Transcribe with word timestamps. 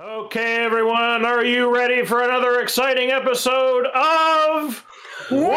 Okay, 0.00 0.56
everyone, 0.56 1.24
are 1.24 1.44
you 1.44 1.72
ready 1.72 2.04
for 2.04 2.24
another 2.24 2.58
exciting 2.60 3.12
episode 3.12 3.86
of 3.86 4.84
Warhams? 5.28 5.54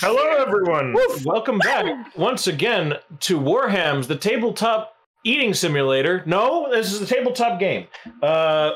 Hello, 0.00 0.42
everyone. 0.42 0.96
Welcome 1.26 1.58
back 1.58 2.16
once 2.16 2.46
again 2.46 2.94
to 3.20 3.38
Warhams, 3.38 4.06
the 4.06 4.16
tabletop 4.16 4.94
eating 5.22 5.52
simulator. 5.52 6.22
No, 6.24 6.70
this 6.70 6.90
is 6.90 7.00
the 7.00 7.06
tabletop 7.06 7.60
game. 7.60 7.86
Uh, 8.22 8.70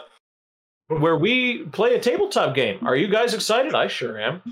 where 0.88 1.16
we 1.16 1.64
play 1.72 1.94
a 1.94 2.00
tabletop 2.00 2.54
game. 2.54 2.86
Are 2.86 2.96
you 2.96 3.08
guys 3.08 3.32
excited? 3.32 3.74
I 3.74 3.86
sure 3.86 4.20
am. 4.20 4.42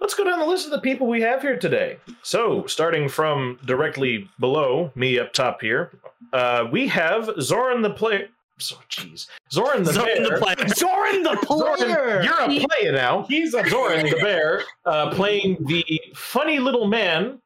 Let's 0.00 0.14
go 0.14 0.24
down 0.24 0.38
the 0.38 0.46
list 0.46 0.66
of 0.66 0.72
the 0.72 0.80
people 0.80 1.06
we 1.06 1.22
have 1.22 1.40
here 1.40 1.58
today. 1.58 1.98
So, 2.22 2.66
starting 2.66 3.08
from 3.08 3.58
directly 3.64 4.28
below 4.38 4.92
me 4.94 5.18
up 5.18 5.32
top 5.32 5.60
here, 5.60 5.92
uh, 6.32 6.66
we 6.70 6.88
have 6.88 7.30
Zoran 7.40 7.80
the 7.82 7.90
player. 7.90 8.28
So, 8.58 8.76
jeez, 8.90 9.26
Zoran 9.50 9.82
the 9.82 9.92
Zoran 9.92 10.22
bear. 10.22 10.30
the 10.30 10.38
player. 10.38 10.68
Zoran 10.76 11.22
the 11.22 11.38
Zoran, 11.46 11.76
player. 11.78 12.22
you're 12.22 12.40
a 12.40 12.66
player 12.66 12.92
now. 12.92 13.24
He's 13.28 13.54
a 13.54 13.66
Zoran 13.68 14.06
the 14.06 14.16
bear, 14.20 14.62
uh, 14.84 15.10
playing 15.14 15.56
the 15.64 15.84
funny 16.14 16.58
little 16.58 16.86
man. 16.86 17.40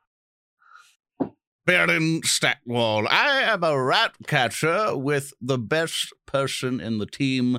Barin 1.64 2.22
Stackwall. 2.22 3.06
I 3.10 3.42
am 3.42 3.62
a 3.62 3.80
rat 3.80 4.14
catcher 4.26 4.96
with 4.96 5.32
the 5.40 5.58
best 5.58 6.12
person 6.26 6.80
in 6.80 6.96
the 6.98 7.06
team, 7.06 7.58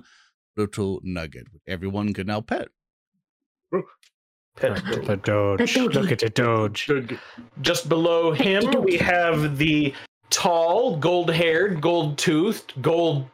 Little 0.57 0.99
Nugget. 1.03 1.47
Everyone 1.67 2.13
can 2.13 2.25
now 2.27 2.41
pet. 2.41 2.69
The 4.55 5.19
Doge. 5.23 5.77
Look 5.77 6.11
at 6.11 6.19
the 6.19 6.29
Doge. 6.29 6.89
Just 7.61 7.87
below 7.87 8.31
him, 8.31 8.83
we 8.83 8.97
have 8.97 9.57
the 9.57 9.93
tall, 10.29 10.97
gold-haired, 10.97 11.81
gold-toothed, 11.81 12.81
gold 12.81 13.29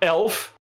elf. 0.00 0.54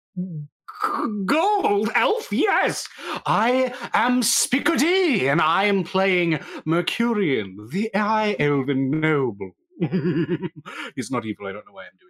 Gold 1.26 1.90
elf, 1.94 2.32
yes. 2.32 2.88
I 3.26 3.74
am 3.92 4.22
SpeakerD, 4.22 5.30
and 5.30 5.40
I 5.40 5.64
am 5.64 5.84
playing 5.84 6.40
Mercurian, 6.64 7.68
the 7.70 7.90
High 7.94 8.34
Elven 8.38 8.90
Noble. 8.90 9.52
He's 10.96 11.10
not 11.10 11.24
evil. 11.24 11.46
I 11.46 11.52
don't 11.52 11.66
know 11.66 11.72
why 11.72 11.84
I'm 11.84 11.98
doing 11.98 12.09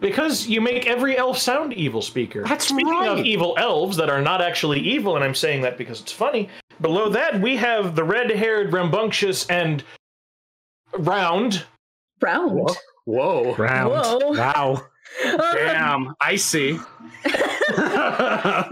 Because 0.00 0.48
you 0.48 0.60
make 0.60 0.86
every 0.86 1.16
elf 1.16 1.38
sound 1.38 1.72
evil, 1.74 2.02
speaker. 2.02 2.42
That's 2.42 2.66
Speaking 2.68 3.06
of 3.06 3.20
evil 3.20 3.54
elves 3.56 3.96
that 3.98 4.10
are 4.10 4.20
not 4.20 4.42
actually 4.42 4.80
evil, 4.80 5.14
and 5.14 5.24
I'm 5.24 5.34
saying 5.34 5.62
that 5.62 5.78
because 5.78 6.00
it's 6.00 6.10
funny, 6.10 6.48
below 6.80 7.08
that 7.10 7.40
we 7.40 7.56
have 7.56 7.94
the 7.94 8.02
red-haired, 8.02 8.72
rambunctious, 8.72 9.46
and 9.46 9.84
round. 10.98 11.64
Round. 12.20 12.68
Whoa. 13.04 13.54
Round. 13.54 13.90
Whoa. 13.92 14.32
Wow. 14.32 14.82
Um, 15.26 15.38
Damn. 15.54 16.14
I 16.22 16.36
see. 16.36 16.78
Zilyana 17.24 18.68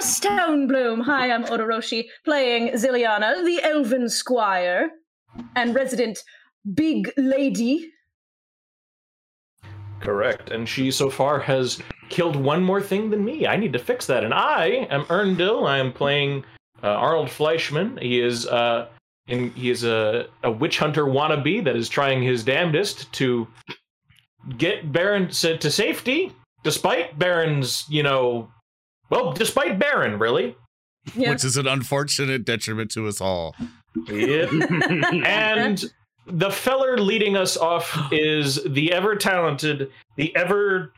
Stonebloom. 0.00 1.02
Hi, 1.02 1.30
I'm 1.32 1.42
Odoroshi, 1.44 2.04
playing 2.24 2.68
Zilyana, 2.74 3.44
the 3.44 3.60
elven 3.62 4.08
squire 4.08 4.90
and 5.56 5.74
resident 5.74 6.22
big 6.74 7.10
lady. 7.16 7.90
Correct. 10.04 10.50
And 10.50 10.68
she 10.68 10.90
so 10.90 11.08
far 11.08 11.40
has 11.40 11.82
killed 12.10 12.36
one 12.36 12.62
more 12.62 12.82
thing 12.82 13.10
than 13.10 13.24
me. 13.24 13.46
I 13.46 13.56
need 13.56 13.72
to 13.72 13.78
fix 13.78 14.06
that. 14.06 14.22
And 14.22 14.34
I 14.34 14.86
am 14.90 15.04
Earndil. 15.06 15.66
I 15.66 15.78
am 15.78 15.92
playing 15.92 16.44
uh, 16.82 16.88
Arnold 16.88 17.28
Fleischman. 17.28 18.00
He 18.00 18.20
is 18.20 18.46
uh, 18.46 18.88
in, 19.26 19.50
he 19.52 19.70
is 19.70 19.84
a, 19.84 20.26
a 20.42 20.50
witch 20.50 20.78
hunter 20.78 21.04
wannabe 21.04 21.64
that 21.64 21.74
is 21.76 21.88
trying 21.88 22.22
his 22.22 22.44
damnedest 22.44 23.10
to 23.14 23.48
get 24.58 24.92
Barin 24.92 25.28
to, 25.28 25.56
to 25.56 25.70
safety, 25.70 26.32
despite 26.62 27.18
Barin's, 27.18 27.86
you 27.88 28.02
know, 28.02 28.50
well, 29.08 29.32
despite 29.32 29.78
Barin, 29.78 30.18
really. 30.18 30.56
Yeah. 31.14 31.30
Which 31.30 31.44
is 31.44 31.56
an 31.56 31.66
unfortunate 31.66 32.44
detriment 32.44 32.90
to 32.92 33.06
us 33.08 33.20
all. 33.20 33.54
Yep. 34.08 34.50
and 35.26 35.84
the 36.26 36.50
feller 36.50 36.98
leading 36.98 37.36
us 37.36 37.56
off 37.56 37.96
is 38.12 38.62
the 38.64 38.92
ever 38.92 39.16
talented, 39.16 39.90
the 40.16 40.34
ever 40.36 40.92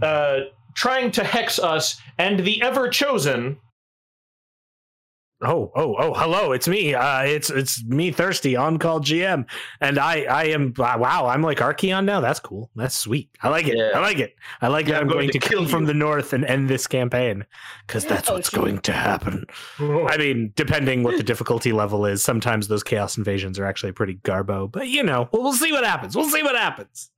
uh, 0.00 0.40
trying 0.74 1.10
to 1.12 1.24
hex 1.24 1.58
us, 1.58 2.00
and 2.18 2.40
the 2.40 2.62
ever 2.62 2.88
chosen. 2.88 3.58
Oh, 5.44 5.72
oh, 5.74 5.96
oh! 5.98 6.14
Hello, 6.14 6.52
it's 6.52 6.68
me. 6.68 6.94
Uh, 6.94 7.22
it's 7.22 7.50
it's 7.50 7.84
me, 7.84 8.12
thirsty 8.12 8.54
on 8.54 8.78
call 8.78 9.00
GM, 9.00 9.44
and 9.80 9.98
I 9.98 10.20
I 10.22 10.44
am 10.44 10.72
uh, 10.78 10.94
wow. 10.96 11.26
I'm 11.26 11.42
like 11.42 11.58
Archaon 11.58 12.04
now. 12.04 12.20
That's 12.20 12.38
cool. 12.38 12.70
That's 12.76 12.96
sweet. 12.96 13.28
I 13.42 13.48
like 13.48 13.66
it. 13.66 13.76
Yeah. 13.76 13.90
I 13.92 13.98
like 13.98 14.20
it. 14.20 14.36
I 14.60 14.68
like 14.68 14.86
Yeah, 14.86 14.92
that. 14.94 15.02
I'm 15.02 15.08
going, 15.08 15.30
to 15.30 15.40
kill 15.40 15.60
come 15.62 15.68
from 15.68 15.84
the 15.86 15.94
north 15.94 16.32
and 16.32 16.44
end 16.44 16.68
this 16.70 16.86
campaign 16.86 17.44
because 17.86 18.04
that's 18.04 18.30
Oh, 18.30 18.34
what's 18.34 18.50
gee. 18.50 18.56
going 18.56 18.78
to 18.82 18.92
happen. 18.92 19.44
I 19.80 20.16
mean, 20.16 20.52
depending 20.54 21.02
what 21.02 21.16
the 21.16 21.24
difficulty 21.24 21.72
level 21.72 22.06
is, 22.06 22.22
sometimes 22.22 22.68
those 22.68 22.84
chaos 22.84 23.18
invasions 23.18 23.58
are 23.58 23.64
actually 23.64 23.92
pretty 23.92 24.16
garbo. 24.18 24.70
But 24.70 24.88
you 24.88 25.02
know, 25.02 25.28
we'll, 25.32 25.42
we'll 25.42 25.52
see 25.54 25.72
what 25.72 25.84
happens. 25.84 26.14
We'll 26.14 26.28
see 26.30 26.44
what 26.44 26.54
happens. 26.54 27.10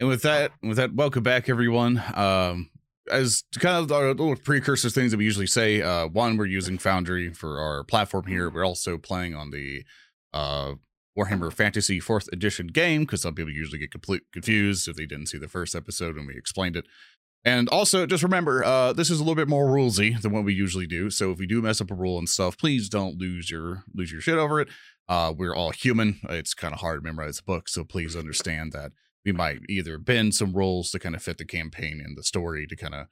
And 0.00 0.08
with 0.08 0.22
that, 0.22 0.50
with 0.60 0.78
that, 0.78 0.92
welcome 0.94 1.22
back, 1.22 1.48
everyone. 1.48 2.02
Um, 2.14 2.70
as 3.10 3.44
kind 3.58 3.76
of 3.76 3.92
our 3.92 4.08
little 4.08 4.36
precursor 4.36 4.90
things 4.90 5.10
that 5.10 5.18
we 5.18 5.24
usually 5.24 5.46
say, 5.46 5.82
uh, 5.82 6.08
one, 6.08 6.36
we're 6.36 6.46
using 6.46 6.78
Foundry 6.78 7.32
for 7.32 7.60
our 7.60 7.84
platform 7.84 8.26
here. 8.26 8.50
We're 8.50 8.66
also 8.66 8.98
playing 8.98 9.34
on 9.34 9.50
the 9.50 9.84
uh, 10.32 10.74
Warhammer 11.18 11.52
Fantasy 11.52 12.00
Fourth 12.00 12.28
Edition 12.32 12.68
game 12.68 13.02
because 13.02 13.22
some 13.22 13.34
people 13.34 13.52
usually 13.52 13.78
get 13.78 13.90
complete 13.90 14.22
confused 14.32 14.88
if 14.88 14.96
they 14.96 15.06
didn't 15.06 15.26
see 15.26 15.38
the 15.38 15.48
first 15.48 15.74
episode 15.74 16.16
when 16.16 16.26
we 16.26 16.36
explained 16.36 16.76
it. 16.76 16.86
And 17.44 17.68
also, 17.68 18.04
just 18.04 18.22
remember, 18.22 18.64
uh, 18.64 18.92
this 18.92 19.10
is 19.10 19.20
a 19.20 19.22
little 19.22 19.34
bit 19.34 19.48
more 19.48 19.66
rulesy 19.66 20.20
than 20.20 20.32
what 20.32 20.44
we 20.44 20.52
usually 20.52 20.86
do. 20.86 21.08
So 21.08 21.30
if 21.30 21.38
we 21.38 21.46
do 21.46 21.62
mess 21.62 21.80
up 21.80 21.90
a 21.90 21.94
rule 21.94 22.18
and 22.18 22.28
stuff, 22.28 22.58
please 22.58 22.88
don't 22.88 23.18
lose 23.18 23.50
your 23.50 23.84
lose 23.94 24.12
your 24.12 24.20
shit 24.20 24.38
over 24.38 24.60
it. 24.60 24.68
Uh, 25.08 25.32
we're 25.36 25.54
all 25.54 25.70
human. 25.70 26.20
It's 26.28 26.52
kind 26.52 26.74
of 26.74 26.80
hard 26.80 27.00
to 27.00 27.04
memorize 27.04 27.38
a 27.38 27.42
book, 27.42 27.68
so 27.68 27.84
please 27.84 28.14
understand 28.14 28.72
that 28.72 28.92
we 29.28 29.32
might 29.32 29.60
either 29.68 29.98
bend 29.98 30.34
some 30.34 30.54
rules 30.54 30.90
to 30.90 30.98
kind 30.98 31.14
of 31.14 31.22
fit 31.22 31.36
the 31.36 31.44
campaign 31.44 32.00
and 32.02 32.16
the 32.16 32.22
story 32.22 32.66
to 32.66 32.74
kind 32.74 32.94
of 32.94 33.06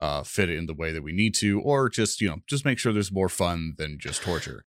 uh, 0.00 0.22
fit 0.22 0.48
it 0.48 0.56
in 0.56 0.66
the 0.66 0.74
way 0.74 0.92
that 0.92 1.02
we 1.02 1.12
need 1.12 1.34
to, 1.34 1.60
or 1.60 1.88
just 1.88 2.20
you 2.20 2.28
know 2.28 2.36
just 2.46 2.64
make 2.64 2.78
sure 2.78 2.92
there's 2.92 3.10
more 3.10 3.28
fun 3.28 3.74
than 3.76 3.98
just 3.98 4.22
torture. 4.22 4.64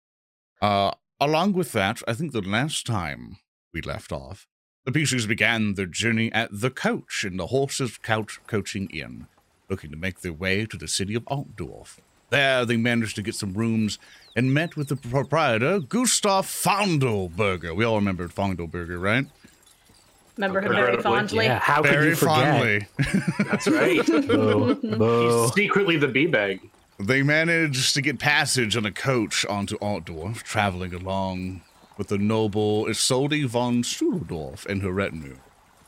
Uh, 0.60 0.91
along 1.20 1.53
with 1.53 1.70
that, 1.72 2.03
I 2.08 2.14
think 2.14 2.32
the 2.32 2.41
last 2.41 2.84
time 2.84 3.37
we 3.72 3.81
left 3.81 4.10
off, 4.10 4.48
the 4.84 4.91
pieces 4.91 5.26
began 5.26 5.75
their 5.75 5.87
journey 5.87 6.32
at 6.32 6.48
the 6.50 6.70
coach 6.70 7.25
in 7.25 7.37
the 7.37 7.48
Horses 7.48 7.97
Couch 7.98 8.41
Coaching 8.48 8.88
Inn, 8.91 9.28
looking 9.70 9.92
to 9.92 9.97
make 9.97 10.22
their 10.22 10.32
way 10.32 10.66
to 10.66 10.76
the 10.76 10.88
city 10.88 11.14
of 11.14 11.25
Altdorf. 11.26 11.98
There, 12.31 12.64
they 12.64 12.76
managed 12.76 13.14
to 13.16 13.22
get 13.22 13.37
some 13.37 13.54
rooms 13.54 13.98
and 14.34 14.53
met 14.53 14.76
with 14.76 14.88
the 14.88 14.97
proprietor, 14.97 15.78
Gustav 15.78 16.47
Fondelberger. 16.47 17.76
We 17.76 17.84
all 17.84 17.97
remember 17.97 18.28
Fondelberger, 18.28 19.00
right? 19.00 19.26
Remember 20.38 20.60
her 20.60 20.72
very 20.72 21.03
fondly. 21.03 21.47
Yeah, 21.47 21.59
how 21.59 21.82
could 21.82 21.91
Very 21.91 22.09
you 22.10 22.15
forget? 22.15 22.87
fondly. 22.87 23.44
That's 23.50 23.66
right. 23.66 24.06
Boo, 24.28 24.76
boo. 24.76 25.43
He's 25.43 25.53
secretly 25.54 25.97
the 25.97 26.06
bee 26.06 26.26
bag. 26.26 26.60
They 27.00 27.25
managed 27.25 27.93
to 27.94 28.00
get 28.03 28.21
passage 28.21 28.76
on 28.76 28.87
a 28.87 28.93
coach 28.93 29.44
onto 29.47 29.76
Altdorf, 29.78 30.44
traveling 30.44 30.94
along 30.94 31.62
with 31.97 32.06
the 32.06 32.19
noble 32.19 32.87
Isolde 32.88 33.47
von 33.47 33.82
Strudeldorf 33.82 34.65
and 34.66 34.81
her 34.82 34.93
retinue, 34.93 35.38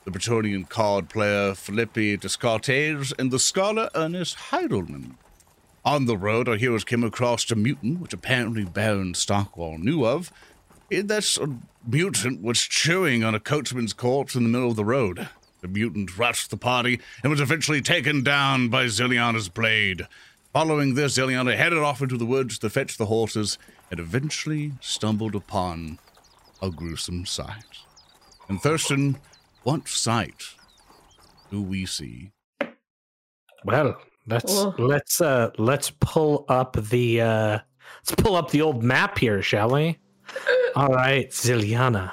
the 0.05 0.11
Bretonnian 0.11 0.69
card 0.69 1.09
player 1.09 1.55
Philippi 1.55 2.17
Descartes, 2.17 3.13
and 3.21 3.31
the 3.31 3.39
scholar 3.39 3.89
Ernest 3.95 4.37
Heidelmann. 4.51 5.15
On 5.85 6.07
the 6.07 6.17
road, 6.17 6.49
our 6.49 6.57
heroes 6.57 6.83
came 6.83 7.05
across 7.05 7.49
a 7.53 7.55
mutant, 7.55 8.01
which 8.01 8.13
apparently 8.13 8.65
Barin 8.65 9.13
Stockwall 9.13 9.79
knew 9.79 10.05
of. 10.05 10.33
And 10.91 11.09
This 11.09 11.39
uh, 11.39 11.47
mutant 11.87 12.43
was 12.43 12.61
chewing 12.61 13.23
on 13.23 13.35
a 13.35 13.41
coachman's 13.41 13.93
corpse 13.93 14.35
in 14.35 14.43
the 14.43 14.49
middle 14.49 14.71
of 14.71 14.77
the 14.77 14.85
road. 14.85 15.29
The 15.61 15.69
mutant 15.69 16.17
rushed 16.19 16.51
the 16.51 16.57
party 16.57 17.01
and 17.23 17.31
was 17.31 17.41
eventually 17.41 17.81
taken 17.81 18.23
down 18.23 18.69
by 18.69 18.87
Zilyana's 18.87 19.49
blade. 19.49 20.07
Following 20.53 20.95
this, 20.95 21.17
Zilyana 21.17 21.57
headed 21.57 21.79
off 21.79 22.03
into 22.03 22.17
the 22.17 22.27
woods 22.27 22.59
to 22.59 22.71
fetch 22.71 22.97
the 22.97 23.07
horses 23.07 23.59
and 23.91 24.01
eventually 24.01 24.73
stumbled 24.81 25.35
upon 25.35 25.99
a 26.63 26.71
gruesome 26.71 27.25
sight. 27.27 27.85
And 28.49 28.61
Thurston, 28.61 29.19
what 29.63 29.87
sight 29.87 30.43
do 31.51 31.63
we 31.63 31.87
see? 31.87 32.33
Well, 33.65 34.01
let's 34.27 34.53
Whoa. 34.53 34.75
let's 34.79 35.21
uh 35.21 35.51
let's 35.59 35.91
pull 36.01 36.47
up 36.49 36.77
the 36.77 37.21
uh 37.21 37.59
let's 37.99 38.15
pull 38.17 38.35
up 38.35 38.51
the 38.51 38.63
old 38.63 38.83
map 38.83 39.19
here, 39.19 39.43
shall 39.43 39.71
we? 39.71 39.99
All 40.77 40.89
right, 40.95 41.31
Zilyana. 41.31 42.13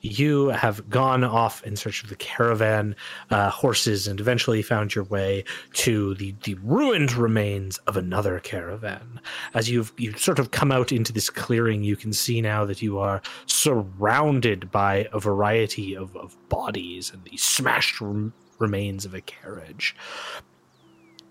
you 0.00 0.48
have 0.48 0.88
gone 0.88 1.24
off 1.24 1.62
in 1.64 1.76
search 1.76 2.02
of 2.02 2.08
the 2.08 2.16
caravan 2.16 2.94
uh, 3.30 3.50
horses 3.50 4.06
and 4.06 4.20
eventually 4.20 4.62
found 4.62 4.94
your 4.94 5.04
way 5.04 5.44
to 5.72 6.14
the, 6.14 6.34
the 6.44 6.54
ruined 6.62 7.12
remains 7.12 7.78
of 7.78 7.96
another 7.96 8.38
caravan. 8.40 9.20
As 9.54 9.68
you've 9.68 9.92
you've 9.96 10.20
sort 10.20 10.38
of 10.38 10.50
come 10.50 10.70
out 10.72 10.92
into 10.92 11.12
this 11.12 11.30
clearing, 11.30 11.82
you 11.82 11.96
can 11.96 12.12
see 12.12 12.40
now 12.40 12.64
that 12.64 12.80
you 12.80 12.98
are 12.98 13.20
surrounded 13.46 14.70
by 14.70 15.08
a 15.12 15.18
variety 15.20 15.96
of, 15.96 16.16
of 16.16 16.36
bodies 16.48 17.10
and 17.12 17.24
the 17.24 17.36
smashed 17.36 18.00
rem- 18.00 18.32
remains 18.58 19.04
of 19.04 19.14
a 19.14 19.20
carriage 19.20 19.94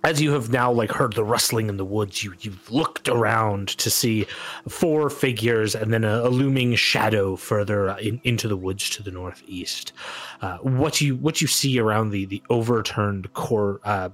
as 0.07 0.21
you 0.21 0.31
have 0.31 0.49
now 0.49 0.71
like 0.71 0.89
heard 0.89 1.11
the 1.13 1.23
rustling 1.23 1.67
in 1.67 1.75
the 1.75 1.83
woods 1.83 2.23
you 2.23 2.33
you've 2.39 2.71
looked 2.71 3.09
around 3.09 3.67
to 3.67 3.89
see 3.89 4.25
four 4.69 5.09
figures 5.09 5.75
and 5.75 5.91
then 5.91 6.05
a, 6.05 6.21
a 6.21 6.29
looming 6.29 6.73
shadow 6.75 7.35
further 7.35 7.89
in, 7.97 8.21
into 8.23 8.47
the 8.47 8.55
woods 8.55 8.89
to 8.89 9.03
the 9.03 9.11
northeast. 9.11 9.91
Uh, 10.41 10.59
what 10.59 11.01
you 11.01 11.17
what 11.17 11.41
you 11.41 11.47
see 11.47 11.77
around 11.77 12.11
the 12.11 12.23
the 12.25 12.41
overturned 12.49 13.33
core 13.33 13.81
uh, 13.83 14.07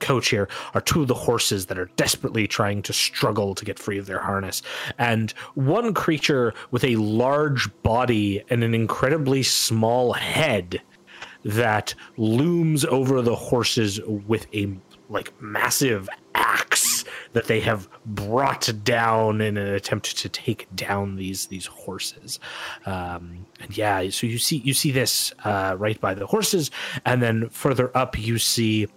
coach 0.00 0.30
here 0.30 0.48
are 0.74 0.80
two 0.80 1.02
of 1.02 1.08
the 1.08 1.14
horses 1.14 1.66
that 1.66 1.78
are 1.78 1.90
desperately 1.94 2.48
trying 2.48 2.82
to 2.82 2.92
struggle 2.92 3.54
to 3.54 3.64
get 3.64 3.78
free 3.78 3.98
of 3.98 4.06
their 4.06 4.18
harness. 4.18 4.62
And 4.98 5.30
one 5.54 5.94
creature 5.94 6.54
with 6.72 6.82
a 6.82 6.96
large 6.96 7.70
body 7.84 8.42
and 8.50 8.64
an 8.64 8.74
incredibly 8.74 9.44
small 9.44 10.12
head 10.12 10.82
that 11.46 11.94
looms 12.16 12.84
over 12.86 13.22
the 13.22 13.36
horses 13.36 14.00
with 14.04 14.46
a 14.52 14.76
like 15.08 15.40
massive 15.40 16.08
axe 16.34 17.04
that 17.32 17.46
they 17.46 17.60
have 17.60 17.88
brought 18.04 18.70
down 18.82 19.40
in 19.40 19.56
an 19.56 19.68
attempt 19.74 20.16
to 20.18 20.28
take 20.28 20.66
down 20.74 21.16
these 21.16 21.46
these 21.46 21.66
horses. 21.66 22.40
Um, 22.86 23.46
and 23.60 23.76
yeah, 23.76 24.08
so 24.10 24.26
you 24.26 24.38
see 24.38 24.58
you 24.58 24.74
see 24.74 24.90
this 24.90 25.32
uh, 25.44 25.76
right 25.78 26.00
by 26.00 26.14
the 26.14 26.26
horses, 26.26 26.70
and 27.04 27.22
then 27.22 27.48
further 27.50 27.94
up 27.96 28.18
you 28.18 28.38
see 28.38 28.88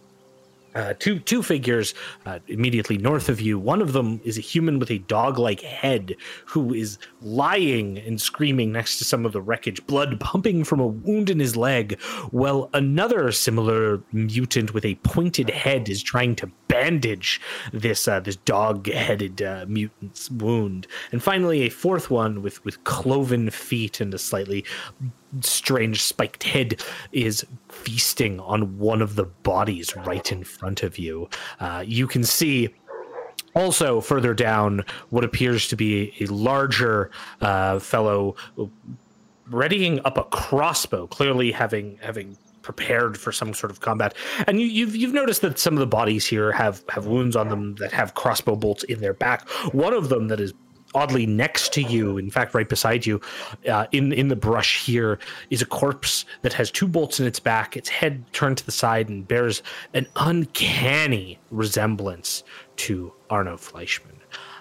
uh, 0.76 0.94
two 1.00 1.20
two 1.20 1.44
figures 1.44 1.94
uh, 2.26 2.40
immediately 2.48 2.98
north 2.98 3.30
of 3.30 3.42
you. 3.42 3.58
One 3.58 3.82
of 3.82 3.94
them 3.94 4.22
is 4.24 4.38
a 4.38 4.42
human 4.42 4.80
with 4.80 4.92
a 4.92 5.00
dog-like 5.00 5.62
head 5.62 6.16
who 6.46 6.74
is 6.74 6.98
lying 7.22 7.98
and 7.98 8.22
screaming 8.22 8.72
next 8.72 8.98
to 8.98 9.06
some 9.06 9.26
of 9.26 9.32
the 9.32 9.42
wreckage, 9.42 9.86
blood 9.88 10.20
pumping 10.20 10.64
from 10.64 10.80
a 10.80 10.88
wound 10.88 11.30
in 11.30 11.40
his 11.40 11.56
leg. 11.56 12.00
While 12.32 12.70
another 12.74 13.32
similar 13.32 14.02
mutant 14.12 14.74
with 14.74 14.86
a 14.86 14.96
pointed 14.96 15.50
head 15.50 15.90
is 15.90 16.04
trying 16.04 16.36
to 16.38 16.52
bandage 16.68 17.42
this 17.74 18.08
uh, 18.08 18.20
this 18.20 18.36
dog-headed 18.38 19.42
uh, 19.42 19.66
mutant's 19.68 20.30
wound. 20.32 20.88
And 21.12 21.22
finally, 21.22 21.64
a 21.64 21.70
fourth 21.70 22.10
one 22.10 22.42
with 22.42 22.64
with 22.64 22.84
cloven 22.84 23.50
feet 23.50 24.00
and 24.00 24.14
a 24.14 24.18
slightly 24.18 24.66
strange 25.42 26.02
spiked 26.02 26.44
head 26.44 26.82
is 27.12 27.46
feasting 27.70 28.40
on 28.40 28.78
one 28.78 29.02
of 29.02 29.16
the 29.16 29.26
bodies 29.26 29.96
right 29.96 30.32
in 30.32 30.44
front 30.44 30.84
of 30.84 30.98
you. 30.98 31.30
Uh, 31.60 31.84
you 31.86 32.08
can 32.08 32.24
see 32.24 32.70
also 33.56 34.02
further 34.02 34.34
down 34.34 34.84
what 35.10 35.24
appears 35.24 35.68
to 35.68 35.76
be 35.76 36.14
a 36.20 36.26
larger 36.26 37.12
uh, 37.42 37.80
fellow 37.80 38.36
readying 39.50 40.00
up 40.06 40.18
a 40.18 40.24
crossbow, 40.26 41.08
clearly 41.08 41.52
having 41.52 41.98
having 42.02 42.38
prepared 42.62 43.18
for 43.18 43.32
some 43.32 43.54
sort 43.54 43.72
of 43.72 43.80
combat. 43.80 44.14
And 44.48 44.62
you, 44.62 44.68
you've 44.68 44.96
you've 44.96 45.14
noticed 45.14 45.42
that 45.42 45.58
some 45.58 45.74
of 45.74 45.80
the 45.80 45.88
bodies 45.88 46.26
here 46.26 46.52
have 46.52 46.84
have 46.90 47.08
wounds 47.08 47.36
on 47.36 47.50
them 47.50 47.76
that 47.76 47.92
have 47.92 48.14
crossbow 48.14 48.56
bolts 48.56 48.84
in 48.84 49.02
their 49.02 49.14
back. 49.14 49.48
One 49.74 49.94
of 49.94 50.10
them 50.10 50.28
that 50.28 50.40
is 50.40 50.54
oddly 50.94 51.26
next 51.26 51.74
to 51.74 51.82
you, 51.82 52.18
in 52.18 52.30
fact, 52.30 52.54
right 52.54 52.68
beside 52.68 53.06
you, 53.06 53.22
uh, 53.70 53.88
in 53.92 54.12
in 54.14 54.28
the 54.28 54.36
brush 54.36 54.86
here 54.86 55.20
is 55.50 55.62
a 55.62 55.66
corpse 55.66 56.26
that 56.42 56.54
has 56.54 56.72
two 56.72 56.88
bolts 56.88 57.20
in 57.20 57.26
its 57.26 57.40
back, 57.40 57.78
its 57.78 57.90
head 57.90 58.24
turned 58.34 58.58
to 58.58 58.66
the 58.66 58.72
side, 58.72 59.10
and 59.10 59.28
bears 59.28 59.62
an 59.94 60.08
uncanny 60.16 61.40
resemblance 61.52 62.44
to 62.78 63.14
Arno 63.30 63.58
Fleischmann. 63.58 64.16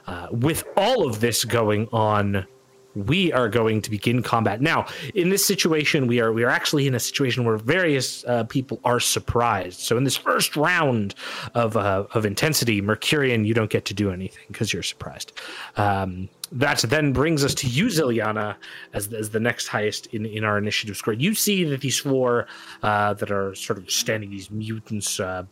Uh, 0.07 0.29
with 0.31 0.65
all 0.77 1.07
of 1.07 1.21
this 1.21 1.45
going 1.45 1.87
on, 1.93 2.47
we 2.95 3.33
are 3.33 3.49
going 3.49 3.83
to 3.83 3.91
begin 3.91 4.23
combat 4.23 4.61
now. 4.61 4.87
In 5.15 5.31
this 5.31 5.45
situation, 5.45 6.07
we 6.07 6.21
are 6.21 6.33
we 6.33 6.43
are 6.43 6.51
actually 6.51 6.87
in 6.87 6.95
a 6.95 7.01
situation 7.01 7.45
where 7.45 7.57
various 7.57 8.25
uh, 8.25 8.45
people 8.45 8.81
are 8.85 9.01
surprised. 9.01 9.81
So 9.81 9.97
in 9.97 10.05
this 10.05 10.17
first 10.17 10.57
round 10.57 11.15
of 11.55 11.77
uh, 11.77 12.07
of 12.15 12.25
intensity, 12.25 12.81
Mercurian, 12.81 13.45
you 13.45 13.55
don't 13.55 13.71
get 13.71 13.85
to 13.87 13.95
do 13.95 14.11
anything 14.11 14.45
because 14.49 14.73
you're 14.73 14.83
surprised. 14.83 15.33
Um, 15.77 16.29
that 16.51 16.79
then 16.79 17.13
brings 17.13 17.45
us 17.45 17.55
to 17.57 17.67
you, 17.67 17.87
Zilyana, 17.87 18.57
as, 18.95 19.13
as 19.13 19.29
the 19.31 19.41
next 19.41 19.69
highest 19.69 20.07
in, 20.07 20.25
in 20.25 20.45
our 20.45 20.57
initiative 20.57 20.97
score. 20.97 21.13
You 21.13 21.35
see 21.35 21.65
that 21.65 21.83
these 21.83 21.99
four 21.99 22.47
uh, 22.83 23.13
that 23.15 23.31
are 23.31 23.55
sort 23.55 23.79
of 23.79 23.91
standing, 23.91 24.31
these 24.31 24.51
mutants, 24.51 25.21
uh, 25.21 25.45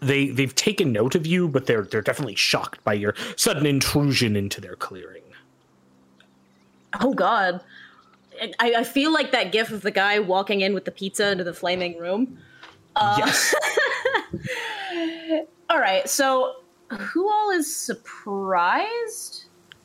they 0.00 0.28
they've 0.28 0.54
taken 0.54 0.92
note 0.92 1.14
of 1.14 1.26
you, 1.26 1.48
but 1.48 1.66
they're 1.66 1.82
they're 1.82 2.02
definitely 2.02 2.34
shocked 2.34 2.82
by 2.84 2.92
your 2.92 3.14
sudden 3.36 3.66
intrusion 3.66 4.36
into 4.36 4.60
their 4.60 4.76
clearing. 4.76 5.22
Oh 6.98 7.12
God, 7.14 7.60
I, 8.58 8.74
I 8.78 8.84
feel 8.84 9.12
like 9.12 9.30
that 9.32 9.52
gif 9.52 9.70
of 9.70 9.82
the 9.82 9.90
guy 9.90 10.18
walking 10.18 10.60
in 10.62 10.74
with 10.74 10.84
the 10.84 10.90
pizza 10.90 11.30
into 11.30 11.44
the 11.44 11.54
flaming 11.54 11.98
room. 11.98 12.38
Uh, 12.96 13.16
Yes. 13.18 13.54
all 15.70 15.78
right, 15.78 16.08
so 16.08 16.56
who 16.90 17.28
all 17.30 17.50
is 17.50 17.74
surprised? 17.74 19.44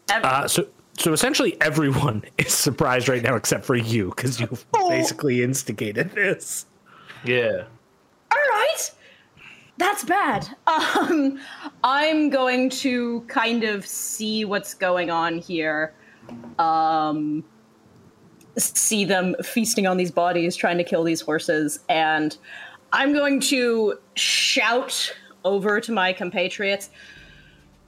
Ev- 0.09 0.23
Uh, 0.23 0.47
so 0.47 0.67
so 0.97 1.13
essentially 1.13 1.57
everyone 1.61 2.23
is 2.37 2.53
surprised 2.53 3.09
right 3.09 3.21
now 3.21 3.35
except 3.35 3.65
for 3.65 3.75
you 3.75 4.09
because 4.09 4.39
you 4.39 4.47
Oh. 4.75 4.89
basically 4.89 5.43
instigated 5.43 6.11
this. 6.11 6.65
Yeah. 7.23 7.63
all 8.31 8.37
right, 8.51 8.91
that's 9.77 10.03
bad. 10.03 10.47
Um, 10.67 11.39
I'm 11.83 12.29
going 12.29 12.69
to 12.71 13.21
kind 13.27 13.63
of 13.63 13.85
see 13.85 14.45
what's 14.45 14.73
going 14.73 15.09
on 15.11 15.37
here. 15.37 15.93
Um, 16.59 17.43
see 18.57 19.05
them 19.05 19.35
feasting 19.43 19.87
on 19.87 19.97
these 19.97 20.11
bodies, 20.11 20.55
trying 20.55 20.77
to 20.77 20.83
kill 20.83 21.03
these 21.03 21.21
horses, 21.21 21.79
and 21.89 22.37
I'm 22.93 23.13
going 23.13 23.39
to 23.41 23.99
shout 24.15 25.13
over 25.43 25.81
to 25.81 25.91
my 25.91 26.13
compatriots. 26.13 26.89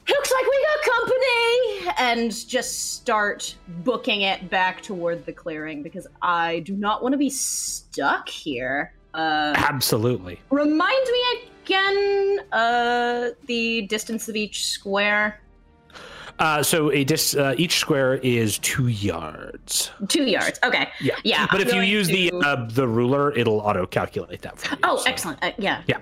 Looks 0.10 0.32
like 0.32 0.46
we 0.46 0.66
got 0.66 0.94
company! 0.94 1.94
And 1.98 2.48
just 2.48 2.94
start 2.94 3.56
booking 3.84 4.22
it 4.22 4.50
back 4.50 4.82
toward 4.82 5.26
the 5.26 5.34
clearing 5.34 5.84
because 5.84 6.08
I 6.22 6.60
do 6.60 6.76
not 6.76 7.02
want 7.02 7.14
to 7.14 7.18
be 7.18 7.30
stuck 7.30 8.30
here. 8.30 8.94
Uh, 9.14 9.54
Absolutely. 9.56 10.40
remind 10.50 11.08
me 11.12 11.24
again 11.64 12.40
uh, 12.52 13.30
the 13.48 13.84
distance 13.84 14.30
of 14.30 14.36
each 14.36 14.66
square. 14.68 15.42
Uh, 16.40 16.62
so 16.62 16.92
a 16.92 17.04
dis, 17.04 17.36
uh, 17.36 17.56
each 17.58 17.80
square 17.80 18.16
is 18.16 18.60
two 18.60 18.88
yards. 18.90 19.90
Two 20.08 20.24
yards. 20.26 20.60
Okay. 20.64 20.88
Yeah. 21.02 21.16
Yeah. 21.24 21.48
But 21.50 21.62
I'm 21.62 21.68
if 21.68 21.74
you 21.74 21.82
use 21.82 22.08
the 22.08 22.32
uh, 22.32 22.68
the 22.70 22.88
ruler, 22.88 23.32
it'll 23.36 23.60
auto 23.60 23.86
calculate 23.88 24.42
that 24.44 24.60
for 24.60 24.76
you. 24.76 24.82
Oh, 24.84 24.98
so- 24.98 25.10
excellent. 25.10 25.40
Uh, 25.44 25.52
yeah. 25.58 25.82
Yeah. 25.88 25.98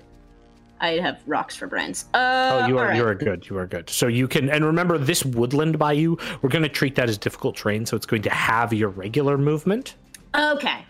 I 0.82 0.90
have 1.00 1.22
rocks 1.26 1.56
for 1.56 1.68
brains. 1.68 2.04
Uh, 2.14 2.64
Oh, 2.64 2.68
you 2.68 2.78
are 2.78 2.88
right. 2.88 2.98
you 2.98 3.06
are 3.08 3.16
good. 3.16 3.50
You 3.50 3.58
are 3.58 3.66
good. 3.66 3.90
So 3.90 4.08
you 4.08 4.28
can 4.28 4.50
and 4.50 4.66
remember 4.66 4.98
this 4.98 5.24
woodland 5.24 5.80
by 5.80 5.94
you. 5.94 6.18
We're 6.42 6.50
going 6.50 6.64
to 6.64 6.70
treat 6.70 6.96
that 6.96 7.08
as 7.08 7.18
difficult 7.18 7.56
terrain, 7.56 7.86
so 7.86 7.96
it's 7.96 8.06
going 8.06 8.22
to 8.24 8.30
have 8.30 8.74
your 8.74 8.90
regular 8.90 9.38
movement. 9.38 9.96
Okay. 10.36 10.84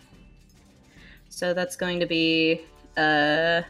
So 1.30 1.54
that's 1.54 1.76
going 1.76 2.00
to 2.00 2.08
be 2.08 2.62
uh 2.98 3.62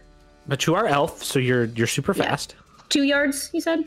But 0.48 0.66
you 0.68 0.76
are 0.76 0.88
elf, 0.88 1.22
so 1.22 1.38
you're 1.38 1.66
you're 1.66 1.86
super 1.88 2.14
Yeah. 2.16 2.24
fast. 2.30 2.56
Two 2.96 3.04
yards. 3.04 3.50
You 3.54 3.62
said. 3.62 3.84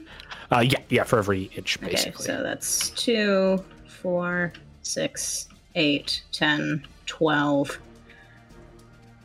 Uh, 0.52 0.60
yeah, 0.60 0.78
yeah, 0.90 1.04
for 1.04 1.18
every 1.18 1.44
inch, 1.56 1.80
basically. 1.80 2.10
Okay, 2.10 2.38
so 2.38 2.42
that's 2.42 2.90
two, 2.90 3.64
four, 3.86 4.52
six, 4.82 5.48
eight, 5.74 6.22
ten, 6.32 6.86
twelve. 7.06 7.78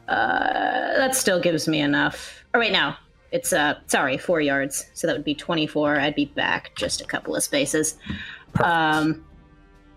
Uh, 0.08 0.98
that 0.98 1.16
still 1.16 1.40
gives 1.40 1.68
me 1.68 1.82
enough. 1.82 2.44
Or 2.54 2.60
wait, 2.60 2.72
no, 2.72 2.94
it's 3.32 3.52
uh, 3.52 3.76
sorry, 3.88 4.18
four 4.18 4.40
yards. 4.40 4.86
So 4.94 5.08
that 5.08 5.16
would 5.16 5.26
be 5.26 5.36
twenty-four. 5.36 6.00
I'd 6.00 6.16
be 6.16 6.26
back 6.26 6.72
just 6.76 7.02
a 7.02 7.06
couple 7.06 7.36
of 7.36 7.44
spaces. 7.44 7.98
Um, 8.64 9.26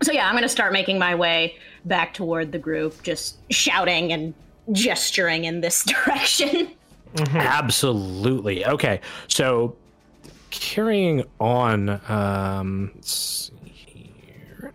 so 0.01 0.11
yeah, 0.11 0.27
I'm 0.27 0.35
gonna 0.35 0.49
start 0.49 0.73
making 0.73 0.99
my 0.99 1.15
way 1.15 1.57
back 1.85 2.13
toward 2.13 2.51
the 2.51 2.59
group, 2.59 3.03
just 3.03 3.37
shouting 3.51 4.11
and 4.11 4.33
gesturing 4.73 5.45
in 5.45 5.61
this 5.61 5.83
direction. 6.05 6.71
Absolutely. 7.31 8.65
Okay. 8.65 9.01
So 9.27 9.75
carrying 10.49 11.23
on, 11.39 12.01
um, 12.09 12.91
let's 12.95 13.51
see 13.63 13.69
here. 13.69 14.73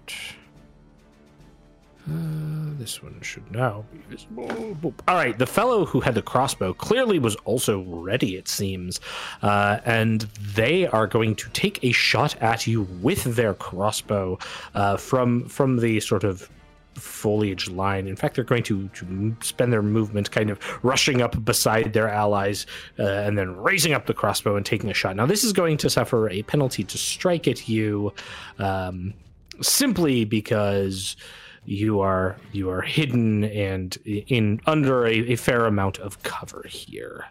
Uh, 2.11 2.77
this 2.79 3.01
one 3.01 3.21
should 3.23 3.49
now 3.53 3.85
be 3.93 4.01
visible. 4.11 4.93
All 5.07 5.15
right, 5.15 5.39
the 5.39 5.47
fellow 5.47 5.85
who 5.85 6.01
had 6.01 6.17
the 6.17 6.23
crossbow 6.23 6.75
clearly 6.75 7.21
was 7.21 7.37
also 7.45 7.83
ready, 7.83 8.37
it 8.37 8.49
seems, 8.49 8.99
uh, 9.43 9.79
and 9.85 10.23
they 10.57 10.89
are 10.89 11.07
going 11.07 11.37
to 11.37 11.49
take 11.51 11.79
a 11.85 11.93
shot 11.93 12.35
at 12.43 12.67
you 12.67 12.83
with 13.01 13.23
their 13.37 13.55
crossbow 13.55 14.37
uh, 14.75 14.97
from 14.97 15.45
from 15.47 15.77
the 15.77 16.01
sort 16.01 16.25
of 16.25 16.51
foliage 16.95 17.69
line. 17.69 18.07
In 18.07 18.17
fact, 18.17 18.35
they're 18.35 18.45
going 18.45 18.63
to, 18.65 18.89
to 18.89 19.37
spend 19.41 19.73
their 19.73 19.83
movement 19.83 20.31
kind 20.31 20.51
of 20.51 20.59
rushing 20.85 21.23
up 21.23 21.43
beside 21.45 21.93
their 21.93 22.09
allies 22.09 22.67
uh, 22.99 23.03
and 23.03 23.37
then 23.37 23.57
raising 23.57 23.93
up 23.93 24.07
the 24.07 24.15
crossbow 24.15 24.57
and 24.57 24.67
taking 24.67 24.91
a 24.91 24.95
shot. 24.95 25.17
Now, 25.17 25.27
this 25.27 25.45
is 25.45 25.53
going 25.53 25.77
to 25.79 25.91
suffer 25.91 26.29
a 26.31 26.43
penalty 26.43 26.85
to 26.85 26.99
strike 26.99 27.49
at 27.49 27.69
you 27.69 28.13
um, 28.59 29.15
simply 29.61 30.25
because 30.25 31.17
you 31.65 32.01
are 32.01 32.37
you 32.53 32.69
are 32.71 32.83
hidden 32.83 33.45
and 33.45 33.97
in 34.05 34.61
under 34.67 35.07
a, 35.07 35.33
a 35.33 35.37
fair 35.37 35.67
amount 35.67 35.99
of 35.99 36.23
cover 36.23 36.65
here. 36.69 37.27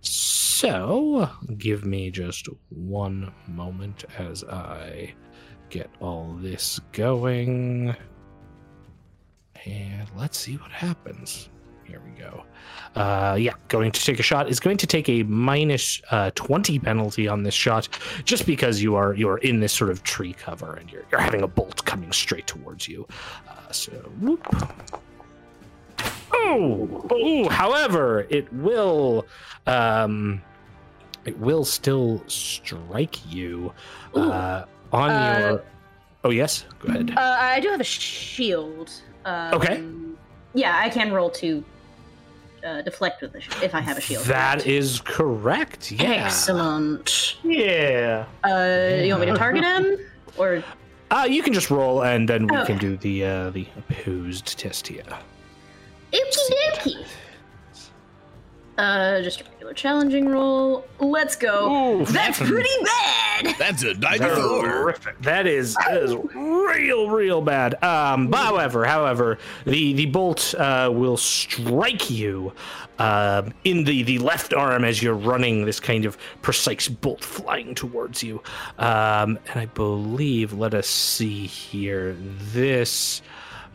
So, 0.00 1.30
give 1.58 1.84
me 1.84 2.10
just 2.10 2.48
one 2.68 3.32
moment 3.48 4.04
as 4.18 4.44
I 4.44 5.14
get 5.70 5.90
all 6.00 6.36
this 6.40 6.78
going. 6.92 7.96
And 9.66 10.08
let's 10.16 10.38
see 10.38 10.56
what 10.56 10.70
happens. 10.70 11.48
Here 11.84 12.00
we 12.04 12.18
go. 12.18 12.44
Uh, 12.96 13.36
yeah, 13.38 13.52
going 13.68 13.92
to 13.92 14.00
take 14.02 14.18
a 14.18 14.22
shot 14.22 14.48
is 14.48 14.58
going 14.58 14.76
to 14.78 14.86
take 14.86 15.08
a 15.08 15.22
minus, 15.24 16.00
uh, 16.10 16.30
20 16.34 16.78
penalty 16.78 17.28
on 17.28 17.42
this 17.42 17.54
shot, 17.54 17.88
just 18.24 18.46
because 18.46 18.82
you 18.82 18.94
are 18.94 19.14
you 19.14 19.28
are 19.28 19.38
in 19.38 19.60
this 19.60 19.72
sort 19.72 19.90
of 19.90 20.02
tree 20.02 20.32
cover 20.32 20.74
and 20.74 20.90
you're, 20.90 21.04
you're 21.10 21.20
having 21.20 21.42
a 21.42 21.46
bolt 21.46 21.84
coming 21.84 22.10
straight 22.12 22.46
towards 22.46 22.88
you. 22.88 23.06
Uh, 23.48 23.70
so, 23.70 23.92
whoop. 24.20 24.46
Oh, 26.32 27.06
oh, 27.10 27.48
however, 27.48 28.26
it 28.30 28.50
will, 28.52 29.26
um, 29.66 30.42
it 31.24 31.38
will 31.38 31.64
still 31.64 32.22
strike 32.26 33.30
you, 33.32 33.72
uh, 34.14 34.64
on 34.92 35.10
Uh, 35.10 35.38
your. 35.38 35.64
Oh 36.24 36.30
yes, 36.30 36.64
go 36.80 36.88
ahead. 36.88 37.10
Uh, 37.16 37.36
I 37.38 37.60
do 37.60 37.68
have 37.68 37.80
a 37.80 37.84
shield. 37.84 38.90
Um, 39.24 39.54
Okay. 39.54 39.82
Yeah, 40.54 40.76
I 40.78 40.88
can 40.88 41.12
roll 41.12 41.30
to 41.30 41.64
uh, 42.64 42.82
deflect 42.82 43.20
with 43.22 43.32
the 43.32 43.40
sh- 43.40 43.48
if 43.62 43.74
I 43.74 43.80
have 43.80 43.98
a 43.98 44.00
shield. 44.00 44.24
That 44.26 44.66
is 44.66 45.00
correct. 45.00 45.90
Yeah. 45.92 46.26
Excellent. 46.26 47.36
Yeah. 47.42 48.24
Uh, 48.44 49.02
you 49.02 49.10
want 49.12 49.20
me 49.26 49.32
to 49.32 49.36
target 49.36 49.64
him, 49.64 49.98
or 50.36 50.62
Uh, 51.10 51.26
you 51.28 51.42
can 51.42 51.52
just 51.52 51.70
roll, 51.70 52.02
and 52.02 52.28
then 52.28 52.46
we 52.46 52.56
Okay. 52.56 52.66
can 52.66 52.78
do 52.78 52.96
the 52.96 53.24
uh, 53.24 53.50
the 53.50 53.66
opposed 53.78 54.58
test 54.58 54.86
here. 54.88 55.02
okie 56.12 56.44
dokie? 56.50 56.63
Uh, 58.76 59.22
just 59.22 59.40
a 59.40 59.44
regular 59.44 59.72
challenging 59.72 60.28
roll. 60.28 60.84
Let's 60.98 61.36
go. 61.36 62.00
Ooh, 62.00 62.04
That's 62.06 62.38
pretty 62.38 62.68
bad. 62.84 63.54
That's 63.58 63.84
a 63.84 63.94
That's 63.94 64.20
94. 64.20 64.96
That 65.20 65.46
is, 65.46 65.74
that 65.76 65.96
is 65.96 66.16
real, 66.34 67.08
real 67.08 67.40
bad. 67.40 67.82
Um, 67.84 68.28
but 68.28 68.38
however, 68.38 68.84
however, 68.84 69.38
the 69.64 69.92
the 69.92 70.06
bolt 70.06 70.54
uh, 70.56 70.90
will 70.92 71.16
strike 71.16 72.10
you 72.10 72.52
uh, 72.98 73.42
in 73.62 73.84
the 73.84 74.02
the 74.02 74.18
left 74.18 74.52
arm 74.52 74.84
as 74.84 75.02
you're 75.02 75.14
running. 75.14 75.64
This 75.64 75.78
kind 75.78 76.04
of 76.04 76.18
precise 76.42 76.88
bolt 76.88 77.22
flying 77.22 77.74
towards 77.76 78.22
you, 78.22 78.42
um, 78.78 79.38
and 79.48 79.60
I 79.60 79.66
believe. 79.66 80.52
Let 80.52 80.74
us 80.74 80.88
see 80.88 81.46
here. 81.46 82.16
This. 82.18 83.22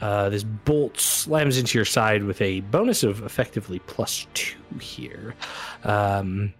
Uh, 0.02 0.30
this 0.30 0.44
bolt 0.44 1.00
slams 1.00 1.58
into 1.58 1.78
your 1.78 1.86
side 1.86 2.24
with 2.24 2.42
a 2.42 2.62
bonus 2.62 3.04
of 3.04 3.22
effectively 3.24 3.80
plus 3.80 4.28
two 4.34 4.58
here. 4.80 5.36
Um, 5.84 6.54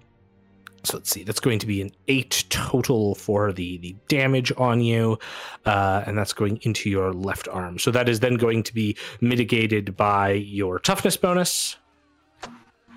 so 0.84 0.98
let's 0.98 1.10
see, 1.10 1.24
that's 1.24 1.40
going 1.42 1.60
to 1.60 1.68
be 1.68 1.82
an 1.82 1.92
eight 2.08 2.46
total 2.50 3.14
for 3.16 3.52
the, 3.52 3.78
the 3.80 3.96
damage 4.08 4.52
on 4.58 4.80
you, 4.82 5.20
uh, 5.66 6.04
and 6.06 6.18
that's 6.18 6.32
going 6.34 6.58
into 6.62 6.90
your 6.90 7.12
left 7.14 7.48
arm. 7.50 7.78
So 7.80 7.92
that 7.92 8.08
is 8.08 8.22
then 8.22 8.36
going 8.36 8.64
to 8.64 8.74
be 8.74 8.96
mitigated 9.20 9.98
by 9.98 10.32
your 10.32 10.80
toughness 10.80 11.18
bonus, 11.18 11.76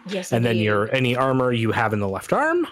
Yes, 0.08 0.32
and 0.32 0.44
then 0.44 0.56
your 0.58 0.92
any 0.94 1.14
armor 1.16 1.52
you 1.52 1.70
have 1.72 1.92
in 1.92 1.98
the 2.00 2.08
left 2.08 2.32
arm. 2.32 2.66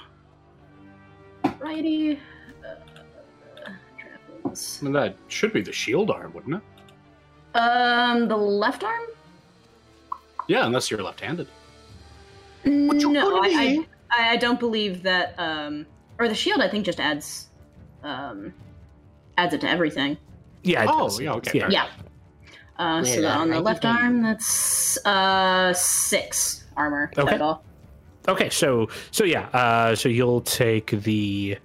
righty. 1.60 2.18
Uh, 2.64 3.70
travels. 3.98 4.78
I 4.80 4.84
mean, 4.84 4.92
that 4.94 5.16
should 5.28 5.52
be 5.52 5.60
the 5.60 5.72
shield 5.72 6.10
arm, 6.10 6.32
wouldn't 6.34 6.56
it? 6.56 6.62
Um, 7.54 8.28
the 8.28 8.36
left 8.36 8.84
arm? 8.84 9.02
Yeah, 10.46 10.66
unless 10.66 10.90
you're 10.90 11.02
left-handed. 11.02 11.48
No, 12.64 12.92
you 12.92 13.08
could 13.12 13.16
I. 13.18 13.86
I, 14.10 14.30
I 14.30 14.36
don't 14.36 14.58
believe 14.60 15.02
that. 15.04 15.34
Um, 15.38 15.86
or 16.18 16.28
the 16.28 16.34
shield, 16.34 16.60
I 16.60 16.68
think, 16.68 16.84
just 16.84 17.00
adds, 17.00 17.48
um, 18.02 18.52
adds 19.38 19.54
it 19.54 19.60
to 19.62 19.68
everything. 19.68 20.16
Yeah. 20.62 20.84
it 20.84 20.90
Oh, 20.92 21.04
does, 21.04 21.20
yeah, 21.20 21.32
okay. 21.34 21.64
Yeah. 21.70 21.86
Uh, 22.78 23.04
so 23.04 23.20
Yeah, 23.20 23.38
on 23.38 23.50
the 23.50 23.60
left 23.60 23.82
think 23.82 23.94
I- 23.96 24.02
arm, 24.02 24.22
that's 24.22 25.04
uh 25.04 25.72
six 25.74 26.64
armor 26.76 27.10
Okay. 27.16 27.32
total. 27.32 27.62
Okay, 28.28 28.48
so 28.50 28.88
so 29.10 29.24
yeah, 29.24 29.48
uh, 29.48 29.94
so 29.94 30.08
you'll 30.08 30.40
take 30.42 30.90
the 30.90 31.58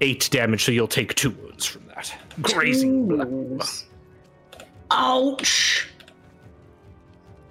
eight 0.00 0.28
damage. 0.30 0.64
So 0.64 0.72
you'll 0.72 0.88
take 0.88 1.14
two 1.14 1.30
wounds 1.30 1.64
from 1.66 1.82
that 1.88 2.14
grazing. 2.42 3.08
Blow. 4.90 5.30
Ouch! 5.30 5.88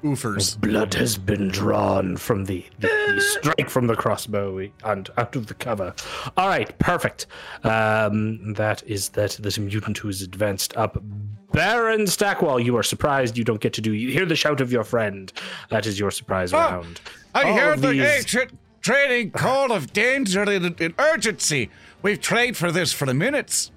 Oofers. 0.03 0.59
Blood 0.61 0.93
has 0.93 1.17
been 1.17 1.49
drawn 1.49 2.17
from 2.17 2.45
the, 2.45 2.63
the, 2.79 2.87
the 3.15 3.19
strike 3.21 3.67
from 3.69 3.87
the 3.87 3.95
crossbow 3.95 4.69
and 4.85 5.09
out 5.17 5.35
of 5.35 5.47
the 5.47 5.55
cover. 5.55 5.93
All 6.37 6.47
right, 6.47 6.77
perfect. 6.77 7.25
Um, 7.63 8.53
that 8.53 8.83
is 8.85 9.09
that. 9.09 9.31
This 9.41 9.57
mutant 9.57 9.97
who 9.97 10.07
is 10.09 10.21
advanced 10.21 10.77
up. 10.77 11.01
Barin 11.51 12.01
Stackwall, 12.01 12.63
you 12.63 12.77
are 12.77 12.83
surprised 12.83 13.37
you 13.37 13.43
don't 13.43 13.59
get 13.59 13.73
to 13.73 13.81
do. 13.81 13.93
You 13.93 14.11
hear 14.11 14.25
the 14.27 14.35
shout 14.35 14.61
of 14.61 14.71
your 14.71 14.83
friend. 14.83 15.33
That 15.71 15.87
is 15.87 15.99
your 15.99 16.11
surprise 16.11 16.53
Oh, 16.53 16.57
round. 16.57 17.01
I 17.33 17.43
All 17.49 17.53
hear 17.53 17.75
the 17.75 17.87
these- 17.89 18.01
ancient 18.03 18.51
training 18.81 19.31
call 19.31 19.71
of 19.71 19.93
danger 19.93 20.43
and, 20.43 20.79
and 20.79 20.93
urgency. 20.99 21.71
We've 22.03 22.21
trained 22.21 22.55
for 22.55 22.71
this 22.71 22.93
for 22.93 23.05
the 23.07 23.13
minutes. 23.15 23.71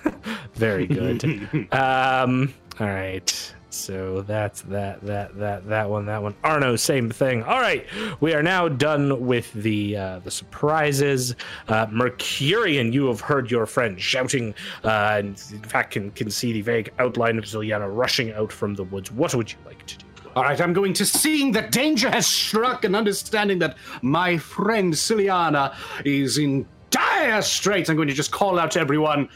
Very 0.54 0.86
good. 0.86 1.24
um, 1.72 2.52
all 2.80 2.86
right. 2.86 3.54
So 3.70 4.20
that's 4.22 4.60
that, 4.62 5.00
that, 5.02 5.36
that, 5.38 5.66
that 5.68 5.88
one, 5.88 6.04
that 6.06 6.22
one. 6.22 6.34
Arno, 6.44 6.76
same 6.76 7.10
thing. 7.10 7.42
All 7.42 7.58
right, 7.58 7.86
we 8.20 8.34
are 8.34 8.42
now 8.42 8.68
done 8.68 9.26
with 9.26 9.50
the 9.54 9.96
uh, 9.96 10.18
the 10.18 10.30
surprises. 10.30 11.34
Uh, 11.68 11.86
Mercurian, 11.90 12.92
you 12.92 13.06
have 13.06 13.20
heard 13.20 13.50
your 13.50 13.64
friend 13.64 13.98
shouting, 13.98 14.54
uh, 14.84 15.16
and 15.18 15.42
in 15.52 15.62
fact 15.62 15.92
can 15.92 16.10
can 16.10 16.30
see 16.30 16.52
the 16.52 16.60
vague 16.60 16.92
outline 16.98 17.38
of 17.38 17.44
Zilyana 17.44 17.88
rushing 17.90 18.32
out 18.32 18.52
from 18.52 18.74
the 18.74 18.84
woods. 18.84 19.10
What 19.10 19.34
would 19.34 19.50
you 19.50 19.58
like 19.64 19.84
to 19.86 19.98
do? 19.98 20.06
All 20.36 20.44
right, 20.44 20.60
I'm 20.60 20.72
going 20.72 20.92
to 20.94 21.06
seeing 21.06 21.52
that 21.52 21.72
danger 21.72 22.10
has 22.10 22.26
struck 22.26 22.84
and 22.84 22.94
understanding 22.96 23.58
that 23.60 23.76
my 24.00 24.38
friend 24.38 24.92
Zilyana 24.92 25.74
is 26.04 26.38
in 26.38 26.66
dire 26.90 27.42
straits. 27.42 27.90
I'm 27.90 27.96
going 27.96 28.08
to 28.08 28.14
just 28.14 28.30
call 28.32 28.58
out 28.58 28.70
to 28.72 28.80
everyone. 28.80 29.28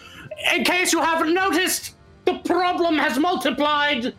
In 0.55 0.65
case 0.65 0.93
you 0.93 1.01
haven't 1.01 1.33
noticed, 1.35 1.95
the 2.25 2.35
problem 2.39 2.97
has 2.99 3.19
multiplied. 3.19 4.15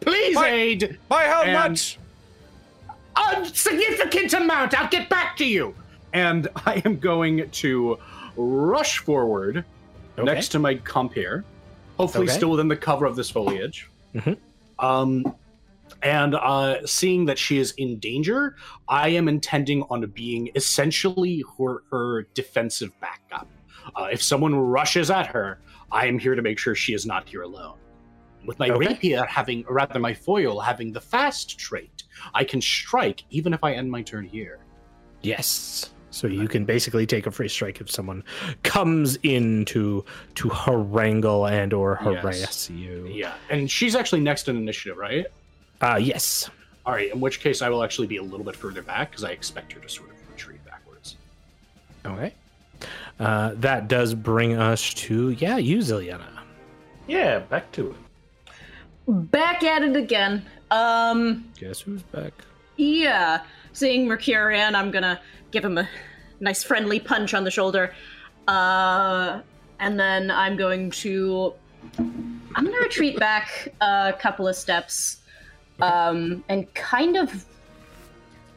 Please 0.00 0.34
By- 0.34 0.48
aid 0.48 0.98
By 1.08 1.24
how 1.24 1.42
And- 1.42 1.52
much? 1.72 1.98
a 3.16 3.44
significant 3.46 4.32
amount. 4.32 4.78
I'll 4.78 4.88
get 4.88 5.08
back 5.08 5.36
to 5.38 5.44
you. 5.44 5.74
And 6.12 6.48
I 6.66 6.80
am 6.84 6.98
going 6.98 7.48
to 7.50 7.98
rush 8.36 8.98
forward 8.98 9.64
Okay. 10.18 10.24
next 10.24 10.48
to 10.48 10.58
my 10.58 10.74
compeer, 10.76 11.44
hopefully 11.96 12.26
Okay. 12.26 12.32
still 12.32 12.50
within 12.50 12.68
the 12.68 12.76
cover 12.76 13.06
of 13.06 13.16
this 13.16 13.28
foliage. 13.30 13.88
Mhm. 14.14 14.36
Um, 14.78 15.24
and 16.02 16.34
uh, 16.36 16.86
seeing 16.86 17.24
that 17.26 17.38
she 17.38 17.58
is 17.58 17.72
in 17.72 17.98
danger, 17.98 18.54
I 18.88 19.08
am 19.10 19.26
intending 19.28 19.82
on 19.90 20.06
being 20.06 20.50
essentially 20.54 21.42
her, 21.58 21.82
her 21.90 22.22
defensive 22.34 22.92
backup. 23.00 23.48
Uh, 23.96 24.08
if 24.12 24.22
someone 24.22 24.54
rushes 24.54 25.10
at 25.10 25.26
her, 25.26 25.60
I 25.90 26.06
am 26.06 26.18
here 26.18 26.34
to 26.34 26.42
make 26.42 26.58
sure 26.58 26.74
she 26.74 26.94
is 26.94 27.06
not 27.06 27.28
here 27.28 27.42
alone. 27.42 27.76
With 28.44 28.58
my 28.58 28.68
Okay. 28.70 28.86
rapier 28.88 29.24
having, 29.24 29.64
or 29.66 29.74
rather 29.74 29.98
my 29.98 30.14
foil 30.14 30.60
having 30.60 30.92
the 30.92 31.00
fast 31.00 31.58
trait, 31.58 32.04
I 32.34 32.44
can 32.44 32.60
strike 32.60 33.24
even 33.30 33.52
if 33.52 33.62
I 33.64 33.72
end 33.72 33.90
my 33.90 34.02
turn 34.02 34.24
here. 34.24 34.58
Yes. 35.22 35.90
So 36.10 36.26
you 36.26 36.48
can 36.48 36.64
basically 36.64 37.06
take 37.06 37.26
a 37.26 37.30
free 37.30 37.48
strike 37.48 37.80
if 37.80 37.90
someone 37.90 38.24
comes 38.62 39.18
in 39.22 39.64
to 39.66 40.04
to 40.36 40.48
harangue 40.48 41.24
and 41.52 41.72
or 41.72 41.98
Yes. 42.02 42.22
harass 42.22 42.70
you. 42.70 43.08
Yeah, 43.12 43.34
and 43.50 43.70
she's 43.70 43.94
actually 43.94 44.20
next 44.20 44.48
in 44.48 44.56
initiative, 44.56 44.96
right? 44.96 45.26
Uh 45.80 45.98
yes. 46.00 46.48
All 46.86 46.94
right, 46.94 47.12
in 47.12 47.20
which 47.20 47.40
case 47.40 47.60
I 47.60 47.68
will 47.68 47.82
actually 47.84 48.06
be 48.06 48.16
a 48.16 48.22
little 48.22 48.44
bit 48.44 48.56
further 48.56 48.80
back 48.82 49.10
because 49.10 49.22
I 49.24 49.30
expect 49.30 49.72
her 49.74 49.80
to 49.80 49.88
sort 49.88 50.08
of 50.10 50.16
retreat 50.30 50.64
backwards. 50.64 51.16
Okay. 52.06 52.32
Uh, 53.18 53.52
that 53.54 53.88
does 53.88 54.14
bring 54.14 54.54
us 54.56 54.94
to 54.94 55.30
yeah, 55.30 55.56
you 55.56 55.78
Zilyana. 55.78 56.28
Yeah, 57.06 57.40
back 57.40 57.72
to 57.72 57.90
it. 57.90 58.52
Back 59.30 59.64
at 59.64 59.82
it 59.82 59.96
again. 59.96 60.44
Um, 60.70 61.48
Guess 61.58 61.80
who's 61.80 62.02
back? 62.02 62.32
yeah. 62.76 63.42
Seeing 63.72 64.06
Mercurian, 64.06 64.74
I'm 64.74 64.90
gonna 64.90 65.20
give 65.50 65.64
him 65.64 65.78
a 65.78 65.88
nice 66.40 66.62
friendly 66.62 67.00
punch 67.00 67.32
on 67.34 67.44
the 67.44 67.50
shoulder. 67.50 67.94
Uh, 68.46 69.40
and 69.80 69.98
then 69.98 70.30
I'm 70.30 70.56
going 70.56 70.90
to 70.90 71.54
I'm 71.88 72.64
gonna 72.64 72.78
retreat 72.78 73.18
back 73.18 73.68
a 73.80 74.14
couple 74.18 74.48
of 74.48 74.56
steps, 74.56 75.18
um, 75.80 76.44
and 76.48 76.72
kind 76.74 77.16
of. 77.16 77.44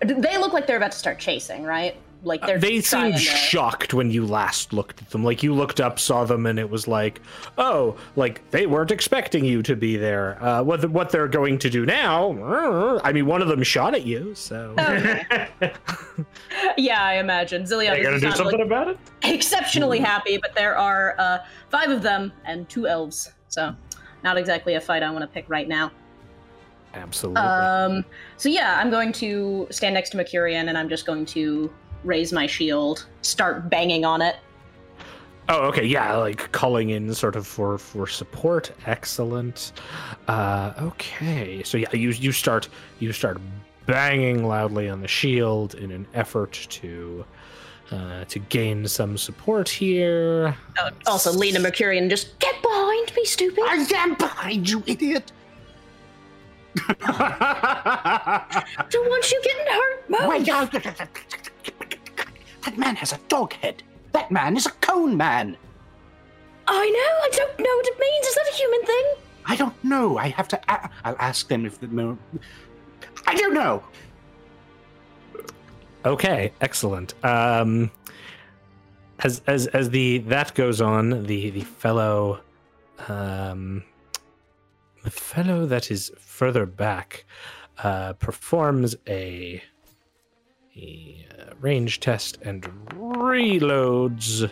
They 0.03 0.37
look 0.39 0.53
like 0.53 0.65
they're 0.65 0.77
about 0.77 0.93
to 0.93 0.97
start 0.97 1.19
chasing, 1.19 1.63
right? 1.63 1.95
Like 2.23 2.45
they're. 2.45 2.59
they 2.59 2.81
trying 2.81 3.17
seemed 3.17 3.19
shocked 3.19 3.93
when 3.93 4.11
you 4.11 4.25
last 4.25 4.73
looked 4.73 5.01
at 5.01 5.09
them. 5.09 5.23
Like 5.23 5.41
you 5.41 5.55
looked 5.55 5.79
up, 5.79 5.99
saw 5.99 6.23
them, 6.23 6.45
and 6.45 6.59
it 6.59 6.69
was 6.69 6.87
like, 6.87 7.19
oh, 7.57 7.97
like 8.15 8.47
they 8.51 8.67
weren't 8.67 8.91
expecting 8.91 9.43
you 9.43 9.63
to 9.63 9.75
be 9.75 9.97
there. 9.97 10.41
Uh, 10.43 10.61
what 10.61 10.87
what 10.91 11.09
they're 11.09 11.27
going 11.27 11.57
to 11.59 11.69
do 11.69 11.85
now? 11.85 12.31
uh, 12.43 13.01
I 13.03 13.11
mean, 13.11 13.25
one 13.25 13.41
of 13.41 13.47
them 13.47 13.63
shot 13.63 13.95
at 13.95 14.05
you, 14.05 14.35
so 14.35 14.75
Okay. 14.77 15.25
yeah, 16.77 17.03
I 17.03 17.15
imagine 17.15 17.63
Zillion 17.63 17.97
you 17.97 18.03
gotta 18.03 18.19
do 18.19 18.27
not 18.27 18.37
something 18.37 18.57
look 18.57 18.65
about 18.65 18.87
it. 18.87 18.97
exceptionally 19.23 19.99
happy, 19.99 20.37
but 20.37 20.53
there 20.53 20.77
are 20.77 21.15
uh, 21.17 21.39
five 21.69 21.89
of 21.89 22.01
them 22.03 22.31
and 22.45 22.69
two 22.69 22.87
elves, 22.87 23.31
so 23.47 23.75
not 24.23 24.37
exactly 24.37 24.75
a 24.75 24.81
fight 24.81 25.01
I 25.01 25.09
want 25.09 25.23
to 25.23 25.27
pick 25.27 25.49
right 25.49 25.67
now. 25.67 25.91
absolutely. 26.93 27.41
Um, 27.41 28.05
so 28.37 28.49
yeah, 28.49 28.79
I'm 28.79 28.91
going 28.91 29.11
to 29.13 29.67
stand 29.71 29.95
next 29.95 30.11
to 30.11 30.17
Mercurian, 30.17 30.69
and 30.69 30.77
I'm 30.77 30.89
just 30.89 31.05
going 31.05 31.25
to 31.27 31.71
raise 32.03 32.31
my 32.33 32.47
shield, 32.47 33.05
start 33.21 33.69
banging 33.69 34.05
on 34.05 34.21
it. 34.21 34.35
Oh, 35.49 35.67
okay, 35.67 35.85
yeah, 35.85 36.15
like 36.15 36.51
calling 36.51 36.91
in 36.91 37.13
sort 37.13 37.35
of 37.35 37.45
for 37.45 37.77
for 37.77 38.07
support. 38.07 38.71
Excellent. 38.85 39.73
Uh, 40.27 40.73
okay, 40.79 41.61
so 41.63 41.77
yeah, 41.77 41.93
you 41.93 42.11
you 42.11 42.31
start 42.31 42.69
you 42.99 43.11
start 43.11 43.39
banging 43.85 44.45
loudly 44.45 44.87
on 44.87 45.01
the 45.01 45.07
shield 45.07 45.75
in 45.75 45.91
an 45.91 46.07
effort 46.13 46.53
to 46.69 47.25
uh, 47.91 48.23
to 48.25 48.39
gain 48.39 48.87
some 48.87 49.17
support 49.17 49.67
here. 49.67 50.55
Uh, 50.79 50.91
also, 51.07 51.31
Lena 51.31 51.57
to 51.57 51.63
Mercurian, 51.63 52.05
and 52.05 52.11
just 52.11 52.39
get 52.39 52.61
behind 52.61 53.13
me, 53.15 53.25
stupid. 53.25 53.63
I 53.67 53.85
am 53.95 54.15
behind 54.15 54.69
you, 54.69 54.83
idiot. 54.85 55.31
Don't 56.87 56.99
want 59.09 59.29
you 59.31 59.41
getting 59.43 59.65
hurt, 59.73 60.09
Mo. 60.09 60.29
Wait, 60.29 60.47
that 62.63 62.77
man 62.77 62.95
has 62.95 63.11
a 63.13 63.19
dog 63.27 63.53
head. 63.53 63.83
That 64.11 64.31
man 64.31 64.55
is 64.57 64.65
a 64.65 64.71
cone 64.71 65.15
man. 65.17 65.57
I 66.67 66.89
know. 66.89 67.13
I 67.25 67.29
don't 67.31 67.59
know 67.59 67.75
what 67.77 67.87
it 67.87 67.99
means. 67.99 68.27
Is 68.27 68.35
that 68.35 68.47
a 68.51 68.55
human 68.55 68.85
thing? 68.85 69.05
I 69.45 69.55
don't 69.55 69.83
know. 69.83 70.17
I 70.17 70.27
have 70.29 70.47
to. 70.49 70.59
A- 70.71 70.89
I'll 71.03 71.15
ask 71.19 71.47
them 71.47 71.65
if 71.65 71.79
the. 71.79 71.87
mo- 71.87 72.17
I 73.27 73.35
don't 73.35 73.53
know. 73.53 73.83
Okay, 76.05 76.51
excellent. 76.61 77.13
Um, 77.23 77.91
as 79.19 79.41
as 79.47 79.67
as 79.67 79.89
the 79.89 80.19
that 80.19 80.53
goes 80.55 80.81
on, 80.81 81.23
the 81.25 81.49
the 81.51 81.61
fellow, 81.61 82.41
um, 83.07 83.83
the 85.03 85.11
fellow 85.11 85.65
that 85.65 85.91
is 85.91 86.11
further 86.19 86.65
back, 86.65 87.25
uh, 87.83 88.13
performs 88.13 88.95
a 89.07 89.61
a 90.75 91.25
uh, 91.39 91.53
range 91.59 91.99
test 91.99 92.37
and 92.41 92.63
reloads. 92.89 94.49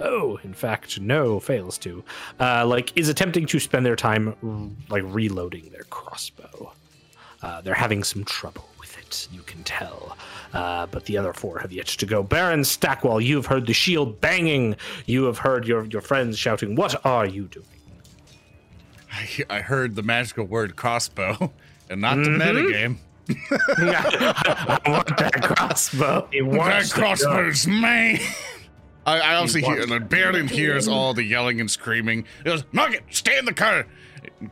Oh, 0.00 0.38
in 0.44 0.54
fact, 0.54 0.98
no, 1.00 1.38
fails 1.40 1.76
to. 1.78 2.02
Uh, 2.38 2.64
like 2.66 2.96
is 2.96 3.08
attempting 3.08 3.46
to 3.46 3.58
spend 3.58 3.84
their 3.84 3.96
time 3.96 4.76
like 4.88 5.02
reloading 5.06 5.68
their 5.70 5.84
crossbow. 5.84 6.72
Uh, 7.42 7.60
they're 7.62 7.74
having 7.74 8.02
some 8.04 8.24
trouble 8.24 8.68
with 8.78 8.96
it, 8.98 9.28
you 9.32 9.40
can 9.42 9.62
tell. 9.64 10.16
Uh, 10.52 10.86
but 10.86 11.04
the 11.06 11.16
other 11.18 11.32
four 11.32 11.58
have 11.58 11.72
yet 11.72 11.86
to 11.86 12.06
go. 12.06 12.22
Barin 12.22 12.60
Stackwell, 12.60 13.22
you've 13.24 13.46
heard 13.46 13.66
the 13.66 13.72
shield 13.72 14.20
banging. 14.20 14.76
You 15.06 15.24
have 15.24 15.38
heard 15.38 15.66
your, 15.66 15.84
your 15.86 16.02
friends 16.02 16.38
shouting, 16.38 16.76
What 16.76 17.04
are 17.04 17.26
you 17.26 17.44
doing? 17.48 17.66
I, 19.12 19.28
I 19.50 19.60
heard 19.60 19.96
the 19.96 20.02
magical 20.02 20.44
word 20.44 20.76
crossbow 20.76 21.52
and 21.90 22.00
not 22.00 22.16
the 22.16 22.30
Mhm. 22.30 22.38
metagame. 22.40 22.96
I 23.50 24.80
want 24.86 25.16
that 25.18 25.42
crossbow. 25.42 26.28
He 26.32 26.40
That 26.40 26.46
wants 26.46 26.92
the 26.92 27.00
gun. 27.00 27.06
crossbows, 27.16 27.66
man. 27.66 28.18
I, 29.06 29.18
I 29.20 29.34
obviously 29.36 29.62
hear, 29.62 29.84
like, 29.86 30.08
Barin 30.08 30.46
hears 30.46 30.86
all 30.86 31.14
the 31.14 31.22
yelling 31.22 31.60
and 31.60 31.70
screaming. 31.70 32.24
He 32.38 32.44
goes, 32.44 32.64
Nugget, 32.72 33.04
stay 33.10 33.38
in 33.38 33.44
the 33.44 33.54
car. 33.54 33.86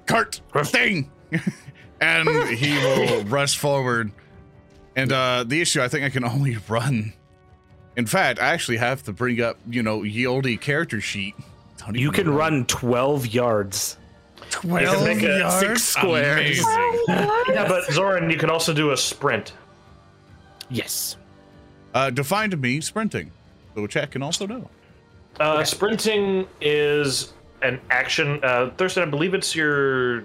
Cart, 0.06 0.40
thing. 0.64 1.10
and 2.00 2.28
he 2.48 2.72
will 2.78 3.24
rush 3.24 3.58
forward. 3.58 4.10
And 4.96 5.12
uh, 5.12 5.44
the 5.46 5.60
issue, 5.60 5.82
I 5.82 5.88
think 5.88 6.04
I 6.04 6.08
can 6.10 6.24
only 6.24 6.56
run. 6.68 7.12
In 7.96 8.06
fact, 8.06 8.40
I 8.40 8.46
actually 8.48 8.78
have 8.78 9.02
to 9.04 9.12
bring 9.12 9.40
up, 9.40 9.58
you 9.68 9.82
know, 9.82 10.00
Yieldy 10.00 10.60
character 10.60 11.00
sheet. 11.00 11.34
You 11.92 12.10
can 12.10 12.26
know. 12.26 12.32
run 12.32 12.64
12 12.66 13.26
yards. 13.26 13.97
12 14.50 15.04
make 15.04 15.22
a 15.22 15.38
yards? 15.38 15.58
six 15.60 15.84
squares. 15.84 16.58
Yeah, 17.08 17.66
but 17.68 17.84
Zoran, 17.92 18.30
you 18.30 18.36
can 18.36 18.50
also 18.50 18.72
do 18.74 18.90
a 18.92 18.96
sprint. 18.96 19.52
Yes. 20.70 21.16
Uh, 21.94 22.10
define 22.10 22.50
to 22.50 22.56
me 22.56 22.80
sprinting. 22.80 23.30
So 23.74 23.86
chat 23.86 24.10
can 24.10 24.22
also 24.22 24.46
know. 24.46 24.68
Uh, 25.40 25.62
Sprinting 25.64 26.46
is 26.60 27.32
an 27.62 27.80
action. 27.90 28.40
Uh, 28.42 28.70
Thurston, 28.76 29.04
I 29.04 29.06
believe 29.06 29.34
it's 29.34 29.54
your. 29.54 30.18
It, 30.18 30.24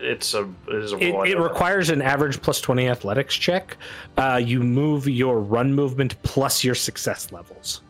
it's 0.00 0.34
a. 0.34 0.48
It, 0.68 0.74
is 0.76 0.92
a 0.92 0.96
It, 0.98 1.30
it 1.30 1.38
requires 1.38 1.90
an 1.90 2.00
average 2.00 2.40
plus 2.40 2.60
20 2.60 2.88
athletics 2.88 3.34
check. 3.34 3.76
Uh, 4.16 4.40
you 4.42 4.62
move 4.62 5.08
your 5.08 5.40
run 5.40 5.74
movement 5.74 6.20
plus 6.22 6.62
your 6.64 6.74
success 6.76 7.32
levels. 7.32 7.80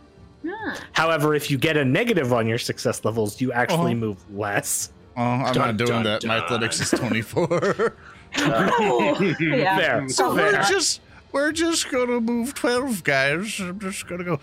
Ah. 0.47 0.79
However, 0.93 1.35
if 1.35 1.51
you 1.51 1.59
get 1.59 1.77
a 1.77 1.85
negative 1.85 2.33
on 2.33 2.47
your 2.47 2.59
success 2.59 3.05
levels, 3.05 3.41
you 3.41 3.53
actually 3.53 3.93
Uh-huh. 3.93 4.07
move 4.07 4.31
less. 4.35 4.91
Oh, 5.21 5.45
I'm 5.45 5.53
Dun, 5.53 5.67
not 5.67 5.77
doing 5.77 5.91
dun, 5.91 6.05
that. 6.05 6.25
My 6.25 6.39
athletics 6.39 6.81
is 6.81 6.91
24. 6.99 7.97
Oh, 8.37 9.21
yeah. 9.41 9.77
Fair. 9.77 10.09
So 10.09 10.33
we're 10.33 10.53
just 10.63 11.01
we're 11.33 11.51
just 11.51 11.91
gonna 11.91 12.21
move 12.21 12.55
12 12.55 13.03
guys. 13.03 13.59
I'm 13.59 13.81
just 13.81 14.07
gonna 14.07 14.23
go. 14.23 14.41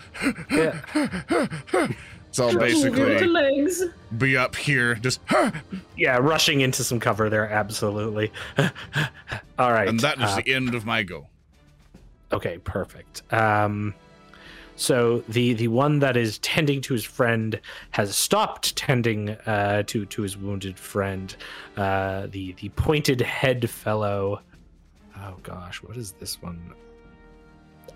Yeah. 0.50 0.78
So 2.30 2.46
I'll 2.48 2.52
Move 2.52 2.60
your 2.60 2.60
basically 2.60 3.26
legs. 3.26 3.82
be 4.18 4.36
up 4.36 4.54
here, 4.54 4.94
just 4.96 5.20
Yeah, 5.96 6.18
rushing 6.18 6.60
into 6.60 6.84
some 6.84 7.00
cover 7.00 7.30
there, 7.30 7.48
absolutely. 7.48 8.30
All 9.58 9.72
right. 9.72 9.88
and 9.88 9.98
that 10.00 10.18
is 10.18 10.24
uh, 10.24 10.36
the 10.44 10.52
end 10.54 10.74
of 10.74 10.84
my 10.84 11.02
go. 11.02 11.26
Okay, 12.30 12.58
perfect. 12.58 13.22
Um, 13.32 13.94
so 14.78 15.24
the 15.28 15.54
the 15.54 15.68
one 15.68 15.98
that 15.98 16.16
is 16.16 16.38
tending 16.38 16.80
to 16.82 16.94
his 16.94 17.04
friend 17.04 17.60
has 17.90 18.16
stopped 18.16 18.76
tending 18.76 19.30
uh, 19.30 19.82
to 19.88 20.06
to 20.06 20.22
his 20.22 20.36
wounded 20.36 20.78
friend. 20.78 21.34
Uh, 21.76 22.28
the 22.28 22.52
the 22.52 22.68
pointed 22.70 23.20
head 23.20 23.68
fellow. 23.68 24.40
Oh 25.16 25.34
gosh, 25.42 25.82
what 25.82 25.96
is 25.96 26.12
this 26.12 26.40
one? 26.40 26.74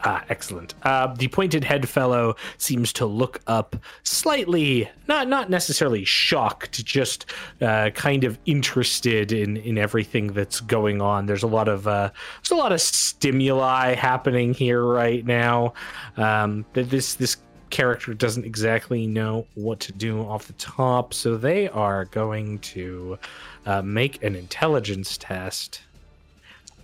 Ah, 0.04 0.24
excellent. 0.28 0.74
Uh, 0.82 1.14
the 1.14 1.28
pointed 1.28 1.62
head 1.62 1.88
fellow 1.88 2.34
seems 2.58 2.92
to 2.94 3.06
look 3.06 3.40
up 3.46 3.76
slightly, 4.02 4.90
not 5.06 5.28
not 5.28 5.48
necessarily 5.48 6.04
shocked, 6.04 6.84
just 6.84 7.26
uh, 7.60 7.90
kind 7.90 8.24
of 8.24 8.36
interested 8.44 9.30
in 9.30 9.56
in 9.58 9.78
everything 9.78 10.28
that's 10.32 10.60
going 10.60 11.00
on. 11.00 11.26
There's 11.26 11.44
a 11.44 11.48
lot 11.48 11.68
of 11.68 11.86
uh, 11.86 12.10
there's 12.40 12.50
a 12.50 12.56
lot 12.56 12.72
of 12.72 12.80
stimuli 12.80 13.94
happening 13.94 14.54
here 14.54 14.84
right 14.84 15.24
now. 15.24 15.74
Um, 16.16 16.64
this 16.72 17.14
this 17.14 17.36
character 17.70 18.12
doesn't 18.12 18.44
exactly 18.44 19.06
know 19.06 19.46
what 19.54 19.78
to 19.80 19.92
do 19.92 20.20
off 20.22 20.48
the 20.48 20.52
top, 20.54 21.14
so 21.14 21.36
they 21.36 21.68
are 21.68 22.06
going 22.06 22.58
to 22.58 23.18
uh, 23.66 23.82
make 23.82 24.22
an 24.24 24.34
intelligence 24.34 25.16
test 25.16 25.80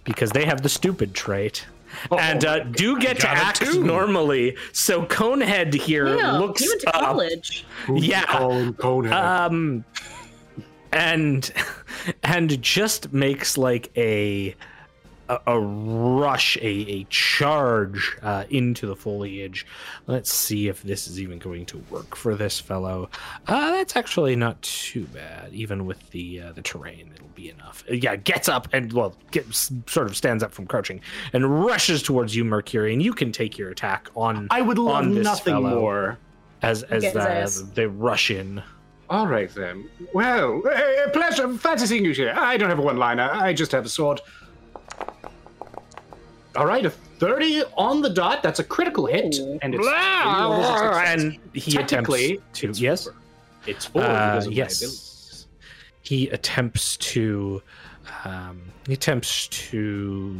because 0.04 0.30
they 0.30 0.44
have 0.44 0.62
the 0.62 0.68
stupid 0.68 1.14
trait. 1.14 1.66
and 2.18 2.44
uh, 2.44 2.60
do 2.60 2.98
get 2.98 3.16
to 3.20 3.22
got 3.26 3.36
act 3.36 3.58
too. 3.62 3.82
normally. 3.84 4.56
So 4.72 5.04
Conehead 5.06 5.74
here 5.74 6.16
Yeah, 6.16 6.38
looks 6.38 6.62
he 6.62 6.68
went 6.68 6.80
to 6.82 6.88
up. 6.96 7.02
college. 7.02 7.64
Yeah. 7.94 8.24
Call 8.24 8.72
Conehead. 8.72 9.12
Um, 9.12 9.84
and 10.92 11.52
and 12.22 12.60
just 12.62 13.12
makes 13.12 13.58
like 13.58 13.90
a 13.96 14.54
a, 15.28 15.38
a 15.46 15.60
rush, 15.60 16.56
a, 16.58 16.66
a 16.66 17.04
charge 17.04 18.16
uh, 18.22 18.44
into 18.50 18.86
the 18.86 18.96
foliage. 18.96 19.66
Let's 20.06 20.32
see 20.32 20.68
if 20.68 20.82
this 20.82 21.06
is 21.06 21.20
even 21.20 21.38
going 21.38 21.66
to 21.66 21.78
work 21.90 22.16
for 22.16 22.34
this 22.34 22.58
fellow. 22.60 23.10
Uh, 23.46 23.70
that's 23.72 23.96
actually 23.96 24.36
not 24.36 24.60
too 24.62 25.04
bad, 25.06 25.52
even 25.52 25.86
with 25.86 26.10
the 26.10 26.40
uh, 26.40 26.52
the 26.52 26.62
terrain. 26.62 27.10
It'll 27.14 27.28
be 27.28 27.50
enough. 27.50 27.84
Uh, 27.90 27.94
Yeah, 27.94 28.16
gets 28.16 28.48
up 28.48 28.68
and 28.72 28.92
well, 28.92 29.14
gets 29.30 29.70
sort 29.86 30.06
of 30.06 30.16
stands 30.16 30.42
up 30.42 30.52
from 30.52 30.66
crouching 30.66 31.00
and 31.32 31.64
rushes 31.64 32.02
towards 32.02 32.34
you, 32.34 32.44
Mercury, 32.44 32.92
and 32.92 33.02
you 33.02 33.12
can 33.12 33.32
take 33.32 33.58
your 33.58 33.70
attack 33.70 34.08
on 34.14 34.48
I 34.50 34.62
would 34.62 34.78
love 34.78 35.12
this 35.14 35.24
nothing 35.24 35.62
more. 35.62 36.18
as 36.62 36.82
as 36.84 37.02
Get 37.02 37.14
his 37.42 37.62
uh, 37.62 37.66
they 37.74 37.86
rush 37.86 38.30
in. 38.30 38.62
All 39.10 39.26
right 39.26 39.48
then. 39.54 39.88
Well, 40.12 40.62
uh, 40.68 41.08
pleasure, 41.14 41.48
fancy 41.56 41.86
seeing 41.86 42.04
you 42.04 42.12
here. 42.12 42.34
I 42.36 42.58
don't 42.58 42.68
have 42.68 42.78
a 42.78 42.82
one-liner. 42.82 43.30
I 43.32 43.54
just 43.54 43.72
have 43.72 43.86
a 43.86 43.88
sword. 43.88 44.20
All 46.56 46.66
right, 46.66 46.84
a 46.84 46.90
thirty 46.90 47.62
on 47.76 48.00
the 48.02 48.10
dot. 48.10 48.42
That's 48.42 48.58
a 48.58 48.64
critical 48.64 49.06
hit, 49.06 49.38
and 49.38 49.74
it's 49.74 49.74
it 49.74 49.78
was 49.78 50.68
a 50.68 50.78
success. 50.78 51.22
and 51.22 51.38
he 51.54 51.76
attempts 51.76 52.10
to 52.54 52.68
it's 52.68 52.80
yes, 52.80 53.08
It's 53.66 53.84
four 53.84 54.02
Uh, 54.02 54.44
yes. 54.50 55.46
he 56.02 56.28
attempts 56.30 56.96
to 56.96 57.62
um, 58.24 58.62
he 58.86 58.94
attempts 58.94 59.46
to 59.48 60.34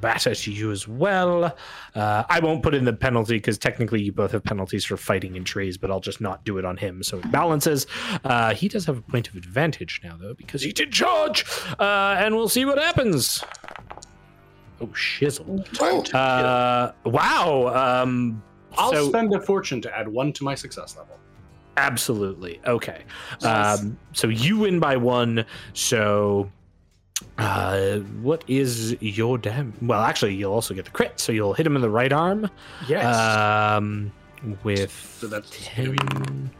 bat 0.00 0.26
at 0.26 0.46
you 0.46 0.70
as 0.70 0.86
well. 0.86 1.56
Uh, 1.94 2.22
I 2.28 2.38
won't 2.40 2.62
put 2.62 2.74
in 2.74 2.84
the 2.84 2.92
penalty 2.92 3.36
because 3.38 3.56
technically 3.58 4.02
you 4.02 4.12
both 4.12 4.32
have 4.32 4.44
penalties 4.44 4.84
for 4.84 4.96
fighting 4.98 5.34
in 5.34 5.42
trees, 5.42 5.78
but 5.78 5.90
I'll 5.90 6.00
just 6.00 6.20
not 6.20 6.44
do 6.44 6.58
it 6.58 6.66
on 6.66 6.76
him 6.76 7.02
so 7.02 7.18
it 7.18 7.32
balances. 7.32 7.86
Uh, 8.22 8.54
he 8.54 8.68
does 8.68 8.84
have 8.84 8.98
a 8.98 9.02
point 9.02 9.28
of 9.28 9.34
advantage 9.36 10.02
now 10.04 10.16
though 10.20 10.34
because 10.34 10.62
he 10.62 10.70
did 10.70 10.92
charge, 10.92 11.46
uh, 11.80 12.14
and 12.18 12.36
we'll 12.36 12.48
see 12.50 12.64
what 12.66 12.78
happens. 12.78 13.42
Oh 14.80 14.86
shizzle! 14.88 15.64
Uh, 16.14 16.92
wow. 17.04 18.02
Um, 18.02 18.42
I'll 18.76 18.92
so- 18.92 19.08
spend 19.08 19.34
a 19.34 19.40
fortune 19.40 19.80
to 19.82 19.96
add 19.96 20.08
one 20.08 20.32
to 20.34 20.44
my 20.44 20.54
success 20.54 20.96
level. 20.96 21.18
Absolutely. 21.76 22.60
Okay. 22.66 23.02
Um, 23.42 23.98
so 24.12 24.28
you 24.28 24.58
win 24.58 24.78
by 24.78 24.96
one. 24.96 25.44
So, 25.72 26.50
uh, 27.38 27.98
what 28.22 28.44
is 28.46 28.96
your 29.00 29.38
dam? 29.38 29.72
Well, 29.82 30.00
actually, 30.02 30.34
you'll 30.34 30.52
also 30.52 30.72
get 30.74 30.84
the 30.84 30.92
crit. 30.92 31.18
So 31.18 31.32
you'll 31.32 31.54
hit 31.54 31.66
him 31.66 31.74
in 31.74 31.82
the 31.82 31.90
right 31.90 32.12
arm. 32.12 32.48
Yes. 32.88 33.04
Um, 33.04 34.12
with 34.62 34.92
so 35.18 35.26
that's 35.26 35.50
ten. 35.50 36.50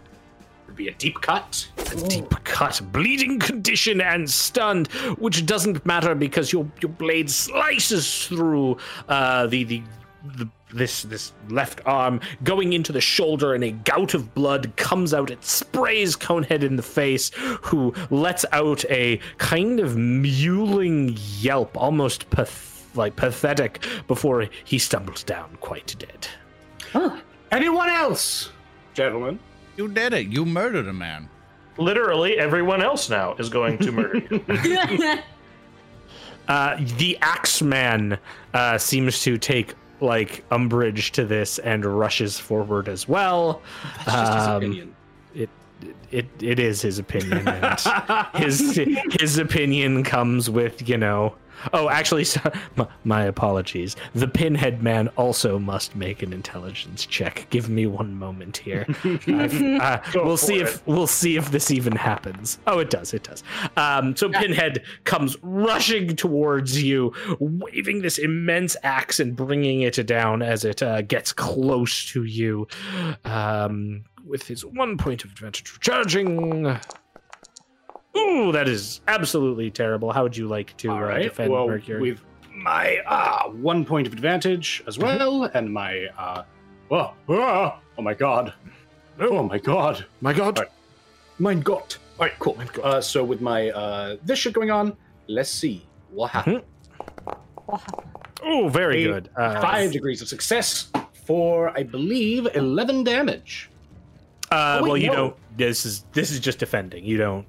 Would 0.75 0.79
be 0.79 0.89
a 0.89 0.95
deep 0.95 1.21
cut. 1.21 1.69
A 1.79 2.09
deep 2.09 2.31
cut, 2.43 2.81
bleeding 2.91 3.39
condition, 3.39 4.01
and 4.01 4.29
stunned, 4.29 4.89
which 5.19 5.47
doesn't 5.47 5.87
matter 5.87 6.15
because 6.17 6.53
your 6.53 6.69
your 6.81 6.91
blade 6.91 7.31
slices 7.31 8.27
through 8.27 8.79
uh, 9.09 9.47
the, 9.47 9.63
the 9.65 9.83
the 10.37 10.49
this 10.73 11.03
this 11.05 11.33
left 11.49 11.81
arm, 11.87 12.21
going 12.43 12.73
into 12.73 12.91
the 12.93 13.01
shoulder, 13.01 13.55
and 13.55 13.63
a 13.63 13.71
gout 13.71 14.15
of 14.15 14.35
blood 14.35 14.75
comes 14.77 15.15
out. 15.15 15.31
It 15.31 15.45
sprays 15.45 16.17
Conehead 16.17 16.65
in 16.65 16.75
the 16.75 16.83
face, 16.83 17.31
who 17.63 17.95
lets 18.11 18.45
out 18.51 18.85
a 18.91 19.21
kind 19.39 19.79
of 19.79 19.93
mewling 19.93 21.17
yelp, 21.41 21.77
almost 21.77 22.29
path- 22.31 22.91
like 22.97 23.15
pathetic, 23.15 23.87
before 24.09 24.49
he 24.65 24.79
stumbles 24.79 25.23
down 25.23 25.57
quite 25.61 25.95
dead. 25.99 26.27
Oh, 26.97 27.21
Anyone 27.53 27.89
else, 27.89 28.51
gentlemen? 28.95 29.39
You 29.77 29.89
did 29.89 30.13
it. 30.13 30.27
You 30.29 30.45
murdered 30.45 30.87
a 30.89 30.93
man. 30.93 31.29
Literally, 31.79 32.39
everyone 32.39 32.83
else 32.83 33.11
now 33.11 33.35
is 33.35 33.49
going 33.49 33.79
to 33.79 33.93
murder 33.93 34.23
you. 34.31 35.19
Uh, 36.47 36.77
the 36.99 37.17
Axeman 37.23 38.19
uh, 38.53 38.77
seems 38.77 39.23
to 39.23 39.39
take 39.39 39.73
like 40.03 40.45
umbrage 40.51 41.11
to 41.13 41.25
this 41.25 41.59
and 41.61 41.87
rushes 41.87 42.39
forward 42.39 42.87
as 42.87 43.09
well. 43.09 43.63
That's 44.05 44.13
just 44.13 44.35
his 44.35 44.47
Um, 44.47 44.57
opinion. 44.57 44.97
It, 45.35 45.51
it 46.11 46.27
it 46.43 46.59
is 46.59 46.83
his 46.83 46.99
opinion, 46.99 47.49
and 47.49 47.81
his 48.35 48.77
his 49.21 49.39
opinion 49.39 50.05
comes 50.05 50.51
with 50.51 50.87
you 50.87 50.99
know. 50.99 51.35
Oh, 51.73 51.89
actually, 51.89 52.25
so, 52.25 52.41
my, 52.77 52.87
my 53.05 53.25
apologies. 53.25 53.97
The 54.15 54.29
Pinhead 54.29 54.83
Man 54.83 55.09
also 55.17 55.59
must 55.59 55.97
make 55.97 56.23
an 56.23 56.33
intelligence 56.33 57.07
check. 57.07 57.47
Give 57.51 57.69
me 57.69 57.87
one 57.87 58.15
moment 58.15 58.57
here. 58.59 58.87
I've- 59.05 59.77
uh, 59.79 59.99
we'll 60.15 60.37
see 60.37 60.57
it. 60.57 60.63
if 60.63 60.87
we'll 60.87 61.07
see 61.07 61.37
if 61.37 61.51
this 61.51 61.71
even 61.71 61.95
happens. 61.97 62.59
Oh, 62.67 62.79
it 62.79 62.91
does. 62.91 63.15
It 63.15 63.23
does. 63.23 63.43
Um, 63.77 64.15
so 64.17 64.29
Pinhead 64.29 64.83
comes 65.05 65.37
rushing 65.43 66.17
towards 66.17 66.83
you, 66.83 67.13
waving 67.39 68.03
this 68.03 68.19
immense 68.19 68.77
axe 68.83 69.21
and 69.21 69.35
bringing 69.37 69.83
it 69.83 69.95
down 70.07 70.43
as 70.43 70.65
it 70.65 70.83
uh, 70.83 71.03
gets 71.03 71.33
close 71.33 72.07
to 72.11 72.25
you. 72.25 72.67
Um, 73.25 74.05
with 74.27 74.47
his 74.47 74.65
one 74.65 74.97
point 74.97 75.25
of 75.25 75.31
advantage 75.33 75.69
for 75.69 75.81
charging. 75.81 76.79
Ooh, 78.17 78.53
that 78.53 78.69
is 78.69 79.01
absolutely 79.09 79.71
terrible. 79.71 80.13
How 80.13 80.23
would 80.23 80.37
you 80.37 80.47
like 80.49 80.77
to 80.79 80.91
All 80.91 81.05
uh, 81.05 81.19
defend 81.19 81.51
well, 81.53 81.67
Mercury? 81.67 82.01
with 82.01 82.21
my 82.55 82.99
uh, 83.07 83.49
one 83.49 83.85
point 83.85 84.07
of 84.07 84.13
advantage 84.13 84.83
as 84.87 84.99
well, 84.99 85.45
and 85.55 85.73
my 85.73 86.07
uh, 86.17 86.43
oh, 86.91 87.13
oh, 87.29 87.79
oh 87.99 88.03
my 88.03 88.15
god, 88.15 88.53
oh 89.21 89.43
my 89.43 89.59
god, 89.59 90.05
My 90.21 90.33
God. 90.33 90.59
All 90.59 90.65
right. 90.65 90.73
mein 91.39 91.61
Gott. 91.61 91.99
All 92.19 92.27
right, 92.27 92.39
cool. 92.39 92.57
Uh, 92.83 93.01
so 93.01 93.25
with 93.25 93.41
my 93.41 93.71
uh, 93.71 94.17
this 94.25 94.39
shit 94.39 94.53
going 94.53 94.71
on, 94.71 94.97
let's 95.27 95.51
see 95.51 95.85
what 96.13 96.31
happened. 96.31 96.63
Oh, 98.43 98.69
very 98.69 99.05
A 99.05 99.09
good. 99.15 99.31
Uh, 99.37 99.61
Five 99.61 99.91
degrees 99.93 100.23
of 100.23 100.29
success 100.29 100.91
for, 101.27 101.77
I 101.77 101.83
believe, 101.83 102.47
eleven 102.55 103.03
damage. 103.05 103.71
Uh, 104.51 104.79
Oh, 104.79 104.83
wait, 104.83 104.89
well, 104.89 104.97
you 104.97 105.07
no. 105.09 105.15
don't. 105.15 105.37
This 105.57 105.85
is 105.87 106.05
this 106.13 106.31
is 106.31 106.39
just 106.41 106.59
defending. 106.59 107.05
You 107.05 107.17
don't 107.17 107.47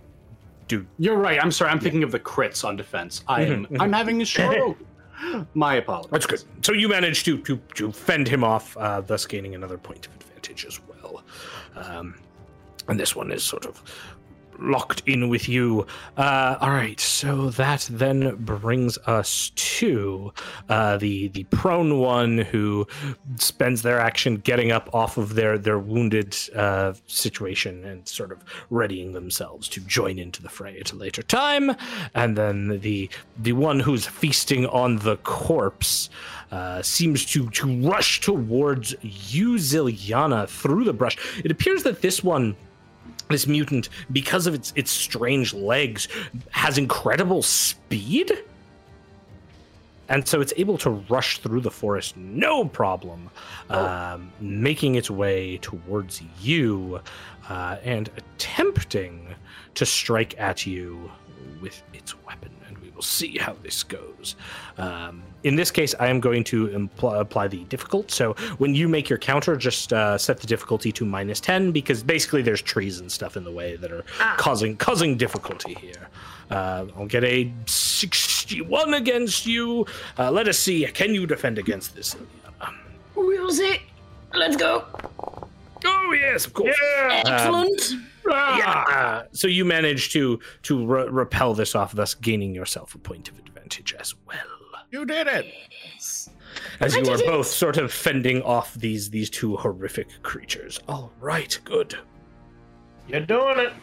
do. 0.67 0.85
You're 0.97 1.17
right. 1.17 1.39
I'm 1.41 1.51
sorry. 1.51 1.71
I'm 1.71 1.79
thinking 1.79 2.03
of 2.03 2.11
the 2.11 2.19
crits 2.19 2.63
on 2.65 2.75
defense. 2.75 3.23
I'm 3.27 3.65
Mhm, 3.67 3.79
I'm 3.81 3.93
having 3.93 4.21
a 4.21 4.25
stroke. 4.25 4.77
my 5.53 5.75
apologies. 5.75 6.11
That's 6.11 6.25
good. 6.25 6.43
So 6.61 6.73
you 6.73 6.89
managed 6.89 7.25
to 7.25 7.37
to 7.39 7.57
to 7.75 7.91
fend 7.91 8.27
him 8.27 8.43
off, 8.43 8.75
uh, 8.77 9.01
thus 9.01 9.25
gaining 9.25 9.55
another 9.55 9.77
point 9.77 10.07
of 10.07 10.13
advantage 10.15 10.65
as 10.65 10.79
well. 10.87 11.23
Um, 11.75 12.15
and 12.87 12.99
this 12.99 13.15
one 13.15 13.31
is 13.31 13.43
sort 13.43 13.65
of 13.65 13.81
locked 14.59 15.03
in 15.05 15.29
with 15.29 15.47
you. 15.49 15.85
Uh, 16.17 16.57
all 16.61 16.69
right, 16.69 16.99
so 16.99 17.49
that 17.51 17.87
then 17.91 18.35
brings 18.37 18.97
us 18.99 19.51
to 19.55 20.33
uh, 20.69 20.97
the 20.97 21.27
the 21.29 21.43
prone 21.45 21.99
one 21.99 22.37
who 22.37 22.87
spends 23.37 23.81
their 23.81 23.99
action 23.99 24.37
getting 24.37 24.71
up 24.71 24.93
off 24.93 25.17
of 25.17 25.35
their 25.35 25.57
their 25.57 25.79
wounded 25.79 26.35
uh, 26.55 26.93
situation 27.07 27.85
and 27.85 28.07
sort 28.07 28.31
of 28.31 28.43
readying 28.69 29.13
themselves 29.13 29.67
to 29.69 29.79
join 29.81 30.19
into 30.19 30.41
the 30.41 30.49
fray 30.49 30.79
at 30.79 30.91
a 30.91 30.95
later 30.95 31.23
time. 31.23 31.75
And 32.13 32.37
then 32.37 32.79
the 32.79 33.09
the 33.37 33.53
one 33.53 33.79
who's 33.79 34.05
feasting 34.05 34.65
on 34.67 34.97
the 34.97 35.17
corpse 35.17 36.09
uh, 36.51 36.81
seems 36.81 37.25
to 37.25 37.49
to 37.49 37.67
rush 37.81 38.21
towards 38.21 38.95
you, 39.01 39.55
Zilyana, 39.55 40.47
through 40.47 40.83
the 40.85 40.93
brush. 40.93 41.17
It 41.43 41.51
appears 41.51 41.83
that 41.83 42.01
this 42.01 42.23
one 42.23 42.55
this 43.29 43.47
mutant, 43.47 43.89
because 44.11 44.47
of 44.47 44.53
its 44.53 44.73
its 44.75 44.91
strange 44.91 45.53
legs, 45.53 46.07
has 46.51 46.77
incredible 46.77 47.41
speed. 47.43 48.31
And 50.07 50.27
so 50.27 50.39
it's 50.39 50.53
able 50.57 50.77
to 50.79 50.91
rush 50.91 51.39
through 51.39 51.61
the 51.61 51.71
forest 51.71 52.15
no 52.15 52.65
problem, 52.65 53.29
um, 53.71 54.31
making 54.39 54.95
its 54.95 55.09
way 55.09 55.57
towards 55.57 56.21
you 56.39 57.01
uh, 57.49 57.77
and 57.83 58.09
attempting 58.15 59.33
to 59.73 59.85
strike 59.85 60.39
at 60.39 60.67
you 60.67 61.11
with 61.59 61.81
its 61.93 62.13
weapon. 62.23 62.54
And 62.95 63.01
we 63.01 63.01
will 63.01 63.01
see 63.01 63.37
how 63.37 63.55
this 63.61 63.83
goes. 63.83 64.35
Um, 64.77 65.23
in 65.43 65.55
this 65.55 65.71
case, 65.71 65.93
I 65.99 66.07
am 66.07 66.19
going 66.19 66.43
to 66.45 66.67
impl- 66.69 67.19
apply 67.19 67.47
the 67.47 67.63
difficult. 67.65 68.11
So 68.11 68.33
when 68.57 68.73
you 68.73 68.87
make 68.87 69.09
your 69.09 69.19
counter, 69.19 69.55
just 69.55 69.91
uh, 69.93 70.17
set 70.17 70.39
the 70.39 70.47
difficulty 70.47 70.91
to 70.93 71.05
minus 71.05 71.39
ten 71.39 71.71
because 71.71 72.03
basically 72.03 72.41
there's 72.41 72.61
trees 72.61 72.99
and 72.99 73.11
stuff 73.11 73.35
in 73.37 73.43
the 73.43 73.51
way 73.51 73.75
that 73.77 73.91
are 73.91 74.03
causing 74.37 74.77
causing 74.77 75.17
difficulty 75.17 75.73
here. 75.75 76.07
Uh, 76.49 76.85
I'll 76.97 77.07
get 77.07 77.23
a 77.23 77.51
sixty-one 77.65 78.93
against 78.93 79.45
you. 79.45 79.85
Uh, 80.17 80.31
let 80.31 80.47
us 80.47 80.57
see. 80.57 80.85
Can 80.87 81.13
you 81.13 81.27
defend 81.27 81.57
against 81.57 81.95
this? 81.95 82.15
We'll 83.15 83.51
see. 83.51 83.81
Let's 84.33 84.55
go. 84.55 84.85
Oh 85.85 86.11
yes, 86.13 86.45
of 86.45 86.53
course. 86.53 86.75
Excellent. 87.09 87.93
Yeah. 88.27 89.23
So 89.31 89.47
you 89.47 89.65
manage 89.65 90.11
to 90.13 90.39
to 90.63 90.85
re- 90.85 91.07
repel 91.09 91.53
this 91.53 91.75
off, 91.75 91.93
thus 91.93 92.13
gaining 92.13 92.53
yourself 92.55 92.95
a 92.95 92.97
point 92.97 93.29
of 93.29 93.37
advantage 93.39 93.93
as 93.99 94.15
well. 94.27 94.37
You 94.91 95.05
did 95.05 95.27
it. 95.27 95.45
Yes. 95.93 96.29
as 96.79 96.95
I 96.95 96.99
you 96.99 97.09
are 97.11 97.15
it. 97.19 97.25
both 97.25 97.47
sort 97.47 97.77
of 97.77 97.91
fending 97.91 98.41
off 98.43 98.73
these 98.75 99.09
these 99.09 99.29
two 99.29 99.55
horrific 99.57 100.07
creatures. 100.23 100.79
All 100.87 101.11
right, 101.19 101.57
good. 101.65 101.97
You're 103.07 103.21
doing 103.21 103.59
it. 103.59 103.73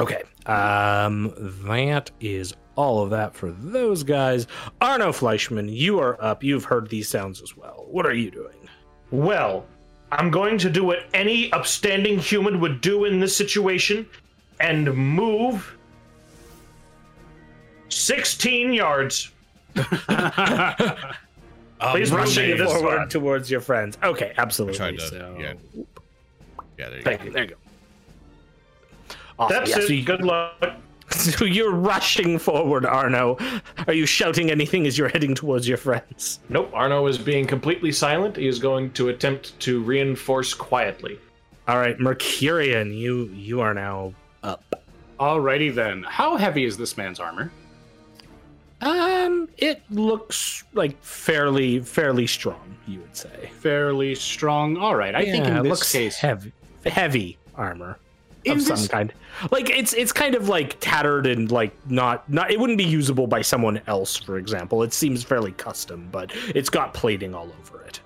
Okay, 0.00 0.22
um, 0.46 1.32
that 1.66 2.10
is 2.20 2.54
all 2.74 3.02
of 3.02 3.10
that 3.10 3.34
for 3.34 3.52
those 3.52 4.02
guys. 4.02 4.46
Arno 4.80 5.12
Fleischman, 5.12 5.70
you 5.70 5.98
are 6.00 6.20
up. 6.24 6.42
You've 6.42 6.64
heard 6.64 6.88
these 6.88 7.08
sounds 7.08 7.42
as 7.42 7.56
well. 7.56 7.86
What 7.90 8.06
are 8.06 8.14
you 8.14 8.30
doing? 8.30 8.68
Well, 9.10 9.66
I'm 10.14 10.30
going 10.30 10.58
to 10.58 10.70
do 10.70 10.84
what 10.84 11.00
any 11.12 11.52
upstanding 11.52 12.18
human 12.18 12.60
would 12.60 12.80
do 12.80 13.04
in 13.04 13.20
this 13.20 13.36
situation 13.36 14.06
and 14.60 14.94
move 14.94 15.76
16 17.88 18.72
yards. 18.72 19.30
Please 19.74 19.90
we 22.10 22.16
rush 22.16 22.36
may- 22.36 22.52
this 22.52 22.72
forward 22.72 22.94
spot. 22.94 23.10
towards 23.10 23.50
your 23.50 23.60
friends. 23.60 23.98
Okay, 24.02 24.32
absolutely. 24.38 24.96
To- 24.96 25.08
so, 25.08 25.36
yeah. 25.38 25.52
Yeah, 26.78 26.88
there 26.88 26.98
you 26.98 27.02
thank 27.04 27.20
go. 27.20 27.26
you. 27.26 27.32
There 27.32 27.42
you 27.44 27.50
go. 27.50 27.56
Awesome. 29.38 29.56
That's 29.56 29.70
yeah, 29.70 29.78
it. 29.78 29.86
so 29.88 29.92
you- 29.92 30.04
Good 30.04 30.22
luck. 30.22 30.74
So 31.14 31.44
you're 31.44 31.72
rushing 31.72 32.38
forward, 32.38 32.84
Arno. 32.84 33.38
Are 33.86 33.92
you 33.92 34.06
shouting 34.06 34.50
anything 34.50 34.86
as 34.86 34.98
you're 34.98 35.08
heading 35.08 35.34
towards 35.34 35.68
your 35.68 35.78
friends? 35.78 36.40
Nope, 36.48 36.70
Arno 36.74 37.06
is 37.06 37.18
being 37.18 37.46
completely 37.46 37.92
silent. 37.92 38.36
He 38.36 38.48
is 38.48 38.58
going 38.58 38.90
to 38.92 39.08
attempt 39.08 39.58
to 39.60 39.82
reinforce 39.82 40.54
quietly. 40.54 41.18
All 41.66 41.78
right, 41.78 41.98
Mercurian, 41.98 42.92
you 42.92 43.26
you 43.32 43.60
are 43.60 43.72
now 43.72 44.12
up. 44.42 44.82
Alrighty 45.18 45.74
then. 45.74 46.02
How 46.02 46.36
heavy 46.36 46.64
is 46.64 46.76
this 46.76 46.96
man's 46.96 47.20
armor? 47.20 47.50
Um, 48.80 49.48
it 49.56 49.82
looks 49.90 50.64
like 50.74 51.02
fairly 51.02 51.80
fairly 51.80 52.26
strong. 52.26 52.76
You 52.86 53.00
would 53.00 53.16
say. 53.16 53.50
Fairly 53.60 54.14
strong. 54.14 54.76
All 54.76 54.96
right. 54.96 55.14
I 55.14 55.24
think 55.24 55.46
in 55.46 55.56
it 55.56 55.62
this 55.62 55.70
looks 55.70 55.92
case, 55.92 56.16
heavy 56.16 56.52
heavy 56.84 57.38
armor 57.54 57.98
Of 58.46 58.62
some 58.62 58.88
kind. 58.88 59.12
Like 59.50 59.70
it's 59.70 59.92
it's 59.94 60.12
kind 60.12 60.34
of 60.34 60.48
like 60.48 60.76
tattered 60.80 61.26
and 61.26 61.50
like 61.50 61.74
not 61.90 62.28
not 62.30 62.50
it 62.50 62.60
wouldn't 62.60 62.78
be 62.78 62.84
usable 62.84 63.26
by 63.26 63.42
someone 63.42 63.80
else, 63.86 64.16
for 64.16 64.38
example. 64.38 64.82
It 64.82 64.92
seems 64.92 65.24
fairly 65.24 65.52
custom, 65.52 66.08
but 66.12 66.32
it's 66.54 66.70
got 66.70 66.94
plating 66.94 67.34
all 67.34 67.50
over 67.60 67.82
it. 67.84 68.00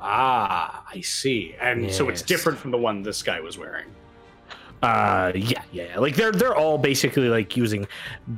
ah, 0.00 0.84
I 0.92 1.00
see. 1.00 1.54
And 1.60 1.90
so 1.92 2.08
it's 2.08 2.22
different 2.22 2.58
from 2.58 2.70
the 2.70 2.78
one 2.78 3.02
this 3.02 3.22
guy 3.22 3.40
was 3.40 3.58
wearing. 3.58 3.86
Uh 4.82 5.32
yeah, 5.34 5.62
yeah, 5.72 5.84
yeah. 5.84 5.98
Like 5.98 6.14
they're 6.14 6.32
they're 6.32 6.54
all 6.54 6.76
basically 6.76 7.28
like 7.28 7.56
using 7.56 7.86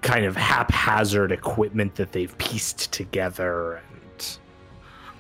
kind 0.03 0.25
of 0.25 0.37
haphazard 0.37 1.33
equipment 1.33 1.97
that 1.97 2.13
they've 2.13 2.37
pieced 2.39 2.93
together 2.93 3.83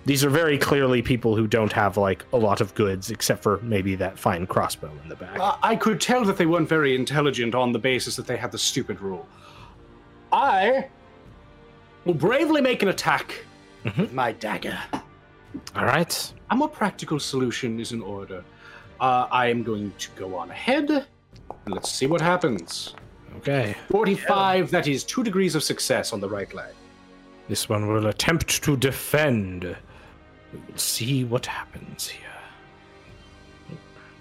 these 0.07 0.25
are 0.25 0.31
very 0.31 0.57
clearly 0.57 1.03
people 1.03 1.37
who 1.37 1.47
don't 1.47 1.73
have 1.73 1.97
like 1.97 2.25
a 2.33 2.37
lot 2.38 2.61
of 2.61 2.75
goods 2.75 3.11
except 3.11 3.42
for 3.42 3.59
maybe 3.62 3.95
that 3.97 4.19
fine 4.19 4.47
crossbow 4.47 4.90
in 5.03 5.09
the 5.09 5.16
back. 5.16 5.38
Uh, 5.38 5.57
I 5.62 5.77
could 5.77 6.01
tell 6.01 6.25
that 6.25 6.37
they 6.38 6.47
weren't 6.47 6.69
very 6.69 6.95
intelligent 6.95 7.55
on 7.55 7.73
the 7.73 7.79
basis 7.79 8.16
that 8.16 8.27
they 8.27 8.37
had 8.37 8.51
the 8.53 8.59
stupid 8.59 9.01
rule. 9.01 9.27
I 10.33 10.87
will 12.05 12.14
bravely 12.14 12.61
make 12.61 12.83
an 12.83 12.88
attack 12.88 13.45
Mhm. 13.85 13.99
with 13.99 14.12
my 14.12 14.33
dagger. 14.33 14.79
all 15.75 15.85
right. 15.85 16.33
A 16.51 16.57
more 16.57 16.69
practical 16.69 17.19
solution 17.19 17.81
is 17.81 17.92
in 17.92 18.01
order. 18.03 18.45
Uh, 19.01 19.27
I 19.31 19.47
am 19.49 19.62
going 19.62 19.92
to 19.99 20.09
go 20.16 20.37
on 20.37 20.51
ahead. 20.51 20.88
And 20.90 21.75
let's 21.75 21.90
see 21.90 22.07
what 22.07 22.21
happens. 22.21 22.95
Okay. 23.38 23.75
45, 23.90 24.71
that 24.71 24.87
is 24.87 25.03
two 25.05 25.23
degrees 25.25 25.55
of 25.55 25.62
success 25.62 26.12
on 26.12 26.21
the 26.21 26.29
right 26.29 26.53
leg. 26.55 26.75
This 27.49 27.69
one 27.69 27.87
will 27.88 28.07
attempt 28.07 28.62
to 28.64 28.77
defend. 28.77 29.77
We 30.52 30.61
will 30.68 30.78
see 30.78 31.24
what 31.24 31.46
happens 31.46 32.09
here. 32.09 32.22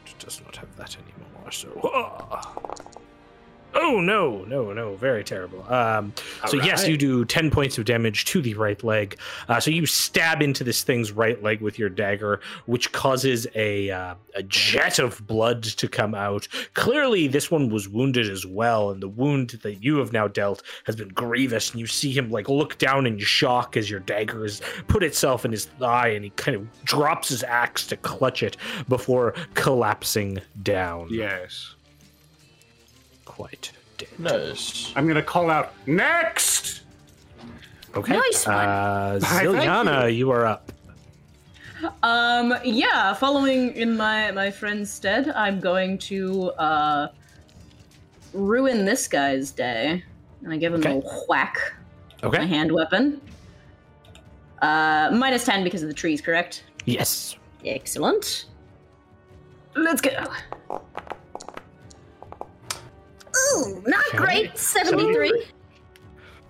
It 0.06 0.20
does 0.20 0.42
not 0.42 0.56
have 0.58 0.76
that 0.78 0.96
anymore, 0.98 1.52
so. 1.52 1.70
Ah. 1.84 2.56
Oh 3.78 4.00
no, 4.00 4.46
no, 4.46 4.72
no, 4.72 4.96
very 4.96 5.24
terrible. 5.24 5.62
Um, 5.72 6.14
so 6.48 6.58
yes, 6.62 6.88
you 6.88 6.96
do 6.96 7.26
ten 7.26 7.52
points 7.52 7.78
of 7.78 7.84
damage 7.86 8.24
to 8.26 8.42
the 8.42 8.54
right 8.54 8.82
leg. 8.84 9.20
Uh, 9.50 9.60
so 9.60 9.70
you 9.70 9.86
stab 9.86 10.42
into 10.42 10.64
this 10.64 10.84
thing's 10.84 11.12
right 11.12 11.42
leg 11.44 11.60
with 11.60 11.78
your 11.78 11.90
dagger, 11.90 12.40
which 12.68 12.92
causes 12.94 13.46
a 13.54 13.92
uh, 13.92 14.16
a 14.36 14.44
jet 14.44 14.98
of 14.98 15.26
blood 15.28 15.64
to 15.64 15.88
come 15.90 16.16
out. 16.16 16.48
Clearly, 16.74 17.28
this 17.28 17.52
one 17.52 17.70
was 17.70 17.90
wounded 17.90 18.30
as 18.30 18.46
well, 18.46 18.92
and 18.92 19.04
the 19.04 19.10
wound 19.10 19.50
that 19.64 19.84
you 19.84 19.98
have 19.98 20.14
now 20.14 20.28
dealt 20.30 20.64
has 20.86 20.96
been 20.96 21.10
grievous. 21.10 21.72
And 21.72 21.80
you 21.80 21.88
see 21.88 22.12
him 22.12 22.32
like 22.32 22.48
look 22.48 22.78
down 22.78 23.06
in 23.06 23.20
shock 23.20 23.76
as 23.76 23.90
your 23.90 24.00
dagger 24.00 24.44
has 24.44 24.62
put 24.88 25.04
itself 25.04 25.44
in 25.44 25.52
his 25.52 25.66
thigh, 25.66 26.10
and 26.10 26.24
he 26.24 26.30
kind 26.32 26.56
of 26.56 26.84
drops 26.86 27.28
his 27.30 27.44
axe 27.44 27.86
to 27.88 27.98
clutch 27.98 28.42
it 28.42 28.56
before 28.88 29.34
collapsing 29.54 30.40
down. 30.64 31.10
Yes. 31.12 31.75
Quite 33.36 33.72
dead. 33.98 34.08
Nice. 34.18 34.94
I'm 34.96 35.06
going 35.06 35.16
to 35.16 35.22
call 35.24 35.50
out, 35.50 35.74
next! 35.88 36.82
Okay. 37.96 38.14
Nice 38.14 38.46
one. 38.48 38.56
Uh, 38.56 39.20
Zilyana, 39.22 40.16
you 40.16 40.32
are 40.32 40.46
up. 40.46 40.72
Um, 42.04 42.54
yeah, 42.64 43.14
following 43.14 43.74
in 43.76 43.96
my 43.96 44.32
my 44.32 44.50
friend's 44.50 44.92
stead, 44.92 45.30
I'm 45.30 45.60
going 45.60 45.98
to 46.00 46.50
uh 46.52 47.08
ruin 48.34 48.86
this 48.86 49.08
guy's 49.08 49.52
day. 49.52 50.04
And 50.44 50.54
I 50.54 50.58
give 50.58 50.74
him 50.74 50.80
Okay. 50.82 50.92
a 50.92 50.96
little 50.96 51.26
whack 51.28 51.58
with 52.24 52.34
my 52.34 52.46
hand 52.46 52.72
weapon. 52.72 53.22
Uh, 54.62 55.10
minus 55.14 55.44
10 55.46 55.64
because 55.64 55.82
of 55.84 55.88
the 55.90 55.94
trees, 55.94 56.22
correct? 56.22 56.64
Yes. 56.86 57.36
Excellent. 57.66 58.46
Let's 59.76 60.02
go. 60.02 60.12
Ooh, 63.54 63.84
not 63.86 64.06
Okay. 64.10 64.18
great. 64.18 64.58
73. 64.58 65.46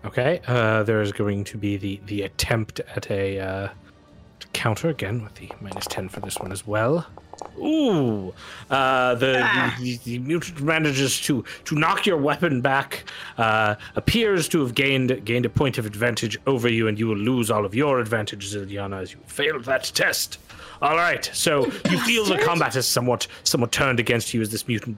Okay. 0.06 0.42
Uh, 0.48 0.84
there's 0.84 1.12
going 1.12 1.44
to 1.46 1.58
be 1.58 1.78
the 1.78 2.00
the 2.06 2.22
attempt 2.24 2.80
at 2.96 3.10
a 3.10 3.40
uh, 3.40 3.68
counter 4.54 4.90
again 4.90 5.24
with 5.24 5.36
the 5.36 5.50
minus 5.62 5.88
ten 5.88 6.10
for 6.10 6.20
this 6.20 6.38
one 6.38 6.52
as 6.52 6.66
well. 6.68 7.06
Ooh, 7.58 8.34
uh, 8.70 9.16
the, 9.16 9.42
Ah. 9.44 9.76
the, 9.80 9.98
the 10.06 10.20
mutant 10.20 10.62
manages 10.62 11.20
to 11.22 11.44
to 11.66 11.76
knock 11.76 12.06
your 12.06 12.18
weapon 12.18 12.62
back. 12.62 13.04
Uh, 13.38 13.76
appears 13.96 14.48
to 14.50 14.62
have 14.62 14.74
gained 14.76 15.26
gained 15.26 15.46
a 15.46 15.50
point 15.50 15.78
of 15.78 15.86
advantage 15.86 16.38
over 16.48 16.70
you, 16.70 16.88
and 16.88 16.98
you 17.00 17.08
will 17.08 17.18
lose 17.18 17.50
all 17.52 17.66
of 17.66 17.74
your 17.76 18.00
advantages, 18.00 18.56
Zilyana, 18.56 19.02
as 19.02 19.12
you 19.12 19.20
failed 19.28 19.66
that 19.66 19.92
test. 19.96 20.38
All 20.82 20.96
right, 20.96 21.30
so 21.34 21.66
you 21.90 21.98
feel 22.06 22.26
the 22.26 22.38
combat 22.38 22.76
is 22.76 22.86
somewhat 22.88 23.28
somewhat 23.44 23.72
turned 23.72 24.00
against 24.00 24.34
you 24.34 24.42
as 24.42 24.52
this 24.52 24.68
mutant 24.68 24.98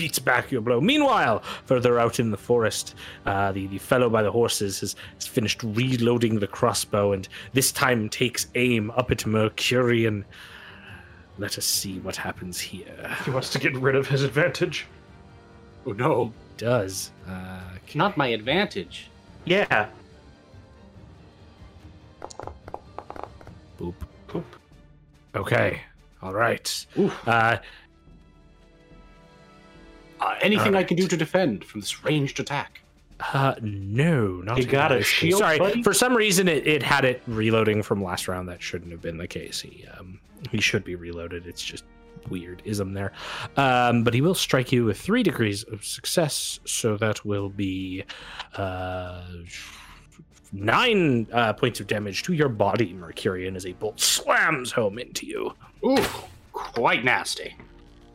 beats 0.00 0.18
back 0.18 0.50
your 0.50 0.62
blow. 0.62 0.80
Meanwhile, 0.80 1.42
further 1.66 2.00
out 2.00 2.18
in 2.18 2.30
the 2.30 2.38
forest, 2.38 2.94
uh, 3.26 3.52
the, 3.52 3.66
the 3.66 3.76
fellow 3.76 4.08
by 4.08 4.22
the 4.22 4.32
horses 4.32 4.80
has, 4.80 4.96
has 5.16 5.26
finished 5.26 5.62
reloading 5.62 6.40
the 6.40 6.46
crossbow 6.46 7.12
and 7.12 7.28
this 7.52 7.70
time 7.70 8.08
takes 8.08 8.46
aim 8.54 8.90
up 8.92 9.10
at 9.10 9.26
Mercurian. 9.26 10.24
Let 11.36 11.58
us 11.58 11.66
see 11.66 11.98
what 11.98 12.16
happens 12.16 12.58
here. 12.58 13.14
He 13.26 13.30
wants 13.30 13.50
to 13.50 13.58
get 13.58 13.76
rid 13.76 13.94
of 13.94 14.08
his 14.08 14.22
advantage. 14.22 14.86
Oh 15.84 15.92
no, 15.92 16.32
Does. 16.56 17.10
Uh, 17.28 17.60
not 17.94 18.16
my 18.16 18.28
advantage. 18.28 19.10
Yeah. 19.44 19.88
boop. 23.78 23.94
Poop. 24.28 24.46
Okay. 25.34 25.82
All 26.22 26.32
right. 26.32 26.86
Oof. 26.98 27.28
Uh, 27.28 27.58
Uh, 30.20 30.34
anything 30.42 30.74
I 30.76 30.82
can 30.84 30.96
do 30.96 31.08
to 31.08 31.16
defend 31.16 31.64
from 31.64 31.80
this 31.80 32.04
ranged 32.04 32.38
attack? 32.40 32.80
Uh, 33.34 33.54
no, 33.60 34.36
not 34.42 34.58
You 34.58 34.64
got 34.64 34.92
a 34.92 34.94
in 34.96 35.00
this 35.00 35.08
case. 35.08 35.16
shield, 35.18 35.40
Sorry, 35.40 35.58
buddy? 35.58 35.82
for 35.82 35.92
some 35.92 36.14
reason 36.16 36.48
it, 36.48 36.66
it 36.66 36.82
had 36.82 37.04
it 37.04 37.22
reloading 37.26 37.82
from 37.82 38.02
last 38.02 38.28
round. 38.28 38.48
That 38.48 38.62
shouldn't 38.62 38.90
have 38.92 39.02
been 39.02 39.18
the 39.18 39.28
case. 39.28 39.60
He 39.60 39.84
um 39.98 40.18
he 40.50 40.60
should 40.60 40.84
be 40.84 40.94
reloaded. 40.94 41.46
It's 41.46 41.62
just 41.62 41.84
weird 42.30 42.62
ism 42.64 42.92
there. 42.94 43.12
Um, 43.58 44.04
but 44.04 44.14
he 44.14 44.20
will 44.22 44.34
strike 44.34 44.72
you 44.72 44.84
with 44.86 44.98
three 44.98 45.22
degrees 45.22 45.64
of 45.64 45.84
success, 45.84 46.60
so 46.64 46.96
that 46.96 47.24
will 47.24 47.50
be 47.50 48.04
uh 48.56 49.22
nine 50.52 51.26
uh, 51.32 51.52
points 51.52 51.80
of 51.80 51.86
damage 51.86 52.22
to 52.24 52.32
your 52.32 52.48
body, 52.48 52.92
Mercurian, 52.92 53.54
as 53.56 53.66
a 53.66 53.72
bolt 53.72 54.00
slams 54.00 54.72
home 54.72 54.98
into 54.98 55.26
you. 55.26 55.54
Ooh, 55.84 56.04
quite 56.52 57.04
nasty. 57.04 57.54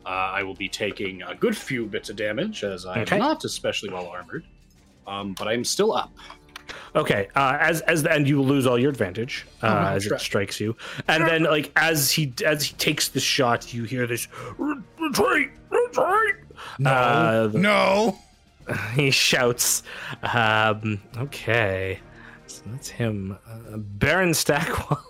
Uh, 0.06 0.08
I 0.38 0.42
will 0.44 0.54
be 0.54 0.68
taking 0.68 1.22
a 1.22 1.34
good 1.34 1.56
few 1.56 1.86
bits 1.86 2.08
of 2.10 2.16
damage 2.16 2.62
as 2.62 2.86
I'm 2.86 3.00
Okay. 3.02 3.18
not 3.18 3.44
especially 3.44 3.90
well 3.90 4.06
armored. 4.06 4.44
Um, 5.06 5.34
but 5.36 5.48
I'm 5.48 5.64
still 5.64 5.92
up. 5.92 6.12
Okay, 6.96 7.28
uh, 7.36 7.58
as 7.60 7.80
as 7.82 8.02
the, 8.02 8.10
and 8.12 8.26
you 8.28 8.40
lose 8.42 8.66
all 8.66 8.78
your 8.78 8.90
advantage 8.90 9.46
uh, 9.62 9.66
Oh, 9.66 9.94
as 9.94 10.04
sure. 10.04 10.14
it 10.14 10.20
strikes 10.20 10.58
you, 10.60 10.76
and 11.08 11.24
then 11.26 11.42
like 11.44 11.70
as 11.76 12.10
he 12.10 12.32
as 12.44 12.64
he 12.64 12.74
takes 12.76 13.08
the 13.08 13.20
shot, 13.20 13.72
you 13.74 13.84
hear 13.84 14.06
this 14.06 14.26
retreat, 14.58 15.50
retreat. 15.70 16.34
No, 16.78 16.90
Uh, 16.90 17.50
no. 17.52 18.18
he 18.94 19.10
shouts. 19.12 19.82
Um, 20.22 21.00
okay, 21.18 22.00
so 22.48 22.62
that's 22.66 22.88
him, 22.88 23.38
uh, 23.48 23.76
Barin 23.76 24.30
Stackwell. 24.30 25.00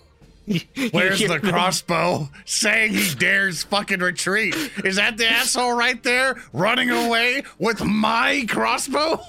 You- 0.55 0.61
you 0.77 0.91
Where's 0.91 1.19
hear 1.19 1.27
the 1.29 1.39
them- 1.41 1.51
crossbow 1.53 2.29
saying 2.45 2.93
he 2.95 3.15
dares 3.17 3.65
fucking 3.65 3.99
retreat? 3.99 4.55
Is 4.85 4.95
that 4.97 5.17
the 5.17 5.29
asshole 5.29 5.73
right 5.73 6.01
there 6.05 6.41
running 6.53 6.91
away 6.91 7.43
with 7.59 7.83
my 7.85 8.45
crossbow? 8.49 9.21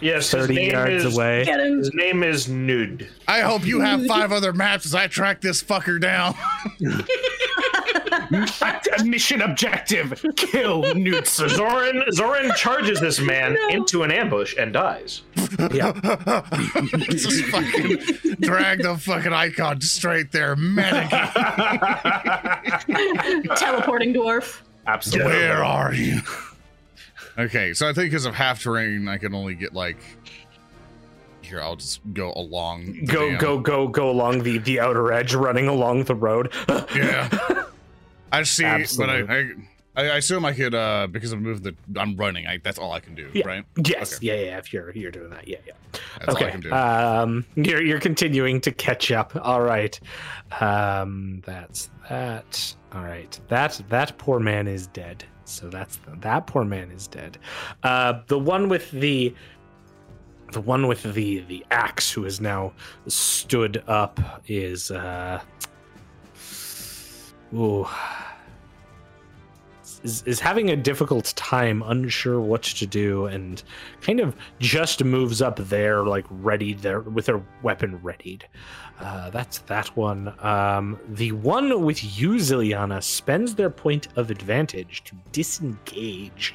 Yes, 0.00 0.30
his 0.32 0.42
Thirty 0.42 0.56
name 0.56 0.70
yards 0.72 1.04
is, 1.04 1.14
away. 1.16 1.44
His 1.44 1.90
name 1.94 2.22
is 2.24 2.48
Nude. 2.48 3.08
I 3.28 3.40
hope 3.40 3.64
you 3.64 3.80
have 3.80 4.04
five 4.08 4.32
other 4.32 4.52
maps 4.52 4.84
as 4.86 4.94
I 4.94 5.06
track 5.06 5.40
this 5.40 5.62
fucker 5.62 6.00
down. 6.00 6.34
Act- 8.32 9.04
mission 9.04 9.42
objective: 9.42 10.24
kill 10.36 10.82
Newtson. 10.94 11.48
Zoran 11.50 12.02
Zoran 12.12 12.50
charges 12.56 13.00
this 13.00 13.20
man 13.20 13.56
into 13.70 14.02
an 14.02 14.10
ambush 14.10 14.54
and 14.58 14.72
dies. 14.72 15.22
Yeah. 15.72 15.92
Just 17.10 17.44
fucking 17.46 17.98
drag 18.40 18.82
the 18.82 18.96
fucking 19.00 19.32
icon 19.32 19.80
straight 19.80 20.32
there. 20.32 20.56
Medic, 20.56 21.08
Teleporting 23.56 24.12
dwarf. 24.14 24.60
Absolutely. 24.86 25.32
where 25.32 25.64
are 25.64 25.92
you? 25.94 26.20
Okay, 27.38 27.72
so 27.74 27.88
I 27.88 27.92
think 27.92 28.10
because 28.10 28.24
of 28.26 28.34
half 28.34 28.62
terrain, 28.62 29.06
I 29.08 29.18
can 29.18 29.34
only 29.34 29.54
get 29.54 29.74
like. 29.74 29.98
Here, 31.42 31.60
I'll 31.62 31.76
just 31.76 32.00
go 32.12 32.32
along. 32.34 32.92
the 32.92 33.06
Go 33.06 33.28
damn- 33.30 33.38
go 33.38 33.58
go 33.58 33.88
go 33.88 34.10
along 34.10 34.42
the 34.42 34.58
the 34.58 34.80
outer 34.80 35.12
edge, 35.12 35.34
running 35.34 35.68
along 35.68 36.04
the 36.04 36.14
road. 36.14 36.52
Yeah. 36.94 37.28
I 38.32 38.42
see, 38.42 38.84
but 38.98 39.10
I, 39.10 39.20
I 39.20 39.52
I, 39.96 40.16
assume 40.18 40.44
I 40.44 40.52
could 40.52 40.74
uh 40.74 41.08
because 41.10 41.32
I'm 41.32 41.42
moving 41.42 41.62
the 41.62 42.00
I'm 42.00 42.16
running. 42.16 42.46
I, 42.46 42.58
that's 42.62 42.78
all 42.78 42.92
I 42.92 43.00
can 43.00 43.14
do, 43.14 43.28
Yeah. 43.32 43.46
right? 43.46 43.64
Yes, 43.84 44.16
Okay. 44.16 44.26
yeah, 44.26 44.50
yeah. 44.50 44.58
If 44.58 44.72
you're 44.72 44.90
you're 44.92 45.10
doing 45.10 45.30
that, 45.30 45.48
yeah, 45.48 45.58
yeah. 45.66 45.72
That's 46.20 46.28
all 46.28 46.36
I 46.36 46.40
okay. 46.40 46.50
can 46.52 46.60
do. 46.60 46.72
Um, 46.72 47.44
you're 47.56 47.82
you're 47.82 48.00
continuing 48.00 48.60
to 48.62 48.70
catch 48.72 49.10
up. 49.10 49.34
All 49.42 49.62
right. 49.62 49.98
Um, 50.60 51.42
that's 51.44 51.90
that. 52.08 52.74
All 52.92 53.02
right. 53.02 53.38
That 53.48 53.80
that 53.88 54.16
poor 54.18 54.38
man 54.38 54.68
is 54.68 54.86
dead. 54.86 55.24
So 55.44 55.68
that's 55.68 55.98
that 56.20 56.46
poor 56.46 56.64
man 56.64 56.90
is 56.90 57.06
dead. 57.08 57.38
Uh, 57.82 58.20
the 58.28 58.38
one 58.38 58.68
with 58.68 58.90
the 58.92 59.34
the 60.52 60.60
one 60.60 60.86
with 60.86 61.02
the 61.02 61.40
the 61.40 61.64
axe 61.70 62.10
who 62.10 62.24
has 62.24 62.40
now 62.40 62.72
stood 63.06 63.82
up 63.88 64.20
is 64.46 64.90
uh 64.90 65.40
ooh. 67.54 67.86
Is, 70.04 70.22
is 70.26 70.38
having 70.38 70.70
a 70.70 70.76
difficult 70.76 71.32
time 71.34 71.82
unsure 71.84 72.40
what 72.40 72.62
to 72.62 72.86
do 72.86 73.26
and 73.26 73.60
kind 74.00 74.20
of 74.20 74.36
just 74.60 75.02
moves 75.02 75.42
up 75.42 75.56
there 75.56 76.04
like 76.04 76.24
ready 76.30 76.72
there 76.72 77.00
with 77.00 77.26
their 77.26 77.42
weapon 77.62 78.00
readied. 78.02 78.44
Uh, 79.00 79.30
that's 79.30 79.58
that 79.60 79.88
one. 79.96 80.32
Um, 80.38 80.98
the 81.08 81.32
one 81.32 81.82
with 81.82 82.18
you 82.18 82.34
Zilyana 82.34 83.02
spends 83.02 83.56
their 83.56 83.70
point 83.70 84.08
of 84.16 84.30
advantage 84.30 85.02
to 85.04 85.16
disengage 85.32 86.54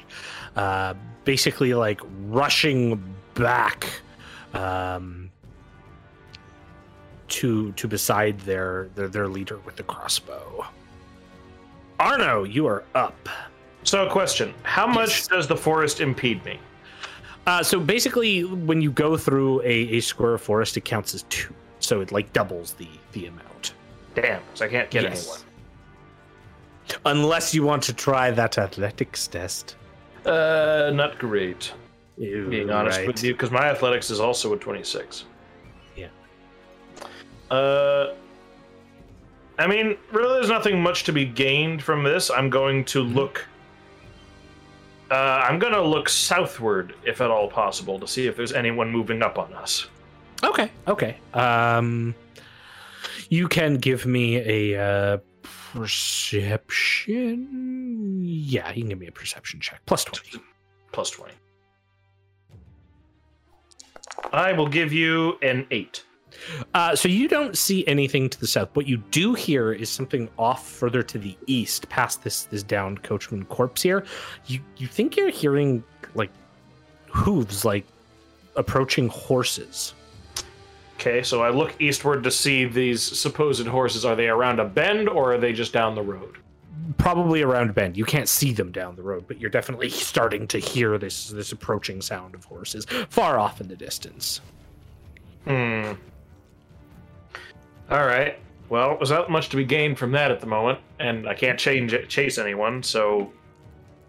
uh, 0.56 0.94
basically 1.24 1.74
like 1.74 2.00
rushing 2.26 3.02
back 3.34 3.86
um, 4.54 5.30
to 7.28 7.72
to 7.72 7.88
beside 7.88 8.40
their, 8.40 8.88
their 8.94 9.08
their 9.08 9.28
leader 9.28 9.58
with 9.66 9.76
the 9.76 9.82
crossbow 9.82 10.64
arno 12.00 12.44
you 12.44 12.66
are 12.66 12.84
up 12.94 13.28
So, 13.84 14.08
question: 14.08 14.54
How 14.62 14.86
much 14.86 15.10
Yes. 15.10 15.28
does 15.28 15.46
the 15.46 15.56
forest 15.56 16.00
impede 16.00 16.42
me? 16.44 16.58
Uh, 17.46 17.62
so 17.62 17.78
basically, 17.78 18.42
when 18.44 18.80
you 18.80 18.90
go 18.90 19.16
through 19.18 19.60
a, 19.60 19.98
a 19.98 20.00
square 20.00 20.38
forest, 20.38 20.76
it 20.78 20.84
counts 20.86 21.14
as 21.14 21.24
two. 21.24 21.52
So 21.80 22.00
it 22.00 22.10
like 22.10 22.32
doubles 22.32 22.72
the 22.74 22.88
the 23.12 23.26
amount. 23.26 23.74
Damn, 24.14 24.40
so 24.54 24.64
I 24.64 24.68
can't 24.68 24.90
get 24.90 25.02
Yes. 25.02 25.26
anyone. 25.26 25.40
Unless 27.04 27.54
you 27.54 27.62
want 27.64 27.82
to 27.84 27.92
try 27.92 28.30
that 28.30 28.56
athletics 28.58 29.26
test. 29.26 29.76
Uh, 30.24 30.90
not 30.94 31.18
great. 31.18 31.72
Ew, 32.16 32.48
Being 32.48 32.70
honest 32.70 32.98
right. 32.98 33.06
with 33.06 33.22
you, 33.24 33.32
because 33.34 33.50
my 33.50 33.66
athletics 33.68 34.08
is 34.10 34.20
also 34.20 34.54
a 34.54 34.56
twenty-six. 34.56 35.24
Yeah. 35.96 36.08
Uh, 37.50 38.14
I 39.58 39.66
mean, 39.66 39.96
really, 40.10 40.34
there's 40.34 40.48
nothing 40.48 40.82
much 40.82 41.04
to 41.04 41.12
be 41.12 41.24
gained 41.24 41.82
from 41.82 42.02
this. 42.02 42.30
I'm 42.30 42.50
going 42.50 42.84
to 42.86 43.02
Mm-hmm. 43.04 43.14
look. 43.14 43.46
Uh, 45.10 45.14
I'm 45.48 45.58
gonna 45.58 45.82
look 45.82 46.08
southward, 46.08 46.94
if 47.04 47.20
at 47.20 47.30
all 47.30 47.46
possible, 47.48 47.98
to 48.00 48.06
see 48.08 48.26
if 48.26 48.36
there's 48.36 48.52
anyone 48.52 48.90
moving 48.90 49.22
up 49.22 49.38
on 49.38 49.52
us. 49.52 49.86
Okay, 50.42 50.70
okay. 50.88 51.18
Um, 51.34 52.14
you 53.28 53.46
can 53.46 53.76
give 53.76 54.06
me 54.06 54.36
a 54.74 54.80
uh, 54.82 55.18
perception. 57.04 58.20
Yeah, 58.24 58.68
you 58.72 58.80
can 58.82 58.88
give 58.88 58.98
me 58.98 59.06
a 59.06 59.12
perception 59.12 59.60
check. 59.60 59.82
Plus 59.86 60.04
twenty. 60.04 60.42
Plus 60.90 61.10
twenty. 61.10 61.34
I 64.32 64.52
will 64.52 64.68
give 64.68 64.92
you 64.92 65.38
an 65.42 65.66
eight. 65.70 66.04
Uh, 66.74 66.94
so 66.96 67.08
you 67.08 67.28
don't 67.28 67.56
see 67.56 67.86
anything 67.86 68.28
to 68.28 68.40
the 68.40 68.46
south. 68.46 68.70
What 68.74 68.86
you 68.86 68.98
do 69.10 69.34
hear 69.34 69.72
is 69.72 69.88
something 69.88 70.28
off 70.38 70.68
further 70.68 71.02
to 71.02 71.18
the 71.18 71.36
east, 71.46 71.88
past 71.88 72.22
this 72.22 72.44
this 72.44 72.62
downed 72.62 73.02
coachman 73.02 73.44
corpse 73.46 73.82
here. 73.82 74.04
You 74.46 74.60
you 74.76 74.86
think 74.86 75.16
you're 75.16 75.30
hearing 75.30 75.82
like 76.14 76.30
hooves, 77.08 77.64
like 77.64 77.86
approaching 78.56 79.08
horses. 79.08 79.94
Okay, 80.96 81.22
so 81.22 81.42
I 81.42 81.50
look 81.50 81.74
eastward 81.80 82.22
to 82.24 82.30
see 82.30 82.64
these 82.64 83.02
supposed 83.02 83.66
horses. 83.66 84.04
Are 84.04 84.16
they 84.16 84.28
around 84.28 84.60
a 84.60 84.64
bend 84.64 85.08
or 85.08 85.34
are 85.34 85.38
they 85.38 85.52
just 85.52 85.72
down 85.72 85.94
the 85.94 86.02
road? 86.02 86.38
Probably 86.98 87.42
around 87.42 87.70
a 87.70 87.72
bend. 87.72 87.96
You 87.96 88.04
can't 88.04 88.28
see 88.28 88.52
them 88.52 88.70
down 88.70 88.96
the 88.96 89.02
road, 89.02 89.24
but 89.26 89.40
you're 89.40 89.50
definitely 89.50 89.90
starting 89.90 90.46
to 90.48 90.58
hear 90.58 90.98
this 90.98 91.28
this 91.28 91.52
approaching 91.52 92.00
sound 92.00 92.34
of 92.34 92.44
horses 92.44 92.86
far 93.08 93.38
off 93.38 93.60
in 93.60 93.68
the 93.68 93.76
distance. 93.76 94.40
Hmm. 95.44 95.92
All 97.90 98.04
right. 98.06 98.38
Well, 98.68 98.96
there's 98.96 99.10
not 99.10 99.30
much 99.30 99.50
to 99.50 99.56
be 99.56 99.64
gained 99.64 99.98
from 99.98 100.12
that 100.12 100.30
at 100.30 100.40
the 100.40 100.46
moment, 100.46 100.78
and 100.98 101.28
I 101.28 101.34
can't 101.34 101.58
change 101.58 101.92
it, 101.92 102.08
chase 102.08 102.38
anyone. 102.38 102.82
So 102.82 103.32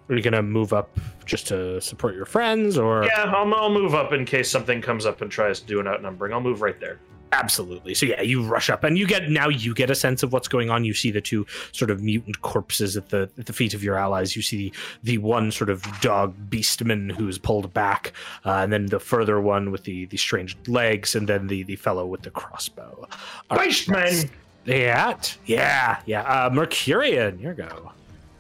Are 0.10 0.16
you 0.16 0.22
gonna 0.22 0.42
move 0.42 0.72
up 0.74 0.98
just 1.26 1.48
to 1.48 1.82
support 1.82 2.16
your 2.16 2.26
friends, 2.26 2.78
or 2.78 3.04
yeah, 3.06 3.24
I'll, 3.24 3.54
I'll 3.54 3.70
move 3.70 3.94
up 3.94 4.14
in 4.14 4.26
case 4.26 4.50
something 4.50 4.82
comes 4.82 5.06
up 5.06 5.22
and 5.22 5.30
tries 5.30 5.60
to 5.60 5.66
do 5.66 5.80
an 5.80 5.88
outnumbering. 5.88 6.32
I'll 6.34 6.42
move 6.42 6.62
right 6.62 6.80
there. 6.80 7.00
Absolutely. 7.38 7.94
So 7.94 8.06
yeah, 8.06 8.22
you 8.22 8.44
rush 8.44 8.70
up 8.70 8.86
and 8.86 8.98
you 8.98 9.06
get 9.06 9.30
now 9.30 9.50
you 9.50 9.74
get 9.74 9.90
a 9.90 9.96
sense 9.96 10.24
of 10.24 10.32
what's 10.32 10.48
going 10.48 10.70
on. 10.70 10.86
You 10.86 10.94
see 10.94 11.12
the 11.12 11.20
two 11.20 11.46
sort 11.74 11.92
of 11.92 12.02
mutant 12.02 12.42
corpses 12.42 12.96
at 12.96 13.10
the 13.10 13.30
at 13.38 13.46
the 13.46 13.54
feet 13.54 13.74
of 13.74 13.84
your 13.84 13.98
allies. 13.98 14.36
You 14.38 14.42
see 14.42 14.58
the, 14.58 14.74
the 15.04 15.18
one 15.18 15.52
sort 15.52 15.70
of 15.70 15.84
dog 16.00 16.34
beastman 16.50 17.12
who's 17.12 17.38
pulled 17.38 17.74
back, 17.74 18.14
uh, 18.46 18.52
and 18.52 18.72
then 18.72 18.86
the 18.86 19.02
further 19.02 19.42
one 19.42 19.70
with 19.70 19.84
the 19.84 20.06
the 20.06 20.16
strange 20.16 20.56
legs, 20.68 21.14
and 21.14 21.28
then 21.28 21.48
the 21.48 21.64
the 21.64 21.76
fellow 21.76 22.06
with 22.06 22.22
the 22.22 22.32
crossbow. 22.32 23.08
All 23.50 23.58
right, 23.58 23.70
Beastman! 23.70 24.30
Yeah, 24.64 25.20
yeah, 25.46 26.00
yeah. 26.06 26.22
Uh, 26.22 26.50
Mercurian, 26.52 27.38
here 27.38 27.54
go. 27.54 27.92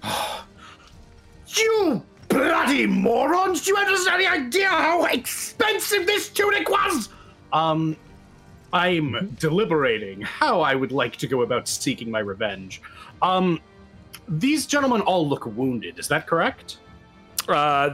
You 1.47 2.03
bloody 2.27 2.85
morons! 2.85 3.61
Do 3.61 3.69
you 3.69 3.75
have 3.77 3.87
any 4.13 4.25
idea 4.25 4.67
how 4.67 5.05
expensive 5.05 6.05
this 6.05 6.27
tunic 6.27 6.69
was? 6.69 7.07
Um, 7.53 7.95
I'm 8.75 9.37
deliberating 9.39 10.19
how 10.21 10.59
I 10.59 10.75
would 10.75 10.91
like 10.91 11.15
to 11.17 11.27
go 11.27 11.43
about 11.43 11.65
seeking 11.65 12.11
my 12.11 12.19
revenge. 12.19 12.81
Um, 13.21 13.61
these 14.27 14.65
gentlemen 14.65 14.99
all 14.99 15.27
look 15.27 15.45
wounded. 15.45 15.97
Is 15.97 16.09
that 16.09 16.27
correct? 16.27 16.79
Uh, 17.47 17.91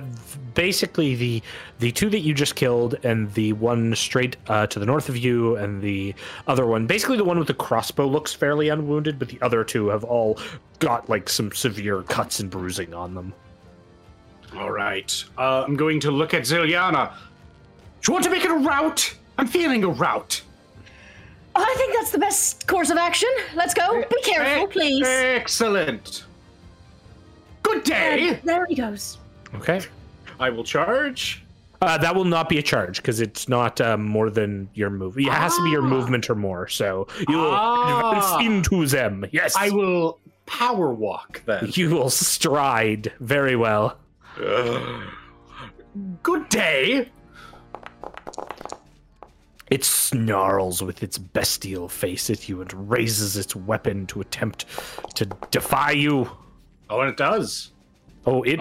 basically 0.55 1.13
the 1.13 1.43
the 1.77 1.91
two 1.91 2.09
that 2.09 2.21
you 2.21 2.33
just 2.33 2.55
killed, 2.55 2.95
and 3.03 3.31
the 3.35 3.53
one 3.53 3.93
straight 3.93 4.37
uh, 4.47 4.65
to 4.67 4.79
the 4.79 4.85
north 4.85 5.07
of 5.07 5.17
you, 5.17 5.55
and 5.57 5.83
the 5.83 6.15
other 6.47 6.65
one, 6.65 6.87
basically 6.87 7.17
the 7.17 7.23
one 7.23 7.37
with 7.37 7.47
the 7.47 7.53
crossbow 7.53 8.07
looks 8.07 8.33
fairly 8.33 8.69
unwounded, 8.69 9.19
but 9.19 9.29
the 9.29 9.39
other 9.43 9.63
two 9.63 9.89
have 9.89 10.03
all 10.03 10.39
got 10.79 11.07
like 11.09 11.29
some 11.29 11.51
severe 11.51 12.01
cuts 12.03 12.39
and 12.39 12.49
bruising 12.49 12.91
on 12.95 13.13
them. 13.13 13.33
All 14.57 14.71
right. 14.71 15.23
Uh, 15.37 15.63
I'm 15.63 15.75
going 15.75 15.99
to 15.99 16.11
look 16.11 16.33
at 16.33 16.41
Zilyana. 16.41 17.13
Do 18.01 18.11
you 18.11 18.13
want 18.13 18.23
to 18.23 18.31
make 18.31 18.43
it 18.43 18.51
a 18.51 18.55
rout? 18.55 19.13
I'm 19.37 19.47
feeling 19.47 19.83
a 19.83 19.89
rout. 19.89 20.41
I 21.55 21.73
think 21.77 21.93
that's 21.93 22.11
the 22.11 22.17
best 22.19 22.67
course 22.67 22.89
of 22.89 22.97
action. 22.97 23.29
Let's 23.55 23.73
go. 23.73 24.03
Be 24.09 24.21
careful, 24.23 24.67
please. 24.67 25.05
Excellent. 25.05 26.23
Good 27.63 27.83
day. 27.83 28.29
And 28.29 28.41
there 28.43 28.65
he 28.65 28.75
goes. 28.75 29.17
Okay. 29.55 29.81
I 30.39 30.49
will 30.49 30.63
charge. 30.63 31.43
Uh, 31.81 31.97
that 31.97 32.13
will 32.15 32.25
not 32.25 32.47
be 32.47 32.57
a 32.59 32.61
charge 32.61 32.97
because 32.97 33.21
it's 33.21 33.49
not 33.49 33.81
um, 33.81 34.03
more 34.05 34.29
than 34.29 34.69
your 34.75 34.89
move. 34.91 35.17
It 35.17 35.25
has 35.25 35.55
to 35.55 35.63
be 35.63 35.71
your 35.71 35.81
Ah. 35.83 35.87
movement 35.89 36.29
or 36.29 36.35
more. 36.35 36.67
So 36.67 37.07
you 37.27 37.37
will 37.37 37.51
Ah. 37.51 38.09
advance 38.11 38.45
into 38.45 38.85
them. 38.85 39.25
Yes, 39.31 39.55
I 39.57 39.71
will 39.71 40.19
power 40.45 40.93
walk 40.93 41.41
then. 41.45 41.69
You 41.73 41.89
will 41.89 42.09
stride 42.09 43.11
very 43.19 43.55
well. 43.55 43.97
Good 46.23 46.49
day. 46.49 47.09
It 49.71 49.83
snarls 49.85 50.83
with 50.83 51.01
its 51.01 51.17
bestial 51.17 51.87
face 51.87 52.29
at 52.29 52.47
you 52.49 52.61
and 52.61 52.91
raises 52.91 53.37
its 53.37 53.55
weapon 53.55 54.05
to 54.07 54.19
attempt 54.21 54.65
to 55.15 55.25
defy 55.49 55.91
you. 55.91 56.29
Oh, 56.89 56.99
and 56.99 57.09
it 57.09 57.15
does. 57.17 57.71
Oh, 58.25 58.43
it 58.43 58.59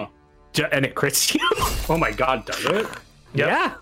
d- 0.53 0.63
and 0.71 0.85
it 0.85 0.95
crits 0.95 1.33
you. 1.35 1.39
Oh 1.89 1.97
my 1.97 2.11
god, 2.11 2.45
does 2.45 2.63
it? 2.65 2.87
Yeah. 3.33 3.73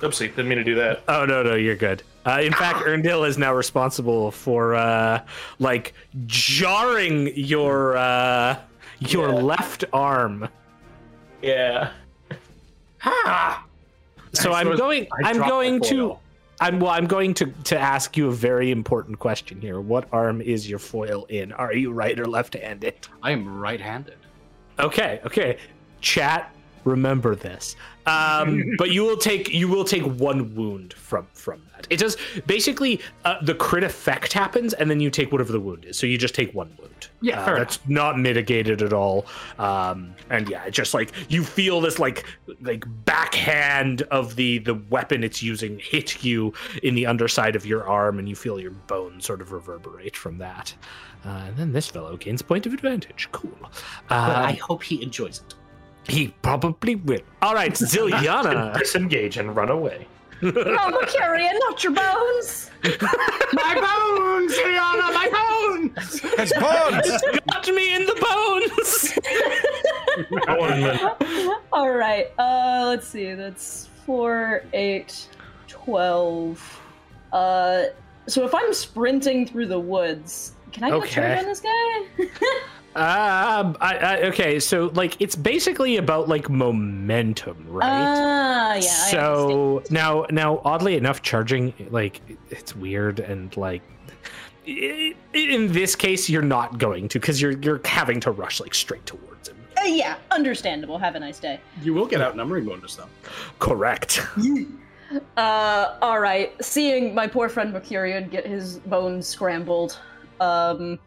Oopsie, 0.00 0.34
didn't 0.34 0.48
mean 0.48 0.58
to 0.58 0.64
do 0.64 0.74
that. 0.74 1.04
Oh 1.06 1.24
no, 1.24 1.42
no, 1.44 1.54
you're 1.54 1.76
good. 1.76 2.02
Uh, 2.26 2.40
in 2.42 2.52
fact, 2.52 2.80
Earndil 2.80 3.28
is 3.28 3.38
now 3.38 3.54
responsible 3.54 4.30
for 4.32 4.74
uh, 4.74 5.22
like 5.60 5.92
jarring 6.26 7.30
your 7.36 7.96
uh, 7.96 8.58
your 8.98 9.28
Yeah. 9.28 9.34
left 9.34 9.84
arm. 9.92 10.48
Yeah. 11.42 11.90
Ah. 13.04 13.64
So 14.32 14.52
I 14.52 14.60
I'm 14.62 14.76
going. 14.76 15.06
I 15.24 15.28
I'm 15.30 15.38
going 15.38 15.78
my 15.78 15.88
to. 15.88 16.16
I'm 16.60 16.78
well. 16.78 16.90
I'm 16.90 17.06
going 17.06 17.32
to 17.34 17.46
to 17.46 17.78
ask 17.78 18.16
you 18.16 18.28
a 18.28 18.32
very 18.32 18.70
important 18.70 19.18
question 19.18 19.60
here. 19.60 19.80
What 19.80 20.06
arm 20.12 20.42
is 20.42 20.68
your 20.68 20.78
foil 20.78 21.24
in? 21.30 21.52
Are 21.52 21.72
you 21.72 21.90
right 21.90 22.18
or 22.18 22.26
left-handed? 22.26 23.08
I 23.22 23.30
am 23.32 23.58
right-handed. 23.58 24.18
Okay. 24.78 25.20
Okay. 25.24 25.58
Chat. 26.00 26.54
Remember 26.84 27.34
this. 27.34 27.76
Um, 28.06 28.64
but 28.78 28.90
you 28.90 29.02
will 29.02 29.16
take 29.18 29.50
you 29.50 29.68
will 29.68 29.84
take 29.84 30.02
one 30.02 30.54
wound 30.54 30.94
from 30.94 31.26
from 31.32 31.62
that. 31.74 31.86
It 31.90 31.98
does 31.98 32.16
basically 32.46 33.00
uh, 33.24 33.36
the 33.42 33.54
crit 33.54 33.84
effect 33.84 34.32
happens, 34.32 34.72
and 34.74 34.90
then 34.90 35.00
you 35.00 35.10
take 35.10 35.30
whatever 35.32 35.52
the 35.52 35.60
wound 35.60 35.84
is. 35.84 35.98
So 35.98 36.06
you 36.06 36.16
just 36.18 36.34
take 36.34 36.52
one 36.54 36.74
wound. 36.78 37.08
Yeah, 37.20 37.40
Uh, 37.40 37.44
fair 37.44 37.58
that's 37.58 37.78
not 37.88 38.18
mitigated 38.18 38.80
at 38.82 38.92
all. 38.92 39.26
Um, 39.58 40.14
and 40.30 40.48
yeah, 40.48 40.64
it's 40.64 40.76
just 40.76 40.94
like 40.94 41.12
you 41.28 41.44
feel 41.44 41.80
this 41.80 41.98
like 41.98 42.24
like 42.62 42.84
backhand 43.04 44.02
of 44.10 44.36
the 44.36 44.58
the 44.58 44.74
weapon 44.74 45.22
it's 45.22 45.42
using 45.42 45.78
hit 45.78 46.24
you 46.24 46.52
in 46.82 46.94
the 46.94 47.06
underside 47.06 47.54
of 47.56 47.66
your 47.66 47.86
arm, 47.86 48.18
and 48.18 48.28
you 48.28 48.34
feel 48.36 48.58
your 48.58 48.70
bones 48.72 49.26
sort 49.26 49.40
of 49.42 49.52
reverberate 49.52 50.16
from 50.16 50.38
that. 50.38 50.74
Uh, 51.24 51.44
and 51.48 51.56
then 51.58 51.72
this 51.72 51.86
fellow 51.86 52.16
gains 52.16 52.40
point 52.40 52.64
of 52.64 52.72
advantage. 52.72 53.28
Cool. 53.30 53.52
But 54.08 54.14
Uh, 54.14 54.42
I 54.46 54.52
hope 54.52 54.82
he 54.82 55.02
enjoys 55.02 55.40
it. 55.46 55.54
He 56.10 56.28
probably 56.42 56.96
will. 56.96 57.20
All 57.42 57.54
right, 57.54 57.72
Zilyana. 57.74 58.76
Disengage 58.78 59.36
and 59.36 59.54
run 59.54 59.70
away. 59.70 60.06
Oh, 60.42 60.90
Mercurian, 60.90 61.54
not 61.60 61.84
your 61.84 61.92
bones! 61.92 62.70
my 62.82 63.74
bones, 63.74 64.54
Rihanna, 64.56 65.12
my 65.12 65.28
bones. 65.30 66.20
It's 66.24 66.52
bones. 66.54 67.40
got 67.52 67.68
me 67.68 67.94
in 67.94 68.06
the 68.06 68.16
bones. 68.26 69.12
Ornament. 70.58 71.62
All 71.72 71.90
right, 71.90 72.32
uh, 72.38 72.86
let's 72.88 73.06
see. 73.06 73.34
That's 73.34 73.88
4, 74.06 74.62
8, 74.72 75.28
12. 75.68 76.80
Uh, 77.34 77.82
so 78.26 78.44
if 78.46 78.54
I'm 78.54 78.72
sprinting 78.72 79.46
through 79.46 79.66
the 79.66 79.78
woods, 79.78 80.54
can 80.72 80.84
I 80.84 80.88
get 80.90 80.96
Okay. 81.02 81.08
a 81.08 81.12
turn 81.12 81.38
on 81.38 81.44
this 81.44 81.60
guy? 81.60 82.06
Um, 82.96 83.76
I, 83.80 83.96
I, 83.98 84.20
okay, 84.28 84.58
so 84.58 84.86
like 84.94 85.16
it's 85.20 85.36
basically 85.36 85.96
about 85.96 86.28
like 86.28 86.48
momentum, 86.50 87.64
right? 87.68 87.86
Ah, 87.88 88.74
yeah. 88.74 88.78
I 88.78 88.80
so 88.80 89.82
now, 89.90 90.26
now, 90.30 90.60
oddly 90.64 90.96
enough, 90.96 91.22
charging 91.22 91.72
like 91.90 92.20
it's 92.50 92.74
weird 92.74 93.20
and 93.20 93.56
like 93.56 93.82
i- 94.66 95.14
in 95.32 95.72
this 95.72 95.94
case 95.94 96.28
you're 96.28 96.42
not 96.42 96.78
going 96.78 97.08
to 97.08 97.20
because 97.20 97.40
you're 97.40 97.52
you're 97.58 97.80
having 97.84 98.18
to 98.20 98.32
rush 98.32 98.60
like 98.60 98.74
straight 98.74 99.06
towards 99.06 99.48
him. 99.48 99.56
Uh, 99.78 99.84
yeah, 99.84 100.16
understandable. 100.32 100.98
Have 100.98 101.14
a 101.14 101.20
nice 101.20 101.38
day. 101.38 101.60
You 101.82 101.94
will 101.94 102.06
get 102.06 102.20
outnumbering 102.20 102.64
bonus 102.64 102.96
though. 102.96 103.08
Correct. 103.60 104.20
Uh, 105.36 105.96
all 106.02 106.20
right. 106.20 106.52
Seeing 106.64 107.12
my 107.16 107.26
poor 107.26 107.48
friend 107.48 107.72
Mercurian 107.72 108.28
get 108.28 108.46
his 108.46 108.78
bones 108.78 109.26
scrambled, 109.26 109.98
um, 110.38 111.00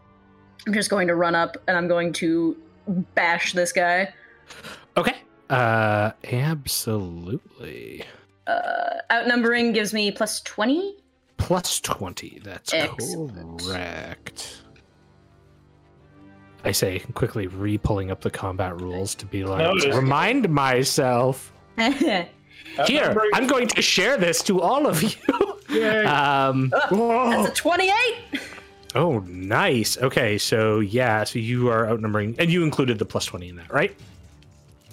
I'm 0.65 0.73
just 0.73 0.89
going 0.89 1.07
to 1.07 1.15
run 1.15 1.35
up 1.35 1.57
and 1.67 1.75
I'm 1.77 1.87
going 1.87 2.13
to 2.13 2.57
bash 3.15 3.53
this 3.53 3.71
guy. 3.71 4.13
Okay. 4.97 5.15
Uh, 5.49 6.11
absolutely. 6.31 8.03
Uh, 8.47 8.99
outnumbering 9.11 9.73
gives 9.73 9.93
me 9.93 10.11
plus 10.11 10.41
20. 10.41 10.95
Plus 11.37 11.79
20. 11.81 12.41
That's 12.43 12.73
Excellent. 12.73 13.61
correct. 13.61 14.61
I 16.65 16.71
say, 16.71 16.99
quickly 17.13 17.47
re 17.47 17.77
pulling 17.77 18.09
up 18.09 18.21
the 18.21 18.31
combat 18.31 18.79
rules 18.79 19.15
to 19.15 19.25
be 19.25 19.43
like, 19.43 19.59
Notice. 19.59 19.95
remind 19.95 20.47
myself. 20.49 21.51
Here, 21.77 23.17
I'm 23.33 23.47
going 23.47 23.67
to 23.67 23.81
share 23.81 24.15
this 24.17 24.41
to 24.43 24.61
all 24.61 24.87
of 24.87 25.03
you. 25.03 25.09
Yay. 25.69 26.05
um, 26.05 26.69
That's 26.69 27.49
a 27.49 27.53
28. 27.53 28.39
Oh, 28.95 29.19
nice. 29.19 29.97
Okay, 29.97 30.37
so 30.37 30.79
yeah, 30.79 31.23
so 31.23 31.39
you 31.39 31.69
are 31.69 31.87
outnumbering, 31.87 32.35
and 32.39 32.51
you 32.51 32.63
included 32.63 32.99
the 32.99 33.05
plus 33.05 33.25
20 33.25 33.49
in 33.49 33.55
that, 33.57 33.71
right? 33.71 33.95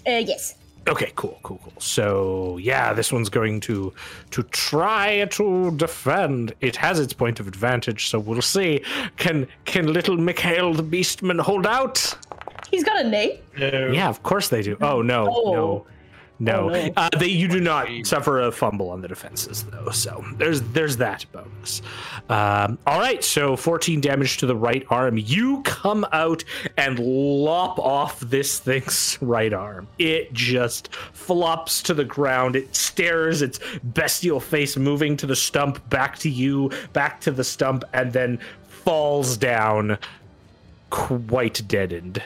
Uh, 0.07 0.13
yes. 0.25 0.55
Okay, 0.89 1.13
cool, 1.15 1.39
cool, 1.43 1.61
cool. 1.63 1.75
So 1.79 2.57
yeah, 2.57 2.95
this 2.95 3.13
one's 3.13 3.29
going 3.29 3.61
to 3.61 3.93
to 4.31 4.43
try 4.45 5.25
to 5.27 5.71
defend. 5.77 6.55
It 6.63 6.75
has 6.77 6.99
its 6.99 7.13
point 7.13 7.39
of 7.39 7.47
advantage, 7.47 8.09
so 8.09 8.19
we'll 8.19 8.41
see. 8.41 8.83
Can 9.19 9.47
can 9.67 9.93
little 9.93 10.17
Mikhail 10.17 10.73
the 10.73 10.83
Beastman 10.83 11.39
hold 11.39 11.67
out? 11.67 12.17
He's 12.71 12.83
got 12.83 13.05
a 13.05 13.09
name. 13.09 13.33
No. 13.59 13.91
Yeah, 13.93 14.09
of 14.09 14.23
course 14.23 14.49
they 14.49 14.63
do. 14.63 14.79
Oh 14.81 15.03
no, 15.03 15.29
Oh. 15.31 15.53
no, 15.53 15.87
no. 16.41 16.71
Oh, 16.71 16.73
no. 16.73 16.93
Uh, 16.97 17.11
they 17.19 17.27
you 17.29 17.47
do 17.49 17.61
not 17.61 17.89
suffer 18.05 18.41
a 18.41 18.51
fumble 18.51 18.91
on 18.91 19.03
the 19.03 19.09
defenses 19.09 19.63
though. 19.65 19.91
So 19.91 20.25
there's 20.37 20.63
there's 20.63 20.97
that 20.97 21.27
bonus. 21.33 21.83
Um, 22.31 22.79
all 22.87 22.99
right, 22.99 23.23
so 23.23 23.57
14 23.57 24.01
damage 24.01 24.39
to 24.39 24.47
the 24.47 24.57
right 24.57 24.85
arm. 24.89 25.19
You 25.19 25.63
come 25.63 26.07
out 26.13 26.43
and 26.77 26.99
lop 26.99 27.79
off 27.79 28.19
this 28.21 28.59
thing's 28.59 29.19
right 29.21 29.53
arm. 29.53 29.87
It 29.99 30.33
just 30.33 30.95
flops 31.13 31.83
to 31.83 31.95
the 31.95 32.05
ground. 32.05 32.57
It 32.57 32.75
stares 32.75 33.43
its 33.43 33.61
bestial 33.83 34.41
face 34.41 34.77
moving 34.77 35.17
to 35.19 35.27
the 35.27 35.37
stump, 35.37 35.87
back 35.91 36.19
to 36.21 36.31
you, 36.31 36.71
back 36.93 37.21
to 37.23 37.31
the 37.31 37.45
stump, 37.45 37.85
and 37.93 38.13
then 38.13 38.39
falls 38.67 39.37
down, 39.37 39.99
quite 40.89 41.63
deadened. 41.69 42.23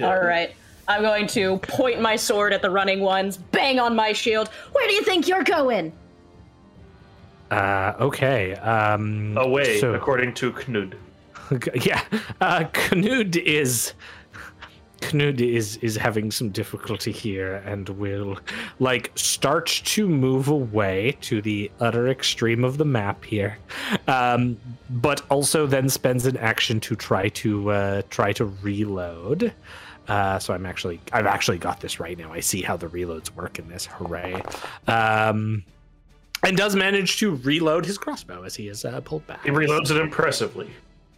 All 0.00 0.20
right. 0.20 0.54
I'm 0.88 1.02
going 1.02 1.26
to 1.28 1.58
point 1.58 2.00
my 2.00 2.16
sword 2.16 2.52
at 2.52 2.62
the 2.62 2.70
running 2.70 3.00
ones, 3.00 3.36
bang 3.36 3.78
on 3.78 3.94
my 3.94 4.12
shield. 4.12 4.48
Where 4.72 4.88
do 4.88 4.94
you 4.94 5.02
think 5.02 5.28
you're 5.28 5.44
going? 5.44 5.92
Uh, 7.50 7.94
okay. 8.00 8.54
Um, 8.56 9.36
Away, 9.36 9.80
so- 9.80 9.94
according 9.94 10.34
to 10.34 10.52
Knud. 10.52 10.94
yeah, 11.86 12.02
uh, 12.42 12.64
Knud 12.72 13.36
is 13.36 13.94
Knud 15.00 15.40
is 15.40 15.76
is 15.78 15.96
having 15.96 16.30
some 16.30 16.50
difficulty 16.50 17.12
here, 17.12 17.56
and 17.64 17.88
will 17.90 18.38
like 18.80 19.12
start 19.14 19.66
to 19.66 20.08
move 20.08 20.48
away 20.48 21.16
to 21.22 21.40
the 21.40 21.70
utter 21.80 22.08
extreme 22.08 22.64
of 22.64 22.76
the 22.76 22.84
map 22.84 23.24
here, 23.24 23.56
um, 24.08 24.58
but 24.90 25.22
also 25.30 25.66
then 25.66 25.88
spends 25.88 26.26
an 26.26 26.36
action 26.36 26.80
to 26.80 26.94
try 26.96 27.28
to 27.30 27.70
uh, 27.70 28.02
try 28.10 28.32
to 28.32 28.44
reload. 28.44 29.54
Uh, 30.08 30.38
so 30.38 30.54
I'm 30.54 30.66
actually 30.66 31.00
I've 31.12 31.26
actually 31.26 31.58
got 31.58 31.80
this 31.80 32.00
right 32.00 32.16
now. 32.16 32.32
I 32.32 32.40
see 32.40 32.62
how 32.62 32.76
the 32.76 32.88
reloads 32.88 33.34
work 33.34 33.58
in 33.58 33.68
this. 33.68 33.86
Hooray! 33.86 34.42
Um, 34.86 35.64
and 36.42 36.56
does 36.56 36.74
manage 36.76 37.18
to 37.18 37.36
reload 37.36 37.84
his 37.84 37.98
crossbow 37.98 38.42
as 38.44 38.54
he 38.54 38.68
is 38.68 38.84
uh, 38.84 39.00
pulled 39.00 39.26
back 39.26 39.42
He 39.44 39.50
reloads 39.50 39.90
it 39.90 39.96
impressively. 39.96 40.70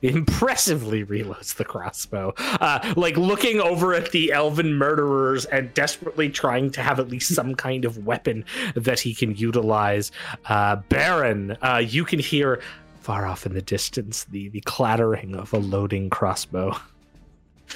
impressively 0.03 1.05
reloads 1.05 1.57
the 1.57 1.65
crossbow 1.65 2.33
uh, 2.39 2.95
like 2.97 3.17
looking 3.19 3.61
over 3.61 3.93
at 3.93 4.11
the 4.13 4.33
elven 4.33 4.75
murderers 4.75 5.45
and 5.47 5.73
desperately 5.75 6.31
trying 6.31 6.71
to 6.71 6.81
have 6.81 6.99
at 6.99 7.09
least 7.09 7.35
some 7.35 7.55
kind 7.55 7.85
of 7.85 8.07
weapon 8.07 8.45
that 8.75 8.99
he 8.99 9.15
can 9.15 9.37
utilize 9.37 10.11
uh, 10.47 10.77
Barin 10.89 11.57
uh, 11.61 11.83
you 11.87 12.05
can 12.07 12.19
hear 12.19 12.63
far 13.01 13.27
off 13.27 13.45
in 13.45 13.53
the 13.53 13.63
distance 13.63 14.25
the, 14.25 14.49
the 14.49 14.63
clattering 14.63 15.35
of 15.35 15.53
a 15.53 15.59
loading 15.59 16.09
crossbow 16.09 16.75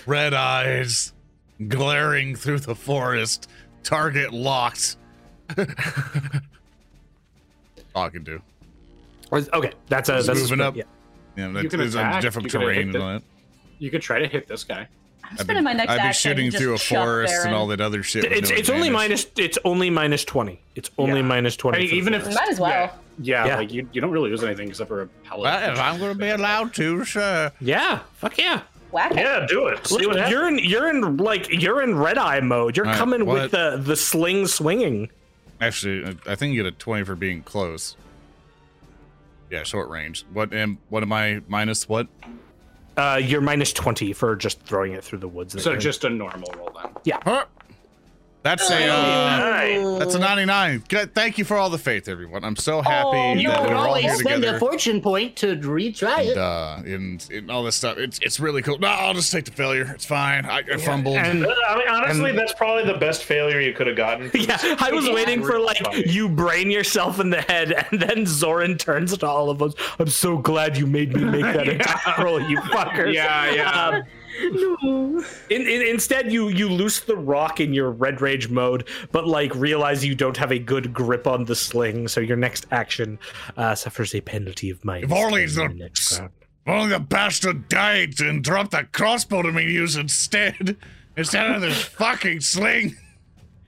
Red 0.07 0.34
eyes 0.34 1.12
glaring 1.68 2.34
through 2.36 2.61
the 2.61 2.74
forest. 2.74 3.49
Target 3.82 4.32
locked. 4.32 4.97
All 7.95 8.05
I 8.05 8.09
can 8.09 8.24
do. 8.24 8.40
okay 9.32 9.72
that's 9.88 10.09
a 10.09 10.14
Just 10.16 10.26
that's 10.26 10.40
moving 10.40 10.57
split, 10.57 10.61
up. 10.61 10.76
yeah. 10.76 10.82
Yeah, 11.36 11.49
You 11.49 11.53
that's, 11.55 11.68
can 11.68 11.78
there's 11.80 11.95
a 11.97 12.20
different 12.20 12.53
you 12.53 12.59
terrain 12.61 12.86
hit 12.88 12.92
the- 12.92 13.01
on 13.01 13.16
it. 13.16 13.22
You 13.78 13.90
could 13.90 14.03
try 14.03 14.20
to 14.20 14.26
hit 14.28 14.47
this 14.47 14.62
guy. 14.64 14.86
I'm 15.24 15.30
I'd 15.32 15.40
spending 15.40 15.64
my 15.64 15.72
next 15.72 15.90
I'd 15.90 16.07
be 16.09 16.12
shooting 16.12 16.51
through 16.51 16.74
a 16.74 16.78
forest 16.78 17.32
Barin. 17.32 17.47
and 17.49 17.57
all 17.57 17.66
that 17.68 17.80
other 17.80 18.03
shit. 18.03 18.24
it's 18.24 18.51
no 18.51 18.57
it's 18.57 18.68
only 18.70 18.90
minus 18.90 19.26
it's 19.36 19.59
only 19.64 19.90
minus 19.90 20.24
20 20.24 20.61
it's 20.74 20.90
only 20.99 21.16
Yeah. 21.20 21.26
minus 21.26 21.57
20 21.57 21.76
I 21.76 21.80
mean, 21.80 21.88
for 21.88 21.95
the 21.95 21.99
even 21.99 22.14
if 22.14 22.22
forest. 22.22 22.38
Might 22.38 22.49
as 22.51 22.61
well. 22.61 22.70
Yeah, 22.70 22.90
yeah, 23.18 23.47
Yeah. 23.47 23.57
like 23.57 23.72
you, 23.72 23.88
you 23.92 24.01
don't 24.01 24.11
really 24.11 24.30
lose 24.30 24.45
anything 24.45 24.68
except 24.68 24.88
for 24.88 25.03
a 25.03 25.07
pellet. 25.07 25.42
Well, 25.45 25.72
if 25.72 25.78
I'm 25.80 25.99
going 25.99 26.12
to 26.12 26.18
be 26.18 26.28
allowed 26.30 26.74
to, 26.74 27.05
sure. 27.05 27.53
yeah 27.61 28.01
fuck 28.16 28.36
yeah 28.38 28.62
Whack 28.95 29.11
it. 29.12 29.18
Yeah, 29.18 29.45
do 29.49 29.66
it. 29.66 29.86
See 29.86 30.07
what 30.07 30.16
happens. 30.16 30.30
you're 30.32 30.47
in 30.49 30.59
you're 30.59 30.88
in 30.88 31.16
like 31.16 31.49
you're 31.51 31.82
in 31.82 31.99
red 31.99 32.16
eye 32.16 32.40
mode. 32.40 32.76
You're 32.76 32.86
All 32.86 32.92
right, 32.92 32.99
coming 32.99 33.26
what? 33.26 33.42
with 33.42 33.51
the 33.51 33.76
the 33.82 33.97
sling 33.97 34.47
swinging. 34.47 35.11
Actually, 35.61 36.05
I- 36.26 36.32
I 36.32 36.34
think 36.36 36.55
you 36.55 36.62
get 36.62 36.72
a 36.72 36.76
20 36.76 37.05
for 37.05 37.14
being 37.16 37.42
close. 37.42 37.97
Yeah, 39.51 39.62
short 39.64 39.88
range. 39.90 40.24
What 40.32 40.53
am 40.55 40.78
what 40.88 41.03
am 41.03 41.12
I 41.12 41.42
minus 41.49 41.88
what? 41.88 42.07
Uh, 42.97 43.20
you're 43.22 43.40
minus 43.40 43.72
twenty 43.72 44.12
for 44.12 44.36
just 44.36 44.61
throwing 44.62 44.92
it 44.92 45.03
through 45.03 45.18
the 45.18 45.28
woods. 45.28 45.61
So 45.62 45.74
just 45.76 46.05
a 46.05 46.11
normal 46.11 46.53
roll 46.57 46.70
then. 46.80 46.92
Yeah. 47.05 47.18
Huh? 47.24 47.45
That's 48.45 48.70
a 48.70 48.86
uh, 48.88 49.99
that's 49.99 50.14
a 50.14 50.18
99. 50.18 50.84
Good. 50.88 51.14
Thank 51.14 51.38
you 51.38 51.47
for 51.47 51.57
all 51.57 51.70
the 51.70 51.78
faith, 51.78 52.09
everyone. 52.09 52.45
I'm 52.45 52.57
so 52.57 52.82
happy 52.82 53.07
Oh, 53.09 53.34
that 53.34 53.40
you 53.40 53.49
we 53.49 53.55
could 53.55 53.66
we're 53.70 53.74
all 53.74 53.86
always 53.86 54.05
here 54.05 54.14
spend 54.16 54.45
a 54.45 54.59
fortune 54.59 55.01
point 55.01 55.34
to 55.36 55.57
retry 55.57 56.18
and, 56.20 56.28
it. 56.28 56.36
uh, 56.36 56.76
and, 56.84 57.26
and 57.32 57.51
all 57.51 57.64
this 57.64 57.74
stuff. 57.76 57.97
It's 57.97 58.18
it's 58.18 58.38
really 58.38 58.61
cool. 58.61 58.78
No, 58.78 58.88
I'll 58.88 59.14
just 59.14 59.32
take 59.32 59.47
the 59.47 59.51
failure. 59.51 59.90
It's 59.95 60.05
fine. 60.05 60.45
I, 60.45 60.59
I 60.59 60.76
fumbled. 60.76 61.16
and 61.16 61.47
I 61.47 61.76
mean, 61.78 61.88
honestly, 61.88 62.30
And- 62.30 62.38
that's 62.38 62.53
probably 62.53 62.84
the 62.84 62.99
best 62.99 63.24
failure 63.24 63.61
you 63.61 63.72
could 63.72 63.86
have 63.86 63.97
gotten. 63.97 64.30
yeah, 64.34 64.59
I 64.78 64.90
was 64.92 65.07
Yeah. 65.07 65.14
waiting 65.14 65.42
for 65.42 65.59
like 65.59 65.80
you 66.07 66.28
brain 66.28 66.70
yourself 66.70 67.20
in 67.20 67.30
the 67.30 67.40
head, 67.40 67.72
and 67.90 67.99
then 68.03 68.26
Zoran 68.26 68.76
turns 68.76 69.16
to 69.16 69.26
all 69.26 69.49
of 69.49 69.62
us. 69.62 69.72
I'm 69.99 70.09
so 70.09 70.36
glad 70.36 70.76
you 70.76 70.86
made 70.86 71.14
me 71.14 71.24
make 71.24 71.42
that 71.45 71.66
attack 71.80 72.18
roll, 72.18 72.42
you 72.42 72.59
fuckers. 72.59 73.14
Yeah, 73.14 73.51
yeah. 73.55 73.70
Um, 73.86 74.03
no. 74.43 75.24
In, 75.51 75.62
in, 75.62 75.82
instead, 75.82 76.32
you 76.32 76.49
you 76.49 76.68
loose 76.68 77.01
the 77.01 77.16
rock 77.16 77.61
in 77.61 77.72
your 77.72 77.91
red 77.91 78.20
rage 78.20 78.49
mode, 78.49 78.89
but 79.12 79.26
like 79.26 79.55
realize 79.55 80.05
you 80.05 80.14
don't 80.14 80.37
have 80.37 80.51
a 80.53 80.59
good 80.59 80.93
grip 80.93 81.26
on 81.26 81.45
the 81.45 81.55
sling, 81.57 82.09
so 82.09 82.20
your 82.20 82.37
next 82.37 82.66
action 82.70 83.18
uh, 83.57 83.74
suffers 83.74 84.14
a 84.14 84.20
penalty 84.20 84.70
of 84.70 84.85
minus. 84.85 85.11
If 85.11 85.12
only 85.16 85.47
10 85.47 85.55
the- 85.55 85.68
the 85.68 85.74
next 85.74 86.18
round. 86.18 86.30
If 86.66 86.72
only 86.72 86.89
the 86.89 87.01
bastard 87.01 87.68
died 87.68 88.20
and 88.20 88.43
dropped 88.43 88.70
the 88.70 88.85
crossbow 88.93 89.43
to 89.43 89.53
me 89.53 89.64
use 89.64 89.97
instead. 89.97 90.76
Instead 91.16 91.49
of 91.53 91.61
this 91.61 91.80
fucking 91.80 92.41
sling. 92.41 92.97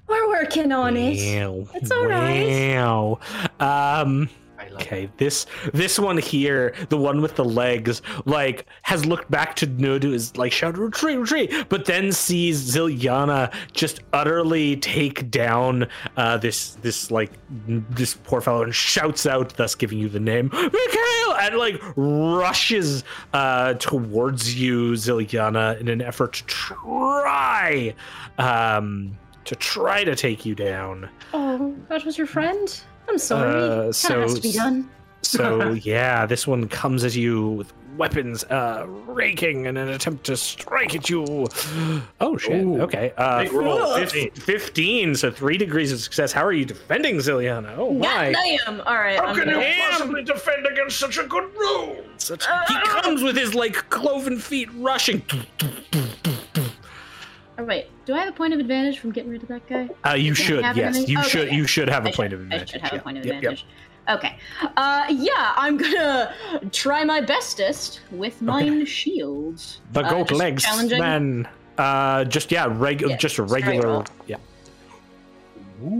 We're 0.08 0.28
working 0.28 0.72
on 0.72 0.96
it. 0.96 1.40
Wow. 1.40 1.68
It's 1.74 1.90
all 1.92 2.06
right. 2.06 2.74
Wow. 2.74 3.20
Um. 3.60 4.28
Okay, 4.74 5.08
this 5.16 5.46
this 5.72 5.98
one 5.98 6.18
here, 6.18 6.74
the 6.88 6.96
one 6.96 7.20
with 7.20 7.36
the 7.36 7.44
legs, 7.44 8.02
like 8.24 8.66
has 8.82 9.04
looked 9.04 9.30
back 9.30 9.56
to 9.56 9.66
Nudu 9.66 10.12
is 10.12 10.36
like 10.36 10.52
shout 10.52 10.76
retreat, 10.78 11.18
retreat, 11.18 11.66
but 11.68 11.84
then 11.84 12.12
sees 12.12 12.74
Zilyana 12.74 13.52
just 13.72 14.00
utterly 14.12 14.76
take 14.76 15.30
down 15.30 15.88
uh, 16.16 16.36
this 16.38 16.74
this 16.76 17.10
like 17.10 17.32
this 17.66 18.14
poor 18.24 18.40
fellow 18.40 18.62
and 18.62 18.74
shouts 18.74 19.26
out, 19.26 19.56
thus 19.56 19.74
giving 19.74 19.98
you 19.98 20.08
the 20.08 20.20
name 20.20 20.50
Mikhail, 20.52 21.36
and 21.40 21.56
like 21.56 21.80
rushes 21.96 23.04
uh, 23.32 23.74
towards 23.74 24.58
you, 24.60 24.92
Zilyana, 24.92 25.80
in 25.80 25.88
an 25.88 26.02
effort 26.02 26.34
to 26.34 26.44
try 26.44 27.94
um, 28.38 29.16
to 29.44 29.54
try 29.56 30.04
to 30.04 30.14
take 30.14 30.44
you 30.44 30.54
down. 30.54 31.08
Oh, 31.32 31.74
that 31.88 32.04
was 32.04 32.18
your 32.18 32.26
friend? 32.26 32.80
I'm 33.08 33.18
sorry. 33.18 33.88
Uh, 33.88 33.92
so 33.92 34.20
has 34.22 34.34
to 34.34 34.40
be 34.40 34.52
done. 34.52 34.90
So 35.22 35.72
yeah, 35.82 36.26
this 36.26 36.46
one 36.46 36.68
comes 36.68 37.04
at 37.04 37.14
you 37.14 37.48
with 37.50 37.72
weapons 37.96 38.44
uh 38.44 38.84
raking 39.06 39.64
in 39.64 39.78
an 39.78 39.88
attempt 39.88 40.24
to 40.26 40.36
strike 40.36 40.94
at 40.94 41.08
you. 41.08 41.46
Oh 42.20 42.36
shit. 42.36 42.62
Ooh. 42.64 42.82
okay. 42.82 43.12
Uh 43.16 43.42
Big 43.44 43.52
roll, 43.52 43.94
15. 43.96 44.30
15, 44.32 45.14
so 45.14 45.30
3 45.30 45.56
degrees 45.58 45.92
of 45.92 46.00
success. 46.00 46.30
How 46.32 46.44
are 46.44 46.52
you 46.52 46.64
defending 46.66 47.16
Zilyana? 47.16 47.74
Oh 47.78 47.92
my. 47.92 48.32
Damn. 48.32 48.80
All 48.82 48.94
right. 48.96 49.18
How 49.18 49.26
I'm 49.26 49.36
can 49.36 49.48
you 49.48 49.54
gonna- 49.54 49.66
Damn. 49.66 49.90
possibly 49.92 50.22
defend 50.24 50.66
against 50.66 50.98
such 50.98 51.16
a 51.18 51.24
good 51.24 51.50
rule? 51.54 51.96
Such- 52.18 52.46
he 52.68 52.74
comes 52.84 53.22
with 53.22 53.36
his 53.36 53.54
like 53.54 53.74
cloven 53.90 54.38
feet 54.38 54.68
rushing. 54.76 55.22
Oh, 57.58 57.64
wait. 57.64 57.86
Do 58.04 58.14
I 58.14 58.18
have 58.20 58.28
a 58.28 58.32
point 58.32 58.52
of 58.52 58.60
advantage 58.60 58.98
from 58.98 59.12
getting 59.12 59.30
rid 59.30 59.42
of 59.42 59.48
that 59.48 59.66
guy? 59.68 59.88
Uh 60.08 60.14
you 60.14 60.34
Do 60.34 60.42
I 60.42 60.44
should. 60.44 60.76
Yes, 60.76 61.08
you 61.08 61.18
Okay, 61.20 61.28
should 61.28 61.52
you 61.52 61.66
should 61.66 61.88
have 61.88 62.04
a 62.06 62.10
point 62.12 62.30
should, 62.30 62.32
of 62.34 62.40
advantage. 62.42 62.68
I 62.68 62.72
should 62.72 62.80
have 62.82 62.92
yeah. 62.92 62.98
a 62.98 63.02
point 63.02 63.18
of 63.18 63.24
Yep, 63.26 63.34
yep. 63.42 63.52
advantage. 63.52 63.66
Okay. 64.08 64.36
Uh, 64.76 65.04
yeah, 65.10 65.52
I'm 65.56 65.76
gonna 65.76 66.32
try 66.70 67.02
my 67.04 67.20
bestest 67.20 68.02
with 68.12 68.40
mine 68.40 68.84
shield. 68.86 69.60
The 69.92 70.00
Uh, 70.04 70.10
goat 70.10 70.28
just 70.28 70.38
legs 70.38 70.64
man. 70.98 71.48
Uh 71.78 72.24
just 72.24 72.52
yeah, 72.52 72.66
reg- 72.70 73.00
Yeah, 73.02 73.16
just 73.16 73.38
a 73.38 73.42
regular 73.42 74.04
yeah. 74.26 74.36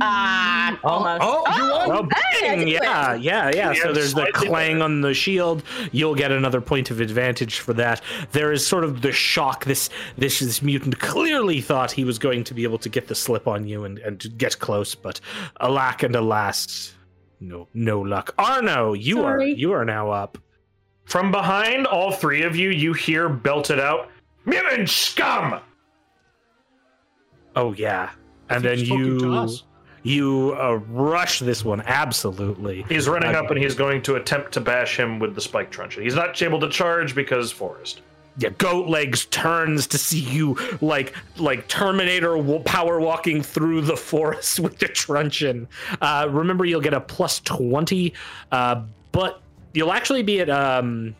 Ah, 0.00 0.78
almost. 0.84 1.22
oh, 1.22 1.44
you 1.56 1.70
won. 1.70 1.88
Well, 1.88 2.08
hey, 2.32 2.56
bang, 2.56 2.68
yeah, 2.68 3.14
yeah, 3.14 3.50
yeah. 3.50 3.72
Yeah, 3.72 3.82
So 3.82 3.92
there's 3.92 4.14
the 4.14 4.30
clang 4.32 4.80
on 4.82 5.00
the 5.00 5.12
shield. 5.14 5.62
You'll 5.92 6.14
get 6.14 6.32
another 6.32 6.60
point 6.60 6.90
of 6.90 7.00
advantage 7.00 7.58
for 7.58 7.72
that. 7.74 8.00
There 8.32 8.52
is 8.52 8.66
sort 8.66 8.84
of 8.84 9.02
the 9.02 9.12
shock. 9.12 9.64
This 9.64 9.90
this 10.16 10.40
this 10.40 10.62
mutant 10.62 10.98
clearly 10.98 11.60
thought 11.60 11.90
he 11.92 12.04
was 12.04 12.18
going 12.18 12.44
to 12.44 12.54
be 12.54 12.64
able 12.64 12.78
to 12.78 12.88
get 12.88 13.08
the 13.08 13.14
slip 13.14 13.46
on 13.46 13.66
you 13.66 13.84
and, 13.84 13.98
and 13.98 14.38
get 14.38 14.58
close, 14.58 14.94
but 14.94 15.20
alack 15.60 16.02
and 16.02 16.16
alas, 16.16 16.94
no 17.40 17.68
no 17.74 18.00
luck. 18.00 18.34
Arno, 18.38 18.94
you 18.94 19.24
are 19.24 19.42
you 19.42 19.72
are 19.72 19.84
now 19.84 20.10
up. 20.10 20.38
From 21.04 21.30
behind, 21.30 21.86
all 21.86 22.10
three 22.10 22.42
of 22.42 22.56
you, 22.56 22.70
you 22.70 22.92
hear 22.92 23.28
belted 23.28 23.78
out, 23.78 24.10
Mutant 24.44 24.88
scum! 24.88 25.60
Oh 27.54 27.72
yeah, 27.72 28.10
and 28.48 28.64
then 28.64 28.78
He's 28.78 28.88
to 28.88 28.94
you 28.96 29.34
us. 29.34 29.62
You 30.06 30.56
uh, 30.60 30.74
rush 30.90 31.40
this 31.40 31.64
one 31.64 31.82
absolutely. 31.86 32.84
He's 32.88 33.08
running 33.08 33.30
Okay. 33.30 33.38
up 33.38 33.50
and 33.50 33.58
he's 33.60 33.74
going 33.74 34.02
to 34.02 34.14
attempt 34.16 34.52
to 34.52 34.60
bash 34.60 34.98
him 34.98 35.18
with 35.18 35.34
the 35.34 35.40
spike 35.40 35.70
truncheon. 35.70 36.04
He's 36.04 36.14
not 36.14 36.40
able 36.42 36.60
to 36.60 36.68
charge 36.68 37.14
because 37.14 37.50
forest. 37.50 38.02
yeah, 38.38 38.50
goat 38.58 38.88
legs 38.88 39.24
turns 39.26 39.86
to 39.88 39.98
see 39.98 40.20
you 40.20 40.56
like 40.80 41.14
like 41.38 41.66
Terminator 41.68 42.36
power 42.64 43.00
walking 43.00 43.42
through 43.42 43.80
the 43.80 43.96
forest 43.96 44.60
with 44.64 44.78
the 44.78 44.88
truncheon. 44.88 45.66
Uh, 46.00 46.28
remember, 46.30 46.64
you'll 46.64 46.80
get 46.82 46.94
a 46.94 47.00
plus 47.00 47.40
twenty, 47.40 48.12
uh, 48.52 48.82
but 49.12 49.40
you'll 49.72 49.92
actually 49.92 50.22
be 50.22 50.40
at 50.40 50.50
um, 50.50 51.14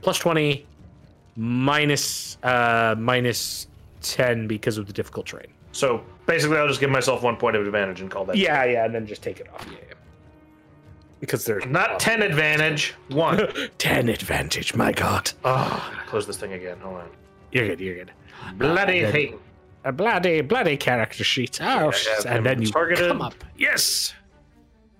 plus 0.00 0.18
twenty 0.18 0.64
minus 1.36 2.38
uh, 2.42 2.94
minus 2.98 3.66
ten 4.00 4.46
because 4.46 4.78
of 4.78 4.86
the 4.86 4.92
difficult 4.92 5.26
terrain. 5.26 5.52
So 5.72 6.04
basically, 6.26 6.56
I'll 6.58 6.68
just 6.68 6.80
give 6.80 6.90
myself 6.90 7.22
one 7.22 7.36
point 7.36 7.56
of 7.56 7.64
advantage 7.66 8.00
and 8.00 8.10
call 8.10 8.24
that. 8.26 8.36
Yeah, 8.36 8.64
yeah, 8.64 8.84
and 8.84 8.94
then 8.94 9.06
just 9.06 9.22
take 9.22 9.40
it 9.40 9.48
off. 9.52 9.66
Yeah, 9.70 9.78
yeah. 9.88 9.94
because 11.20 11.44
there's 11.44 11.64
Not 11.66 12.00
10 12.00 12.22
advantage, 12.22 12.94
1. 13.08 13.48
ten 13.78 14.08
advantage. 14.08 14.74
My 14.74 14.92
God, 14.92 15.30
oh, 15.44 15.92
close 16.06 16.26
this 16.26 16.36
thing 16.36 16.52
again. 16.52 16.78
Hold 16.80 16.96
on. 16.96 17.08
you're 17.52 17.68
good. 17.68 17.80
You're 17.80 17.94
good. 17.96 18.12
Bloody 18.56 19.00
then- 19.02 19.12
hate. 19.12 19.34
A 19.84 19.90
bloody, 19.90 20.42
bloody 20.42 20.76
character 20.76 21.24
sheet. 21.24 21.58
Oh, 21.60 21.64
Yeah, 21.64 21.80
yeah, 21.90 22.14
oh, 22.18 22.28
and 22.28 22.46
then 22.46 22.62
you 22.62 22.70
targeted. 22.70 23.08
come 23.08 23.20
up. 23.20 23.34
Yes. 23.58 24.14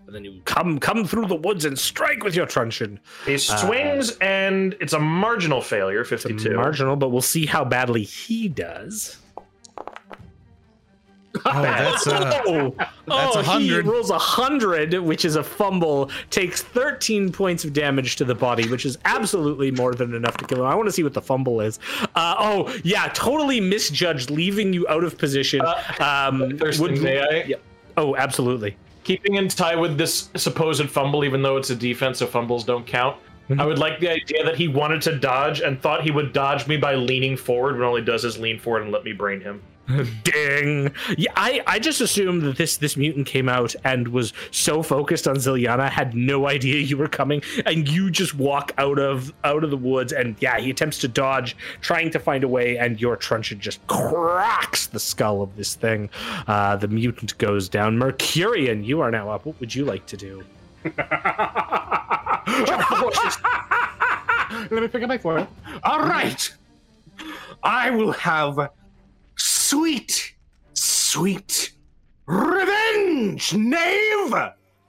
And 0.07 0.13
then 0.17 0.25
you 0.25 0.41
come 0.45 0.81
come 0.81 1.05
through 1.07 1.27
the 1.27 1.37
woods 1.37 1.65
and 1.65 1.79
strike 1.79 2.25
with 2.25 2.35
your 2.35 2.47
truncheon. 2.47 2.99
He 3.25 3.35
uh, 3.37 3.39
swings 3.39 4.17
and 4.21 4.75
it's 4.81 4.93
a 4.93 4.99
marginal 4.99 5.61
failure, 5.63 6.01
It's 6.01 6.11
52. 6.11 6.57
marginal, 6.57 6.97
but 6.97 7.11
we'll 7.11 7.23
see 7.23 7.47
how 7.47 7.65
badly 7.65 8.03
he 8.03 8.49
does. 8.49 9.19
Oh, 11.45 11.63
that's 11.63 12.07
uh, 12.07 12.43
Oh, 12.47 12.75
That's 12.77 13.37
oh, 13.37 13.41
a 13.41 13.43
hundred. 13.43 13.85
He 13.85 13.91
rolls 13.91 14.11
a 14.11 14.19
hundred, 14.19 14.95
which 14.95 15.25
is 15.25 15.37
a 15.37 15.43
fumble. 15.43 16.11
Takes 16.31 16.63
thirteen 16.63 17.33
points 17.33 17.65
of 17.65 17.73
damage 17.73 18.17
to 18.17 18.25
the 18.25 18.35
body, 18.35 18.69
which 18.69 18.85
is 18.85 18.99
absolutely 19.05 19.71
more 19.71 19.95
than 19.95 20.15
enough 20.15 20.37
to 20.39 20.45
kill 20.45 20.59
him. 20.59 20.67
I 20.67 20.75
want 20.75 20.89
to 20.89 20.93
see 20.93 21.03
what 21.03 21.15
the 21.15 21.23
fumble 21.23 21.61
is. 21.61 21.79
Uh, 22.15 22.35
oh, 22.39 22.79
yeah, 22.85 23.09
totally 23.15 23.61
misjudged, 23.61 24.31
leaving 24.31 24.73
you 24.73 24.87
out 24.89 25.05
of 25.05 25.17
position. 25.19 25.61
um, 26.01 26.57
First 26.59 26.81
would- 26.81 26.93
things, 26.93 27.03
may 27.03 27.21
I? 27.21 27.45
Yeah. 27.45 27.57
Oh, 27.97 28.17
absolutely. 28.17 28.77
Keeping 29.05 29.35
in 29.35 29.49
tie 29.49 29.75
with 29.75 29.99
this 29.99 30.31
supposed 30.37 30.89
fumble, 30.89 31.25
even 31.25 31.43
though 31.43 31.57
it's 31.57 31.71
a 31.71 31.77
defense, 31.77 32.19
so 32.19 32.27
fumbles 32.27 32.65
don't 32.65 32.87
count. 32.87 33.17
Mm-hmm. 33.49 33.61
I 33.61 33.67
would 33.67 33.79
like 33.79 33.99
the 33.99 34.09
idea 34.09 34.45
that 34.45 34.55
he 34.57 34.69
wanted 34.69 35.03
to 35.03 35.19
dodge 35.19 35.61
and 35.61 35.81
thought 35.81 36.03
he 36.03 36.11
would 36.11 36.33
dodge 36.33 36.69
me 36.69 36.77
by 36.77 36.95
leaning 36.95 37.37
forward 37.37 37.75
when 37.77 37.85
all 37.85 37.97
he 37.97 38.03
does 38.05 38.25
is 38.25 38.39
lean 38.39 38.59
forward 38.59 38.83
and 38.83 38.93
let 38.93 39.05
me 39.05 39.13
brain 39.13 39.41
him. 39.41 39.61
Ding. 40.25 40.93
Yeah, 41.17 41.33
I, 41.37 41.63
I 41.67 41.79
just 41.79 42.01
assumed 42.01 42.43
that 42.43 42.57
this 42.57 42.77
this 42.77 42.97
mutant 42.97 43.27
came 43.27 43.49
out 43.49 43.75
and 43.85 44.09
was 44.09 44.33
so 44.51 44.83
focused 44.83 45.27
on 45.27 45.37
Zilyana, 45.37 45.89
had 45.91 46.15
no 46.15 46.49
idea 46.49 46.81
you 46.81 46.97
were 46.97 47.09
coming, 47.09 47.43
and 47.67 47.89
you 47.89 48.11
just 48.11 48.35
walk 48.35 48.73
out 48.79 48.99
of 48.99 49.33
out 49.45 49.65
of 49.65 49.71
the 49.71 49.77
woods, 49.77 50.13
and 50.13 50.37
yeah, 50.41 50.59
he 50.59 50.71
attempts 50.71 50.99
to 50.99 51.09
dodge, 51.09 51.57
trying 51.81 52.11
to 52.11 52.21
find 52.21 52.45
a 52.45 52.49
way, 52.49 52.79
and 52.79 53.01
your 53.01 53.17
truncheon 53.17 53.59
just 53.59 53.85
cracks 53.89 54.87
the 54.87 55.01
skull 55.01 55.43
of 55.43 55.57
this 55.57 55.75
thing. 55.75 56.09
Uh, 56.47 56.77
the 56.77 56.89
mutant 56.89 57.37
goes 57.39 57.69
down. 57.69 57.99
Mercurian, 57.99 58.85
you 58.85 59.01
are 59.01 59.11
now 59.11 59.31
up. 59.31 59.45
What 59.45 59.59
would 59.59 59.75
you 59.75 59.85
like 59.85 60.07
to 60.07 60.17
do? 60.17 60.45
Let 64.71 64.83
me 64.83 64.89
pick 64.89 65.03
up 65.03 65.09
my 65.09 65.19
foil. 65.19 65.49
All 65.83 66.01
right. 66.01 66.55
I 67.63 67.91
will 67.91 68.13
have 68.13 68.71
sweet, 69.73 70.35
sweet 70.75 71.73
revenge, 72.27 73.55
knave! 73.55 74.35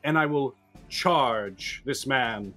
And 0.04 0.18
I 0.18 0.26
will 0.26 0.56
charge 0.90 1.82
this 1.86 2.06
man. 2.06 2.54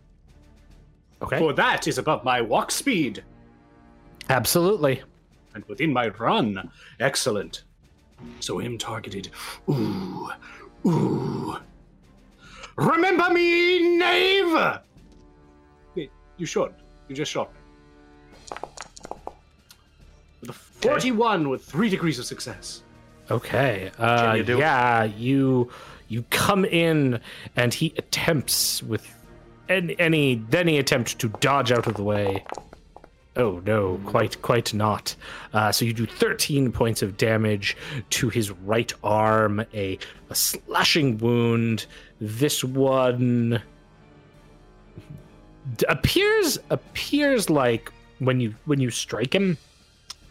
Okay, 1.22 1.38
For 1.38 1.52
that 1.52 1.86
is 1.86 1.98
above 1.98 2.24
my 2.24 2.40
walk 2.40 2.72
speed. 2.72 3.22
absolutely. 4.28 5.02
And 5.54 5.64
within 5.66 5.92
my 5.92 6.08
run. 6.08 6.68
Excellent. 6.98 7.62
So 8.40 8.58
him 8.58 8.76
targeted. 8.76 9.30
Ooh. 9.70 10.28
Ooh. 10.84 11.56
Remember 12.76 13.30
me, 13.30 13.96
knave! 13.98 14.80
You 16.38 16.44
should. 16.44 16.74
You 17.08 17.14
just 17.14 17.30
shot 17.30 17.50
me. 17.54 18.58
With 20.76 20.82
41 20.82 21.48
with 21.48 21.64
three 21.64 21.88
degrees 21.88 22.18
of 22.18 22.26
success. 22.26 22.82
Okay. 23.30 23.90
Uh, 23.98 24.34
you 24.36 24.44
do 24.44 24.56
it? 24.56 24.60
yeah, 24.60 25.04
you 25.04 25.70
you 26.08 26.22
come 26.30 26.64
in, 26.64 27.20
and 27.56 27.74
he 27.74 27.92
attempts 27.96 28.82
with 28.82 29.06
any, 29.68 29.98
any 29.98 30.36
then 30.50 30.68
he 30.68 30.78
attempts 30.78 31.14
to 31.14 31.28
dodge 31.40 31.72
out 31.72 31.86
of 31.86 31.94
the 31.94 32.02
way. 32.02 32.44
Oh 33.36 33.60
no, 33.66 34.00
quite 34.06 34.40
quite 34.40 34.72
not. 34.72 35.14
Uh, 35.52 35.70
so 35.72 35.84
you 35.84 35.92
do 35.92 36.06
13 36.06 36.72
points 36.72 37.02
of 37.02 37.16
damage 37.16 37.76
to 38.10 38.28
his 38.28 38.50
right 38.50 38.92
arm, 39.04 39.64
a, 39.74 39.98
a 40.30 40.34
slashing 40.34 41.18
wound. 41.18 41.86
This 42.20 42.64
one 42.64 43.60
appears 45.88 46.58
appears 46.70 47.50
like 47.50 47.92
when 48.20 48.40
you 48.40 48.54
when 48.64 48.80
you 48.80 48.90
strike 48.90 49.34
him, 49.34 49.58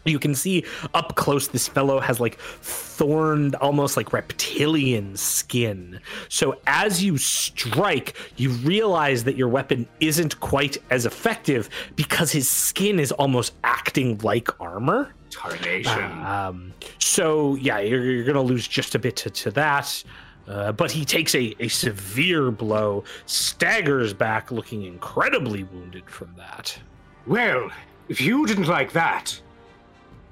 You 0.06 0.18
can 0.18 0.34
see 0.34 0.64
up 0.94 1.16
close 1.16 1.48
this 1.48 1.66
fellow 1.68 1.98
has 2.00 2.20
like 2.20 2.38
thorned, 2.38 3.56
almost 3.56 3.96
like 3.96 4.12
reptilian 4.12 5.16
skin. 5.16 6.00
So 6.28 6.60
as 6.66 7.02
you 7.02 7.18
strike, 7.18 8.16
you 8.36 8.50
realize 8.50 9.24
that 9.24 9.36
your 9.36 9.48
weapon 9.48 9.88
isn't 10.00 10.38
quite 10.40 10.78
as 10.90 11.06
effective 11.06 11.68
because 11.96 12.30
his 12.30 12.48
skin 12.48 13.00
is 13.00 13.12
almost 13.12 13.54
acting 13.64 14.18
like 14.18 14.48
armor. 14.60 15.12
Tarnation. 15.30 16.24
Um, 16.24 16.72
so 16.98 17.56
yeah, 17.56 17.80
you're, 17.80 18.04
you're 18.04 18.24
gonna 18.24 18.40
lose 18.42 18.66
just 18.68 18.94
a 18.94 18.98
bit 18.98 19.16
to, 19.16 19.30
to 19.30 19.50
that. 19.52 20.04
Uh, 20.46 20.70
but 20.70 20.92
he 20.92 21.04
takes 21.04 21.34
a, 21.34 21.56
a 21.58 21.66
severe 21.66 22.52
blow, 22.52 23.02
staggers 23.26 24.14
back, 24.14 24.52
looking 24.52 24.84
incredibly 24.84 25.64
wounded 25.64 26.08
from 26.08 26.32
that. 26.36 26.78
Well, 27.26 27.68
if 28.08 28.20
you 28.20 28.46
didn't 28.46 28.68
like 28.68 28.92
that, 28.92 29.40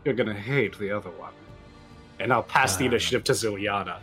you're 0.05 0.14
gonna 0.14 0.34
hate 0.34 0.78
the 0.78 0.90
other 0.90 1.11
one. 1.11 1.32
And 2.20 2.32
I'll 2.32 2.42
pass 2.42 2.76
the 2.76 2.84
Uh. 2.84 2.88
initiative 2.88 3.24
to 3.24 3.32
Zilyana. 3.32 3.98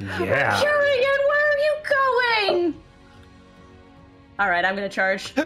Yeah. 0.00 0.60
Curian, 0.60 1.18
where 1.28 1.52
are 1.52 1.58
you 1.58 1.74
going? 1.88 2.74
All 4.38 4.50
right, 4.50 4.64
I'm 4.64 4.74
gonna 4.74 4.88
charge. 4.88 5.32
I 5.36 5.42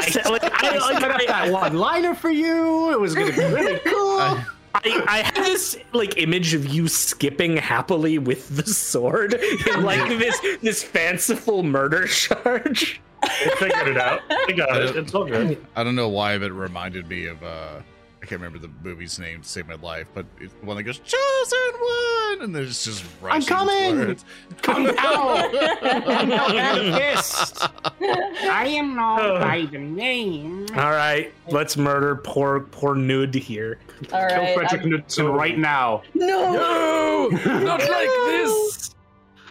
just 0.00 0.28
like 0.30 0.44
I, 0.44 0.50
I 0.74 0.76
like, 0.78 1.00
set 1.00 1.10
up 1.10 1.20
that 1.26 1.50
one 1.52 1.76
liner 1.76 2.14
for 2.14 2.30
you. 2.30 2.92
It 2.92 3.00
was 3.00 3.14
gonna 3.14 3.32
be 3.32 3.38
really 3.38 3.78
cool. 3.80 4.18
I- 4.20 4.44
I, 4.84 5.04
I 5.08 5.18
had 5.22 5.36
this 5.36 5.78
like 5.94 6.18
image 6.18 6.52
of 6.52 6.66
you 6.66 6.86
skipping 6.86 7.56
happily 7.56 8.18
with 8.18 8.54
the 8.58 8.66
sword 8.66 9.32
in 9.32 9.82
like 9.84 10.06
this 10.18 10.38
this 10.60 10.82
fanciful 10.82 11.62
murder 11.62 12.06
charge. 12.06 13.00
They 13.22 13.50
figured 13.56 13.88
it 13.88 13.96
out. 13.96 14.20
They 14.46 14.52
got 14.52 14.76
it. 14.82 14.94
It's 14.94 15.14
all 15.14 15.24
good. 15.24 15.64
I 15.76 15.82
don't 15.82 15.94
know 15.96 16.10
why, 16.10 16.36
but 16.36 16.48
it 16.50 16.52
reminded 16.52 17.08
me 17.08 17.24
of 17.24 17.42
uh 17.42 17.80
I 18.26 18.28
can't 18.28 18.40
remember 18.40 18.58
the 18.58 18.72
movie's 18.82 19.20
name 19.20 19.42
to 19.42 19.48
save 19.48 19.68
my 19.68 19.76
life, 19.76 20.08
but 20.12 20.26
it's 20.40 20.52
one 20.60 20.76
that 20.76 20.82
goes 20.82 20.98
chosen 20.98 21.58
one, 21.78 22.42
and 22.42 22.52
there's 22.52 22.84
just 22.84 23.04
rushing 23.22 23.46
coming! 23.46 23.98
words. 23.98 24.24
Come 24.62 24.82
now! 24.82 25.48
Come 25.48 26.28
now, 26.28 26.74
the 26.74 26.96
fist! 26.98 27.68
I 28.00 28.66
am 28.66 28.96
known 28.96 29.20
oh. 29.20 29.38
by 29.38 29.68
the 29.70 29.78
name. 29.78 30.66
All 30.74 30.90
right, 30.90 31.32
let's 31.50 31.76
murder 31.76 32.16
poor 32.16 32.62
poor 32.72 32.96
nude 32.96 33.32
here. 33.32 33.78
All 34.12 34.26
Kill 34.26 34.38
right. 34.38 34.56
Frederick 34.56 34.80
I'm- 34.80 34.90
Knudsen 34.90 35.28
right 35.28 35.56
now. 35.56 36.02
No, 36.14 37.28
not 37.46 37.78
like 37.78 38.08
this. 38.08 38.95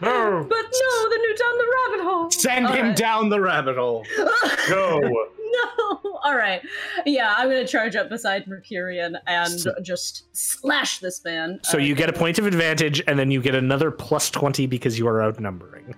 No, 0.02 0.46
but 0.50 0.56
no, 0.58 1.10
the 1.10 1.18
new 1.18 1.36
down 1.36 1.58
the 1.58 1.74
rabbit 1.76 2.04
hole. 2.04 2.32
Send 2.32 2.68
All 2.68 2.74
him 2.74 2.86
right. 2.88 2.96
down 2.98 3.30
the 3.30 3.40
rabbit 3.40 3.78
hole. 3.78 4.06
go. 4.68 5.00
No. 5.00 6.00
All 6.24 6.36
right. 6.36 6.62
Yeah, 7.06 7.34
I'm 7.38 7.48
gonna 7.48 7.66
charge 7.68 7.96
up 7.96 8.10
beside 8.10 8.46
Mercurian 8.48 9.18
and 9.28 9.60
So- 9.60 9.74
just 9.82 10.26
slash 10.36 11.00
this 11.00 11.24
man. 11.24 11.60
So 11.64 11.78
Uh, 11.78 11.82
you 11.82 11.96
get 11.96 12.10
a 12.10 12.14
point 12.14 12.40
of 12.40 12.46
advantage, 12.46 13.02
and 13.08 13.18
then 13.18 13.32
you 13.32 13.42
get 13.42 13.56
another 13.56 13.90
plus 13.92 14.30
twenty 14.30 14.68
because 14.68 15.00
you 15.00 15.08
are 15.08 15.22
outnumbering. 15.22 15.96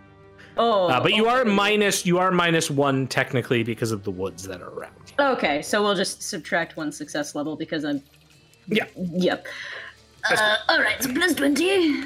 Oh, 0.59 0.87
Uh, 0.87 0.99
but 1.01 1.13
you 1.13 1.27
are 1.27 1.45
minus 1.45 2.05
you 2.05 2.17
are 2.19 2.29
minus 2.31 2.69
one 2.69 3.07
technically 3.07 3.63
because 3.63 3.91
of 3.91 4.03
the 4.03 4.11
woods 4.11 4.43
that 4.47 4.61
are 4.61 4.69
around. 4.69 4.93
Okay, 5.19 5.61
so 5.63 5.81
we'll 5.81 5.95
just 5.95 6.21
subtract 6.21 6.77
one 6.77 6.91
success 6.91 7.33
level 7.33 7.55
because 7.55 7.83
I'm. 7.83 8.03
Yeah. 8.67 8.85
Yep. 8.95 9.47
Uh, 10.29 10.57
all 10.69 10.79
right, 10.81 11.01
so 11.01 11.11
plus 11.13 11.33
twenty. 11.33 12.03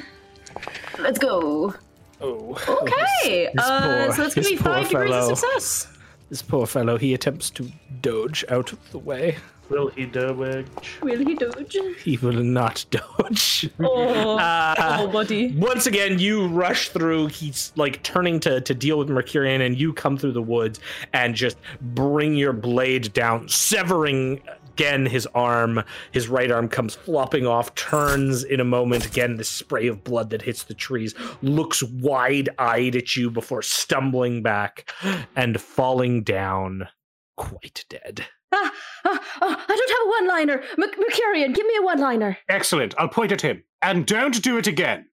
Let's 0.98 1.18
go. 1.18 1.74
Oh. 2.20 2.56
Okay. 2.68 3.50
This 3.54 3.64
uh, 3.64 3.80
poor- 4.06 4.14
so 4.16 4.22
that's 4.22 4.34
gonna 4.34 4.44
this 4.46 4.50
be 4.50 4.56
poor 4.56 4.72
five 4.74 4.88
degrees 4.88 5.10
fellow. 5.10 5.32
of 5.32 5.38
success. 5.38 5.88
This 6.28 6.42
poor 6.42 6.66
fellow, 6.66 6.96
he 6.96 7.12
attempts 7.14 7.50
to 7.50 7.70
dodge 8.00 8.44
out 8.48 8.72
of 8.72 8.90
the 8.90 8.98
way. 8.98 9.36
Will 9.68 9.88
he 9.88 10.04
dodge? 10.06 10.66
Will 11.02 11.18
he 11.26 11.34
dodge? 11.34 11.76
He 12.04 12.16
will 12.18 12.32
not 12.42 12.84
dodge. 12.90 13.70
Oh, 13.80 14.36
Uh, 14.38 14.74
oh, 15.00 15.06
buddy. 15.08 15.52
once 15.56 15.86
again, 15.86 16.18
you 16.18 16.46
rush 16.48 16.90
through. 16.90 17.28
He's 17.28 17.72
like 17.76 18.02
turning 18.02 18.38
to, 18.40 18.60
to 18.60 18.74
deal 18.74 18.98
with 18.98 19.08
Mercurian, 19.08 19.60
and 19.62 19.78
you 19.78 19.92
come 19.92 20.16
through 20.18 20.32
the 20.32 20.42
woods 20.42 20.78
and 21.12 21.34
just 21.34 21.56
bring 21.80 22.34
your 22.34 22.52
blade 22.52 23.12
down, 23.14 23.48
severing 23.48 24.40
again 24.74 25.06
his 25.06 25.26
arm. 25.34 25.82
His 26.10 26.28
right 26.28 26.50
arm 26.50 26.68
comes 26.68 26.94
flopping 26.94 27.46
off, 27.46 27.74
turns 27.74 28.44
in 28.44 28.60
a 28.60 28.64
moment. 28.64 29.06
Again, 29.06 29.36
the 29.36 29.44
spray 29.44 29.86
of 29.86 30.04
blood 30.04 30.30
that 30.30 30.42
hits 30.42 30.64
the 30.64 30.74
trees 30.74 31.14
looks 31.42 31.82
wide 31.82 32.48
eyed 32.58 32.96
at 32.96 33.16
you 33.16 33.30
before 33.30 33.62
stumbling 33.62 34.42
back 34.42 34.90
and 35.36 35.60
falling 35.60 36.22
down 36.22 36.88
quite 37.36 37.84
dead. 37.88 38.26
Ah, 38.54 38.72
ah, 39.04 39.24
ah, 39.40 39.64
I 39.68 39.76
don't 39.76 39.90
have 39.90 40.06
a 40.06 40.10
one-liner. 40.10 40.62
Merc- 40.76 40.98
Mercurian, 40.98 41.52
give 41.52 41.66
me 41.66 41.74
a 41.78 41.82
one-liner. 41.82 42.36
Excellent. 42.48 42.94
I'll 42.98 43.08
point 43.08 43.32
at 43.32 43.40
him. 43.40 43.62
And 43.80 44.06
don't 44.06 44.42
do 44.42 44.58
it 44.58 44.66
again. 44.66 45.06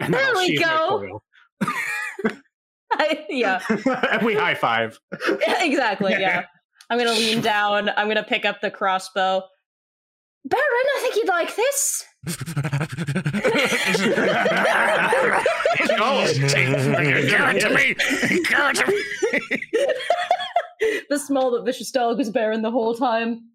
And 0.00 0.14
There 0.14 0.34
we 0.34 0.58
go. 0.58 1.22
I, 2.92 3.24
yeah, 3.28 3.60
and 4.10 4.26
we 4.26 4.34
high 4.34 4.56
five. 4.56 4.98
exactly. 5.60 6.12
Yeah. 6.12 6.46
I'm 6.90 6.98
gonna 6.98 7.12
lean 7.12 7.40
down. 7.54 7.88
I'm 7.96 8.08
gonna 8.08 8.22
pick 8.24 8.44
up 8.44 8.60
the 8.60 8.70
crossbow. 8.70 9.42
Barin, 10.44 10.64
I 10.64 10.98
think 11.02 11.16
you'd 11.16 11.28
like 11.28 11.54
this. 11.56 12.04
Oh, 16.02 16.26
take- 16.26 16.68
give 16.68 16.74
it 16.74 17.60
to 17.60 17.70
me. 17.70 17.94
Give 18.44 18.58
it 18.58 18.76
to 18.76 18.86
me. 18.86 18.98
the 21.10 21.18
small 21.18 21.50
but 21.50 21.64
vicious 21.64 21.90
dog 21.90 22.18
was 22.18 22.30
Barin 22.30 22.62
the 22.62 22.70
whole 22.70 22.94
time. 22.94 23.48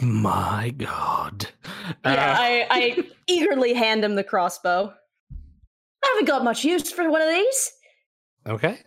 My 0.00 0.72
God. 0.76 1.48
Yeah, 2.04 2.12
Uh, 2.12 2.16
I, 2.38 2.66
I 2.70 3.04
eagerly 3.26 3.72
hand 3.74 4.04
him 4.04 4.14
the 4.14 4.24
crossbow. 4.24 4.92
I 6.04 6.08
haven't 6.12 6.26
got 6.26 6.44
much 6.44 6.64
use 6.64 6.90
for 6.92 7.08
one 7.10 7.22
of 7.22 7.28
these. 7.28 7.72
okay. 8.46 8.78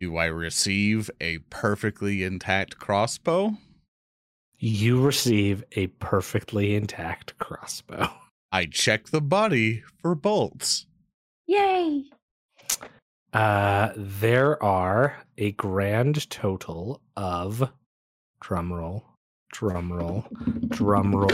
Do 0.00 0.16
I 0.16 0.26
receive 0.26 1.10
a 1.20 1.38
perfectly 1.50 2.22
intact 2.22 2.78
crossbow? 2.78 3.56
You 4.58 5.00
receive 5.04 5.64
a 5.72 5.88
perfectly 5.88 6.74
intact 6.74 7.36
crossbow. 7.38 8.08
I 8.52 8.66
check 8.66 9.08
the 9.08 9.20
body 9.20 9.82
for 10.00 10.14
bolts. 10.14 10.86
Yay! 11.46 12.04
Uh, 13.32 13.90
there 13.96 14.62
are 14.62 15.16
a 15.36 15.52
grand 15.52 16.28
total 16.30 17.00
of 17.16 17.70
drumroll, 18.42 19.02
drumroll, 19.54 20.30
drumroll, 20.68 21.32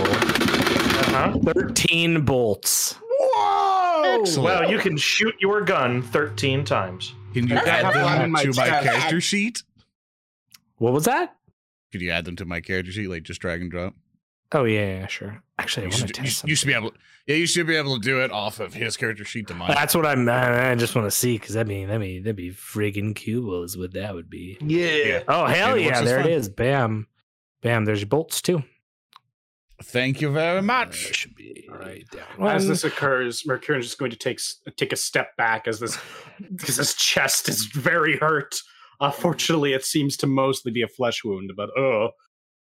Uh-huh. 1.15 1.39
13 1.53 2.23
bolts. 2.25 2.95
Whoa! 3.01 4.25
Well, 4.43 4.65
Oh, 4.65 4.69
you 4.71 4.79
can 4.79 4.97
shoot 4.97 5.35
your 5.39 5.61
gun 5.63 6.03
13 6.03 6.65
times. 6.65 7.15
Can 7.35 7.49
you 7.49 7.57
add 7.57 7.85
one 7.85 8.19
them 8.19 8.31
my 8.31 8.43
to 8.45 8.49
my 8.55 8.69
chest. 8.69 8.85
character 8.85 9.21
sheet? 9.21 9.63
What 10.79 10.93
was 10.93 11.05
that? 11.05 11.37
Could 11.93 12.01
you 12.01 12.11
add 12.11 12.25
them 12.25 12.37
to 12.37 12.45
my 12.45 12.61
character 12.61 12.91
sheet, 12.93 13.09
like 13.09 13.23
just 13.23 13.41
drag 13.41 13.61
and 13.61 13.71
drop? 13.71 13.95
Oh, 14.53 14.65
yeah, 14.65 14.99
yeah 15.01 15.07
sure. 15.07 15.43
Actually, 15.59 15.85
I 15.85 15.87
You 15.87 15.91
want 15.91 15.93
to 15.95 15.99
should, 15.99 16.17
you, 16.19 16.25
test 16.25 16.41
should- 16.41 16.51
you 16.51 16.57
should 16.57 16.67
be 16.69 16.75
able. 16.75 16.93
Yeah, 17.27 17.37
you 17.37 17.47
should 17.47 17.67
be 17.67 17.75
able 17.77 17.95
to 17.95 18.01
do 18.03 18.21
it 18.23 18.31
off 18.31 18.61
of 18.61 18.75
his 18.75 18.97
character 18.99 19.25
sheet 19.25 19.47
to 19.49 19.55
mine. 19.55 19.71
That's 19.75 19.95
what 19.95 20.05
I'm. 20.05 20.29
I 20.29 20.73
I 20.73 20.75
just 20.75 20.95
want 20.95 21.07
to 21.07 21.11
see 21.11 21.39
because 21.39 21.55
that'd 21.55 21.67
be 21.67 21.85
that'd 21.87 22.01
be 22.01 22.19
that'd 22.19 22.37
be 22.37 22.51
friggin' 22.51 23.17
cool. 23.25 23.63
Is 23.63 23.79
what 23.79 23.95
that 23.95 24.15
would 24.15 24.29
be. 24.29 24.59
Yeah. 24.61 25.23
Oh 25.27 25.47
hell 25.47 25.75
It 25.77 25.85
yeah! 25.85 26.03
There 26.03 26.19
it 26.21 26.25
fun. 26.25 26.31
is. 26.33 26.49
Bam, 26.51 27.07
bam. 27.63 27.87
There's 27.87 28.01
your 28.01 28.09
bolts 28.09 28.43
too. 28.43 28.63
Thank 29.85 30.21
you 30.21 30.31
very 30.33 30.59
Uh, 30.59 30.63
much. 30.63 30.95
should 31.17 31.35
be 31.35 31.69
right 31.71 32.05
down. 32.11 32.49
As 32.49 32.67
this 32.67 32.85
occurs, 32.85 33.45
Mercurian's 33.47 33.87
just 33.87 33.99
going 33.99 34.11
to 34.11 34.17
take 34.17 34.41
take 34.77 34.93
a 34.93 34.97
step 34.97 35.37
back 35.37 35.69
as 35.69 35.81
this 35.81 35.99
because 36.57 36.77
his 36.77 36.95
chest 36.95 37.49
is 37.49 37.67
very 37.67 38.17
hurt. 38.17 38.57
Unfortunately, 39.01 39.73
it 39.73 39.85
seems 39.85 40.17
to 40.19 40.27
mostly 40.27 40.73
be 40.73 40.83
a 40.83 40.89
flesh 40.89 41.25
wound, 41.25 41.53
but 41.57 41.71
oh. 41.77 42.11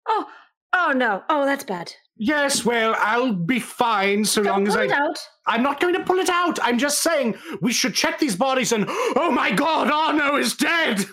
Oh, 0.09 0.27
oh 0.73 0.93
no! 0.95 1.23
Oh, 1.29 1.45
that's 1.45 1.65
bad. 1.65 1.93
Yes, 2.23 2.65
well, 2.67 2.95
I'll 2.99 3.33
be 3.33 3.59
fine 3.61 4.25
so 4.25 4.43
Don't 4.43 4.53
long 4.53 4.69
as 4.69 4.77
I. 4.77 4.85
it 4.85 4.93
out. 4.93 5.19
I'm 5.47 5.63
not 5.63 5.81
going 5.81 5.95
to 5.95 6.05
pull 6.05 6.19
it 6.19 6.29
out. 6.29 6.59
I'm 6.63 6.79
just 6.79 7.03
saying 7.03 7.35
we 7.63 7.73
should 7.73 7.95
check 7.95 8.19
these 8.19 8.37
bodies 8.37 8.73
and. 8.73 8.87
Oh 9.17 9.31
my 9.33 9.51
God, 9.51 9.91
Arno 9.91 10.37
is 10.37 10.55
dead. 10.55 11.05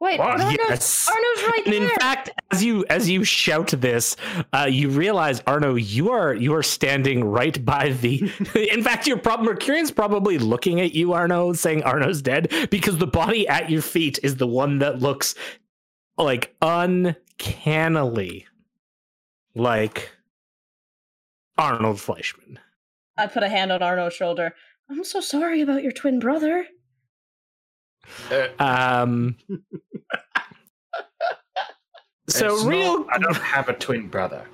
Wait, 0.00 0.18
What? 0.18 0.40
Arno's, 0.40 0.56
Yes. 0.58 1.08
Arno's 1.08 1.52
right 1.52 1.62
And 1.66 1.74
in 1.74 1.88
fact, 1.90 2.30
as 2.50 2.64
you 2.64 2.86
as 2.88 3.08
you 3.10 3.22
shout 3.22 3.68
this, 3.68 4.16
uh, 4.54 4.66
you 4.68 4.88
realize 4.88 5.42
Arno, 5.46 5.74
you 5.74 6.10
are 6.10 6.34
you 6.34 6.54
are 6.54 6.62
standing 6.62 7.22
right 7.24 7.62
by 7.62 7.90
the. 7.90 8.32
in 8.54 8.82
fact, 8.82 9.06
your 9.06 9.18
prob- 9.18 9.42
Mercurian's 9.42 9.90
probably 9.90 10.38
looking 10.38 10.80
at 10.80 10.94
you, 10.94 11.12
Arno, 11.12 11.52
saying 11.52 11.82
Arno's 11.82 12.22
dead 12.22 12.50
because 12.70 12.96
the 12.96 13.06
body 13.06 13.46
at 13.46 13.68
your 13.68 13.82
feet 13.82 14.18
is 14.22 14.36
the 14.36 14.46
one 14.46 14.78
that 14.78 15.00
looks 15.00 15.34
like 16.16 16.54
uncannily 16.62 18.46
like 19.54 20.12
Arnold 21.58 21.98
Fleischman. 21.98 22.56
I 23.18 23.26
put 23.26 23.42
a 23.42 23.50
hand 23.50 23.70
on 23.70 23.82
Arno's 23.82 24.14
shoulder. 24.14 24.54
I'm 24.88 25.04
so 25.04 25.20
sorry 25.20 25.60
about 25.60 25.82
your 25.82 25.92
twin 25.92 26.18
brother. 26.18 26.66
Um. 28.58 29.36
so 32.28 32.54
It's 32.54 32.64
real 32.64 33.00
not- 33.06 33.14
I 33.14 33.18
don't 33.18 33.36
have 33.36 33.68
a 33.68 33.74
twin 33.74 34.08
brother. 34.08 34.46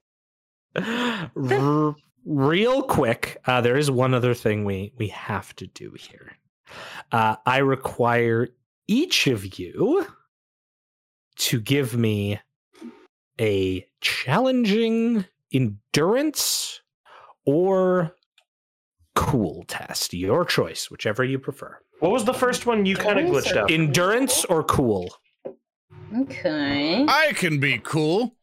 R- 0.77 1.97
real 2.25 2.83
quick, 2.83 3.39
uh, 3.47 3.61
there 3.61 3.77
is 3.77 3.91
one 3.91 4.15
other 4.15 4.35
thing 4.35 4.65
we 4.65 4.93
we 4.99 5.09
have 5.09 5.55
to 5.57 5.67
do 5.67 5.95
here. 5.99 6.33
Uh, 7.13 7.37
I 7.47 7.59
require 7.59 8.49
each 8.89 9.27
of 9.27 9.59
you 9.59 10.07
to 11.37 11.61
give 11.61 11.97
me 11.97 12.41
a 13.41 13.87
challenging 14.01 15.25
endurance 15.53 16.81
or 17.45 18.15
cool 19.15 19.65
test. 19.69 20.13
Your 20.15 20.45
choice, 20.45 20.91
whichever 20.91 21.23
you 21.25 21.39
prefer. 21.39 21.79
What 22.01 22.13
was 22.13 22.25
the 22.25 22.35
first 22.35 22.67
one 22.67 22.85
you 22.87 22.97
kind 22.97 23.19
of 23.19 23.27
glitched 23.27 23.55
or- 23.57 23.61
out? 23.61 23.71
Endurance 23.71 24.45
or 24.47 24.63
cool? 24.65 25.09
Okay. 26.21 27.05
I 27.09 27.33
can 27.35 27.59
be 27.59 27.79
cool. 27.79 28.35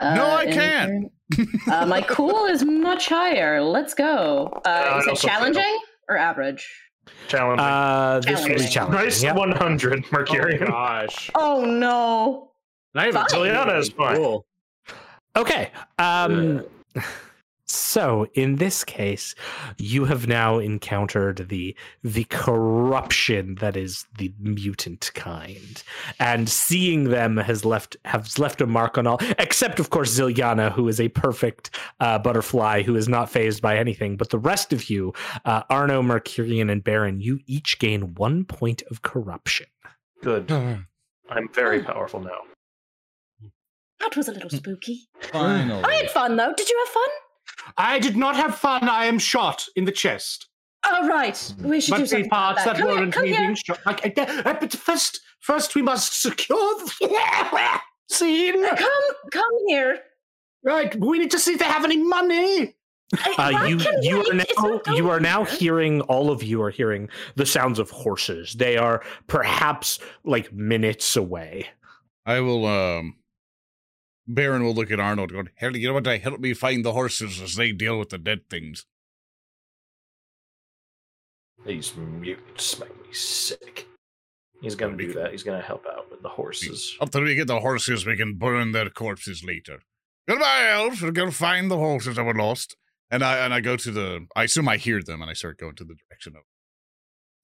No, 0.00 0.36
I 0.36 0.46
can't. 0.46 1.10
uh, 1.70 1.86
my 1.86 2.02
cool 2.02 2.44
is 2.46 2.62
much 2.64 3.08
higher. 3.08 3.62
Let's 3.62 3.94
go. 3.94 4.60
Uh, 4.64 4.68
I 4.68 4.98
is 4.98 5.06
it 5.06 5.10
also 5.10 5.26
challenging 5.28 5.78
or 6.08 6.16
average? 6.18 6.68
Challenging. 7.28 7.64
Uh, 7.64 8.20
this 8.20 8.40
will 8.40 8.48
be 8.48 8.66
Challenging. 8.66 8.70
challenging. 8.70 9.04
nice 9.04 9.22
yep. 9.22 9.36
100, 9.36 10.04
Mercurian. 10.12 10.66
gosh. 10.66 11.30
Oh 11.34 11.64
no. 11.64 12.50
I 12.94 13.06
haven't 13.06 13.22
Fine. 13.22 13.26
Juliana 13.30 13.78
is 13.78 13.88
fine. 13.90 14.16
Cool. 14.16 14.46
Okay. 15.36 15.70
Um 15.98 16.64
so 17.74 18.26
in 18.34 18.56
this 18.56 18.84
case, 18.84 19.34
you 19.78 20.04
have 20.04 20.26
now 20.26 20.58
encountered 20.58 21.48
the 21.48 21.76
the 22.02 22.24
corruption 22.24 23.56
that 23.56 23.76
is 23.76 24.06
the 24.18 24.32
mutant 24.38 25.10
kind. 25.14 25.82
And 26.18 26.48
seeing 26.48 27.04
them 27.04 27.36
has 27.36 27.64
left 27.64 27.96
has 28.04 28.38
left 28.38 28.60
a 28.60 28.66
mark 28.66 28.98
on 28.98 29.06
all 29.06 29.18
except 29.38 29.80
of 29.80 29.90
course 29.90 30.18
Zilyana, 30.18 30.72
who 30.72 30.88
is 30.88 31.00
a 31.00 31.08
perfect 31.08 31.70
uh, 32.00 32.18
butterfly 32.18 32.82
who 32.82 32.96
is 32.96 33.08
not 33.08 33.30
phased 33.30 33.62
by 33.62 33.76
anything. 33.76 34.16
But 34.16 34.30
the 34.30 34.38
rest 34.38 34.72
of 34.72 34.88
you, 34.88 35.12
uh, 35.44 35.62
Arno, 35.70 36.02
Mercurian, 36.02 36.70
and 36.70 36.82
Barin, 36.82 37.20
you 37.20 37.40
each 37.46 37.78
gain 37.78 38.14
one 38.14 38.44
point 38.44 38.82
of 38.90 39.02
corruption. 39.02 39.66
Good. 40.22 40.50
I'm 40.50 41.48
very 41.52 41.82
powerful 41.82 42.20
now. 42.20 42.40
That 44.00 44.16
was 44.16 44.28
a 44.28 44.32
little 44.32 44.50
spooky. 44.50 45.08
Finally. 45.20 45.82
I 45.84 45.94
had 45.94 46.10
fun 46.10 46.36
though. 46.36 46.52
Did 46.54 46.68
you 46.68 46.84
have 46.84 46.92
fun? 46.92 47.08
I 47.76 47.98
did 47.98 48.16
not 48.16 48.36
have 48.36 48.56
fun. 48.56 48.88
I 48.88 49.06
am 49.06 49.18
shot 49.18 49.66
in 49.76 49.84
the 49.84 49.92
chest. 49.92 50.48
Oh 50.86 51.08
right. 51.08 51.54
We 51.62 51.80
should 51.80 51.92
do 51.94 51.98
But 51.98 52.00
the 52.02 52.06
something 52.08 52.26
about 52.26 52.56
parts 52.56 52.64
that. 52.64 52.76
that 52.76 52.80
Come 52.82 52.88
here, 52.90 52.98
weren't 53.00 53.12
come 53.14 53.22
me 53.24 53.34
here. 53.34 53.56
shot. 53.56 53.80
Like, 53.86 54.18
uh, 54.18 54.22
uh, 54.44 54.54
but 54.60 54.72
first, 54.72 55.20
first 55.40 55.74
we 55.74 55.82
must 55.82 56.20
secure 56.20 56.56
the 57.00 57.80
scene. 58.10 58.66
Come, 58.66 59.02
come 59.32 59.44
here. 59.68 60.00
Right, 60.62 60.94
we 60.98 61.18
need 61.18 61.30
to 61.32 61.38
see 61.38 61.52
if 61.52 61.58
they 61.58 61.64
have 61.66 61.84
any 61.84 61.98
money. 61.98 62.74
Uh, 63.38 63.66
you 63.68 63.78
you 64.00 64.22
are 64.26 64.34
now 64.34 64.80
you 64.94 65.10
are 65.10 65.20
now 65.20 65.44
hearing 65.44 66.00
all 66.02 66.30
of 66.30 66.42
you 66.42 66.60
are 66.62 66.70
hearing 66.70 67.08
the 67.36 67.44
sounds 67.46 67.78
of 67.78 67.90
horses. 67.90 68.54
They 68.54 68.76
are 68.78 69.02
perhaps 69.26 69.98
like 70.24 70.52
minutes 70.52 71.14
away. 71.14 71.66
I 72.26 72.40
will 72.40 72.66
um 72.66 73.14
Barin 74.26 74.64
will 74.64 74.74
look 74.74 74.90
at 74.90 75.00
Arnold 75.00 75.32
going, 75.32 75.50
Hell, 75.56 75.76
you 75.76 75.88
know 75.88 75.94
what? 75.94 76.06
Help 76.06 76.40
me 76.40 76.54
find 76.54 76.84
the 76.84 76.92
horses 76.92 77.40
as 77.40 77.56
they 77.56 77.72
deal 77.72 77.98
with 77.98 78.10
the 78.10 78.18
dead 78.18 78.48
things. 78.48 78.86
These 81.66 81.94
mutants 81.96 82.78
make 82.78 82.94
me 83.06 83.12
sick. 83.12 83.86
He's 84.60 84.74
gonna 84.74 84.96
do 84.96 85.12
that. 85.14 85.32
He's 85.32 85.42
gonna 85.42 85.62
help 85.62 85.84
out 85.86 86.10
with 86.10 86.22
the 86.22 86.28
horses. 86.28 86.96
After 87.00 87.22
we 87.22 87.34
get 87.34 87.46
the 87.46 87.60
horses, 87.60 88.06
we 88.06 88.16
can 88.16 88.34
burn 88.34 88.72
their 88.72 88.90
corpses 88.90 89.44
later. 89.44 89.80
Goodbye, 90.26 90.70
elves. 90.70 91.02
We'll 91.02 91.12
go 91.12 91.30
find 91.30 91.70
the 91.70 91.76
horses 91.76 92.16
that 92.16 92.24
were 92.24 92.34
lost. 92.34 92.76
And 93.10 93.22
I 93.22 93.44
and 93.44 93.52
I 93.52 93.60
go 93.60 93.76
to 93.76 93.90
the 93.90 94.26
I 94.34 94.44
assume 94.44 94.68
I 94.68 94.78
hear 94.78 95.02
them 95.02 95.20
and 95.20 95.30
I 95.30 95.34
start 95.34 95.58
going 95.58 95.74
to 95.76 95.84
the 95.84 95.94
direction 95.94 96.34
of 96.36 96.42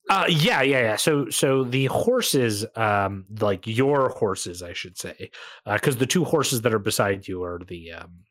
Uh 0.09 0.25
yeah, 0.27 0.61
yeah, 0.61 0.81
yeah. 0.81 0.95
So 0.95 1.29
so 1.29 1.63
the 1.63 1.85
horses 1.85 2.65
um 2.75 3.25
like 3.39 3.67
your 3.67 4.09
horses 4.09 4.61
I 4.63 4.73
should 4.73 4.97
say. 4.97 5.31
Uh 5.65 5.77
cuz 5.77 5.97
the 5.97 6.05
two 6.05 6.23
horses 6.23 6.61
that 6.61 6.73
are 6.73 6.79
beside 6.79 7.27
you 7.27 7.43
are 7.43 7.59
the 7.65 7.91
um 7.91 8.23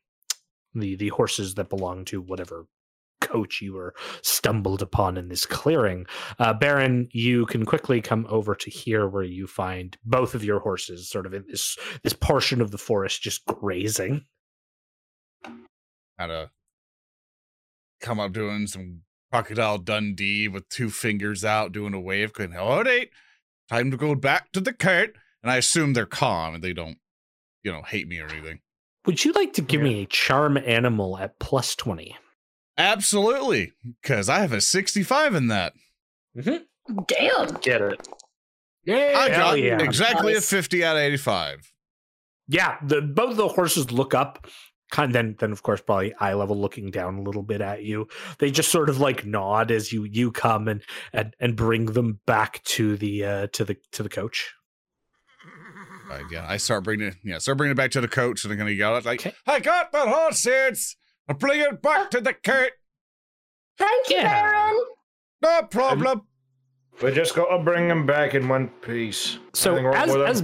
the 0.75 0.95
the 0.95 1.09
horses 1.09 1.55
that 1.55 1.69
belong 1.69 2.05
to 2.05 2.21
whatever 2.21 2.67
coach 3.21 3.61
you 3.61 3.73
were 3.73 3.93
stumbled 4.21 4.81
upon 4.81 5.15
in 5.17 5.29
this 5.29 5.45
clearing. 5.45 6.05
Uh 6.39 6.53
Barin, 6.53 7.07
you 7.13 7.45
can 7.45 7.65
quickly 7.65 8.01
come 8.01 8.25
over 8.29 8.53
to 8.55 8.69
here 8.69 9.07
where 9.07 9.23
you 9.23 9.47
find 9.47 9.97
both 10.03 10.35
of 10.35 10.43
your 10.43 10.59
horses 10.59 11.09
sort 11.09 11.25
of 11.25 11.33
in 11.33 11.45
this 11.47 11.77
this 12.03 12.13
portion 12.13 12.61
of 12.61 12.71
the 12.71 12.77
forest 12.77 13.21
just 13.21 13.45
grazing. 13.45 14.25
kind 16.19 16.31
of 16.31 16.49
come 18.01 18.19
up 18.19 18.31
doing 18.33 18.67
some 18.67 19.01
crocodile 19.31 19.77
Dundee 19.77 20.47
with 20.47 20.67
two 20.69 20.89
fingers 20.89 21.45
out, 21.45 21.71
doing 21.71 21.93
a 21.93 21.99
wave, 21.99 22.33
going, 22.33 22.55
all 22.55 22.83
right, 22.83 23.09
time 23.69 23.91
to 23.91 23.97
go 23.97 24.13
back 24.15 24.51
to 24.51 24.59
the 24.59 24.73
cart. 24.73 25.15
And 25.41 25.51
I 25.51 25.57
assume 25.57 25.93
they're 25.93 26.05
calm 26.05 26.53
and 26.53 26.63
they 26.63 26.73
don't, 26.73 26.97
you 27.63 27.71
know, 27.71 27.81
hate 27.81 28.07
me 28.07 28.19
or 28.19 28.27
anything. 28.27 28.59
Would 29.05 29.23
you 29.25 29.31
like 29.31 29.53
to 29.53 29.61
give 29.61 29.81
Yeah. 29.81 29.87
me 29.87 30.01
a 30.03 30.05
charm 30.05 30.57
animal 30.57 31.17
at 31.17 31.39
plus 31.39 31.75
20? 31.75 32.15
Absolutely, 32.77 33.73
because 34.01 34.29
I 34.29 34.39
have 34.39 34.53
a 34.53 34.61
65 34.61 35.35
in 35.35 35.47
that. 35.47 35.73
Mm-hmm. 36.37 36.99
Damn. 37.07 37.53
Get 37.61 37.81
it? 37.81 38.07
Yeah. 38.83 39.13
I 39.15 39.29
got 39.29 39.59
yeah. 39.59 39.81
exactly 39.81 40.33
a 40.35 40.41
50 40.41 40.83
out 40.83 40.95
of 40.97 41.01
85. 41.01 41.71
Yeah, 42.47 42.77
the 42.85 43.01
both 43.01 43.37
the 43.37 43.47
horses 43.47 43.91
look 43.91 44.13
up, 44.13 44.45
kind 44.91 45.15
then 45.15 45.35
then 45.39 45.51
of 45.51 45.63
course 45.63 45.81
probably 45.81 46.13
eye 46.19 46.33
level 46.33 46.55
looking 46.59 46.91
down 46.91 47.17
a 47.17 47.21
little 47.21 47.41
bit 47.43 47.61
at 47.61 47.83
you. 47.83 48.07
They 48.39 48.51
just 48.51 48.69
sort 48.69 48.89
of 48.89 48.99
like 48.99 49.25
nod 49.25 49.71
as 49.71 49.91
you 49.91 50.03
you 50.03 50.31
come 50.31 50.67
and 50.67 50.83
and 51.13 51.33
and 51.39 51.55
bring 51.55 51.87
them 51.87 52.19
back 52.27 52.61
to 52.65 52.95
the 52.97 53.25
uh 53.25 53.47
to 53.53 53.65
the 53.65 53.77
to 53.93 54.03
the 54.03 54.09
coach. 54.09 54.53
Right, 56.09 56.25
yeah, 56.29 56.45
I 56.47 56.57
start 56.57 56.83
bringing 56.83 57.07
it, 57.07 57.15
yeah, 57.23 57.37
start 57.37 57.57
bringing 57.57 57.71
it 57.71 57.77
back 57.77 57.91
to 57.91 58.01
the 58.01 58.07
coach 58.07 58.43
and 58.43 58.51
I'm 58.51 58.57
going 58.57 58.67
to 58.67 58.73
yell 58.73 58.97
it 58.97 59.05
like, 59.05 59.21
Okay. 59.25 59.33
I 59.47 59.61
got 59.61 59.93
the 59.93 60.01
horses. 60.01 60.97
i'll 61.29 61.37
bring 61.37 61.61
it 61.61 61.81
back 61.81 62.11
to 62.11 62.19
the 62.19 62.33
cart. 62.33 62.73
Thank 63.77 64.09
you, 64.09 64.17
Yeah. 64.17 64.41
Barin. 64.41 64.79
No 65.41 65.61
problem. 65.71 66.23
We 67.01 67.11
just 67.13 67.33
gotta 67.33 67.63
bring 67.63 67.87
them 67.87 68.05
back 68.05 68.35
in 68.35 68.47
one 68.49 68.67
piece. 68.81 69.39
So 69.53 69.77
as 69.93 70.13
as 70.15 70.43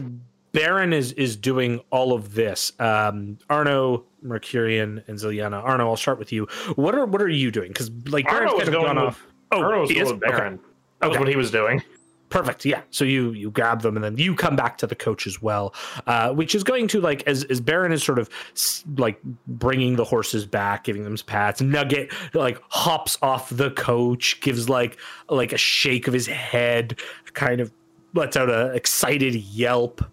Barin 0.54 0.94
is 0.94 1.12
is 1.12 1.36
doing 1.36 1.82
all 1.92 2.14
of 2.14 2.34
this, 2.34 2.72
um 2.80 3.38
Arno, 3.50 4.06
Mercurian, 4.28 5.04
and 5.08 5.18
Zilyana. 5.18 5.64
Arno, 5.64 5.90
I'll 5.90 5.98
start 5.98 6.20
with 6.20 6.32
you. 6.32 6.48
What 6.76 6.96
are 6.96 7.06
what 7.06 7.22
are 7.22 7.30
you 7.30 7.52
doing? 7.52 7.70
Because 7.70 7.90
like 8.10 8.26
Barin's 8.26 8.52
Arno 8.52 8.54
was 8.54 8.64
kind 8.64 8.68
of 8.68 8.74
going 8.74 8.86
gone 8.86 8.96
with- 9.06 9.06
off. 9.16 9.28
Oh, 9.52 9.62
Arno 9.62 9.82
was 9.82 9.90
he 9.90 10.00
is? 10.00 10.12
with 10.12 10.20
Barin. 10.22 10.60
That 11.00 11.08
was 11.08 11.16
Okay. 11.16 11.20
what 11.20 11.30
he 11.30 11.36
was 11.36 11.52
doing. 11.52 11.82
Perfect. 12.30 12.66
Yeah. 12.66 12.82
So 12.90 13.06
you 13.06 13.32
you 13.32 13.50
grab 13.50 13.82
them 13.82 13.96
and 13.96 14.04
then 14.04 14.18
you 14.18 14.36
come 14.36 14.58
back 14.58 14.78
to 14.80 14.88
the 14.88 14.96
coach 14.96 15.26
as 15.28 15.42
well, 15.42 15.74
uh, 16.08 16.34
which 16.34 16.54
is 16.56 16.64
going 16.66 16.90
to 16.90 17.00
like 17.00 17.24
as 17.26 17.46
as 17.46 17.62
Barin 17.62 17.94
is 17.94 18.04
sort 18.04 18.20
of 18.20 18.30
like 18.98 19.18
bringing 19.48 19.96
the 19.96 20.04
horses 20.04 20.46
back, 20.46 20.84
giving 20.84 21.06
them 21.06 21.16
pats. 21.26 21.62
Nugget 21.62 22.12
like 22.34 22.62
hops 22.68 23.18
off 23.22 23.50
the 23.50 23.72
coach, 23.72 24.42
gives 24.42 24.68
like 24.68 24.98
like 25.30 25.54
a 25.54 25.58
shake 25.58 26.08
of 26.10 26.14
his 26.14 26.28
head, 26.28 27.00
kind 27.34 27.62
of 27.62 27.72
lets 28.14 28.36
out 28.36 28.50
a 28.50 28.74
excited 28.74 29.34
yelp. 29.34 30.04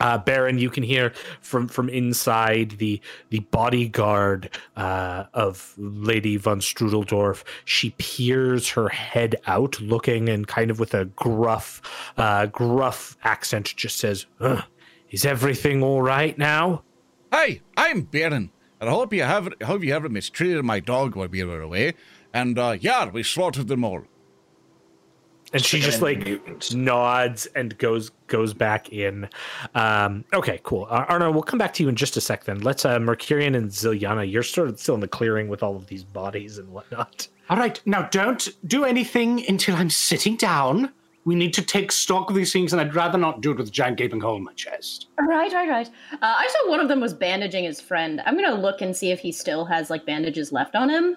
Uh, 0.00 0.18
Barin, 0.18 0.58
you 0.58 0.70
can 0.70 0.82
hear 0.82 1.12
from 1.40 1.68
from 1.68 1.88
inside 1.88 2.72
the 2.72 3.00
the 3.30 3.40
bodyguard 3.40 4.50
uh, 4.76 5.24
of 5.32 5.74
Lady 5.78 6.36
von 6.36 6.60
Strudeldorf. 6.60 7.44
She 7.64 7.90
peers 7.98 8.68
her 8.70 8.88
head 8.88 9.36
out, 9.46 9.80
looking 9.80 10.28
and 10.28 10.46
kind 10.46 10.70
of 10.70 10.78
with 10.78 10.94
a 10.94 11.06
gruff, 11.06 11.80
uh, 12.16 12.46
gruff 12.46 13.16
accent, 13.24 13.74
just 13.76 13.96
says, 13.98 14.26
"Is 15.10 15.24
everything 15.24 15.82
all 15.82 16.02
right 16.02 16.36
now?" 16.36 16.82
Hi, 17.32 17.60
I'm 17.76 18.02
Barin, 18.02 18.50
and 18.80 18.90
I 18.90 18.92
hope 18.92 19.12
you 19.12 19.22
haven't 19.22 19.62
hope 19.62 19.82
you 19.82 19.92
haven't 19.92 20.12
mistreated 20.12 20.64
my 20.64 20.80
dog 20.80 21.16
while 21.16 21.28
we 21.28 21.42
were 21.42 21.62
away. 21.62 21.94
And 22.34 22.58
uh, 22.58 22.76
yeah, 22.78 23.08
we 23.08 23.22
slaughtered 23.22 23.68
them 23.68 23.84
all. 23.84 24.04
And 25.52 25.64
she 25.64 25.80
just 25.80 26.02
like 26.02 26.24
Mutants. 26.24 26.74
nods 26.74 27.46
and 27.54 27.76
goes 27.78 28.10
goes 28.26 28.52
back 28.52 28.92
in. 28.92 29.28
Um, 29.74 30.24
okay, 30.34 30.60
cool. 30.64 30.86
Uh, 30.90 31.04
Arno, 31.08 31.30
we'll 31.30 31.42
come 31.42 31.58
back 31.58 31.72
to 31.74 31.82
you 31.82 31.88
in 31.88 31.94
just 31.96 32.16
a 32.16 32.20
sec. 32.20 32.44
Then 32.44 32.60
let's 32.60 32.84
uh, 32.84 32.98
Mercurian 32.98 33.54
and 33.54 33.70
Zilyana. 33.70 34.30
You're 34.30 34.42
sort 34.42 34.68
of 34.68 34.78
still 34.80 34.94
in 34.96 35.00
the 35.00 35.08
clearing 35.08 35.48
with 35.48 35.62
all 35.62 35.76
of 35.76 35.86
these 35.86 36.02
bodies 36.04 36.58
and 36.58 36.68
whatnot. 36.70 37.28
All 37.48 37.56
right, 37.56 37.80
now 37.86 38.02
don't 38.10 38.48
do 38.66 38.84
anything 38.84 39.48
until 39.48 39.76
I'm 39.76 39.90
sitting 39.90 40.36
down. 40.36 40.92
We 41.24 41.34
need 41.34 41.54
to 41.54 41.62
take 41.62 41.90
stock 41.90 42.28
of 42.30 42.36
these 42.36 42.52
things, 42.52 42.72
and 42.72 42.80
I'd 42.80 42.94
rather 42.94 43.18
not 43.18 43.40
do 43.40 43.50
it 43.52 43.58
with 43.58 43.68
a 43.68 43.70
giant 43.70 43.98
gaping 43.98 44.20
hole 44.20 44.36
in 44.36 44.44
my 44.44 44.52
chest. 44.54 45.08
Right, 45.18 45.52
right, 45.52 45.68
right. 45.68 45.88
Uh, 46.12 46.18
I 46.22 46.48
saw 46.48 46.70
one 46.70 46.80
of 46.80 46.88
them 46.88 47.00
was 47.00 47.14
bandaging 47.14 47.64
his 47.64 47.80
friend. 47.80 48.20
I'm 48.26 48.34
gonna 48.36 48.60
look 48.60 48.80
and 48.80 48.96
see 48.96 49.10
if 49.10 49.20
he 49.20 49.32
still 49.32 49.64
has 49.64 49.90
like 49.90 50.06
bandages 50.06 50.52
left 50.52 50.74
on 50.74 50.88
him. 50.88 51.16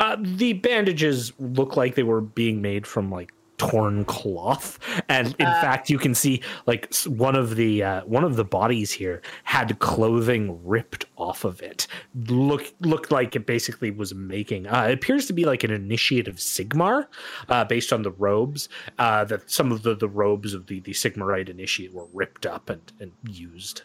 Uh, 0.00 0.16
the 0.20 0.54
bandages 0.54 1.32
look 1.38 1.76
like 1.76 1.94
they 1.94 2.02
were 2.02 2.20
being 2.20 2.60
made 2.60 2.86
from 2.86 3.10
like 3.10 3.32
torn 3.58 4.04
cloth. 4.04 4.78
And 5.08 5.28
in 5.38 5.46
fact 5.46 5.90
you 5.90 5.98
can 5.98 6.14
see 6.14 6.42
like 6.66 6.92
one 7.06 7.36
of 7.36 7.56
the 7.56 7.82
uh, 7.82 8.04
one 8.04 8.24
of 8.24 8.36
the 8.36 8.44
bodies 8.44 8.92
here 8.92 9.22
had 9.44 9.78
clothing 9.78 10.60
ripped 10.64 11.04
off 11.16 11.44
of 11.44 11.60
it. 11.62 11.86
Look 12.14 12.72
looked 12.80 13.12
like 13.12 13.36
it 13.36 13.46
basically 13.46 13.90
was 13.90 14.14
making 14.14 14.66
uh, 14.66 14.86
it 14.90 14.94
appears 14.94 15.26
to 15.26 15.32
be 15.32 15.44
like 15.44 15.64
an 15.64 15.70
initiate 15.70 16.28
of 16.28 16.36
sigmar 16.36 17.06
uh, 17.48 17.64
based 17.64 17.92
on 17.92 18.02
the 18.02 18.12
robes 18.12 18.68
uh, 18.98 19.24
that 19.24 19.50
some 19.50 19.72
of 19.72 19.82
the, 19.82 19.94
the 19.94 20.08
robes 20.08 20.54
of 20.54 20.66
the 20.66 20.80
the 20.80 20.92
sigmarite 20.92 21.48
initiate 21.48 21.92
were 21.92 22.06
ripped 22.12 22.46
up 22.46 22.70
and, 22.70 22.92
and 23.00 23.12
used. 23.28 23.82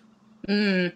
Mm. 0.47 0.93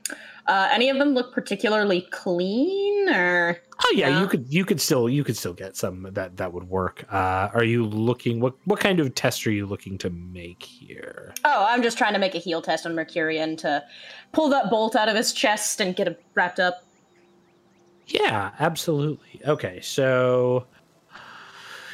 Uh, 0.47 0.69
any 0.71 0.89
of 0.89 0.97
them 0.97 1.09
look 1.13 1.33
particularly 1.33 2.01
clean, 2.11 3.09
or 3.09 3.57
Oh 3.83 3.91
yeah, 3.95 4.09
Yeah. 4.09 4.21
you 4.21 4.27
could 4.27 4.45
you 4.53 4.65
could 4.65 4.79
still 4.81 5.07
you 5.09 5.23
could 5.23 5.37
still 5.37 5.53
get 5.53 5.75
some 5.75 6.07
that 6.11 6.37
that 6.37 6.51
would 6.53 6.67
work. 6.69 7.05
Uh, 7.11 7.49
are 7.53 7.63
you 7.63 7.85
looking 7.85 8.39
what 8.39 8.53
what 8.65 8.79
kind 8.79 8.99
of 8.99 9.13
test 9.15 9.45
are 9.47 9.51
you 9.51 9.65
looking 9.65 9.97
to 9.99 10.09
make 10.09 10.61
here? 10.63 11.33
oh, 11.45 11.65
I'm 11.69 11.81
just 11.83 11.97
trying 11.97 12.13
to 12.13 12.19
make 12.19 12.35
a 12.35 12.39
heal 12.39 12.61
test 12.61 12.85
on 12.85 12.95
Mercurian 12.95 13.55
to 13.57 13.83
pull 14.33 14.49
that 14.49 14.69
bolt 14.69 14.95
out 14.95 15.09
of 15.09 15.15
his 15.15 15.31
chest 15.33 15.79
and 15.81 15.95
get 15.95 16.07
it 16.07 16.23
wrapped 16.35 16.59
up. 16.59 16.83
Yeah, 18.07 18.51
absolutely. 18.59 19.41
Okay, 19.47 19.79
so 19.81 20.65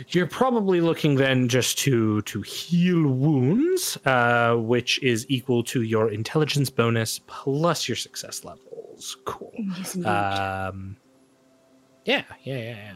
you're 0.10 0.28
probably 0.28 0.82
looking 0.82 1.16
then 1.16 1.48
just 1.48 1.78
to 1.80 2.22
to 2.24 2.42
heal 2.42 3.08
wounds, 3.08 3.98
uh, 4.06 4.56
which 4.56 5.02
is 5.04 5.26
equal 5.30 5.64
to 5.64 5.82
your 5.82 6.12
intelligence 6.12 6.70
bonus 6.70 7.20
plus 7.28 7.88
your 7.88 7.96
success 7.96 8.44
levels. 8.44 9.18
Cool. 9.26 9.54
Um, 10.06 10.98
yeah, 12.06 12.24
yeah, 12.44 12.58
yeah, 12.58 12.94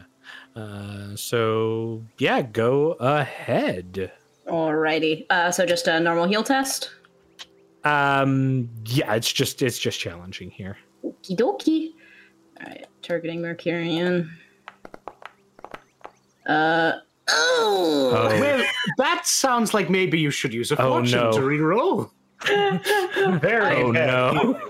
yeah. 0.56 0.62
Uh, 0.62 1.16
so 1.16 2.04
yeah, 2.18 2.42
go 2.42 2.92
ahead. 2.92 4.12
Alrighty. 4.46 5.26
Uh, 5.30 5.50
so 5.50 5.64
just 5.66 5.86
a 5.86 6.00
normal 6.00 6.26
heal 6.26 6.42
test. 6.42 6.90
Um, 7.84 8.68
yeah, 8.86 9.14
it's 9.14 9.32
just 9.32 9.62
it's 9.62 9.78
just 9.78 9.98
challenging 9.98 10.50
here. 10.50 10.78
Okie 11.04 11.36
dokie. 11.36 11.90
Alright, 12.60 12.86
targeting 13.02 13.42
Mercurian. 13.42 14.30
Uh. 16.46 16.92
Oh. 17.28 18.10
Oh. 18.14 18.40
Well, 18.40 18.64
that 18.98 19.26
sounds 19.26 19.72
like 19.74 19.88
maybe 19.88 20.18
you 20.18 20.30
should 20.30 20.52
use 20.52 20.72
a 20.72 20.80
Oh, 20.82 20.94
fortune 20.98 21.18
no. 21.20 21.32
to 21.32 21.38
reroll. 21.40 22.10
Very 23.40 23.76
Oh 23.82 23.92
heavy. 23.92 24.06
no! 24.08 24.60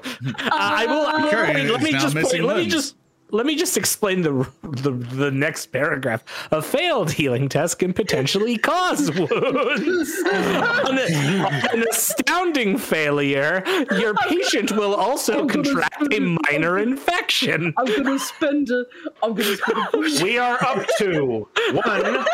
I 0.51 0.85
will. 0.87 1.07
I 1.07 1.23
will 1.23 1.31
Sure, 1.31 1.47
let 1.73 1.81
me 1.83 1.93
just 1.93 2.14
missing 2.14 2.41
point, 2.43 2.45
let 2.49 2.57
me 2.59 2.68
just 2.68 2.97
let 3.33 3.47
me 3.47 3.57
just 3.57 3.76
explain 3.76 4.22
the, 4.22 4.47
the 4.62 4.91
the 4.93 5.30
next 5.30 5.66
paragraph. 5.66 6.22
A 6.53 6.61
failed 6.62 7.11
healing 7.11 7.49
test 7.49 7.78
can 7.78 7.93
potentially 7.93 8.57
cause 8.59 9.11
wounds. 9.11 9.30
on, 9.30 10.99
a- 10.99 11.47
on 11.49 11.78
an 11.80 11.85
astounding 11.91 12.76
failure, 12.78 13.64
your 13.99 14.14
patient 14.14 14.72
will 14.72 14.95
also 14.95 15.47
contract 15.47 16.12
a 16.12 16.20
minor 16.51 16.78
infection. 16.78 17.72
I'm 17.78 17.87
gonna 17.87 18.18
spend 18.18 18.70
a. 18.70 18.85
I'm 19.22 19.35
gonna 19.35 19.57
spend 19.57 19.78
a. 20.20 20.22
We 20.24 20.39
are 20.39 20.62
up 20.62 20.87
to 20.99 21.47
one, 21.72 22.24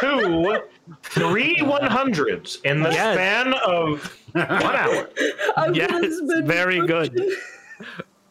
two, 0.00 0.60
three 1.02 1.56
100s 1.58 2.58
in 2.64 2.82
the 2.82 2.90
Yes. 2.90 3.14
span 3.14 3.52
of 3.54 4.16
one 4.32 4.76
hour. 4.76 5.10
I'm 5.56 5.74
Yes, 5.74 5.90
spend 6.18 6.46
very 6.46 6.86
good. 6.86 7.20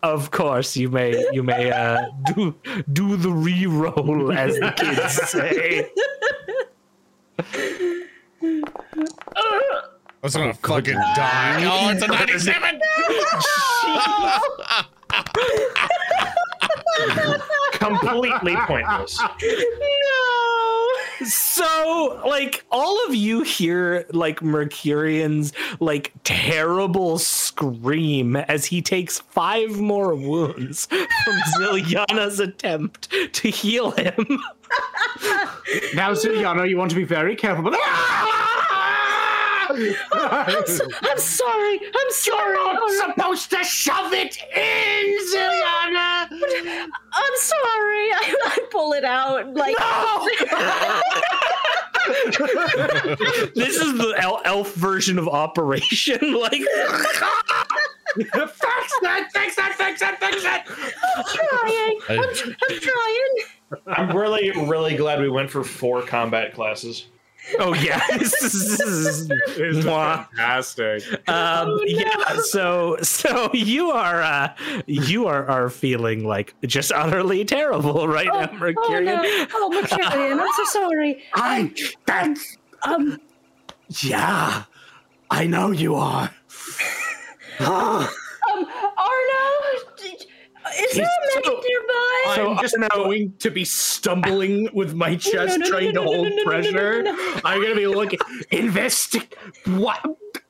Fortune. 0.02 0.16
Of 0.16 0.32
course, 0.32 0.78
you 0.78 0.90
may 0.90 1.26
you 1.32 1.44
may 1.44 1.72
uh, 1.72 2.06
do 2.36 2.56
do 2.92 3.16
the 3.18 3.32
re-roll 3.32 4.32
as 4.32 4.56
the 4.60 4.72
kids 4.76 5.14
say. 5.30 5.90
I 9.28 10.24
was 10.24 10.36
gonna 10.36 10.54
fucking 10.54 10.94
die. 10.94 11.66
Oh, 11.66 11.92
it's 11.92 12.04
a 12.04 12.08
97. 12.08 12.80
Completely 17.74 18.56
pointless. 18.56 19.20
So, 21.24 22.22
like, 22.28 22.66
all 22.72 23.06
of 23.08 23.16
you 23.16 23.44
hear 23.44 24.06
like 24.12 24.42
Mercurian's 24.42 25.54
like 25.80 26.12
terrible 26.24 27.18
scream 27.20 28.36
as 28.36 28.66
he 28.66 28.82
takes 28.82 29.20
five 29.20 29.80
more 29.80 30.16
wounds 30.16 30.86
from 30.88 31.38
Zilyana's 31.60 32.40
attempt 32.40 33.10
to 33.34 33.50
heal 33.50 33.92
him. 33.92 34.42
Now, 35.94 36.12
Zilyana, 36.12 36.70
you 36.70 36.78
want 36.78 36.90
to 36.92 36.96
be 36.96 37.06
very 37.06 37.36
careful. 37.36 37.74
But 39.68 39.80
I'm 40.12 40.66
sorry. 41.20 41.80
I'm 41.84 42.12
sorry. 42.12 42.58
I'm, 42.60 42.78
supposed 42.90 43.50
to 43.52 43.64
shove 43.64 44.12
it 44.14 44.38
in, 44.56 45.18
Zilyana. 45.34 46.28
I'm 47.14 47.36
sorry. 47.38 48.12
I, 48.14 48.36
I 48.46 48.60
pull 48.72 48.94
it 48.94 49.04
out 49.04 49.54
like. 49.54 49.76
this 53.56 53.76
is 53.78 53.98
the 53.98 54.14
elf 54.46 54.74
version 54.76 55.18
of 55.18 55.28
Operation. 55.28 56.20
Like, 56.36 56.62
fix 58.18 58.92
that! 59.02 59.30
Fix 59.34 59.56
that! 59.56 59.74
Fix 59.78 60.00
that! 60.00 60.20
Fix 60.20 60.44
that! 60.44 60.66
trying. 60.68 62.00
I'm, 62.10 62.34
trying. 62.34 62.56
I'm 62.70 62.80
trying. 62.80 63.36
I'm 63.88 64.16
really, 64.16 64.52
really 64.52 64.96
glad 64.96 65.20
we 65.20 65.30
went 65.30 65.50
for 65.50 65.64
four 65.64 66.04
combat 66.04 66.54
classes. 66.54 67.08
Oh 67.60 67.74
yeah, 67.76 68.02
this 68.18 68.34
is, 68.44 68.78
this 68.78 69.58
is 69.58 69.84
fantastic. 69.86 71.04
um 71.30 71.80
yeah 71.86 72.38
so 72.44 72.98
so 73.02 73.50
you 73.54 73.92
are 73.92 74.22
uh 74.22 74.54
you 74.88 75.28
are 75.28 75.46
are 75.48 75.70
feeling 75.70 76.24
like 76.26 76.54
just 76.66 76.92
utterly 76.92 77.46
terrible 77.46 78.08
right 78.08 78.28
now 78.28 78.50
Oh 78.52 78.56
mercurian 78.58 79.06
no! 79.06 79.46
Oh, 79.54 79.70
Mercurian, 79.70 80.40
I'm 80.40 80.48
so 80.58 80.64
sorry. 80.80 81.24
I. 81.34 81.74
That's. 82.06 82.58
Um, 82.84 83.20
Yeah. 84.02 84.64
I 85.32 85.48
know 85.48 85.72
you 85.72 85.96
are. 85.96 86.32
Um, 87.58 88.08
Arno, 88.48 88.66
d- 88.66 89.45
is 90.80 90.96
there 90.96 91.06
a 91.06 91.36
medic 91.36 91.64
nearby? 91.68 92.34
So, 92.36 92.52
I'm 92.52 92.58
just 92.60 92.76
Arno- 92.76 93.04
going 93.04 93.34
to 93.40 93.50
be 93.50 93.66
stumbling 93.66 94.70
with 94.74 94.94
my 94.94 95.16
chest, 95.16 95.60
no, 95.60 95.66
no, 95.66 95.70
trying 95.70 95.94
no, 95.94 96.04
to 96.04 96.10
hold 96.10 96.34
pressure. 96.44 97.04
I'm 97.44 97.62
gonna 97.62 97.76
be 97.76 97.88
looking. 97.88 98.20
Investi. 98.52 99.24
What? 99.78 100.04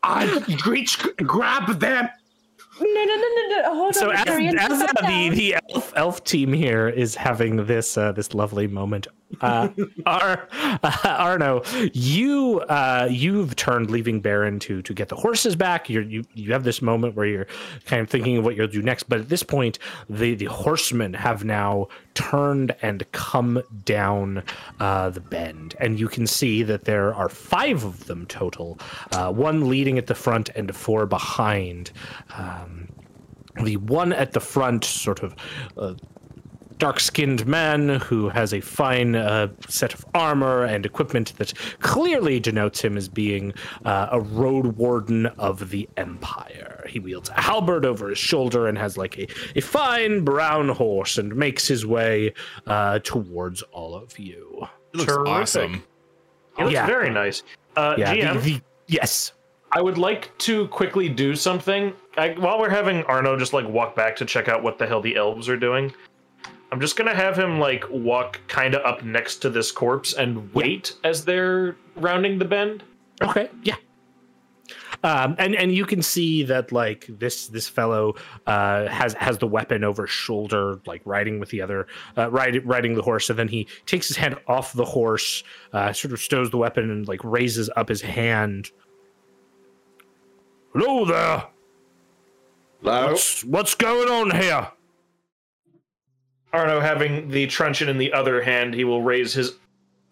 I 0.03 0.43
reach. 0.65 0.99
Grab 1.17 1.79
them. 1.79 2.09
No, 2.79 2.85
no, 2.85 3.05
no, 3.05 3.15
no, 3.15 3.61
no. 3.61 3.75
Hold 3.75 3.95
so 3.95 4.09
on, 4.09 4.15
as, 4.15 4.25
Mercurian. 4.25 4.59
as 4.59 4.67
calm 4.67 4.81
uh, 4.81 5.07
the 5.07 5.29
the 5.29 5.55
elf, 5.73 5.93
elf 5.95 6.23
team 6.25 6.51
here 6.51 6.89
is 6.89 7.15
having 7.15 7.65
this 7.65 7.97
uh, 7.97 8.11
this 8.11 8.33
lovely 8.33 8.67
moment 8.67 9.07
uh 9.41 9.69
Ar, 10.05 10.47
arno 11.03 11.61
you 11.93 12.61
uh 12.61 13.07
you've 13.09 13.55
turned 13.55 13.89
leaving 13.89 14.21
Barin 14.21 14.59
to 14.59 14.81
to 14.81 14.93
get 14.93 15.09
the 15.09 15.15
horses 15.15 15.55
back. 15.55 15.89
You're 15.89 16.03
you 16.03 16.23
you 16.33 16.53
have 16.53 16.63
this 16.63 16.81
moment 16.81 17.15
where 17.15 17.25
you're 17.25 17.47
kind 17.85 18.01
of 18.01 18.09
thinking 18.09 18.37
of 18.37 18.45
what 18.45 18.55
you'll 18.55 18.67
do 18.67 18.81
next 18.81 19.03
but 19.03 19.19
at 19.19 19.29
this 19.29 19.43
point 19.43 19.79
the 20.09 20.35
the 20.35 20.45
horsemen 20.45 21.13
have 21.13 21.43
now 21.43 21.87
turned 22.13 22.75
and 22.81 23.09
come 23.11 23.61
down 23.83 24.43
uh 24.79 25.09
the 25.09 25.21
bend. 25.21 25.75
And 25.79 25.99
you 25.99 26.07
can 26.07 26.27
see 26.27 26.63
that 26.63 26.85
there 26.85 27.13
are 27.13 27.29
five 27.29 27.83
of 27.83 28.05
them 28.05 28.25
total 28.27 28.79
uh 29.11 29.31
one 29.31 29.69
leading 29.69 29.97
at 29.97 30.07
the 30.07 30.15
front 30.15 30.49
and 30.55 30.75
four 30.75 31.05
behind. 31.05 31.91
Um 32.37 32.87
the 33.63 33.77
one 33.77 34.11
at 34.11 34.33
the 34.33 34.39
front 34.39 34.83
sort 34.83 35.23
of 35.23 35.35
uh, 35.77 35.93
dark-skinned 36.77 37.45
man 37.47 37.87
who 38.01 38.29
has 38.29 38.53
a 38.53 38.59
fine 38.61 39.15
uh, 39.15 39.47
set 39.67 39.93
of 39.93 40.05
armor 40.13 40.63
and 40.65 40.85
equipment 40.85 41.33
that 41.37 41.53
clearly 41.79 42.39
denotes 42.39 42.81
him 42.81 42.97
as 42.97 43.07
being 43.07 43.53
uh, 43.85 44.09
a 44.11 44.19
road 44.19 44.75
warden 44.77 45.25
of 45.25 45.69
the 45.69 45.87
empire 45.97 46.85
he 46.89 46.99
wields 46.99 47.29
a 47.29 47.41
halberd 47.41 47.85
over 47.85 48.09
his 48.09 48.17
shoulder 48.17 48.67
and 48.67 48.77
has 48.77 48.97
like 48.97 49.17
a, 49.17 49.27
a 49.55 49.61
fine 49.61 50.23
brown 50.23 50.67
horse 50.69 51.17
and 51.17 51.35
makes 51.35 51.67
his 51.67 51.85
way 51.85 52.33
uh, 52.67 52.99
towards 52.99 53.61
all 53.71 53.95
of 53.95 54.17
you 54.19 54.67
It 54.93 54.97
looks 54.97 55.13
Terrific. 55.13 55.33
awesome. 55.33 55.83
It 56.57 56.61
looks 56.63 56.73
Yeah. 56.73 56.85
very 56.85 57.09
nice. 57.09 57.43
Uh, 57.75 57.95
yeah 57.97 58.13
GM, 58.15 58.33
the- 58.35 58.39
the- 58.55 58.61
yes 58.87 59.31
I 59.71 59.81
would 59.81 59.97
like 59.97 60.37
to 60.37 60.67
quickly 60.69 61.09
do 61.09 61.35
something. 61.35 61.91
I, 62.17 62.29
while 62.37 62.59
we're 62.59 62.69
having 62.69 63.03
Arno 63.05 63.35
just 63.37 63.51
like 63.51 63.67
walk 63.67 63.93
back 63.93 64.15
to 64.17 64.25
check 64.25 64.47
out 64.47 64.63
what 64.63 64.77
the 64.77 64.87
hell 64.87 65.01
the 65.01 65.17
elves 65.17 65.49
are 65.49 65.57
doing, 65.57 65.93
I'm 66.75 66.81
just 66.81 66.97
gonna 66.97 67.15
have 67.15 67.39
him 67.39 67.57
like 67.57 67.85
walk 67.89 68.41
kind 68.49 68.75
of 68.75 68.85
up 68.85 69.01
next 69.01 69.37
to 69.37 69.49
this 69.49 69.71
corpse 69.71 70.11
and 70.11 70.53
wait 70.53 70.93
as 71.05 71.23
they're 71.23 71.77
rounding 71.95 72.37
the 72.37 72.43
bend. 72.43 72.83
Okay, 73.21 73.49
yeah. 73.63 73.77
Um, 75.01 75.37
and 75.39 75.55
and 75.55 75.73
you 75.73 75.85
can 75.85 76.01
see 76.01 76.43
that 76.43 76.73
like 76.73 77.05
this 77.07 77.47
this 77.47 77.69
fellow 77.69 78.15
uh, 78.45 78.87
has 78.87 79.13
has 79.13 79.37
the 79.37 79.47
weapon 79.47 79.85
over 79.85 80.05
shoulder, 80.05 80.81
like 80.85 81.01
riding 81.05 81.39
with 81.39 81.47
the 81.47 81.61
other 81.61 81.87
uh, 82.17 82.29
riding 82.29 82.67
riding 82.67 82.95
the 82.95 83.01
horse. 83.01 83.29
And 83.29 83.39
then 83.39 83.47
he 83.47 83.69
takes 83.85 84.09
his 84.09 84.17
hand 84.17 84.35
off 84.45 84.73
the 84.73 84.83
horse, 84.83 85.45
uh, 85.71 85.93
sort 85.93 86.11
of 86.11 86.19
stows 86.19 86.49
the 86.49 86.57
weapon, 86.57 86.91
and 86.91 87.07
like 87.07 87.23
raises 87.23 87.69
up 87.77 87.87
his 87.87 88.01
hand. 88.01 88.71
Hello 90.73 91.05
there. 91.05 91.47
Hello? 92.81 93.11
What's, 93.11 93.45
what's 93.45 93.75
going 93.75 94.09
on 94.09 94.37
here? 94.37 94.67
Arno 96.55 96.79
having 96.79 97.29
the 97.29 97.47
truncheon 97.47 97.89
in 97.89 97.97
the 97.97 98.13
other 98.13 98.41
hand, 98.41 98.73
he 98.73 98.85
will 98.85 99.01
raise 99.01 99.33
his 99.33 99.53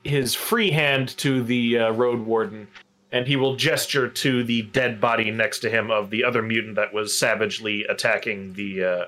his 0.03 0.35
free 0.35 0.69
hand 0.69 1.17
to 1.17 1.41
the 1.41 1.79
uh, 1.79 1.91
road 1.91 2.19
warden, 2.19 2.67
and 3.13 3.25
he 3.25 3.37
will 3.37 3.55
gesture 3.55 4.09
to 4.09 4.43
the 4.43 4.63
dead 4.63 4.99
body 4.99 5.31
next 5.31 5.59
to 5.59 5.69
him 5.69 5.89
of 5.89 6.09
the 6.09 6.25
other 6.25 6.41
mutant 6.41 6.75
that 6.75 6.93
was 6.93 7.17
savagely 7.17 7.85
attacking 7.85 8.53
the 8.55 8.83
uh, 8.83 9.05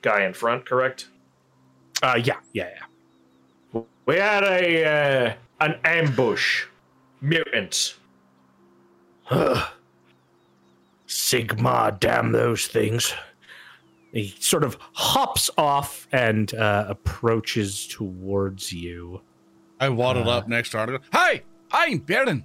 guy 0.00 0.24
in 0.24 0.32
front. 0.32 0.64
Correct? 0.64 1.08
Uh, 2.02 2.18
yeah, 2.24 2.38
yeah, 2.54 2.70
yeah. 3.74 3.82
We 4.06 4.16
had 4.16 4.44
a 4.44 4.84
uh, 4.84 5.34
an 5.60 5.78
ambush, 5.84 6.64
mutants. 7.20 7.96
Sigmar, 11.06 12.00
damn 12.00 12.32
those 12.32 12.66
things. 12.66 13.14
He 14.14 14.32
sort 14.38 14.62
of 14.62 14.78
hops 14.92 15.50
off 15.58 16.06
and 16.12 16.54
uh, 16.54 16.86
approaches 16.88 17.86
towards 17.88 18.72
you. 18.72 19.20
I 19.80 19.88
waddled 19.88 20.28
up 20.28 20.48
next 20.48 20.70
to 20.70 20.78
Arno. 20.78 21.00
Hi, 21.12 21.42
I'm 21.72 21.98
Barin. 21.98 22.44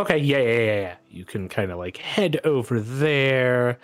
Okay, 0.00 0.16
yeah, 0.16 0.38
yeah, 0.38 0.48
yeah, 0.48 0.80
yeah. 0.80 0.96
You 1.10 1.26
can 1.26 1.46
kind 1.46 1.70
of 1.70 1.78
like 1.78 1.98
head 1.98 2.40
over 2.44 2.80
there. 2.80 3.78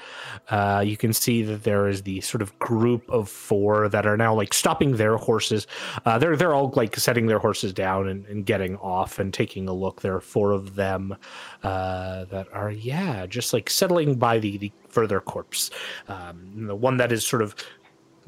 Uh, 0.49 0.83
you 0.83 0.97
can 0.97 1.13
see 1.13 1.43
that 1.43 1.65
there 1.65 1.89
is 1.89 2.05
the 2.05 2.23
sort 2.23 2.41
of 2.41 2.59
group 2.59 3.07
of 3.11 3.29
four 3.29 3.91
that 3.91 4.07
are 4.07 4.17
now 4.17 4.33
like 4.33 4.55
stopping 4.55 4.97
their 4.97 5.19
horses. 5.19 5.67
Uh, 6.07 6.17
they're 6.17 6.35
they're 6.35 6.55
all 6.55 6.73
like 6.75 6.97
setting 6.97 7.27
their 7.27 7.39
horses 7.39 7.75
down 7.75 8.09
and, 8.09 8.25
and 8.29 8.47
getting 8.47 8.77
off 8.77 9.19
and 9.19 9.35
taking 9.35 9.69
a 9.69 9.75
look. 9.75 10.01
There 10.01 10.15
are 10.17 10.23
four 10.23 10.53
of 10.53 10.75
them 10.75 11.15
uh, 11.63 12.25
that 12.25 12.47
are 12.51 12.71
yeah, 12.71 13.27
just 13.27 13.53
like 13.53 13.69
settling 13.69 14.15
by 14.15 14.39
the, 14.39 14.57
the 14.57 14.73
further 14.89 15.21
corpse. 15.21 15.69
Um, 16.09 16.67
the 16.67 16.75
one 16.75 16.97
that 16.97 17.13
is 17.13 17.27
sort 17.27 17.43
of 17.43 17.55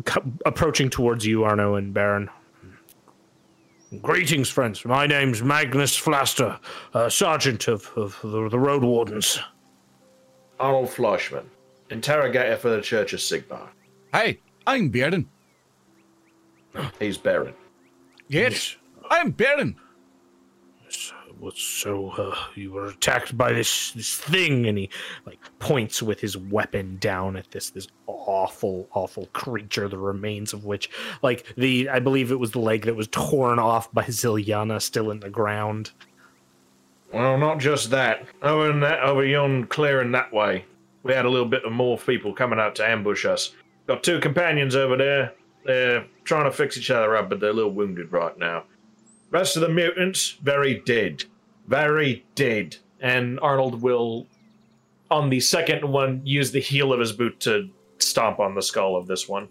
co- 0.05 0.31
approaching 0.45 0.91
towards 0.91 1.25
you, 1.25 1.45
Arno 1.45 1.77
and 1.77 1.95
Barin. 1.95 2.29
Greetings, 3.97 4.51
friends. 4.51 4.85
My 4.85 5.07
name's 5.07 5.43
Magnus 5.43 5.99
Flaster, 5.99 6.61
uh, 6.93 7.09
Sergeant 7.09 7.69
of, 7.69 7.91
of 7.97 8.19
the, 8.23 8.51
the 8.51 8.59
Road 8.59 8.85
Wardens. 8.85 9.39
Arnold 10.61 10.89
Fleischman, 10.89 11.47
interrogator 11.89 12.57
for 12.57 12.69
the 12.69 12.83
Church 12.83 13.15
of 13.15 13.21
Sigmar. 13.21 13.69
Hey, 14.13 14.41
I'm 14.67 14.91
Barin. 14.91 15.27
He's 16.99 17.17
Barin. 17.17 17.55
Yes, 18.29 18.77
I'm 19.09 19.31
Barin. 19.31 19.75
So, 21.57 22.11
uh, 22.11 22.37
you 22.55 22.73
were 22.73 22.87
attacked 22.87 23.37
by 23.37 23.53
this 23.53 23.93
this 23.93 24.17
thing, 24.17 24.67
and 24.67 24.79
he 24.79 24.91
like 25.27 25.39
points 25.59 26.03
with 26.03 26.21
his 26.21 26.37
weapon 26.37 26.97
down 26.99 27.37
at 27.37 27.51
this 27.51 27.71
this 27.71 27.89
awful 28.07 28.89
awful 28.93 29.27
creature, 29.33 29.89
the 29.89 29.99
remains 29.99 30.53
of 30.53 30.65
which, 30.65 30.91
like 31.23 31.47
the 31.57 31.89
I 31.89 31.99
believe 32.01 32.31
it 32.31 32.39
was 32.39 32.53
the 32.53 32.61
leg 32.61 32.83
that 32.83 32.97
was 32.97 33.09
torn 33.09 33.59
off 33.59 33.93
by 33.93 34.05
Zilyana, 34.05 34.81
still 34.83 35.11
in 35.11 35.21
the 35.21 35.31
ground. 35.31 35.93
Well, 37.13 37.39
not 37.39 37.59
just 37.59 37.91
that. 37.91 38.27
Over 38.43 38.71
in 38.71 38.81
that, 38.81 39.01
over 39.01 39.25
yon 39.25 39.65
clearing 39.65 40.13
that 40.13 40.33
way, 40.33 40.65
we 41.03 41.15
had 41.15 41.25
a 41.25 41.31
little 41.31 41.49
bit 41.49 41.65
of 41.65 41.73
more 41.73 41.97
people 41.99 42.35
coming 42.35 42.59
out 42.59 42.75
to 42.77 42.89
ambush 42.89 43.25
us. 43.25 43.55
Got 43.87 44.03
two 44.03 44.21
companions 44.21 44.77
over 44.77 44.97
there. 44.97 45.35
They're 45.65 46.07
trying 46.25 46.45
to 46.45 46.51
fix 46.51 46.77
each 46.77 46.91
other 46.91 47.17
up, 47.17 47.31
but 47.31 47.41
they're 47.41 47.51
a 47.51 47.55
little 47.55 47.73
wounded 47.73 48.13
right 48.13 48.37
now. 48.39 48.65
Rest 49.31 49.57
of 49.57 49.63
the 49.63 49.69
mutants, 49.69 50.39
very 50.43 50.81
dead. 50.87 51.25
Very 51.67 52.25
dead. 52.35 52.77
And 53.01 53.39
Arnold 53.41 53.83
will, 53.83 54.27
on 55.11 55.29
the 55.29 55.41
second 55.41 55.91
one, 55.91 56.23
use 56.25 56.51
the 56.51 56.61
heel 56.61 56.93
of 56.93 57.01
his 57.01 57.13
boot 57.13 57.39
to 57.41 57.69
stomp 57.99 58.41
on 58.41 58.55
the 58.55 58.63
skull 58.63 58.97
of 58.97 59.07
this 59.07 59.29
one. 59.29 59.49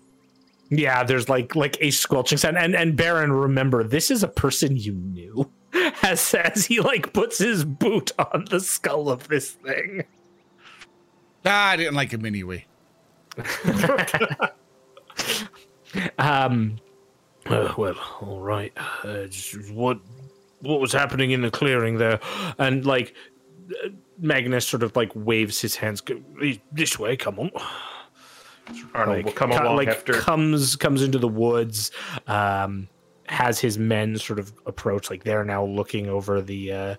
Yeah, 0.69 1.03
there's 1.03 1.29
like 1.29 1.55
like 1.55 1.77
a 1.79 1.91
squelching 1.91 2.37
sound, 2.37 2.57
and 2.57 2.75
and 2.75 2.97
Barin, 2.97 3.31
remember 3.31 3.85
this 3.85 4.11
is 4.11 4.21
a 4.21 4.27
person 4.27 4.75
you 4.75 4.93
knew. 4.93 5.49
As 6.03 6.33
as 6.33 6.65
he 6.65 6.79
like 6.79 7.13
puts 7.13 7.37
his 7.37 7.63
boot 7.65 8.11
on 8.17 8.45
the 8.49 8.59
skull 8.59 9.09
of 9.09 9.27
this 9.27 9.51
thing. 9.51 10.03
Ah, 11.45 11.69
I 11.69 11.77
didn't 11.77 11.95
like 11.95 12.11
him 12.11 12.25
anyway. 12.25 12.65
Um, 16.19 16.77
uh, 17.49 17.73
well, 17.77 17.95
all 18.21 18.39
right. 18.39 18.73
Uh, 19.03 19.27
what 19.71 19.99
what 20.61 20.79
was 20.79 20.91
happening 20.91 21.31
in 21.31 21.41
the 21.41 21.51
clearing 21.51 21.97
there? 21.97 22.19
And 22.57 22.85
like 22.85 23.13
uh, 23.83 23.89
Magnus 24.19 24.67
sort 24.67 24.83
of 24.83 24.95
like 24.95 25.11
waves 25.15 25.61
his 25.61 25.75
hands. 25.75 26.01
This 26.71 26.99
way, 26.99 27.15
come 27.17 27.39
on. 27.39 27.51
Arnold 28.93 29.17
Like, 29.17 29.25
will 29.25 29.31
come 29.33 29.51
along 29.51 29.77
like 29.77 29.87
after. 29.87 30.13
comes 30.13 30.75
comes 30.75 31.01
into 31.01 31.17
the 31.17 31.27
woods. 31.27 31.91
Um, 32.27 32.87
has 33.27 33.59
his 33.59 33.77
men 33.77 34.17
sort 34.17 34.39
of 34.39 34.53
approach. 34.65 35.09
Like 35.09 35.23
they're 35.23 35.43
now 35.43 35.65
looking 35.65 36.07
over 36.07 36.41
the 36.41 36.71
uh 36.71 36.95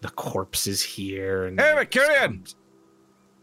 the 0.00 0.10
corpses 0.10 0.82
here. 0.82 1.44
And 1.44 1.60
Hey, 1.60 1.74
Mercurian! 1.74 2.44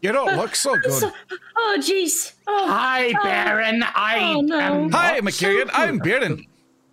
You 0.00 0.12
don't 0.12 0.36
look 0.36 0.54
so 0.64 0.76
good. 0.76 1.12
Oh, 1.56 1.76
jeez. 1.80 2.32
Oh, 2.46 2.66
Hi, 2.68 3.08
Oh. 3.18 3.22
Barin. 3.24 3.82
I 3.82 4.34
Oh, 4.36 4.40
no. 4.40 4.58
am. 4.58 4.90
Hi, 4.92 5.14
not 5.14 5.24
Mercurian. 5.24 5.68
so 5.68 5.74
I'm. 5.74 5.98
Barin. 5.98 6.44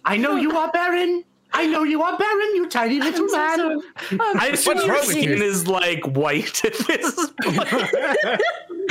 I 0.03 0.17
know 0.17 0.35
you 0.35 0.57
are 0.57 0.71
Barin. 0.71 1.23
I 1.53 1.67
know 1.67 1.83
you 1.83 2.01
are 2.03 2.17
Barin, 2.17 2.55
you 2.55 2.67
tiny 2.67 2.99
little 2.99 3.23
I'm 3.23 3.29
so 3.29 3.37
man. 3.37 3.57
sorry. 3.57 4.19
I 4.39 4.47
assume 4.49 4.75
What's 4.75 4.87
wrong 4.89 5.07
with 5.07 5.23
you? 5.23 5.35
is 5.41 5.67
like 5.69 6.03
white 6.05 6.65
at 6.65 6.73
this 6.73 7.15
point. 7.43 8.41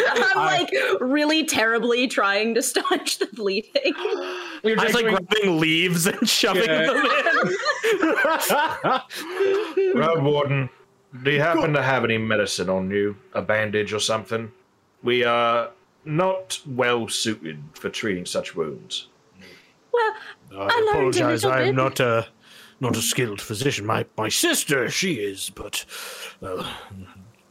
I'm 0.09 0.37
like 0.37 0.71
really 1.01 1.45
terribly 1.45 2.07
trying 2.09 2.55
to 2.55 2.63
staunch 2.63 3.19
the 3.19 3.27
bleeding. 3.35 3.71
You're 4.65 4.77
just 4.77 4.95
I 4.97 4.99
like 5.01 5.05
think- 5.05 5.29
grabbing 5.29 5.61
leaves 5.61 6.07
and 6.07 6.27
shoving 6.27 6.65
Yeah. 6.65 6.87
them 6.87 7.07
in. 9.85 9.95
Road 10.01 10.23
Warden, 10.23 10.71
do 11.23 11.31
you 11.31 11.41
happen 11.41 11.73
to 11.73 11.83
have 11.83 12.05
any 12.05 12.19
medicine 12.19 12.69
on 12.69 12.91
you? 12.91 13.17
A 13.35 13.43
bandage 13.43 13.93
or 13.93 14.01
something? 14.01 14.51
We 15.03 15.25
are 15.25 15.71
not 16.05 16.61
well 16.67 17.09
suited 17.09 17.63
for 17.75 17.89
treating 17.89 18.27
such 18.27 18.55
wounds. 18.57 19.09
Well, 19.93 20.15
I, 20.53 20.65
I 20.65 20.91
apologize. 20.91 21.45
I 21.45 21.63
am 21.63 21.67
bit. 21.69 21.75
not 21.77 22.01
a 22.01 22.27
not 22.81 22.97
a 22.97 23.03
skilled 23.03 23.41
physician. 23.41 23.87
My 23.87 24.07
my 24.17 24.29
sister, 24.29 24.91
she 24.91 25.15
is, 25.15 25.51
but 25.51 25.85
well, 26.41 26.67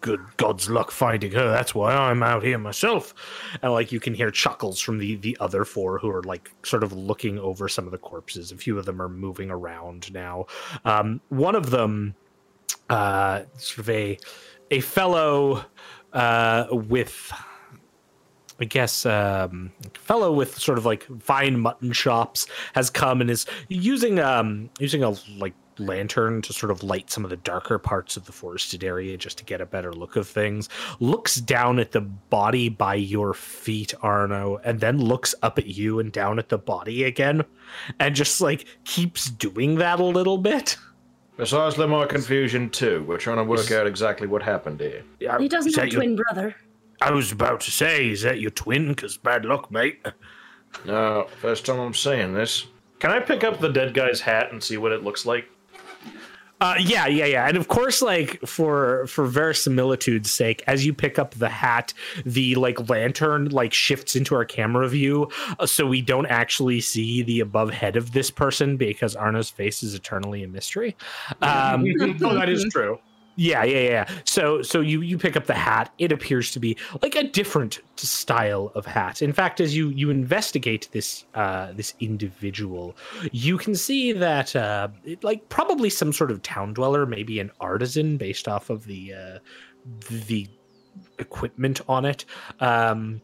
good 0.02 0.20
God's 0.38 0.70
luck 0.70 0.92
finding 0.92 1.32
her. 1.32 1.50
That's 1.50 1.74
why 1.74 1.96
I'm 1.96 2.22
out 2.22 2.44
here 2.44 2.58
myself. 2.58 3.16
And 3.62 3.72
like 3.72 3.92
you 3.92 4.00
can 4.00 4.14
hear 4.14 4.30
chuckles 4.30 4.80
from 4.80 5.00
the 5.00 5.16
the 5.16 5.38
other 5.40 5.66
four 5.66 5.98
who 5.98 6.10
are 6.10 6.24
like 6.24 6.52
sort 6.64 6.84
of 6.84 6.92
looking 6.92 7.40
over 7.40 7.68
some 7.70 7.86
of 7.86 7.92
the 7.92 7.98
corpses. 7.98 8.52
A 8.52 8.58
few 8.58 8.78
of 8.78 8.86
them 8.86 9.02
are 9.02 9.10
moving 9.10 9.50
around 9.50 10.14
now. 10.14 10.46
Um, 10.86 11.22
one 11.30 11.56
of 11.56 11.72
them, 11.72 12.16
uh, 12.90 13.44
sort 13.58 13.80
of 13.80 13.90
a 13.90 14.18
a 14.72 14.80
fellow 14.82 15.66
uh, 16.14 16.68
with 16.72 17.32
I 18.60 18.66
guess 18.66 19.06
um 19.06 19.72
fellow 19.94 20.32
with 20.32 20.58
sort 20.58 20.78
of 20.78 20.86
like 20.86 21.06
fine 21.22 21.60
mutton 21.60 21.92
chops 21.92 22.46
has 22.76 22.90
come 22.90 23.20
and 23.20 23.30
is 23.30 23.46
using 23.68 24.20
um 24.20 24.70
using 24.80 25.04
a 25.04 25.16
like 25.38 25.54
lantern 25.80 26.42
to 26.42 26.54
sort 26.54 26.72
of 26.72 26.84
light 26.84 27.10
some 27.10 27.24
of 27.24 27.30
the 27.30 27.38
darker 27.38 27.80
parts 27.80 28.18
of 28.18 28.26
the 28.26 28.32
forested 28.32 28.84
area 28.84 29.18
just 29.18 29.38
to 29.38 29.44
get 29.44 29.62
a 29.62 29.66
better 29.66 29.94
look 29.94 30.16
of 30.16 30.28
things. 30.28 30.70
Looks 31.00 31.36
down 31.36 31.80
at 31.80 31.92
the 31.92 32.02
body 32.02 32.70
by 32.70 32.96
your 32.96 33.34
feet 33.34 33.94
arno 34.02 34.60
and 34.64 34.80
then 34.80 35.00
looks 35.00 35.34
up 35.42 35.58
at 35.58 35.68
you 35.68 36.00
and 36.00 36.12
down 36.12 36.40
at 36.40 36.50
the 36.50 36.58
body 36.58 37.04
again 37.04 37.44
and 38.00 38.16
just 38.16 38.42
like 38.42 38.66
keeps 38.86 39.30
doing 39.30 39.76
that 39.76 40.00
a 40.00 40.06
little 40.06 40.38
bit 40.38 40.78
Precisely 41.38 41.88
my 41.88 42.06
confusion 42.06 42.70
too. 42.70 43.04
We're 43.08 43.18
trying 43.18 43.38
to 43.38 43.44
work 43.44 43.72
out 43.72 43.88
exactly 43.88 44.28
what 44.28 44.44
happened 44.44 44.80
here. 44.80 45.04
he 45.40 45.48
doesn't 45.48 45.70
Is 45.70 45.76
have 45.76 45.86
that 45.86 45.90
a 45.90 45.92
your- 45.92 46.02
twin 46.02 46.16
brother. 46.16 46.56
i 47.02 47.12
was 47.12 47.32
about 47.32 47.60
to 47.62 47.72
say 47.72 48.10
is 48.10 48.22
that 48.22 48.40
your 48.40 48.52
twin 48.52 48.90
because 48.90 49.18
bad 49.18 49.44
luck 49.46 49.70
mate 49.72 50.06
No, 50.86 51.28
first 51.42 51.66
time 51.66 51.80
I'm 51.80 51.94
seeing 51.94 52.34
this. 52.34 52.68
Can 53.00 53.12
I 53.12 53.20
pick 53.20 53.44
up 53.44 53.60
the 53.60 53.70
dead 53.70 53.94
guy's 53.94 54.22
hat 54.22 54.52
and 54.52 54.64
see 54.64 54.78
what 54.78 54.92
it 54.92 55.04
looks 55.04 55.26
like? 55.26 55.46
Uh, 56.64 56.76
yeah, 56.80 57.08
yeah, 57.08 57.26
yeah, 57.26 57.46
and 57.46 57.58
of 57.58 57.68
course, 57.68 58.02
like 58.02 58.40
for 58.46 59.06
for 59.08 59.26
verisimilitude's 59.26 60.32
sake, 60.32 60.64
as 60.66 60.86
you 60.86 60.94
pick 60.94 61.20
up 61.20 61.34
the 61.34 61.50
hat, 61.50 61.94
the 62.26 62.56
like 62.56 62.88
lantern 62.88 63.50
like 63.50 63.74
shifts 63.74 64.16
into 64.16 64.34
our 64.34 64.46
camera 64.46 64.88
view, 64.88 65.30
uh, 65.60 65.66
so 65.66 65.86
we 65.86 66.02
don't 66.02 66.28
actually 66.28 66.80
see 66.80 67.22
the 67.22 67.42
above 67.42 67.70
head 67.72 67.98
of 67.98 68.14
this 68.14 68.32
person 68.32 68.78
because 68.78 69.14
Arno's 69.14 69.50
face 69.50 69.84
is 69.84 69.94
eternally 69.94 70.42
a 70.42 70.48
mystery. 70.48 70.96
Um, 71.42 71.86
oh, 72.24 72.34
that 72.34 72.48
is 72.48 72.66
true. 72.72 72.98
Yeah, 73.36 73.64
yeah, 73.64 73.80
yeah. 73.80 74.10
So 74.26 74.62
so 74.62 74.80
you 74.80 75.02
you 75.02 75.18
pick 75.18 75.36
up 75.36 75.46
the 75.46 75.56
hat. 75.56 75.92
It 75.98 76.12
appears 76.12 76.52
to 76.52 76.60
be 76.60 76.78
like 77.02 77.16
a 77.16 77.24
different 77.24 77.80
style 77.96 78.72
of 78.76 78.86
hat. 78.86 79.22
In 79.22 79.34
fact, 79.34 79.60
as 79.60 79.76
you 79.76 79.90
you 79.90 80.10
investigate 80.10 80.90
this 80.92 81.26
uh 81.34 81.72
this 81.74 81.96
individual, 82.00 82.96
you 83.32 83.58
can 83.58 83.76
see 83.76 84.12
that 84.12 84.56
uh 84.56 84.90
it, 85.04 85.24
like 85.24 85.50
probably 85.50 85.90
some 85.90 86.14
sort 86.14 86.32
of 86.32 86.42
town 86.44 86.74
dweller, 86.74 87.06
maybe 87.06 87.40
an 87.40 87.50
artisan 87.60 88.18
based 88.18 88.48
off 88.48 88.70
of 88.70 88.86
the 88.86 89.14
uh 89.14 89.40
the 90.10 90.48
equipment 91.18 91.82
on 91.90 92.06
it. 92.06 92.26
Um 92.60 93.22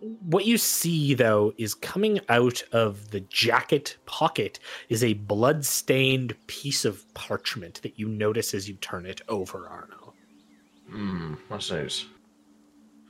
what 0.00 0.46
you 0.46 0.56
see 0.58 1.14
though 1.14 1.52
is 1.58 1.74
coming 1.74 2.20
out 2.28 2.62
of 2.72 3.10
the 3.10 3.20
jacket 3.20 3.96
pocket 4.06 4.58
is 4.88 5.02
a 5.02 5.14
blood-stained 5.14 6.34
piece 6.46 6.84
of 6.84 7.12
parchment 7.14 7.82
that 7.82 7.98
you 7.98 8.08
notice 8.08 8.54
as 8.54 8.68
you 8.68 8.74
turn 8.76 9.06
it 9.06 9.20
over 9.28 9.66
arno 9.68 10.14
Hmm, 10.90 11.34
what's 11.48 11.68
this? 11.68 12.06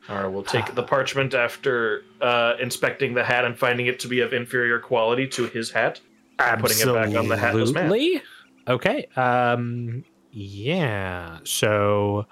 All 0.08 0.22
right, 0.22 0.26
we'll 0.26 0.42
take 0.42 0.74
the 0.74 0.82
parchment 0.82 1.34
after 1.34 2.02
uh, 2.20 2.54
inspecting 2.60 3.14
the 3.14 3.22
hat 3.22 3.44
and 3.44 3.56
finding 3.56 3.86
it 3.86 4.00
to 4.00 4.08
be 4.08 4.20
of 4.20 4.32
inferior 4.32 4.78
quality 4.80 5.28
to 5.28 5.44
his 5.46 5.70
hat. 5.70 6.00
Putting 6.38 6.80
it 6.80 6.94
back 6.94 7.14
on 7.14 7.28
the 7.28 7.36
hatless 7.36 7.72
man. 7.72 7.84
Absolutely. 7.84 8.22
okay 8.68 9.06
um 9.16 10.04
yeah 10.30 11.38
so 11.42 12.26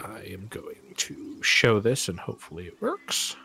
i 0.00 0.18
am 0.22 0.48
going 0.50 0.89
to 0.96 1.42
show 1.42 1.80
this 1.80 2.08
and 2.08 2.20
hopefully 2.20 2.66
it 2.66 2.80
works 2.80 3.36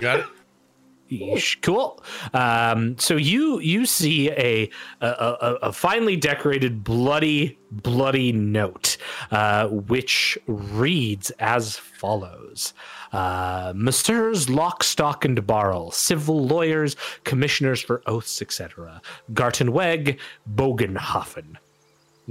Got 0.00 0.20
it. 0.20 0.26
Yeesh, 1.10 1.62
Cool. 1.62 2.02
Um, 2.34 2.98
so 2.98 3.16
you 3.16 3.60
you 3.60 3.86
see 3.86 4.30
a 4.30 4.68
a, 5.00 5.06
a, 5.06 5.58
a 5.62 5.72
finely 5.72 6.16
decorated 6.16 6.84
bloody 6.84 7.58
bloody 7.70 8.30
note, 8.32 8.98
uh, 9.30 9.68
which 9.68 10.36
reads 10.46 11.30
as 11.38 11.76
follows: 11.76 12.74
uh, 13.12 13.72
Messrs. 13.74 14.50
Lock, 14.50 14.84
Stock, 14.84 15.24
and 15.24 15.46
Barrel, 15.46 15.90
civil 15.92 16.44
lawyers, 16.44 16.94
commissioners 17.24 17.80
for 17.80 18.02
oaths, 18.06 18.42
etc. 18.42 19.00
Gartenweg, 19.32 20.18
Bogenhafen. 20.54 21.56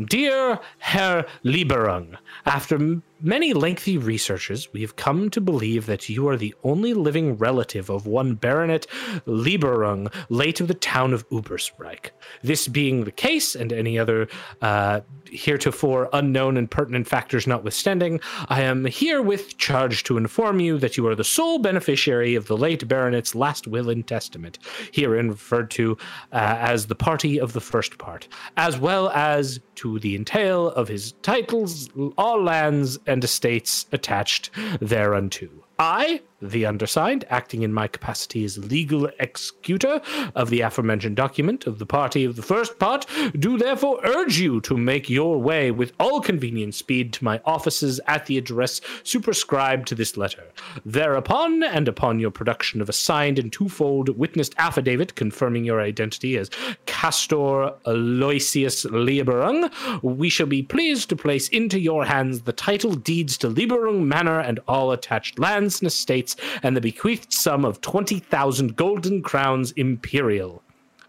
Dear 0.05 0.59
Herr 0.77 1.25
Lieberung, 1.43 2.17
after 2.45 2.77
many 3.19 3.53
lengthy 3.53 3.97
researches, 3.97 4.71
we 4.73 4.81
have 4.81 4.95
come 4.95 5.29
to 5.29 5.41
believe 5.41 5.85
that 5.85 6.09
you 6.09 6.27
are 6.27 6.37
the 6.37 6.53
only 6.63 6.93
living 6.93 7.37
relative 7.37 7.89
of 7.89 8.05
one 8.05 8.35
Baronet 8.35 8.87
Lieberung, 9.25 10.13
late 10.29 10.61
of 10.61 10.67
the 10.67 10.73
town 10.73 11.13
of 11.13 11.27
Ubersreich. 11.29 12.11
This 12.43 12.67
being 12.67 13.03
the 13.03 13.11
case, 13.11 13.55
and 13.55 13.73
any 13.73 13.97
other 13.97 14.27
uh, 14.61 15.01
heretofore 15.25 16.09
unknown 16.13 16.57
and 16.57 16.69
pertinent 16.69 17.07
factors 17.07 17.47
notwithstanding, 17.47 18.19
I 18.49 18.61
am 18.61 18.85
herewith 18.85 19.57
charged 19.57 20.05
to 20.07 20.17
inform 20.17 20.59
you 20.59 20.77
that 20.79 20.97
you 20.97 21.07
are 21.07 21.15
the 21.15 21.23
sole 21.23 21.59
beneficiary 21.59 22.35
of 22.35 22.47
the 22.47 22.57
late 22.57 22.87
Baronet's 22.87 23.35
last 23.35 23.67
will 23.67 23.89
and 23.89 24.07
testament, 24.07 24.59
herein 24.91 25.29
referred 25.29 25.71
to 25.71 25.97
uh, 26.31 26.57
as 26.59 26.87
the 26.87 26.95
party 26.95 27.39
of 27.39 27.53
the 27.53 27.61
first 27.61 27.97
part, 27.97 28.27
as 28.57 28.77
well 28.77 29.09
as 29.09 29.59
to 29.75 29.99
the 29.99 30.15
entail 30.15 30.69
of 30.69 30.87
his 30.87 31.13
titles, 31.21 31.89
all 32.17 32.41
lands 32.41 32.97
and 33.07 33.23
estates 33.23 33.85
attached 33.91 34.49
thereunto. 34.79 35.66
I, 35.79 36.21
the 36.41 36.65
undersigned, 36.65 37.25
acting 37.29 37.61
in 37.61 37.73
my 37.73 37.87
capacity 37.87 38.43
as 38.45 38.57
legal 38.57 39.09
executor 39.19 40.01
of 40.35 40.49
the 40.49 40.61
aforementioned 40.61 41.15
document 41.15 41.67
of 41.67 41.77
the 41.77 41.85
party 41.85 42.25
of 42.25 42.35
the 42.35 42.41
first 42.41 42.79
part, 42.79 43.05
do 43.37 43.57
therefore 43.57 43.99
urge 44.03 44.39
you 44.39 44.61
to 44.61 44.77
make 44.77 45.09
your 45.09 45.39
way 45.39 45.69
with 45.71 45.93
all 45.99 46.21
convenient 46.21 46.73
speed 46.75 47.13
to 47.13 47.23
my 47.23 47.41
offices 47.45 47.99
at 48.07 48.25
the 48.25 48.37
address 48.37 48.81
superscribed 49.03 49.87
to 49.87 49.95
this 49.95 50.17
letter. 50.17 50.43
Thereupon, 50.85 51.63
and 51.63 51.87
upon 51.87 52.19
your 52.19 52.31
production 52.31 52.81
of 52.81 52.89
a 52.89 52.93
signed 52.93 53.37
and 53.37 53.51
twofold 53.51 54.09
witnessed 54.17 54.55
affidavit 54.57 55.15
confirming 55.15 55.65
your 55.65 55.81
identity 55.81 56.37
as 56.37 56.49
Castor 56.85 57.73
Aloysius 57.85 58.85
Lieberung, 58.85 59.71
we 60.01 60.29
shall 60.29 60.47
be 60.47 60.63
pleased 60.63 61.09
to 61.09 61.15
place 61.15 61.49
into 61.49 61.79
your 61.79 62.05
hands 62.05 62.41
the 62.41 62.53
title 62.53 62.93
deeds 62.93 63.37
to 63.39 63.49
Lieberung 63.49 64.05
Manor 64.05 64.39
and 64.39 64.59
all 64.67 64.91
attached 64.91 65.39
lands 65.39 65.66
and 65.75 65.87
estates, 65.87 66.35
and 66.63 66.75
the 66.75 66.81
bequeathed 66.81 67.31
sum 67.31 67.65
of 67.65 67.81
20,000 67.81 68.75
golden 68.75 69.21
crowns 69.21 69.71
imperial. 69.73 70.63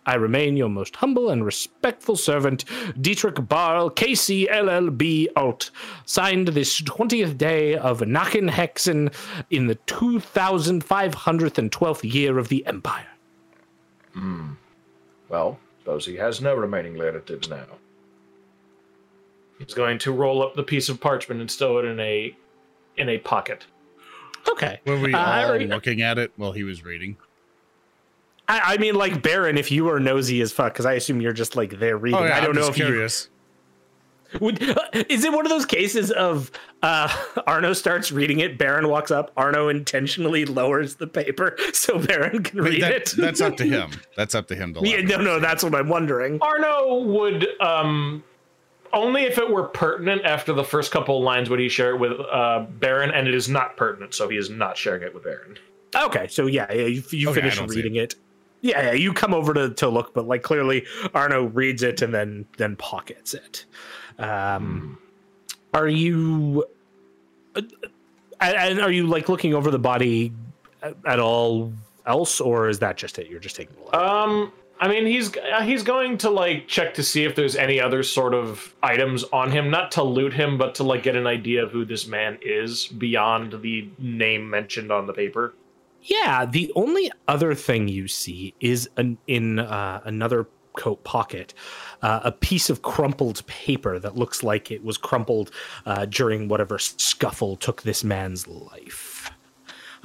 I 0.09 0.15
remain 0.15 0.57
your 0.57 0.71
most 0.71 0.97
humble 0.97 1.29
and 1.29 1.45
respectful 1.45 2.17
servant, 2.17 2.65
Dietrich 2.99 3.47
Barl, 3.47 3.91
KC 3.91 4.49
LLB 4.49 5.27
Alt. 5.37 5.71
Signed 6.07 6.49
this 6.49 6.81
20th 6.81 7.37
day 7.37 7.77
of 7.77 8.01
Nachexen 8.01 9.13
in 9.51 9.67
the 9.67 9.75
2512th 9.75 12.11
year 12.11 12.39
of 12.39 12.49
the 12.49 12.65
Empire. 12.65 13.07
Hmm. 14.15 14.53
Well, 15.29 15.59
suppose 15.81 16.07
he 16.07 16.17
has 16.17 16.41
no 16.41 16.55
remaining 16.55 16.99
relatives 16.99 17.51
now. 17.51 17.67
He's 19.59 19.75
going 19.75 19.99
to 19.99 20.13
roll 20.13 20.43
up 20.43 20.55
the 20.55 20.63
piece 20.63 20.89
of 20.89 21.01
parchment 21.01 21.41
and 21.41 21.51
stow 21.51 21.79
it 21.79 21.85
in 21.85 21.99
a 22.01 22.37
in 22.97 23.09
a 23.09 23.19
pocket. 23.19 23.67
Okay. 24.51 24.81
Were 24.87 24.99
we 24.99 25.15
Uh, 25.15 25.19
all 25.19 25.53
are- 25.53 25.59
looking 25.61 26.03
at 26.03 26.19
it 26.19 26.33
while 26.37 26.53
he 26.53 26.65
was 26.65 26.85
reading? 26.85 27.17
I, 28.49 28.75
I 28.75 28.77
mean, 28.79 28.95
like 28.95 29.23
Barin, 29.23 29.59
if 29.59 29.71
you 29.71 29.85
were 29.85 30.01
nosy 30.01 30.41
as 30.41 30.53
fuck, 30.53 30.73
because 30.73 30.87
I 30.87 30.95
assume 30.95 31.21
you're 31.21 31.33
just 31.35 31.55
like 31.57 31.79
there 31.79 31.97
reading. 31.99 32.19
Oh 32.21 32.25
yeah, 32.25 32.37
I 32.37 32.41
don't 32.41 32.51
I'm 32.51 32.55
know 32.57 32.61
just 32.63 32.71
if 32.71 32.79
you 32.79 32.85
curious. 32.87 33.29
Would, 34.41 34.61
is 35.09 35.25
it 35.25 35.33
one 35.33 35.47
of 35.47 35.51
those 35.51 35.65
cases 35.65 36.11
of 36.11 36.51
uh, 36.83 37.09
Arno 37.47 37.73
starts 37.73 38.13
reading 38.13 38.41
it, 38.41 38.59
Barin 38.59 38.89
walks 38.89 39.11
up, 39.11 39.33
Arno 39.39 39.69
intentionally 39.69 40.45
lowers 40.45 40.97
the 40.97 41.07
paper 41.07 41.57
so 41.73 41.99
Barin 41.99 42.43
can 42.43 42.59
But 42.61 42.71
read 42.71 42.83
that- 42.83 42.93
it? 42.93 43.15
That's 43.17 43.41
up 43.41 43.57
to 43.59 43.65
him. 43.65 43.91
That's 44.17 44.35
up 44.35 44.47
to 44.49 44.55
him 44.55 44.75
to. 44.75 44.81
yeah, 44.87 45.01
no, 45.01 45.17
no, 45.19 45.41
that's 45.41 45.65
what 45.65 45.75
I'm 45.75 45.89
wondering. 45.89 46.39
Arno 46.43 46.99
would 47.05 47.47
um 47.61 48.23
only 48.93 49.23
if 49.25 49.39
it 49.39 49.51
were 49.51 49.65
pertinent 49.65 50.23
after 50.25 50.53
the 50.53 50.65
first 50.65 50.91
couple 50.93 51.23
lines 51.23 51.51
would 51.51 51.61
he 51.61 51.69
share 51.69 51.91
it 51.95 51.99
with 51.99 52.13
uh 52.21 52.67
Barin, 52.79 53.11
and 53.11 53.27
it 53.29 53.35
is 53.35 53.49
not 53.49 53.77
pertinent, 53.77 54.15
so 54.15 54.29
he 54.29 54.37
is 54.37 54.51
not 54.51 54.77
sharing 54.77 55.03
it 55.03 55.15
with 55.15 55.25
Barin. 55.25 55.59
Okay, 55.97 56.27
so 56.29 56.47
yeah, 56.47 56.71
yeah 56.73 56.87
you, 56.87 57.03
you 57.11 57.31
Okay, 57.31 57.41
finish 57.41 57.59
reading 57.75 57.97
it. 57.97 58.15
Yeah, 58.61 58.87
yeah, 58.87 58.93
you 58.93 59.13
come 59.13 59.33
over 59.35 59.55
to, 59.55 59.71
to 59.75 59.89
look, 59.89 60.13
but 60.15 60.27
like 60.27 60.43
clearly 60.43 60.85
Arno 61.15 61.45
reads 61.45 61.83
it 61.83 62.03
and 62.03 62.13
then 62.13 62.45
then 62.57 62.77
pockets 62.77 63.33
it. 63.35 63.65
Um, 64.19 64.99
Are 65.73 65.89
you? 65.89 66.65
uh, 67.55 67.63
and- 68.41 68.57
and 68.57 68.81
are 68.81 68.91
you 68.91 69.07
like 69.07 69.29
looking 69.29 69.55
over 69.55 69.71
the 69.71 69.79
body 69.79 70.33
at, 70.83 70.97
at 71.07 71.19
all 71.21 71.73
else, 72.07 72.41
or 72.41 72.69
is 72.69 72.79
that 72.81 72.97
just 72.97 73.19
it? 73.19 73.29
You're 73.29 73.41
just 73.41 73.57
taking 73.57 73.77
a 73.81 73.85
look. 73.85 73.95
Um, 73.95 74.53
I 74.81 74.89
mean, 74.89 75.07
he's 75.07 75.37
uh, 75.37 75.63
he's 75.63 75.83
going 75.83 76.19
to 76.19 76.31
like 76.31 76.69
check 76.69 76.95
to 76.95 77.03
see 77.03 77.25
if 77.25 77.35
there's 77.35 77.57
any 77.57 77.81
other 77.81 78.03
sort 78.03 78.35
of 78.35 78.75
items 78.83 79.25
on 79.25 79.51
him, 79.51 79.71
not 79.71 79.91
to 79.93 80.03
loot 80.03 80.33
him, 80.33 80.57
but 80.59 80.75
to 80.77 80.85
like 80.85 81.03
get 81.03 81.17
an 81.17 81.27
idea 81.27 81.65
of 81.65 81.73
who 81.73 81.85
this 81.85 82.07
man 82.07 82.39
is 82.43 82.87
beyond 82.87 83.61
the 83.63 83.89
name 83.99 84.49
mentioned 84.49 84.93
on 84.93 85.07
the 85.07 85.13
paper. 85.13 85.55
Yeah, 86.03 86.47
the 86.47 86.71
only 86.77 87.11
other 87.27 87.55
thing 87.55 87.89
you 87.89 88.07
see 88.07 88.55
is 88.61 88.89
an, 88.97 89.19
in 89.27 89.59
uh, 89.59 90.01
another 90.05 90.47
coat 90.77 91.03
pocket 91.03 91.55
uh, 92.03 92.21
a 92.23 92.31
piece 92.31 92.71
of 92.71 92.83
crumpled 92.83 93.45
paper 93.49 93.99
that 93.99 94.17
looks 94.17 94.45
like 94.45 94.71
it 94.71 94.85
was 94.85 94.97
crumpled 94.97 95.51
uh, 95.87 96.07
during 96.07 96.47
whatever 96.47 96.79
scuffle 96.79 97.57
took 97.57 97.83
this 97.83 98.05
man's 98.05 98.47
life. 98.47 99.08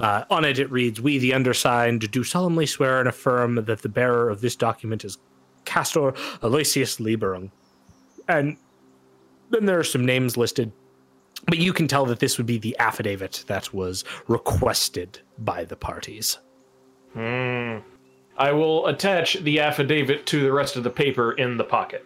Uh, 0.00 0.24
on 0.30 0.44
it, 0.44 0.58
it 0.58 0.70
reads 0.70 1.00
We, 1.00 1.18
the 1.18 1.34
undersigned, 1.34 2.10
do 2.10 2.24
solemnly 2.24 2.66
swear 2.66 3.00
and 3.00 3.08
affirm 3.08 3.56
that 3.56 3.82
the 3.82 3.88
bearer 3.88 4.28
of 4.28 4.40
this 4.40 4.56
document 4.56 5.04
is 5.04 5.18
Castor 5.64 6.14
Aloysius 6.42 6.96
Lieberung. 6.98 7.50
And 8.28 8.56
then 9.50 9.66
there 9.66 9.78
are 9.78 9.84
some 9.84 10.04
names 10.04 10.36
listed 10.36 10.72
but 11.46 11.58
you 11.58 11.72
can 11.72 11.88
tell 11.88 12.06
that 12.06 12.20
this 12.20 12.38
would 12.38 12.46
be 12.46 12.58
the 12.58 12.76
affidavit 12.78 13.44
that 13.48 13.72
was 13.74 14.04
requested 14.28 15.20
by 15.38 15.64
the 15.64 15.76
parties. 15.76 16.38
Hmm. 17.12 17.78
I 18.36 18.50
will 18.52 18.86
attach 18.86 19.34
the 19.34 19.60
affidavit 19.60 20.26
to 20.26 20.42
the 20.42 20.52
rest 20.52 20.76
of 20.76 20.82
the 20.82 20.90
paper 20.90 21.32
in 21.32 21.56
the 21.56 21.64
pocket. 21.64 22.04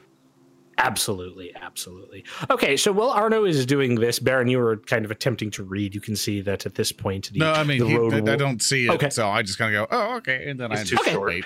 Absolutely, 0.79 1.53
absolutely. 1.61 2.25
Okay, 2.51 2.77
so 2.77 2.93
while 2.93 3.11
Arno 3.11 3.45
is 3.45 3.67
doing 3.67 3.97
this, 3.97 4.19
Barin, 4.21 4.47
you 4.49 4.59
were 4.59 4.77
kind 4.77 5.05
of 5.05 5.11
attempting 5.11 5.51
to 5.53 5.65
read. 5.65 5.95
You 5.95 6.01
can 6.01 6.15
see 6.17 6.41
that 6.43 6.67
at 6.67 6.77
this 6.77 6.93
point, 6.93 7.31
the, 7.33 7.41
No, 7.41 7.53
I 7.53 7.65
mean, 7.65 7.81
the 7.81 7.87
he, 7.87 7.97
road 7.97 8.15
I, 8.29 8.33
I 8.33 8.37
don't 8.37 8.63
see 8.63 8.87
it, 8.87 8.91
Okay. 8.93 9.11
so 9.11 9.29
I 9.29 9.43
just 9.43 9.59
kind 9.59 9.75
of 9.75 9.89
go, 9.91 9.97
"Oh, 9.97 10.17
okay," 10.19 10.49
and 10.49 10.59
then 10.59 10.71
It's 10.73 10.83
I 10.83 10.85
too 10.85 10.97
just 10.97 11.11
short. 11.11 11.29
wait. 11.29 11.45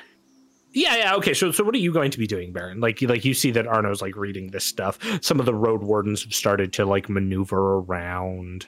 Yeah, 0.75 0.97
yeah. 0.97 1.15
Okay, 1.17 1.35
so 1.35 1.51
so 1.51 1.65
what 1.65 1.75
are 1.75 1.79
you 1.79 1.93
going 1.93 2.11
to 2.11 2.19
be 2.19 2.27
doing, 2.27 2.53
Barin? 2.53 2.81
Like, 2.81 3.01
like 3.03 3.25
you 3.25 3.35
see 3.35 3.51
that 3.53 3.67
Arno's 3.67 4.01
like 4.03 4.17
reading 4.17 4.51
this 4.51 4.65
stuff. 4.65 4.99
Some 5.23 5.41
of 5.41 5.47
the 5.47 5.55
road 5.55 5.83
wardens 5.83 6.23
have 6.25 6.35
started 6.35 6.73
to 6.75 6.85
like 6.85 7.09
maneuver 7.09 7.79
around. 7.79 8.67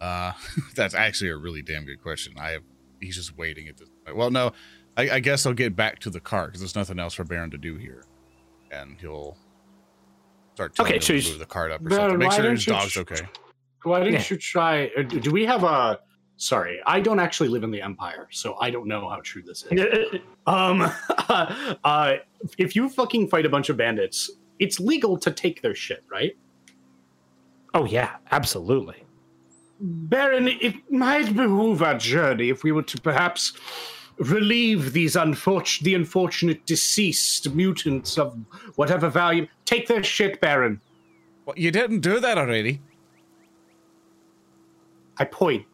Uh, 0.00 0.32
that's 0.76 0.94
actually 0.94 1.30
a 1.30 1.36
really 1.36 1.62
damn 1.62 1.84
good 1.84 2.00
question. 2.02 2.34
I 2.38 2.50
have. 2.50 2.62
He's 3.00 3.14
just 3.16 3.36
waiting 3.36 3.68
at 3.68 3.76
this 3.76 3.88
point. 4.04 4.16
Well, 4.16 4.30
no, 4.32 4.52
I, 4.96 5.10
I 5.10 5.20
guess 5.20 5.46
I'll 5.46 5.52
get 5.54 5.76
back 5.76 6.00
to 6.00 6.10
the 6.10 6.18
car 6.20 6.46
because 6.46 6.60
there's 6.60 6.74
nothing 6.74 6.98
else 6.98 7.14
for 7.14 7.22
Barin 7.24 7.50
to 7.52 7.58
do 7.58 7.76
here, 7.76 8.04
and 8.70 8.98
he'll 9.00 9.36
start 10.54 10.74
telling 10.74 10.88
Okay, 10.90 10.96
him 10.96 11.02
so 11.02 11.26
to 11.26 11.30
move 11.30 11.38
the 11.38 11.46
cart 11.46 11.70
up 11.72 11.80
or 11.84 11.88
Barin, 11.88 12.00
something. 12.02 12.18
Make 12.18 12.32
sure 12.32 12.42
don't 12.44 12.52
his 12.52 12.64
dog's 12.66 12.92
tr- 12.92 13.00
okay. 13.00 13.28
Why 13.84 14.00
didn't 14.00 14.14
Yeah. 14.14 14.24
you 14.30 14.36
try? 14.36 14.90
uh, 14.96 15.02
Do 15.02 15.30
we 15.30 15.44
have 15.46 15.64
a? 15.64 16.00
Sorry, 16.40 16.80
I 16.86 17.00
don't 17.00 17.18
actually 17.18 17.48
live 17.48 17.64
in 17.64 17.70
the 17.72 17.82
Empire, 17.82 18.28
so 18.30 18.56
I 18.60 18.70
don't 18.70 18.86
know 18.86 19.08
how 19.08 19.20
true 19.24 19.42
this 19.42 19.64
is. 19.70 20.20
Um, 20.46 20.88
uh, 21.28 22.16
if 22.58 22.76
you 22.76 22.88
fucking 22.88 23.28
fight 23.28 23.44
a 23.44 23.48
bunch 23.48 23.70
of 23.70 23.76
bandits, 23.76 24.30
it's 24.60 24.78
legal 24.78 25.16
to 25.18 25.32
take 25.32 25.62
their 25.62 25.74
shit, 25.74 26.04
right? 26.10 26.36
Oh 27.74 27.84
yeah, 27.86 28.16
absolutely. 28.30 29.04
Barin, 29.80 30.48
it 30.48 30.74
might 30.90 31.34
behoove 31.34 31.82
our 31.82 31.96
journey 31.98 32.50
if 32.50 32.62
we 32.64 32.72
were 32.72 32.82
to 32.84 33.00
perhaps 33.00 33.52
relieve 34.18 34.92
these 34.92 35.16
unfortunate, 35.16 35.84
the 35.84 35.94
unfortunate 35.94 36.66
deceased 36.66 37.50
mutants 37.54 38.18
of 38.18 38.36
whatever 38.76 39.08
value. 39.08 39.46
Take 39.64 39.86
their 39.86 40.02
shit, 40.02 40.40
Barin. 40.40 40.80
Well, 41.44 41.54
you 41.56 41.70
didn't 41.70 42.00
do 42.00 42.20
that 42.20 42.38
already. 42.38 42.80
I 45.18 45.24
point. 45.24 45.64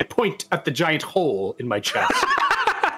I 0.00 0.04
point 0.04 0.46
at 0.52 0.64
the 0.64 0.70
giant 0.70 1.02
hole 1.02 1.56
in 1.58 1.66
my 1.66 1.80
chest. 1.80 2.12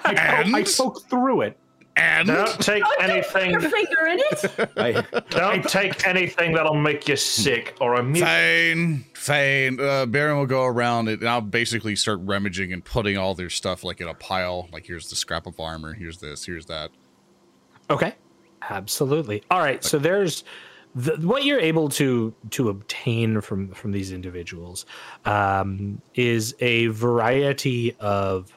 I, 0.05 0.43
poke, 0.43 0.55
I 0.55 0.63
poke 0.63 1.09
through 1.09 1.41
it. 1.41 1.57
And 1.99 2.27
Don't 2.27 2.59
take 2.61 2.83
anything. 3.01 3.51
Your 3.51 3.61
finger 3.61 4.07
in 4.07 4.19
it. 4.19 4.69
I, 4.77 5.21
Don't 5.29 5.67
take 5.67 6.07
anything 6.07 6.53
that'll 6.53 6.73
make 6.73 7.07
you 7.07 7.15
sick 7.15 7.75
or 7.81 7.95
a 7.95 8.03
mute. 8.03 8.23
fine, 8.23 9.05
fine. 9.13 9.79
Uh, 9.79 10.05
Barin 10.05 10.37
will 10.37 10.45
go 10.45 10.63
around 10.63 11.09
it, 11.09 11.19
and 11.19 11.27
I'll 11.27 11.41
basically 11.41 11.95
start 11.95 12.19
rummaging 12.23 12.71
and 12.71 12.83
putting 12.83 13.17
all 13.17 13.35
their 13.35 13.49
stuff 13.49 13.83
like 13.83 13.99
in 14.01 14.07
a 14.07 14.13
pile. 14.13 14.69
Like 14.71 14.85
here's 14.85 15.09
the 15.09 15.15
scrap 15.15 15.45
of 15.45 15.59
armor. 15.59 15.93
Here's 15.93 16.19
this. 16.19 16.45
Here's 16.45 16.65
that. 16.67 16.91
Okay. 17.89 18.15
Absolutely. 18.69 19.43
All 19.49 19.59
right. 19.59 19.83
So 19.83 19.97
there's 19.99 20.43
the, 20.95 21.15
what 21.17 21.43
you're 21.45 21.59
able 21.59 21.89
to 21.89 22.33
to 22.51 22.69
obtain 22.69 23.41
from 23.41 23.69
from 23.71 23.91
these 23.91 24.11
individuals 24.11 24.85
um, 25.25 26.01
is 26.15 26.55
a 26.59 26.87
variety 26.87 27.95
of 27.99 28.51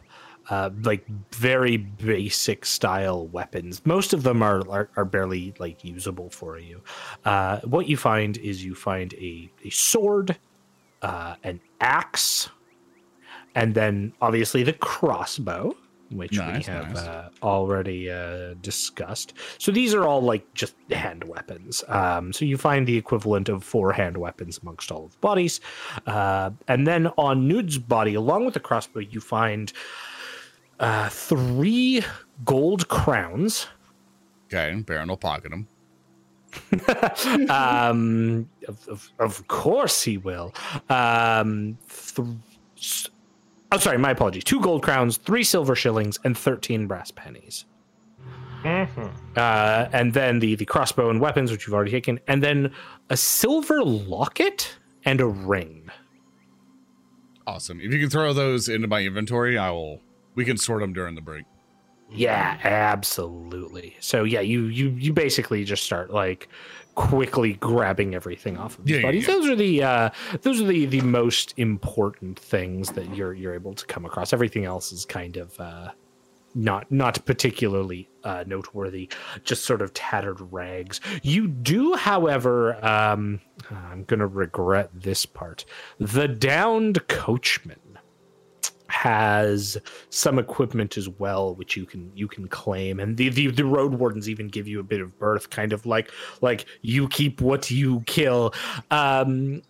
uh, 0.50 0.70
like 0.82 1.06
very 1.32 1.76
basic 1.76 2.64
style 2.64 3.26
weapons. 3.28 3.84
Most 3.86 4.12
of 4.12 4.22
them 4.22 4.42
are 4.42 4.62
are, 4.68 4.88
are 4.96 5.04
barely 5.04 5.54
like 5.58 5.84
usable 5.84 6.30
for 6.30 6.58
you. 6.58 6.82
Uh, 7.24 7.60
what 7.60 7.88
you 7.88 7.96
find 7.96 8.36
is 8.38 8.64
you 8.64 8.74
find 8.74 9.14
a 9.14 9.50
a 9.64 9.70
sword, 9.70 10.36
uh, 11.02 11.36
an 11.44 11.60
axe, 11.80 12.48
and 13.54 13.74
then 13.74 14.12
obviously 14.20 14.62
the 14.62 14.72
crossbow, 14.72 15.76
which 16.10 16.36
Nice, 16.36 16.66
we 16.66 16.72
have 16.72 16.94
nice. 16.94 17.04
uh, 17.04 17.28
already 17.42 18.10
uh, 18.10 18.54
discussed. 18.60 19.34
So 19.58 19.72
these 19.72 19.94
are 19.94 20.06
all 20.06 20.20
like 20.20 20.52
just 20.54 20.74
hand 20.90 21.24
weapons. 21.24 21.84
Um, 21.88 22.32
so 22.32 22.44
you 22.44 22.58
find 22.58 22.86
the 22.86 22.96
equivalent 22.96 23.48
of 23.48 23.64
four 23.64 23.92
hand 23.92 24.16
weapons 24.16 24.58
amongst 24.60 24.90
all 24.92 25.06
of 25.06 25.12
the 25.12 25.18
bodies, 25.18 25.60
uh, 26.06 26.50
and 26.68 26.86
then 26.86 27.06
on 27.16 27.48
Nude's 27.48 27.78
body, 27.78 28.14
along 28.14 28.44
with 28.44 28.54
the 28.54 28.60
crossbow, 28.60 29.00
you 29.00 29.20
find 29.20 29.72
uh, 30.82 31.08
three 31.08 32.02
gold 32.44 32.88
crowns. 32.88 33.68
Okay, 34.46 34.74
Barin 34.82 35.08
will 35.08 35.16
pocket 35.16 35.50
them. 35.50 35.66
um, 37.48 38.48
of, 38.68 38.88
of, 38.88 39.10
of 39.18 39.48
course 39.48 40.02
he 40.02 40.18
will. 40.18 40.52
Um, 40.90 41.78
th- 41.88 42.28
s- 42.76 43.08
oh, 43.72 43.78
sorry, 43.78 43.96
my 43.96 44.10
apologies. 44.10 44.44
Two 44.44 44.60
gold 44.60 44.82
crowns, 44.82 45.16
three 45.16 45.44
silver 45.44 45.74
shillings, 45.74 46.18
and 46.24 46.36
thirteen 46.36 46.86
brass 46.86 47.10
pennies. 47.10 47.64
Mhm. 48.64 49.10
Uh, 49.36 49.88
and 49.92 50.12
then 50.12 50.38
the 50.40 50.54
the 50.56 50.66
crossbow 50.66 51.08
and 51.10 51.20
weapons, 51.20 51.50
which 51.50 51.66
you've 51.66 51.74
already 51.74 51.90
taken, 51.90 52.20
and 52.28 52.42
then 52.42 52.72
a 53.08 53.16
silver 53.16 53.82
locket 53.82 54.76
and 55.04 55.20
a 55.20 55.26
ring. 55.26 55.88
Awesome. 57.46 57.80
If 57.80 57.92
you 57.92 57.98
can 57.98 58.10
throw 58.10 58.32
those 58.32 58.68
into 58.68 58.86
my 58.86 59.00
inventory, 59.02 59.56
I 59.58 59.70
will. 59.70 60.00
We 60.34 60.44
can 60.44 60.56
sort 60.56 60.80
them 60.80 60.92
during 60.92 61.14
the 61.14 61.20
break. 61.20 61.44
Yeah, 62.14 62.58
absolutely. 62.62 63.96
So 64.00 64.24
yeah, 64.24 64.40
you 64.40 64.64
you 64.64 64.90
you 64.90 65.12
basically 65.12 65.64
just 65.64 65.82
start 65.84 66.10
like 66.10 66.48
quickly 66.94 67.54
grabbing 67.54 68.14
everything 68.14 68.58
off 68.58 68.78
of 68.78 68.84
these 68.84 68.96
Yeah, 68.96 69.10
yeah, 69.10 69.20
yeah. 69.20 69.26
Those 69.26 69.48
are 69.48 69.56
the 69.56 69.82
uh 69.82 70.10
those 70.42 70.60
are 70.60 70.66
the 70.66 70.84
the 70.86 71.00
most 71.00 71.54
important 71.56 72.38
things 72.38 72.90
that 72.90 73.14
you're 73.16 73.32
you're 73.32 73.54
able 73.54 73.74
to 73.74 73.86
come 73.86 74.04
across. 74.04 74.32
Everything 74.32 74.64
else 74.66 74.92
is 74.92 75.04
kind 75.06 75.38
of 75.38 75.58
uh 75.58 75.92
not 76.54 76.90
not 76.92 77.24
particularly 77.24 78.10
uh 78.24 78.44
noteworthy, 78.46 79.08
just 79.42 79.64
sort 79.64 79.80
of 79.80 79.94
tattered 79.94 80.38
rags. 80.52 81.00
You 81.22 81.48
do, 81.48 81.94
however, 81.94 82.74
um 82.84 83.40
I'm 83.70 84.04
gonna 84.04 84.26
regret 84.26 84.90
this 84.92 85.24
part. 85.24 85.64
The 85.98 86.28
downed 86.28 87.08
coachman 87.08 87.78
has 88.92 89.78
some 90.10 90.38
equipment 90.38 90.98
as 90.98 91.08
well 91.08 91.54
which 91.54 91.76
you 91.78 91.86
can 91.86 92.12
you 92.14 92.28
can 92.28 92.46
claim 92.46 93.00
and 93.00 93.16
the, 93.16 93.30
the 93.30 93.46
the 93.48 93.64
road 93.64 93.94
wardens 93.94 94.28
even 94.28 94.48
give 94.48 94.68
you 94.68 94.78
a 94.78 94.82
bit 94.82 95.00
of 95.00 95.18
berth 95.18 95.48
kind 95.48 95.72
of 95.72 95.86
like 95.86 96.10
like 96.42 96.66
you 96.82 97.08
keep 97.08 97.40
what 97.40 97.70
you 97.70 98.00
kill 98.06 98.52
um 98.90 99.62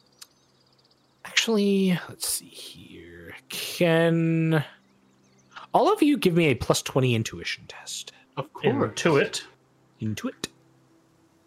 actually 1.25 1.97
let's 2.09 2.29
see 2.29 2.47
here 2.47 3.33
can 3.49 4.65
all 5.73 5.93
of 5.93 6.03
you 6.03 6.17
give 6.17 6.35
me 6.35 6.47
a 6.47 6.55
plus 6.57 6.83
20 6.83 7.15
intuition 7.15 7.65
test 7.69 8.13
of 8.37 8.53
course. 8.53 8.67
Into 8.67 9.19
it. 9.19 9.45
into 10.01 10.29
it 10.29 10.49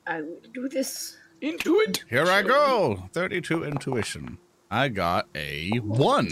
I 0.07 0.21
will 0.21 0.39
do 0.53 0.69
this. 0.69 1.17
into 1.41 1.79
it 1.79 2.05
Here 2.09 2.25
I 2.25 2.41
go. 2.41 3.09
32 3.13 3.63
intuition. 3.65 4.37
I 4.69 4.89
got 4.89 5.27
a 5.35 5.69
one. 5.79 6.31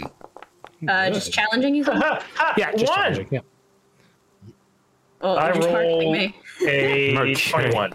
Uh, 0.88 1.10
just 1.10 1.32
challenging 1.32 1.74
you. 1.74 1.84
yeah 2.56 2.72
just 2.72 2.86
one. 2.90 2.96
challenging, 2.98 3.28
yeah. 3.30 3.40
Oh, 5.20 5.36
I 5.36 5.46
you're 5.48 5.54
just 5.56 5.68
roll- 5.68 6.12
me. 6.12 6.36
A 6.66 7.14
Mercury. 7.14 7.34
21. 7.34 7.94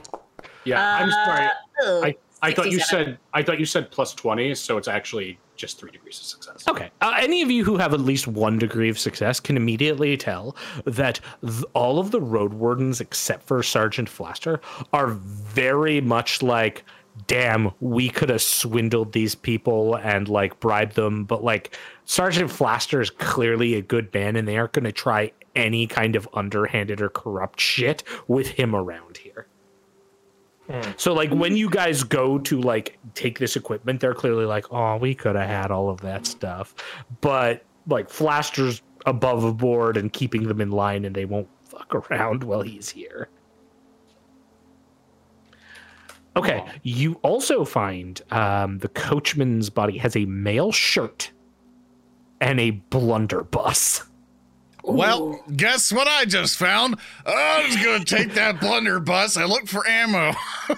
Yeah, 0.66 0.96
I'm 0.96 1.12
sorry. 1.12 1.48
Uh, 1.86 2.02
I, 2.02 2.16
I 2.42 2.54
thought 2.54 2.72
you 2.72 2.80
said 2.80 3.18
I 3.34 3.44
thought 3.44 3.60
you 3.60 3.66
said 3.66 3.92
plus 3.92 4.14
twenty, 4.14 4.54
so 4.56 4.78
it's 4.78 4.88
actually 4.88 5.40
just 5.56 5.78
three 5.80 5.92
degrees 5.92 6.18
of 6.20 6.26
success. 6.26 6.68
Okay. 6.68 6.90
Uh, 7.02 7.14
any 7.18 7.42
of 7.42 7.52
you 7.52 7.64
who 7.66 7.78
have 7.78 7.94
at 7.94 8.00
least 8.00 8.28
one 8.28 8.58
degree 8.58 8.90
of 8.90 8.98
success 8.98 9.40
can 9.40 9.58
immediately 9.58 10.16
tell 10.16 10.56
that 10.86 11.20
th- 11.42 11.64
all 11.74 12.00
of 12.00 12.12
the 12.12 12.22
road 12.22 12.54
wardens, 12.54 13.02
except 13.02 13.46
for 13.46 13.62
Sergeant 13.62 14.10
Flaster, 14.10 14.60
are 14.94 15.08
very 15.08 16.00
much 16.00 16.42
like, 16.42 16.86
damn, 17.28 17.72
we 17.82 18.10
could 18.10 18.30
have 18.30 18.42
swindled 18.42 19.12
these 19.12 19.36
people 19.36 19.96
and 19.96 20.30
like 20.30 20.58
bribed 20.62 20.96
them. 20.96 21.26
But 21.26 21.44
like, 21.44 21.78
Sergeant 22.10 22.50
Flaster 22.50 23.04
is 23.04 23.12
clearly 23.12 23.76
a 23.76 23.84
good 23.84 24.12
man 24.16 24.36
and 24.36 24.48
they 24.48 24.58
aren't 24.58 24.74
going 24.74 24.84
to 24.84 24.92
try 24.92 25.32
any 25.56 25.86
kind 25.86 26.16
of 26.16 26.28
underhanded 26.34 27.02
or 27.02 27.10
corrupt 27.10 27.62
shit 27.62 28.02
with 28.28 28.48
him 28.48 28.76
around 28.76 29.18
here. 29.18 29.46
So 30.98 31.14
like 31.14 31.30
when 31.30 31.56
you 31.56 31.70
guys 31.70 32.02
go 32.02 32.40
to 32.40 32.60
like 32.62 32.98
take 33.14 33.38
this 33.38 33.56
equipment, 33.56 34.00
they're 34.00 34.16
clearly 34.16 34.46
like, 34.46 34.74
"Oh, 34.74 34.98
we 34.98 35.14
could 35.14 35.36
have 35.36 35.48
had 35.48 35.70
all 35.70 35.88
of 35.88 36.02
that 36.02 36.26
stuff," 36.26 36.74
but 37.22 37.64
like 37.86 38.10
Flaster's 38.10 38.82
above 39.06 39.58
board 39.58 39.96
and 39.96 40.12
keeping 40.12 40.48
them 40.48 40.62
in 40.62 40.72
line, 40.72 41.06
and 41.06 41.16
they 41.16 41.26
won't 41.26 41.48
fuck 41.62 41.94
around 41.94 42.44
while 42.44 42.64
he's 42.64 42.90
here. 42.90 43.30
Okay, 46.36 46.66
you 46.82 47.20
also 47.22 47.64
find 47.66 48.20
um, 48.32 48.80
the 48.80 48.90
coachman's 48.90 49.70
body 49.70 50.00
has 50.00 50.16
a 50.16 50.26
mail 50.26 50.72
shirt 50.72 51.32
and 52.42 52.60
a 52.60 52.72
blunderbuss. 52.72 54.04
Well, 54.84 55.44
guess 55.56 55.92
what 55.92 56.08
I 56.08 56.26
just 56.26 56.58
found? 56.58 56.96
I'm 57.26 57.70
just 57.72 57.84
gonna 57.84 58.06
take 58.06 58.34
that 58.36 58.60
blunderbuss. 58.60 59.38
I 59.38 59.46
look 59.46 59.68
for 59.68 59.86
ammo. 59.88 60.34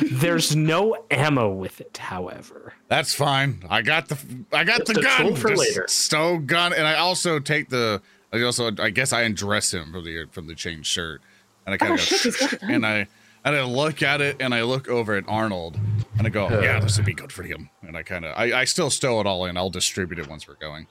There's 0.00 0.54
no 0.54 0.96
ammo 1.10 1.50
with 1.52 1.80
it, 1.80 1.96
however. 1.98 2.74
That's 2.88 3.14
fine. 3.14 3.64
I 3.68 3.82
got 3.82 4.08
the 4.08 4.18
I 4.52 4.62
got 4.64 4.84
the 4.86 4.92
It's 4.92 5.00
a 5.00 5.02
gun. 5.02 5.34
for 5.34 5.48
Just 5.48 5.60
later. 5.60 5.86
Stow 5.88 6.38
gun, 6.38 6.72
and 6.72 6.86
I 6.86 6.94
also 6.98 7.38
take 7.40 7.68
the. 7.68 8.00
I 8.32 8.42
also 8.42 8.70
I 8.78 8.90
guess 8.90 9.12
I 9.12 9.22
undress 9.22 9.74
him 9.74 9.92
from 9.92 10.04
the 10.04 10.26
from 10.30 10.46
the 10.46 10.54
chain 10.54 10.82
shirt, 10.82 11.20
and 11.66 11.74
I 11.74 11.78
kind 11.78 11.92
Oh, 11.92 11.94
of 11.94 12.00
shit, 12.00 12.20
he's 12.22 12.36
got 12.36 12.52
a 12.52 12.56
gun. 12.58 12.70
and 12.70 12.86
I 12.86 13.06
and 13.44 13.56
I 13.56 13.64
look 13.64 14.02
at 14.02 14.20
it 14.20 14.36
and 14.40 14.54
I 14.54 14.62
look 14.62 14.88
over 14.88 15.14
at 15.14 15.24
Arnold 15.28 15.78
and 16.18 16.26
I 16.26 16.30
go, 16.30 16.48
yeah, 16.60 16.80
this 16.80 16.96
would 16.96 17.06
be 17.06 17.14
good 17.14 17.32
for 17.32 17.42
him. 17.42 17.70
And 17.82 17.96
I 17.96 18.02
kind 18.02 18.24
of 18.24 18.36
I, 18.36 18.60
I 18.60 18.64
still 18.64 18.90
stow 18.90 19.20
it 19.20 19.26
all 19.26 19.44
in. 19.46 19.56
I'll 19.56 19.70
distribute 19.70 20.18
it 20.18 20.28
once 20.28 20.46
we're 20.48 20.54
going. 20.54 20.86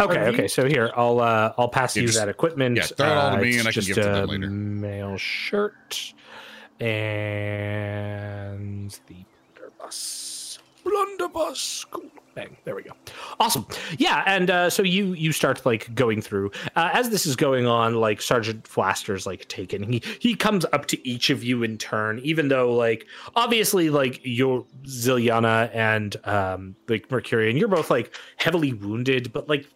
Okay, 0.00 0.18
Are 0.18 0.28
you- 0.30 0.34
okay. 0.34 0.48
So 0.48 0.66
here, 0.66 0.90
I'll 0.96 1.20
uh, 1.20 1.52
I'll 1.56 1.68
pass 1.68 1.96
Yeah, 1.96 2.02
you 2.02 2.06
just- 2.08 2.18
that 2.18 2.28
equipment. 2.28 2.76
yeah, 2.76 2.82
throw 2.82 3.06
it 3.06 3.12
all 3.12 3.30
to 3.32 3.36
Uh, 3.36 3.40
me 3.40 3.48
it's 3.50 3.58
and 3.58 3.68
I 3.68 3.72
can 3.72 3.82
give 3.84 3.98
it 3.98 4.02
to 4.02 4.08
them 4.08 4.28
later. 4.28 4.50
Mail 4.50 5.16
shirt 5.16 6.14
and 6.80 6.90
the 9.06 9.24
bus. 9.78 10.58
blunderbuss. 10.84 11.86
Cool. 11.90 12.10
Bang. 12.34 12.56
There 12.64 12.74
we 12.74 12.82
go. 12.82 12.92
Awesome. 13.38 13.66
Yeah, 13.98 14.24
and 14.26 14.50
uh, 14.50 14.70
so 14.70 14.82
you 14.82 15.12
you 15.12 15.32
start 15.32 15.64
like 15.64 15.94
going 15.94 16.20
through 16.20 16.50
uh, 16.74 16.90
as 16.92 17.10
this 17.10 17.26
is 17.26 17.36
going 17.36 17.66
on. 17.66 17.94
Like 17.94 18.20
Sergeant 18.20 18.66
Flaster's 18.66 19.26
like 19.26 19.46
taken. 19.48 19.82
He 19.84 20.02
he 20.18 20.34
comes 20.34 20.64
up 20.72 20.86
to 20.86 21.08
each 21.08 21.30
of 21.30 21.44
you 21.44 21.62
in 21.62 21.78
turn, 21.78 22.20
even 22.24 22.48
though 22.48 22.74
like 22.74 23.06
obviously 23.36 23.90
like 23.90 24.20
you're 24.24 24.64
Zilyana 24.84 25.70
and 25.74 26.16
um 26.24 26.74
like 26.88 27.10
Mercurian, 27.10 27.56
you're 27.56 27.68
both 27.68 27.90
like 27.90 28.14
heavily 28.36 28.72
wounded, 28.72 29.32
but 29.32 29.48
like 29.48 29.66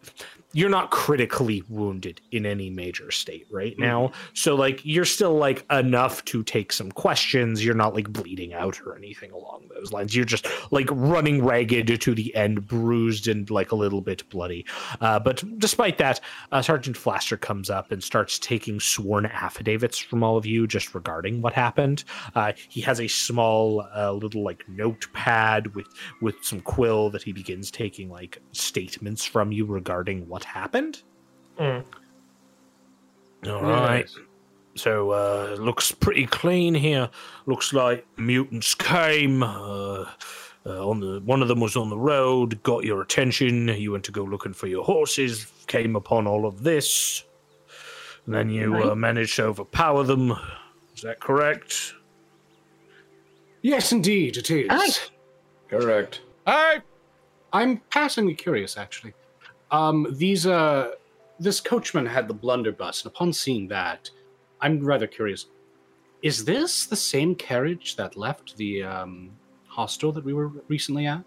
you're 0.52 0.70
not 0.70 0.90
critically 0.90 1.62
wounded 1.68 2.20
in 2.32 2.46
any 2.46 2.70
major 2.70 3.10
state 3.10 3.46
right 3.50 3.78
now. 3.78 4.12
So 4.32 4.54
like 4.54 4.80
you're 4.84 5.04
still 5.04 5.34
like 5.34 5.66
enough 5.70 6.24
to 6.26 6.42
take 6.42 6.72
some 6.72 6.90
questions. 6.90 7.64
You're 7.64 7.74
not 7.74 7.94
like 7.94 8.10
bleeding 8.10 8.54
out 8.54 8.80
or 8.86 8.96
anything 8.96 9.30
along 9.30 9.68
those 9.74 9.92
lines. 9.92 10.16
You're 10.16 10.24
just 10.24 10.46
like 10.70 10.88
running 10.90 11.44
ragged 11.44 12.00
to 12.00 12.14
the 12.14 12.34
end, 12.34 12.66
bruised 12.66 13.28
and 13.28 13.48
like 13.50 13.72
a 13.72 13.76
little 13.76 14.00
bit 14.00 14.28
bloody. 14.30 14.64
Uh, 15.00 15.18
but 15.18 15.44
despite 15.58 15.98
that, 15.98 16.20
uh, 16.50 16.62
Sergeant 16.62 16.96
Flaster 16.96 17.38
comes 17.38 17.68
up 17.68 17.92
and 17.92 18.02
starts 18.02 18.38
taking 18.38 18.80
sworn 18.80 19.26
affidavits 19.26 19.98
from 19.98 20.22
all 20.22 20.38
of 20.38 20.46
you 20.46 20.66
just 20.66 20.94
regarding 20.94 21.42
what 21.42 21.52
happened. 21.52 22.04
Uh, 22.34 22.52
he 22.68 22.80
has 22.80 23.00
a 23.00 23.08
small 23.08 23.86
uh, 23.94 24.12
little 24.12 24.42
like 24.42 24.66
notepad 24.68 25.74
with 25.74 25.88
with 26.22 26.36
some 26.42 26.60
quill 26.60 27.10
that 27.10 27.22
he 27.22 27.32
begins 27.32 27.70
taking 27.70 28.08
like 28.08 28.40
statements 28.52 29.24
from 29.24 29.52
you 29.52 29.66
regarding 29.66 30.26
what 30.28 30.37
happened. 30.44 31.02
Mm. 31.58 31.84
All 33.46 33.62
right. 33.62 34.08
So 34.74 35.10
uh 35.10 35.56
looks 35.58 35.92
pretty 35.92 36.26
clean 36.26 36.74
here. 36.74 37.10
Looks 37.46 37.72
like 37.72 38.06
mutants 38.16 38.74
came. 38.74 39.42
Uh, 39.42 40.06
uh, 40.66 40.86
on 40.88 41.00
the 41.00 41.20
one 41.24 41.40
of 41.40 41.48
them 41.48 41.60
was 41.60 41.76
on 41.76 41.88
the 41.88 41.96
road, 41.96 42.62
got 42.62 42.84
your 42.84 43.00
attention. 43.00 43.68
You 43.68 43.92
went 43.92 44.04
to 44.04 44.12
go 44.12 44.22
looking 44.22 44.52
for 44.52 44.66
your 44.66 44.84
horses. 44.84 45.46
Came 45.66 45.96
upon 45.96 46.26
all 46.26 46.46
of 46.46 46.62
this, 46.62 47.24
and 48.26 48.34
then 48.34 48.50
you 48.50 48.74
uh, 48.74 48.94
managed 48.94 49.36
to 49.36 49.44
overpower 49.44 50.02
them. 50.02 50.34
Is 50.94 51.02
that 51.02 51.20
correct? 51.20 51.94
Yes, 53.62 53.92
indeed, 53.92 54.36
it 54.36 54.50
is. 54.50 54.66
Aye. 54.70 54.90
Correct. 55.68 56.20
All 56.46 56.54
right. 56.54 56.82
I'm 57.52 57.78
passingly 57.90 58.34
curious, 58.34 58.76
actually. 58.76 59.14
Um, 59.70 60.06
these 60.10 60.46
uh, 60.46 60.92
this 61.38 61.60
coachman 61.60 62.06
had 62.06 62.28
the 62.28 62.34
blunderbuss, 62.34 63.02
and 63.02 63.12
upon 63.12 63.32
seeing 63.32 63.68
that, 63.68 64.10
I'm 64.60 64.84
rather 64.84 65.06
curious. 65.06 65.46
Is 66.22 66.44
this 66.44 66.86
the 66.86 66.96
same 66.96 67.34
carriage 67.34 67.96
that 67.96 68.16
left 68.16 68.56
the 68.56 68.82
um, 68.82 69.30
hostel 69.66 70.10
that 70.12 70.24
we 70.24 70.32
were 70.32 70.48
recently 70.66 71.06
at? 71.06 71.22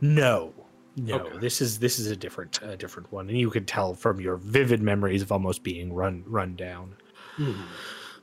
No, 0.00 0.52
no. 0.96 1.20
Okay. 1.20 1.38
This 1.38 1.60
is 1.60 1.78
this 1.78 1.98
is 1.98 2.08
a 2.08 2.16
different 2.16 2.60
a 2.62 2.76
different 2.76 3.12
one, 3.12 3.28
and 3.28 3.38
you 3.38 3.50
can 3.50 3.64
tell 3.64 3.94
from 3.94 4.20
your 4.20 4.36
vivid 4.36 4.82
memories 4.82 5.22
of 5.22 5.30
almost 5.30 5.62
being 5.62 5.92
run 5.92 6.24
run 6.26 6.56
down. 6.56 6.96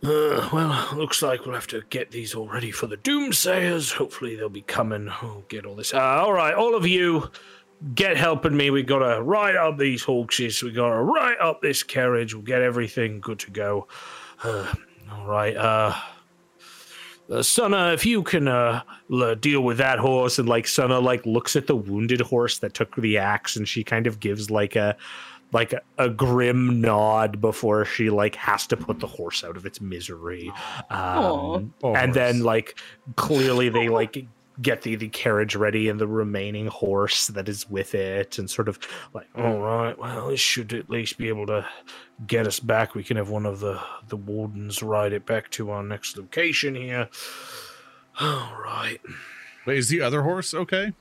Uh, 0.02 0.50
well, 0.54 0.90
looks 0.96 1.22
like 1.22 1.46
we'll 1.46 1.56
have 1.56 1.68
to 1.68 1.82
get 1.90 2.12
these 2.12 2.34
all 2.34 2.48
ready 2.48 2.72
for 2.72 2.88
the 2.88 2.96
doomsayers. 2.98 3.94
Hopefully, 3.94 4.36
they'll 4.36 4.48
be 4.48 4.62
coming. 4.62 5.10
Oh, 5.22 5.44
get 5.50 5.66
all 5.66 5.76
this. 5.76 5.94
Uh, 5.94 6.00
all 6.00 6.32
right, 6.32 6.54
all 6.54 6.76
of 6.76 6.88
you, 6.88 7.30
get 7.96 8.18
helping 8.18 8.56
me. 8.56 8.70
We 8.70 8.84
gotta 8.84 9.22
ride 9.22 9.56
up 9.56 9.78
these 9.78 10.04
horses. 10.04 10.62
We 10.62 10.72
gotta 10.72 11.02
ride 11.02 11.38
up 11.40 11.62
this 11.62 11.84
carriage. 11.84 12.34
We'll 12.34 12.44
get 12.44 12.62
everything 12.62 13.20
good 13.20 13.40
to 13.40 13.52
go. 13.52 13.88
Uh, 14.44 14.74
all 15.12 15.26
right. 15.26 15.56
Uh, 15.56 15.96
uh, 17.30 17.44
Sana, 17.44 17.94
if 17.94 18.06
you 18.06 18.24
can 18.24 18.48
uh, 18.48 18.82
l- 19.12 19.36
deal 19.36 19.62
with 19.62 19.78
that 19.78 20.00
horse, 20.00 20.40
and 20.40 20.50
like 20.50 20.68
Sana 20.68 21.00
like 21.00 21.26
looks 21.26 21.56
at 21.56 21.68
the 21.68 21.76
wounded 21.76 22.22
horse 22.22 22.60
that 22.60 22.74
took 22.74 22.96
the 22.96 23.18
axe, 23.20 23.56
and 23.56 23.68
she 23.68 23.84
kind 23.84 24.08
of 24.08 24.20
gives 24.20 24.50
like 24.50 24.76
a 24.76 24.98
like 25.52 25.74
a, 25.74 25.82
a 25.98 26.10
grim 26.10 26.80
nod 26.82 27.42
before 27.42 27.86
she 27.86 28.10
like 28.10 28.36
has 28.36 28.68
to 28.68 28.78
put 28.78 29.00
the 29.00 29.08
horse 29.08 29.44
out 29.44 29.58
of 29.58 29.66
its 29.66 29.82
misery. 29.82 30.52
Um, 30.90 31.74
Aw. 31.84 31.94
and 31.94 32.14
then 32.16 32.42
like 32.42 32.80
clearly 33.16 33.70
they 33.70 33.90
like 34.00 34.26
get 34.62 34.82
the, 34.82 34.96
the 34.96 35.10
carriage 35.10 35.56
ready 35.56 35.90
and 35.90 36.00
the 36.00 36.08
remaining 36.08 36.68
horse 36.68 37.28
that 37.28 37.48
is 37.48 37.70
with 37.70 37.96
it 37.96 38.38
and 38.38 38.50
sort 38.50 38.68
of 38.68 38.80
like 39.14 39.32
mm. 39.34 39.44
all 39.44 39.60
right 39.60 39.98
well 39.98 40.28
this 40.30 40.40
should 40.40 40.74
at 40.74 40.90
least 40.90 41.18
be 41.18 41.28
able 41.30 41.46
to 41.46 41.66
get 42.28 42.48
us 42.48 42.60
back. 42.60 42.96
We 42.96 43.04
can 43.04 43.18
have 43.18 43.30
one 43.30 43.46
of 43.46 43.60
the 43.60 43.80
the 44.08 44.18
wardens 44.18 44.84
ride 44.84 45.14
it 45.14 45.26
back 45.26 45.50
to 45.52 45.72
our 45.72 45.84
next 45.84 46.18
location 46.18 46.76
here. 46.76 47.10
All 48.20 48.58
right 48.62 49.00
Wait, 49.66 49.78
is 49.78 49.90
the 49.90 50.02
other 50.02 50.24
horse 50.24 50.54
okay? 50.54 50.94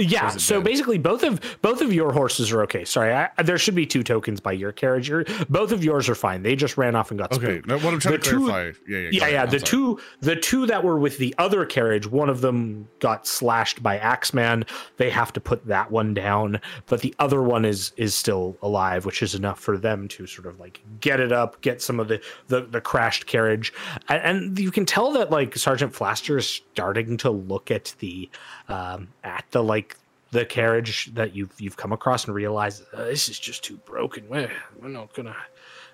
Yeah 0.00 0.28
so 0.30 0.60
basically 0.60 0.98
both 0.98 1.22
of 1.22 1.40
both 1.62 1.80
of 1.80 1.92
your 1.92 2.12
horses 2.12 2.50
are 2.52 2.62
okay 2.62 2.84
sorry 2.84 3.12
I, 3.12 3.28
there 3.42 3.58
should 3.58 3.74
be 3.74 3.86
two 3.86 4.02
tokens 4.02 4.40
by 4.40 4.52
your 4.52 4.72
carriage 4.72 5.08
your, 5.08 5.24
both 5.48 5.72
of 5.72 5.84
yours 5.84 6.08
are 6.08 6.14
fine 6.14 6.42
they 6.42 6.56
just 6.56 6.76
ran 6.78 6.94
off 6.96 7.10
and 7.10 7.18
got 7.18 7.32
Okay. 7.32 7.58
spooked. 7.58 7.66
No, 7.66 7.78
what 7.78 7.92
I'm 7.94 8.00
trying 8.00 8.12
The 8.14 8.18
to 8.18 8.30
two- 8.30 8.46
clarify. 8.46 8.78
yeah, 8.88 8.98
yeah. 8.98 9.08
yeah 9.12 9.28
yeah 9.28 9.46
the 9.46 9.58
sorry. 9.60 9.68
two 9.70 10.00
the 10.20 10.36
two 10.36 10.66
that 10.66 10.82
were 10.82 10.98
with 10.98 11.18
the 11.18 11.34
other 11.38 11.64
carriage 11.64 12.06
one 12.06 12.28
of 12.28 12.40
them 12.40 12.88
got 12.98 13.26
slashed 13.26 13.82
by 13.82 13.98
axeman 13.98 14.64
they 14.96 15.10
have 15.10 15.32
to 15.34 15.40
put 15.40 15.66
that 15.66 15.90
one 15.90 16.14
down 16.14 16.60
but 16.86 17.00
the 17.02 17.14
other 17.18 17.42
one 17.42 17.64
is 17.64 17.92
is 17.96 18.14
still 18.14 18.56
alive 18.62 19.04
which 19.04 19.22
is 19.22 19.34
enough 19.34 19.60
for 19.60 19.76
them 19.78 20.08
to 20.08 20.26
sort 20.26 20.46
of 20.46 20.58
like 20.58 20.80
get 21.00 21.20
it 21.20 21.32
up 21.32 21.60
get 21.60 21.80
some 21.82 22.00
of 22.00 22.08
the 22.08 22.20
the, 22.48 22.62
the 22.62 22.80
crashed 22.80 23.26
carriage 23.26 23.72
and, 24.08 24.22
and 24.22 24.58
you 24.58 24.70
can 24.70 24.86
tell 24.86 25.12
that 25.12 25.30
like 25.30 25.56
sergeant 25.56 25.92
flaster 25.92 26.38
is 26.38 26.48
starting 26.48 27.16
to 27.16 27.30
look 27.30 27.70
at 27.70 27.94
the 27.98 28.28
um 28.72 29.08
at 29.24 29.44
the 29.50 29.62
like 29.62 29.96
the 30.32 30.44
carriage 30.44 31.10
that 31.14 31.34
you've 31.34 31.52
you've 31.58 31.76
come 31.76 31.92
across 31.92 32.24
and 32.26 32.34
realize 32.34 32.82
uh, 32.94 33.04
this 33.04 33.28
is 33.28 33.38
just 33.38 33.64
too 33.64 33.76
broken 33.84 34.28
we're, 34.28 34.50
we're 34.80 34.88
not 34.88 35.12
gonna 35.14 35.36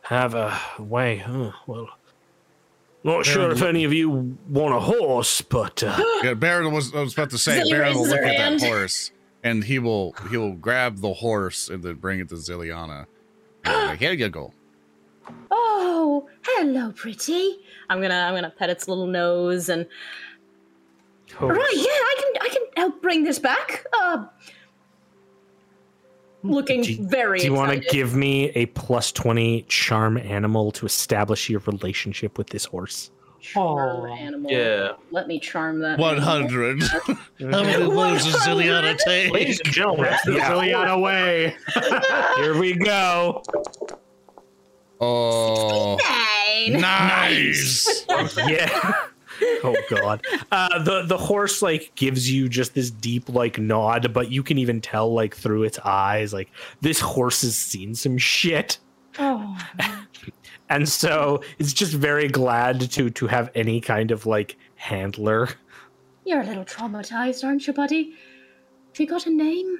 have 0.03 0.35
a 0.35 0.59
way 0.79 1.17
huh? 1.17 1.51
well 1.67 1.89
not 3.05 3.25
sure 3.25 3.53
if 3.53 3.63
any 3.63 3.85
of 3.85 3.93
you 3.93 4.37
want 4.49 4.75
a 4.75 4.81
horse, 4.81 5.41
but 5.41 5.81
uh, 5.85 5.97
Yeah, 6.25 6.35
Barin 6.35 6.73
was, 6.73 6.93
I 6.93 7.03
was 7.03 7.13
about 7.13 7.31
to 7.31 7.39
say, 7.39 7.61
Zilly 7.61 7.71
Barin 7.71 7.95
will 7.95 8.09
look 8.09 8.19
at 8.19 8.59
that 8.59 8.67
horse 8.67 9.13
and 9.45 9.63
he 9.63 9.79
will 9.79 10.13
he 10.29 10.37
will 10.37 10.55
grab 10.55 10.99
the 10.99 11.13
horse 11.13 11.69
and 11.69 11.83
then 11.85 11.95
bring 11.95 12.19
it 12.19 12.29
to 12.31 12.35
Zilyana. 12.35 13.07
And 13.65 13.75
be 13.75 13.87
like, 13.87 13.99
here 14.01 14.13
you 14.13 14.29
go. 14.29 14.53
Oh, 15.53 16.29
hello, 16.43 16.91
pretty. 16.91 17.59
I'm 17.89 18.03
gonna 18.03 18.15
I'm 18.15 18.35
gonna 18.35 18.51
pet 18.51 18.71
its 18.71 18.89
little 18.89 19.07
nose 19.07 19.69
and 19.69 19.87
right. 21.41 21.77
Yeah, 21.77 21.85
I 21.85 22.15
I 22.17 22.21
can 22.21 22.26
help 22.77 23.03
bring 23.03 23.25
this 23.25 23.39
back. 23.39 23.85
Uh, 23.93 24.27
looking 26.43 26.83
Do 26.83 27.07
very. 27.09 27.41
do 27.41 27.47
you 27.47 27.53
want 27.55 27.73
to 27.73 27.81
give 27.91 28.15
me 28.15 28.51
a 28.51 28.67
plus 28.67 29.11
twenty 29.13 29.63
charm 29.63 30.17
animal 30.19 30.71
to 30.73 30.87
establish 30.87 31.49
your 31.51 31.61
relationship 31.67 32.39
with 32.39 32.51
this 32.51 32.65
horse? 32.67 33.11
charm 33.41 34.11
animal? 34.11 34.51
Yeah. 34.51 34.93
Let 35.13 35.29
me 35.29 35.39
charm 35.39 35.79
that. 35.81 36.01
Hundred. 36.01 36.83
How 37.13 37.17
many 37.39 37.85
blows 37.85 38.25
does 38.25 38.35
Zilyana 38.37 38.97
take? 38.99 39.33
Ladies 39.33 39.61
and 39.61 39.73
gentlemen, 39.73 40.07
Yeah. 40.27 40.51
Zilyana 40.51 41.01
way. 41.01 41.55
Here 42.43 42.59
we 42.59 42.75
go. 42.75 43.43
Oh, 45.01 45.97
Nine. 46.69 46.81
nice. 46.81 48.05
Yeah. 48.49 48.95
Oh 49.43 49.77
god. 49.91 50.25
Uh, 50.51 50.83
the 50.83 51.03
the 51.03 51.19
horse 51.19 51.63
like 51.63 51.93
gives 51.95 52.31
you 52.31 52.49
just 52.49 52.75
this 52.75 52.91
deep 52.91 53.29
like 53.29 53.59
nod, 53.59 54.13
but 54.13 54.31
you 54.31 54.43
can 54.43 54.59
even 54.59 54.81
tell 54.81 55.13
like 55.13 55.35
through 55.35 55.65
its 55.65 55.79
eyes 55.81 56.33
like 56.33 56.51
this 56.81 57.01
horse 57.01 57.43
has 57.43 57.57
seen 57.57 57.95
some 57.95 58.19
shit. 58.19 58.79
Oh, 59.19 59.59
and 60.69 60.89
so 60.89 61.43
it's 61.59 61.73
just 61.73 61.93
very 61.93 62.29
glad 62.29 62.81
to 62.93 63.11
to 63.11 63.27
have 63.27 63.51
any 63.55 63.81
kind 63.81 64.11
of 64.11 64.27
like 64.27 64.57
handler 64.77 65.49
you're 66.27 66.41
a 66.41 66.45
little 66.45 66.65
traumatized, 66.65 67.45
aren't 67.45 67.69
you, 67.69 67.73
buddy? 67.73 68.11
Have 68.11 68.99
you 68.99 69.07
got 69.07 69.27
a 69.27 69.31
name? 69.31 69.79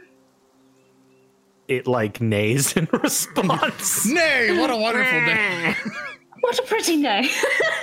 it 1.69 1.85
like 1.89 2.21
neighs 2.21 2.77
in 2.77 2.87
response 3.03 4.07
Nay, 4.07 4.57
what 4.57 4.71
a 4.71 4.77
wonderful 4.77 5.21
day. 5.27 5.75
What 6.47 6.59
a 6.61 6.63
pretty 6.63 6.97
name. 6.97 7.29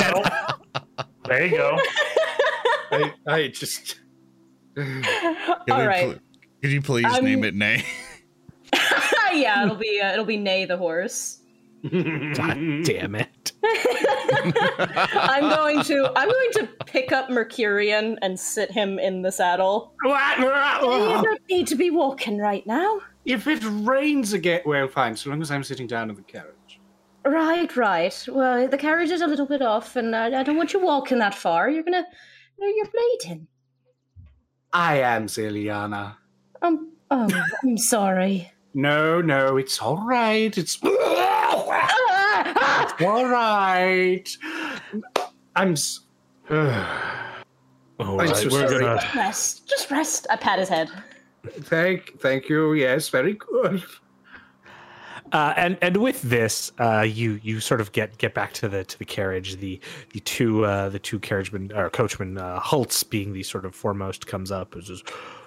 Yeah. 0.00 0.52
there 1.26 1.46
you 1.46 1.50
go. 1.56 1.78
I, 2.92 3.12
I 3.26 3.48
just. 3.48 3.98
Can 4.76 5.04
All 5.70 5.78
we 5.78 5.84
right. 5.86 6.04
pl- 6.12 6.20
could 6.62 6.70
you 6.72 6.80
please 6.82 7.06
Um, 7.06 7.24
name 7.24 7.42
it 7.44 7.54
Nay? 7.56 7.84
yeah, 9.32 9.64
it'll 9.64 9.76
be 9.76 10.00
uh, 10.00 10.12
it'll 10.12 10.24
be 10.24 10.36
Nay 10.36 10.64
the 10.64 10.76
horse. 10.76 11.40
god 11.82 12.56
damn 12.84 13.14
it 13.14 13.52
I'm 13.62 15.42
going 15.48 15.82
to 15.84 16.10
I'm 16.16 16.28
going 16.28 16.50
to 16.54 16.68
pick 16.86 17.12
up 17.12 17.30
Mercurian 17.30 18.18
and 18.22 18.38
sit 18.38 18.70
him 18.72 18.98
in 18.98 19.22
the 19.22 19.30
saddle. 19.32 19.92
You 20.04 20.10
don't 20.12 21.40
need 21.48 21.66
to 21.68 21.74
be 21.76 21.90
walking 21.90 22.38
right 22.38 22.66
now. 22.66 23.00
if 23.24 23.46
it 23.46 23.62
rains 23.64 24.32
again, 24.32 24.60
well, 24.64 24.88
fine. 24.88 25.16
So 25.16 25.30
long 25.30 25.42
as 25.42 25.50
I'm 25.50 25.62
sitting 25.64 25.86
down 25.86 26.10
in 26.10 26.16
the 26.16 26.22
carriage. 26.22 26.54
Right, 27.26 27.76
right. 27.76 28.28
Well, 28.30 28.68
the 28.68 28.78
carriage 28.78 29.10
is 29.10 29.20
a 29.20 29.26
little 29.26 29.46
bit 29.46 29.60
off, 29.60 29.96
and 29.96 30.14
I, 30.14 30.40
I 30.40 30.42
don't 30.44 30.56
want 30.56 30.72
you 30.72 30.78
walking 30.80 31.18
that 31.18 31.34
far. 31.34 31.68
You're 31.68 31.82
gonna, 31.82 32.06
you're, 32.58 32.70
you're 32.70 32.86
bleeding. 32.86 33.48
I 34.72 35.00
am 35.00 35.26
Zilyana. 35.26 36.14
Um, 36.62 36.92
oh, 37.10 37.28
I'm 37.64 37.76
sorry. 37.78 38.52
No, 38.74 39.20
no, 39.20 39.56
it's 39.56 39.80
all 39.82 40.06
right. 40.06 40.56
It's 40.56 40.78
all 40.84 41.66
right. 43.26 44.24
I'm. 45.56 45.72
s- 45.72 46.00
All 47.98 48.20
I'm 48.20 48.28
so 48.34 48.48
we're 48.50 48.68
sorry. 48.68 48.84
gonna. 48.84 49.00
Just 49.00 49.14
rest. 49.14 49.66
Just 49.68 49.90
rest. 49.90 50.26
I 50.28 50.36
pat 50.36 50.58
his 50.58 50.68
head. 50.68 50.90
thank, 51.62 52.20
thank 52.20 52.48
you. 52.50 52.74
Yes, 52.74 53.08
very 53.08 53.32
good. 53.32 53.82
Uh, 55.32 55.54
and 55.56 55.78
and 55.82 55.96
with 55.96 56.22
this, 56.22 56.72
uh, 56.78 57.00
you 57.00 57.40
you 57.42 57.60
sort 57.60 57.80
of 57.80 57.92
get 57.92 58.16
get 58.18 58.34
back 58.34 58.52
to 58.54 58.68
the 58.68 58.84
to 58.84 58.98
the 58.98 59.04
carriage. 59.04 59.56
The 59.56 59.80
the 60.12 60.20
two 60.20 60.64
uh, 60.64 60.88
the 60.88 60.98
two 60.98 61.18
carriagemen 61.18 61.76
or 61.76 61.90
coachmen, 61.90 62.38
uh, 62.38 62.60
Holtz 62.60 63.02
being 63.02 63.32
the 63.32 63.42
sort 63.42 63.64
of 63.64 63.74
foremost, 63.74 64.26
comes 64.26 64.50
up 64.50 64.74
and 64.74 64.84
says, 64.84 65.02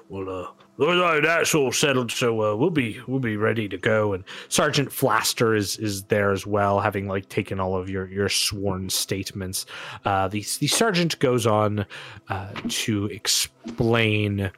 "Well, 0.09 0.29
uh, 0.29 1.21
that's 1.21 1.55
all 1.55 1.71
settled, 1.71 2.11
so 2.11 2.41
uh, 2.41 2.55
we'll 2.55 2.69
be 2.69 2.99
we'll 3.07 3.19
be 3.19 3.37
ready 3.37 3.69
to 3.69 3.77
go." 3.77 4.13
And 4.13 4.23
Sergeant 4.49 4.89
Flaster 4.89 5.55
is 5.55 5.77
is 5.77 6.03
there 6.03 6.31
as 6.31 6.45
well, 6.45 6.79
having 6.79 7.07
like 7.07 7.29
taken 7.29 7.59
all 7.59 7.75
of 7.75 7.89
your 7.89 8.07
your 8.09 8.29
sworn 8.29 8.89
statements. 8.89 9.65
Uh, 10.03 10.27
the 10.27 10.45
the 10.59 10.67
sergeant 10.67 11.17
goes 11.19 11.47
on 11.47 11.85
uh, 12.27 12.51
to 12.67 13.05
explain 13.05 14.51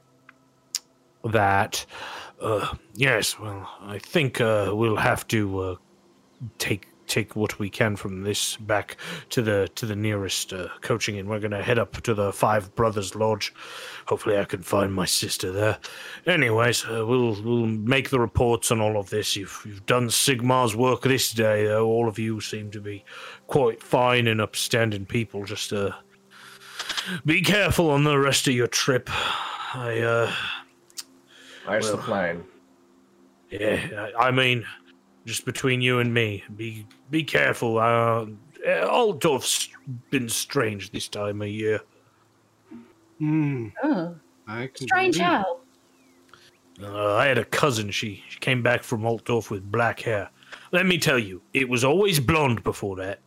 that 1.23 1.85
uh, 2.41 2.75
yes, 2.95 3.39
well, 3.39 3.69
I 3.81 3.99
think 3.99 4.41
uh, 4.41 4.71
we'll 4.73 4.97
have 4.97 5.27
to 5.27 5.59
uh, 5.59 5.75
take 6.57 6.87
take 7.11 7.35
what 7.35 7.59
we 7.59 7.69
can 7.69 7.97
from 7.97 8.23
this 8.23 8.55
back 8.55 8.95
to 9.29 9.41
the 9.41 9.69
to 9.75 9.85
the 9.85 9.95
nearest 9.95 10.53
uh, 10.53 10.69
coaching, 10.81 11.17
and 11.19 11.29
we're 11.29 11.39
gonna 11.39 11.61
head 11.61 11.77
up 11.77 12.01
to 12.01 12.13
the 12.13 12.31
Five 12.31 12.73
Brothers 12.73 13.15
Lodge. 13.15 13.53
Hopefully, 14.07 14.37
I 14.37 14.45
can 14.45 14.63
find 14.63 14.93
my 14.93 15.05
sister 15.05 15.51
there. 15.51 15.77
Anyways, 16.25 16.85
uh, 16.85 17.05
we'll 17.05 17.39
we'll 17.43 17.67
make 17.67 18.09
the 18.09 18.19
reports 18.19 18.71
on 18.71 18.81
all 18.81 18.97
of 18.97 19.09
this. 19.09 19.35
You've 19.35 19.61
you've 19.65 19.85
done 19.85 20.07
Sigmar's 20.07 20.75
work 20.75 21.03
this 21.03 21.31
day, 21.31 21.65
though. 21.65 21.87
All 21.87 22.07
of 22.07 22.17
you 22.17 22.41
seem 22.41 22.71
to 22.71 22.81
be 22.81 23.03
quite 23.47 23.83
fine 23.83 24.27
and 24.27 24.41
upstanding 24.41 25.05
people. 25.05 25.45
Just 25.45 25.73
uh, 25.73 25.91
be 27.25 27.41
careful 27.41 27.89
on 27.91 28.03
the 28.03 28.17
rest 28.17 28.47
of 28.47 28.53
your 28.53 28.67
trip. 28.67 29.09
I 29.73 30.01
Nice 31.67 31.83
Well. 31.83 31.97
the 31.97 32.01
plan. 32.01 32.43
Yeah, 33.49 34.09
I 34.17 34.27
I 34.27 34.31
mean, 34.31 34.65
just 35.25 35.45
between 35.45 35.81
you 35.81 35.99
and 35.99 36.13
me, 36.13 36.43
be 36.55 36.85
be 37.09 37.23
careful. 37.23 37.77
Uh, 37.77 38.25
Altdorf's 38.65 39.69
been 40.09 40.29
strange 40.29 40.91
this 40.91 41.07
time 41.07 41.41
of 41.41 41.47
year. 41.49 41.81
Hmm. 43.19 43.67
Oh, 43.83 44.15
I 44.47 44.67
can 44.67 44.87
strange 44.87 45.15
believe- 45.15 45.27
how. 45.27 45.57
Uh, 46.81 47.13
I 47.15 47.25
had 47.27 47.37
a 47.37 47.45
cousin. 47.45 47.91
She 47.91 48.23
she 48.29 48.39
came 48.39 48.63
back 48.63 48.83
from 48.83 49.01
Altdorf 49.05 49.51
with 49.51 49.69
black 49.71 49.99
hair. 49.99 50.29
Let 50.71 50.85
me 50.85 50.97
tell 50.97 51.19
you, 51.19 51.41
it 51.53 51.67
was 51.69 51.83
always 51.83 52.19
blonde 52.19 52.63
before 52.63 52.95
that. 52.95 53.19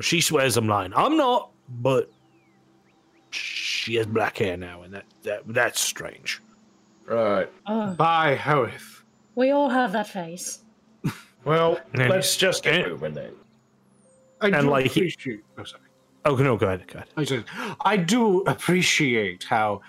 She 0.00 0.20
swears 0.20 0.56
I'm 0.56 0.66
lying. 0.68 0.92
I'm 0.94 1.16
not, 1.16 1.50
but 1.68 2.10
she 3.30 3.94
has 3.96 4.06
black 4.06 4.38
hair 4.38 4.56
now, 4.56 4.82
and 4.82 4.92
that 4.94 5.04
that 5.22 5.42
that's 5.46 5.80
strange. 5.80 6.40
Right. 7.06 7.50
Oh, 7.66 7.94
By 7.94 8.34
Hoeth. 8.36 9.02
we 9.34 9.50
all 9.50 9.68
have 9.70 9.92
that 9.92 10.08
face. 10.08 10.60
Well, 11.44 11.78
And- 11.94 12.10
let's 12.10 12.36
just 12.36 12.64
get 12.64 12.74
and- 12.74 12.90
moving 12.90 13.14
then. 13.14 13.32
I 14.40 14.46
And 14.48 14.62
do 14.62 14.70
like 14.70 14.86
he- 14.90 15.00
appreciate. 15.00 15.44
Oh, 15.56 15.62
sorry. 15.64 15.82
Oh 16.24 16.34
no, 16.34 16.56
go 16.56 16.66
ahead, 16.66 16.86
go 16.88 16.96
ahead. 16.98 17.08
I 17.16 17.22
said, 17.24 17.44
I 17.82 17.96
do 17.96 18.40
appreciate 18.42 19.44
how 19.44 19.80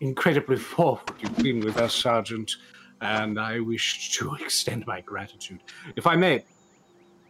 incredibly 0.00 0.56
forward 0.72 1.02
you've 1.18 1.36
been 1.38 1.58
with 1.58 1.76
us, 1.78 1.92
Sergeant, 1.92 2.52
and 3.00 3.38
I 3.40 3.58
wish 3.58 4.16
to 4.18 4.34
extend 4.40 4.86
my 4.86 5.00
gratitude. 5.00 5.58
If 5.96 6.06
I 6.06 6.14
may, 6.14 6.44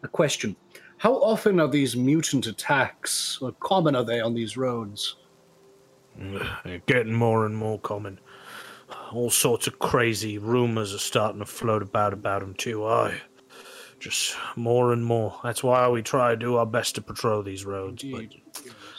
a 0.02 0.08
question. 0.08 0.54
How 0.98 1.14
often 1.14 1.58
are 1.60 1.68
these 1.68 1.96
mutant 1.96 2.46
attacks, 2.46 3.38
How 3.40 3.52
common 3.60 3.96
are 3.96 4.04
they 4.04 4.20
on 4.20 4.34
these 4.34 4.58
roads? 4.58 5.16
They're 6.64 6.78
getting 6.86 7.14
more 7.14 7.46
and 7.46 7.56
more 7.56 7.78
common. 7.80 8.20
All 9.12 9.30
sorts 9.30 9.66
of 9.66 9.78
crazy 9.78 10.38
rumors 10.38 10.94
are 10.94 10.98
starting 10.98 11.38
to 11.40 11.46
float 11.46 11.82
about 11.82 12.12
about 12.12 12.42
him 12.42 12.54
too. 12.54 12.84
I 12.86 13.20
just 14.00 14.36
more 14.56 14.92
and 14.92 15.04
more. 15.04 15.38
That's 15.42 15.62
why 15.62 15.88
we 15.88 16.02
try 16.02 16.30
to 16.30 16.36
do 16.36 16.56
our 16.56 16.66
best 16.66 16.94
to 16.96 17.00
patrol 17.00 17.42
these 17.42 17.64
roads. 17.64 18.02
But 18.02 18.22
Indeed. 18.22 18.42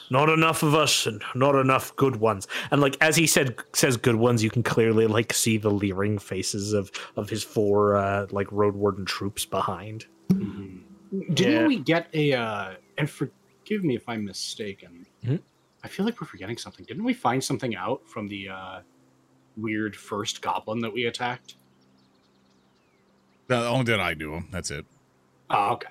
not 0.09 0.29
enough 0.29 0.63
of 0.63 0.73
us, 0.73 1.05
and 1.05 1.21
not 1.35 1.55
enough 1.55 1.95
good 1.95 2.15
ones. 2.15 2.47
And 2.71 2.81
like 2.81 2.97
as 3.01 3.15
he 3.15 3.27
said, 3.27 3.55
says 3.73 3.97
good 3.97 4.15
ones, 4.15 4.43
you 4.43 4.49
can 4.49 4.63
clearly 4.63 5.05
like 5.07 5.33
see 5.33 5.57
the 5.57 5.69
leering 5.71 6.17
faces 6.17 6.73
of 6.73 6.91
of 7.17 7.29
his 7.29 7.43
four 7.43 7.97
uh, 7.97 8.27
like 8.31 8.51
road 8.51 8.75
warden 8.75 9.05
troops 9.05 9.45
behind. 9.45 10.05
Didn't 11.33 11.51
Yeah. 11.61 11.67
we 11.67 11.77
get 11.79 12.07
a, 12.13 12.33
uh, 12.33 12.73
and 12.97 13.09
forgive 13.09 13.83
me 13.83 13.95
if 13.95 14.07
I'm 14.09 14.25
mistaken, 14.25 15.05
Mhm. 15.23 15.39
I 15.83 15.87
feel 15.87 16.05
like 16.05 16.19
we're 16.19 16.27
forgetting 16.27 16.57
something. 16.57 16.83
Didn't 16.85 17.03
we 17.03 17.13
find 17.13 17.43
something 17.43 17.75
out 17.75 18.07
from 18.07 18.27
the 18.27 18.49
uh, 18.49 18.79
weird 19.57 19.95
first 19.95 20.41
goblin 20.41 20.79
that 20.79 20.93
we 20.93 21.05
attacked? 21.05 21.55
The 23.47 23.67
only 23.67 23.85
did 23.85 23.99
I 23.99 24.13
do 24.13 24.31
them. 24.31 24.47
That's 24.51 24.71
it. 24.71 24.85
Oh, 25.49 25.73
okay. 25.73 25.89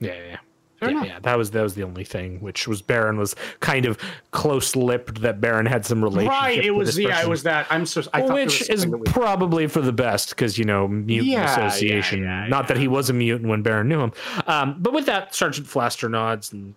Yeah, 0.00 0.14
yeah. 0.14 0.36
Fair 0.80 0.90
yeah, 0.90 1.04
yeah, 1.04 1.18
that 1.20 1.38
was 1.38 1.52
that 1.52 1.62
was 1.62 1.76
the 1.76 1.84
only 1.84 2.02
thing, 2.02 2.40
which 2.40 2.66
was 2.66 2.82
Barin 2.82 3.16
was 3.16 3.36
kind 3.60 3.86
of 3.86 3.96
close-lipped 4.32 5.20
that 5.20 5.40
Barin 5.40 5.66
had 5.66 5.86
some 5.86 6.02
relationship. 6.02 6.40
Right, 6.40 6.64
it 6.64 6.72
was 6.72 6.96
this 6.96 7.06
yeah, 7.06 7.22
it 7.22 7.28
was 7.28 7.44
that. 7.44 7.68
I'm 7.70 7.86
so 7.86 8.02
I 8.12 8.22
which 8.22 8.58
was 8.58 8.68
is 8.70 8.86
we- 8.86 9.00
probably 9.04 9.68
for 9.68 9.80
the 9.80 9.92
best 9.92 10.30
because 10.30 10.58
you 10.58 10.64
know 10.64 10.88
mutant 10.88 11.30
Yeah, 11.30 11.42
yeah, 11.60 11.66
association. 11.66 12.22
yeah, 12.24 12.48
Not 12.48 12.66
that 12.68 12.76
he 12.76 12.88
was 12.88 13.08
a 13.08 13.12
mutant 13.12 13.48
when 13.48 13.62
Barin 13.62 13.86
knew 13.88 14.00
him, 14.00 14.12
um, 14.48 14.76
but 14.80 14.92
with 14.92 15.06
that, 15.06 15.32
Sergeant 15.32 15.68
Flaster 15.68 16.10
nods 16.10 16.52
and 16.52 16.74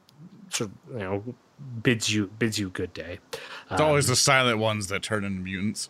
sort 0.51 0.69
of 0.69 0.93
you 0.93 0.99
know 0.99 1.23
bids 1.81 2.13
you 2.13 2.27
bids 2.37 2.59
you 2.59 2.69
good 2.69 2.93
day. 2.93 3.17
It's 3.71 3.81
always 3.81 4.05
the 4.05 4.15
silent 4.15 4.59
ones 4.59 4.87
that 4.87 5.01
turn 5.01 5.23
into 5.23 5.41
mutants. 5.41 5.89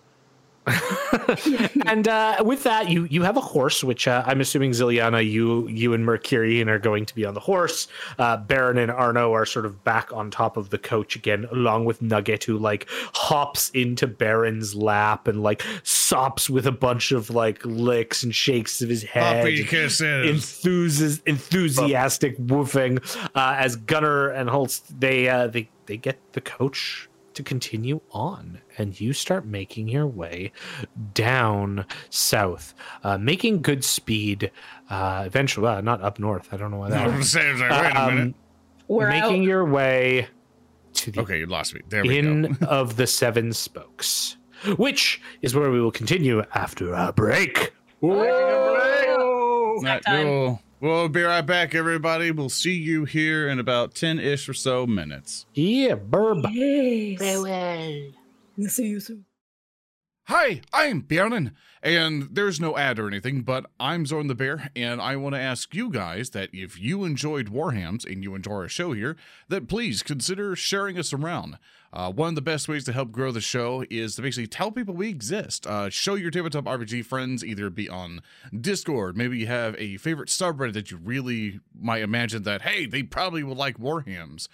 and 1.85 2.07
uh, 2.07 2.43
with 2.45 2.63
that, 2.63 2.89
you 2.89 3.05
you 3.05 3.23
have 3.23 3.37
a 3.37 3.41
horse, 3.41 3.83
which 3.83 4.07
uh, 4.07 4.23
I'm 4.25 4.41
assuming 4.41 4.71
Zilyana, 4.71 5.27
you 5.29 5.67
you 5.67 5.93
and 5.93 6.05
Mercurian 6.05 6.69
are 6.69 6.79
going 6.79 7.05
to 7.05 7.15
be 7.15 7.25
on 7.25 7.33
the 7.33 7.39
horse. 7.39 7.87
Uh, 8.19 8.37
Barin 8.37 8.77
and 8.77 8.91
Arno 8.91 9.33
are 9.33 9.45
sort 9.45 9.65
of 9.65 9.83
back 9.83 10.11
on 10.11 10.29
top 10.29 10.57
of 10.57 10.69
the 10.69 10.77
coach 10.77 11.15
again, 11.15 11.47
along 11.51 11.85
with 11.85 12.01
Nugget, 12.01 12.43
who 12.43 12.57
like 12.57 12.87
hops 13.13 13.69
into 13.71 14.07
Barin's 14.07 14.75
lap 14.75 15.27
and 15.27 15.41
like 15.41 15.63
sops 15.83 16.49
with 16.49 16.67
a 16.67 16.71
bunch 16.71 17.11
of 17.11 17.29
like 17.29 17.63
licks 17.63 18.23
and 18.23 18.35
shakes 18.35 18.81
of 18.81 18.89
his 18.89 19.03
head. 19.03 19.43
Puppy 19.43 19.63
kisses. 19.63 20.25
Enthusis- 20.25 21.21
enthusiastic 21.25 22.37
woofing 22.37 22.99
uh, 23.35 23.55
as 23.57 23.75
Gunnar 23.75 24.29
and 24.29 24.49
Holtz 24.49 24.79
they 24.89 25.29
uh, 25.29 25.47
they 25.47 25.69
they 25.85 25.97
get 25.97 26.19
the 26.33 26.41
coach 26.41 27.06
to 27.37 27.43
continue 27.43 28.01
on, 28.11 28.59
and 28.77 28.99
you 28.99 29.13
start 29.13 29.45
making 29.45 29.87
your 29.87 30.05
way 30.05 30.51
down 31.13 31.85
south, 32.09 32.73
uh, 33.03 33.17
making 33.17 33.61
good 33.61 33.83
speed. 33.83 34.51
Uh, 34.89 35.23
eventually, 35.25 35.67
uh, 35.67 35.81
not 35.81 36.01
up 36.01 36.19
north. 36.19 36.49
I 36.51 36.57
don't 36.57 36.71
know 36.71 36.77
why 36.77 36.89
that. 36.89 37.07
I'm 37.07 37.23
saying, 37.23 37.59
like, 37.59 37.71
wait 37.71 37.95
a 37.95 38.01
Um. 38.01 38.35
We're 38.89 39.09
making 39.09 39.41
out. 39.41 39.47
your 39.47 39.65
way 39.65 40.27
to 40.93 41.11
the 41.11 41.21
Okay, 41.21 41.39
you 41.39 41.45
lost 41.45 41.73
me. 41.73 41.81
There 41.89 42.03
we 42.03 42.17
Inn 42.17 42.57
go. 42.59 42.65
of 42.67 42.95
the 42.95 43.05
Seven 43.05 43.53
Spokes, 43.53 44.37
which 44.77 45.21
is 45.41 45.55
where 45.55 45.69
we 45.69 45.81
will 45.81 45.91
continue 45.91 46.43
after 46.53 46.95
our 46.95 47.13
break. 47.13 47.73
Right, 48.01 49.15
time. 50.05 50.27
we'll, 50.27 50.61
we'll 50.79 51.09
be 51.09 51.21
right 51.21 51.41
back, 51.41 51.75
everybody. 51.75 52.31
We'll 52.31 52.49
see 52.49 52.75
you 52.75 53.05
here 53.05 53.47
in 53.47 53.59
about 53.59 53.95
10 53.95 54.19
ish 54.19 54.47
or 54.47 54.53
so 54.53 54.87
minutes. 54.87 55.45
Yeah, 55.53 55.95
burb. 55.95 56.47
Yes. 56.51 57.19
Farewell. 57.19 58.11
See 58.67 58.87
you 58.87 58.99
soon. 58.99 59.25
Hi, 60.29 60.59
I'm 60.73 61.03
Bjornen, 61.03 61.53
and 61.81 62.27
there's 62.29 62.59
no 62.59 62.77
ad 62.77 62.99
or 62.99 63.07
anything, 63.07 63.43
but 63.43 63.65
I'm 63.79 64.05
Zoran 64.05 64.27
the 64.27 64.35
Bear, 64.35 64.71
and 64.75 64.99
I 64.99 65.15
want 65.15 65.35
to 65.35 65.39
ask 65.39 65.73
you 65.73 65.89
guys 65.89 66.31
that 66.31 66.49
if 66.51 66.77
you 66.77 67.05
enjoyed 67.05 67.49
Warhams 67.49 68.05
and 68.05 68.21
you 68.21 68.35
enjoy 68.35 68.51
our 68.55 68.67
show 68.67 68.91
here, 68.91 69.15
that 69.47 69.69
please 69.69 70.03
consider 70.03 70.53
sharing 70.53 70.99
us 70.99 71.13
around. 71.13 71.57
Uh, 71.93 72.11
one 72.11 72.29
of 72.29 72.35
the 72.35 72.41
best 72.41 72.67
ways 72.67 72.83
to 72.83 72.93
help 72.93 73.11
grow 73.11 73.31
the 73.31 73.41
show 73.41 73.83
is 73.89 74.15
to 74.15 74.21
basically 74.21 74.47
tell 74.47 74.71
people 74.71 74.93
we 74.93 75.09
exist. 75.09 75.65
Uh, 75.65 75.89
show 75.89 76.15
your 76.15 76.31
tabletop 76.31 76.65
RPG 76.65 77.05
friends, 77.05 77.43
either 77.43 77.69
be 77.69 77.89
on 77.89 78.21
Discord, 78.59 79.17
maybe 79.17 79.37
you 79.37 79.47
have 79.47 79.75
a 79.77 79.97
favorite 79.97 80.29
subreddit 80.29 80.73
that 80.73 80.91
you 80.91 80.97
really 80.97 81.59
might 81.79 82.01
imagine 82.01 82.43
that, 82.43 82.61
hey, 82.61 82.85
they 82.85 83.03
probably 83.03 83.43
would 83.43 83.57
like 83.57 83.77
Warhams. 83.77 84.47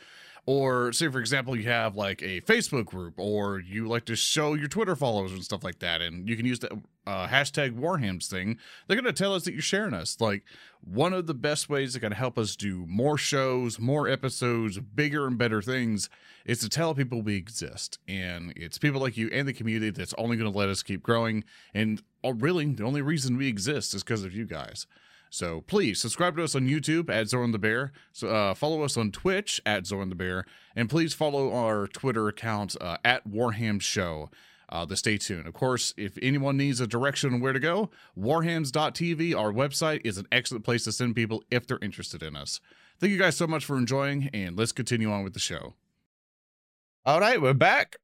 Or 0.45 0.91
say 0.91 1.07
for 1.07 1.19
example 1.19 1.55
you 1.55 1.69
have 1.69 1.95
like 1.95 2.21
a 2.21 2.41
Facebook 2.41 2.85
group 2.85 3.13
or 3.17 3.59
you 3.59 3.87
like 3.87 4.03
to 4.05 4.15
show 4.17 4.55
your 4.55 4.67
Twitter 4.67 4.95
followers 4.95 5.31
and 5.31 5.41
stuff 5.41 5.63
like 5.63 5.79
that 5.79 6.01
and 6.01 6.27
you 6.27 6.35
can 6.35 6.45
use 6.45 6.59
the 6.59 6.81
uh, 7.05 7.27
hashtag 7.27 7.79
Warhams 7.79 8.27
thing, 8.27 8.57
they're 8.87 8.99
going 8.99 9.13
to 9.13 9.23
tell 9.23 9.33
us 9.33 9.43
that 9.43 9.53
you're 9.53 9.61
sharing 9.61 9.93
us. 9.93 10.17
Like, 10.19 10.43
one 10.85 11.13
of 11.13 11.27
the 11.27 11.33
best 11.33 11.69
ways 11.69 11.93
that 11.93 12.01
can 12.01 12.11
help 12.11 12.37
us 12.37 12.55
do 12.55 12.85
more 12.87 13.17
shows, 13.17 13.79
more 13.79 14.09
episodes, 14.09 14.79
bigger 14.79 15.25
and 15.25 15.37
better 15.37 15.61
things 15.61 16.09
is 16.45 16.59
to 16.59 16.69
tell 16.69 16.93
people 16.93 17.21
we 17.21 17.35
exist. 17.35 17.99
And 18.07 18.51
it's 18.55 18.77
people 18.77 18.99
like 18.99 19.15
you 19.15 19.29
and 19.31 19.47
the 19.47 19.53
community 19.53 19.91
that's 19.91 20.13
only 20.17 20.35
going 20.35 20.51
to 20.51 20.57
let 20.57 20.69
us 20.69 20.83
keep 20.83 21.01
growing. 21.01 21.45
And 21.73 22.01
uh, 22.23 22.33
really, 22.33 22.65
the 22.65 22.83
only 22.83 23.01
reason 23.01 23.37
we 23.37 23.47
exist 23.47 23.93
is 23.93 24.03
because 24.03 24.25
of 24.25 24.33
you 24.33 24.45
guys. 24.45 24.85
So 25.29 25.61
please 25.61 25.99
subscribe 25.99 26.35
to 26.37 26.43
us 26.43 26.53
on 26.53 26.67
YouTube 26.67 27.09
at 27.09 27.27
Zoran 27.27 27.53
the 27.53 27.57
Bear. 27.59 27.91
So 28.11 28.27
uh, 28.27 28.53
follow 28.53 28.83
us 28.83 28.97
on 28.97 29.11
Twitch 29.11 29.59
at 29.65 29.87
Zoran 29.87 30.09
the 30.09 30.15
Bear, 30.15 30.45
and 30.75 30.87
please 30.87 31.15
follow 31.15 31.51
our 31.51 31.87
Twitter 31.87 32.27
account 32.27 32.75
uh, 32.79 32.97
at 33.03 33.25
Warham 33.25 33.79
Show. 33.79 34.29
Uh, 34.69 34.85
to 34.85 34.95
stay 34.95 35.17
tuned. 35.17 35.45
Of 35.45 35.53
course, 35.53 35.93
if 35.97 36.17
anyone 36.21 36.57
needs 36.57 36.79
a 36.79 36.87
direction 36.87 37.33
on 37.33 37.41
where 37.41 37.53
to 37.53 37.59
go, 37.59 37.91
warhams.tv, 38.17 39.37
our 39.37 39.51
website, 39.51 40.01
is 40.03 40.17
an 40.17 40.27
excellent 40.31 40.63
place 40.63 40.85
to 40.85 40.91
send 40.91 41.15
people 41.15 41.43
if 41.51 41.67
they're 41.67 41.79
interested 41.81 42.23
in 42.23 42.35
us. 42.35 42.59
Thank 42.99 43.11
you 43.11 43.19
guys 43.19 43.37
so 43.37 43.45
much 43.45 43.65
for 43.65 43.77
enjoying, 43.77 44.29
and 44.33 44.57
let's 44.57 44.71
continue 44.71 45.11
on 45.11 45.23
with 45.23 45.33
the 45.33 45.39
show. 45.39 45.73
All 47.05 47.19
right, 47.19 47.41
we're 47.41 47.53
back. 47.53 47.97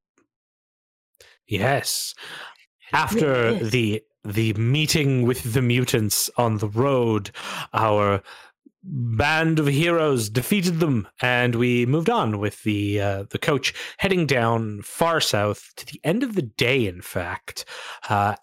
Yes. 1.48 2.14
After 2.94 3.54
the 3.64 4.04
the 4.26 4.54
meeting 4.54 5.24
with 5.24 5.54
the 5.54 5.62
mutants 5.62 6.30
on 6.38 6.58
the 6.58 6.68
road, 6.68 7.32
our 7.74 8.22
band 8.84 9.60
of 9.60 9.68
heroes 9.68 10.30
defeated 10.30 10.80
them, 10.80 11.08
and 11.22 11.56
we 11.56 11.86
moved 11.86 12.10
on 12.10 12.40
with 12.40 12.64
the 12.64 13.02
uh, 13.02 13.24
the 13.30 13.38
coach 13.38 13.74
heading 13.98 14.26
down 14.26 14.82
far 14.82 15.20
south 15.20 15.72
to 15.76 15.86
the 15.86 16.00
end 16.04 16.24
of 16.24 16.36
the 16.36 16.42
day. 16.42 16.88
In 16.88 17.02
fact, 17.02 17.66
uh, 18.10 18.36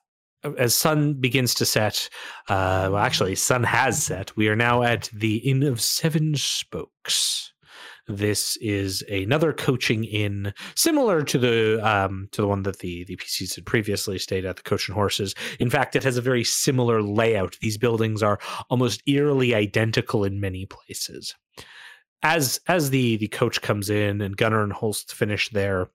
as 0.59 0.75
sun 0.75 1.15
begins 1.15 1.55
to 1.55 1.67
set, 1.67 2.09
uh, 2.49 2.89
well, 2.93 2.99
actually, 2.99 3.35
sun 3.35 3.65
has 3.65 4.03
set. 4.03 4.37
We 4.37 4.49
are 4.49 4.57
now 4.57 4.83
at 4.83 5.11
the 5.13 5.37
Inn 5.39 5.63
of 5.63 5.81
Seven 5.81 6.35
Spokes. 6.37 7.53
This 8.09 8.57
is 8.59 9.03
another 9.11 9.53
coaching 9.53 10.05
inn, 10.05 10.55
similar 10.77 11.23
to 11.24 11.39
the 11.39 11.81
um, 11.87 12.28
to 12.33 12.43
the 12.43 12.47
one 12.47 12.62
that 12.62 12.78
the 12.78 13.05
the 13.05 13.16
PCs 13.16 13.57
had 13.57 13.66
previously 13.66 14.19
stayed 14.19 14.45
at, 14.45 14.57
the 14.57 14.62
Coach 14.62 14.89
and 14.89 14.95
Horses. 14.95 15.35
In 15.59 15.70
fact, 15.70 15.97
it 15.97 16.05
has 16.05 16.16
a 16.16 16.23
very 16.23 16.45
similar 16.45 17.03
layout. 17.03 17.57
These 17.61 17.78
buildings 17.78 18.23
are 18.23 18.39
almost 18.70 19.03
eerily 19.07 19.55
identical 19.55 20.23
in 20.23 20.41
many 20.41 20.66
places. 20.66 21.35
As 22.23 22.61
as 22.69 22.91
the 22.91 23.16
the 23.16 23.28
coach 23.28 23.61
comes 23.61 23.91
in 23.91 24.20
and 24.20 24.37
Gunnar 24.37 24.62
and 24.62 24.73
Holst 24.73 25.12
finish 25.12 25.49
their 25.49 25.91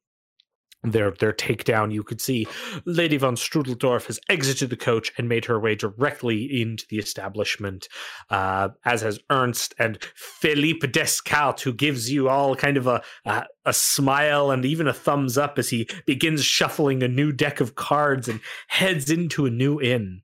their 0.84 1.12
their 1.12 1.34
takedown, 1.34 1.92
you 1.92 2.04
could 2.04 2.22
see 2.22 2.48
Lady 2.86 3.18
von 3.18 3.36
Strudeldorf 3.36 4.08
has 4.08 4.20
exited 4.30 4.70
the 4.70 4.78
coach 4.78 5.12
and 5.18 5.30
made 5.30 5.46
her 5.46 5.60
way 5.60 5.76
directly 5.76 6.62
into 6.62 6.86
the 6.90 6.98
establishment, 6.98 7.88
uh, 8.30 8.70
as 8.86 9.02
has 9.02 9.20
Ernst 9.30 9.76
and 9.78 10.00
Philippe 10.16 10.88
Descartes, 10.88 11.62
who 11.62 11.74
gives 11.74 12.12
you 12.12 12.30
all 12.30 12.56
kind 12.56 12.78
of 12.78 12.88
a, 12.88 13.02
a 13.26 13.46
a 13.66 13.74
smile 13.74 14.50
and 14.50 14.66
even 14.66 14.88
a 14.88 14.94
thumbs 14.94 15.38
up 15.38 15.60
as 15.60 15.70
he 15.70 15.88
begins 16.06 16.44
shuffling 16.44 17.04
a 17.04 17.08
new 17.08 17.32
deck 17.32 17.62
of 17.62 17.76
cards 17.76 18.28
and 18.28 18.40
heads 18.68 19.10
into 19.12 19.46
a 19.46 19.52
new 19.52 19.80
inn. 19.80 20.22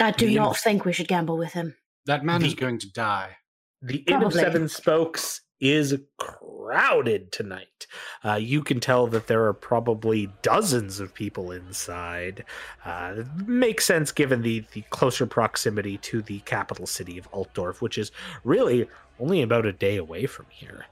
I 0.00 0.10
do 0.10 0.26
The 0.26 0.36
not 0.36 0.48
inf- 0.48 0.58
think 0.58 0.84
we 0.84 0.92
should 0.92 1.08
gamble 1.08 1.36
with 1.36 1.52
him. 1.52 1.76
That 2.06 2.24
man 2.24 2.44
is 2.44 2.54
going 2.54 2.78
to 2.78 2.92
die. 2.92 3.36
The 3.82 3.98
Inn 3.98 4.22
of 4.22 4.32
Seven 4.32 4.68
Spokes 4.68 5.42
is 5.60 5.98
crowded 6.18 7.32
tonight. 7.32 7.86
Uh, 8.24 8.34
you 8.34 8.62
can 8.62 8.80
tell 8.80 9.06
that 9.06 9.26
there 9.26 9.44
are 9.46 9.54
probably 9.54 10.28
dozens 10.42 11.00
of 11.00 11.14
people 11.14 11.52
inside. 11.52 12.44
Uh, 12.84 13.14
it 13.18 13.48
makes 13.48 13.86
sense 13.86 14.12
given 14.12 14.42
the, 14.42 14.64
the 14.72 14.82
closer 14.90 15.26
proximity 15.26 15.96
to 15.98 16.22
the 16.22 16.40
capital 16.40 16.86
city 16.86 17.18
of 17.18 17.30
Altdorf, 17.32 17.80
which 17.80 17.98
is 17.98 18.12
really 18.44 18.88
only 19.18 19.42
about 19.42 19.64
a 19.66 19.72
day 19.72 19.96
away 19.96 20.26
from 20.26 20.46
here. 20.50 20.86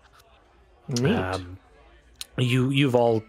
Neat. 0.88 1.16
Um, 1.16 1.58
you 2.36 2.70
you've 2.70 2.94
all 2.94 3.22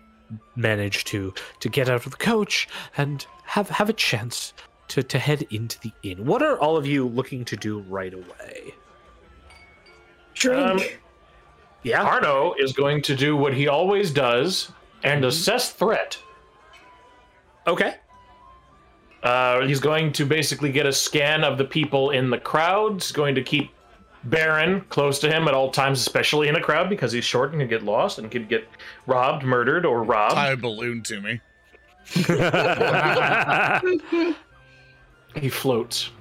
managed 0.55 1.07
to 1.07 1.33
to 1.59 1.69
get 1.69 1.89
out 1.89 2.05
of 2.05 2.11
the 2.11 2.17
coach 2.17 2.67
and 2.97 3.25
have 3.43 3.69
have 3.69 3.89
a 3.89 3.93
chance 3.93 4.53
to 4.89 5.03
to 5.03 5.19
head 5.19 5.45
into 5.51 5.79
the 5.79 5.91
inn. 6.03 6.25
What 6.25 6.41
are 6.41 6.59
all 6.59 6.75
of 6.77 6.85
you 6.85 7.07
looking 7.07 7.45
to 7.45 7.55
do 7.55 7.79
right 7.81 8.13
away? 8.13 8.73
Drink. 10.33 10.81
Um, 10.81 10.81
Yeah. 11.85 12.03
Arno 12.03 12.55
is 12.57 12.73
going 12.73 13.03
to 13.03 13.15
do 13.15 13.37
what 13.37 13.53
he 13.53 13.67
always 13.67 14.11
does 14.11 14.71
and 15.03 15.23
assess 15.23 15.71
threat. 15.71 16.17
Okay. 17.67 17.97
Uh, 19.21 19.61
he's 19.61 19.79
going 19.79 20.11
to 20.13 20.25
basically 20.25 20.71
get 20.71 20.87
a 20.87 20.91
scan 20.91 21.43
of 21.43 21.59
the 21.59 21.63
people 21.63 22.09
in 22.09 22.31
the 22.31 22.39
crowd. 22.39 22.93
He's 22.93 23.11
going 23.11 23.35
to 23.35 23.43
keep 23.43 23.69
Barin 24.23 24.81
close 24.89 25.19
to 25.19 25.31
him 25.31 25.47
at 25.47 25.53
all 25.53 25.69
times, 25.69 25.99
especially 25.99 26.47
in 26.47 26.55
a 26.55 26.61
crowd 26.61 26.89
because 26.89 27.11
he's 27.11 27.23
short 27.23 27.51
and 27.51 27.61
can 27.61 27.69
get 27.69 27.83
lost 27.83 28.17
and 28.17 28.31
could 28.31 28.49
get 28.49 28.67
robbed, 29.05 29.43
murdered, 29.43 29.85
or 29.85 30.03
robbed. 30.03 30.33
Tie 30.33 30.53
a 30.53 30.57
balloon 30.57 31.03
to 31.03 31.21
me. 31.21 31.39
He 35.35 35.49
floats. 35.49 36.11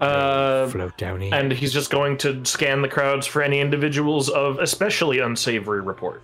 Uh, 0.00 0.66
Float 0.68 0.96
downy. 0.98 1.32
and 1.32 1.52
he's 1.52 1.72
just 1.72 1.90
going 1.90 2.18
to 2.18 2.44
scan 2.44 2.82
the 2.82 2.88
crowds 2.88 3.26
for 3.26 3.42
any 3.42 3.60
individuals 3.60 4.28
of 4.28 4.58
especially 4.58 5.20
unsavory 5.20 5.80
report. 5.80 6.22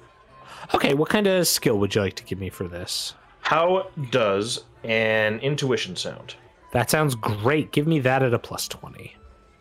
okay, 0.74 0.92
what 0.94 1.08
kind 1.08 1.26
of 1.26 1.46
skill 1.46 1.78
would 1.78 1.94
you 1.94 2.00
like 2.00 2.14
to 2.16 2.24
give 2.24 2.38
me 2.38 2.50
for 2.50 2.66
this? 2.68 3.14
How 3.42 3.88
does 4.10 4.64
an 4.84 5.38
intuition 5.40 5.96
sound? 5.96 6.34
That 6.72 6.90
sounds 6.90 7.14
great. 7.14 7.72
Give 7.72 7.86
me 7.86 8.00
that 8.00 8.22
at 8.22 8.34
a 8.34 8.38
plus 8.38 8.68
20. 8.68 9.16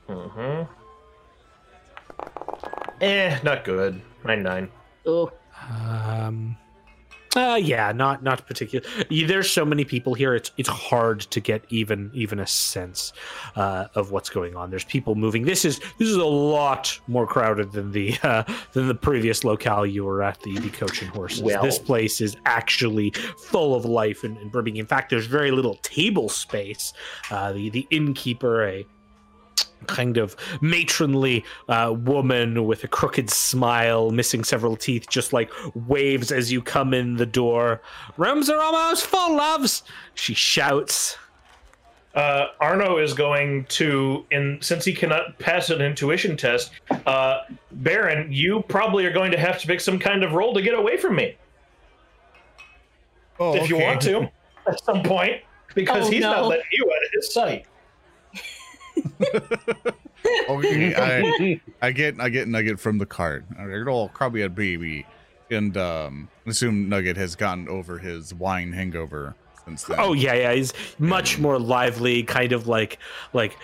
Mm-hmm. 0.10 0.64
Eh, 3.02 3.40
not 3.44 3.64
good. 3.64 4.02
Nine 4.26 4.44
nine. 4.44 4.70
oh, 5.06 5.32
Um 5.70 6.58
uh 7.36 7.60
yeah, 7.62 7.92
not 7.92 8.24
not 8.24 8.46
particular. 8.48 8.86
There's 9.10 9.50
so 9.50 9.66
many 9.66 9.86
people 9.86 10.14
here. 10.14 10.36
It's 10.36 10.52
it's 10.58 10.70
hard 10.70 11.22
to 11.22 11.40
get 11.40 11.64
even 11.70 12.12
even 12.14 12.40
a 12.40 12.48
sense 12.48 13.14
uh, 13.56 13.88
of 13.96 14.12
what's 14.12 14.30
going 14.30 14.56
on. 14.56 14.70
There's 14.70 14.84
people 14.86 15.16
moving. 15.16 15.44
This 15.44 15.66
is 15.66 15.80
this 15.98 16.08
is 16.08 16.16
a 16.16 16.26
lot 16.26 17.00
more 17.08 17.28
crowded 17.28 17.72
than 17.72 17.92
the 17.92 18.18
uh, 18.24 18.44
than 18.74 18.88
the 18.88 18.96
previous 18.96 19.44
locale 19.44 19.86
you 19.86 20.06
were 20.06 20.24
at 20.24 20.40
the 20.42 20.58
the 20.60 20.70
Coach 20.70 21.02
and 21.02 21.12
Horses. 21.12 21.42
Well- 21.44 21.62
this 21.64 21.80
place 21.80 22.22
is 22.22 22.36
actually 22.46 23.12
full 23.38 23.76
of 23.76 23.86
life 23.86 24.24
and, 24.24 24.38
and 24.38 24.52
brimming. 24.52 24.78
In 24.78 24.86
fact, 24.86 25.10
there's 25.10 25.28
very 25.28 25.52
little 25.52 25.76
table 25.84 26.30
space. 26.30 26.94
Uh, 27.30 27.54
the 27.54 27.70
the 27.70 27.88
innkeeper, 27.92 28.64
a 28.66 28.86
kind 29.88 30.18
of 30.18 30.36
matronly 30.62 31.44
uh, 31.68 31.94
woman 31.98 32.66
with 32.66 32.84
a 32.84 32.88
crooked 32.88 33.30
smile, 33.30 34.12
missing 34.12 34.44
several 34.44 34.76
teeth, 34.76 35.10
just 35.10 35.34
like 35.34 35.52
waves 35.88 36.32
as 36.32 36.52
you 36.52 36.62
come 36.62 36.94
in 36.94 37.16
the 37.18 37.26
door. 37.26 37.82
Rooms 38.18 38.50
are 38.50 38.60
almost 38.60 39.06
full, 39.06 39.36
loves. 39.36 39.84
She 40.16 40.34
shouts. 40.34 41.18
Uh, 42.16 42.48
Arno 42.60 42.98
is 42.98 43.14
going 43.14 43.66
to, 43.66 44.26
in 44.32 44.58
since 44.62 44.84
he 44.84 44.94
cannot 44.94 45.38
pass 45.38 45.70
an 45.70 45.82
intuition 45.82 46.36
test, 46.36 46.72
uh, 47.06 47.42
Barin, 47.72 48.32
you 48.32 48.64
probably 48.68 49.06
are 49.06 49.14
going 49.14 49.32
to 49.32 49.38
have 49.38 49.60
to 49.60 49.68
make 49.68 49.80
some 49.80 50.00
kind 50.00 50.24
of 50.24 50.34
roll 50.34 50.54
to 50.56 50.62
get 50.62 50.74
away 50.74 50.98
from 50.98 51.16
me 51.16 51.36
Oh, 53.40 53.56
if 53.56 53.70
you 53.70 53.78
want 53.78 54.02
to 54.02 54.30
at 54.68 54.84
some 54.84 55.02
point, 55.04 55.42
because 55.76 56.08
Oh, 56.08 56.12
he's 56.12 56.22
not 56.22 56.46
letting 56.46 56.66
you 56.72 56.86
out 56.86 57.06
of 57.06 57.12
his 57.14 57.34
sight. 57.34 57.66
Okay, 60.50 60.94
I, 60.96 61.62
I 61.82 61.92
get 61.92 62.20
I 62.20 62.30
get 62.30 62.48
Nugget 62.48 62.80
from 62.80 62.98
the 62.98 63.06
cart. 63.06 63.46
I 63.58 63.66
all 63.88 64.10
probably 64.10 64.42
a 64.42 64.50
baby, 64.50 65.06
and 65.50 65.76
um, 65.78 66.28
I 66.46 66.50
assume 66.50 66.90
Nugget 66.90 67.18
has 67.18 67.36
gotten 67.36 67.70
over 67.70 67.98
his 68.00 68.34
wine 68.34 68.74
hangover 68.74 69.36
since 69.66 69.84
then. 69.84 69.98
Oh 70.00 70.14
yeah, 70.14 70.34
yeah. 70.34 70.54
He's 70.54 70.74
much 71.00 71.40
more 71.40 71.58
lively, 71.60 72.24
kind 72.24 72.52
of 72.52 72.68
like 72.68 73.00
like 73.34 73.58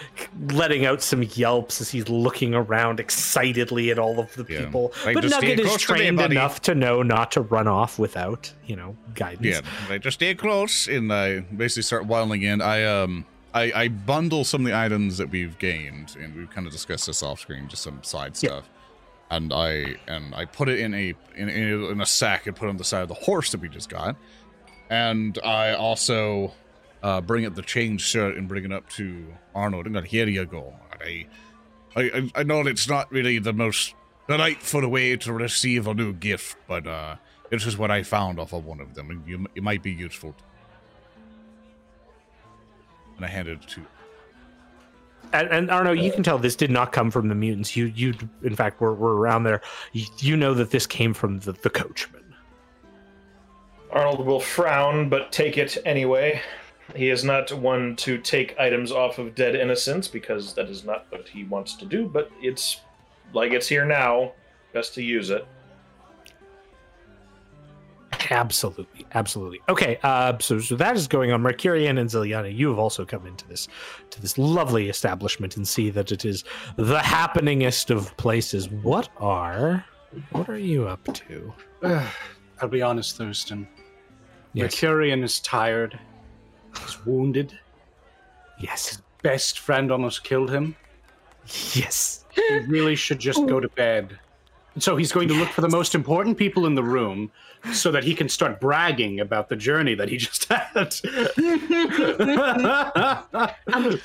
letting 0.52 0.85
out 0.85 1.02
some 1.02 1.23
yelps 1.23 1.81
as 1.81 1.89
he's 1.89 2.07
looking 2.07 2.53
around 2.53 2.99
excitedly 2.99 3.91
at 3.91 3.99
all 3.99 4.19
of 4.19 4.34
the 4.35 4.45
Yeah. 4.47 4.65
people. 4.65 4.93
Like, 5.06 5.15
but 5.15 5.26
Nugget 5.26 5.60
is 5.60 5.68
close 5.68 5.85
to 5.85 5.93
me, 5.93 5.99
trained 5.99 6.22
enough 6.22 6.61
to 6.64 6.76
know 6.76 7.03
not 7.03 7.31
to 7.34 7.41
run 7.41 7.68
off 7.68 7.99
without, 7.99 8.52
you 8.65 8.76
know, 8.76 8.95
guidance. 9.15 9.45
Yeah, 9.45 9.93
I 9.93 9.97
just 9.97 10.15
stay 10.15 10.35
close, 10.35 10.88
and 10.88 11.11
I 11.11 11.39
basically 11.41 11.84
start 11.84 12.06
whiling 12.06 12.43
in. 12.43 12.61
I 12.61 12.84
um, 12.85 13.26
I, 13.56 13.72
I 13.73 13.88
bundle 13.88 14.44
some 14.44 14.61
of 14.61 14.68
the 14.68 14.77
items 14.77 15.18
that 15.18 15.30
we've 15.30 15.57
gained, 15.57 16.18
and 16.19 16.36
we've 16.36 16.49
kind 16.49 16.68
of 16.68 16.73
discussed 16.73 17.07
this 17.07 17.23
off 17.23 17.40
screen, 17.40 17.69
just 17.69 17.84
some 17.84 18.03
side 18.03 18.36
stuff. 18.36 18.69
And 19.32 19.53
I 19.53 19.95
and 20.07 20.36
I 20.36 20.45
put 20.45 20.68
it 20.69 20.80
in 20.80 20.94
a 20.94 21.14
in, 21.36 21.49
in, 21.49 21.84
in 21.86 22.02
a 22.02 22.06
sack 22.06 22.45
and 22.48 22.56
put 22.56 22.68
it 22.68 22.69
on 22.69 22.77
the 22.77 22.84
side 22.84 23.02
of 23.02 23.07
the 23.07 23.15
horse 23.15 23.52
that 23.52 23.61
we 23.61 23.69
just 23.69 23.90
got. 23.90 24.18
And 24.90 25.40
I 25.44 25.73
also 25.73 26.53
uh, 27.02 27.22
bring 27.22 27.45
up 27.45 27.56
the 27.56 27.64
change 27.64 28.02
shirt 28.02 28.36
and 28.36 28.48
bring 28.48 28.65
it 28.65 28.72
up 28.72 28.88
to 28.91 29.26
Arnold. 29.56 29.88
And 29.88 30.06
here 30.06 30.27
you 30.27 30.45
go. 30.45 30.76
I, 31.02 31.26
I 31.95 32.30
I 32.36 32.44
know 32.44 32.60
it's 32.61 32.90
not 32.90 33.11
really 33.11 33.40
the 33.40 33.53
most 33.53 33.95
delightful 34.27 34.88
way 34.90 35.15
to 35.18 35.34
receive 35.34 35.88
a 35.88 35.94
new 35.94 36.14
gift, 36.14 36.57
but 36.68 36.86
uh, 36.86 37.15
this 37.49 37.65
is 37.65 37.77
what 37.77 37.90
I 37.90 38.03
found 38.03 38.40
off 38.40 38.53
of 38.53 38.65
one 38.65 38.82
of 38.82 38.95
them, 38.95 39.10
and 39.11 39.27
you, 39.27 39.48
it 39.56 39.64
might 39.64 39.82
be 39.82 39.91
useful. 39.91 40.36
And 43.18 43.26
I 43.26 43.30
handed 43.30 43.64
it 43.64 43.68
to 43.70 43.86
And, 45.34 45.48
and 45.50 45.72
Arno, 45.72 45.92
you 45.92 46.12
can 46.12 46.24
tell 46.24 46.38
this 46.38 46.56
did 46.56 46.72
not 46.72 46.92
come 46.92 47.12
from 47.12 47.28
the 47.28 47.36
mutants. 47.36 47.76
You, 47.76 47.86
you, 47.86 48.14
in 48.44 48.56
fact, 48.56 48.82
were, 48.82 48.94
were 48.94 49.16
around 49.16 49.44
there. 49.44 49.62
You, 49.94 50.06
you 50.20 50.38
know 50.38 50.54
that 50.54 50.72
this 50.72 50.86
came 50.86 51.14
from 51.14 51.40
the, 51.40 51.54
the 51.54 51.70
coachman. 51.70 52.24
Arnold 53.92 54.26
will 54.26 54.40
frown, 54.40 55.10
but 55.10 55.32
take 55.32 55.58
it 55.58 55.78
anyway. 55.86 56.42
He 56.96 57.10
is 57.10 57.24
not 57.24 57.52
one 57.52 57.96
to 57.98 58.18
take 58.18 58.60
items 58.60 58.92
off 58.92 59.18
of 59.18 59.34
dead 59.34 59.56
innocents 59.56 60.08
because 60.08 60.54
that 60.54 60.70
is 60.70 60.84
not 60.84 61.06
what 61.10 61.28
he 61.28 61.44
wants 61.46 61.76
to 61.76 61.86
do, 61.86 62.08
but 62.08 62.30
it's 62.42 62.82
like 63.34 63.54
it's 63.54 63.68
here 63.68 63.86
now. 63.86 64.34
Best 64.74 64.94
to 64.96 65.02
use 65.02 65.30
it. 65.30 65.48
Absolutely, 68.31 69.06
absolutely. 69.14 69.60
Okay, 69.69 69.99
uh, 70.03 70.38
so 70.39 70.60
so 70.60 70.76
that 70.76 70.95
is 70.95 71.07
going 71.07 71.31
on. 71.31 71.41
Mercurian 71.41 71.97
and 71.97 72.10
Zilyana, 72.10 72.56
you 72.56 72.69
have 72.69 72.80
also 72.80 73.06
come 73.06 73.26
into 73.26 73.47
this 73.47 73.68
to 74.11 74.22
this 74.22 74.38
lovely 74.38 74.89
establishment 74.89 75.57
and 75.57 75.68
see 75.68 75.89
that 75.91 76.11
it 76.11 76.26
is 76.26 76.43
the 76.77 76.99
happeningest 76.99 77.89
of 77.89 78.15
places. 78.18 78.69
What 78.69 79.10
are 79.18 79.85
what 80.31 80.49
are 80.49 80.57
you 80.60 80.88
up 80.88 81.03
to? 81.14 81.53
I'll 82.61 82.69
be 82.69 82.81
honest, 82.81 83.18
Thurston. 83.18 83.68
Yes. 84.53 84.72
Mercurian 84.73 85.23
is 85.23 85.39
tired. 85.41 85.99
He's 86.80 87.06
wounded. 87.06 87.57
Yes, 88.60 88.88
His 88.89 89.02
Best 89.22 89.60
friend 89.60 89.91
almost 89.91 90.23
killed 90.23 90.52
him. 90.52 90.76
yes. 91.73 92.26
He 92.31 92.60
really 92.68 92.95
should 92.95 93.19
just 93.19 93.45
go 93.47 93.60
to 93.60 93.68
bed. 93.69 94.19
So 94.77 94.95
he's 94.97 95.11
going 95.11 95.27
to 95.30 95.34
look 95.34 95.49
for 95.49 95.61
the 95.61 95.69
most 95.69 95.95
important 95.95 96.38
people 96.38 96.65
in 96.65 96.76
the 96.76 96.84
room 96.84 97.31
so 97.74 97.92
that 97.92 98.04
he 98.04 98.14
can 98.16 98.30
start 98.30 98.60
bragging 98.60 99.20
about 99.20 99.50
the 99.50 99.56
journey 99.56 99.96
that 99.96 100.10
he 100.10 100.18
just 100.18 100.46
had. 100.52 100.96
I'm, 103.68 104.00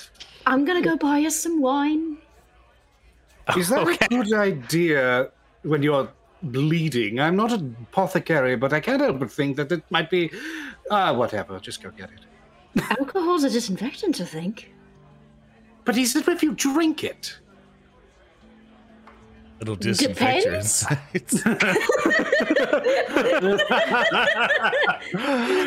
I'm 0.47 0.65
gonna 0.65 0.83
go 0.83 0.97
buy 0.97 1.21
us 1.23 1.37
some 1.37 1.61
wine. 1.61 2.19
Is 3.57 3.69
that 3.69 3.81
Okay. 3.87 3.99
a 4.07 4.09
good 4.09 4.33
idea 4.33 5.29
when 5.63 5.83
you're 5.83 6.09
bleeding? 6.43 7.19
I'm 7.21 7.37
not 7.37 7.53
an 7.53 7.77
apothecary, 7.91 8.57
but 8.57 8.73
I 8.73 8.81
can't 8.81 9.01
help 9.01 9.19
but 9.19 9.31
think 9.31 9.57
that 9.57 9.73
it 9.73 9.83
might 9.91 10.11
be. 10.11 10.31
Ah, 10.91 11.13
whatever. 11.13 11.59
Just 11.59 11.83
go 11.83 11.91
get 11.91 12.11
it. 12.11 12.83
Alcohol's 12.99 13.45
a 13.45 13.51
disinfectant, 13.51 14.21
I 14.21 14.25
think. 14.25 14.73
But 15.85 15.97
he 15.97 16.07
said 16.07 16.29
if 16.29 16.43
you 16.43 16.53
drink 16.55 17.03
it. 17.05 17.39
It'll 19.61 19.77
disinfect 19.77 20.45
your 20.45 20.61
Depends. 20.61 20.87
insides. 21.13 21.45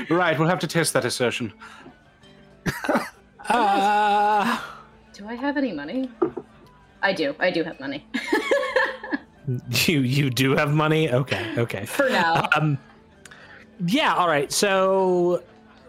right, 0.10 0.38
we'll 0.38 0.48
have 0.48 0.60
to 0.60 0.68
test 0.68 0.94
that 0.94 1.06
assertion. 1.06 1.54
Uh, 3.50 4.60
Do 5.14 5.28
I 5.28 5.36
have 5.36 5.58
any 5.58 5.72
money? 5.74 6.10
I 7.02 7.14
do. 7.14 7.36
I 7.40 7.52
do 7.52 7.64
have 7.64 7.80
money. 7.80 8.06
you 9.86 10.00
you 10.00 10.30
do 10.30 10.56
have 10.56 10.74
money. 10.74 11.12
Okay, 11.12 11.54
okay. 11.58 11.86
For 11.86 12.10
now. 12.10 12.48
Um, 12.56 12.78
yeah. 13.86 14.14
All 14.16 14.28
right. 14.30 14.52
So, 14.52 15.44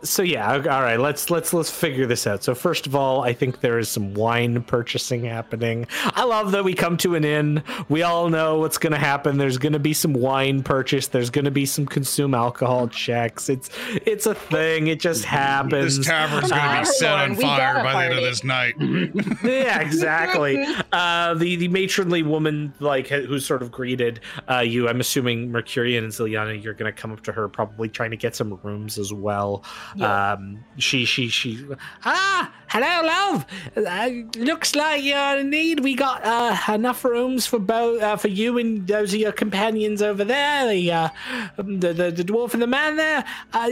so 0.04 0.22
yeah. 0.22 0.52
All 0.52 0.60
right. 0.82 0.98
Let's 0.98 1.30
let's 1.30 1.52
let's 1.52 1.70
figure 1.70 2.06
this 2.06 2.26
out. 2.26 2.44
So 2.44 2.54
first 2.54 2.86
of 2.86 2.94
all, 2.94 3.22
I 3.22 3.32
think 3.32 3.60
there 3.60 3.78
is 3.78 3.88
some 3.88 4.14
wine 4.14 4.62
purchasing 4.62 5.24
happening. 5.24 5.86
I 6.04 6.24
love 6.24 6.52
that 6.52 6.64
we 6.64 6.74
come 6.74 6.96
to 6.98 7.14
an 7.14 7.24
inn. 7.24 7.62
We 7.88 8.02
all 8.02 8.28
know 8.30 8.58
what's 8.58 8.78
going 8.78 8.92
to 8.92 8.98
happen. 8.98 9.38
There's 9.38 9.58
going 9.58 9.72
to 9.72 9.78
be 9.78 9.92
some 9.94 10.12
wine 10.12 10.62
purchase. 10.62 11.08
There's 11.08 11.30
going 11.30 11.44
to 11.46 11.50
be 11.50 11.66
some 11.66 11.86
consume 11.86 12.34
alcohol 12.34 12.88
checks. 12.88 13.48
It's 13.48 13.70
it's 14.06 14.26
a 14.26 14.34
thing. 14.34 14.86
It 14.88 15.00
just 15.00 15.24
happens. 15.24 15.96
this 15.96 16.06
tavern's 16.06 16.50
gonna 16.50 16.62
Uh, 16.62 16.80
be 16.80 16.86
set 16.86 17.12
on 17.12 17.34
fire 17.36 17.78
a 17.78 17.82
by 17.82 17.92
the 18.08 18.10
end 18.10 18.18
of 18.18 18.24
this 18.24 18.44
night. 18.44 18.74
yeah, 19.44 19.80
exactly. 19.80 20.64
Uh, 20.92 21.34
the 21.34 21.56
the 21.56 21.68
matronly 21.68 22.22
woman, 22.22 22.72
like 22.78 23.08
who's 23.08 23.44
sort 23.44 23.62
of 23.62 23.70
greeted 23.72 24.20
uh, 24.48 24.60
you. 24.60 24.88
I'm 24.88 25.00
assuming 25.00 25.50
Mercurian 25.50 26.04
and 26.04 26.12
Zilyana, 26.12 26.62
you're 26.62 26.74
going 26.74 26.92
to 26.92 27.00
come 27.00 27.10
up 27.10 27.22
to 27.24 27.32
her, 27.32 27.48
probably 27.48 27.88
trying 27.88 28.10
to 28.12 28.16
get 28.16 28.36
some 28.36 28.58
rooms 28.62 28.96
as 28.96 29.12
well. 29.12 29.64
Yeah. 29.96 30.32
Um, 30.32 30.64
she 30.76 31.04
she 31.04 31.28
she. 31.28 31.64
Ah, 32.04 32.52
hello, 32.68 33.06
love. 33.06 33.46
Uh, 33.76 34.10
looks 34.38 34.74
like 34.74 35.02
you're 35.02 35.38
in 35.38 35.50
need. 35.50 35.80
We 35.80 35.94
got 35.94 36.24
uh, 36.24 36.56
enough 36.72 37.04
rooms 37.04 37.46
for 37.46 37.58
both 37.58 38.02
uh, 38.02 38.16
for 38.16 38.28
you 38.28 38.58
and 38.58 38.86
those 38.86 39.14
of 39.14 39.20
your 39.20 39.32
companions 39.32 40.02
over 40.02 40.24
there. 40.24 40.68
The 40.68 40.92
uh, 40.92 41.08
the, 41.56 41.92
the 41.92 42.10
the 42.10 42.24
dwarf 42.24 42.54
and 42.54 42.62
the 42.62 42.66
man 42.66 42.96
there. 42.96 43.24
Uh, 43.52 43.70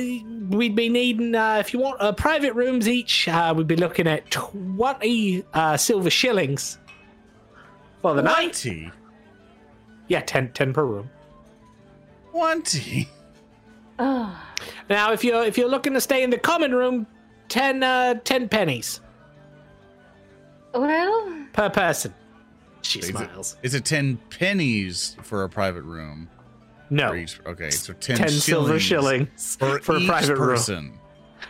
we'd 0.49 0.77
be 0.77 0.89
needing 0.89 1.35
uh, 1.35 1.57
if 1.59 1.73
you 1.73 1.81
want 1.81 2.01
uh, 2.01 2.13
private 2.13 2.55
rooms 2.55 2.89
each. 2.89 3.27
Uh, 3.29 3.53
we'd 3.57 3.67
be 3.67 3.77
looking 3.77 4.07
at 4.07 4.31
twenty 4.31 5.45
uh, 5.55 5.77
silver 5.77 6.11
shillings 6.11 6.79
for 8.01 8.15
the 8.15 8.23
night. 8.23 8.65
Yeah, 10.09 10.21
10, 10.21 10.53
10 10.53 10.73
per 10.75 10.85
room. 10.85 11.09
Twenty. 12.33 13.09
Oh, 14.05 14.37
Now, 14.91 15.13
if 15.13 15.23
you're 15.23 15.45
if 15.45 15.57
you're 15.57 15.69
looking 15.69 15.93
to 15.95 16.01
stay 16.01 16.23
in 16.23 16.31
the 16.31 16.39
common 16.39 16.75
room, 16.75 17.07
10, 17.49 17.83
uh, 17.83 18.15
10 18.25 18.49
pennies 18.49 19.01
well, 20.75 21.45
per 21.53 21.71
person. 21.71 22.15
She 22.83 22.99
Is 23.01 23.09
it- 23.11 23.17
smiles. 23.17 23.57
Is 23.63 23.75
it 23.75 23.85
ten 23.85 24.17
pennies 24.31 25.17
for 25.23 25.45
a 25.45 25.49
private 25.49 25.83
room? 25.83 26.29
No, 26.91 27.15
each, 27.15 27.39
okay, 27.47 27.71
so 27.71 27.93
ten, 27.95 28.17
10 28.17 28.29
silver 28.31 28.79
shillings 28.81 29.29
shillings 29.29 29.57
for, 29.57 29.79
for 29.83 29.97
a 29.97 30.01
each 30.01 30.09
private 30.09 30.37
room. 30.37 30.49
person. 30.49 30.99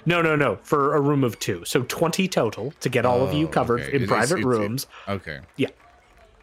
No, 0.06 0.20
no, 0.22 0.34
no. 0.36 0.58
For 0.62 0.94
a 0.94 1.00
room 1.00 1.22
of 1.24 1.38
two. 1.38 1.64
So 1.64 1.82
20 1.84 2.26
total 2.28 2.72
to 2.80 2.88
get 2.88 3.04
all 3.06 3.22
of 3.22 3.32
you 3.32 3.46
Oh, 3.46 3.50
covered 3.50 3.80
okay. 3.82 3.90
in 3.90 3.96
It 3.96 4.02
is- 4.02 4.08
private 4.08 4.38
it's- 4.40 4.44
rooms. 4.44 4.86
Okay. 5.08 5.40
Yeah, 5.56 5.68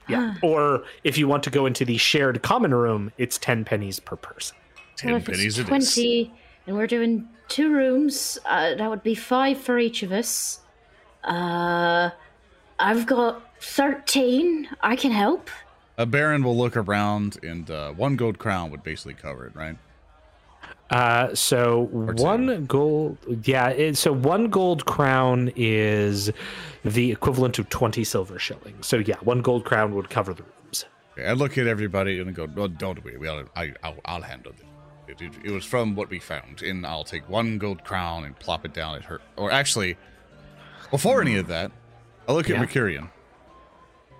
yeah. 0.08 0.36
or 0.42 0.84
if 1.04 1.18
you 1.18 1.28
want 1.28 1.44
to 1.44 1.50
go 1.50 1.66
into 1.66 1.84
the 1.86 1.98
shared 1.98 2.42
common 2.42 2.74
room, 2.74 3.12
it's 3.18 3.38
10 3.38 3.66
pennies 3.66 4.00
per 4.00 4.16
person. 4.16 4.56
Ten 5.00 5.12
well, 5.12 5.20
if 5.20 5.26
pennies 5.26 5.58
it's 5.58 5.70
it 5.70 5.74
is. 5.74 5.94
20 5.94 6.34
and 6.68 6.76
we're 6.76 6.88
doing 6.88 7.28
two 7.48 7.72
rooms, 7.72 8.38
uh, 8.46 8.76
that 8.76 8.90
would 8.90 9.02
be 9.04 9.16
five 9.16 9.58
for 9.58 9.80
each 9.80 10.04
of 10.04 10.12
us. 10.12 10.60
Uh, 11.24 12.10
I've 12.78 13.06
got 13.06 13.42
13. 13.62 14.70
I 14.82 14.96
can 14.96 15.12
help. 15.12 15.50
A 15.98 16.06
Barin 16.06 16.44
will 16.44 16.58
look 16.58 16.78
around, 16.78 17.38
and 17.44 17.70
uh, 17.70 17.92
one 17.92 18.16
gold 18.16 18.40
crown 18.40 18.72
would 18.72 18.84
basically 18.84 19.16
cover 19.16 19.46
it, 19.48 19.56
right? 19.56 19.78
Uh, 20.90 21.34
so 21.36 21.88
one 21.92 22.66
gold, 22.66 23.18
yeah. 23.44 23.70
It, 23.70 23.98
so 23.98 24.12
one 24.12 24.50
gold 24.50 24.86
crown 24.86 25.52
is 25.56 26.32
the 26.84 27.12
equivalent 27.12 27.60
of 27.60 27.70
twenty 27.70 28.04
silver 28.04 28.40
shillings. 28.40 28.88
So 28.88 28.98
yeah, 28.98 29.18
one 29.22 29.42
gold 29.42 29.66
crown 29.66 29.94
would 29.96 30.10
cover 30.10 30.34
the 30.34 30.44
rooms. 30.44 30.86
Okay, 31.14 31.28
I 31.28 31.34
look 31.34 31.58
at 31.58 31.68
everybody 31.68 32.20
and 32.20 32.34
go, 32.34 32.48
well, 32.56 32.70
"Don't 32.70 33.04
worry, 33.04 33.18
we'll, 33.18 33.46
I, 33.56 33.74
I'll, 33.84 33.98
I'll 34.06 34.22
handle 34.22 34.52
it. 34.54 34.66
It, 35.10 35.22
it. 35.22 35.32
it 35.44 35.52
was 35.52 35.66
from 35.66 35.96
what 35.96 36.10
we 36.10 36.20
found, 36.20 36.62
and 36.62 36.86
I'll 36.86 37.04
take 37.04 37.28
one 37.28 37.58
gold 37.58 37.84
crown 37.84 38.26
and 38.26 38.38
plop 38.38 38.64
it 38.64 38.74
down 38.74 38.96
at 38.96 39.06
her. 39.06 39.20
Or 39.38 39.52
actually, 39.52 39.98
before 40.92 41.22
any 41.22 41.36
of 41.38 41.48
that, 41.48 41.72
I 42.28 42.34
look 42.34 42.50
at 42.50 42.60
Mercurian, 42.60 43.10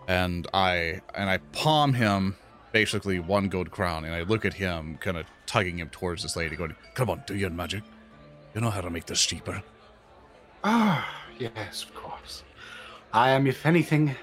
and 0.08 0.48
I 0.54 1.02
and 1.14 1.30
I 1.30 1.38
palm 1.52 1.94
him 1.94 2.36
basically 2.72 3.20
one 3.20 3.50
gold 3.50 3.70
crown, 3.72 4.04
and 4.06 4.14
I 4.16 4.22
look 4.24 4.46
at 4.46 4.54
him, 4.54 4.98
kind 5.00 5.18
of 5.18 5.26
tugging 5.46 5.78
him 5.78 5.90
towards 5.90 6.24
this 6.24 6.36
lady, 6.36 6.56
going, 6.56 6.76
"Come 6.96 7.10
on, 7.10 7.24
do 7.28 7.36
your 7.36 7.52
magic. 7.52 7.84
You 8.56 8.62
know 8.62 8.72
how 8.72 8.82
to 8.82 8.90
make 8.90 9.06
this 9.06 9.24
cheaper." 9.24 9.62
Ah, 10.64 11.24
yes, 11.38 11.84
of 11.84 11.94
course. 11.94 12.44
I 13.14 13.30
am, 13.32 13.48
if 13.48 13.66
anything, 13.66 14.16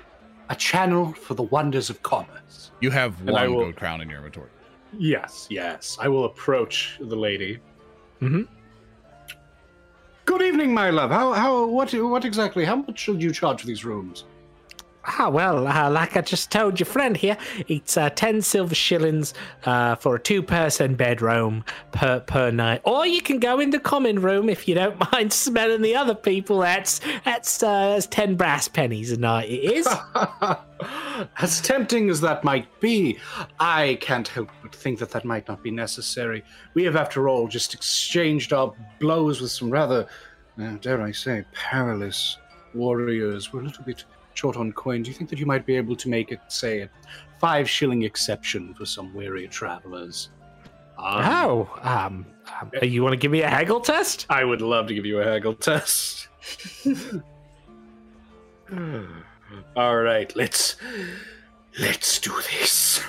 a 0.51 0.57
channel 0.57 1.13
for 1.13 1.35
the 1.35 1.43
wonders 1.45 1.91
of 1.91 2.03
commerce. 2.03 2.71
You 2.81 2.91
have 2.91 3.19
And 3.21 3.31
one 3.31 3.55
will- 3.55 3.61
gold 3.65 3.77
crown 3.77 4.01
in 4.01 4.09
your 4.11 4.19
inventory. 4.19 4.51
Yes, 4.99 5.47
yes. 5.51 5.97
I 6.01 6.09
will 6.09 6.25
approach 6.25 6.99
the 7.01 7.17
lady. 7.17 7.59
Mhm. 8.21 8.49
Good 10.25 10.43
evening, 10.43 10.75
my 10.75 10.91
love. 10.91 11.11
How, 11.11 11.33
how, 11.33 11.67
what, 11.67 11.93
what 11.95 12.25
exactly? 12.25 12.65
How 12.65 12.77
much 12.77 12.99
should 12.99 13.23
you 13.23 13.33
charge 13.33 13.61
for 13.61 13.67
these 13.67 13.85
rooms? 13.85 14.25
Ah, 15.09 15.29
well, 15.29 15.69
uh, 15.69 15.89
like 15.89 16.17
I 16.17 16.21
just 16.21 16.51
told 16.51 16.81
your 16.81 16.87
friend 16.87 17.17
here, 17.17 17.37
it's 17.69 17.97
uh, 17.97 18.11
10 18.11 18.43
silver 18.43 18.75
shillings 18.75 19.35
uh, 19.65 19.95
for 19.95 20.17
a 20.17 20.21
two 20.21 20.43
person 20.43 20.97
bedroom 20.97 21.65
per, 21.93 22.21
per 22.21 22.51
night. 22.51 22.81
Or 22.83 23.07
you 23.07 23.23
can 23.23 23.39
go 23.39 23.61
in 23.61 23.71
the 23.71 23.79
common 23.79 24.21
room 24.21 24.49
if 24.49 24.67
you 24.67 24.75
don't 24.75 24.99
mind 25.13 25.33
smelling 25.33 25.83
the 25.83 25.95
other 25.95 26.15
people. 26.15 26.59
That's 26.59 27.01
that's, 27.25 27.63
uh, 27.63 27.91
that's 27.91 28.07
10 28.09 28.35
brass 28.35 28.67
pennies 28.67 29.13
a 29.13 29.17
night, 29.17 29.49
it 29.49 29.73
is. 29.73 29.87
as 31.39 31.61
tempting 31.61 32.11
as 32.11 32.21
that 32.23 32.43
might 32.43 32.81
be, 32.81 33.19
I 33.61 33.99
can't 34.01 34.27
help 34.27 34.51
but 34.61 34.75
think 34.75 34.99
that 34.99 35.13
that 35.13 35.25
might 35.25 35.47
not 35.47 35.63
be 35.63 35.71
necessary. 35.71 36.43
We 36.75 36.83
have, 36.83 36.97
after 36.97 37.29
all, 37.29 37.47
just 37.47 37.75
exchanged 37.75 38.53
our 38.53 38.75
blows 38.99 39.41
with 39.41 39.53
some 39.53 39.71
rather, 39.71 40.09
uh, 40.61 40.77
dare 40.81 41.01
I 41.01 41.13
say, 41.13 41.45
perilous 41.55 42.39
warriors. 42.75 43.53
We're 43.53 43.61
a 43.61 43.65
little 43.65 43.85
bit 43.85 44.05
short 44.37 44.57
on 44.57 44.73
coin. 44.73 45.03
Do 45.03 45.11
you 45.11 45.17
think 45.17 45.31
that 45.31 45.39
you 45.39 45.47
might 45.47 45.65
be 45.67 45.77
able 45.77 45.97
to 45.97 46.09
make 46.09 46.31
it, 46.33 46.41
say, 46.49 46.81
a 46.81 46.91
five 47.41 47.69
shilling 47.69 48.03
exception 48.03 48.75
for 48.75 48.85
some 48.85 49.15
weary 49.15 49.49
travelers? 49.49 50.31
Um, 50.99 51.05
oh, 51.25 51.79
um, 51.83 52.27
um, 52.61 52.71
you 52.83 53.03
want 53.03 53.13
to 53.13 53.17
give 53.19 53.31
me 53.31 53.43
a 53.43 53.49
haggle 53.49 53.81
test? 53.81 54.27
I 54.31 54.45
would 54.45 54.61
love 54.63 54.87
to 54.89 54.95
give 54.95 55.05
you 55.05 55.21
a 55.21 55.25
haggle 55.25 55.55
test. 55.55 56.29
All 59.77 59.97
right, 59.97 60.35
let's 60.35 60.77
let's 61.79 62.19
do 62.19 62.33
this. 62.59 63.03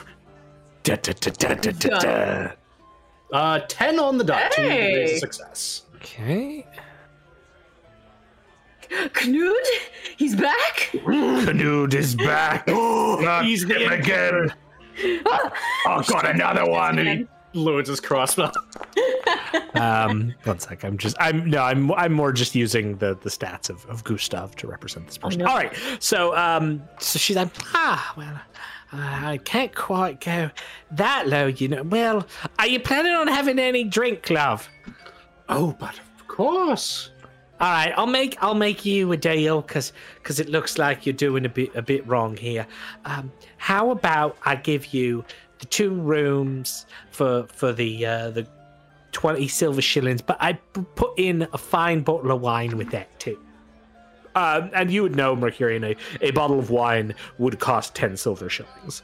Da, 0.83 0.95
da, 0.97 1.13
da, 1.13 1.31
da, 1.31 1.53
da, 1.55 1.71
da, 1.71 1.99
da. 1.99 2.51
Uh, 3.31 3.59
ten 3.67 3.99
on 3.99 4.17
the 4.17 4.23
dot. 4.23 4.51
to 4.53 4.61
Hey. 4.61 4.95
raise 4.95 5.19
success. 5.19 5.83
Okay. 5.95 6.65
Knud, 8.89 9.65
he's 10.17 10.35
back. 10.35 10.89
Knud 10.93 11.93
is 11.93 12.15
back. 12.15 12.67
He's 13.43 13.63
him 13.63 13.91
again. 13.91 14.53
Oh, 15.85 16.03
got 16.07 16.25
another 16.25 16.69
one. 16.69 16.99
And 16.99 17.19
he 17.19 17.27
loads 17.53 17.89
his 17.89 17.99
crossbow. 17.99 18.51
um, 19.73 20.33
one 20.43 20.59
sec. 20.59 20.83
I'm 20.83 20.97
just. 20.97 21.15
I'm 21.19 21.49
no. 21.49 21.61
I'm. 21.63 21.91
I'm 21.93 22.13
more 22.13 22.31
just 22.31 22.55
using 22.55 22.97
the 22.97 23.17
the 23.21 23.29
stats 23.29 23.69
of, 23.69 23.85
of 23.85 24.03
Gustav 24.03 24.55
to 24.57 24.67
represent 24.67 25.07
this 25.07 25.17
person. 25.17 25.39
no. 25.41 25.47
All 25.47 25.57
right. 25.57 25.73
So 25.99 26.35
um. 26.35 26.83
So 26.99 27.19
she's 27.19 27.35
like, 27.35 27.49
ah, 27.73 28.13
well, 28.17 28.39
uh, 28.93 29.19
I 29.25 29.37
can't 29.43 29.73
quite 29.75 30.21
go 30.21 30.49
that 30.91 31.27
low, 31.27 31.47
you 31.47 31.67
know. 31.67 31.83
Well, 31.83 32.25
are 32.57 32.67
you 32.67 32.79
planning 32.79 33.13
on 33.13 33.27
having 33.27 33.59
any 33.59 33.83
drink, 33.83 34.29
love? 34.29 34.69
Oh, 35.49 35.75
but 35.79 35.99
of 36.19 36.27
course. 36.27 37.11
All 37.59 37.71
right, 37.71 37.91
I'll 37.97 38.05
make 38.05 38.37
I'll 38.41 38.53
make 38.53 38.85
you 38.85 39.11
a 39.11 39.17
deal 39.17 39.61
because 39.61 39.91
because 40.15 40.39
it 40.39 40.47
looks 40.47 40.77
like 40.77 41.07
you're 41.07 41.13
doing 41.13 41.45
a 41.45 41.49
bit 41.49 41.75
a 41.75 41.81
bit 41.81 42.05
wrong 42.07 42.37
here. 42.37 42.67
Um, 43.05 43.31
how 43.57 43.89
about 43.89 44.37
I 44.45 44.55
give 44.55 44.93
you 44.93 45.25
the 45.57 45.65
two 45.65 45.89
rooms 45.89 46.85
for 47.09 47.47
for 47.47 47.73
the 47.73 48.05
uh, 48.05 48.29
the 48.29 48.47
twenty 49.11 49.47
silver 49.47 49.81
shillings, 49.81 50.21
but 50.21 50.37
I 50.39 50.53
p- 50.53 50.85
put 50.95 51.17
in 51.17 51.47
a 51.51 51.57
fine 51.57 52.01
bottle 52.01 52.31
of 52.31 52.41
wine 52.41 52.77
with 52.77 52.91
that 52.91 53.19
too. 53.19 53.39
Um, 54.35 54.69
and 54.75 54.91
you 54.91 55.01
would 55.01 55.15
know, 55.15 55.35
Mercurian, 55.35 55.83
a, 55.83 55.95
a 56.21 56.29
bottle 56.29 56.59
of 56.59 56.69
wine 56.69 57.15
would 57.39 57.57
cost 57.57 57.95
ten 57.95 58.17
silver 58.17 58.49
shillings. 58.49 59.01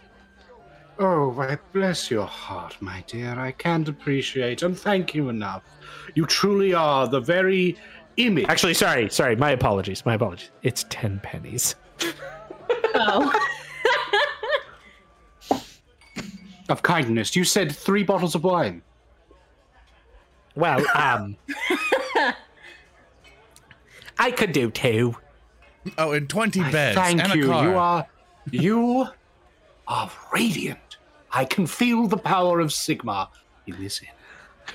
Oh, 0.99 1.29
why, 1.29 1.57
bless 1.71 2.11
your 2.11 2.27
heart, 2.27 2.77
my 2.79 3.03
dear. 3.07 3.39
I 3.39 3.51
can't 3.51 3.89
appreciate 3.89 4.61
and 4.61 4.77
thank 4.77 5.15
you 5.15 5.29
enough. 5.29 5.63
You 6.13 6.27
truly 6.27 6.75
are 6.75 7.07
the 7.07 7.19
very 7.19 7.77
image. 8.17 8.45
Actually, 8.47 8.73
sorry, 8.73 9.09
sorry, 9.09 9.35
my 9.35 9.51
apologies, 9.51 10.05
my 10.05 10.13
apologies. 10.15 10.51
It's 10.61 10.85
ten 10.89 11.19
pennies. 11.23 11.75
Oh, 12.95 13.33
of 16.69 16.83
kindness. 16.83 17.35
You 17.35 17.43
said 17.43 17.71
three 17.75 18.03
bottles 18.03 18.35
of 18.35 18.43
wine. 18.43 18.81
Well, 20.55 20.85
um, 20.95 21.35
I 24.19 24.31
could 24.31 24.51
do 24.51 24.69
two. 24.69 25.15
Oh, 25.97 26.11
and 26.11 26.29
20 26.29 26.61
I 26.61 26.71
beds 26.71 26.95
thank 26.95 27.21
and 27.23 27.33
a 27.33 27.37
you. 27.37 27.47
car. 27.47 27.63
You 27.65 27.77
are 27.77 28.07
you 28.51 29.07
are 29.87 30.11
radiant. 30.31 30.97
I 31.31 31.45
can 31.45 31.65
feel 31.65 32.07
the 32.07 32.17
power 32.17 32.59
of 32.59 32.69
Sigmar 32.69 33.27
in 33.67 33.81
this 33.81 34.01
inn. 34.01 34.09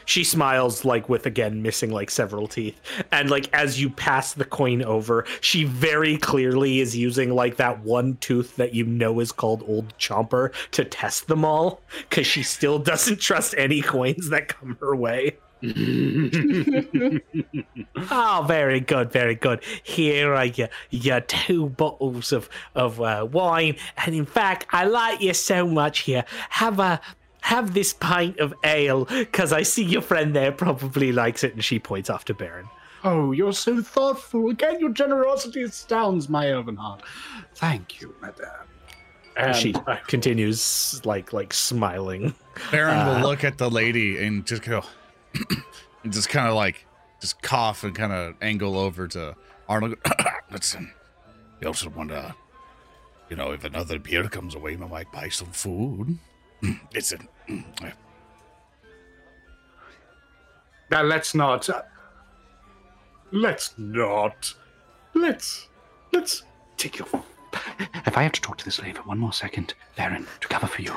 She 0.04 0.24
smiles 0.24 0.84
like 0.84 1.08
with 1.08 1.26
again 1.26 1.62
missing 1.62 1.90
like 1.90 2.10
several 2.10 2.46
teeth. 2.46 2.80
And 3.12 3.30
like 3.30 3.52
as 3.52 3.80
you 3.80 3.90
pass 3.90 4.34
the 4.34 4.44
coin 4.44 4.82
over, 4.82 5.24
she 5.40 5.64
very 5.64 6.16
clearly 6.16 6.80
is 6.80 6.96
using 6.96 7.34
like 7.34 7.56
that 7.56 7.80
one 7.80 8.16
tooth 8.16 8.56
that 8.56 8.74
you 8.74 8.84
know 8.84 9.20
is 9.20 9.32
called 9.32 9.64
Old 9.66 9.96
Chomper 9.98 10.52
to 10.72 10.84
test 10.84 11.28
them 11.28 11.44
all 11.44 11.80
cuz 12.10 12.26
she 12.26 12.42
still 12.42 12.78
doesn't 12.90 13.20
trust 13.20 13.54
any 13.56 13.82
coins 13.82 14.30
that 14.30 14.48
come 14.48 14.76
her 14.80 14.94
way. 14.96 15.36
Oh, 18.10 18.44
very 18.46 18.80
good, 18.80 19.10
very 19.10 19.34
good. 19.34 19.62
Here 19.82 20.32
are 20.32 20.44
your, 20.46 20.68
your 20.90 21.20
two 21.20 21.68
bottles 21.70 22.32
of 22.32 22.48
of 22.74 23.00
uh, 23.00 23.26
wine, 23.30 23.76
and 23.96 24.14
in 24.14 24.24
fact, 24.24 24.66
I 24.70 24.84
like 24.84 25.20
you 25.20 25.34
so 25.34 25.66
much. 25.66 26.00
Here, 26.00 26.24
have 26.50 26.78
a 26.78 27.00
have 27.48 27.72
this 27.72 27.94
pint 27.94 28.38
of 28.40 28.52
ale, 28.62 29.06
because 29.06 29.52
I 29.54 29.62
see 29.62 29.82
your 29.82 30.02
friend 30.02 30.36
there 30.36 30.52
probably 30.52 31.12
likes 31.12 31.42
it, 31.44 31.54
and 31.54 31.64
she 31.64 31.78
points 31.78 32.10
after 32.10 32.34
Barin. 32.34 32.66
Oh, 33.04 33.32
you're 33.32 33.54
so 33.54 33.80
thoughtful. 33.80 34.50
Again, 34.50 34.80
your 34.80 34.90
generosity 34.90 35.62
astounds 35.62 36.28
my 36.28 36.50
elven 36.50 36.76
heart. 36.76 37.02
Thank 37.54 38.00
you, 38.02 38.14
madame. 38.20 38.66
And 39.36 39.56
she 39.56 39.74
I- 39.86 40.00
continues 40.08 41.00
like 41.06 41.32
like 41.32 41.54
smiling. 41.54 42.34
Barin 42.70 42.96
Uh, 42.98 43.14
will 43.22 43.28
look 43.30 43.44
at 43.44 43.56
the 43.56 43.70
lady 43.70 44.22
and 44.22 44.44
just 44.44 44.62
go, 44.62 44.82
and 46.04 46.12
just 46.12 46.28
kind 46.28 46.48
of 46.48 46.54
like, 46.54 46.84
just 47.20 47.40
cough 47.40 47.82
and 47.82 47.94
kind 47.94 48.12
of 48.12 48.34
angle 48.42 48.76
over 48.78 49.08
to 49.08 49.34
Arnold. 49.68 49.94
Listen, 50.50 50.92
you 51.62 51.68
also 51.68 51.88
want 51.88 52.10
to, 52.10 52.34
you 53.30 53.36
know, 53.36 53.52
if 53.52 53.64
another 53.64 53.98
beer 53.98 54.28
comes 54.28 54.54
away, 54.54 54.72
I 54.74 54.76
might 54.86 55.10
buy 55.12 55.28
some 55.30 55.50
food. 55.52 56.18
Listen, 56.94 57.28
Now 60.90 61.02
let's 61.02 61.34
not. 61.34 61.68
uh, 61.68 61.82
let's 63.30 63.74
not. 63.78 64.54
Let's. 65.14 65.68
Let's 66.12 66.42
take 66.76 66.98
your. 66.98 67.08
If 68.06 68.16
I 68.16 68.22
have 68.22 68.32
to 68.32 68.40
talk 68.40 68.56
to 68.58 68.64
this 68.64 68.78
lady 68.80 68.94
for 68.94 69.02
one 69.02 69.18
more 69.18 69.32
second, 69.32 69.74
Barin, 69.96 70.26
to 70.40 70.48
cover 70.48 70.66
for 70.66 70.80
you, 70.82 70.94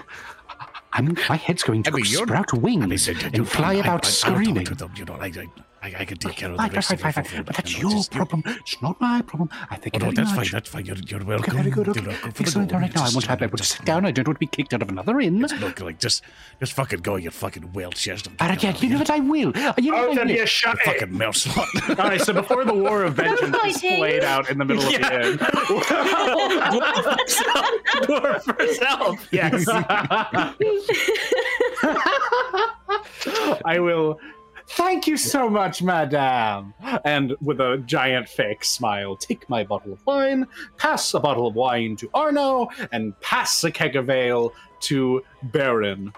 I'm, 0.93 1.15
my 1.29 1.35
head's 1.35 1.63
going 1.63 1.83
to 1.83 1.91
I 1.91 1.95
mean, 1.95 2.05
you're- 2.05 2.25
sprout 2.25 2.53
wings 2.53 3.07
and 3.07 3.47
fly 3.47 3.73
about 3.73 4.05
screaming. 4.05 4.67
You 4.95 5.05
know, 5.05 5.15
I, 5.15 5.25
I, 5.25 5.47
I 5.83 6.05
can 6.05 6.17
take 6.17 6.35
care 6.35 6.49
of 6.51 6.57
the 6.57 6.57
Fine, 6.57 6.69
fine, 6.69 6.75
rest 6.75 6.87
fine, 6.89 6.95
of 6.95 7.01
fine, 7.01 7.25
it 7.25 7.27
fine. 7.27 7.43
But 7.43 7.55
that's 7.55 7.77
your 7.79 7.89
just- 7.89 8.13
you- 8.13 8.17
problem. 8.17 8.43
It's 8.45 8.81
not 8.83 9.01
my 9.01 9.21
problem. 9.23 9.49
I 9.71 9.77
think 9.77 9.95
Oh, 9.95 9.97
no, 9.97 10.05
very 10.05 10.15
that's 10.15 10.31
fine. 10.31 10.47
That's 10.51 10.69
fine. 10.69 10.85
You're, 10.85 10.95
you're 11.07 11.23
welcome. 11.23 11.53
Okay, 11.53 11.57
very 11.63 11.71
good. 11.71 11.87
You 11.87 11.91
Okay. 11.91 12.01
know, 12.01 12.11
go 12.11 12.17
for 12.17 12.27
the 12.31 12.39
Excellent. 12.43 12.71
All 12.73 12.79
right, 12.79 12.93
now 12.93 13.01
I 13.01 13.05
Just, 13.05 13.15
want 13.15 13.23
to 13.25 13.29
have 13.31 13.39
you 13.41 13.45
I 13.45 13.47
want 13.47 13.57
to 13.57 13.63
just- 13.63 13.77
sit 13.77 13.85
down. 13.85 14.05
I 14.05 14.11
don't 14.11 14.27
want 14.27 14.35
to 14.35 14.39
be 14.39 14.45
kicked 14.45 14.73
out 14.75 14.83
of 14.83 14.89
another 14.89 15.19
inn. 15.19 15.39
Just 15.39 15.55
look 15.59 15.79
like 15.81 15.99
just, 15.99 16.23
just 16.59 16.73
fucking 16.73 16.99
go. 17.01 17.15
You 17.15 17.31
fucking 17.31 17.73
whale 17.73 17.91
chest. 17.91 18.27
of- 18.27 18.37
But 18.37 18.61
yeah, 18.61 18.77
you 18.77 18.89
know 18.89 18.99
what 18.99 19.09
I 19.09 19.19
will. 19.21 19.53
You 19.79 19.91
know 19.91 19.97
Oh, 19.97 20.09
what 20.09 20.11
I 20.11 20.15
then 20.25 20.29
you 20.29 20.45
shut 20.45 20.75
it. 20.75 20.83
fucking 20.83 21.17
mouse. 21.17 21.47
All 21.89 21.95
right, 21.95 22.21
so 22.21 22.33
before 22.33 22.63
the 22.63 22.73
war 22.75 23.03
of 23.03 23.13
vengeance 23.21 23.57
is 23.65 23.77
played 23.79 24.23
out 24.23 24.49
in 24.51 24.59
the 24.59 24.65
middle 24.65 24.83
of 24.85 24.91
the 24.91 25.29
inn, 25.31 25.37
Dwarf 28.05 28.45
herself, 28.59 29.27
yes. 29.31 29.65
I 33.65 33.79
will. 33.79 34.19
Thank 34.75 35.05
you 35.05 35.17
so 35.17 35.49
much, 35.49 35.81
madame. 35.83 36.73
And 37.03 37.35
with 37.41 37.59
a 37.59 37.83
giant 37.85 38.29
fake 38.29 38.63
smile, 38.63 39.15
take 39.15 39.49
my 39.49 39.63
bottle 39.63 39.91
of 39.93 40.05
wine, 40.05 40.47
pass 40.77 41.13
a 41.13 41.19
bottle 41.19 41.45
of 41.47 41.55
wine 41.55 41.95
to 41.97 42.09
Arno, 42.13 42.69
and 42.91 43.19
pass 43.19 43.63
a 43.63 43.71
keg 43.71 43.95
of 43.95 44.09
ale 44.09 44.53
to 44.81 45.23
Barin. 45.43 46.13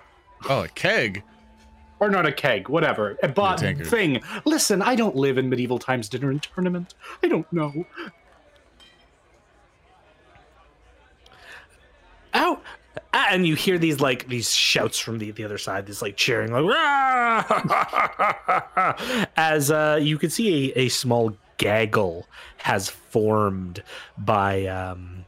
oh, 0.50 0.64
a 0.64 0.68
keg. 0.68 1.24
Or 2.00 2.10
not 2.10 2.26
a 2.28 2.32
keg, 2.32 2.70
whatever. 2.70 3.18
A 3.24 3.28
bot 3.28 3.60
thing. 3.60 4.22
Listen, 4.46 4.82
I 4.82 4.96
don't 4.96 5.16
live 5.16 5.38
in 5.38 5.50
medieval 5.50 5.80
times 5.80 6.10
dinner 6.10 6.30
and 6.30 6.44
tournament. 6.44 6.96
I 7.24 7.28
don't 7.30 7.52
know. 7.52 7.86
Ow! 12.36 12.60
Ah, 13.14 13.28
And 13.32 13.46
you 13.48 13.56
hear 13.56 13.78
these 13.78 14.00
like 14.00 14.28
these 14.28 14.54
shouts 14.54 15.00
from 15.00 15.18
the, 15.20 15.32
the 15.32 15.44
other 15.44 15.58
side, 15.58 15.86
this 15.88 16.02
like 16.02 16.18
cheering, 16.18 16.52
like 16.52 16.64
"Rah!" 16.64 17.44
as 19.36 19.72
uh, 19.72 20.00
you 20.02 20.18
can 20.18 20.30
see 20.30 20.72
a, 20.74 20.80
a 20.82 20.90
small 20.90 21.36
gaggle 21.58 22.28
has 22.58 22.90
formed 22.90 23.84
by 24.18 24.66
um, 24.66 25.26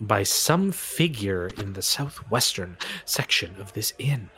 by 0.00 0.22
some 0.22 0.72
figure 0.72 1.48
in 1.58 1.72
the 1.74 1.82
southwestern 1.82 2.76
section 3.04 3.60
of 3.60 3.72
this 3.72 3.92
inn. 3.98 4.30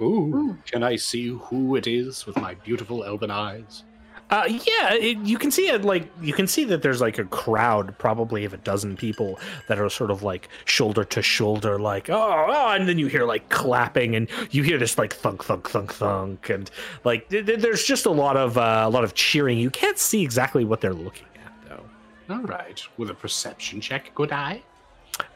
Ooh, 0.00 0.58
can 0.70 0.82
I 0.82 0.96
see 0.96 1.28
who 1.28 1.74
it 1.76 1.86
is 1.86 2.26
with 2.26 2.36
my 2.36 2.54
beautiful 2.54 3.02
elven 3.02 3.30
eyes? 3.30 3.82
Uh, 4.28 4.42
yeah, 4.48 4.92
it, 4.94 5.18
you 5.18 5.38
can 5.38 5.52
see 5.52 5.68
it 5.68 5.84
like 5.84 6.10
you 6.20 6.32
can 6.32 6.48
see 6.48 6.64
that 6.64 6.82
there's 6.82 7.00
like 7.00 7.16
a 7.16 7.24
crowd, 7.26 7.96
probably 7.96 8.44
of 8.44 8.52
a 8.52 8.56
dozen 8.56 8.96
people 8.96 9.38
that 9.68 9.78
are 9.78 9.88
sort 9.88 10.10
of 10.10 10.24
like 10.24 10.48
shoulder 10.64 11.04
to 11.04 11.22
shoulder, 11.22 11.78
like 11.78 12.10
oh, 12.10 12.46
oh, 12.48 12.68
and 12.72 12.88
then 12.88 12.98
you 12.98 13.06
hear 13.06 13.24
like 13.24 13.48
clapping, 13.50 14.16
and 14.16 14.26
you 14.50 14.64
hear 14.64 14.78
this 14.78 14.98
like 14.98 15.14
thunk, 15.14 15.44
thunk, 15.44 15.68
thunk, 15.70 15.92
thunk, 15.94 16.50
and 16.50 16.72
like 17.04 17.28
th- 17.28 17.46
th- 17.46 17.60
there's 17.60 17.84
just 17.84 18.04
a 18.04 18.10
lot 18.10 18.36
of 18.36 18.58
uh, 18.58 18.82
a 18.84 18.90
lot 18.90 19.04
of 19.04 19.14
cheering. 19.14 19.58
You 19.58 19.70
can't 19.70 19.98
see 19.98 20.22
exactly 20.24 20.64
what 20.64 20.80
they're 20.80 20.92
looking 20.92 21.28
at 21.44 21.68
though. 21.68 22.34
All 22.34 22.42
right, 22.42 22.82
with 22.96 23.10
a 23.10 23.14
perception 23.14 23.80
check, 23.80 24.10
good 24.16 24.32
eye. 24.32 24.60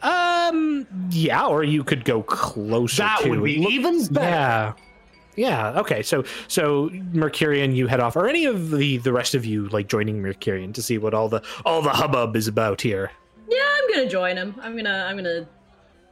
Um, 0.02 0.86
yeah, 1.10 1.46
or 1.46 1.62
you 1.62 1.84
could 1.84 2.04
go 2.04 2.22
closer. 2.24 3.02
That 3.02 3.20
to 3.20 3.30
would 3.30 3.44
be. 3.44 3.58
Look- 3.58 3.70
even 3.70 4.04
better. 4.08 4.26
Yeah. 4.26 4.72
Yeah. 5.40 5.80
Okay. 5.80 6.02
So, 6.02 6.24
so 6.48 6.90
Mercurian, 7.12 7.74
you 7.74 7.86
head 7.86 8.00
off. 8.00 8.14
Are 8.16 8.28
any 8.28 8.44
of 8.44 8.70
the 8.70 8.98
the 8.98 9.12
rest 9.12 9.34
of 9.34 9.44
you 9.46 9.68
like 9.68 9.86
joining 9.88 10.20
Mercurian 10.20 10.72
to 10.74 10.82
see 10.82 10.98
what 10.98 11.14
all 11.14 11.28
the 11.28 11.40
all 11.64 11.80
the 11.82 11.90
hubbub 11.90 12.36
is 12.36 12.46
about 12.46 12.80
here? 12.82 13.10
yeah, 13.48 13.58
I'm 13.76 13.86
gonna 13.94 14.08
join 14.08 14.36
him. 14.36 14.54
I'm 14.60 14.76
gonna 14.76 15.06
I'm 15.08 15.16
gonna 15.16 15.48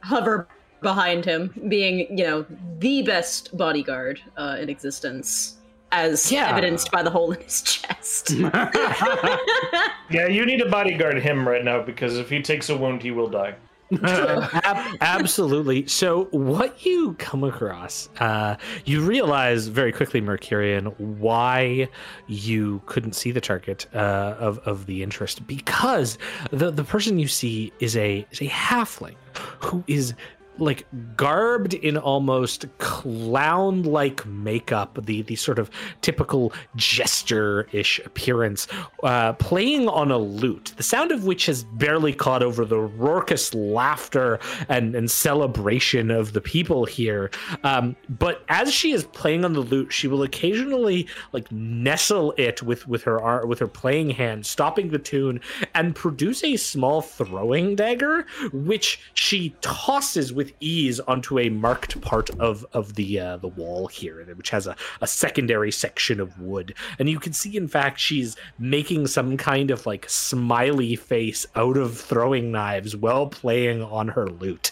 hover 0.01 0.47
behind 0.81 1.25
him, 1.25 1.53
being 1.67 1.95
you 2.17 2.25
know 2.25 2.45
the 2.79 3.03
best 3.03 3.55
bodyguard 3.55 4.19
uh, 4.37 4.57
in 4.59 4.67
existence. 4.69 5.57
as 5.91 6.31
Yeah. 6.31 6.49
evidenced 6.51 6.89
by 6.91 7.01
the 7.03 7.09
hole 7.09 7.31
in 7.31 7.41
his 7.41 7.61
chest. 7.61 8.31
Yeah, 10.11 10.27
you 10.27 10.43
need 10.45 10.57
to 10.59 10.69
bodyguard 10.69 11.19
him 11.21 11.47
right 11.47 11.63
now 11.63 11.81
because 11.83 12.17
if 12.17 12.29
he 12.29 12.41
takes 12.41 12.69
a 12.69 12.75
wound, 12.75 13.03
he 13.03 13.11
will 13.11 13.29
die. 13.29 13.53
Ab- 14.03 14.97
absolutely. 15.01 15.87
So, 15.87 16.25
what 16.31 16.85
you 16.85 17.13
come 17.17 17.43
across, 17.43 18.09
uh, 18.19 18.55
you 18.85 19.01
realize 19.01 19.67
very 19.67 19.91
quickly, 19.91 20.21
Mercurian, 20.21 20.87
why 21.19 21.89
you 22.27 22.81
couldn't 22.85 23.13
see 23.13 23.31
the 23.31 23.41
target 23.41 23.87
uh, 23.95 24.35
of 24.39 24.59
of 24.59 24.85
the 24.85 25.01
interest 25.01 25.45
because 25.47 26.17
the 26.51 26.69
the 26.69 26.83
person 26.83 27.17
you 27.17 27.27
see 27.27 27.73
is 27.79 27.97
a 27.97 28.25
is 28.31 28.41
a 28.41 28.47
halfling 28.47 29.15
who 29.59 29.83
is 29.87 30.13
like 30.59 30.85
garbed 31.15 31.73
in 31.73 31.97
almost 31.97 32.65
clown 32.77 33.83
like 33.83 34.25
makeup 34.25 34.97
the 35.05 35.21
the 35.23 35.35
sort 35.35 35.59
of 35.59 35.69
typical 36.01 36.53
jester-ish 36.75 37.99
appearance 38.05 38.67
uh, 39.03 39.33
playing 39.33 39.87
on 39.87 40.11
a 40.11 40.17
lute 40.17 40.73
the 40.77 40.83
sound 40.83 41.11
of 41.11 41.23
which 41.23 41.45
has 41.45 41.63
barely 41.63 42.13
caught 42.13 42.43
over 42.43 42.65
the 42.65 42.79
raucous 42.79 43.53
laughter 43.53 44.39
and, 44.67 44.95
and 44.95 45.09
celebration 45.09 46.11
of 46.11 46.33
the 46.33 46.41
people 46.41 46.85
here. 46.85 47.31
Um, 47.63 47.95
but 48.07 48.43
as 48.49 48.73
she 48.73 48.91
is 48.91 49.03
playing 49.05 49.45
on 49.45 49.53
the 49.53 49.61
lute 49.61 49.91
she 49.91 50.07
will 50.07 50.23
occasionally 50.23 51.07
like 51.33 51.51
nestle 51.51 52.33
it 52.37 52.61
with 52.63 52.87
with 52.87 53.03
her 53.03 53.21
ar- 53.21 53.45
with 53.45 53.59
her 53.59 53.67
playing 53.67 54.09
hand 54.09 54.45
stopping 54.45 54.89
the 54.89 54.99
tune 54.99 55.39
and 55.73 55.95
produce 55.95 56.43
a 56.43 56.57
small 56.57 57.01
throwing 57.01 57.75
dagger 57.75 58.25
which 58.51 58.99
she 59.13 59.55
tosses 59.61 60.33
with 60.33 60.48
ease 60.59 60.99
onto 61.01 61.39
a 61.39 61.49
marked 61.49 61.99
part 62.01 62.29
of 62.39 62.65
of 62.73 62.95
the 62.95 63.19
uh, 63.19 63.37
the 63.37 63.47
wall 63.47 63.87
here 63.87 64.23
which 64.35 64.49
has 64.49 64.67
a, 64.67 64.75
a 65.01 65.07
secondary 65.07 65.71
section 65.71 66.19
of 66.19 66.39
wood 66.39 66.73
and 66.97 67.09
you 67.09 67.19
can 67.19 67.33
see 67.33 67.55
in 67.55 67.67
fact 67.67 67.99
she's 67.99 68.35
making 68.57 69.07
some 69.07 69.37
kind 69.37 69.71
of 69.71 69.85
like 69.85 70.07
smiley 70.09 70.95
face 70.95 71.45
out 71.55 71.77
of 71.77 71.97
throwing 71.97 72.51
knives 72.51 72.95
while 72.95 73.27
playing 73.27 73.81
on 73.83 74.07
her 74.07 74.27
lute 74.27 74.71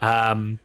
um 0.00 0.58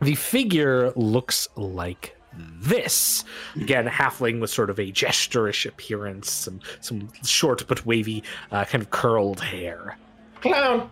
the 0.00 0.14
figure 0.14 0.92
looks 0.96 1.48
like 1.56 2.16
this 2.60 3.24
again 3.54 3.86
halfling 3.86 4.40
with 4.40 4.50
sort 4.50 4.68
of 4.68 4.78
a 4.80 4.90
gesterish 4.90 5.66
appearance 5.66 6.30
some 6.30 6.60
some 6.80 7.08
short 7.22 7.64
but 7.68 7.86
wavy 7.86 8.22
uh, 8.50 8.64
kind 8.64 8.82
of 8.82 8.90
curled 8.90 9.40
hair 9.40 9.96
Clown. 10.44 10.90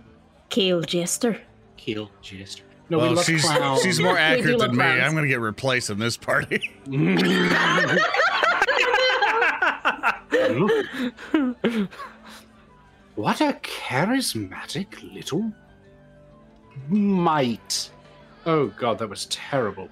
Kale 0.49 0.81
Jester. 0.81 1.39
Kill 1.77 2.11
Jester. 2.23 2.65
No, 2.93 2.99
we 2.99 3.05
well, 3.05 3.15
love 3.15 3.25
she's 3.25 3.43
clowns. 3.43 3.81
she's 3.83 3.99
more 4.01 4.19
accurate 4.19 4.59
than 4.59 4.73
me. 4.73 4.77
clowns. 4.77 5.03
I'm 5.03 5.15
gonna 5.15 5.27
get 5.27 5.41
replaced 5.41 5.89
in 5.89 5.99
this 5.99 6.19
party. 6.19 6.71
what 13.15 13.41
a 13.41 13.55
charismatic 13.63 15.15
little 15.15 15.51
mite. 16.91 17.91
Oh 18.45 18.67
god, 18.67 18.99
that 18.99 19.09
was 19.09 19.25
terrible. 19.31 19.89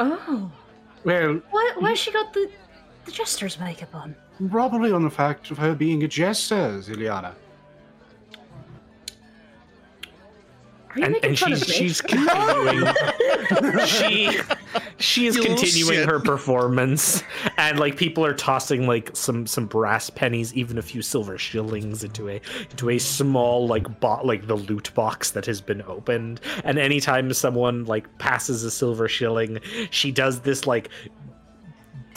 Oh. 0.00 0.50
Well, 1.04 1.42
Why 1.50 1.74
why 1.78 1.92
she 1.92 2.10
got 2.10 2.32
the 2.32 2.50
the 3.04 3.12
jester's 3.12 3.60
makeup 3.60 3.94
on? 3.94 4.16
probably 4.50 4.92
on 4.92 5.02
the 5.02 5.10
fact 5.10 5.50
of 5.50 5.58
her 5.58 5.74
being 5.74 6.04
a 6.04 6.08
jester, 6.08 6.78
Zilyana. 6.78 7.34
And, 11.02 11.12
making 11.12 11.30
and 11.30 11.38
fun 11.38 11.56
she's 11.56 11.66
she's 11.66 12.00
continuing. 12.02 12.84
She 13.86 14.38
she 14.98 15.26
is 15.26 15.36
You 15.36 15.42
continuing 15.42 16.06
her 16.06 16.20
performance. 16.20 17.22
And 17.56 17.78
like 17.78 17.96
people 17.96 18.24
are 18.24 18.34
tossing 18.34 18.86
like 18.86 19.16
some 19.16 19.46
some 19.46 19.66
brass 19.66 20.10
pennies 20.10 20.52
even 20.54 20.76
a 20.78 20.82
few 20.82 21.02
silver 21.02 21.38
shillings 21.38 22.04
into 22.04 22.28
a 22.28 22.40
into 22.70 22.90
a 22.90 22.98
small 22.98 23.66
like 23.66 24.00
bot 24.00 24.26
like 24.26 24.46
the 24.46 24.56
loot 24.56 24.92
box 24.94 25.30
that 25.32 25.46
has 25.46 25.60
been 25.60 25.82
opened. 25.82 26.40
And 26.64 26.78
anytime 26.78 27.32
someone 27.32 27.84
like 27.84 28.18
passes 28.18 28.64
a 28.64 28.70
silver 28.70 29.08
shilling 29.08 29.60
she 29.90 30.10
does 30.10 30.40
this 30.40 30.66
like 30.66 30.90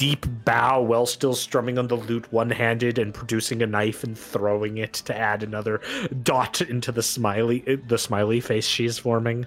deep 0.02 0.26
bow 0.46 0.82
while 0.82 1.06
still 1.06 1.36
strumming 1.36 1.78
on 1.78 1.88
the 1.88 1.96
lute 1.96 2.26
one-handed 2.34 2.98
and 2.98 3.14
producing 3.14 3.62
a 3.62 3.68
knife 3.68 4.04
and 4.04 4.18
throwing 4.18 4.80
it 4.80 4.94
to 4.94 5.16
add 5.16 5.44
another 5.44 5.80
dot 6.24 6.60
into 6.60 6.92
the 6.92 7.04
smiley 7.04 7.60
the 7.88 8.00
smiley 8.00 8.40
face 8.42 8.66
she's 8.66 8.98
forming 8.98 9.46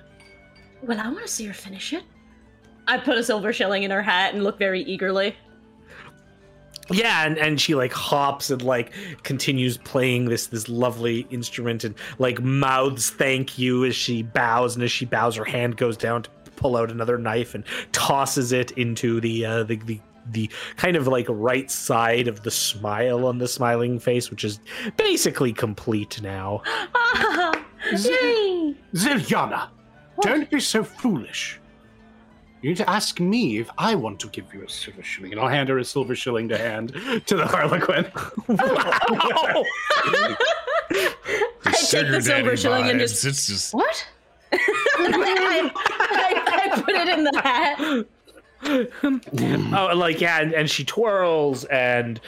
Well, 0.81 1.01
I 1.01 1.09
want 1.09 1.27
to 1.27 1.33
see 1.33 1.45
her 1.47 1.53
finish 1.53 1.93
it. 1.93 2.05
I 2.87 2.99
put 2.99 3.19
a 3.19 3.25
silver 3.25 3.53
shilling 3.53 3.83
in 3.83 3.91
her 3.91 4.01
hat 4.03 4.33
and 4.33 4.45
look 4.45 4.57
very 4.57 4.83
eagerly. 4.83 5.35
yeah 6.89 7.27
and, 7.27 7.37
and 7.37 7.61
she 7.61 7.75
like 7.75 7.93
hops 7.93 8.49
and 8.51 8.63
like 8.63 8.93
continues 9.25 9.77
playing 9.79 10.27
this 10.27 10.47
this 10.47 10.69
lovely 10.69 11.27
instrument 11.31 11.83
and 11.83 11.97
like 12.21 12.41
mouths 12.43 13.11
thank 13.11 13.59
you 13.59 13.85
as 13.85 13.97
she 13.97 14.23
bows 14.23 14.77
and 14.77 14.85
as 14.85 14.93
she 14.93 15.05
bows 15.05 15.35
her 15.35 15.45
hand 15.45 15.77
goes 15.77 15.97
down 15.97 16.23
to 16.23 16.31
pull 16.55 16.77
out 16.77 16.93
another 16.93 17.19
knife 17.19 17.57
and 17.57 17.65
tosses 17.91 18.53
it 18.53 18.71
into 18.73 19.21
the 19.21 19.45
uh 19.45 19.65
the, 19.65 19.77
the 19.87 19.99
the 20.31 20.51
kind 20.77 20.97
of 20.97 21.07
like 21.07 21.27
right 21.29 21.71
side 21.71 22.29
of 22.29 22.43
the 22.43 22.51
smile 22.51 23.27
on 23.27 23.39
the 23.39 23.49
smiling 23.49 23.99
face 23.99 24.31
which 24.31 24.45
is 24.45 24.61
basically 24.97 25.53
complete 25.53 26.21
now 26.23 26.63
Yay! 27.93 28.75
Zilyana, 28.95 29.69
don't 30.23 30.51
be 30.51 30.61
so 30.61 30.83
foolish. 30.83 31.61
You 32.63 32.71
need 32.71 32.79
to 32.79 32.89
ask 32.89 33.21
me 33.21 33.59
if 33.59 33.69
I 33.77 33.95
want 33.95 34.19
to 34.21 34.29
give 34.29 34.55
you 34.55 34.65
a 34.65 34.69
silver 34.69 35.03
shilling, 35.03 35.33
and 35.33 35.41
I'll 35.41 35.49
hand 35.49 35.69
her 35.69 35.77
a 35.79 35.85
silver 35.85 36.15
shilling 36.15 36.49
to 36.49 36.57
hand 36.57 36.95
to 37.27 37.37
the 37.37 37.45
Harlequin. 37.47 38.07
I 41.67 41.73
take 41.73 42.11
the 42.11 42.23
silver 42.23 42.57
shilling 42.57 42.89
and 42.89 42.99
just 43.01 43.23
It's 43.27 43.49
just 43.49 43.75
what? 43.75 44.07
I, 44.53 45.71
I, 45.75 46.71
I 46.75 46.81
put 46.81 46.95
it 46.95 47.09
in 47.09 47.25
the 47.25 47.41
hat. 47.41 48.07
oh 49.74 49.93
like 49.95 50.20
yeah 50.20 50.41
and, 50.41 50.55
and 50.55 50.70
she 50.70 50.85
twirls 50.85 51.65
and 51.66 52.20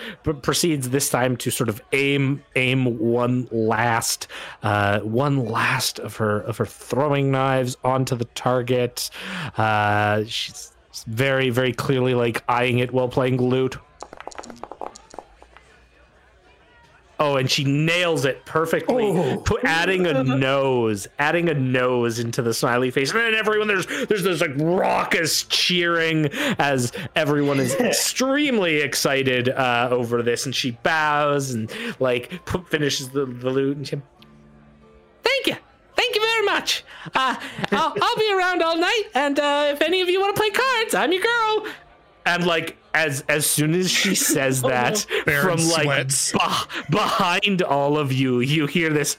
proceeds 0.42 0.90
this 0.90 1.08
time 1.08 1.36
to 1.36 1.50
sort 1.50 1.68
of 1.68 1.80
aim 1.92 2.42
aim 2.56 2.98
one 2.98 3.48
last 3.50 4.28
uh 4.62 5.00
one 5.00 5.46
last 5.46 5.98
of 5.98 6.16
her 6.16 6.40
of 6.40 6.56
her 6.58 6.66
throwing 6.66 7.30
knives 7.30 7.76
onto 7.84 8.14
the 8.14 8.26
target. 8.26 9.10
Uh 9.56 10.24
she's 10.26 10.72
very 11.06 11.50
very 11.50 11.72
clearly 11.72 12.14
like 12.14 12.42
eyeing 12.48 12.78
it 12.78 12.92
while 12.92 13.08
playing 13.08 13.38
lute 13.38 13.76
Oh, 17.18 17.36
and 17.36 17.51
she 17.51 17.64
nails 17.64 18.26
it 18.26 18.44
perfectly, 18.44 19.38
put, 19.44 19.64
adding 19.64 20.06
a 20.06 20.22
nose, 20.24 21.09
adding 21.18 21.48
a 21.48 21.55
nose 21.55 22.18
into 22.18 22.43
the 22.43 22.52
smiley 22.52 22.90
face, 22.90 23.10
and 23.10 23.20
then 23.20 23.34
everyone 23.34 23.68
there's 23.68 23.86
there's 23.86 24.22
this 24.22 24.43
like 24.43 24.55
raucous 24.56 25.44
cheering 25.44 26.26
as 26.59 26.93
everyone 27.14 27.59
is 27.59 27.74
extremely 27.80 28.76
excited 28.82 29.48
uh, 29.48 29.88
over 29.90 30.22
this, 30.22 30.44
and 30.44 30.55
she 30.55 30.72
bows 30.82 31.52
and 31.52 31.72
like 32.01 32.44
pu- 32.44 32.64
finishes 32.64 33.09
the, 33.09 33.24
the 33.24 33.48
lute, 33.48 33.78
and 33.78 33.88
she, 33.88 33.97
thank 35.22 35.47
you, 35.47 35.56
thank 35.94 36.14
you 36.14 36.20
very 36.20 36.44
much. 36.44 36.84
Uh, 37.14 37.34
I'll, 37.72 37.94
I'll 37.98 38.16
be 38.16 38.30
around 38.36 38.62
all 38.62 38.76
night, 38.76 39.05
and 39.14 39.38
uh, 39.38 39.68
if 39.72 39.80
any 39.80 40.02
of 40.02 40.10
you 40.10 40.20
want 40.20 40.36
to 40.36 40.40
play 40.40 40.51
cards, 40.51 40.94
I'm 40.94 41.12
your 41.12 41.22
girl. 41.22 41.66
And 42.27 42.44
like 42.44 42.77
as 42.93 43.24
as 43.28 43.47
soon 43.47 43.74
as 43.74 43.90
she 43.90 44.15
says 44.15 44.61
that, 44.62 45.07
Barin 45.24 45.59
from 45.59 45.69
like 45.69 46.11
sweats. 46.11 46.32
behind 46.90 47.62
all 47.62 47.97
of 47.97 48.12
you, 48.12 48.40
you 48.40 48.66
hear 48.66 48.93
this. 48.93 49.16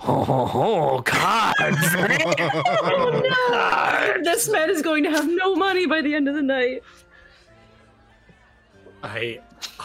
Oh, 0.00 0.50
oh 0.54 1.00
God! 1.00 1.54
This 4.24 4.48
man 4.48 4.70
is 4.70 4.82
going 4.82 5.02
to 5.04 5.10
have 5.10 5.28
no 5.28 5.54
money 5.56 5.86
by 5.86 6.02
the 6.02 6.14
end 6.14 6.28
of 6.28 6.34
the 6.34 6.42
night. 6.42 6.82
I, 9.02 9.40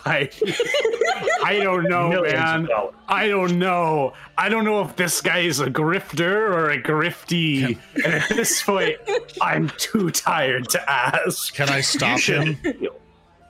I, 0.06 0.30
I 1.45 1.60
don't 1.62 1.84
know, 1.90 2.10
Millions 2.10 2.68
man. 2.68 2.68
I 3.08 3.28
don't 3.28 3.58
know. 3.58 4.14
I 4.38 4.50
don't 4.50 4.66
know 4.66 4.82
if 4.82 4.95
this 4.95 5.22
guy 5.22 5.40
is 5.40 5.60
a 5.60 5.68
grifter 5.68 6.50
or 6.50 6.72
a 6.72 6.82
grifty. 6.82 7.78
and 8.04 8.14
at 8.14 8.30
this 8.30 8.62
point, 8.62 8.98
I'm 9.41 9.70
too 9.78 10.12
tired 10.12 10.70
to 10.70 10.90
ask. 10.90 11.54
can 11.54 11.70
I 11.70 11.82
stop 11.82 12.20
him? 12.20 12.58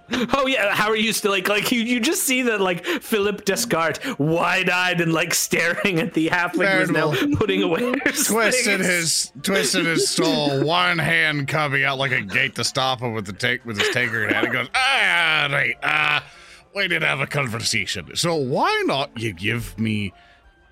Oh 0.35 0.47
yeah, 0.47 0.73
how 0.73 0.89
are 0.89 0.95
you 0.95 1.13
still 1.13 1.31
like 1.31 1.47
like 1.47 1.71
you, 1.71 1.81
you 1.81 1.99
just 1.99 2.23
see 2.23 2.41
that 2.43 2.59
like 2.59 2.85
Philip 2.85 3.45
Descartes 3.45 3.99
wide 4.19 4.69
eyed 4.69 5.01
and 5.01 5.13
like 5.13 5.33
staring 5.33 5.99
at 5.99 6.13
the 6.13 6.29
halfling 6.29 6.79
who's 6.79 6.91
now 6.91 7.13
putting 7.37 7.63
away 7.63 7.91
twisted 8.25 8.81
his 8.81 9.31
twisted 9.41 9.85
his 9.85 10.09
stole, 10.11 10.63
one 10.63 10.97
hand 10.97 11.47
coming 11.47 11.83
out 11.83 11.97
like 11.97 12.11
a 12.11 12.21
gate 12.21 12.55
to 12.55 12.63
stop 12.63 13.01
him 13.01 13.13
with 13.13 13.25
the 13.25 13.33
take 13.33 13.65
with 13.65 13.79
his 13.79 13.89
taker 13.89 14.27
hand. 14.27 14.47
He 14.47 14.53
goes, 14.53 14.67
ah, 14.75 15.47
right, 15.51 15.75
ah, 15.83 16.23
we 16.75 16.87
did 16.87 17.01
have 17.01 17.19
a 17.19 17.27
conversation. 17.27 18.15
So 18.15 18.35
why 18.35 18.83
not 18.85 19.17
you 19.17 19.33
give 19.33 19.77
me 19.79 20.13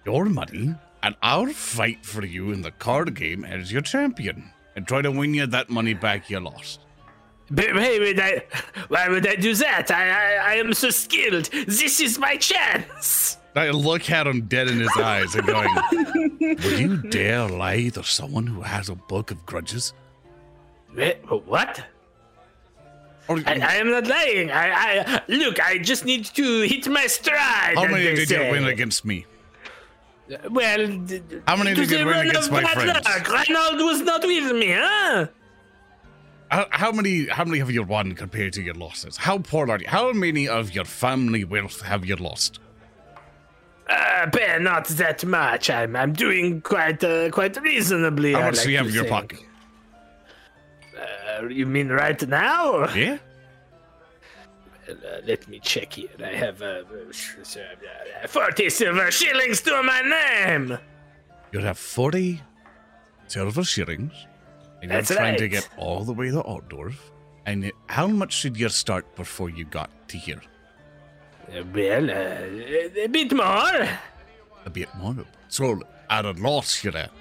your 0.06 0.26
money 0.26 0.76
and 1.04 1.16
I'll 1.22 1.48
fight 1.48 2.06
for 2.06 2.26
you 2.26 2.52
in 2.52 2.62
the 2.62 2.72
card 2.72 3.16
game 3.16 3.44
as 3.44 3.72
your 3.72 3.82
champion 3.82 4.52
and 4.76 4.88
try 4.88 5.02
to 5.02 5.12
win 5.12 5.34
you 5.34 5.48
that 5.48 5.70
money 5.70 5.94
back 5.94 6.30
you 6.30 6.40
lost. 6.40 6.80
But 7.52 7.76
why 7.76 8.00
would 8.00 8.20
I? 8.20 8.44
Why 8.88 9.10
would 9.10 9.28
I 9.28 9.36
do 9.36 9.54
that? 9.56 9.92
I, 9.92 10.04
I 10.10 10.52
I 10.52 10.56
am 10.56 10.74
so 10.74 10.90
skilled. 10.90 11.46
This 11.68 12.00
is 12.00 12.18
my 12.18 12.38
chance. 12.38 13.38
I 13.56 13.70
look 13.72 14.10
at 14.10 14.26
him 14.28 14.44
dead 14.48 14.70
in 14.70 14.80
his 14.80 14.96
eyes 14.98 15.36
and 15.36 15.46
going, 15.46 15.74
Would 16.40 16.80
you 16.80 16.98
dare 17.10 17.48
lie 17.50 17.90
to 17.90 18.04
someone 18.04 18.48
who 18.48 18.62
has 18.62 18.88
a 18.88 18.96
book 18.96 19.32
of 19.32 19.46
grudges? 19.46 19.94
What? 21.28 21.84
Or, 23.28 23.38
I, 23.46 23.60
I 23.60 23.76
am 23.76 23.92
not 23.92 24.08
lying. 24.08 24.52
I, 24.52 24.66
I 24.72 25.22
look. 25.28 25.60
I 25.60 25.78
just 25.78 26.06
need 26.06 26.26
to 26.26 26.62
hit 26.62 26.88
my 26.88 27.08
stride. 27.08 27.76
how 27.76 27.86
many 27.88 28.16
did 28.16 28.30
say. 28.30 28.46
you 28.46 28.52
win 28.52 28.66
against 28.66 29.04
me? 29.06 29.26
Well, 30.50 30.88
How 31.46 31.58
many 31.58 31.74
did 31.74 31.92
you 31.92 32.06
win 32.06 32.28
against 32.30 32.52
my 32.52 32.64
friends? 32.64 33.06
luck. 33.50 33.74
Was 33.74 34.02
not 34.02 34.24
with 34.24 34.56
me, 34.56 34.72
huh? 34.78 35.28
How, 36.52 36.68
how 36.72 36.92
many 36.92 37.28
how 37.28 37.46
many 37.46 37.60
have 37.60 37.72
you 37.72 37.84
won 37.84 38.12
compared 38.14 38.52
to 38.54 38.62
your 38.62 38.74
losses? 38.74 39.16
How 39.16 39.38
poor 39.38 39.72
are 39.72 39.80
you? 39.80 39.88
How 39.88 40.12
many 40.12 40.50
of 40.50 40.76
your 40.76 40.84
family 40.84 41.46
wealth 41.46 41.82
have 41.82 42.06
you 42.06 42.18
lost? 42.18 42.60
Uh, 43.88 44.26
bear 44.28 44.60
not 44.60 44.86
that 44.88 45.24
much. 45.24 45.70
I'm 45.70 45.96
I'm 45.96 46.12
doing 46.12 46.60
quite 46.62 47.02
uh, 47.04 47.30
quite 47.30 47.56
reasonably. 47.62 48.34
How 48.34 48.42
I 48.42 48.46
much 48.46 48.58
like 48.58 48.66
do 48.66 48.72
you 48.72 48.78
have 48.78 48.88
in 48.88 48.94
your 48.94 49.04
think. 49.06 49.14
pocket? 49.14 49.40
Uh, 51.42 51.48
you 51.48 51.66
mean 51.66 51.88
right 51.88 52.22
now? 52.28 52.94
Yeah? 52.94 53.18
Uh, 54.90 54.94
let 55.26 55.48
me 55.48 55.60
check 55.62 55.94
here. 55.94 56.10
I 56.20 56.34
have 56.36 56.62
uh, 56.62 56.84
uh, 58.24 58.28
40 58.28 58.70
silver 58.70 59.10
shillings 59.10 59.62
to 59.62 59.82
my 59.84 60.02
name. 60.02 60.78
You 61.54 61.60
have 61.60 61.78
40 61.78 62.42
silver 63.28 63.64
shillings, 63.64 64.14
and 64.82 64.92
you're 64.92 65.02
That's 65.02 65.16
trying 65.16 65.38
to 65.38 65.48
get 65.48 65.68
all 65.78 66.04
the 66.04 66.14
way 66.14 66.30
to 66.32 66.42
Altdorf. 66.42 66.96
And 67.46 67.66
it- 67.66 67.76
how 67.88 68.08
much 68.08 68.42
did 68.42 68.58
you 68.58 68.70
start 68.70 69.16
before 69.16 69.50
you 69.50 69.66
got 69.66 69.90
to 70.10 70.18
here? 70.18 70.42
Well, 71.74 72.10
uh, 72.10 73.04
a 73.04 73.08
bit 73.08 73.34
more. 73.34 73.90
A 74.66 74.70
bit 74.72 74.90
more. 74.96 75.16
So, 75.50 75.82
at 76.10 76.26
a 76.26 76.32
loss, 76.32 76.84
you're 76.84 76.96
at. 76.98 77.12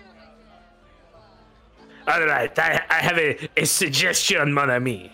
All 2.07 2.25
right, 2.27 2.57
I, 2.59 2.83
I 2.91 2.95
have 2.95 3.19
a, 3.19 3.49
a 3.57 3.65
suggestion, 3.67 4.53
mon 4.53 4.71
ami. 4.71 5.13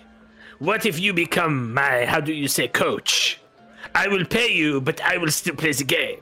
What 0.59 0.87
if 0.87 0.99
you 0.99 1.13
become 1.13 1.75
my, 1.75 2.07
how 2.07 2.21
do 2.21 2.33
you 2.33 2.49
say, 2.49 2.69
coach? 2.69 3.39
I 3.95 4.09
will 4.09 4.25
pay 4.25 4.53
you, 4.53 4.81
but 4.81 5.01
I 5.03 5.17
will 5.19 5.31
still 5.31 5.55
play 5.55 5.73
the 5.73 5.85
game. 5.85 6.21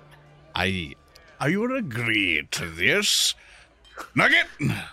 I, 0.54 0.94
I 1.40 1.56
would 1.56 1.72
agree 1.72 2.46
to 2.52 2.66
this. 2.66 3.34
Nugget, 4.14 4.46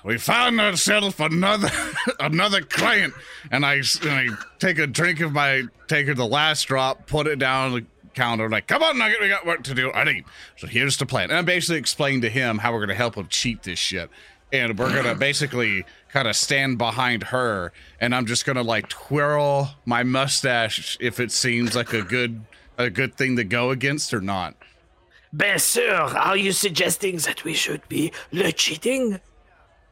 we 0.04 0.18
found 0.18 0.60
ourselves 0.60 1.20
another 1.20 1.70
another 2.20 2.62
client, 2.62 3.14
and 3.52 3.66
I, 3.66 3.82
and 4.02 4.10
I 4.10 4.28
take 4.60 4.80
a 4.80 4.88
drink 4.88 5.20
of 5.20 5.32
my 5.32 5.64
take 5.88 6.08
her 6.08 6.14
the 6.14 6.26
last 6.26 6.68
drop, 6.68 7.08
put 7.08 7.28
it 7.28 7.40
down 7.40 7.68
on 7.68 7.74
the 7.74 7.86
counter, 8.14 8.50
like, 8.50 8.68
come 8.68 8.84
on, 8.84 8.98
Nugget, 8.98 9.22
we 9.22 9.30
got 9.30 9.46
work 9.46 9.64
to 9.64 9.74
do. 9.74 9.92
Alrighty, 9.92 10.26
so 10.58 10.68
here's 10.68 10.98
the 10.98 11.06
plan. 11.06 11.30
And 11.30 11.40
I 11.40 11.42
basically 11.42 11.78
explained 11.78 12.24
to 12.24 12.30
him 12.30 12.58
how 12.58 12.74
we're 12.74 12.82
gonna 12.82 12.96
help 12.96 13.16
him 13.16 13.28
cheat 13.28 13.64
this 13.64 13.80
shit, 13.80 14.10
and 14.52 14.78
we're 14.78 14.94
gonna 14.94 15.16
basically 15.30 15.86
kind 16.10 16.28
of 16.28 16.36
stand 16.36 16.78
behind 16.78 17.24
her, 17.24 17.74
and 18.00 18.14
I'm 18.16 18.26
just 18.26 18.46
gonna 18.46 18.64
like 18.64 18.90
twirl 18.90 19.76
my 19.86 20.04
mustache 20.04 20.98
if 21.00 21.20
it 21.20 21.32
seems 21.32 21.76
like 21.76 21.94
a 21.94 22.02
good 22.02 22.44
a 22.78 22.90
good 22.90 23.16
thing 23.16 23.36
to 23.36 23.44
go 23.44 23.72
against 23.72 24.14
or 24.14 24.22
not. 24.22 24.56
Ben 25.34 25.58
sûr, 25.58 26.14
are 26.14 26.36
you 26.36 26.52
suggesting 26.52 27.18
that 27.18 27.44
we 27.44 27.54
should 27.54 27.88
be 27.88 28.12
le 28.32 28.52
cheating? 28.52 29.20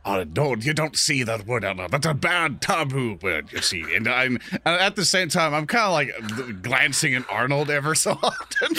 Oh, 0.05 0.23
don't 0.23 0.65
you 0.65 0.73
don't 0.73 0.97
see 0.97 1.23
that 1.23 1.45
word 1.45 1.63
out 1.63 1.77
loud. 1.77 1.91
That's 1.91 2.05
a 2.07 2.13
bad 2.13 2.61
taboo 2.61 3.19
word, 3.21 3.51
you 3.51 3.61
see. 3.61 3.83
And 3.95 4.07
I'm 4.07 4.39
and 4.51 4.81
at 4.81 4.95
the 4.95 5.05
same 5.05 5.29
time, 5.29 5.53
I'm 5.53 5.67
kind 5.67 5.85
of 5.85 5.91
like 5.91 6.61
glancing 6.61 7.15
at 7.15 7.29
Arnold 7.29 7.69
ever 7.69 7.95
so 7.95 8.11
often. 8.23 8.75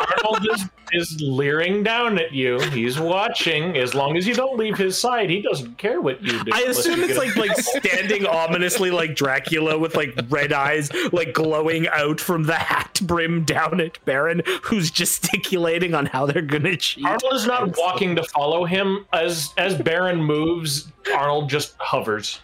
Arnold 0.00 0.46
is, 0.52 0.64
is 0.92 1.20
leering 1.20 1.82
down 1.82 2.18
at 2.18 2.32
you. 2.32 2.60
He's 2.70 2.98
watching. 2.98 3.76
As 3.76 3.94
long 3.94 4.16
as 4.16 4.26
you 4.26 4.34
don't 4.34 4.56
leave 4.56 4.76
his 4.76 4.98
side, 4.98 5.30
he 5.30 5.40
doesn't 5.42 5.78
care 5.78 6.00
what 6.00 6.22
you 6.22 6.42
do. 6.44 6.50
I 6.52 6.62
assume 6.62 7.00
it's 7.02 7.18
like 7.18 7.36
like 7.36 7.56
standing 7.56 8.26
ominously 8.26 8.90
like 8.90 9.14
Dracula 9.14 9.78
with 9.78 9.94
like 9.96 10.14
red 10.28 10.52
eyes 10.52 10.90
like 11.12 11.32
glowing 11.32 11.88
out 11.88 12.20
from 12.20 12.44
the 12.44 12.54
hat 12.54 13.00
brim 13.02 13.44
down 13.44 13.80
at 13.80 14.04
Barin, 14.04 14.42
who's 14.62 14.90
gesticulating 14.90 15.94
on 15.94 16.06
how 16.06 16.26
they're 16.26 16.42
gonna 16.42 16.76
cheat. 16.76 17.04
Arnold 17.04 17.34
is 17.34 17.46
not 17.46 17.76
walking 17.76 18.16
to 18.16 18.22
follow 18.24 18.64
him. 18.64 19.06
As 19.12 19.52
as 19.56 19.74
Barin 19.74 20.22
moves, 20.22 20.90
Arnold 21.14 21.48
just 21.50 21.74
hovers. 21.78 22.40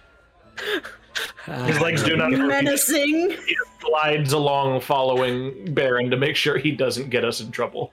His 1.45 1.81
legs 1.81 2.03
do 2.03 2.17
not 2.17 2.31
move. 2.31 2.49
Menacing. 2.49 3.31
He 3.31 3.55
just 3.55 3.81
glides 3.81 4.33
along, 4.33 4.81
following 4.81 5.73
Barin 5.75 6.11
to 6.11 6.17
make 6.17 6.37
sure 6.37 6.59
he 6.59 6.73
doesn't 6.73 7.11
get 7.11 7.25
us 7.25 7.41
in 7.41 7.51
trouble. 7.51 7.93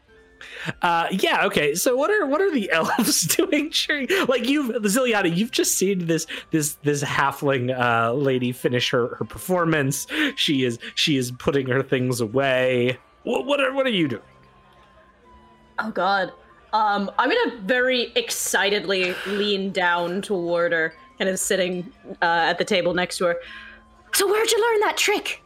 Uh, 0.81 1.07
yeah, 1.11 1.45
okay. 1.45 1.75
So 1.75 1.95
what 1.95 2.09
are 2.09 2.25
what 2.25 2.41
are 2.41 2.51
the 2.51 2.71
elves 2.71 3.23
doing? 3.35 3.69
During, 3.69 4.07
like 4.27 4.47
you've 4.47 4.71
Zilyana, 4.83 5.35
you've 5.35 5.51
just 5.51 5.75
seen 5.75 6.05
this 6.05 6.25
this 6.51 6.75
this 6.83 7.03
halfling 7.03 7.77
uh, 7.77 8.13
lady 8.13 8.51
finish 8.51 8.89
her, 8.91 9.15
her 9.15 9.25
performance. 9.25 10.07
She 10.35 10.63
is 10.63 10.79
she 10.95 11.17
is 11.17 11.31
putting 11.31 11.67
her 11.67 11.83
things 11.83 12.21
away. 12.21 12.97
What, 13.23 13.45
what 13.45 13.59
are 13.59 13.73
what 13.73 13.85
are 13.85 13.91
you 13.91 14.07
doing? 14.07 14.21
Oh 15.79 15.91
god. 15.91 16.31
Um, 16.73 17.11
I'm 17.19 17.29
gonna 17.29 17.61
very 17.61 18.11
excitedly 18.15 19.13
lean 19.27 19.71
down 19.71 20.23
toward 20.23 20.71
her, 20.71 20.95
kind 21.19 21.29
of 21.29 21.39
sitting 21.39 21.91
uh, 22.21 22.45
at 22.49 22.57
the 22.57 22.65
table 22.65 22.93
next 22.95 23.19
to 23.19 23.25
her. 23.25 23.37
So 24.13 24.27
where'd 24.27 24.51
you 24.51 24.59
learn 24.59 24.79
that 24.81 24.97
trick? 24.97 25.43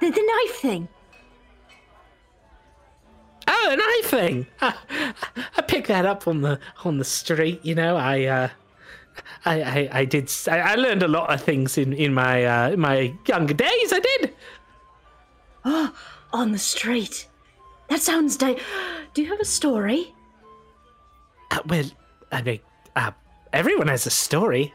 The, 0.00 0.10
the 0.10 0.44
knife 0.46 0.56
thing. 0.60 0.88
Oh, 3.46 3.68
an 3.70 3.80
eye 3.80 4.02
thing. 4.04 4.46
I, 4.60 4.74
I 5.56 5.62
picked 5.62 5.88
that 5.88 6.06
up 6.06 6.26
on 6.28 6.42
the 6.42 6.58
on 6.84 6.98
the 6.98 7.04
street. 7.04 7.60
You 7.64 7.74
know, 7.74 7.96
I 7.96 8.24
uh, 8.24 8.48
I, 9.44 9.62
I 9.62 9.88
I 10.00 10.04
did. 10.04 10.30
I 10.48 10.74
learned 10.76 11.02
a 11.02 11.08
lot 11.08 11.32
of 11.32 11.40
things 11.42 11.76
in 11.78 11.92
in 11.92 12.14
my 12.14 12.44
uh, 12.44 12.70
in 12.70 12.80
my 12.80 13.12
younger 13.26 13.54
days. 13.54 13.92
I 13.92 14.00
did. 14.00 14.34
Oh, 15.64 15.94
On 16.32 16.50
the 16.52 16.58
street. 16.58 17.28
That 17.88 18.00
sounds 18.00 18.36
di- 18.36 18.58
Do 19.14 19.22
you 19.22 19.28
have 19.28 19.38
a 19.40 19.44
story? 19.44 20.12
Uh, 21.52 21.60
well, 21.66 21.84
I 22.32 22.42
mean, 22.42 22.60
uh, 22.96 23.12
everyone 23.52 23.86
has 23.88 24.04
a 24.06 24.10
story. 24.10 24.74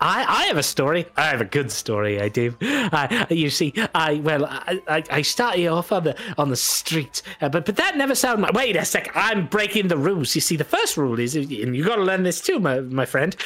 I, 0.00 0.24
I 0.24 0.46
have 0.46 0.56
a 0.56 0.62
story. 0.62 1.06
I 1.16 1.24
have 1.24 1.40
a 1.40 1.44
good 1.44 1.72
story. 1.72 2.20
I 2.20 2.28
do. 2.28 2.54
Uh, 2.60 3.26
you 3.30 3.50
see, 3.50 3.74
I 3.94 4.14
well, 4.14 4.44
I, 4.46 4.80
I, 4.86 5.04
I 5.10 5.22
started 5.22 5.66
off 5.66 5.90
on 5.90 6.04
the 6.04 6.16
on 6.36 6.50
the 6.50 6.56
street, 6.56 7.22
uh, 7.40 7.48
but 7.48 7.66
but 7.66 7.76
that 7.76 7.96
never 7.96 8.14
sounded. 8.14 8.42
My, 8.42 8.50
wait 8.52 8.76
a 8.76 8.84
sec. 8.84 9.10
I'm 9.14 9.46
breaking 9.46 9.88
the 9.88 9.96
rules. 9.96 10.34
You 10.34 10.40
see, 10.40 10.56
the 10.56 10.64
first 10.64 10.96
rule 10.96 11.18
is, 11.18 11.34
and 11.34 11.50
you 11.50 11.84
got 11.84 11.96
to 11.96 12.02
learn 12.02 12.22
this 12.22 12.40
too, 12.40 12.60
my 12.60 12.80
my 12.80 13.06
friend. 13.06 13.36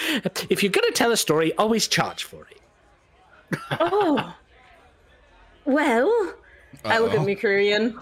If 0.51 0.62
you're 0.62 0.73
gonna 0.73 0.91
tell 0.93 1.11
a 1.12 1.16
story, 1.16 1.55
always 1.57 1.89
charge 1.89 2.24
for 2.24 2.47
it. 2.51 2.61
Oh. 3.81 4.35
Well, 5.65 6.35
I 6.85 6.99
look 6.99 7.15
at 7.15 7.24
Mercurian. 7.24 7.99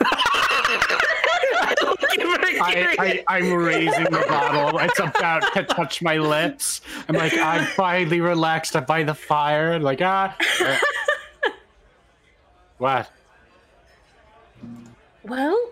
I, 2.62 2.96
I, 2.98 3.24
I'm 3.36 3.52
raising 3.52 4.04
the 4.04 4.24
bottle. 4.28 4.78
It's 4.78 4.98
about 4.98 5.52
to 5.54 5.64
touch 5.64 6.02
my 6.02 6.16
lips. 6.18 6.80
I'm 7.08 7.16
like, 7.16 7.34
I'm 7.34 7.66
finally 7.66 8.20
relaxed 8.20 8.76
I'm 8.76 8.84
by 8.84 9.02
the 9.02 9.14
fire. 9.14 9.78
Like, 9.78 10.00
ah. 10.02 10.36
what? 12.78 13.10
Well, 15.24 15.70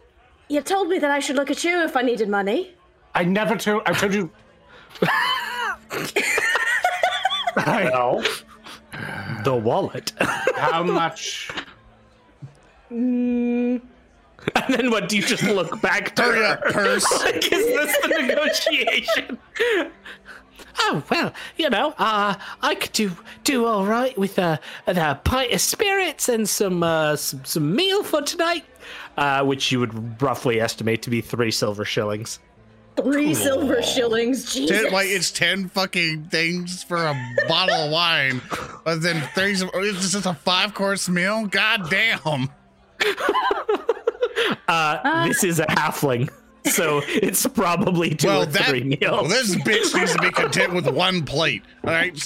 you 0.49 0.61
told 0.61 0.89
me 0.89 0.99
that 0.99 1.11
I 1.11 1.19
should 1.19 1.37
look 1.37 1.51
at 1.51 1.65
you 1.65 1.83
if 1.83 1.97
I 1.97 2.03
needed 2.03 2.29
money. 2.29 2.75
I 3.15 3.25
never 3.25 3.57
told. 3.57 3.83
I 3.87 3.93
told 3.93 4.15
you. 4.15 4.31
I- 5.03 5.77
No. 7.57 8.23
The 9.45 9.55
wallet. 9.55 10.13
how 10.57 10.83
much? 10.83 11.51
Mm, 12.91 13.81
and 14.57 14.75
then 14.75 14.91
what? 14.91 15.09
Do 15.09 15.17
you 15.17 15.23
just 15.23 15.43
look 15.43 15.81
back 15.83 16.15
to 16.17 16.23
Hurry 16.23 16.39
her? 16.39 16.45
up, 16.47 16.63
purse. 16.65 17.11
like, 17.25 17.37
is 17.37 17.51
this 17.51 17.97
the 18.03 18.09
negotiation? 18.09 19.39
Oh 20.83 21.03
well, 21.11 21.35
you 21.57 21.69
know, 21.69 21.95
uh, 21.99 22.35
I 22.63 22.75
could 22.75 22.93
do 22.93 23.11
do 23.45 23.67
all 23.67 23.85
right 23.85 24.17
with 24.17 24.39
a, 24.39 24.59
a 24.87 25.15
pint 25.17 25.53
of 25.53 25.61
spirits 25.61 26.29
and 26.29 26.49
some 26.49 26.83
uh, 26.83 27.17
some, 27.17 27.45
some 27.45 27.75
meal 27.75 28.03
for 28.03 28.23
tonight, 28.23 28.65
uh, 29.19 29.45
which 29.45 29.73
you 29.73 29.81
would 29.81 30.23
roughly 30.23 30.59
estimate 30.61 31.03
to 31.03 31.11
be 31.11 31.21
three 31.21 31.51
silver 31.51 31.85
shillings. 31.85 32.39
three 32.97 33.35
silver 33.35 33.83
shillings. 33.83 34.55
Jesus. 34.55 34.83
Ten, 34.85 34.93
like 34.93 35.09
it's 35.09 35.31
ten 35.31 35.69
fucking 35.69 36.25
things 36.27 36.83
for 36.85 36.97
a 37.05 37.15
bottle 37.49 37.75
of 37.75 37.91
wine, 37.91 38.41
but 38.85 39.03
then 39.03 39.21
things. 39.35 39.63
It's 39.75 40.13
just 40.13 40.25
a 40.27 40.35
five 40.35 40.73
course 40.73 41.09
meal. 41.09 41.47
God 41.47 41.91
damn. 41.91 42.49
Uh, 44.69 45.27
this 45.27 45.43
is 45.45 45.59
a 45.59 45.67
halfling. 45.67 46.31
so 46.67 47.01
it's 47.07 47.47
probably 47.47 48.15
two 48.15 48.27
well, 48.29 48.43
or 48.43 48.47
that 48.47 48.67
three 48.67 48.85
meals. 48.85 49.01
well, 49.03 49.25
this 49.25 49.55
bitch 49.57 49.95
needs 49.99 50.13
to 50.15 50.19
be 50.21 50.31
content 50.31 50.73
with 50.75 50.87
one 50.89 51.25
plate. 51.25 51.63
All 51.85 51.91
right. 51.91 52.15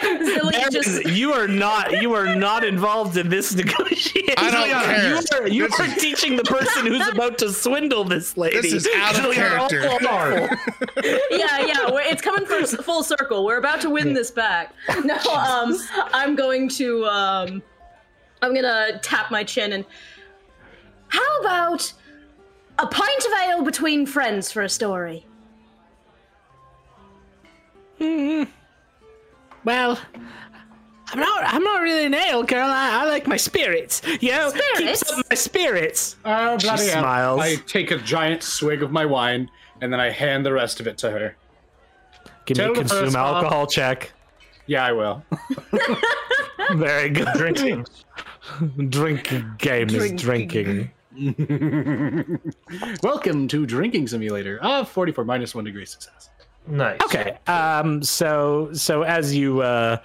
Zilly 0.00 0.54
Aaron, 0.54 0.70
just 0.70 1.06
you 1.06 1.32
are 1.32 1.48
not 1.48 2.02
you 2.02 2.12
are 2.12 2.34
not 2.36 2.62
involved 2.64 3.16
in 3.16 3.28
this 3.30 3.54
negotiation. 3.54 4.34
I 4.36 4.50
don't 4.50 4.84
care. 4.84 5.08
You 5.08 5.16
are, 5.32 5.48
you 5.48 5.68
This 5.68 5.80
are 5.80 5.84
is- 5.86 5.94
teaching 6.02 6.36
the 6.36 6.44
person 6.44 6.86
who's 6.86 7.08
about 7.08 7.38
to 7.38 7.50
swindle 7.52 8.04
this 8.04 8.36
lady. 8.36 8.60
This 8.60 8.72
is 8.72 8.88
out 8.96 9.18
of 9.18 9.34
You 9.34 9.42
are 9.42 9.58
all 9.58 9.68
character. 9.70 10.58
yeah, 11.30 11.60
yeah. 11.60 11.88
It's 12.10 12.22
coming 12.22 12.44
for 12.46 12.64
full 12.82 13.02
circle. 13.02 13.44
We're 13.44 13.58
about 13.58 13.80
to 13.82 13.90
win 13.90 14.12
this 14.12 14.30
back. 14.30 14.74
No, 15.04 15.16
um, 15.34 15.76
I'm 16.12 16.36
going 16.36 16.68
to 16.70 17.06
um, 17.06 17.62
I'm 18.42 18.54
gonna 18.54 18.98
tap 19.02 19.30
my 19.30 19.42
chin 19.42 19.72
and. 19.72 19.84
How 21.08 21.40
about 21.40 21.92
a 22.78 22.86
pint 22.86 23.24
of 23.24 23.32
ale 23.48 23.62
between 23.62 24.06
friends 24.06 24.52
for 24.52 24.62
a 24.62 24.68
story? 24.68 25.26
Hmm. 27.98 28.44
Well, 29.64 29.98
I'm 31.08 31.18
not. 31.20 31.42
I'm 31.44 31.62
not 31.64 31.80
really 31.80 32.04
an 32.06 32.14
ale 32.14 32.42
girl. 32.42 32.68
I, 32.68 33.02
I 33.02 33.04
like 33.06 33.26
my 33.26 33.36
spirits. 33.36 34.02
You 34.20 34.32
know, 34.32 34.52
keeps 34.76 35.10
up 35.10 35.24
my 35.30 35.36
spirits. 35.36 36.16
Oh, 36.24 36.58
bloody 36.58 36.86
hell. 36.88 37.00
smiles. 37.02 37.40
I 37.40 37.56
take 37.66 37.90
a 37.90 37.98
giant 37.98 38.42
swig 38.42 38.82
of 38.82 38.92
my 38.92 39.06
wine 39.06 39.50
and 39.80 39.92
then 39.92 40.00
I 40.00 40.10
hand 40.10 40.44
the 40.44 40.52
rest 40.52 40.78
of 40.80 40.86
it 40.86 40.98
to 40.98 41.10
her. 41.10 41.36
Give 42.44 42.58
me 42.58 42.64
a 42.64 42.72
consume 42.74 43.04
first 43.04 43.16
off- 43.16 43.36
alcohol 43.42 43.66
check. 43.66 44.12
Yeah, 44.66 44.84
I 44.84 44.92
will. 44.92 45.24
Very 46.74 47.08
good. 47.10 47.28
Drinking. 47.36 47.86
Drinking 48.88 49.54
game 49.58 49.90
is 49.90 50.12
drinking. 50.12 50.90
Welcome 53.02 53.48
to 53.48 53.66
Drinking 53.66 54.08
Simulator. 54.08 54.58
Ah, 54.62 54.84
44 54.84 55.24
minus 55.24 55.54
one 55.54 55.64
degree 55.64 55.86
success. 55.86 56.30
Nice. 56.68 57.00
Okay. 57.02 57.38
Um. 57.46 58.02
So 58.02 58.70
so 58.72 59.02
as 59.02 59.34
you 59.34 59.62
uh, 59.62 59.98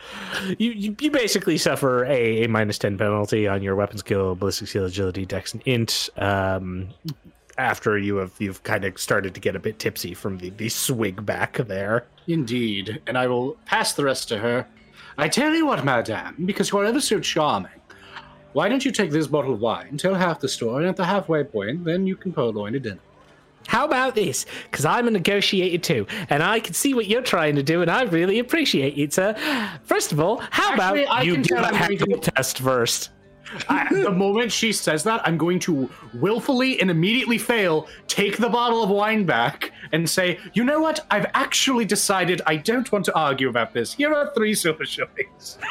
you 0.60 0.72
you, 0.72 0.96
you 1.00 1.10
basically 1.10 1.58
suffer 1.58 2.06
a, 2.06 2.44
a 2.44 2.48
minus 2.48 2.78
ten 2.78 2.98
penalty 3.00 3.48
on 3.48 3.64
your 3.64 3.76
weapon 3.76 3.98
skill, 3.98 4.36
ballistic 4.36 4.68
skill, 4.68 4.86
agility, 4.86 5.26
dex, 5.26 5.54
and 5.54 5.64
int. 5.66 6.10
Um. 6.18 6.90
After 7.58 7.98
you 7.98 8.18
have 8.18 8.34
you've 8.40 8.64
kind 8.64 8.86
of 8.86 9.00
started 9.00 9.34
to 9.34 9.40
get 9.40 9.56
a 9.56 9.60
bit 9.60 9.80
tipsy 9.80 10.14
from 10.14 10.38
the, 10.38 10.52
the 10.52 10.70
swig 10.70 11.26
back 11.26 11.58
there. 11.58 12.06
Indeed, 12.28 13.02
and 13.08 13.18
I 13.18 13.28
will 13.28 13.58
pass 13.66 13.94
the 13.94 14.06
rest 14.06 14.30
to 14.30 14.38
her. 14.38 14.68
I 15.18 15.28
tell 15.28 15.54
you 15.54 15.66
what, 15.66 15.84
madame, 15.84 16.46
because 16.46 16.72
you 16.72 16.78
are 16.80 16.86
ever 16.86 17.02
so 17.02 17.20
charming. 17.20 17.81
Why 18.54 18.70
don't 18.70 18.84
you 18.84 18.92
take 18.92 19.12
this 19.12 19.28
bottle 19.28 19.54
of 19.54 19.62
wine, 19.62 19.98
tell 19.98 20.14
half 20.14 20.40
the 20.40 20.50
story, 20.50 20.84
and 20.84 20.90
at 20.90 20.98
the 20.98 21.06
halfway 21.06 21.44
point, 21.44 21.86
then 21.86 22.06
you 22.06 22.16
can 22.16 22.34
purloin 22.34 22.76
a 22.76 22.80
dinner. 22.80 23.00
How 23.68 23.86
about 23.86 24.16
this? 24.16 24.46
Because 24.70 24.86
I'm 24.86 25.08
a 25.08 25.12
negotiator 25.12 25.78
too, 25.78 26.08
and 26.30 26.44
I 26.44 26.60
can 26.60 26.74
see 26.74 26.94
what 26.94 27.08
you're 27.08 27.22
trying 27.22 27.56
to 27.56 27.64
do, 27.64 27.82
and 27.82 27.90
I 27.90 28.04
really 28.04 28.40
appreciate 28.40 28.98
it, 28.98 29.14
sir. 29.14 29.36
First 29.84 30.12
of 30.12 30.20
all, 30.20 30.38
how 30.50 30.74
Actually, 30.74 31.04
about 31.04 31.16
I 31.16 31.22
you 31.22 31.38
do 31.38 31.44
tell 31.44 31.64
a 31.64 31.68
I'm 31.68 32.20
test 32.20 32.60
first? 32.60 33.12
I, 33.70 33.94
the 33.94 34.12
moment 34.12 34.52
she 34.52 34.72
says 34.72 35.04
that, 35.04 35.22
I'm 35.28 35.38
going 35.38 35.60
to 35.60 35.90
willfully 36.14 36.80
and 36.80 36.90
immediately 36.90 37.38
fail, 37.38 37.88
take 38.08 38.38
the 38.38 38.50
bottle 38.50 38.84
of 38.84 38.90
wine 38.90 39.26
back, 39.26 39.72
and 39.92 40.10
say, 40.10 40.40
you 40.54 40.64
know 40.64 40.80
what? 40.80 41.06
I've 41.12 41.28
actually 41.34 41.86
decided 41.86 42.42
I 42.46 42.56
don't 42.56 42.92
want 42.92 43.06
to 43.06 43.16
argue 43.16 43.50
about 43.50 43.74
this. 43.74 43.94
Here 43.94 44.14
are 44.14 44.34
three 44.34 44.54
silver 44.54 44.86
shillings. 44.86 45.58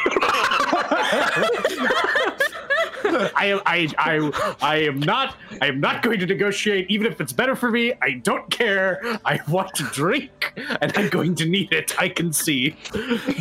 I, 3.04 3.60
I, 3.66 3.88
I, 3.98 4.56
I 4.60 4.76
am 4.76 5.00
not. 5.00 5.36
I 5.60 5.66
am 5.66 5.80
not 5.80 6.02
going 6.02 6.18
to 6.20 6.26
negotiate, 6.26 6.90
even 6.90 7.06
if 7.06 7.20
it's 7.20 7.32
better 7.32 7.56
for 7.56 7.70
me. 7.70 7.92
I 8.02 8.12
don't 8.12 8.48
care. 8.50 9.00
I 9.24 9.40
want 9.48 9.74
to 9.74 9.84
drink, 9.84 10.52
and 10.80 10.92
I'm 10.96 11.08
going 11.08 11.34
to 11.36 11.46
need 11.46 11.72
it. 11.72 11.98
I 12.00 12.08
can 12.08 12.32
see. 12.32 12.76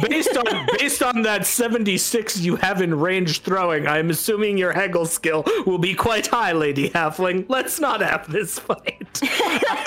based 0.01 0.35
on 0.35 0.67
based 0.77 1.03
on 1.03 1.21
that 1.23 1.45
76 1.45 2.39
you 2.39 2.55
have 2.57 2.81
in 2.81 2.99
range 2.99 3.41
throwing, 3.41 3.87
I'm 3.87 4.09
assuming 4.09 4.57
your 4.57 4.71
haggle 4.71 5.05
skill 5.05 5.45
will 5.65 5.77
be 5.77 5.93
quite 5.93 6.27
high, 6.27 6.51
Lady 6.51 6.89
Halfling. 6.89 7.45
Let's 7.49 7.79
not 7.79 8.01
have 8.01 8.29
this 8.31 8.59
fight. 8.59 9.21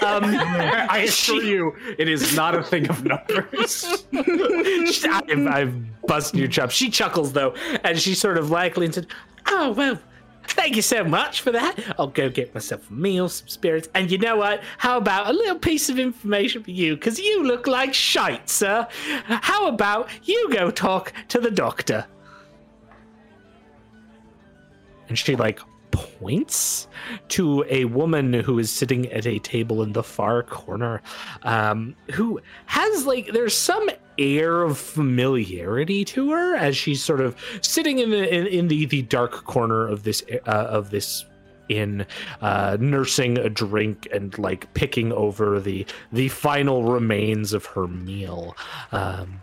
um, 0.03 0.25
I 0.25 1.05
assure 1.09 1.43
you, 1.43 1.75
it 1.99 2.09
is 2.09 2.35
not 2.35 2.55
a 2.55 2.63
thing 2.63 2.89
of 2.89 3.05
numbers. 3.05 4.05
I've, 4.13 5.47
I've 5.47 6.03
busted 6.07 6.39
your 6.39 6.49
chops. 6.49 6.75
She 6.75 6.91
chuckles 6.91 7.33
though, 7.33 7.55
and 7.85 7.99
she 7.99 8.15
sort 8.15 8.39
of 8.39 8.51
likely 8.51 8.87
and 8.87 8.95
said, 8.95 9.07
"Oh 9.47 9.73
well." 9.73 9.99
Thank 10.45 10.75
you 10.75 10.83
so 10.83 11.05
much 11.05 11.41
for 11.41 11.53
that. 11.53 11.79
I'll 12.01 12.09
go 12.09 12.29
get 12.29 12.53
myself 12.53 12.91
a 12.91 12.93
meal, 12.93 13.29
some 13.29 13.47
spirits, 13.47 13.89
and 13.95 14.11
you 14.11 14.19
know 14.19 14.37
what? 14.37 14.61
How 14.77 14.99
about 14.99 15.31
a 15.31 15.33
little 15.33 15.57
piece 15.59 15.89
of 15.89 16.01
information 16.01 16.65
for 16.65 16.73
you? 16.73 16.97
Because 16.97 17.21
you 17.21 17.45
look 17.45 17.69
like 17.69 17.95
shite, 17.95 18.51
sir. 18.51 18.89
How 19.27 19.69
about 19.69 20.09
you 20.25 20.51
go 20.51 20.73
talk 20.73 21.13
to 21.29 21.39
the 21.39 21.51
doctor? 21.51 22.07
and 25.13 25.19
she 25.19 25.37
like 25.37 25.61
points 25.93 26.89
to 27.29 27.65
a 27.69 27.85
woman 27.87 28.33
who 28.33 28.59
is 28.59 28.71
sitting 28.71 29.11
at 29.13 29.27
a 29.27 29.39
table 29.39 29.83
in 29.83 29.93
the 29.93 30.03
far 30.03 30.43
corner 30.43 31.01
um 31.43 31.95
who 32.13 32.41
has 32.67 33.07
like 33.07 33.33
there's 33.33 33.57
some 33.57 33.89
air 34.19 34.63
of 34.63 34.77
familiarity 34.79 36.05
to 36.05 36.31
her 36.31 36.55
as 36.55 36.77
she's 36.77 37.03
sort 37.03 37.21
of 37.21 37.37
sitting 37.61 37.99
in 37.99 38.11
the 38.11 38.35
in, 38.35 38.47
in 38.47 38.69
the 38.69 38.87
the 38.87 39.03
dark 39.03 39.45
corner 39.45 39.87
of 39.87 40.03
this 40.03 40.23
uh, 40.47 40.51
of 40.51 40.91
this 40.91 41.25
inn 41.69 42.05
uh 42.41 42.77
nursing 42.81 43.39
a 43.39 43.49
drink 43.49 44.09
and 44.13 44.37
like 44.39 44.73
picking 44.75 45.13
over 45.13 45.61
the 45.61 45.87
the 46.13 46.29
final 46.29 46.85
remains 46.85 47.53
of 47.53 47.65
her 47.67 47.87
meal. 47.87 48.57
Um 48.91 49.42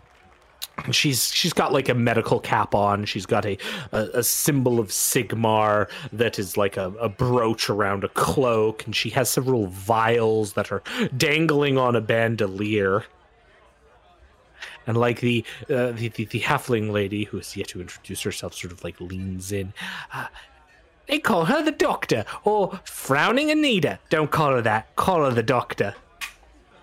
she's 0.92 1.32
she's 1.32 1.52
got 1.52 1.72
like 1.72 1.88
a 1.88 1.94
medical 1.94 2.40
cap 2.40 2.74
on. 2.74 3.04
She's 3.04 3.26
got 3.26 3.44
a 3.44 3.58
a, 3.92 4.08
a 4.14 4.22
symbol 4.22 4.78
of 4.78 4.88
sigmar 4.88 5.88
that 6.12 6.38
is 6.38 6.56
like 6.56 6.76
a, 6.76 6.92
a 7.00 7.08
brooch 7.08 7.70
around 7.70 8.04
a 8.04 8.08
cloak. 8.08 8.84
And 8.86 8.94
she 8.94 9.10
has 9.10 9.30
several 9.30 9.66
vials 9.66 10.54
that 10.54 10.72
are 10.72 10.82
dangling 11.16 11.78
on 11.78 11.96
a 11.96 12.00
bandolier. 12.00 13.04
And 14.86 14.96
like 14.96 15.20
the, 15.20 15.44
uh, 15.68 15.92
the, 15.92 16.08
the 16.08 16.24
the 16.24 16.40
halfling 16.40 16.90
lady 16.90 17.24
who 17.24 17.38
is 17.38 17.56
yet 17.56 17.68
to 17.68 17.80
introduce 17.80 18.22
herself 18.22 18.54
sort 18.54 18.72
of 18.72 18.82
like 18.82 19.00
leans 19.00 19.52
in. 19.52 19.72
Uh, 20.12 20.26
they 21.06 21.18
call 21.18 21.44
her 21.46 21.62
the 21.62 21.72
doctor 21.72 22.24
or 22.44 22.80
frowning 22.84 23.50
anita. 23.50 23.98
Don't 24.08 24.30
call 24.30 24.52
her 24.52 24.62
that. 24.62 24.94
Call 24.96 25.24
her 25.24 25.30
the 25.30 25.42
doctor. 25.42 25.94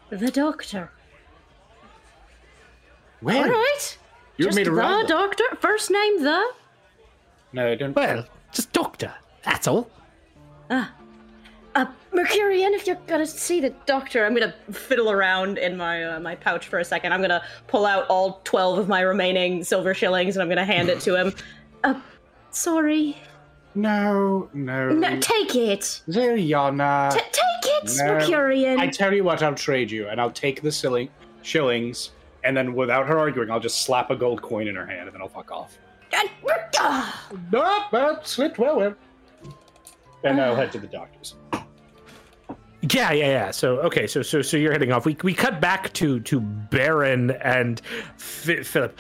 The 0.10 0.32
doctor. 0.32 0.92
Well, 3.22 3.38
All 3.44 3.50
right. 3.50 3.98
you 4.38 4.46
Just 4.46 4.56
made 4.56 4.68
a 4.68 4.70
the 4.70 4.76
round. 4.76 5.08
doctor. 5.08 5.44
First 5.60 5.90
name 5.92 6.24
the. 6.24 6.44
No, 7.54 7.76
don't. 7.76 7.96
well 7.96 8.26
just 8.52 8.72
doctor 8.74 9.14
that's 9.44 9.68
all 9.68 9.90
Ah. 10.70 10.92
Uh, 11.76 11.86
Mercurian, 12.14 12.74
if 12.74 12.88
you're 12.88 12.98
gonna 13.08 13.26
see 13.26 13.60
the 13.62 13.70
doctor, 13.86 14.26
I'm 14.26 14.34
gonna 14.34 14.54
fiddle 14.72 15.12
around 15.12 15.58
in 15.58 15.78
my 15.78 16.04
uh, 16.04 16.20
my 16.20 16.36
pouch 16.36 16.68
for 16.68 16.80
a 16.80 16.84
second. 16.86 17.14
I'm 17.14 17.22
gonna 17.22 17.44
pull 17.68 17.86
out 17.86 18.06
all 18.10 18.42
twelve 18.44 18.80
of 18.80 18.88
my 18.88 19.02
remaining 19.02 19.64
silver 19.64 19.94
shillings 19.94 20.36
and 20.36 20.44
I'm 20.44 20.50
gonna 20.50 20.66
hand 20.66 20.90
it 20.90 21.00
to 21.02 21.16
him. 21.16 21.34
Uh, 21.84 21.94
sorry. 22.50 23.16
No, 23.76 24.50
no. 24.54 24.90
No, 24.90 25.20
take 25.20 25.54
it. 25.56 26.02
There, 26.08 26.36
Yana. 26.36 27.14
T- 27.14 27.20
take 27.32 27.84
it, 27.84 27.92
No. 28.00 28.14
Mercurian. 28.16 28.80
I 28.80 28.88
tell 28.88 29.14
you 29.14 29.24
what, 29.24 29.44
I'll 29.44 29.54
trade 29.54 29.92
you, 29.92 30.08
and 30.08 30.20
I'll 30.20 30.32
take 30.32 30.64
the 30.64 30.72
silly 30.72 31.12
shillings, 31.44 32.10
and 32.48 32.56
then 32.58 32.74
without 32.74 33.08
her 33.08 33.20
arguing, 33.20 33.52
I'll 33.52 33.60
just 33.60 33.82
slap 33.84 34.10
a 34.10 34.16
gold 34.16 34.42
coin 34.42 34.68
in 34.68 34.76
her 34.76 34.86
hand, 34.86 35.02
and 35.08 35.14
then 35.14 35.22
I'll 35.22 35.28
fuck 35.28 35.52
off. 35.52 35.78
Uh, 36.80 37.12
No, 37.52 37.84
but 37.92 38.26
slipped 38.26 38.58
well, 38.58 38.78
well. 38.78 38.96
And 40.24 40.40
I'll 40.42 40.56
head 40.56 40.72
to 40.72 40.80
the 40.80 40.88
doctor's. 40.88 41.36
Yeah, 42.94 43.12
yeah, 43.12 43.26
yeah. 43.26 43.52
So 43.52 43.80
okay, 43.82 44.08
so 44.08 44.22
so 44.22 44.42
so 44.42 44.56
you're 44.56 44.72
heading 44.72 44.92
off. 44.92 45.06
We 45.06 45.18
we 45.24 45.34
cut 45.34 45.60
back 45.60 45.92
to 45.94 46.20
to 46.22 46.40
Barin 46.40 47.32
and 47.32 47.82
F- 48.16 48.66
Philip, 48.66 48.98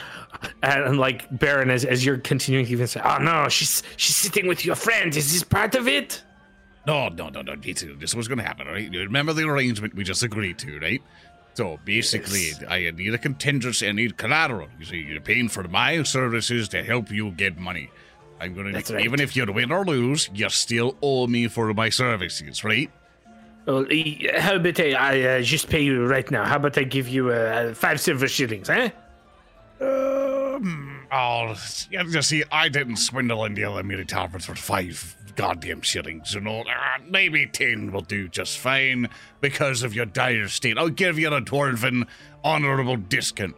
and, 0.63 0.83
and 0.83 0.97
like 0.99 1.25
Barin 1.39 1.69
as 1.69 1.85
as 1.85 2.03
you're 2.05 2.17
continuing, 2.17 2.65
he 2.65 2.73
even 2.73 2.87
say, 2.87 3.01
"Oh 3.03 3.17
no, 3.19 3.47
she's 3.49 3.83
she's 3.95 4.15
sitting 4.15 4.47
with 4.47 4.65
your 4.65 4.75
friend. 4.75 5.15
Is 5.15 5.31
this 5.31 5.43
part 5.43 5.75
of 5.75 5.87
it?" 5.87 6.21
No, 6.87 7.09
no, 7.09 7.29
no, 7.29 7.41
no. 7.41 7.55
This, 7.55 7.85
this 7.99 8.15
was 8.15 8.27
going 8.29 8.37
to 8.39 8.45
happen, 8.45 8.65
right? 8.67 8.91
You 8.91 9.01
remember 9.01 9.33
the 9.33 9.43
arrangement 9.47 9.93
we 9.93 10.03
just 10.05 10.23
agreed 10.23 10.57
to, 10.59 10.79
right? 10.79 11.01
So 11.57 11.79
basically, 11.85 12.51
I 12.69 12.91
need 12.91 13.15
a 13.15 13.17
contingency. 13.17 13.87
I 13.87 13.91
need 13.91 14.15
collateral. 14.15 14.67
You 14.77 14.85
see, 14.85 14.97
you're 14.97 15.19
paying 15.19 15.49
for 15.49 15.63
my 15.63 16.03
services 16.03 16.69
to 16.69 16.83
help 16.83 17.09
you 17.09 17.31
get 17.31 17.57
money. 17.57 17.89
I'm 18.39 18.53
going 18.53 18.71
That's 18.73 18.89
to, 18.89 18.93
right. 18.93 19.03
even 19.03 19.19
if 19.19 19.35
you 19.35 19.43
win 19.51 19.71
or 19.71 19.83
lose, 19.83 20.29
you 20.35 20.47
still 20.51 20.95
owe 21.01 21.25
me 21.25 21.47
for 21.47 21.73
my 21.73 21.89
services, 21.89 22.63
right? 22.63 22.91
Well, 23.65 23.87
how 24.37 24.57
about 24.57 24.79
I, 24.79 24.91
I 24.91 25.21
uh, 25.21 25.41
just 25.41 25.67
pay 25.67 25.81
you 25.81 26.05
right 26.05 26.29
now? 26.29 26.45
How 26.45 26.57
about 26.57 26.77
I 26.77 26.83
give 26.83 27.07
you 27.07 27.31
uh, 27.31 27.73
five 27.73 27.99
silver 27.99 28.27
shillings, 28.27 28.69
eh? 28.69 28.91
Um, 29.81 31.07
oh, 31.11 31.55
you 31.89 32.21
see, 32.21 32.43
I 32.51 32.69
didn't 32.69 32.97
swindle 32.97 33.45
in 33.45 33.55
the 33.55 33.63
Alameda 33.63 34.05
Tavern 34.05 34.41
for 34.41 34.53
five 34.53 35.17
goddamn 35.37 35.81
shillings, 35.81 36.33
you 36.33 36.41
know. 36.41 36.61
Uh, 36.61 36.97
maybe 37.09 37.45
ten 37.47 37.91
will 37.93 38.01
do 38.01 38.27
just 38.27 38.57
fine 38.57 39.07
because 39.39 39.83
of 39.83 39.93
your 39.95 40.05
dire 40.05 40.49
state. 40.49 40.77
I'll 40.77 40.89
give 40.89 41.17
you 41.17 41.29
a 41.33 41.41
dwarven 41.41 42.05
honorable 42.43 42.97
discount. 42.97 43.55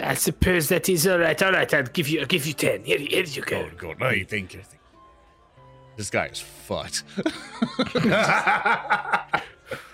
I 0.00 0.14
suppose 0.14 0.68
that 0.70 0.88
is 0.88 1.06
all 1.06 1.18
right. 1.18 1.42
All 1.42 1.52
right, 1.52 1.72
I'll 1.74 1.82
give 1.84 2.08
you. 2.08 2.20
I'll 2.20 2.26
give 2.26 2.46
you 2.46 2.52
ten. 2.54 2.84
Here, 2.84 2.98
here 2.98 3.24
you 3.24 3.42
go. 3.42 3.64
Good, 3.64 3.78
good. 3.78 3.98
No, 4.00 4.08
you 4.10 4.24
think 4.24 4.54
you 4.54 4.60
think. 4.62 4.80
This 5.96 6.10
guy 6.10 6.26
is 6.26 6.40
fucked. 6.40 7.02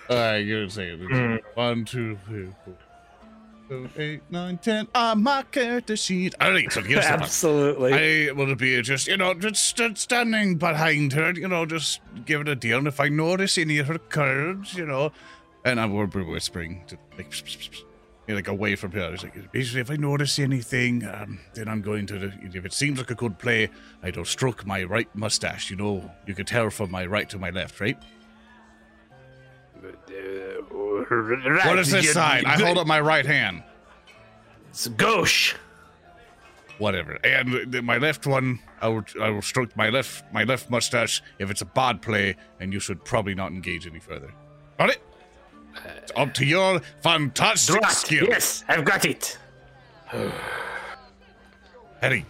All 0.09 0.17
right, 0.17 0.37
you're 0.39 0.69
saying 0.69 0.99
Mm. 0.99 1.39
one, 1.55 1.85
two, 1.85 2.17
three, 2.27 2.49
four, 2.65 2.75
seven, 3.73 3.91
eight, 3.97 4.21
nine, 4.29 4.57
ten. 4.57 4.87
On 4.95 5.23
my 5.23 5.43
character 5.43 5.95
sheet. 5.95 6.35
All 6.39 6.51
right, 6.51 6.71
so 6.71 6.81
here's 6.81 7.01
the 7.03 7.09
plan. 7.09 7.21
Absolutely. 7.21 8.29
I 8.29 8.31
will 8.31 8.55
be 8.55 8.81
just, 8.81 9.07
you 9.07 9.17
know, 9.17 9.33
just, 9.33 9.75
just 9.75 9.97
standing 9.97 10.57
behind 10.57 11.13
her, 11.13 11.31
you 11.31 11.47
know, 11.47 11.65
just 11.65 12.01
giving 12.25 12.47
a 12.47 12.55
deal. 12.55 12.77
And 12.77 12.87
if 12.87 12.99
I 12.99 13.09
notice 13.09 13.57
any 13.57 13.79
of 13.79 13.87
her 13.87 13.97
cards, 13.97 14.75
you 14.75 14.85
know, 14.85 15.11
and 15.65 15.79
I 15.79 15.85
will 15.85 16.07
be 16.07 16.21
whispering 16.21 16.83
to 16.87 16.97
like, 17.17 17.31
pss, 17.31 17.43
pss, 17.43 17.57
pss, 17.57 17.69
pss, 17.69 17.79
you 18.27 18.33
know, 18.33 18.35
like 18.35 18.47
away 18.47 18.75
from 18.75 18.91
her. 18.91 19.13
It's 19.13 19.23
like, 19.23 19.51
basically, 19.51 19.81
if 19.81 19.91
I 19.91 19.95
notice 19.95 20.39
anything, 20.39 21.05
um, 21.05 21.39
then 21.53 21.67
I'm 21.67 21.81
going 21.81 22.05
to, 22.07 22.31
if 22.41 22.65
it 22.65 22.73
seems 22.73 22.97
like 22.97 23.11
a 23.11 23.15
good 23.15 23.37
play, 23.39 23.69
I 24.01 24.11
will 24.11 24.25
stroke 24.25 24.65
my 24.65 24.83
right 24.83 25.13
mustache. 25.15 25.69
You 25.69 25.77
know, 25.77 26.11
you 26.27 26.33
can 26.33 26.45
tell 26.45 26.69
from 26.69 26.91
my 26.91 27.05
right 27.05 27.29
to 27.29 27.39
my 27.39 27.49
left, 27.49 27.79
right? 27.79 27.97
What 31.65 31.79
is 31.79 31.91
this 31.91 32.13
sign? 32.13 32.45
I 32.45 32.59
hold 32.61 32.77
up 32.77 32.87
my 32.87 32.99
right 32.99 33.25
hand. 33.25 33.63
It's 34.69 34.87
gauche. 34.87 35.55
whatever. 36.77 37.19
And 37.23 37.83
my 37.85 37.97
left 37.97 38.25
one, 38.25 38.59
I 38.81 38.87
will, 38.87 39.03
I 39.21 39.29
will 39.29 39.41
stroke 39.41 39.75
my 39.77 39.89
left 39.89 40.23
my 40.33 40.43
left 40.43 40.69
mustache 40.69 41.21
if 41.39 41.51
it's 41.51 41.61
a 41.61 41.65
bad 41.65 42.01
play, 42.01 42.35
and 42.59 42.73
you 42.73 42.79
should 42.79 43.03
probably 43.05 43.35
not 43.35 43.51
engage 43.51 43.85
any 43.85 43.99
further. 43.99 44.33
Got 44.79 44.89
it? 44.91 45.01
It's 45.97 46.11
up 46.15 46.33
to 46.35 46.45
your 46.45 46.81
fantastic 47.01 47.79
Drat. 47.79 47.91
skill. 47.91 48.27
Yes, 48.27 48.63
I've 48.67 48.85
got 48.85 49.05
it. 49.05 49.37
Eddie, 52.01 52.25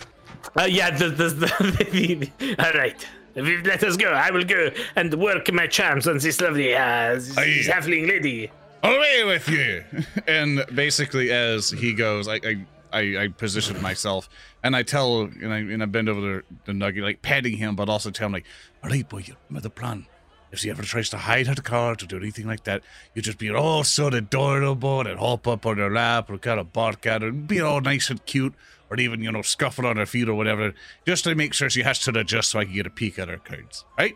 Uh, 0.60 0.64
yeah, 0.64 0.92
the, 0.96 1.10
the, 1.10 1.30
the, 1.30 2.30
the, 2.40 2.56
all 2.64 2.74
right. 2.74 3.08
Let 3.36 3.84
us 3.84 3.98
go. 3.98 4.12
I 4.12 4.32
will 4.32 4.44
go 4.44 4.70
and 4.96 5.14
work 5.16 5.52
my 5.52 5.68
charms 5.68 6.08
on 6.08 6.20
this 6.20 6.40
lovely 6.40 6.76
uh, 6.76 7.16
this 7.16 7.68
halfling 7.68 8.08
lady. 8.08 8.52
away 8.84 9.24
with 9.24 9.50
you! 9.50 9.84
and 10.28 10.64
basically, 10.74 11.32
as 11.32 11.72
he 11.72 11.94
goes, 11.94 12.28
I, 12.28 12.36
I, 12.36 12.66
I, 12.92 13.18
I 13.24 13.28
position 13.30 13.82
myself, 13.82 14.30
and 14.62 14.76
I 14.76 14.84
tell, 14.84 15.22
and 15.22 15.54
I, 15.54 15.58
and 15.60 15.82
I 15.82 15.86
bend 15.88 16.10
over 16.10 16.22
the, 16.22 16.44
the 16.66 16.74
nugget, 16.74 17.04
like 17.04 17.22
petting 17.22 17.58
him, 17.58 17.76
but 17.76 17.90
also 17.90 18.12
tell 18.12 18.28
him, 18.28 18.34
like, 18.34 18.46
all 18.84 18.90
right, 18.90 19.08
boy, 19.08 19.24
you 19.26 19.36
remember 19.50 19.64
the 19.64 19.70
plan. 19.72 20.06
If 20.52 20.60
she 20.60 20.70
ever 20.70 20.84
tries 20.84 21.10
to 21.10 21.18
hide 21.18 21.48
her 21.48 21.56
card 21.56 22.04
or 22.04 22.06
do 22.06 22.18
anything 22.18 22.46
like 22.46 22.66
that, 22.66 22.84
you 23.16 23.24
just 23.24 23.40
be 23.40 23.50
all 23.50 23.84
sort 23.84 24.14
of 24.14 24.20
adorable 24.20 25.00
and 25.08 25.18
hop 25.18 25.48
up 25.48 25.66
on 25.66 25.78
her 25.78 25.90
lap 25.90 26.30
or 26.30 26.38
kind 26.38 26.60
of 26.60 26.72
bark 26.72 27.08
at 27.08 27.24
her 27.24 27.30
and 27.30 27.48
be 27.48 27.60
all 27.60 27.82
nice 27.82 28.12
and 28.12 28.24
cute 28.28 28.54
or 28.94 29.00
even, 29.00 29.22
you 29.24 29.32
know, 29.32 29.42
scuffle 29.42 29.88
on 29.88 29.98
her 29.98 30.06
feet 30.06 30.30
or 30.30 30.36
whatever, 30.36 30.74
just 31.06 31.24
to 31.24 31.34
make 31.34 31.54
sure 31.54 31.70
she 31.70 31.82
has 31.82 32.00
to 32.00 32.18
adjust 32.18 32.52
so 32.52 32.60
I 32.60 32.66
can 32.66 32.74
get 32.76 32.86
a 32.86 32.92
peek 32.92 33.18
at 33.18 33.28
her 33.28 33.38
cards, 33.38 33.86
right? 33.98 34.16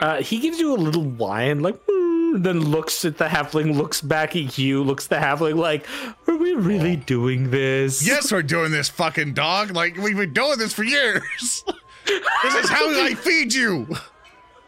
Uh, 0.00 0.22
he 0.22 0.38
gives 0.38 0.60
you 0.60 0.72
a 0.72 0.76
little 0.76 1.02
whine, 1.02 1.58
like, 1.58 1.76
"Hmm," 1.88 2.40
then 2.42 2.60
looks 2.60 3.04
at 3.04 3.18
the 3.18 3.24
halfling, 3.26 3.76
looks 3.76 4.00
back 4.00 4.36
at 4.36 4.56
you, 4.56 4.84
looks 4.84 5.06
at 5.06 5.10
the 5.10 5.16
halfling, 5.26 5.56
like, 5.56 5.86
are 6.28 6.36
we 6.36 6.54
really 6.54 6.94
doing 6.94 7.50
this? 7.50 8.06
Yes, 8.06 8.30
we're 8.30 8.42
doing 8.42 8.70
this, 8.70 8.88
fucking 8.88 9.34
dog. 9.34 9.72
Like, 9.72 9.96
we've 9.96 10.16
been 10.16 10.32
doing 10.32 10.58
this 10.58 10.72
for 10.72 10.84
years. 10.84 11.64
this 12.06 12.54
is 12.54 12.70
how 12.70 12.88
I 13.04 13.14
feed 13.14 13.52
you. 13.52 13.88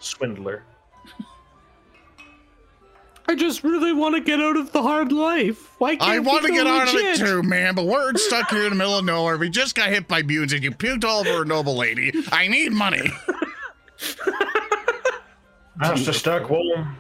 Swindler. 0.01 0.65
I 3.31 3.37
just 3.37 3.63
really 3.63 3.93
want 3.93 4.17
to 4.17 4.21
get 4.21 4.41
out 4.41 4.57
of 4.57 4.73
the 4.73 4.83
hard 4.83 5.13
life. 5.13 5.71
Why 5.79 5.95
can't 5.95 6.11
I 6.11 6.19
we 6.19 6.27
want 6.27 6.43
to 6.47 6.49
go 6.49 6.55
get 6.57 6.67
out 6.67 6.89
of 6.89 6.95
it 6.97 7.17
too, 7.17 7.45
man, 7.45 7.77
but 7.77 7.87
we're 7.87 8.13
stuck 8.17 8.51
here 8.51 8.65
in 8.65 8.71
the 8.71 8.75
middle 8.75 8.99
of 8.99 9.05
nowhere. 9.05 9.37
We 9.37 9.49
just 9.49 9.77
got 9.77 9.89
hit 9.89 10.09
by 10.09 10.23
mutants 10.23 10.53
and 10.53 10.65
you 10.65 10.73
puked 10.73 11.05
all 11.05 11.21
over 11.21 11.43
a 11.43 11.45
noble 11.45 11.77
lady. 11.77 12.13
I 12.33 12.49
need 12.49 12.73
money. 12.73 13.09
Master 15.77 16.11
Stackwall. 16.11 16.93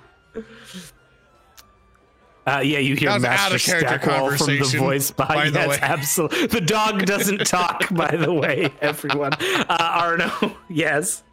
Uh, 2.47 2.61
yeah, 2.61 2.79
you 2.79 2.95
hear 2.95 3.19
Master 3.19 3.55
out 3.55 3.61
Stackwall 3.61 4.39
from 4.39 4.47
the 4.47 4.59
conversation, 4.59 4.79
voice 4.79 5.11
by 5.11 5.27
behind. 5.27 5.55
the 5.57 5.59
Yes, 5.59 5.79
absolutely. 5.83 6.47
The 6.47 6.61
dog 6.61 7.07
doesn't 7.07 7.45
talk, 7.49 7.93
by 7.93 8.15
the 8.15 8.33
way, 8.33 8.71
everyone. 8.81 9.33
Uh, 9.33 9.67
Arno, 9.81 10.57
yes. 10.69 11.25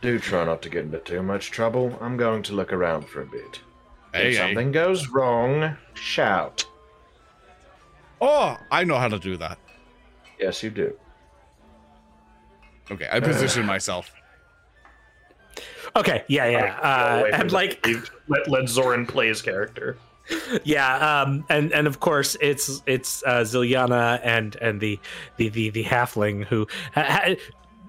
Do 0.00 0.18
try 0.18 0.44
not 0.44 0.62
to 0.62 0.68
get 0.68 0.84
into 0.84 0.98
too 0.98 1.22
much 1.22 1.50
trouble. 1.50 1.96
I'm 2.00 2.16
going 2.16 2.42
to 2.44 2.54
look 2.54 2.72
around 2.72 3.08
for 3.08 3.22
a 3.22 3.26
bit. 3.26 3.60
Hey, 4.12 4.28
if 4.28 4.36
hey. 4.36 4.46
something 4.46 4.72
goes 4.72 5.08
wrong, 5.08 5.76
shout. 5.94 6.64
Oh, 8.20 8.56
I 8.70 8.84
know 8.84 8.96
how 8.96 9.08
to 9.08 9.18
do 9.18 9.36
that. 9.36 9.58
Yes, 10.38 10.62
you 10.62 10.70
do. 10.70 10.96
Okay, 12.90 13.08
I 13.10 13.20
position 13.20 13.66
myself. 13.66 14.12
Okay, 15.96 16.24
yeah, 16.28 16.46
yeah. 16.46 16.78
Uh, 16.80 17.24
and 17.32 17.50
like, 17.52 17.84
let, 18.28 18.48
let 18.48 18.68
Zoran 18.68 19.06
play 19.06 19.28
his 19.28 19.42
character. 19.42 19.96
yeah, 20.64 21.22
um, 21.22 21.44
and 21.48 21.72
and 21.72 21.86
of 21.86 22.00
course 22.00 22.36
it's 22.40 22.82
it's 22.86 23.22
uh, 23.24 23.40
Zilyana 23.40 24.20
and 24.22 24.56
and 24.56 24.80
the 24.80 24.98
the 25.36 25.48
the, 25.48 25.70
the 25.70 25.84
halfling 25.84 26.44
who 26.44 26.66
ha- 26.94 27.04
ha- 27.04 27.34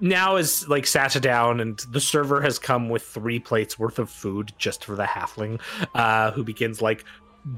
now 0.00 0.36
is 0.36 0.68
like 0.68 0.86
sat 0.86 1.20
down 1.20 1.60
and 1.60 1.78
the 1.90 2.00
server 2.00 2.40
has 2.40 2.58
come 2.58 2.88
with 2.88 3.02
three 3.02 3.38
plates 3.38 3.78
worth 3.78 3.98
of 3.98 4.10
food 4.10 4.52
just 4.58 4.84
for 4.84 4.94
the 4.94 5.04
halfling, 5.04 5.60
uh, 5.94 6.30
who 6.32 6.44
begins 6.44 6.82
like 6.82 7.04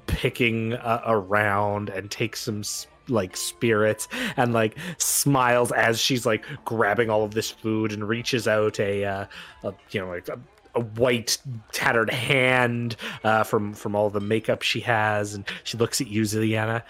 picking 0.06 0.74
uh, 0.74 1.02
around 1.06 1.88
and 1.88 2.10
takes 2.10 2.40
some 2.40 2.62
like 3.08 3.36
spirits 3.36 4.08
and 4.36 4.52
like 4.52 4.76
smiles 4.98 5.72
as 5.72 6.00
she's 6.00 6.24
like 6.24 6.44
grabbing 6.64 7.10
all 7.10 7.24
of 7.24 7.32
this 7.32 7.50
food 7.50 7.92
and 7.92 8.08
reaches 8.08 8.46
out 8.46 8.78
a, 8.78 9.04
uh, 9.04 9.26
a 9.64 9.74
you 9.90 10.00
know 10.00 10.08
like 10.08 10.28
a, 10.28 10.38
a 10.76 10.80
white 10.80 11.38
tattered 11.72 12.10
hand 12.10 12.96
uh, 13.24 13.42
from 13.42 13.74
from 13.74 13.96
all 13.96 14.10
the 14.10 14.20
makeup 14.20 14.62
she 14.62 14.80
has 14.80 15.34
and 15.34 15.44
she 15.64 15.76
looks 15.76 16.00
at 16.00 16.06
you 16.06 16.22
Zilyana. 16.22 16.82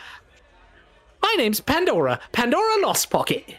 My 1.22 1.34
name's 1.38 1.60
Pandora 1.60 2.20
Pandora 2.32 2.82
Lost 2.82 3.10
Pocket 3.10 3.56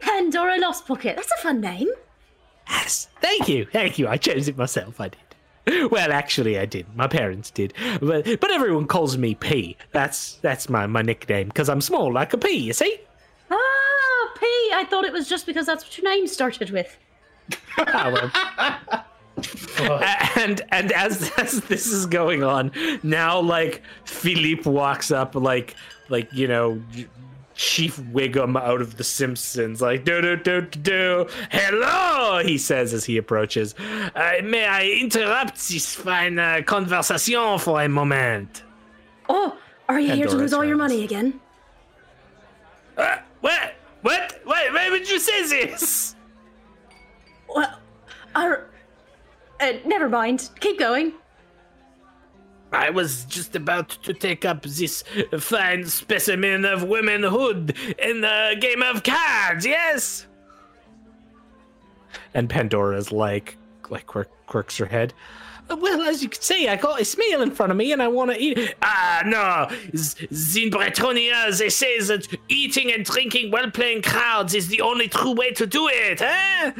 Pandora 0.00 0.58
Lost 0.58 0.86
Pocket. 0.86 1.16
That's 1.16 1.32
a 1.38 1.42
fun 1.42 1.60
name. 1.60 1.88
Yes, 2.68 3.08
thank 3.20 3.48
you, 3.48 3.66
thank 3.66 3.98
you. 3.98 4.06
I 4.08 4.16
chose 4.16 4.48
it 4.48 4.56
myself. 4.56 5.00
I 5.00 5.08
did. 5.08 5.20
Well, 5.90 6.10
actually, 6.10 6.58
I 6.58 6.64
did. 6.66 6.86
My 6.96 7.06
parents 7.06 7.50
did, 7.50 7.74
but 8.00 8.24
but 8.40 8.50
everyone 8.50 8.86
calls 8.86 9.16
me 9.18 9.34
P. 9.34 9.76
That's 9.92 10.34
that's 10.36 10.68
my 10.68 10.86
my 10.86 11.02
nickname 11.02 11.48
because 11.48 11.68
I'm 11.68 11.80
small 11.80 12.12
like 12.12 12.32
a 12.32 12.38
pea. 12.38 12.56
You 12.56 12.72
see? 12.72 12.98
Ah, 13.50 14.30
P. 14.38 14.46
I 14.74 14.84
thought 14.88 15.04
it 15.04 15.12
was 15.12 15.28
just 15.28 15.46
because 15.46 15.66
that's 15.66 15.84
what 15.84 15.96
your 15.98 16.10
name 16.10 16.26
started 16.26 16.70
with. 16.70 16.96
Ah, 17.78 18.10
well. 18.12 19.14
and 20.36 20.62
and 20.70 20.92
as 20.92 21.30
as 21.38 21.60
this 21.62 21.86
is 21.86 22.06
going 22.06 22.42
on, 22.42 22.72
now 23.02 23.40
like 23.40 23.82
Philippe 24.04 24.68
walks 24.68 25.10
up 25.10 25.34
like 25.34 25.74
like 26.08 26.32
you 26.32 26.48
know 26.48 26.82
Chief 27.54 27.96
Wiggum 27.98 28.60
out 28.60 28.80
of 28.80 28.96
The 28.96 29.04
Simpsons, 29.04 29.82
like 29.82 30.04
do 30.04 30.20
do 30.22 30.36
do 30.36 30.62
do 30.62 30.80
do. 30.80 31.26
Hello, 31.50 32.40
he 32.42 32.56
says 32.56 32.94
as 32.94 33.04
he 33.04 33.16
approaches. 33.16 33.74
Uh, 33.78 34.32
may 34.42 34.66
I 34.66 34.86
interrupt 34.86 35.68
this 35.68 35.94
fine 35.94 36.38
uh, 36.38 36.62
conversation 36.64 37.58
for 37.58 37.82
a 37.82 37.88
moment? 37.88 38.62
Oh, 39.28 39.56
are 39.88 40.00
you 40.00 40.12
here 40.12 40.24
to 40.24 40.30
Pandora 40.30 40.40
lose 40.40 40.52
all 40.52 40.64
your 40.64 40.76
money 40.76 41.04
again? 41.04 41.40
Uh, 42.96 43.18
what? 43.40 43.74
What? 44.02 44.40
Why, 44.44 44.68
why 44.72 44.90
would 44.90 45.08
you 45.08 45.18
say 45.18 45.46
this? 45.46 46.14
Well, 47.48 47.78
I. 48.34 48.56
Uh, 49.60 49.72
never 49.84 50.08
mind. 50.08 50.50
Keep 50.60 50.78
going. 50.78 51.12
I 52.72 52.90
was 52.90 53.24
just 53.24 53.56
about 53.56 53.88
to 54.04 54.14
take 54.14 54.44
up 54.44 54.62
this 54.62 55.02
fine 55.38 55.86
specimen 55.86 56.64
of 56.64 56.84
womanhood 56.84 57.76
in 57.98 58.20
the 58.20 58.56
game 58.60 58.82
of 58.82 59.02
cards, 59.02 59.66
yes? 59.66 60.26
And 62.34 62.48
Pandora's 62.48 63.10
like, 63.10 63.56
like 63.88 64.06
quirk, 64.06 64.30
quirks 64.46 64.76
her 64.78 64.86
head. 64.86 65.12
"Uh, 65.68 65.76
Well, 65.76 66.02
as 66.02 66.22
you 66.22 66.28
can 66.28 66.40
see, 66.42 66.68
I 66.68 66.76
got 66.76 67.00
a 67.00 67.18
meal 67.18 67.42
in 67.42 67.50
front 67.50 67.72
of 67.72 67.76
me 67.78 67.92
and 67.92 68.00
I 68.02 68.08
want 68.08 68.30
to 68.30 68.38
eat. 68.38 68.74
Ah, 68.82 69.22
no. 69.26 69.66
In 69.92 70.70
Bretonnia, 70.70 71.56
they 71.58 71.68
say 71.70 71.98
that 72.00 72.26
eating 72.48 72.92
and 72.92 73.04
drinking 73.04 73.50
while 73.50 73.70
playing 73.70 74.02
cards 74.02 74.54
is 74.54 74.68
the 74.68 74.80
only 74.80 75.08
true 75.08 75.32
way 75.32 75.50
to 75.52 75.66
do 75.66 75.88
it, 75.88 76.22
eh? 76.22 76.72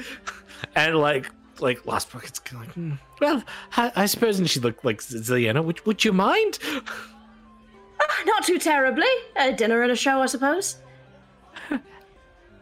And 0.77 0.97
like, 0.97 1.31
like 1.63 1.85
Lost 1.87 2.13
Bucket's 2.13 2.39
kind 2.39 2.63
of 2.63 2.67
like, 2.69 2.75
"Hmm, 2.75 2.93
well, 3.21 3.43
I, 3.77 3.93
I 3.97 4.07
suppose. 4.07 4.39
And 4.39 4.49
she 4.49 4.61
looked 4.61 4.85
like 4.85 5.01
Zilyana. 5.01 5.65
Would, 5.65 5.85
would 5.87 6.05
you 6.05 6.13
mind? 6.13 6.59
Ah, 6.65 8.23
not 8.27 8.45
too 8.45 8.59
terribly. 8.59 9.05
A 9.37 9.53
dinner 9.53 9.83
and 9.83 9.93
a 9.93 9.97
show, 9.97 10.21
I 10.23 10.27
suppose. 10.27 10.77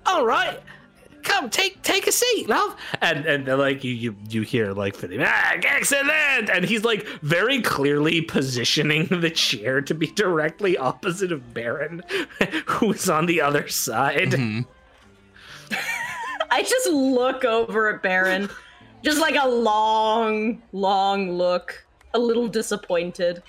all 0.07 0.25
right. 0.27 0.61
Come, 1.25 1.51
take 1.51 1.83
take 1.83 2.07
a 2.07 2.13
seat, 2.13 2.49
love. 2.49 2.75
And 3.03 3.27
and 3.27 3.45
they're 3.45 3.57
like 3.57 3.85
you 3.85 3.93
you 3.93 4.17
you 4.31 4.43
hear 4.43 4.73
like 4.73 4.95
Philip, 4.97 5.21
ah, 5.23 5.53
excellent. 5.57 6.49
And 6.49 6.65
he's 6.65 6.85
like 6.85 7.07
very 7.23 7.61
clearly 7.61 8.23
positioning 8.23 9.07
the 9.11 9.29
chair 9.31 9.81
to 9.83 9.95
be 9.95 10.07
directly 10.07 10.79
opposite 10.79 11.33
of 11.33 11.53
Barin, 11.53 12.03
who's 12.67 13.11
on 13.11 13.27
the 13.27 13.41
other 13.43 13.69
side. 13.69 14.31
Mhm. 14.31 14.65
I 16.51 16.63
just 16.63 16.89
look 16.89 17.45
over 17.45 17.93
at 17.95 18.03
Barin, 18.03 18.49
just 19.03 19.21
like 19.21 19.37
a 19.37 19.49
long, 19.49 20.63
long 20.73 21.33
look, 21.33 21.87
a 22.15 22.19
little 22.19 22.49
disappointed. 22.49 23.43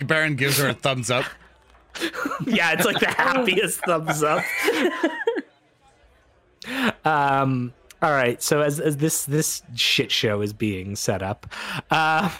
Barin 0.00 0.36
gives 0.36 0.58
her 0.58 0.68
a 0.68 0.74
thumbs 0.74 1.10
up. 1.10 1.24
yeah, 2.46 2.72
it's 2.72 2.84
like 2.84 3.00
the 3.00 3.08
happiest 3.08 3.80
thumbs 3.80 4.22
up. 4.22 4.44
um 7.04 7.72
all 8.00 8.12
right, 8.12 8.40
so 8.40 8.60
as, 8.60 8.78
as 8.78 8.98
this 8.98 9.24
this 9.24 9.62
shit 9.74 10.12
show 10.12 10.40
is 10.40 10.52
being 10.52 10.94
set 10.94 11.22
up, 11.22 11.46
uh 11.90 12.30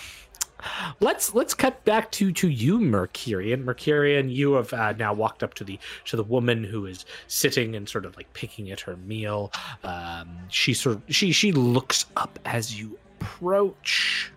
let's 1.00 1.34
let's 1.34 1.54
cut 1.54 1.84
back 1.84 2.10
to 2.10 2.32
to 2.32 2.48
you 2.48 2.80
mercurian 2.80 3.64
mercurian 3.64 4.28
you 4.28 4.54
have 4.54 4.72
uh, 4.72 4.92
now 4.92 5.12
walked 5.12 5.42
up 5.42 5.54
to 5.54 5.64
the 5.64 5.78
to 6.04 6.16
the 6.16 6.24
woman 6.24 6.64
who 6.64 6.86
is 6.86 7.04
sitting 7.28 7.76
and 7.76 7.88
sort 7.88 8.04
of 8.04 8.16
like 8.16 8.32
picking 8.32 8.70
at 8.70 8.80
her 8.80 8.96
meal 8.98 9.52
um 9.84 10.38
she 10.48 10.74
sort 10.74 10.96
of 10.96 11.02
she 11.08 11.30
she 11.32 11.52
looks 11.52 12.06
up 12.16 12.38
as 12.44 12.78
you 12.78 12.98
approach 13.20 14.32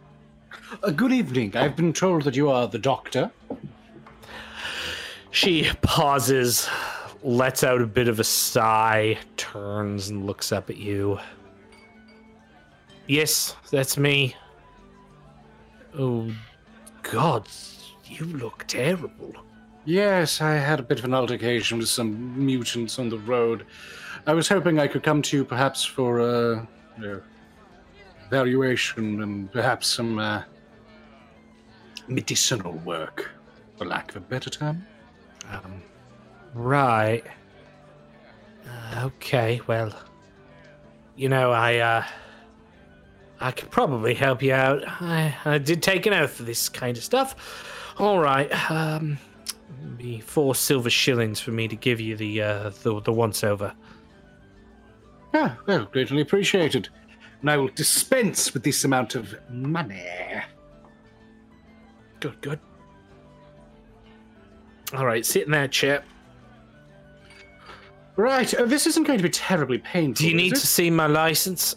Uh, 0.84 0.90
good 0.90 1.12
evening. 1.12 1.56
I've 1.56 1.76
been 1.76 1.92
told 1.92 2.24
that 2.24 2.36
you 2.36 2.50
are 2.50 2.66
the 2.68 2.80
doctor. 2.80 3.30
She 5.32 5.70
pauses, 5.82 6.68
lets 7.24 7.64
out 7.64 7.82
a 7.82 7.86
bit 7.86 8.08
of 8.08 8.20
a 8.20 8.24
sigh, 8.24 9.18
turns 9.38 10.10
and 10.10 10.26
looks 10.26 10.52
up 10.52 10.70
at 10.70 10.78
you. 10.78 11.20
Yes, 13.08 13.56
that's 13.70 13.98
me. 13.98 14.36
Oh, 15.98 16.32
God, 17.04 17.48
you 18.06 18.26
look 18.26 18.66
terrible. 18.68 19.34
Yes, 19.84 20.42
I 20.42 20.54
had 20.54 20.80
a 20.80 20.84
bit 20.84 21.00
of 21.00 21.06
an 21.06 21.14
altercation 21.14 21.80
with 21.80 21.90
some 21.90 22.46
mutants 22.46 23.00
on 23.00 23.10
the 23.10 23.18
road. 23.20 23.66
I 24.28 24.34
was 24.34 24.48
hoping 24.48 24.80
I 24.80 24.88
could 24.88 25.04
come 25.04 25.22
to 25.24 25.38
you 25.38 25.44
perhaps 25.44 25.84
for 25.84 26.20
a 26.20 26.68
uh, 27.04 27.20
evaluation 28.28 29.22
and 29.24 29.52
perhaps 29.52 29.88
some 29.88 30.20
uh, 30.20 30.44
medicinal 32.08 32.74
work, 32.74 33.32
for 33.78 33.86
lack 33.86 34.12
of 34.12 34.18
a 34.18 34.20
better 34.22 34.50
term. 34.50 34.86
Um, 35.50 35.82
right. 36.54 37.24
Uh, 38.68 39.06
okay, 39.06 39.62
well, 39.68 39.92
you 41.16 41.28
know, 41.28 41.52
I, 41.52 41.78
uh, 41.78 42.06
I 43.42 43.52
could 43.52 43.72
probably 43.72 44.14
help 44.14 44.44
you 44.44 44.54
out. 44.54 44.84
I, 44.88 45.36
I 45.46 45.58
did 45.58 45.82
take 45.82 46.06
an 46.06 46.14
oath 46.14 46.32
for 46.32 46.44
this 46.44 46.70
kind 46.70 46.96
of 46.96 47.04
stuff. 47.04 47.36
All 47.98 48.20
right, 48.20 48.72
um, 48.72 49.18
be 49.98 50.20
four 50.20 50.56
silver 50.56 50.90
shillings 50.90 51.40
for 51.40 51.52
me 51.52 51.68
to 51.68 51.76
give 51.76 52.00
you 52.00 52.16
the, 52.16 52.42
uh, 52.42 52.70
the, 52.84 53.02
the 53.02 53.12
once 53.12 53.44
over. 53.44 53.74
Ah, 55.34 55.58
well, 55.66 55.86
greatly 55.86 56.22
appreciated. 56.22 56.90
And 57.42 57.50
I 57.50 57.58
will 57.58 57.70
dispense 57.70 58.54
with 58.54 58.64
this 58.64 58.84
amount 58.84 59.16
of 59.16 59.34
money. 59.50 60.06
Good, 62.20 62.40
good. 62.42 62.60
All 64.94 65.06
right, 65.06 65.26
sit 65.26 65.46
in 65.46 65.52
that 65.52 65.72
chair. 65.72 66.04
Right, 68.18 68.54
uh, 68.54 68.66
this 68.66 68.86
isn't 68.86 69.08
going 69.08 69.18
to 69.18 69.24
be 69.24 69.30
terribly 69.30 69.80
painful. 69.80 70.22
Do 70.22 70.30
you 70.30 70.36
need 70.36 70.54
it? 70.54 70.60
to 70.60 70.68
see 70.68 70.92
my 70.92 71.08
license? 71.08 71.76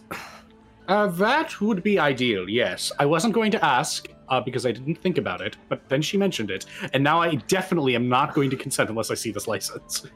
Uh, 0.89 1.07
that 1.07 1.61
would 1.61 1.83
be 1.83 1.99
ideal, 1.99 2.49
yes. 2.49 2.93
I 2.99 3.07
wasn't 3.07 3.33
going 3.33 3.51
to 3.53 3.65
ask 3.65 4.09
uh, 4.29 4.41
because 4.41 4.67
I 4.67 4.73
didn't 4.73 4.97
think 4.97 5.19
about 5.19 5.41
it, 5.41 5.57
but 5.69 5.89
then 5.89 6.03
she 6.03 6.17
mentioned 6.17 6.51
it, 6.51 6.67
and 6.93 7.03
now 7.03 7.21
I 7.23 7.37
definitely 7.37 7.95
am 7.95 8.09
not 8.09 8.35
going 8.35 8.51
to 8.51 8.57
consent 8.57 8.91
unless 8.91 9.11
I 9.11 9.15
see 9.15 9.31
this 9.33 9.47
license. 9.49 10.07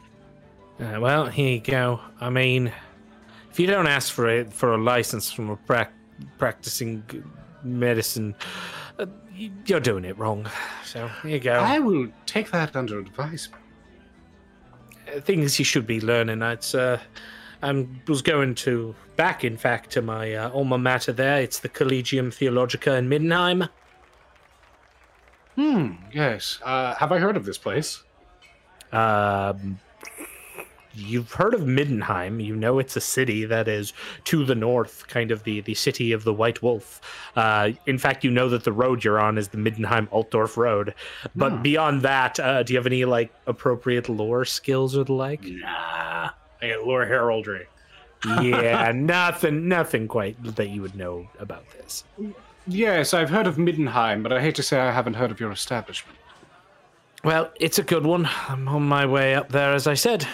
Uh, 0.81 0.99
well, 1.01 1.27
here 1.27 1.55
you 1.55 1.61
go. 1.61 2.01
I 2.21 2.31
mean, 2.31 2.73
if 3.51 3.59
you 3.59 3.67
don't 3.67 3.87
ask 3.87 4.13
for 4.13 4.29
it 4.29 4.53
for 4.53 4.75
a 4.75 4.79
license 4.79 5.33
from 5.33 5.51
a 5.51 5.57
prac- 5.57 5.93
practicing 6.37 7.03
medicine, 7.63 8.35
uh, 8.99 9.07
you're 9.67 9.81
doing 9.81 10.05
it 10.05 10.17
wrong. 10.19 10.49
So 10.85 11.09
here 11.23 11.33
you 11.33 11.41
go. 11.41 11.55
I 11.55 11.79
will 11.79 12.09
take 12.27 12.51
that 12.51 12.77
under 12.77 12.99
advisement. 12.99 13.63
Uh, 15.13 15.21
Things 15.21 15.59
you 15.59 15.65
should 15.65 15.87
be 15.87 16.01
learning. 16.01 16.43
It's 16.43 16.75
uh, 16.75 17.01
I 17.63 17.87
was 18.07 18.23
going 18.23 18.55
to 18.57 18.95
back, 19.17 19.45
in 19.45 19.57
fact, 19.57 19.91
to 19.93 20.03
my 20.03 20.35
uh, 20.35 20.51
alma 20.51 20.79
mater. 20.79 21.13
There, 21.13 21.41
it's 21.41 21.59
the 21.59 21.69
Collegium 21.69 22.31
Theologica 22.31 22.95
in 22.95 23.09
Middenheim. 23.09 23.69
Hmm, 25.57 25.93
yes. 26.13 26.61
Uh, 26.65 26.95
have 26.95 27.11
I 27.11 27.19
heard 27.19 27.37
of 27.37 27.45
this 27.45 27.59
place? 27.59 28.05
Um, 28.93 29.81
you've 30.95 31.33
heard 31.33 31.53
of 31.53 31.63
Middenheim. 31.63 32.43
You 32.43 32.55
know 32.55 32.79
it's 32.79 32.97
a 32.97 33.01
city 33.01 33.45
that 33.45 33.67
is 33.67 33.93
to 34.25 34.45
the 34.45 34.55
north, 34.55 35.09
kind 35.09 35.33
of 35.33 35.43
the, 35.43 35.61
the 35.61 35.75
city 35.75 36.13
of 36.13 36.23
the 36.23 36.33
White 36.33 36.63
Wolf. 36.63 37.01
Uh, 37.35 37.71
in 37.87 37.99
fact, 37.99 38.23
you 38.23 38.31
know 38.31 38.49
that 38.51 38.63
the 38.63 38.73
road 38.73 39.03
you're 39.03 39.19
on 39.19 39.37
is 39.37 39.49
the 39.49 39.59
Middenheim 39.59 40.09
Altdorf 40.11 40.57
Road. 40.57 40.95
But 41.35 41.55
Hmm. 41.55 41.63
beyond 41.63 42.03
that, 42.03 42.39
uh, 42.39 42.63
do 42.63 42.73
you 42.73 42.79
have 42.79 42.87
any 42.87 43.05
like 43.05 43.33
appropriate 43.49 44.09
lore 44.09 44.45
skills 44.45 44.97
or 44.97 45.03
the 45.03 45.13
like? 45.13 45.43
Nah. 45.43 46.31
I 46.61 46.69
got 46.71 46.87
lore 46.87 47.07
heraldry. 47.07 47.67
yeah, 48.43 48.93
nothing, 48.95 49.69
nothing 49.69 50.09
quite 50.09 50.43
that 50.57 50.69
you 50.71 50.83
would 50.83 50.95
know 50.95 51.29
about 51.39 51.69
this. 51.71 52.05
Yes, 52.67 53.15
I've 53.15 53.31
heard 53.31 53.47
of 53.47 53.57
Middenheim, 53.57 54.23
but 54.23 54.33
I 54.33 54.41
hate 54.41 54.55
to 54.57 54.63
say 54.63 54.79
I 54.79 54.91
haven't 54.91 55.15
heard 55.15 55.31
of 55.31 55.41
your 55.41 55.51
establishment. 55.51 56.19
Well, 57.25 57.51
it's 57.59 57.79
a 57.79 57.83
good 57.83 58.05
one. 58.05 58.29
I'm 58.49 58.69
on 58.69 58.83
my 58.83 59.07
way 59.07 59.35
up 59.35 59.51
there, 59.51 59.73
as 59.73 59.87
I 59.87 59.95
said. 59.95 60.27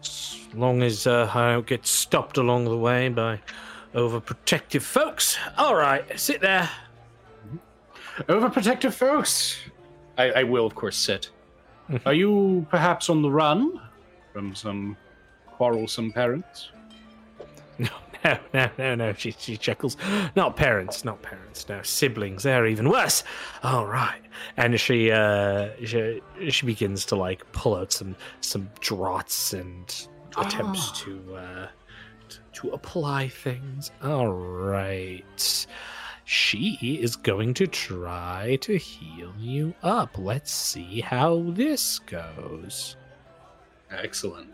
As 0.00 0.38
long 0.54 0.82
as 0.82 1.06
uh, 1.06 1.30
I 1.34 1.52
don't 1.52 1.66
get 1.66 1.86
stopped 1.86 2.36
along 2.36 2.64
the 2.64 2.76
way 2.76 3.08
by 3.08 3.40
overprotective 3.94 4.82
folks. 4.82 5.38
All 5.56 5.74
right, 5.74 6.04
sit 6.18 6.40
there. 6.40 6.68
Overprotective 8.20 8.92
folks. 8.92 9.58
I, 10.18 10.30
I 10.30 10.42
will, 10.44 10.66
of 10.66 10.74
course, 10.74 10.96
sit. 10.96 11.30
Are 12.04 12.14
you 12.14 12.66
perhaps 12.70 13.08
on 13.08 13.22
the 13.22 13.30
run 13.30 13.80
from 14.32 14.54
some 14.54 14.96
quarrelsome 15.56 16.12
parents? 16.12 16.70
No, 17.78 17.88
no, 18.24 18.38
no, 18.54 18.70
no, 18.78 18.94
no. 18.94 19.12
She, 19.12 19.32
she 19.38 19.56
chuckles. 19.58 19.96
Not 20.34 20.56
parents, 20.56 21.04
not 21.04 21.20
parents. 21.20 21.68
No, 21.68 21.82
siblings. 21.82 22.42
They're 22.42 22.66
even 22.66 22.88
worse. 22.88 23.22
All 23.62 23.84
right. 23.86 24.22
And 24.56 24.80
she, 24.80 25.10
uh, 25.12 25.68
she, 25.84 26.22
she 26.48 26.64
begins 26.66 27.04
to 27.06 27.16
like 27.16 27.44
pull 27.52 27.74
out 27.76 27.92
some 27.92 28.16
some 28.40 28.70
draughts 28.80 29.52
and 29.52 30.08
attempts 30.38 30.88
Ah. 30.90 30.94
to 31.04 31.36
uh, 31.36 31.66
t- 32.30 32.38
to 32.54 32.70
apply 32.70 33.28
things. 33.28 33.90
All 34.02 34.32
right. 34.32 35.66
She 36.24 36.98
is 37.00 37.14
going 37.14 37.52
to 37.54 37.66
try 37.66 38.56
to 38.62 38.76
heal 38.78 39.32
you 39.38 39.74
up. 39.82 40.16
Let's 40.18 40.50
see 40.50 41.00
how 41.02 41.44
this 41.50 41.98
goes. 42.00 42.96
Excellent. 43.90 44.48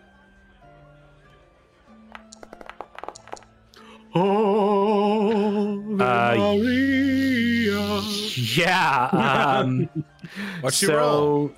Oh, 4.14 5.78
Uh, 6.00 6.34
Maria. 6.36 8.00
Yeah. 8.34 9.08
Um, 9.62 9.88
What's 10.60 10.76
so 10.78 10.86
your 10.86 10.96
roll? 11.00 11.50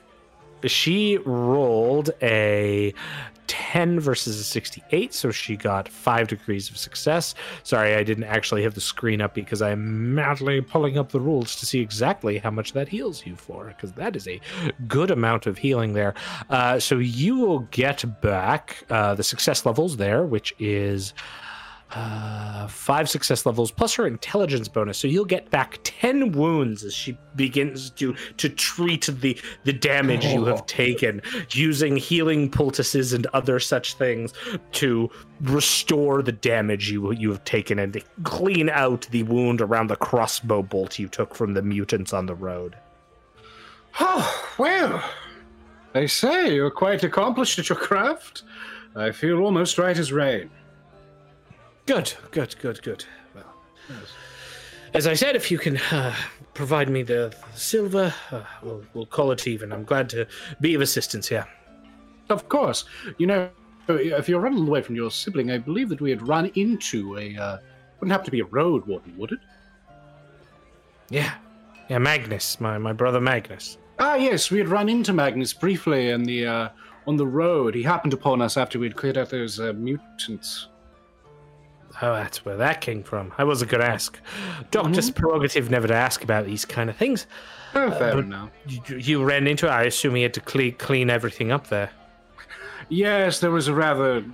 she 0.66 1.18
rolled 1.18 2.10
a 2.22 2.94
10 3.48 4.00
versus 4.00 4.40
a 4.40 4.44
68 4.44 5.12
so 5.12 5.30
she 5.30 5.56
got 5.56 5.86
five 5.86 6.26
degrees 6.28 6.70
of 6.70 6.78
success 6.78 7.34
sorry 7.62 7.94
i 7.94 8.02
didn't 8.02 8.24
actually 8.24 8.62
have 8.62 8.72
the 8.72 8.80
screen 8.80 9.20
up 9.20 9.34
because 9.34 9.60
i'm 9.60 10.14
madly 10.14 10.62
pulling 10.62 10.96
up 10.96 11.10
the 11.12 11.20
rules 11.20 11.54
to 11.54 11.66
see 11.66 11.80
exactly 11.80 12.38
how 12.38 12.50
much 12.50 12.72
that 12.72 12.88
heals 12.88 13.26
you 13.26 13.36
for 13.36 13.66
because 13.66 13.92
that 13.92 14.16
is 14.16 14.26
a 14.26 14.40
good 14.88 15.10
amount 15.10 15.46
of 15.46 15.58
healing 15.58 15.92
there 15.92 16.14
uh, 16.48 16.78
so 16.80 16.96
you 16.98 17.36
will 17.36 17.58
get 17.70 18.02
back 18.22 18.82
uh, 18.88 19.14
the 19.14 19.22
success 19.22 19.66
levels 19.66 19.98
there 19.98 20.24
which 20.24 20.54
is 20.58 21.12
uh, 21.94 22.66
five 22.66 23.08
success 23.08 23.46
levels 23.46 23.70
plus 23.70 23.94
her 23.94 24.06
intelligence 24.06 24.68
bonus. 24.68 24.98
So 24.98 25.06
you'll 25.06 25.24
get 25.24 25.50
back 25.50 25.78
ten 25.84 26.32
wounds 26.32 26.82
as 26.84 26.92
she 26.94 27.16
begins 27.36 27.90
to 27.90 28.14
to 28.36 28.48
treat 28.48 29.06
the 29.06 29.38
the 29.64 29.72
damage 29.72 30.24
you 30.24 30.44
have 30.46 30.66
taken, 30.66 31.22
using 31.50 31.96
healing 31.96 32.50
poultices 32.50 33.12
and 33.12 33.26
other 33.28 33.60
such 33.60 33.94
things 33.94 34.32
to 34.72 35.10
restore 35.42 36.22
the 36.22 36.32
damage 36.32 36.90
you 36.90 37.12
you 37.12 37.30
have 37.30 37.44
taken 37.44 37.78
and 37.78 37.92
to 37.92 38.00
clean 38.24 38.68
out 38.68 39.02
the 39.10 39.22
wound 39.24 39.60
around 39.60 39.88
the 39.88 39.96
crossbow 39.96 40.62
bolt 40.62 40.98
you 40.98 41.08
took 41.08 41.34
from 41.34 41.54
the 41.54 41.62
mutants 41.62 42.12
on 42.12 42.26
the 42.26 42.34
road. 42.34 42.76
Oh, 44.00 44.52
well, 44.58 45.02
they 45.92 46.08
say 46.08 46.54
you're 46.54 46.70
quite 46.70 47.04
accomplished 47.04 47.58
at 47.60 47.68
your 47.68 47.78
craft. 47.78 48.42
I 48.96 49.12
feel 49.12 49.40
almost 49.40 49.78
right 49.78 49.96
as 49.96 50.12
rain. 50.12 50.50
Good, 51.86 52.14
good, 52.30 52.56
good, 52.60 52.82
good. 52.82 53.04
Well, 53.34 53.54
as 54.94 55.06
I 55.06 55.14
said, 55.14 55.36
if 55.36 55.50
you 55.50 55.58
can 55.58 55.76
uh, 55.90 56.14
provide 56.54 56.88
me 56.88 57.02
the, 57.02 57.34
the 57.52 57.58
silver, 57.58 58.14
uh, 58.30 58.42
we'll, 58.62 58.82
we'll 58.94 59.06
call 59.06 59.32
it 59.32 59.46
even. 59.46 59.72
I'm 59.72 59.84
glad 59.84 60.08
to 60.10 60.26
be 60.60 60.74
of 60.74 60.80
assistance 60.80 61.28
here. 61.28 61.46
Of 62.30 62.48
course. 62.48 62.84
You 63.18 63.26
know, 63.26 63.50
if 63.88 64.28
you're 64.28 64.40
running 64.40 64.66
away 64.66 64.80
from 64.82 64.96
your 64.96 65.10
sibling, 65.10 65.50
I 65.50 65.58
believe 65.58 65.90
that 65.90 66.00
we 66.00 66.10
had 66.10 66.26
run 66.26 66.50
into 66.54 67.18
a. 67.18 67.36
Uh, 67.36 67.58
wouldn't 68.00 68.12
have 68.12 68.24
to 68.24 68.30
be 68.30 68.40
a 68.40 68.46
road 68.46 68.86
warden, 68.86 69.16
would 69.18 69.32
it? 69.32 69.38
Yeah, 71.10 71.34
yeah, 71.88 71.98
Magnus, 71.98 72.60
my, 72.60 72.78
my 72.78 72.92
brother 72.92 73.20
Magnus. 73.20 73.76
Ah, 73.98 74.14
yes, 74.14 74.50
we 74.50 74.58
had 74.58 74.68
run 74.68 74.88
into 74.88 75.12
Magnus 75.12 75.52
briefly 75.52 76.10
in 76.10 76.24
the 76.24 76.46
uh, 76.46 76.68
on 77.06 77.16
the 77.16 77.26
road. 77.26 77.74
He 77.74 77.82
happened 77.82 78.12
upon 78.12 78.40
us 78.40 78.56
after 78.56 78.78
we'd 78.78 78.96
cleared 78.96 79.18
out 79.18 79.28
those 79.28 79.60
uh, 79.60 79.72
mutants. 79.74 80.68
Oh, 82.02 82.12
that's 82.12 82.44
where 82.44 82.56
that 82.56 82.80
came 82.80 83.02
from. 83.02 83.32
I 83.38 83.44
wasn't 83.44 83.70
going 83.70 83.82
to 83.82 83.88
ask. 83.88 84.18
Doctor's 84.70 85.10
prerogative 85.10 85.70
never 85.70 85.86
to 85.86 85.94
ask 85.94 86.24
about 86.24 86.44
these 86.44 86.64
kind 86.64 86.90
of 86.90 86.96
things. 86.96 87.26
Oh, 87.74 87.90
fair 87.90 88.14
but- 88.14 88.24
enough. 88.24 88.50
You, 88.66 88.96
you 88.96 89.24
ran 89.24 89.46
into 89.46 89.66
it. 89.66 89.70
I 89.70 89.84
assume 89.84 90.14
he 90.14 90.22
had 90.22 90.34
to 90.34 90.40
clean, 90.40 90.74
clean 90.74 91.08
everything 91.10 91.52
up 91.52 91.68
there. 91.68 91.90
Yes, 92.88 93.40
there 93.40 93.50
was 93.50 93.68
a 93.68 93.74
rather 93.74 94.24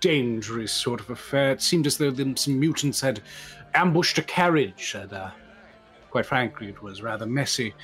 dangerous 0.00 0.72
sort 0.72 1.00
of 1.00 1.10
affair. 1.10 1.52
It 1.52 1.62
seemed 1.62 1.86
as 1.86 1.96
though 1.96 2.14
some 2.34 2.60
mutants 2.60 3.00
had 3.00 3.20
ambushed 3.74 4.18
a 4.18 4.22
carriage, 4.22 4.94
and 4.94 5.12
uh, 5.12 5.30
quite 6.10 6.26
frankly, 6.26 6.68
it 6.68 6.82
was 6.82 7.02
rather 7.02 7.26
messy. 7.26 7.74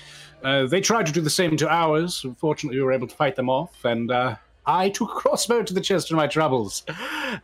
Uh, 0.44 0.66
they 0.66 0.80
tried 0.80 1.06
to 1.06 1.12
do 1.12 1.20
the 1.20 1.30
same 1.30 1.56
to 1.56 1.68
ours. 1.68 2.24
Fortunately, 2.38 2.78
we 2.78 2.84
were 2.84 2.92
able 2.92 3.08
to 3.08 3.16
fight 3.16 3.36
them 3.36 3.50
off, 3.50 3.84
and 3.84 4.10
uh, 4.10 4.36
I 4.70 4.88
took 4.90 5.10
a 5.10 5.14
crossbow 5.20 5.62
to 5.62 5.74
the 5.74 5.80
chest 5.80 6.08
for 6.08 6.16
my 6.16 6.26
troubles. 6.26 6.84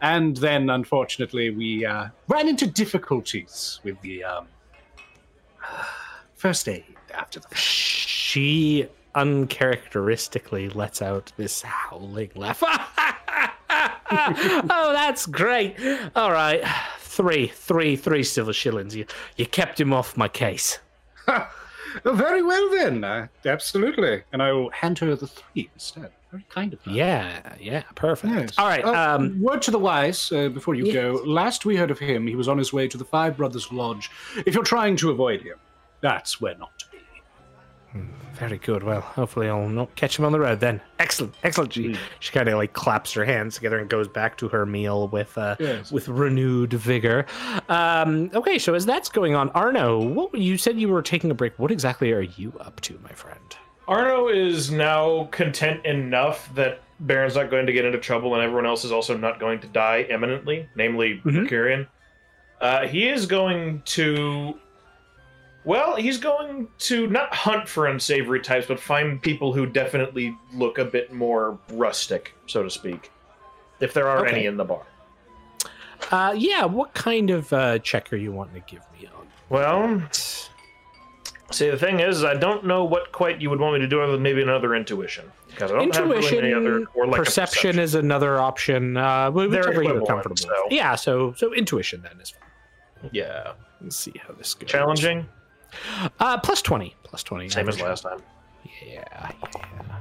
And 0.01 0.36
then, 0.36 0.70
unfortunately, 0.70 1.51
we 1.51 1.85
uh, 1.85 2.09
ran 2.28 2.48
into 2.48 2.66
difficulties 2.66 3.81
with 3.82 4.01
the 4.03 4.24
um, 4.24 4.47
first 6.35 6.69
aid 6.69 6.85
after 7.15 7.40
the 7.40 7.55
She 7.55 8.89
uncharacteristically 9.15 10.69
lets 10.69 11.03
out 11.03 11.32
this 11.36 11.62
howling 11.62 12.31
laugh. 12.35 12.62
oh, 14.11 14.90
that's 14.93 15.27
great. 15.27 15.77
All 16.15 16.31
right. 16.31 16.62
Three, 17.01 17.48
three, 17.48 17.97
three 17.97 18.23
silver 18.23 18.53
shillings. 18.53 18.94
You, 18.94 19.07
you 19.36 19.47
kept 19.47 19.81
him 19.81 19.93
off 19.93 20.16
my 20.16 20.28
case. 20.28 20.78
Very 22.05 22.43
well 22.43 22.70
then. 22.70 23.03
Uh, 23.05 23.28
absolutely. 23.44 24.23
And 24.32 24.43
I 24.43 24.53
will 24.53 24.70
hand 24.70 24.98
her 24.98 25.16
the 25.16 25.27
three 25.27 25.70
instead. 25.74 26.11
Very 26.31 26.44
kind 26.48 26.73
of 26.73 26.82
her. 26.82 26.90
Yeah, 26.90 27.55
yeah, 27.61 27.82
perfect. 27.94 28.32
Yes. 28.35 28.55
All 28.59 28.66
right. 28.66 28.85
Uh, 28.85 29.16
um, 29.16 29.40
word 29.40 29.62
to 29.62 29.70
the 29.70 29.78
wise 29.78 30.31
uh, 30.32 30.48
before 30.48 30.74
you 30.74 30.86
Yes. 30.86 30.94
go. 30.94 31.23
Last 31.24 31.65
we 31.65 31.77
heard 31.77 31.90
of 31.90 31.98
him, 31.98 32.27
he 32.27 32.35
was 32.35 32.48
on 32.48 32.59
his 32.59 32.73
way 32.73 32.89
to 32.89 32.98
the 32.98 33.05
Five 33.05 33.36
Brothers 33.36 33.70
Lodge. 33.73 34.11
If 34.44 34.55
you're 34.55 34.65
trying 34.65 34.97
to 34.97 35.11
avoid 35.11 35.43
him, 35.43 35.57
that's 36.01 36.40
where 36.40 36.57
not 36.57 36.77
to 36.81 36.86
be. 36.90 36.98
very 38.35 38.59
good. 38.59 38.82
Well, 38.82 39.01
hopefully 39.01 39.48
I'll 39.48 39.69
not 39.69 39.94
catch 39.94 40.19
him 40.19 40.24
on 40.27 40.32
the 40.32 40.40
road 40.40 40.61
then. 40.61 40.82
Excellent, 40.98 41.35
excellent. 41.43 41.73
She, 41.73 41.97
she 42.20 42.32
kind 42.32 42.47
of 42.48 42.57
like 42.59 42.74
claps 42.74 43.12
her 43.15 43.24
hands 43.24 43.55
together 43.55 43.78
and 43.78 43.89
goes 43.89 44.07
back 44.09 44.36
to 44.39 44.48
her 44.48 44.66
meal 44.66 45.09
with 45.09 45.39
uh, 45.39 45.57
Yes. 45.59 45.90
with 45.90 46.07
renewed 46.09 46.73
vigor. 46.74 47.24
Um, 47.70 48.31
okay, 48.35 48.59
so 48.59 48.74
as 48.74 48.85
that's 48.85 49.09
going 49.09 49.35
on, 49.35 49.48
Arno, 49.51 49.98
what 50.05 50.35
you 50.35 50.59
said 50.59 50.78
you 50.78 50.89
were 50.89 51.01
taking 51.03 51.31
a 51.31 51.35
break. 51.35 51.59
What 51.59 51.70
exactly 51.70 52.12
are 52.12 52.20
you 52.20 52.53
up 52.61 52.81
to, 52.82 52.98
my 53.03 53.12
friend? 53.12 53.57
Arno 53.88 54.28
is 54.28 54.70
now 54.70 55.24
content 55.26 55.84
enough 55.86 56.52
that 56.54 56.80
Barin's 57.00 57.36
not 57.36 57.50
going 57.50 57.66
to 57.66 57.72
get 57.72 57.84
into 57.84 57.98
trouble 57.98 58.34
and 58.34 58.42
everyone 58.42 58.66
else 58.66 58.84
is 58.84 58.90
also 58.92 59.16
not 59.16 59.38
going 59.38 59.60
to 59.60 59.66
die 59.68 60.06
imminently, 60.10 60.68
namely. 60.74 61.20
Mercurian. 61.24 61.86
Uh, 62.60 62.86
he 62.86 63.08
is 63.08 63.26
going 63.26 63.82
to. 63.84 64.58
Well, 65.64 65.96
he's 65.96 66.18
going 66.18 66.68
to 66.78 67.08
not 67.08 67.34
hunt 67.34 67.68
for 67.68 67.86
unsavory 67.88 68.40
types, 68.40 68.66
but 68.66 68.78
find 68.78 69.20
people 69.20 69.52
who 69.52 69.66
definitely 69.66 70.36
look 70.54 70.78
a 70.78 70.84
bit 70.84 71.12
more 71.12 71.58
rustic, 71.72 72.34
so 72.46 72.62
to 72.62 72.70
speak. 72.70 73.10
If 73.80 73.92
there 73.92 74.08
are 74.08 74.24
Okay. 74.24 74.36
any 74.36 74.46
in 74.46 74.56
the 74.56 74.64
bar. 74.64 74.82
Uh, 76.10 76.34
yeah, 76.36 76.64
what 76.64 76.94
kind 76.94 77.30
of 77.30 77.52
uh, 77.52 77.78
check 77.80 78.12
are 78.12 78.16
you 78.16 78.30
wanting 78.30 78.62
to 78.62 78.66
give 78.70 78.82
me 78.98 79.08
on? 79.08 79.26
Well, 79.48 80.02
see, 81.51 81.70
the 81.70 81.77
thing 81.78 82.01
is, 82.01 82.24
I 82.24 82.35
don't 82.35 82.64
know 82.66 82.85
what 82.85 83.12
quite 83.12 83.40
you 83.40 83.51
would 83.51 83.60
want 83.60 83.74
me 83.74 83.81
to 83.81 83.86
do 83.89 84.01
other 84.01 84.12
than 84.12 84.23
maybe 84.23 84.43
another 84.43 84.74
intuition. 84.74 85.31
Because 85.48 85.70
I 85.70 85.77
don't 85.77 85.94
have 85.94 86.05
Intuition, 86.05 86.39
really 86.44 86.55
any 86.55 86.55
other. 86.55 86.86
Or 86.94 87.06
like 87.06 87.20
a 87.20 87.24
perception, 87.24 87.78
is 87.78 87.94
another 87.94 88.39
option. 88.39 88.97
Uh, 88.97 89.31
whichever 89.31 89.82
you're 89.82 90.05
comfortable. 90.05 90.36
so- 90.36 90.48
with. 90.64 90.73
Yeah, 90.73 90.94
so 90.94 91.32
so 91.36 91.52
intuition 91.55 92.02
then 92.02 92.20
is 92.20 92.31
fine. 92.31 93.10
Yeah. 93.12 93.52
Let's 93.81 93.97
see 93.97 94.14
how 94.27 94.35
this 94.35 94.55
goes. 94.55 94.68
Challenging? 94.70 95.27
Uh, 96.18 96.39
plus 96.39 96.62
twenty. 96.62 96.94
Plus 97.05 97.23
twenty. 97.23 97.48
Same 97.48 97.68
as 97.68 97.81
last 97.81 98.02
time. 98.02 98.23
Yeah, 98.86 99.05
yeah. 99.55 99.98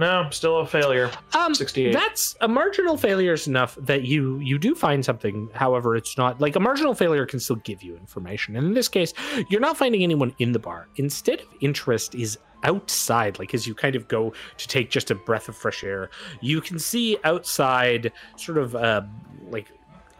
No, 0.00 0.26
still 0.30 0.60
a 0.60 0.66
failure. 0.66 1.10
Um, 1.34 1.54
68. 1.54 1.92
That's 1.92 2.34
a 2.40 2.48
marginal 2.48 2.96
failure 2.96 3.34
is 3.34 3.46
enough 3.46 3.74
that 3.74 4.04
you 4.04 4.38
you 4.38 4.58
do 4.58 4.74
find 4.74 5.04
something. 5.04 5.50
However, 5.52 5.94
it's 5.94 6.16
not 6.16 6.40
like 6.40 6.56
a 6.56 6.60
marginal 6.60 6.94
failure 6.94 7.26
can 7.26 7.38
still 7.38 7.56
give 7.56 7.82
you 7.82 7.96
information. 7.96 8.56
And 8.56 8.66
in 8.66 8.72
this 8.72 8.88
case, 8.88 9.12
you're 9.50 9.60
not 9.60 9.76
finding 9.76 10.02
anyone 10.02 10.34
in 10.38 10.52
the 10.52 10.58
bar. 10.58 10.88
Instead 10.96 11.40
of 11.40 11.48
interest 11.60 12.14
is 12.14 12.38
outside. 12.64 13.38
Like 13.38 13.52
as 13.52 13.66
you 13.66 13.74
kind 13.74 13.94
of 13.94 14.08
go 14.08 14.32
to 14.56 14.68
take 14.68 14.88
just 14.88 15.10
a 15.10 15.14
breath 15.14 15.50
of 15.50 15.56
fresh 15.56 15.84
air, 15.84 16.08
you 16.40 16.62
can 16.62 16.78
see 16.78 17.18
outside, 17.22 18.10
sort 18.36 18.56
of 18.56 18.74
uh, 18.74 19.02
like 19.50 19.70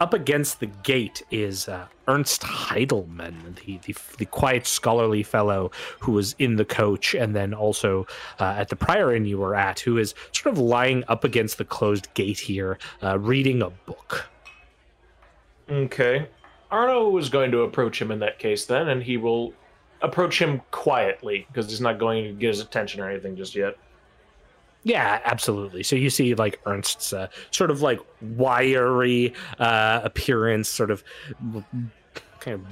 up 0.01 0.15
against 0.15 0.59
the 0.59 0.65
gate 0.65 1.21
is 1.29 1.69
uh, 1.69 1.85
Ernst 2.07 2.41
Heidelmann, 2.41 3.55
the, 3.63 3.77
the 3.85 3.95
the 4.17 4.25
quiet 4.25 4.65
scholarly 4.65 5.21
fellow 5.21 5.69
who 5.99 6.13
was 6.13 6.35
in 6.39 6.55
the 6.55 6.65
coach, 6.65 7.13
and 7.13 7.35
then 7.35 7.53
also 7.53 8.07
uh, 8.39 8.55
at 8.57 8.69
the 8.69 8.75
prior 8.75 9.13
inn 9.13 9.25
you 9.25 9.37
were 9.37 9.55
at, 9.55 9.79
who 9.79 9.99
is 9.99 10.15
sort 10.31 10.51
of 10.51 10.59
lying 10.59 11.03
up 11.07 11.23
against 11.23 11.59
the 11.59 11.63
closed 11.63 12.11
gate 12.15 12.39
here, 12.39 12.79
uh, 13.03 13.19
reading 13.19 13.61
a 13.61 13.69
book. 13.69 14.27
Okay. 15.69 16.27
Arno 16.71 17.15
is 17.17 17.29
going 17.29 17.51
to 17.51 17.61
approach 17.61 18.01
him 18.01 18.09
in 18.09 18.19
that 18.19 18.39
case 18.39 18.65
then, 18.65 18.89
and 18.89 19.03
he 19.03 19.17
will 19.17 19.53
approach 20.01 20.41
him 20.41 20.61
quietly 20.71 21.45
because 21.47 21.69
he's 21.69 21.81
not 21.81 21.99
going 21.99 22.23
to 22.23 22.31
get 22.31 22.47
his 22.47 22.59
attention 22.59 23.01
or 23.01 23.09
anything 23.09 23.35
just 23.35 23.53
yet. 23.53 23.77
Yeah, 24.83 25.21
absolutely. 25.25 25.83
So 25.83 25.95
you 25.95 26.09
see 26.09 26.33
like 26.33 26.59
Ernst's 26.65 27.13
uh, 27.13 27.27
sort 27.51 27.69
of 27.69 27.81
like 27.81 27.99
wiry 28.21 29.33
uh, 29.59 30.01
appearance, 30.03 30.69
sort 30.69 30.89
of 30.89 31.03
kind 32.39 32.55
of 32.55 32.65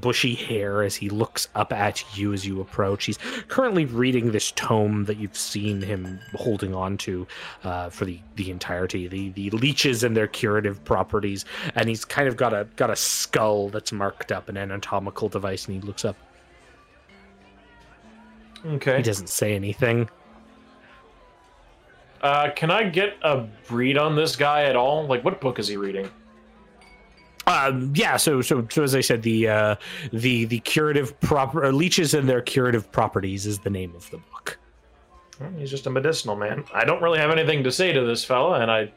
bushy 0.00 0.34
hair 0.34 0.82
as 0.82 0.94
he 0.94 1.10
looks 1.10 1.48
up 1.54 1.72
at 1.72 2.04
you 2.16 2.32
as 2.32 2.46
you 2.46 2.60
approach. 2.60 3.06
He's 3.06 3.18
currently 3.48 3.84
reading 3.84 4.30
this 4.32 4.52
tome 4.52 5.04
that 5.04 5.18
you've 5.18 5.36
seen 5.36 5.82
him 5.82 6.20
holding 6.34 6.74
on 6.74 6.96
to 6.98 7.26
uh, 7.64 7.90
for 7.90 8.04
the, 8.04 8.20
the 8.36 8.50
entirety, 8.50 9.08
the 9.08 9.30
the 9.30 9.50
leeches 9.50 10.04
and 10.04 10.16
their 10.16 10.28
curative 10.28 10.82
properties. 10.84 11.44
And 11.74 11.88
he's 11.88 12.04
kind 12.04 12.28
of 12.28 12.36
got 12.36 12.54
a 12.54 12.66
got 12.76 12.90
a 12.90 12.96
skull 12.96 13.68
that's 13.68 13.92
marked 13.92 14.32
up 14.32 14.48
an 14.48 14.56
anatomical 14.56 15.28
device, 15.28 15.66
and 15.66 15.74
he 15.74 15.80
looks 15.80 16.04
up. 16.04 16.16
Okay. 18.64 18.96
He 18.98 19.02
doesn't 19.02 19.28
say 19.28 19.54
anything. 19.54 20.08
Uh, 22.24 22.50
can 22.56 22.70
I 22.70 22.84
get 22.84 23.18
a 23.20 23.46
read 23.68 23.98
on 23.98 24.16
this 24.16 24.34
guy 24.34 24.62
at 24.62 24.76
all? 24.76 25.06
Like, 25.06 25.22
what 25.22 25.42
book 25.42 25.58
is 25.58 25.68
he 25.68 25.76
reading? 25.76 26.08
Um, 27.46 27.92
yeah, 27.94 28.16
so 28.16 28.40
so 28.40 28.66
so 28.70 28.82
as 28.82 28.94
I 28.94 29.02
said, 29.02 29.22
the 29.22 29.46
uh, 29.46 29.76
the 30.10 30.46
the 30.46 30.60
curative 30.60 31.20
proper 31.20 31.70
leeches 31.70 32.14
and 32.14 32.26
their 32.26 32.40
curative 32.40 32.90
properties 32.90 33.44
is 33.44 33.58
the 33.58 33.68
name 33.68 33.94
of 33.94 34.10
the 34.10 34.16
book. 34.16 34.58
Well, 35.38 35.50
he's 35.58 35.70
just 35.70 35.86
a 35.86 35.90
medicinal 35.90 36.34
man. 36.34 36.64
I 36.72 36.86
don't 36.86 37.02
really 37.02 37.18
have 37.18 37.30
anything 37.30 37.62
to 37.64 37.70
say 37.70 37.92
to 37.92 38.00
this 38.06 38.24
fella, 38.24 38.60
and 38.60 38.70
I, 38.70 38.90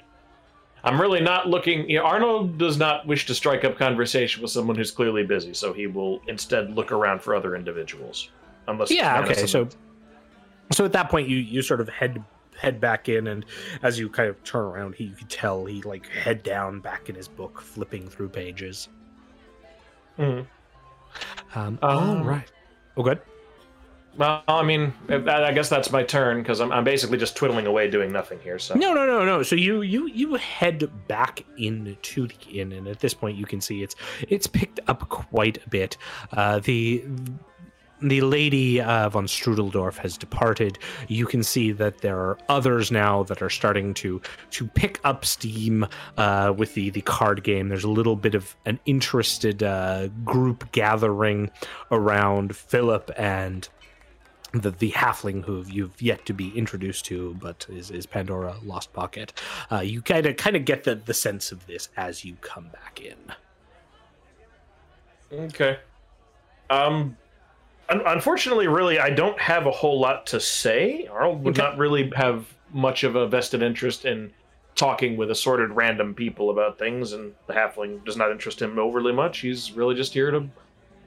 I'm 0.86 1.02
really 1.02 1.20
not 1.20 1.50
looking. 1.50 1.90
You 1.90 2.00
know, 2.00 2.06
Arnold 2.06 2.58
does 2.58 2.78
not 2.78 3.06
wish 3.06 3.26
to 3.26 3.36
strike 3.36 3.66
up 3.66 3.78
conversation 3.78 4.42
with 4.42 4.52
someone 4.52 4.78
who's 4.78 4.92
clearly 4.92 5.26
busy, 5.26 5.54
so 5.54 5.74
he 5.74 5.88
will 5.88 6.22
instead 6.28 6.74
look 6.74 6.94
around 6.94 7.22
for 7.22 7.36
other 7.36 7.58
individuals. 7.58 8.30
Unless 8.70 8.90
Yeah, 8.90 9.22
okay. 9.26 9.46
So 9.46 9.68
so 10.72 10.86
at 10.86 10.94
that 10.94 11.10
point, 11.10 11.28
you 11.28 11.36
you 11.36 11.62
sort 11.62 11.82
of 11.82 11.90
head 11.90 12.24
head 12.58 12.80
back 12.80 13.10
in, 13.10 13.28
and 13.28 13.46
as 13.84 13.98
you 14.00 14.10
kind 14.10 14.30
of 14.30 14.44
turn 14.44 14.66
around, 14.66 14.96
he 14.96 15.06
you 15.06 15.16
could 15.16 15.30
tell 15.30 15.66
he 15.66 15.82
like 15.84 16.08
head 16.10 16.44
down 16.44 16.80
back 16.80 17.10
in 17.10 17.16
his 17.16 17.28
book, 17.28 17.62
flipping 17.62 18.08
through 18.08 18.30
pages. 18.30 18.90
Mhm. 20.18 20.46
Um, 21.56 21.80
Um, 21.82 21.90
all 22.18 22.24
right. 22.24 22.52
Oh, 22.96 23.04
good. 23.04 23.22
Well, 24.18 24.44
I 24.48 24.64
mean, 24.64 24.94
I 25.10 25.16
I 25.16 25.52
guess 25.52 25.70
that's 25.70 25.92
my 25.92 26.02
turn 26.02 26.42
because 26.42 26.60
I'm, 26.60 26.72
I'm 26.72 26.84
basically 26.84 27.20
just 27.20 27.36
twiddling 27.36 27.68
away 27.68 27.88
doing 27.88 28.12
nothing 28.12 28.40
here. 28.40 28.58
So 28.58 28.74
No, 28.74 28.92
no, 28.92 29.06
no, 29.06 29.24
no. 29.24 29.44
So 29.44 29.56
you 29.56 29.84
you 29.84 30.08
you 30.08 30.34
head 30.36 30.90
back 31.08 31.46
into 31.58 32.28
the 32.28 32.60
inn, 32.60 32.72
and 32.72 32.88
at 32.88 33.00
this 33.00 33.14
point, 33.14 33.38
you 33.38 33.46
can 33.46 33.62
see 33.62 33.84
it's 33.84 33.96
it's 34.28 34.48
picked 34.48 34.80
up 34.88 35.08
quite 35.10 35.64
a 35.64 35.70
bit. 35.70 35.98
Uh, 36.32 36.58
the 36.60 37.06
the 38.02 38.22
lady 38.22 38.80
uh, 38.80 39.10
von 39.10 39.26
Strudeldorf 39.26 39.98
has 39.98 40.18
departed. 40.18 40.78
You 41.08 41.26
can 41.26 41.44
see 41.44 41.72
that 41.74 42.00
there 42.00 42.18
are 42.18 42.38
others 42.50 42.92
now 42.92 43.24
that 43.24 43.42
are 43.42 43.50
starting 43.50 43.94
to 43.96 44.22
to 44.52 44.68
pick 44.68 45.00
up 45.04 45.26
steam 45.26 45.86
uh, 46.18 46.54
with 46.56 46.74
the 46.74 46.90
the 46.90 47.02
card 47.02 47.44
game. 47.44 47.70
There's 47.70 47.84
a 47.84 47.90
little 47.90 48.16
bit 48.16 48.36
of 48.36 48.56
an 48.66 48.80
interested 48.86 49.64
uh, 49.64 50.08
group 50.24 50.72
gathering 50.72 51.52
around 51.92 52.56
Philip 52.56 53.12
and 53.18 53.68
the 54.54 54.72
the 54.72 54.92
halfling 54.92 55.44
who 55.44 55.66
you've 55.68 56.02
yet 56.02 56.26
to 56.26 56.34
be 56.34 56.56
introduced 56.58 57.06
to, 57.06 57.36
but 57.40 57.66
is, 57.70 57.92
is 57.92 58.06
Pandora 58.06 58.56
Lost 58.64 58.94
Pocket. 58.94 59.34
Uh, 59.72 59.80
you 59.80 60.02
kind 60.02 60.26
of 60.26 60.38
kind 60.38 60.56
of 60.56 60.66
get 60.66 60.84
the, 60.84 60.96
the 60.96 61.14
sense 61.14 61.52
of 61.52 61.66
this 61.68 61.90
as 61.98 62.24
you 62.24 62.36
come 62.42 62.70
back 62.70 63.02
in. 63.02 63.18
Okay. 65.32 65.80
Um, 66.70 67.18
unfortunately, 67.90 68.68
really, 68.68 69.00
I 69.00 69.10
don't 69.10 69.40
have 69.40 69.66
a 69.66 69.72
whole 69.72 70.00
lot 70.00 70.26
to 70.28 70.40
say. 70.40 71.08
Arnold 71.12 71.44
would 71.44 71.58
Okay. 71.58 71.68
not 71.68 71.78
really 71.78 72.12
have 72.16 72.46
much 72.74 73.04
of 73.04 73.16
a 73.16 73.28
vested 73.28 73.62
interest 73.64 74.06
in 74.06 74.32
talking 74.76 75.18
with 75.18 75.32
assorted 75.32 75.72
random 75.72 76.14
people 76.14 76.50
about 76.50 76.78
things, 76.78 77.14
and 77.14 77.34
the 77.48 77.54
halfling 77.54 78.04
does 78.06 78.18
not 78.18 78.32
interest 78.32 78.62
him 78.62 78.78
overly 78.78 79.12
much. 79.14 79.40
He's 79.40 79.72
really 79.72 79.96
just 79.96 80.14
here 80.14 80.32
to 80.32 80.48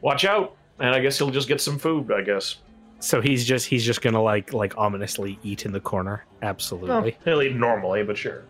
watch 0.00 0.24
out, 0.24 0.56
and 0.78 0.94
I 0.94 1.00
guess 1.00 1.18
he'll 1.18 1.30
just 1.30 1.48
get 1.48 1.60
some 1.60 1.78
food. 1.78 2.10
I 2.12 2.22
guess. 2.22 2.56
So 2.98 3.20
he's 3.20 3.44
just 3.46 3.66
he's 3.66 3.84
just 3.84 4.02
gonna 4.02 4.22
like 4.22 4.52
like 4.52 4.76
ominously 4.76 5.38
eat 5.42 5.64
in 5.64 5.72
the 5.72 5.80
corner. 5.80 6.24
Absolutely. 6.42 7.16
He'll 7.24 7.40
eat 7.42 7.54
normally, 7.56 8.02
but 8.02 8.18
sure. 8.18 8.42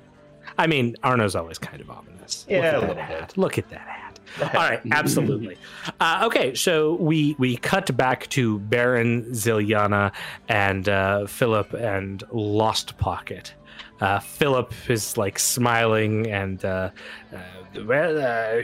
I 0.58 0.66
mean, 0.66 0.96
Arno's 1.04 1.36
always 1.36 1.58
kind 1.58 1.80
of 1.80 1.90
ominous. 1.90 2.46
Yeah, 2.48 2.56
Look 2.56 2.64
a 2.64 2.66
at 2.66 2.80
little 2.80 2.94
that 2.96 3.08
bit. 3.08 3.20
hat. 3.20 3.36
Look 3.36 3.58
at 3.58 3.68
that 3.70 3.80
hat. 3.86 4.09
All 4.42 4.48
right, 4.52 4.80
absolutely. 4.92 5.56
Uh, 5.98 6.22
okay, 6.26 6.54
so 6.54 6.94
we 6.94 7.34
we 7.38 7.56
cut 7.56 7.94
back 7.96 8.28
to 8.30 8.58
Barin 8.60 9.24
Zilyana 9.32 10.12
and 10.48 10.88
uh, 10.88 11.26
Philip 11.26 11.72
and 11.74 12.22
Lost 12.30 12.96
Pocket. 12.98 13.54
Uh, 14.00 14.18
Philip 14.18 14.72
is 14.88 15.16
like 15.16 15.38
smiling 15.38 16.26
and 16.30 16.64
uh, 16.64 16.90
uh, 17.34 17.38
well, 17.86 18.18
uh, 18.18 18.62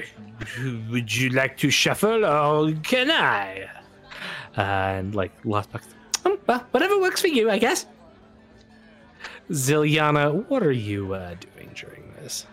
would 0.91 1.15
you 1.15 1.31
like 1.31 1.57
to 1.59 1.71
shuffle 1.71 2.25
or 2.25 2.73
can 2.83 3.11
I? 3.11 3.69
Uh, 4.57 4.61
and 4.61 5.15
like 5.15 5.33
Lost 5.45 5.71
Pocket, 5.71 5.89
um, 6.25 6.39
well, 6.47 6.65
whatever 6.71 6.99
works 7.01 7.21
for 7.21 7.29
you, 7.29 7.51
I 7.51 7.59
guess. 7.59 7.87
Zilyana, 9.51 10.49
what 10.49 10.63
are 10.63 10.73
you 10.73 11.13
uh, 11.15 11.35
doing 11.35 11.71
during 11.75 12.13
this? 12.15 12.47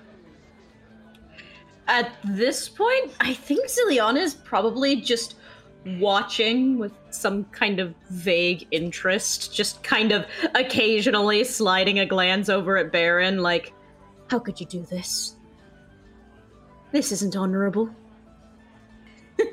At 1.88 2.16
this 2.24 2.70
point, 2.70 3.12
I 3.20 3.34
think 3.34 3.68
Zilyana 3.68 4.22
is 4.22 4.34
probably 4.34 4.96
just 5.02 5.36
watching 6.00 6.78
with 6.78 6.94
some 7.10 7.44
kind 7.46 7.80
of 7.80 7.94
vague 8.10 8.66
interest, 8.72 9.54
just 9.54 9.84
kind 9.84 10.12
of 10.14 10.26
occasionally 10.56 11.44
sliding 11.44 12.00
a 12.00 12.06
glance 12.06 12.48
over 12.48 12.78
at 12.78 12.92
Barin, 12.92 13.40
like, 13.40 13.74
how 14.30 14.40
could 14.40 14.60
you 14.62 14.66
do 14.66 14.84
this? 14.84 15.36
This 16.94 17.12
isn't 17.12 17.36
honorable. 17.36 17.90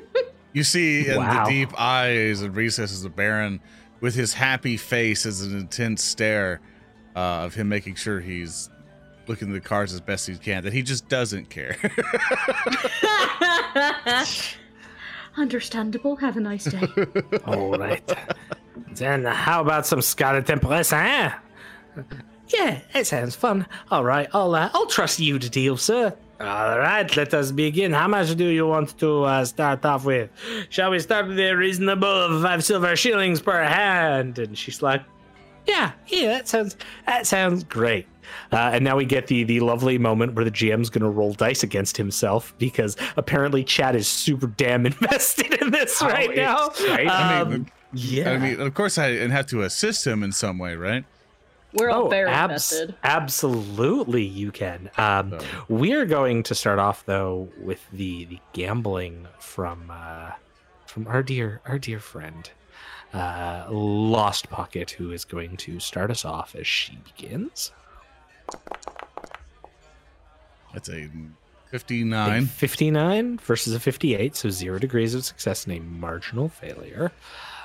You 0.53 0.63
see 0.63 1.07
in 1.07 1.15
Wow. 1.15 1.45
the 1.45 1.49
deep 1.49 1.69
eyes 1.79 2.41
and 2.41 2.53
recesses 2.53 3.05
of 3.05 3.15
Barin, 3.15 3.61
with 4.01 4.15
his 4.15 4.33
happy 4.33 4.75
face 4.75 5.25
as 5.25 5.41
an 5.43 5.57
intense 5.57 6.03
stare 6.03 6.59
uh, 7.15 7.19
of 7.45 7.53
him 7.53 7.69
making 7.69 7.95
sure 7.95 8.19
he's 8.19 8.69
looking 9.27 9.49
at 9.49 9.53
the 9.53 9.59
cards 9.59 9.93
as 9.93 10.01
best 10.01 10.27
he 10.27 10.35
can, 10.35 10.63
that 10.63 10.73
he 10.73 10.81
just 10.81 11.07
doesn't 11.07 11.49
care. 11.49 11.77
Understandable. 15.37 16.15
Have 16.17 16.37
a 16.37 16.41
nice 16.41 16.65
day. 16.65 16.87
All 17.45 17.77
right. 17.77 18.03
then 18.95 19.23
how 19.25 19.61
about 19.61 19.85
some 19.85 20.01
Scarlet 20.01 20.49
Empress, 20.49 20.91
eh? 20.93 21.31
Yeah, 22.47 22.81
it 22.93 23.07
sounds 23.07 23.35
fun. 23.35 23.65
All 23.89 24.03
right, 24.03 24.27
I'll 24.33 24.53
uh, 24.53 24.69
I'll 24.73 24.87
trust 24.87 25.19
you 25.19 25.39
to 25.39 25.49
deal, 25.49 25.77
sir. 25.77 26.13
All 26.41 26.79
right, 26.79 27.15
let 27.15 27.33
us 27.33 27.51
begin. 27.51 27.93
How 27.93 28.07
much 28.07 28.35
do 28.35 28.45
you 28.47 28.67
want 28.67 28.97
to 28.99 29.23
uh, 29.23 29.45
start 29.45 29.85
off 29.85 30.05
with? 30.05 30.29
Shall 30.69 30.91
we 30.91 30.99
start 30.99 31.27
with 31.27 31.39
a 31.39 31.53
reasonable 31.53 32.41
five 32.41 32.63
silver 32.63 32.95
shillings 32.95 33.39
per 33.41 33.63
hand? 33.63 34.39
And 34.39 34.57
she's 34.57 34.81
like, 34.81 35.01
Yeah, 35.65 35.91
yeah, 36.07 36.27
that 36.27 36.47
sounds 36.49 36.75
that 37.05 37.25
sounds 37.27 37.63
great. 37.63 38.07
Uh, 38.51 38.71
and 38.73 38.83
now 38.83 38.95
we 38.97 39.05
get 39.05 39.27
the 39.27 39.43
the 39.43 39.59
lovely 39.59 39.97
moment 39.97 40.33
where 40.33 40.45
the 40.45 40.51
GM's 40.51 40.89
going 40.89 41.03
to 41.03 41.09
roll 41.09 41.33
dice 41.33 41.63
against 41.63 41.97
himself 41.97 42.53
because 42.57 42.95
apparently 43.17 43.63
Chad 43.63 43.95
is 43.95 44.07
super 44.07 44.47
damn 44.47 44.85
invested 44.91 45.53
in 45.61 45.71
this 45.71 46.01
right 46.01 46.35
now. 46.35 46.67
exciting. 46.67 47.07
I 47.09 47.39
Um, 47.41 47.49
mean, 47.51 47.71
yeah. 47.93 48.31
I 48.31 48.37
mean, 48.37 48.59
of 48.59 48.73
course, 48.73 48.97
I 48.97 49.07
and 49.09 49.31
have 49.31 49.45
to 49.47 49.61
assist 49.63 50.05
him 50.07 50.23
in 50.23 50.31
some 50.31 50.57
way, 50.57 50.75
right? 50.75 51.03
We're 51.73 51.89
all 51.89 52.07
Oh, 52.07 52.09
very 52.09 52.29
abs- 52.29 52.71
invested. 52.73 52.95
absolutely, 53.03 54.23
you 54.23 54.51
can. 54.51 54.89
Um, 54.97 55.31
So- 55.39 55.45
we're 55.69 56.05
going 56.05 56.43
to 56.43 56.53
start 56.55 56.79
off 56.79 57.05
though 57.05 57.47
with 57.59 57.79
the 57.93 58.25
the 58.25 58.39
gambling 58.53 59.27
from 59.39 59.89
uh, 59.89 60.31
from 60.85 61.07
our 61.07 61.23
dear 61.23 61.61
our 61.65 61.79
dear 61.79 61.99
friend, 61.99 62.49
uh, 63.13 63.65
Lost 63.69 64.49
Pocket, 64.49 64.91
who 64.91 65.11
is 65.11 65.23
going 65.23 65.55
to 65.57 65.79
start 65.79 66.11
us 66.11 66.25
off 66.25 66.55
as 66.55 66.67
she 66.67 66.97
begins. 66.97 67.71
That's 70.73 70.89
a 70.89 71.03
A 71.03 71.09
59. 71.69 72.45
59 72.47 73.37
versus 73.37 73.73
a 73.73 73.79
58, 73.79 74.35
so 74.35 74.49
zero 74.49 74.77
degrees 74.79 75.13
of 75.13 75.23
success 75.23 75.65
and 75.65 75.77
a 75.77 75.79
marginal 75.79 76.49
failure. 76.49 77.11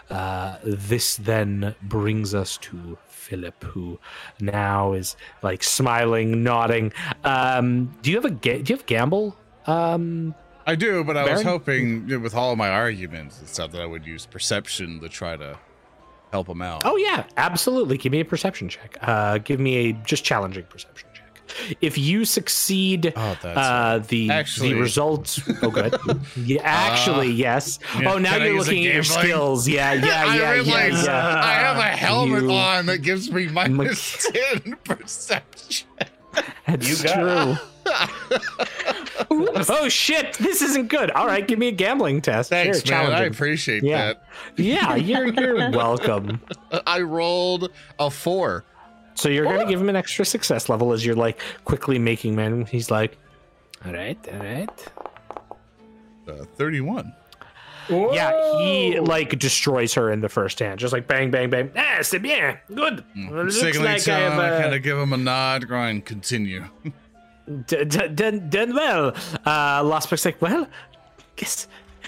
Uh, 0.08 0.56
this 0.62 1.16
then 1.16 1.74
brings 1.82 2.32
us 2.34 2.56
to 2.58 2.96
Philip, 3.08 3.64
who 3.64 3.98
now 4.40 4.92
is 4.92 5.16
like 5.42 5.64
smiling, 5.64 6.44
nodding. 6.44 6.92
Um, 7.24 7.92
do 8.02 8.10
you 8.10 8.16
have 8.16 8.24
a 8.24 8.30
ga- 8.30 8.62
do 8.62 8.72
you 8.72 8.76
have 8.76 8.86
gamble? 8.86 9.36
Um, 9.66 10.32
I 10.64 10.76
do, 10.76 11.02
but 11.02 11.16
I 11.16 11.32
was 11.32 11.42
hoping 11.42 12.06
with 12.22 12.34
all 12.34 12.52
of 12.52 12.58
my 12.58 12.68
arguments 12.68 13.40
and 13.40 13.48
stuff 13.48 13.72
that 13.72 13.80
I 13.80 13.86
would 13.86 14.06
use 14.06 14.26
perception 14.26 15.00
to 15.00 15.08
try 15.08 15.36
to 15.36 15.58
help 16.32 16.48
him 16.48 16.62
out. 16.62 16.82
oh 16.84 16.96
yeah, 16.96 17.24
absolutely. 17.36 17.96
Give 17.98 18.12
me 18.12 18.20
a 18.20 18.24
perception 18.24 18.68
check. 18.68 18.96
Uh, 19.00 19.38
give 19.38 19.60
me 19.60 19.76
a 19.76 19.92
just 19.92 20.24
challenging 20.24 20.64
perception 20.64 21.08
check. 21.14 21.76
If 21.80 21.96
you 21.96 22.24
succeed, 22.24 23.12
Oh, 23.16 23.20
uh, 23.44 23.98
the 24.00 24.30
Actually- 24.30 24.70
the 24.74 24.80
results. 24.80 25.40
Oh, 25.62 25.70
good. 25.70 25.94
yeah, 26.36 26.60
actually, 26.64 27.30
yes. 27.30 27.78
yeah, 28.00 28.12
oh, 28.12 28.18
now 28.18 28.36
you're 28.36 28.58
looking 28.58 28.84
at 28.86 28.94
your 28.94 29.04
skills. 29.04 29.68
Yeah, 29.68 29.92
yeah, 29.94 30.04
yeah, 30.04 30.30
I 30.32 30.36
yeah, 30.36 30.50
realize 30.52 31.04
yeah. 31.06 31.40
I 31.42 31.52
have 31.54 31.76
a 31.78 31.82
helmet 31.82 32.42
You- 32.42 32.50
on 32.52 32.86
that 32.86 32.98
gives 33.02 33.30
me 33.30 33.46
minus 33.48 34.26
10 34.62 34.76
perception. 34.84 35.86
That's 36.66 36.88
You 37.02 37.08
got- 37.08 37.14
true. 37.56 37.66
Oh 39.30 39.88
shit! 39.88 40.34
This 40.34 40.62
isn't 40.62 40.88
good. 40.88 41.10
All 41.12 41.26
right, 41.26 41.46
give 41.46 41.58
me 41.58 41.68
a 41.68 41.72
gambling 41.72 42.20
test. 42.20 42.50
Thanks, 42.50 42.82
sure, 42.82 42.96
man. 42.96 43.12
I 43.12 43.24
appreciate 43.24 43.82
Yeah. 43.82 44.14
Yeah, 44.56 44.94
you're 44.94 45.28
you're 45.28 45.70
welcome. 45.72 46.40
I 46.86 47.00
rolled 47.00 47.70
a 47.98 48.10
four. 48.10 48.64
So 49.14 49.28
you're 49.28 49.44
gonna 49.44 49.66
give 49.66 49.80
him 49.80 49.88
an 49.88 49.96
extra 49.96 50.24
success 50.24 50.68
level 50.68 50.92
as 50.92 51.04
you're 51.04 51.16
like 51.16 51.40
quickly 51.64 51.98
making 51.98 52.36
man. 52.36 52.66
He's 52.66 52.90
like, 52.90 53.16
all 53.84 53.92
right, 53.92 54.18
all 54.32 54.38
right. 54.38 54.88
Uh, 56.28 56.44
31. 56.56 57.14
Yeah, 57.88 58.58
he 58.58 58.98
like 58.98 59.38
destroys 59.38 59.94
her 59.94 60.10
in 60.10 60.20
the 60.20 60.28
first 60.28 60.58
hand, 60.58 60.80
just 60.80 60.92
like 60.92 61.06
bang, 61.06 61.30
bang, 61.30 61.50
bang. 61.50 61.70
Ah, 61.76 61.98
c'est 62.02 62.18
bien, 62.18 62.58
good. 62.74 63.04
It 63.14 63.32
looks 63.32 63.62
like 63.62 64.02
too, 64.02 64.12
I 64.12 64.18
have, 64.18 64.38
I 64.38 64.50
uh, 64.50 64.60
kind 64.60 64.74
of 64.74 64.82
give 64.82 64.98
him 64.98 65.12
a 65.12 65.16
nod, 65.16 65.68
going, 65.68 66.02
continue. 66.02 66.64
d- 67.66 67.84
d- 67.84 68.08
done, 68.08 68.48
done 68.50 68.74
well. 68.74 69.14
Uh, 69.44 69.82
Lost 69.84 70.10
Book's 70.10 70.24
like, 70.24 70.40
well, 70.42 70.66
guess, 71.36 71.66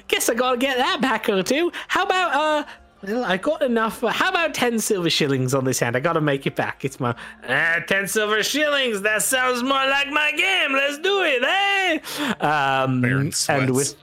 guess 0.09 0.29
I 0.29 0.35
gotta 0.35 0.57
get 0.59 0.77
that 0.79 1.01
back 1.01 1.29
or 1.29 1.43
two. 1.43 1.71
How 1.89 2.05
about, 2.05 2.35
uh, 2.35 2.65
well, 3.07 3.25
I 3.25 3.37
got 3.37 3.63
enough. 3.63 4.03
uh, 4.03 4.09
How 4.09 4.31
about 4.31 4.55
10 4.55 4.81
silver 4.81 5.09
shillings 5.11 5.55
on 5.55 5.65
this 5.65 5.79
hand? 5.79 5.95
I 5.97 6.01
gotta 6.01 6.21
make 6.21 6.47
it 6.47 6.57
back. 6.57 6.85
It's 6.85 6.99
my, 6.99 7.15
uh, 7.47 7.81
10 7.81 8.09
silver 8.09 8.43
shillings. 8.43 9.03
That 9.03 9.23
sounds 9.23 9.63
more 9.63 9.71
like 9.87 10.09
my 10.11 10.33
game. 10.33 10.73
Let's 10.73 10.99
do 10.99 11.23
it, 11.23 11.43
eh? 11.45 12.35
Um, 12.45 13.01
Barin 13.01 13.33
and 13.49 13.71
with, 13.75 13.95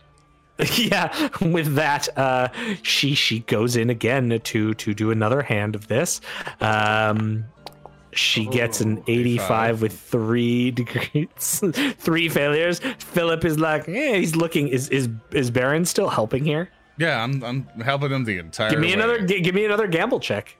yeah, 0.77 1.27
with 1.41 1.75
that, 1.75 2.07
uh, 2.17 2.47
she 2.81 3.13
she 3.13 3.39
goes 3.41 3.75
in 3.75 3.89
again 3.89 4.39
to 4.41 4.73
to 4.75 4.93
do 4.93 5.11
another 5.11 5.41
hand 5.41 5.75
of 5.75 5.89
this. 5.89 6.21
Um, 6.61 7.43
she 8.15 8.45
gets 8.47 8.81
an 8.81 9.03
85 9.07 9.81
with 9.81 9.99
three 9.99 10.71
degrees, 10.79 11.61
three 11.97 12.29
failures. 12.29 12.79
Philip 12.99 13.45
is 13.45 13.59
like, 13.59 13.87
eh, 13.89 14.17
he's 14.17 14.35
looking. 14.35 14.67
Is 14.69 14.89
is 14.89 15.09
is 15.31 15.51
Barin 15.51 15.85
still 15.85 16.09
helping 16.09 16.43
here? 16.45 16.69
Yeah, 16.97 17.21
I'm, 17.23 17.43
I'm 17.43 17.67
helping 17.81 18.11
him 18.11 18.23
the 18.23 18.37
entire 18.37 18.69
Give 18.69 18.79
me 18.79 18.87
way. 18.87 18.93
another. 18.93 19.21
gi- 19.25 19.41
give 19.41 19.53
me 19.53 19.65
another 19.65 19.85
gamble 19.87 20.19
check. 20.19 20.55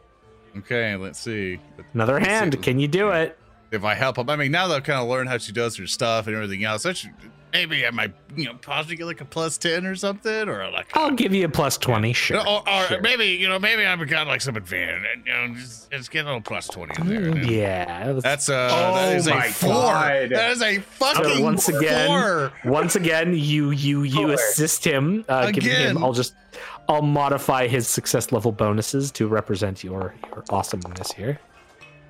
Okay, 0.57 0.95
let's 0.95 1.19
see. 1.19 1.59
Another 1.93 2.19
hand. 2.19 2.61
Can 2.61 2.79
you 2.79 2.87
do 2.87 3.09
it? 3.11 3.37
if 3.71 3.83
I 3.83 3.93
help 3.93 4.17
him. 4.17 4.29
I 4.29 4.35
mean, 4.37 4.51
now 4.51 4.67
that 4.67 4.75
I've 4.75 4.83
kind 4.83 5.01
of 5.01 5.07
learned 5.09 5.27
how 5.27 5.37
she 5.37 5.51
does 5.51 5.75
her 5.77 5.87
stuff 5.87 6.27
and 6.27 6.35
everything 6.35 6.63
else, 6.63 6.85
I 6.85 6.93
should, 6.93 7.11
maybe 7.55 7.87
I 7.87 7.89
might, 7.91 8.13
you 8.35 8.45
know, 8.45 8.55
possibly 8.61 8.97
get 8.97 9.05
like 9.05 9.21
a 9.21 9.25
plus 9.25 9.57
ten 9.57 9.85
or 9.85 9.95
something, 9.95 10.49
or 10.49 10.69
like. 10.71 10.87
I'll 10.95 11.11
give 11.11 11.33
you 11.33 11.45
a 11.45 11.49
plus 11.49 11.77
twenty. 11.77 12.11
Sure. 12.13 12.37
or, 12.45 12.67
or 12.67 12.83
sure. 12.87 13.01
maybe 13.01 13.25
you 13.27 13.47
know 13.47 13.57
maybe 13.59 13.85
I've 13.85 14.05
got 14.09 14.27
like 14.27 14.41
some 14.41 14.57
advantage, 14.57 15.03
you 15.25 15.31
know, 15.31 15.53
just, 15.55 15.89
just 15.91 16.11
get 16.11 16.23
a 16.25 16.27
little 16.27 16.41
plus 16.41 16.67
twenty 16.67 16.93
in 16.99 17.07
there. 17.07 17.21
Mm, 17.31 17.49
Yeah. 17.49 17.85
that's- 17.85 18.23
That's 18.23 18.49
uh, 18.49 18.69
Oh 18.71 18.95
that 18.95 19.15
is 19.15 19.27
a 19.27 19.35
my 19.35 19.47
four. 19.49 19.71
God. 19.71 20.29
That 20.31 20.51
is 20.51 20.61
a 20.61 20.79
fucking 20.79 21.23
So 21.23 21.41
once 21.41 21.69
again, 21.69 22.07
four. 22.07 22.51
once 22.65 22.95
again, 22.95 23.33
you 23.33 23.71
you 23.71 24.03
you 24.03 24.25
Four. 24.27 24.33
assist 24.33 24.85
him, 24.85 25.23
uh, 25.29 25.51
giving 25.51 25.69
him. 25.71 25.91
Again. 25.91 26.03
I'll 26.03 26.13
just 26.13 26.35
I'll 26.89 27.01
modify 27.01 27.67
his 27.67 27.87
success 27.87 28.31
level 28.31 28.51
bonuses 28.51 29.11
to 29.13 29.27
represent 29.27 29.83
your 29.83 30.13
your 30.27 30.43
awesomeness 30.49 31.11
here. 31.13 31.39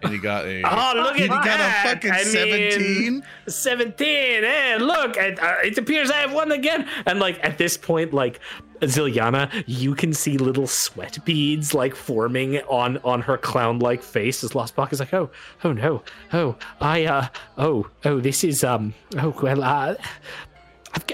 And 0.05 0.13
you 0.13 0.21
got 0.21 0.45
a. 0.45 0.61
Oh, 0.65 0.93
look 0.95 1.19
at 1.19 1.29
got 1.29 1.43
that! 1.43 1.85
a 1.85 1.89
fucking 1.89 2.11
I 2.11 2.23
mean, 2.23 2.25
seventeen. 2.25 3.23
17 3.47 4.43
and 4.43 4.85
look 4.85 5.17
it, 5.17 5.39
uh, 5.41 5.55
it 5.63 5.77
appears 5.77 6.09
i 6.09 6.17
have 6.17 6.33
won 6.33 6.51
again 6.51 6.87
and 7.05 7.19
like 7.19 7.39
at 7.43 7.57
this 7.57 7.77
point 7.77 8.13
like 8.13 8.39
zilyana 8.81 9.63
you 9.67 9.93
can 9.93 10.13
see 10.13 10.37
little 10.37 10.67
sweat 10.67 11.23
beads 11.25 11.73
like 11.73 11.95
forming 11.95 12.57
on 12.61 12.97
on 12.99 13.21
her 13.21 13.37
clown 13.37 13.79
like 13.79 14.01
face 14.01 14.43
as 14.43 14.55
lost 14.55 14.75
Block 14.75 14.91
is 14.91 14.99
like 14.99 15.13
oh 15.13 15.29
oh 15.63 15.73
no 15.73 16.03
oh 16.33 16.55
i 16.81 17.05
uh 17.05 17.27
oh 17.57 17.87
oh 18.03 18.19
this 18.19 18.43
is 18.43 18.63
um 18.63 18.93
oh 19.17 19.35
well 19.41 19.63
uh 19.63 19.95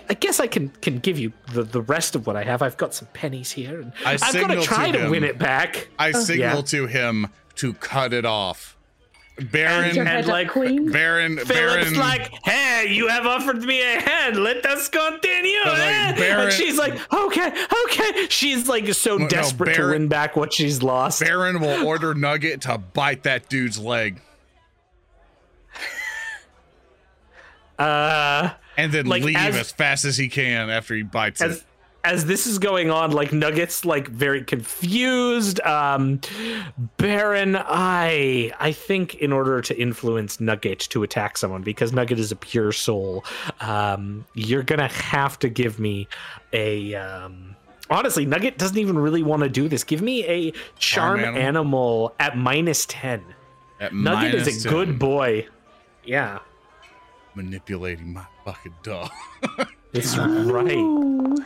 I 0.10 0.14
guess 0.14 0.40
I 0.40 0.46
can 0.46 0.70
can 0.70 1.00
give 1.00 1.18
you 1.18 1.34
the, 1.54 1.64
the 1.64 1.82
rest 1.82 2.16
of 2.16 2.28
what 2.28 2.36
I 2.36 2.44
have. 2.44 2.62
I've 2.62 2.78
got 2.78 2.94
some 2.94 3.08
pennies 3.14 3.52
here, 3.52 3.82
and 3.82 3.94
I 4.06 4.14
I've 4.22 4.34
got 4.34 4.48
to 4.48 4.62
try 4.62 4.92
to, 4.92 5.06
him. 5.06 5.10
win 5.10 5.24
it 5.24 5.40
back. 5.40 5.90
I 5.98 6.12
signal 6.12 6.58
yeah. 6.58 6.62
to 6.62 6.86
him 6.86 7.28
to 7.56 7.74
cut 7.74 8.14
it 8.14 8.24
off. 8.24 8.78
Barin, 9.42 10.08
And, 10.08 10.28
like, 10.28 10.50
queen. 10.50 10.92
Barin, 10.92 11.38
Philip's 11.38 11.50
Barin. 11.50 11.94
like, 11.96 12.32
hey, 12.46 12.88
you 12.94 13.08
have 13.08 13.26
offered 13.26 13.62
me 13.64 13.82
a 13.82 14.00
hand. 14.02 14.38
Let 14.44 14.66
us 14.66 14.88
continue. 14.90 15.58
But, 15.64 15.74
like, 15.74 15.82
eh?" 15.82 16.12
Barin- 16.16 16.44
and 16.46 16.54
she's 16.54 16.78
like, 16.78 16.94
okay, 17.14 17.54
okay. 17.86 18.28
She's 18.30 18.68
like 18.68 18.94
so 18.94 19.18
no, 19.18 19.28
desperate 19.28 19.74
to 19.76 19.82
Barin- 19.82 19.92
win 20.02 20.08
back 20.08 20.36
what 20.36 20.54
she's 20.54 20.82
lost. 20.84 21.20
Barin 21.22 21.60
will 21.60 21.86
order 21.88 22.14
Nugget 22.14 22.62
to 22.62 22.78
bite 22.78 23.24
that 23.24 23.50
dude's 23.50 23.78
leg 23.80 24.20
uh, 27.80 28.52
and 28.78 28.92
then 28.92 29.06
Like, 29.08 29.24
leave 29.24 29.36
as- 29.38 29.56
as, 29.56 29.72
fast 29.72 30.06
as 30.06 30.18
he 30.18 30.28
can 30.30 30.70
after 30.70 30.94
he 30.96 31.02
bites 31.04 31.42
as 31.42 31.58
it. 31.58 31.64
As 32.04 32.26
this 32.26 32.48
is 32.48 32.58
going 32.58 32.90
on, 32.90 33.12
like 33.12 33.32
Nuggets, 33.32 33.86
like 33.86 34.08
very 34.08 34.44
confused. 34.44 35.60
Um, 35.62 36.20
Barin, 36.98 37.56
I 37.56 38.52
I 38.60 38.72
think 38.72 39.16
in 39.16 39.32
order 39.32 39.62
to 39.62 39.80
influence 39.80 40.40
Nugget 40.40 40.80
to 40.90 41.04
attack 41.04 41.38
someone, 41.38 41.62
because 41.62 41.94
Nugget 41.94 42.18
is 42.18 42.32
a 42.32 42.36
pure 42.36 42.72
soul, 42.72 43.24
um, 43.60 44.26
you're 44.34 44.64
gonna 44.64 44.88
have 44.88 45.38
to 45.40 45.50
give 45.50 45.80
me 45.80 46.08
a. 46.54 46.96
Um, 46.96 47.56
honestly, 47.92 48.26
Nugget 48.26 48.58
doesn't 48.58 48.78
even 48.80 48.98
really 48.98 49.22
want 49.22 49.44
to 49.44 49.50
do 49.50 49.68
this. 49.68 49.84
Give 49.84 50.02
me 50.02 50.26
a 50.26 50.52
charm, 50.80 51.20
Charm 51.20 51.20
animal. 51.20 51.42
animal? 51.42 52.16
at 52.20 52.36
minus 52.36 52.86
ten. 52.88 53.24
At 53.80 53.94
Nugget 53.94 54.34
is 54.34 54.48
minus 54.48 54.66
a 54.66 54.70
good 54.70 54.98
boy. 54.98 55.48
Yeah, 56.04 56.40
manipulating 57.36 58.14
my 58.14 58.26
fucking 58.44 58.74
dog. 58.82 59.12
that's 59.94 60.18
right. 60.18 61.38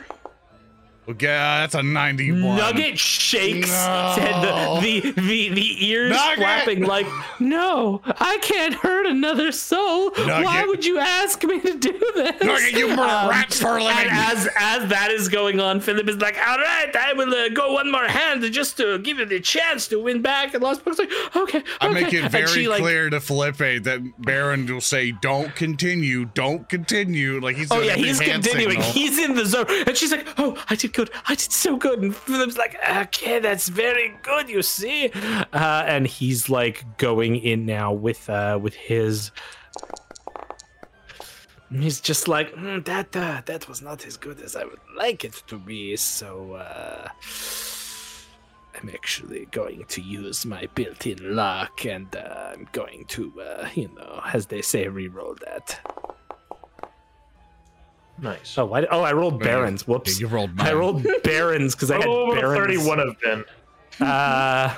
Okay, 1.07 1.27
that's 1.27 1.76
a 1.76 1.84
ninety-one. 1.84 2.57
Nugget 2.57 2.98
shakes 2.98 3.69
No. 3.69 4.15
and 4.19 4.44
the, 4.84 5.11
the 5.11 5.22
the 5.22 5.49
the 5.49 5.86
ears 5.88 6.11
Nugget! 6.11 6.38
flapping 6.38 6.84
like, 6.86 7.06
no, 7.40 8.02
I 8.19 8.40
can't 8.41 8.73
hurt 8.73 9.06
another 9.06 9.52
soul. 9.52 10.10
Why 10.15 10.64
would 10.65 10.84
you 10.84 10.98
ask 10.98 11.44
me 11.44 11.60
to 11.61 11.77
do 11.77 11.99
this? 12.15 12.41
Nugget, 12.44 12.72
you 12.73 12.88
murder 12.88 13.02
Um, 13.03 13.30
rats 13.30 13.60
for 13.61 13.77
a 13.77 13.84
living. 13.84 13.98
And 13.98 14.10
as 14.10 14.49
as 14.60 14.90
that 14.90 15.11
is 15.11 15.30
going 15.30 15.60
on, 15.60 15.80
Philip 15.80 16.10
is 16.10 16.18
like, 16.18 16.38
all 16.40 16.57
right, 16.57 16.95
I 16.95 17.14
will 17.14 17.32
uh, 17.34 17.49
go 17.49 17.73
one 17.73 17.91
more 17.91 18.07
hand 18.07 18.41
just 18.52 18.77
to 18.77 18.98
give 18.99 19.19
you 19.19 19.26
the 19.26 19.40
chance 19.40 19.88
to 19.90 19.99
win 19.99 20.23
back. 20.23 20.56
And 20.56 20.64
Lost 20.64 20.84
Book's 20.84 20.98
like, 20.98 21.11
okay, 21.36 21.61
I 21.82 21.90
make 21.90 22.14
it 22.14 22.32
very 22.32 22.48
she, 22.48 22.68
like, 22.68 22.82
clear 22.82 23.11
to 23.11 23.19
Felipe 23.19 23.57
that 23.57 24.02
Barin 24.18 24.65
will 24.65 24.82
say, 24.82 25.11
"Don't 25.11 25.56
continue, 25.56 26.26
don't 26.26 26.68
continue." 26.68 27.40
Like 27.40 27.57
he's 27.57 27.72
Oh 27.72 27.82
yeah, 27.82 27.95
he's 27.95 28.19
continuing. 28.19 28.82
signal. 28.82 28.91
He's 28.91 29.19
in 29.19 29.36
the 29.36 29.45
zone, 29.45 29.65
and 29.69 29.95
she's 29.95 30.11
like, 30.11 30.27
"Oh, 30.40 30.57
I 30.69 30.76
did 30.76 30.94
good. 30.96 31.10
I 31.28 31.36
did 31.36 31.52
so 31.52 31.78
good." 31.78 32.02
And 32.02 32.16
Philip's 32.16 32.58
like, 32.58 32.76
"Okay, 33.04 33.40
that's 33.40 33.68
very 33.70 34.08
good. 34.24 34.50
You 34.50 34.62
see," 34.62 35.12
uh, 35.54 35.84
and 35.94 36.08
he's 36.08 36.50
like 36.50 36.98
going 36.98 37.36
in 37.36 37.66
now 37.66 37.92
with 37.94 38.30
uh 38.30 38.58
with 38.62 38.74
his. 38.74 39.32
He's 41.72 42.00
just 42.00 42.28
like 42.28 42.54
"Hmm, 42.54 42.80
that. 42.82 43.16
Uh, 43.16 43.42
that 43.46 43.68
was 43.68 43.82
not 43.82 44.06
as 44.06 44.18
good 44.18 44.40
as 44.42 44.56
I 44.56 44.64
would 44.64 44.80
like 44.96 45.26
it 45.26 45.44
to 45.48 45.58
be. 45.58 45.96
So 45.98 46.54
uh, 46.54 47.10
I'm 48.82 48.90
actually 48.90 49.46
going 49.52 49.86
to 49.86 50.02
use 50.02 50.46
my 50.46 50.68
built-in 50.76 51.36
luck, 51.36 51.86
and 51.86 52.14
uh, 52.16 52.54
I'm 52.54 52.68
going 52.72 53.06
to, 53.10 53.34
uh, 53.42 53.70
you 53.74 53.90
know, 53.96 54.22
as 54.34 54.48
they 54.48 54.62
say, 54.62 54.88
re-roll 54.88 55.36
that. 55.46 55.80
Nice. 58.22 58.58
Oh, 58.58 58.72
I, 58.74 58.86
oh, 58.88 59.02
I 59.02 59.12
rolled 59.14 59.42
Yeah, 59.42 59.48
barons. 59.48 59.84
Yeah, 59.88 59.94
Whoops. 59.94 60.20
you 60.20 60.28
rolled 60.28 60.52
I 60.60 60.74
rolled 60.74 61.06
barons 61.24 61.76
because 61.76 61.92
I 61.92 61.98
had 61.98 62.08
Oh, 62.08 62.32
a 62.32 62.36
barons. 62.36 62.60
31 62.86 63.00
have 63.00 63.20
been? 63.22 63.46
Uh, 64.08 64.76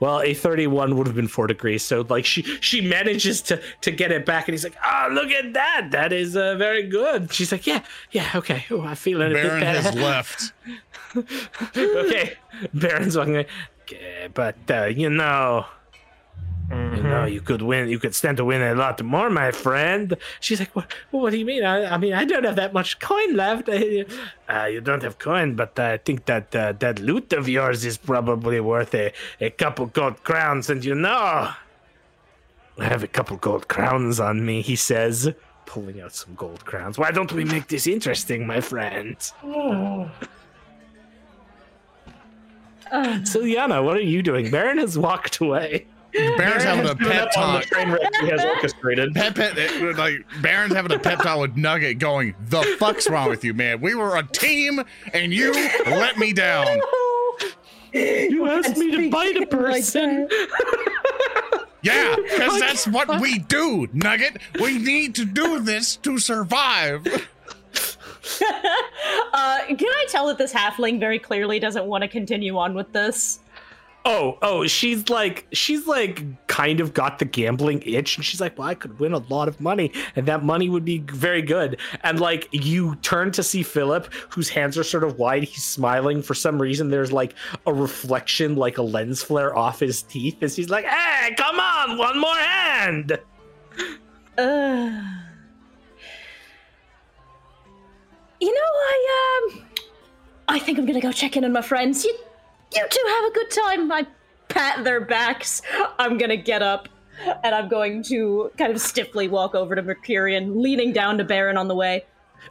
well, 0.00 0.20
a 0.20 0.34
31 0.34 0.96
would 0.96 1.06
have 1.06 1.16
been 1.16 1.28
four 1.28 1.46
degrees. 1.46 1.84
So, 1.84 2.04
like, 2.08 2.24
she 2.26 2.42
she 2.60 2.80
manages 2.80 3.40
to 3.42 3.60
to 3.80 3.90
get 3.90 4.10
it 4.12 4.26
back, 4.26 4.46
and 4.48 4.52
he's 4.52 4.64
like, 4.64 4.76
"Oh, 4.84 5.08
look 5.12 5.30
at 5.30 5.52
that! 5.54 5.88
That 5.92 6.12
is 6.12 6.36
uh, 6.36 6.56
very 6.56 6.82
good." 6.88 7.32
She's 7.32 7.50
like, 7.52 7.66
"Yeah, 7.66 7.82
yeah, 8.10 8.30
okay. 8.34 8.64
Oh, 8.70 8.82
I'm 8.82 8.96
feeling 8.96 9.30
a 9.30 9.34
Barin 9.34 9.60
bit 9.60 9.68
has 9.68 9.94
left. 10.08 10.52
okay, 11.76 12.34
Barin's 12.74 13.16
walking. 13.16 13.34
away. 13.36 13.46
Okay, 13.82 14.28
but 14.34 14.56
uh, 14.70 14.84
you 14.86 15.08
know, 15.10 15.66
you 16.70 17.02
know, 17.02 17.24
you 17.24 17.40
could 17.40 17.62
win. 17.62 17.88
You 17.88 17.98
could 17.98 18.14
stand 18.14 18.36
to 18.38 18.44
win 18.44 18.62
a 18.62 18.74
lot 18.74 19.02
more, 19.02 19.28
my 19.30 19.50
friend. 19.50 20.16
She's 20.40 20.60
like, 20.60 20.74
"What? 20.74 20.92
What 21.10 21.30
do 21.30 21.38
you 21.38 21.44
mean? 21.44 21.64
I, 21.64 21.94
I 21.94 21.96
mean, 21.98 22.12
I 22.12 22.24
don't 22.24 22.44
have 22.44 22.56
that 22.56 22.72
much 22.72 22.98
coin 22.98 23.34
left. 23.34 23.68
Uh, 24.48 24.66
you 24.66 24.82
don't 24.82 25.02
have 25.02 25.18
coin, 25.18 25.54
but 25.54 25.78
I 25.78 25.96
think 25.96 26.26
that 26.26 26.54
uh, 26.54 26.72
that 26.72 26.98
loot 26.98 27.32
of 27.32 27.48
yours 27.48 27.86
is 27.86 27.96
probably 27.96 28.60
worth 28.60 28.94
a, 28.94 29.10
a 29.40 29.48
couple 29.48 29.86
gold 29.86 30.22
crowns. 30.24 30.68
And 30.68 30.84
you 30.84 30.94
know, 30.94 31.48
I 32.78 32.84
have 32.84 33.02
a 33.02 33.08
couple 33.08 33.38
gold 33.38 33.68
crowns 33.68 34.20
on 34.20 34.44
me." 34.44 34.60
He 34.60 34.76
says, 34.76 35.32
pulling 35.64 36.02
out 36.02 36.14
some 36.14 36.34
gold 36.34 36.64
crowns. 36.66 36.98
Why 36.98 37.10
don't 37.12 37.32
we 37.32 37.44
make 37.44 37.68
this 37.68 37.86
interesting, 37.86 38.46
my 38.46 38.60
friend? 38.60 39.16
So, 43.24 43.40
Yana, 43.40 43.82
what 43.82 43.96
are 43.96 44.00
you 44.00 44.22
doing? 44.22 44.50
Barin 44.50 44.76
has 44.76 44.98
walked 44.98 45.38
away. 45.40 45.86
Barin's 46.12 46.64
having 46.64 46.88
a 46.88 46.94
pep 46.94 47.30
on 47.36 47.54
the 47.54 47.60
talk. 47.60 47.64
train 47.64 47.90
wreck 47.90 48.00
he 48.20 48.28
has 48.28 48.44
orchestrated. 48.44 49.14
Pep, 49.14 49.34
pep, 49.34 49.56
like 49.96 50.16
Barin's 50.42 50.74
having 50.74 50.92
a 50.92 50.98
pep 50.98 51.20
talk 51.20 51.40
with 51.40 51.56
Nugget, 51.56 51.98
going, 51.98 52.34
"The 52.48 52.62
fuck's 52.78 53.08
wrong 53.08 53.28
with 53.28 53.44
you, 53.44 53.54
man? 53.54 53.80
We 53.80 53.94
were 53.94 54.16
a 54.16 54.22
team, 54.22 54.82
and 55.12 55.32
you 55.32 55.52
let 55.86 56.18
me 56.18 56.32
down." 56.32 56.66
You 57.92 58.48
asked 58.48 58.76
me 58.76 58.90
to 58.90 59.10
bite 59.10 59.36
a 59.36 59.46
person. 59.46 60.28
Yeah, 61.82 62.14
because 62.16 62.60
that's 62.60 62.86
what 62.86 63.20
we 63.20 63.40
do, 63.40 63.88
Nugget. 63.92 64.38
We 64.60 64.78
need 64.78 65.14
to 65.16 65.24
do 65.24 65.58
this 65.60 65.96
to 65.96 66.18
survive. 66.18 67.06
Uh, 69.34 69.58
can 69.66 69.88
I 69.88 70.06
tell 70.08 70.26
that 70.28 70.38
this 70.38 70.52
halfling 70.52 71.00
very 71.00 71.18
clearly 71.18 71.58
doesn't 71.58 71.86
want 71.86 72.02
to 72.02 72.08
continue 72.08 72.56
on 72.56 72.74
with 72.74 72.92
this? 72.92 73.40
Oh, 74.04 74.36
oh, 74.42 74.66
she's 74.66 75.08
like, 75.08 75.46
she's 75.52 75.86
like, 75.86 76.24
kind 76.48 76.80
of 76.80 76.92
got 76.92 77.20
the 77.20 77.24
gambling 77.24 77.82
itch, 77.86 78.16
and 78.16 78.24
she's 78.24 78.40
like, 78.40 78.58
well, 78.58 78.66
I 78.66 78.74
could 78.74 78.98
win 78.98 79.12
a 79.12 79.18
lot 79.18 79.46
of 79.46 79.60
money, 79.60 79.92
and 80.16 80.26
that 80.26 80.44
money 80.44 80.68
would 80.68 80.84
be 80.84 80.98
very 80.98 81.40
good. 81.42 81.78
And 82.02 82.18
like, 82.18 82.48
you 82.50 82.96
turn 82.96 83.30
to 83.32 83.44
see 83.44 83.62
Philip, 83.62 84.12
whose 84.30 84.48
hands 84.48 84.76
are 84.76 84.82
sort 84.82 85.04
of 85.04 85.18
wide. 85.18 85.44
He's 85.44 85.62
smiling 85.62 86.20
for 86.20 86.34
some 86.34 86.60
reason. 86.60 86.90
There's 86.90 87.12
like 87.12 87.34
a 87.64 87.72
reflection, 87.72 88.56
like 88.56 88.78
a 88.78 88.82
lens 88.82 89.22
flare 89.22 89.56
off 89.56 89.78
his 89.78 90.02
teeth, 90.02 90.42
as 90.42 90.56
he's 90.56 90.68
like, 90.68 90.84
hey, 90.84 91.34
come 91.36 91.60
on, 91.60 91.96
one 91.96 92.18
more 92.18 92.34
hand. 92.34 93.12
Uh, 94.36 94.40
you 98.40 98.52
know, 98.52 98.60
I 98.60 99.48
um, 99.52 99.64
I 100.48 100.58
think 100.58 100.78
I'm 100.78 100.86
gonna 100.86 101.00
go 101.00 101.12
check 101.12 101.36
in 101.36 101.44
on 101.44 101.52
my 101.52 101.62
friends. 101.62 102.04
You, 102.04 102.18
you 102.74 102.86
two 102.90 103.04
have 103.08 103.24
a 103.24 103.30
good 103.34 103.50
time. 103.50 103.92
I 103.92 104.06
pat 104.48 104.84
their 104.84 105.00
backs. 105.00 105.62
I'm 105.98 106.18
gonna 106.18 106.36
get 106.36 106.62
up, 106.62 106.88
and 107.42 107.54
I'm 107.54 107.68
going 107.68 108.02
to 108.04 108.50
kind 108.58 108.72
of 108.72 108.80
stiffly 108.80 109.28
walk 109.28 109.54
over 109.54 109.74
to 109.74 109.82
Mercurian, 109.82 110.60
leaning 110.62 110.92
down 110.92 111.18
to 111.18 111.24
Barin 111.24 111.56
on 111.56 111.68
the 111.68 111.74
way. 111.74 112.04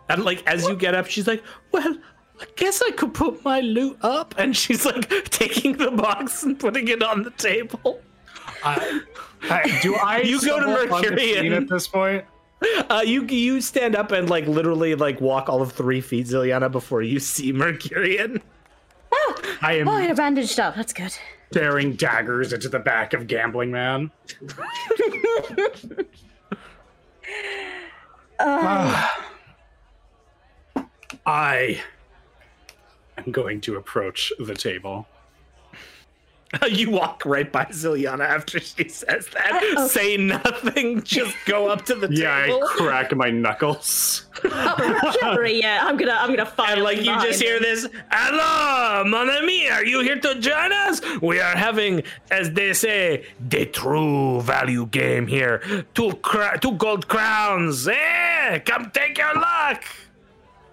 And 0.10 0.24
like, 0.24 0.46
as 0.48 0.68
you 0.68 0.76
get 0.76 0.96
up, 0.96 1.08
she's 1.08 1.28
like, 1.28 1.44
well. 1.72 1.98
I 2.40 2.46
guess 2.56 2.82
I 2.82 2.90
could 2.90 3.14
put 3.14 3.46
my 3.46 3.60
loot 3.60 4.00
up, 4.02 4.34
and 4.40 4.58
she's 4.58 4.84
like 4.84 5.08
taking 5.30 5.78
the 5.78 5.92
box 5.92 6.42
and 6.42 6.58
putting 6.60 6.88
it 6.88 7.04
on 7.04 7.22
the 7.22 7.30
table. 7.30 8.02
I, 8.64 9.02
I- 9.44 9.80
do 9.84 9.94
I 9.94 10.22
You 10.24 10.42
go 10.42 10.58
to 10.60 10.64
stumble 10.64 10.82
upon 10.82 11.02
the 11.04 11.12
Mercurian. 11.12 11.54
at 11.54 11.70
this 11.70 11.88
point? 11.88 12.26
Uh, 12.90 13.04
you 13.06 13.26
you 13.28 13.62
stand 13.62 13.96
up 13.96 14.12
and 14.12 14.28
like 14.28 14.48
literally 14.48 14.96
like 14.96 15.22
walk 15.22 15.50
all 15.50 15.62
of 15.62 15.72
three 15.74 16.02
feet, 16.02 16.26
Zilyana, 16.26 16.72
before 16.72 17.04
you 17.04 17.20
see 17.20 17.52
Mercurian. 17.54 18.42
I 19.62 19.74
am 19.80 19.88
Oh, 19.88 19.98
you're 19.98 20.16
bandaged 20.16 20.60
up. 20.60 20.76
That's 20.76 20.94
good. 20.94 21.14
staring 21.52 21.96
daggers 21.96 22.54
into 22.54 22.70
the 22.70 22.80
back 22.80 23.14
of 23.14 23.28
Gambling 23.28 23.72
Man. 23.72 24.12
Ah. 28.40 29.18
I 31.26 31.82
am 33.18 33.32
going 33.32 33.62
to 33.62 33.76
approach 33.76 34.34
the 34.40 34.56
table. 34.56 35.08
you 36.70 36.90
walk 36.92 37.24
right 37.26 37.50
by 37.52 37.66
Zilyana 37.66 38.26
after 38.26 38.60
she 38.60 38.90
says 38.90 39.28
that. 39.34 39.88
Say 39.90 40.18
nothing. 40.18 41.02
Just 41.04 41.36
go 41.46 41.68
up 41.70 41.86
to 41.86 41.96
the 41.96 42.08
Yeah, 42.14 42.46
table. 42.46 42.64
I 42.64 42.68
crack 42.76 43.16
my 43.16 43.30
knuckles. 43.30 44.26
Oh, 44.44 45.12
Chivalry, 45.20 45.60
yeah. 45.62 45.80
I'm 45.84 45.96
gonna, 45.98 46.12
I'm 46.20 46.30
gonna 46.36 46.46
fire. 46.46 46.74
And 46.74 46.84
like 46.84 46.98
from 46.98 47.06
you 47.06 47.22
just 47.22 47.42
hear 47.42 47.56
him. 47.58 47.64
this, 47.64 47.88
hello, 48.12 49.04
mon 49.06 49.30
ami, 49.30 49.70
are 49.70 49.86
you 49.86 50.02
here 50.02 50.20
to 50.20 50.36
join 50.40 50.74
us? 50.74 51.02
We 51.22 51.40
are 51.40 51.56
having, 51.56 52.04
as 52.32 52.52
they 52.52 52.74
say, 52.74 53.26
the 53.50 53.66
true 53.68 54.42
value 54.42 54.88
game 54.88 55.28
here. 55.28 55.86
Two 55.94 56.14
cra- 56.16 56.60
two 56.60 56.74
gold 56.74 57.08
crowns. 57.08 57.88
Eh, 57.88 58.60
come 58.60 58.92
take 58.92 59.18
your 59.18 59.34
luck. 59.36 59.84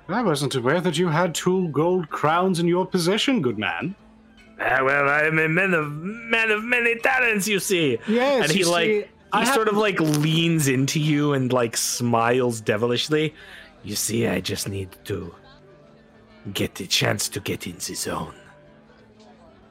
I 0.08 0.22
wasn't 0.22 0.54
aware 0.54 0.80
that 0.80 0.96
you 0.98 1.08
had 1.08 1.34
two 1.34 1.68
gold 1.68 2.08
crowns 2.08 2.58
in 2.58 2.66
your 2.66 2.86
possession, 2.86 3.42
good 3.42 3.58
man. 3.58 3.94
Ah, 4.60 4.82
well, 4.82 5.08
I 5.08 5.22
am 5.22 5.38
a 5.38 5.48
man 5.48 5.72
of 5.72 5.92
man 5.92 6.50
of 6.50 6.64
many 6.64 6.96
talents, 6.96 7.46
you 7.46 7.60
see. 7.60 7.98
Yes, 8.08 8.42
and 8.42 8.52
he 8.52 8.58
you 8.58 8.64
see, 8.64 8.70
like 8.70 9.10
I 9.32 9.44
he 9.44 9.52
sort 9.52 9.68
of 9.68 9.76
like 9.76 10.00
leans 10.00 10.68
into 10.68 10.98
you 11.00 11.32
and 11.32 11.52
like 11.52 11.76
smiles 11.76 12.60
devilishly. 12.60 13.34
You 13.84 13.94
see, 13.94 14.26
I 14.26 14.40
just 14.40 14.68
need 14.68 14.96
to 15.04 15.34
get 16.52 16.74
the 16.74 16.86
chance 16.86 17.28
to 17.30 17.40
get 17.40 17.66
in 17.66 17.74
the 17.74 17.94
zone. 17.94 18.34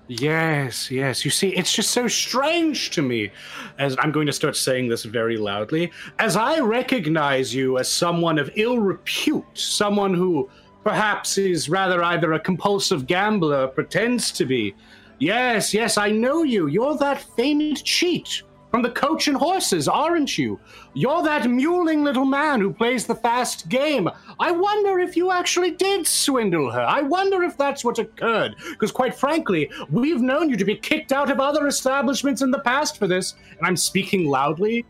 Yes, 0.07 0.90
yes. 0.90 1.25
You 1.25 1.32
see, 1.32 1.49
it's 1.49 1.74
just 1.74 1.91
so 1.91 2.07
strange 2.07 2.91
to 2.91 3.01
me. 3.01 3.30
As 3.77 3.98
I'm 3.99 4.11
going 4.11 4.27
to 4.27 4.33
start 4.33 4.56
saying 4.56 4.88
this 4.88 5.03
very 5.03 5.38
loudly, 5.38 5.91
as 6.19 6.38
I 6.38 6.59
recognize 6.59 7.53
you 7.53 7.77
as 7.77 7.91
someone 7.91 8.40
of 8.40 8.49
ill 8.56 8.80
repute, 8.80 9.45
someone 9.53 10.14
who 10.14 10.49
perhaps 10.84 11.36
he's 11.36 11.70
rather 11.70 12.04
either 12.04 12.34
a 12.34 12.40
compulsive 12.40 13.08
gambler 13.08 13.64
or 13.64 13.68
pretends 13.68 14.32
to 14.34 14.46
be. 14.46 14.76
Yes, 15.20 15.74
yes, 15.74 15.98
I 15.98 16.12
know 16.12 16.44
you. 16.44 16.68
You're 16.68 16.98
that 16.98 17.22
famed 17.36 17.84
cheat 17.84 18.44
from 18.70 18.82
the 18.82 18.92
Coach 18.92 19.28
and 19.28 19.38
Horses, 19.38 19.88
aren't 19.88 20.38
you? 20.38 20.60
You're 20.94 21.24
that 21.24 21.50
muling 21.50 22.04
little 22.04 22.26
man 22.26 22.60
who 22.60 22.74
plays 22.74 23.06
the 23.06 23.16
fast 23.16 23.70
game. 23.70 24.10
I 24.40 24.52
wonder 24.52 25.00
if 25.00 25.16
you 25.16 25.32
actually 25.32 25.72
did 25.72 26.06
swindle 26.06 26.70
her. 26.72 26.82
I 26.82 27.02
wonder 27.02 27.44
if 27.44 27.58
that's 27.58 27.84
what 27.84 27.98
occurred. 27.98 28.56
Because, 28.70 28.92
quite 28.92 29.16
frankly, 29.16 29.72
we've 29.90 30.22
known 30.22 30.50
you 30.50 30.58
to 30.58 30.66
be 30.66 30.76
kicked 30.76 31.12
out 31.12 31.32
of 31.32 31.40
other 31.40 31.68
establishments 31.68 32.42
in 32.42 32.52
the 32.52 32.60
past 32.60 32.98
for 32.98 33.08
this. 33.08 33.36
And 33.58 33.66
I'm 33.66 33.78
speaking 33.78 34.28
loudly 34.28 34.86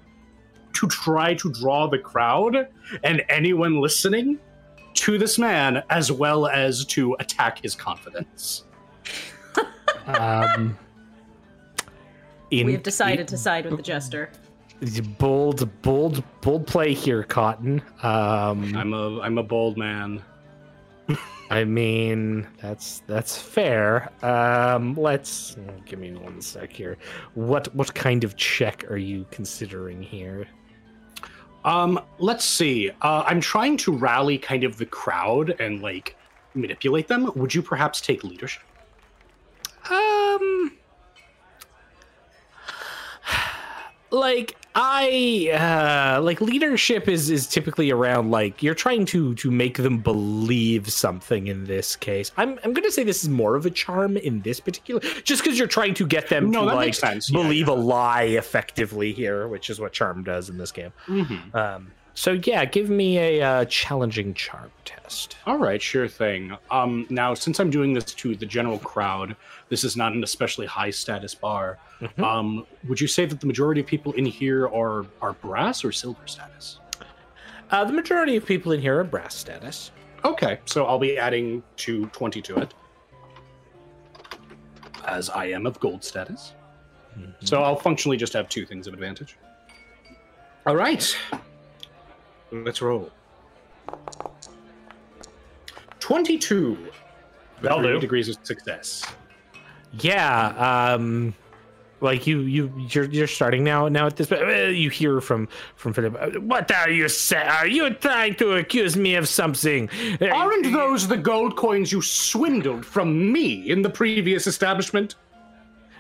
to 0.74 0.88
try 0.88 1.34
to 1.36 1.52
draw 1.52 1.88
the 1.88 2.00
crowd 2.00 2.68
and 3.04 3.24
anyone 3.30 3.80
listening 3.80 4.40
to 4.98 5.17
this 5.17 5.38
man, 5.38 5.84
as 5.90 6.11
well 6.11 6.48
as 6.48 6.84
to 6.85 7.16
attack 7.19 7.59
his 7.61 7.76
confidence. 7.76 8.64
Um, 10.06 10.77
in, 12.51 12.66
We 12.66 12.74
have 12.74 12.84
decided 12.84 13.27
to 13.30 13.38
side 13.38 13.66
with 13.66 13.77
the 13.77 13.84
jester. 13.84 14.30
bold, 15.17 15.69
bold, 15.82 16.24
bold 16.42 16.67
play 16.67 16.93
here, 16.93 17.24
Cotton. 17.24 17.82
Um, 18.01 18.76
I'm 18.76 18.93
a 18.93 19.22
I'm 19.22 19.38
a 19.38 19.43
bold 19.43 19.77
man. 19.77 20.24
I 21.50 21.64
mean, 21.64 22.48
that's 22.61 23.01
that's 23.08 23.38
fair. 23.38 24.11
Um, 24.22 24.95
let's 24.95 25.56
give 25.85 26.00
me 26.00 26.11
one 26.14 26.42
sec 26.42 26.74
here. 26.74 26.98
What 27.35 27.74
what 27.76 27.93
kind 27.93 28.24
of 28.24 28.35
check 28.35 28.90
are 28.92 28.98
you 28.98 29.26
considering 29.32 30.01
here? 30.01 30.48
Um, 31.68 32.00
let's 32.18 32.46
see. 32.46 32.92
Uh, 33.02 33.24
I'm 33.28 33.42
trying 33.42 33.76
to 33.78 33.92
rally 33.92 34.38
kind 34.38 34.64
of 34.64 34.78
the 34.78 34.86
crowd 34.86 35.50
and 35.60 35.82
like 35.82 36.16
manipulate 36.54 37.10
them. 37.10 37.30
Would 37.36 37.54
you 37.54 37.62
perhaps 37.62 38.00
take 38.00 38.24
leadership? 38.24 38.64
Um, 39.90 40.77
like 44.10 44.56
I 44.76 45.50
uh 46.18 46.22
like 46.22 46.40
leadership 46.40 47.08
is 47.08 47.30
is 47.30 47.48
typically 47.48 47.92
around 47.92 48.32
like 48.32 48.61
you're 48.64 48.76
trying 48.76 49.06
to 49.08 49.34
to 49.36 49.52
make 49.52 49.77
them 49.77 50.00
believe 50.00 50.92
something 50.92 51.48
in 51.48 51.66
this 51.66 51.95
case. 51.95 52.32
I'm 52.38 52.60
I'm 52.64 52.74
gonna 52.74 52.92
say 52.92 53.03
this 53.03 53.24
is 53.24 53.30
more 53.30 53.56
of 53.56 53.66
a 53.66 53.72
charm 53.72 54.16
in 54.18 54.42
this 54.42 54.60
particular 54.60 55.02
just 55.24 55.44
because 55.44 55.58
you're 55.58 55.68
trying 55.68 55.94
to 55.95 56.06
get 56.08 56.30
them 56.30 56.52
No, 56.52 56.68
to 56.69 56.76
like 56.76 56.94
sense. 56.94 57.30
Yeah, 57.30 57.42
believe 57.42 57.68
yeah. 57.68 57.74
a 57.74 57.76
lie 57.76 58.24
effectively 58.24 59.14
here, 59.14 59.48
which 59.48 59.69
is 59.69 59.80
what 59.80 59.94
charm 59.94 60.24
does 60.24 60.50
in 60.50 60.58
this 60.58 60.72
game. 60.72 60.94
Mm-hmm. 61.08 61.56
Um, 61.56 61.92
so 62.18 62.32
yeah, 62.32 62.66
give 62.66 62.90
me 62.90 63.20
a 63.20 63.42
uh, 63.44 63.66
challenging 63.66 64.34
charm 64.34 64.72
test. 64.86 65.38
All 65.46 65.60
right, 65.60 65.80
sure 65.80 66.08
thing. 66.08 66.58
Um, 66.72 67.06
now 67.12 67.36
since 67.36 67.60
I'm 67.60 67.70
doing 67.70 67.94
this 67.94 68.06
to 68.06 68.36
the 68.36 68.46
general 68.48 68.80
crowd, 68.80 69.36
this 69.70 69.84
is 69.84 69.96
not 69.96 70.14
an 70.14 70.24
especially 70.24 70.66
high 70.66 70.90
status 70.90 71.36
bar. 71.36 71.78
Mhm. 72.02 72.24
Um, 72.24 72.66
would 72.88 73.00
you 73.00 73.08
say 73.08 73.28
that 73.28 73.40
the 73.40 73.46
majority 73.46 73.82
of 73.82 73.86
people 73.86 74.14
in 74.14 74.26
here 74.26 74.68
are 74.68 75.06
are 75.22 75.34
brass 75.34 75.86
or 75.86 75.92
silver 75.92 76.26
status? 76.26 76.80
Uh, 77.70 77.86
the 77.86 77.94
majority 77.94 78.36
of 78.36 78.48
people 78.48 78.72
in 78.72 78.82
here 78.82 79.00
are 79.00 79.04
brass 79.04 79.36
status. 79.36 79.92
Okay, 80.26 80.60
so 80.66 80.88
I'll 80.88 80.98
be 80.98 81.20
adding 81.20 81.62
to 81.86 82.08
20 82.08 82.42
to 82.42 82.56
it. 82.58 82.74
As 85.06 85.30
I 85.30 85.46
am 85.46 85.68
of 85.68 85.80
gold 85.80 86.04
status. 86.04 86.54
So 87.44 87.62
I'll 87.62 87.76
functionally 87.76 88.18
just 88.18 88.34
have 88.34 88.50
two 88.50 88.66
things 88.66 88.88
of 88.88 88.94
advantage. 88.94 89.38
All 90.66 90.76
right. 90.76 91.16
Let's 92.51 92.82
roll. 92.82 93.11
22. 96.00 96.77
That'll 97.61 97.80
Three 97.80 97.93
do. 97.93 98.00
degrees 98.00 98.30
of 98.30 98.38
success. 98.43 99.03
Yeah, 100.00 100.93
um 100.93 101.34
like 102.01 102.27
you 102.27 102.42
you 102.42 102.72
you're 102.90 103.06
you're 103.06 103.27
starting 103.27 103.64
now 103.64 103.88
now 103.88 104.06
at 104.06 104.16
this 104.16 104.32
uh, 104.32 104.69
you 104.72 104.90
hear 104.90 105.19
from 105.19 105.48
from 105.76 105.93
Philip 105.93 106.16
uh, 106.19 106.40
what 106.42 106.72
are 106.72 106.90
you 106.92 107.09
saying 107.09 107.48
are 107.48 107.67
you 107.67 107.90
trying 107.95 108.35
to 108.35 108.53
accuse 108.53 108.95
me 108.95 109.16
of 109.16 109.27
something 109.27 109.90
Aren't 110.22 110.72
those 110.72 111.08
the 111.08 111.17
gold 111.17 111.56
coins 111.56 111.92
you 111.92 112.01
swindled 112.03 112.85
from 112.85 113.32
me 113.32 113.67
in 113.69 113.82
the 113.82 113.90
previous 113.90 114.45
establishment? 114.45 115.16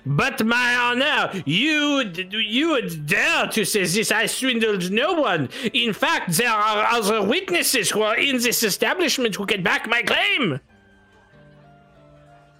But 0.09 0.45
my 0.45 0.75
honor 0.75 1.41
you 1.45 2.11
you 2.31 2.69
would 2.69 3.05
dare 3.05 3.47
to 3.47 3.65
say 3.65 3.85
this 3.85 4.11
I 4.11 4.25
swindled 4.25 4.89
no 4.91 5.13
one 5.13 5.49
in 5.73 5.93
fact 5.93 6.31
there 6.37 6.49
are 6.49 6.85
other 6.91 7.21
witnesses 7.23 7.89
who 7.89 8.01
are 8.01 8.15
in 8.17 8.37
this 8.37 8.63
establishment 8.63 9.35
who 9.35 9.45
can 9.45 9.63
back 9.63 9.87
my 9.87 10.01
claim 10.03 10.59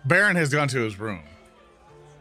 Barin 0.06 0.36
has 0.36 0.50
gone 0.50 0.68
to 0.70 0.80
his 0.80 0.98
room. 1.00 1.20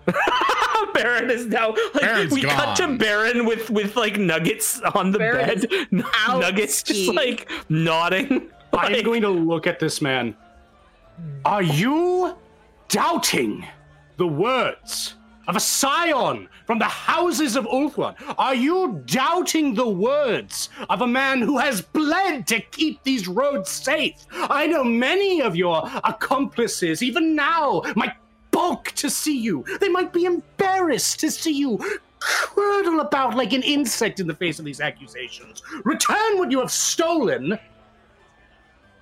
Barin 0.94 1.30
is 1.30 1.46
now 1.46 1.70
like 1.94 2.02
Barin's 2.02 2.32
we 2.32 2.42
cut 2.42 2.76
to. 2.76 2.96
Barin 2.96 3.44
with 3.44 3.70
with 3.70 3.96
like 3.96 4.18
nuggets 4.18 4.80
on 4.94 5.10
the 5.10 5.18
Barin 5.18 5.50
is 5.50 5.66
bed 5.66 6.05
out 6.26 6.40
nuggets 6.40 6.82
just 6.82 7.12
like 7.12 7.50
nodding 7.68 8.50
I'm 8.72 8.92
Like- 8.92 9.05
going 9.05 9.22
to 9.22 9.28
look 9.30 9.66
at 9.66 9.78
this 9.80 10.00
man. 10.02 10.36
Are 11.44 11.62
you 11.62 12.36
doubting 12.88 13.66
the 14.16 14.26
words 14.26 15.14
of 15.48 15.56
a 15.56 15.60
scion 15.60 16.48
from 16.66 16.78
the 16.78 16.84
houses 16.84 17.56
of 17.56 17.66
Ulthuan? 17.66 18.14
Are 18.38 18.54
you 18.54 19.02
doubting 19.06 19.74
the 19.74 19.88
words 19.88 20.68
of 20.88 21.02
a 21.02 21.06
man 21.06 21.40
who 21.40 21.58
has 21.58 21.80
bled 21.80 22.46
to 22.48 22.60
keep 22.60 23.02
these 23.02 23.28
roads 23.28 23.70
safe? 23.70 24.26
I 24.32 24.66
know 24.66 24.82
many 24.82 25.40
of 25.40 25.56
your 25.56 25.88
accomplices, 26.04 27.02
even 27.02 27.34
now, 27.34 27.82
might 27.94 28.14
balk 28.50 28.92
to 28.92 29.10
see 29.10 29.38
you. 29.38 29.64
They 29.80 29.88
might 29.88 30.12
be 30.12 30.24
embarrassed 30.24 31.20
to 31.20 31.30
see 31.30 31.52
you 31.52 31.78
curdle 32.18 33.00
about 33.00 33.36
like 33.36 33.52
an 33.52 33.62
insect 33.62 34.18
in 34.18 34.26
the 34.26 34.34
face 34.34 34.58
of 34.58 34.64
these 34.64 34.80
accusations. 34.80 35.62
Return 35.84 36.38
what 36.38 36.50
you 36.50 36.58
have 36.58 36.72
stolen 36.72 37.58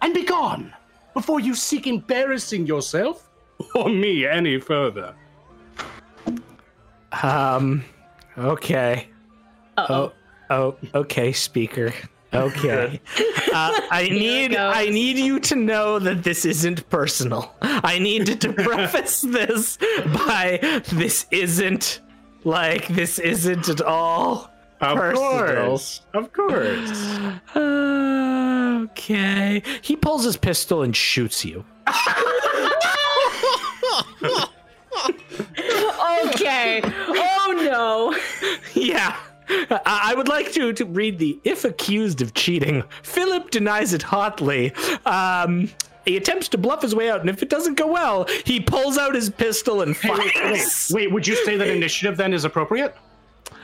and 0.02 0.12
be 0.12 0.24
gone 0.24 0.74
before 1.14 1.40
you 1.40 1.54
seek 1.54 1.86
embarrassing 1.86 2.66
yourself 2.66 3.30
or 3.74 3.88
me 3.88 4.26
any 4.26 4.58
further. 4.60 5.14
Um. 7.22 7.84
Okay. 8.36 9.08
Uh-oh. 9.76 10.12
Oh. 10.50 10.76
Oh. 10.94 10.98
Okay, 11.00 11.32
speaker. 11.32 11.92
Okay. 12.32 13.00
Uh, 13.56 13.70
I 13.88 14.08
need. 14.08 14.56
I 14.56 14.86
need 14.88 15.16
you 15.16 15.38
to 15.38 15.54
know 15.54 16.00
that 16.00 16.24
this 16.24 16.44
isn't 16.44 16.90
personal. 16.90 17.54
I 17.62 18.00
need 18.00 18.40
to 18.40 18.52
preface 18.52 19.20
this 19.20 19.78
by 20.12 20.58
this 20.92 21.26
isn't 21.30 22.00
Like 22.42 22.88
this 22.88 23.20
isn't 23.20 23.68
at 23.68 23.80
all 23.80 24.50
Of 24.80 24.96
personal. 24.98 25.38
course. 25.68 26.00
Of 26.14 26.32
course. 26.32 26.90
okay. 28.90 29.62
He 29.82 29.94
pulls 29.94 30.24
his 30.24 30.36
pistol 30.36 30.82
and 30.82 30.96
shoots 30.96 31.44
you. 31.44 31.64
Okay. 36.26 36.80
Oh 36.84 37.52
no. 37.56 38.16
Yeah. 38.74 39.16
I 39.48 39.80
I 39.84 40.14
would 40.14 40.28
like 40.28 40.52
to, 40.52 40.72
to 40.72 40.84
read 40.84 41.18
the 41.18 41.38
if 41.44 41.64
accused 41.64 42.22
of 42.22 42.34
cheating, 42.34 42.84
Philip 43.02 43.50
denies 43.50 43.92
it 43.92 44.02
hotly. 44.02 44.72
Um, 45.04 45.70
he 46.04 46.16
attempts 46.16 46.48
to 46.50 46.58
bluff 46.58 46.82
his 46.82 46.94
way 46.94 47.10
out, 47.10 47.20
and 47.20 47.30
if 47.30 47.42
it 47.42 47.48
doesn't 47.48 47.74
go 47.74 47.86
well, 47.86 48.26
he 48.44 48.60
pulls 48.60 48.98
out 48.98 49.14
his 49.14 49.30
pistol 49.30 49.82
and 49.82 49.96
fires. 49.96 50.90
Wait, 50.94 51.10
would 51.10 51.26
you 51.26 51.36
say 51.44 51.56
that 51.56 51.68
initiative 51.68 52.16
then 52.16 52.32
is 52.34 52.44
appropriate? 52.44 52.94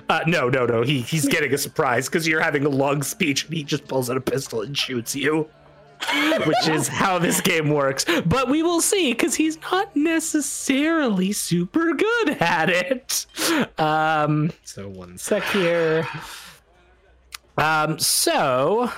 Uh, 0.09 0.21
no, 0.27 0.49
no, 0.49 0.67
no. 0.67 0.83
He, 0.83 1.03
he's 1.03 1.29
getting 1.29 1.53
a 1.55 1.59
surprise 1.59 2.09
because 2.09 2.27
you're 2.27 2.41
having 2.41 2.65
a 2.65 2.69
long 2.69 3.03
speech, 3.03 3.45
and 3.45 3.55
he 3.55 3.63
just 3.63 3.87
pulls 3.87 4.11
out 4.11 4.17
a 4.17 4.21
pistol 4.21 4.63
and 4.63 4.77
shoots 4.77 5.15
you. 5.15 5.49
Which 6.47 6.69
is 6.69 6.89
how 6.89 7.19
this 7.19 7.41
game 7.41 7.71
works. 7.71 8.05
But 8.27 8.49
we 8.49 8.63
will 8.63 8.81
see 8.81 9.13
because 9.13 9.35
he's 9.35 9.61
not 9.61 9.95
necessarily 9.95 11.33
super 11.33 11.95
good 11.95 12.31
at 12.41 12.71
it. 12.71 13.27
Um, 13.79 14.53
so 14.65 14.89
one 14.89 15.19
sec 15.19 15.43
here. 15.45 16.07
Um, 17.57 17.99
so 17.99 18.91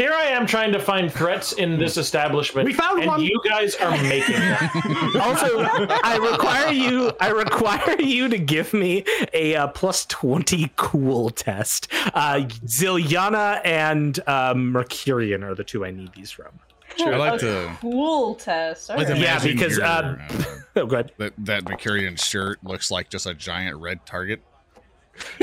Here 0.00 0.14
I 0.14 0.28
am 0.28 0.46
trying 0.46 0.72
to 0.72 0.78
find 0.80 1.12
threats 1.12 1.52
in 1.52 1.78
this 1.78 1.98
establishment. 1.98 2.64
We 2.64 2.72
found 2.72 3.00
and 3.00 3.06
one. 3.06 3.20
you 3.22 3.38
guys 3.46 3.74
are 3.74 3.90
making 3.90 4.40
them. 4.40 4.70
also 5.20 5.58
I 5.60 6.16
require 6.16 6.72
you 6.72 7.12
I 7.20 7.28
require 7.28 8.00
you 8.00 8.26
to 8.30 8.38
give 8.38 8.72
me 8.72 9.04
a 9.34 9.56
uh, 9.56 9.66
plus 9.68 10.06
20 10.06 10.72
cool 10.76 11.28
test. 11.28 11.88
Uh 12.14 12.46
Zilyana 12.64 13.60
and 13.62 14.18
uh, 14.26 14.54
Mercurian 14.56 15.42
are 15.44 15.54
the 15.54 15.64
two 15.64 15.84
I 15.84 15.90
need 15.90 16.14
these 16.14 16.30
from. 16.30 16.58
I 16.98 17.16
like 17.16 17.34
A 17.34 17.38
to. 17.40 17.76
cool 17.82 18.36
test. 18.36 18.90
All 18.90 18.96
Like 18.96 19.08
to 19.08 19.12
right. 19.12 19.20
Yeah, 19.20 19.38
because, 19.38 19.76
your, 19.76 19.84
uh, 19.84 20.16
uh, 20.30 20.44
Oh 20.76 20.86
good. 20.86 21.12
that 21.18 21.34
that 21.36 21.68
Mercurian 21.68 22.16
shirt 22.16 22.64
looks 22.64 22.90
like 22.90 23.10
just 23.10 23.26
a 23.26 23.34
giant 23.34 23.76
red 23.76 24.06
target. 24.06 24.40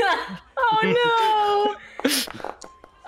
oh 0.00 1.76
no. 2.02 2.10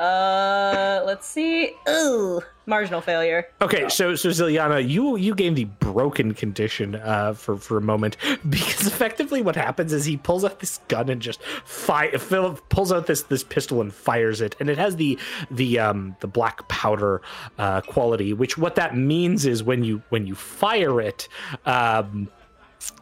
Uh, 0.00 1.02
let's 1.04 1.26
see. 1.26 1.74
Ooh, 1.86 2.40
marginal 2.64 3.02
failure. 3.02 3.46
Okay, 3.60 3.86
so 3.90 4.14
so 4.14 4.30
Zilyana, 4.30 4.88
you 4.88 5.16
you 5.16 5.34
gain 5.34 5.52
the 5.52 5.66
broken 5.66 6.32
condition 6.32 6.94
uh, 6.94 7.34
for 7.34 7.58
for 7.58 7.76
a 7.76 7.82
moment 7.82 8.16
because 8.48 8.86
effectively 8.86 9.42
what 9.42 9.56
happens 9.56 9.92
is 9.92 10.06
he 10.06 10.16
pulls 10.16 10.42
out 10.42 10.60
this 10.60 10.78
gun 10.88 11.10
and 11.10 11.20
just 11.20 11.42
fire. 11.42 12.16
Philip 12.16 12.66
pulls 12.70 12.92
out 12.92 13.06
this 13.08 13.24
this 13.24 13.44
pistol 13.44 13.82
and 13.82 13.92
fires 13.92 14.40
it, 14.40 14.56
and 14.58 14.70
it 14.70 14.78
has 14.78 14.96
the 14.96 15.18
the 15.50 15.78
um 15.78 16.16
the 16.20 16.26
black 16.26 16.66
powder 16.68 17.20
uh, 17.58 17.82
quality. 17.82 18.32
Which 18.32 18.56
what 18.56 18.76
that 18.76 18.96
means 18.96 19.44
is 19.44 19.62
when 19.62 19.84
you 19.84 20.02
when 20.08 20.26
you 20.26 20.34
fire 20.34 20.98
it. 21.02 21.28
Um, 21.66 22.30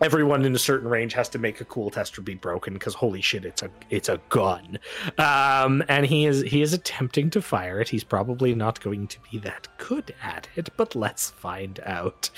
everyone 0.01 0.45
in 0.45 0.55
a 0.55 0.59
certain 0.59 0.89
range 0.89 1.13
has 1.13 1.29
to 1.29 1.39
make 1.39 1.61
a 1.61 1.65
cool 1.65 1.91
test 1.91 2.15
to 2.15 2.21
be 2.21 2.35
broken 2.35 2.75
because 2.75 2.95
holy 2.95 3.21
shit 3.21 3.45
it's 3.45 3.63
a 3.63 3.71
it's 3.91 4.09
a 4.09 4.21
gun 4.29 4.79
um 5.19 5.83
and 5.89 6.07
he 6.07 6.27
is 6.27 6.43
he 6.43 6.63
is 6.63 6.73
attempting 6.73 7.31
to 7.31 7.41
fire 7.41 7.81
it 7.81 7.89
he's 7.89 8.05
probably 8.05 8.55
not 8.55 8.81
going 8.81 9.07
to 9.07 9.19
be 9.31 9.39
that 9.39 9.69
good 9.79 10.15
at 10.23 10.49
it 10.57 10.69
but 10.77 10.95
let's 10.97 11.31
find 11.31 11.81
out 11.85 12.29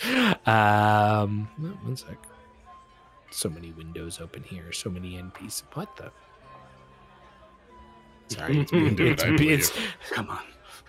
um 0.47 1.49
one 1.83 1.97
sec 1.97 2.17
so 3.31 3.49
many 3.49 3.71
windows 3.73 4.21
open 4.21 4.43
here 4.43 4.73
so 4.73 4.91
many 4.91 5.13
npcs 5.15 5.63
what 5.75 5.95
the 5.97 6.11
sorry 8.35 8.59
it's, 8.61 8.73
You 8.73 8.95
can 8.95 9.07
it's, 9.07 9.25
I 9.25 9.29
it's 9.29 9.73
Come 10.11 10.29
on. 10.29 10.41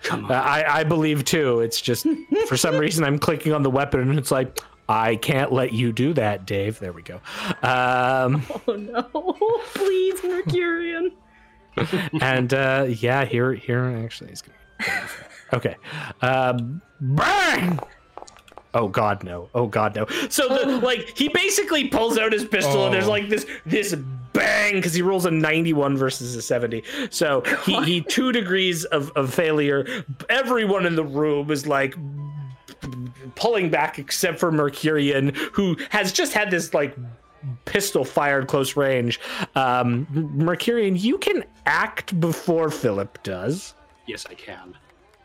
Come 0.03 0.25
on. 0.25 0.31
uh, 0.31 0.35
I, 0.35 0.80
I 0.80 0.83
believe 0.83 1.25
too. 1.25 1.59
It's 1.59 1.80
just 1.80 2.07
for 2.47 2.57
some 2.57 2.75
reason 2.75 3.03
I'm 3.03 3.19
clicking 3.19 3.53
on 3.53 3.61
the 3.61 3.69
weapon 3.69 3.99
and 3.99 4.17
it's 4.17 4.31
like 4.31 4.59
I 4.92 5.16
can't 5.16 5.52
let 5.53 5.72
you 5.74 5.92
do 5.94 6.14
that, 6.14 6.45
Dave. 6.45 6.80
There 6.80 6.92
we 6.92 7.02
go. 7.02 7.22
Um, 7.64 8.44
Oh 8.68 8.76
no! 8.76 9.60
Please, 9.74 10.22
Mercurian. 10.24 11.14
and 12.22 12.53
uh, 12.53 12.86
yeah, 12.90 13.24
here 13.26 13.53
here 13.53 13.86
actually 14.03 14.32
is 14.32 14.42
gonna. 14.42 15.08
Okay. 15.53 15.76
Um, 16.22 16.82
bang. 17.00 17.80
Oh 18.74 18.88
God, 18.88 19.24
no! 19.24 19.50
Oh 19.56 19.68
God, 19.68 19.95
no! 19.95 20.06
So 20.30 20.48
the 20.48 20.78
like 20.84 21.18
he 21.18 21.30
basically 21.30 21.88
pulls 21.88 22.18
out 22.18 22.32
his 22.34 22.45
pistol 22.45 22.86
and 22.86 22.94
there's 22.94 23.06
Oh. 23.08 23.10
like 23.10 23.30
this 23.30 23.45
this 23.66 23.95
bang 24.34 24.76
because 24.76 24.94
he 24.94 25.02
rolls 25.02 25.26
a 25.26 25.32
91 25.32 25.98
versus 25.98 26.36
a 26.36 26.42
70. 26.42 26.84
So 27.10 27.42
he 27.66 27.84
he 27.84 28.02
two 28.02 28.32
degrees 28.32 28.86
of 28.86 29.11
of 29.11 29.34
failure. 29.34 30.06
Everyone 30.30 30.86
in 30.86 30.95
the 30.95 31.03
room 31.03 31.52
is 31.52 31.68
like 31.68 31.95
pulling 33.35 33.69
back 33.69 33.99
except 33.99 34.40
for 34.40 34.51
Mercurian, 34.51 35.33
who 35.53 35.77
has 35.90 36.11
just 36.11 36.33
had 36.33 36.51
this 36.51 36.73
like 36.73 36.95
pistol 37.65 38.06
fired 38.06 38.48
close 38.48 38.75
range. 38.75 39.19
Um, 39.56 40.07
Mercurian, 40.11 40.95
you 40.95 41.17
can 41.17 41.43
act 41.65 42.19
before 42.19 42.69
Philip 42.69 43.22
does. 43.23 43.73
Yes, 44.07 44.25
I 44.30 44.33
can. 44.33 44.75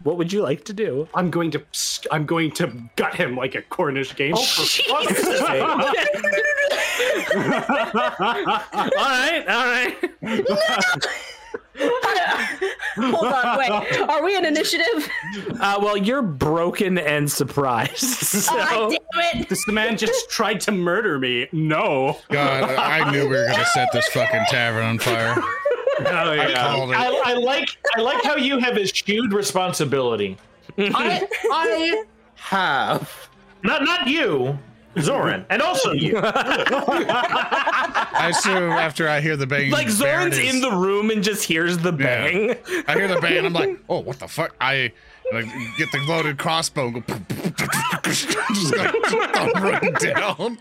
What 0.02 0.18
would 0.18 0.32
you 0.32 0.42
like 0.42 0.64
to 0.64 0.72
do? 0.72 1.08
I'm 1.14 1.30
going 1.30 1.50
to. 1.52 1.62
I'm 2.12 2.26
going 2.26 2.52
to 2.52 2.72
gut 2.96 3.14
him 3.14 3.34
like 3.34 3.54
a 3.54 3.62
Cornish 3.62 4.14
game. 4.14 4.34
all 4.36 4.42
right, 8.94 9.44
all 9.48 9.66
right. 9.66 11.32
Hold 12.96 13.26
on, 13.32 13.58
wait. 13.58 14.00
Are 14.08 14.24
we 14.24 14.36
an 14.36 14.44
initiative? 14.44 15.08
Uh, 15.60 15.78
well, 15.82 15.96
you're 15.96 16.22
broken 16.22 16.98
and 16.98 17.30
surprised. 17.30 18.00
So 18.36 18.52
Ah, 18.54 18.88
damn 18.90 19.40
it! 19.40 19.48
this 19.48 19.66
man 19.68 19.96
just 19.96 20.30
tried 20.30 20.60
to 20.62 20.72
murder 20.72 21.18
me. 21.18 21.48
No. 21.52 22.18
God, 22.30 22.64
I 22.64 23.10
knew 23.10 23.22
we 23.28 23.36
were 23.36 23.46
gonna 23.46 23.64
set 23.66 23.90
this 23.92 24.06
fucking 24.08 24.44
tavern 24.48 24.84
on 24.84 24.98
fire. 24.98 25.34
Oh 25.38 26.04
I 26.04 26.52
called 26.54 26.90
it. 26.90 26.96
I, 26.96 27.32
I 27.32 27.34
like 27.34 27.76
I 27.96 28.00
like 28.00 28.22
how 28.22 28.36
you 28.36 28.58
have 28.58 28.76
eschewed 28.76 29.32
responsibility. 29.32 30.36
I, 30.78 31.26
I 31.50 32.04
have. 32.36 33.28
Not 33.62 33.82
not 33.84 34.06
you, 34.06 34.58
Zoran, 35.00 35.44
and 35.50 35.60
also 35.62 35.92
you. 35.92 36.14
I 36.22 38.28
assume 38.30 38.70
after 38.72 39.08
I 39.08 39.20
hear 39.20 39.36
the 39.36 39.46
bang, 39.46 39.70
like 39.70 39.88
Zoran's 39.88 40.38
is- 40.38 40.54
in 40.54 40.60
the 40.60 40.70
room 40.70 41.10
and 41.10 41.22
just 41.22 41.44
hears 41.44 41.78
the 41.78 41.92
bang. 41.92 42.56
I 42.88 42.94
hear 42.94 43.08
the 43.08 43.20
bang. 43.20 43.44
I'm 43.46 43.52
like, 43.52 43.78
oh, 43.88 44.00
what 44.00 44.18
the 44.18 44.28
fuck? 44.28 44.54
I 44.60 44.92
like 45.32 45.46
get 45.76 45.90
the 45.92 45.98
loaded 46.08 46.38
crossbow. 46.38 46.88
And 46.88 47.06
go, 47.06 47.14
just 48.02 48.76
like 48.76 48.94
thumb 49.34 49.92
down. 50.00 50.58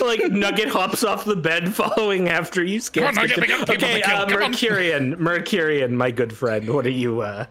like 0.00 0.22
Nugget 0.30 0.68
hops 0.68 1.04
off 1.04 1.24
the 1.24 1.36
bed 1.36 1.74
following 1.74 2.28
after 2.28 2.62
you 2.64 2.80
scare. 2.80 3.06
Come 3.12 3.18
on, 3.18 3.28
Nugget, 3.28 3.70
Okay, 3.70 4.02
uh. 4.02 4.26
Mercurian, 4.28 5.16
Mercurian, 5.22 5.96
my 5.96 6.10
good 6.10 6.32
friend. 6.32 6.72
What 6.72 6.86
are 6.86 6.90
you? 6.90 7.20
uh 7.22 7.46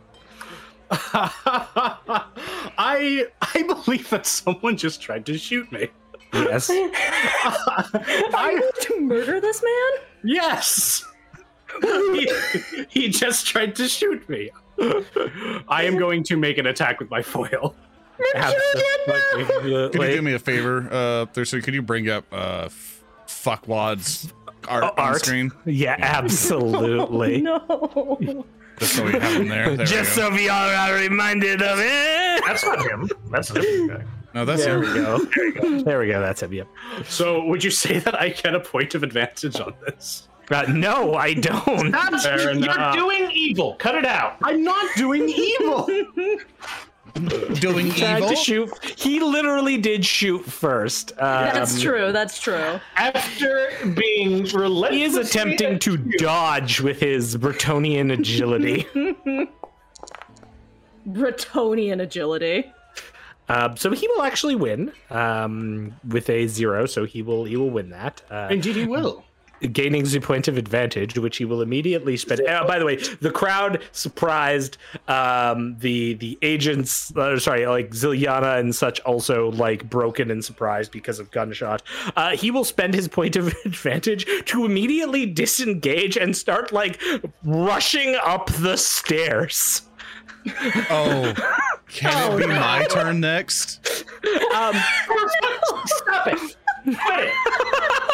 I 2.77 3.25
I 3.41 3.63
believe 3.63 4.09
that 4.09 4.25
someone 4.25 4.77
just 4.77 5.01
tried 5.01 5.25
to 5.27 5.37
shoot 5.37 5.71
me. 5.71 5.87
Yes. 6.33 6.69
I 6.73 8.51
you 8.61 8.71
to 8.81 9.01
murder 9.01 9.39
this 9.41 9.61
man? 9.63 9.91
Yes. 10.23 11.03
he, 11.81 12.29
he 12.89 13.07
just 13.09 13.45
tried 13.47 13.75
to 13.75 13.87
shoot 13.87 14.27
me. 14.29 14.49
I 15.67 15.83
am 15.83 15.97
going 15.97 16.23
to 16.23 16.37
make 16.37 16.57
an 16.57 16.67
attack 16.67 16.99
with 16.99 17.09
my 17.09 17.21
foil. 17.21 17.75
Could 18.33 19.63
you 19.65 19.91
do 19.91 20.21
me 20.21 20.33
a 20.33 20.39
favor, 20.39 20.87
uh, 20.91 21.25
Thursday? 21.27 21.59
Could 21.61 21.73
you 21.73 21.81
bring 21.81 22.09
up 22.09 22.25
uh, 22.31 22.63
f- 22.65 23.03
fuckwad's 23.27 24.31
art, 24.67 24.83
Oh, 24.83 24.87
on 24.89 24.93
art? 24.97 25.19
screen? 25.25 25.51
yeah, 25.65 25.95
absolutely. 25.99 27.41
No. 27.41 28.45
Just 28.81 28.95
so 28.95 29.05
we 29.05 29.11
have 29.11 29.21
them 29.33 29.47
there. 29.47 29.75
there 29.77 29.85
Just 29.85 30.13
so 30.15 30.29
we 30.31 30.49
all 30.49 30.69
are 30.69 30.95
reminded 30.95 31.61
of 31.61 31.77
it. 31.79 32.43
That's 32.47 32.65
not 32.65 32.81
him. 32.81 33.09
That's 33.29 33.51
a 33.51 33.53
different 33.53 33.89
guy. 33.91 34.05
No, 34.33 34.43
that's 34.45 34.63
There 34.65 34.81
it. 34.81 34.87
we 34.87 34.93
go. 34.95 35.19
There 35.35 35.45
we 35.45 35.51
go. 35.51 35.81
There 35.83 35.99
we 35.99 36.07
go. 36.07 36.19
That's 36.21 36.41
him. 36.41 36.51
Yep. 36.53 36.67
So, 37.05 37.45
would 37.45 37.63
you 37.63 37.69
say 37.71 37.99
that 37.99 38.19
I 38.19 38.29
get 38.29 38.55
a 38.55 38.59
point 38.59 38.95
of 38.95 39.03
advantage 39.03 39.59
on 39.59 39.73
this? 39.85 40.27
Uh, 40.49 40.63
no, 40.69 41.13
I 41.13 41.33
don't. 41.33 41.91
That's, 41.91 42.25
Fair 42.25 42.39
you're 42.41 42.51
enough. 42.51 42.95
doing 42.95 43.29
evil. 43.31 43.75
Cut 43.75 43.95
it 43.95 44.05
out. 44.05 44.37
I'm 44.41 44.63
not 44.63 44.85
doing 44.97 45.29
evil. 45.29 45.87
Doing 47.13 47.91
Tried 47.91 48.17
evil. 48.17 48.29
to 48.29 48.35
shoot. 48.35 48.85
He 48.97 49.19
literally 49.19 49.77
did 49.77 50.05
shoot 50.05 50.43
first. 50.45 51.11
Um, 51.13 51.17
That's 51.53 51.81
true. 51.81 52.11
That's 52.11 52.39
true. 52.39 52.79
After 52.95 53.69
being 53.95 54.43
relentless, 54.45 54.91
He 54.91 55.03
is 55.03 55.15
attempting 55.17 55.79
to 55.79 55.97
dodge 55.97 56.79
with 56.81 56.99
his 56.99 57.37
Bretonnian 57.37 58.11
agility. 58.13 58.87
Bretonnian 61.07 62.01
agility. 62.01 62.71
Um, 63.49 63.75
so 63.75 63.91
he 63.91 64.07
will 64.07 64.21
actually 64.21 64.55
win 64.55 64.91
um, 65.09 65.93
with 66.07 66.29
a 66.29 66.47
zero. 66.47 66.85
So 66.85 67.05
he 67.05 67.21
will 67.21 67.43
he 67.43 67.57
will 67.57 67.69
win 67.69 67.89
that. 67.89 68.21
Uh, 68.29 68.47
Indeed, 68.51 68.75
he 68.77 68.85
will. 68.85 69.25
Gaining 69.71 70.03
the 70.05 70.19
point 70.19 70.47
of 70.47 70.57
advantage, 70.57 71.17
which 71.17 71.37
he 71.37 71.45
will 71.45 71.61
immediately 71.61 72.17
spend. 72.17 72.41
Uh, 72.47 72.65
by 72.65 72.79
the 72.79 72.85
way, 72.85 72.95
the 72.95 73.29
crowd 73.31 73.81
surprised. 73.91 74.77
Um, 75.07 75.77
the 75.79 76.13
the 76.15 76.37
agents, 76.41 77.15
uh, 77.15 77.37
sorry, 77.37 77.67
like 77.67 77.91
Zilyana 77.91 78.59
and 78.59 78.73
such, 78.73 78.99
also 79.01 79.51
like 79.51 79.89
broken 79.89 80.31
and 80.31 80.43
surprised 80.43 80.91
because 80.91 81.19
of 81.19 81.29
gunshot. 81.31 81.83
Uh, 82.15 82.31
he 82.35 82.49
will 82.51 82.63
spend 82.63 82.93
his 82.93 83.07
point 83.07 83.35
of 83.35 83.47
advantage 83.65 84.25
to 84.45 84.65
immediately 84.65 85.25
disengage 85.27 86.17
and 86.17 86.35
start 86.35 86.71
like 86.71 86.99
rushing 87.43 88.17
up 88.23 88.51
the 88.53 88.77
stairs. 88.77 89.83
Oh, 90.89 91.33
can 91.87 92.31
Oh, 92.31 92.35
it 92.35 92.41
be 92.41 92.47
no. 92.47 92.59
my 92.59 92.83
turn 92.89 93.19
next? 93.19 94.05
Um, 94.55 94.75
Stop 95.85 96.27
it! 96.27 96.55
Quit 96.83 96.97
it! 96.97 97.33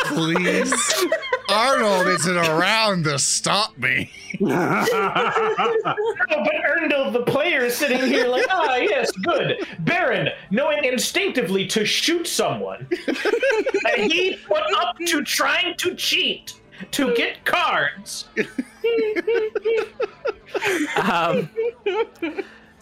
Please, 0.05 1.05
Arnold 1.49 2.07
isn't 2.07 2.37
around 2.37 3.03
to 3.05 3.19
stop 3.19 3.77
me. 3.77 4.11
No, 4.39 4.85
but 6.43 6.53
Earndil, 6.67 7.11
the 7.11 7.23
player, 7.25 7.61
is 7.65 7.75
sitting 7.75 7.99
here 8.01 8.27
like, 8.27 8.45
ah, 8.51 8.75
yes, 8.75 9.11
good. 9.23 9.65
Barin, 9.79 10.29
knowing 10.51 10.83
instinctively 10.83 11.65
to 11.67 11.85
shoot 11.85 12.27
someone, 12.27 12.87
and 13.97 14.11
he 14.11 14.35
put 14.47 14.61
up 14.77 14.95
to 15.07 15.23
trying 15.23 15.75
to 15.77 15.95
cheat 15.95 16.53
to 16.91 17.15
get 17.15 17.43
cards. 17.45 18.25
um, 20.97 21.49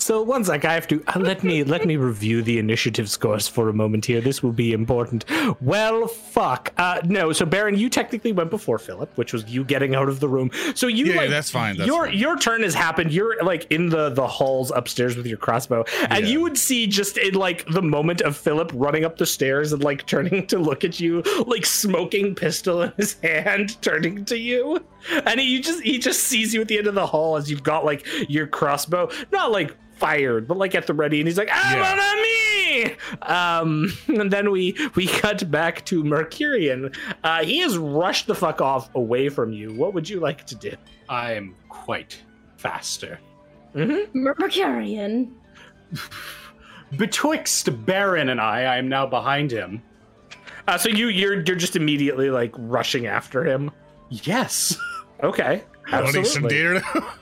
so 0.06 0.22
one 0.22 0.44
sec, 0.44 0.64
I 0.66 0.74
have 0.74 0.88
to 0.90 1.04
uh, 1.08 1.20
let 1.20 1.44
me 1.44 1.64
let 1.64 1.86
me 1.86 1.98
review 1.98 2.42
the 2.44 2.60
initiative 2.60 3.10
scores 3.10 3.48
for 3.48 3.70
a 3.70 3.74
moment 3.74 4.06
here. 4.06 4.22
This 4.22 4.44
will 4.44 4.52
be 4.54 4.72
important. 4.72 5.26
Well, 5.62 6.08
fuck. 6.08 6.72
Uh, 6.78 7.02
no, 7.06 7.32
so 7.34 7.46
Barin, 7.46 7.76
you 7.78 7.90
technically 7.90 8.32
went 8.32 8.50
before 8.52 8.78
Philip, 8.78 9.10
which 9.18 9.34
was 9.34 9.46
you 9.46 9.64
getting 9.64 9.96
out 9.96 10.08
of 10.08 10.20
the 10.20 10.30
room. 10.30 10.52
So 10.76 10.86
you 10.88 11.06
Yeah, 11.06 11.16
like 11.18 11.30
that's 11.32 11.50
fine, 11.50 11.78
that's 11.78 11.88
your 11.88 12.06
fine. 12.06 12.18
your 12.18 12.38
turn 12.38 12.62
has 12.64 12.76
happened. 12.76 13.12
You're 13.12 13.44
like 13.44 13.66
in 13.72 13.90
the 13.90 14.10
the 14.10 14.28
halls 14.28 14.72
upstairs 14.76 15.18
with 15.18 15.26
your 15.26 15.38
crossbow, 15.38 15.84
and 16.10 16.24
Yeah. 16.26 16.32
you 16.32 16.42
would 16.42 16.58
see 16.58 16.86
just 16.88 17.18
in 17.18 17.34
like 17.34 17.66
the 17.68 17.82
moment 17.82 18.22
of 18.22 18.38
Philip 18.38 18.72
running 18.76 19.06
up 19.06 19.18
the 19.18 19.26
stairs 19.26 19.74
and 19.74 19.84
like 19.84 20.06
turning 20.06 20.46
to 20.52 20.60
look 20.60 20.84
at 20.84 21.00
you, 21.00 21.24
like 21.48 21.66
smoking 21.66 22.36
pistol 22.36 22.84
in 22.84 22.94
his 22.98 23.14
hand, 23.24 23.82
turning 23.82 24.24
to 24.26 24.38
you, 24.38 24.86
and 25.26 25.40
he 25.40 25.60
just 25.60 25.82
he 25.84 25.98
just 26.00 26.24
sees 26.24 26.54
you 26.54 26.62
at 26.62 26.68
the 26.68 26.78
end 26.78 26.88
of 26.88 26.96
the 26.96 27.06
hall 27.06 27.36
as 27.38 27.50
you've 27.50 27.64
got 27.64 27.86
like 27.86 28.06
your 28.30 28.48
crossbow, 28.48 29.10
not 29.32 29.52
like 29.52 29.76
fired, 29.98 30.48
but 30.48 30.58
like 30.58 30.76
at 30.76 30.88
the 30.88 30.94
ready, 30.94 31.20
and 31.20 31.28
he's 31.28 31.38
like, 31.38 31.50
"Ah, 31.52 31.74
Yeah. 31.76 31.96
mon 31.96 32.00
ami!" 32.00 32.96
Um, 33.22 33.94
and 34.22 34.32
then 34.32 34.52
we 34.52 34.76
we 34.96 35.08
cut 35.08 35.50
back 35.50 35.86
to 35.86 36.04
Mercurian. 36.04 36.92
Uh, 37.24 37.44
he 37.44 37.60
has 37.60 37.78
rushed 37.78 38.28
the 38.28 38.36
fuck 38.36 38.62
off 38.62 38.94
away 38.96 39.30
from 39.30 39.54
you. 39.54 39.74
What 39.74 39.94
would 39.94 40.10
you 40.10 40.20
like 40.20 40.46
to 40.48 40.56
do? 40.56 40.74
I'm 41.10 41.56
quite 41.70 42.22
faster. 42.58 43.20
Mer- 43.74 44.08
Mercurian. 44.14 45.36
Betwixt 46.98 47.86
Barin 47.86 48.30
and 48.30 48.40
I, 48.40 48.64
I 48.64 48.78
am 48.78 48.88
now 48.90 49.06
behind 49.06 49.52
him. 49.52 49.82
Uh, 50.68 50.78
so 50.78 50.90
you 50.90 51.08
you're 51.08 51.36
you're 51.44 51.56
just 51.56 51.76
immediately 51.76 52.30
like 52.30 52.52
rushing 52.58 53.06
after 53.08 53.46
him. 53.46 53.72
Yes. 54.10 54.78
Okay, 55.24 55.64
Wanting 55.92 56.26
some 56.26 56.46
absolutely. 56.46 56.80
dinner? 56.82 56.84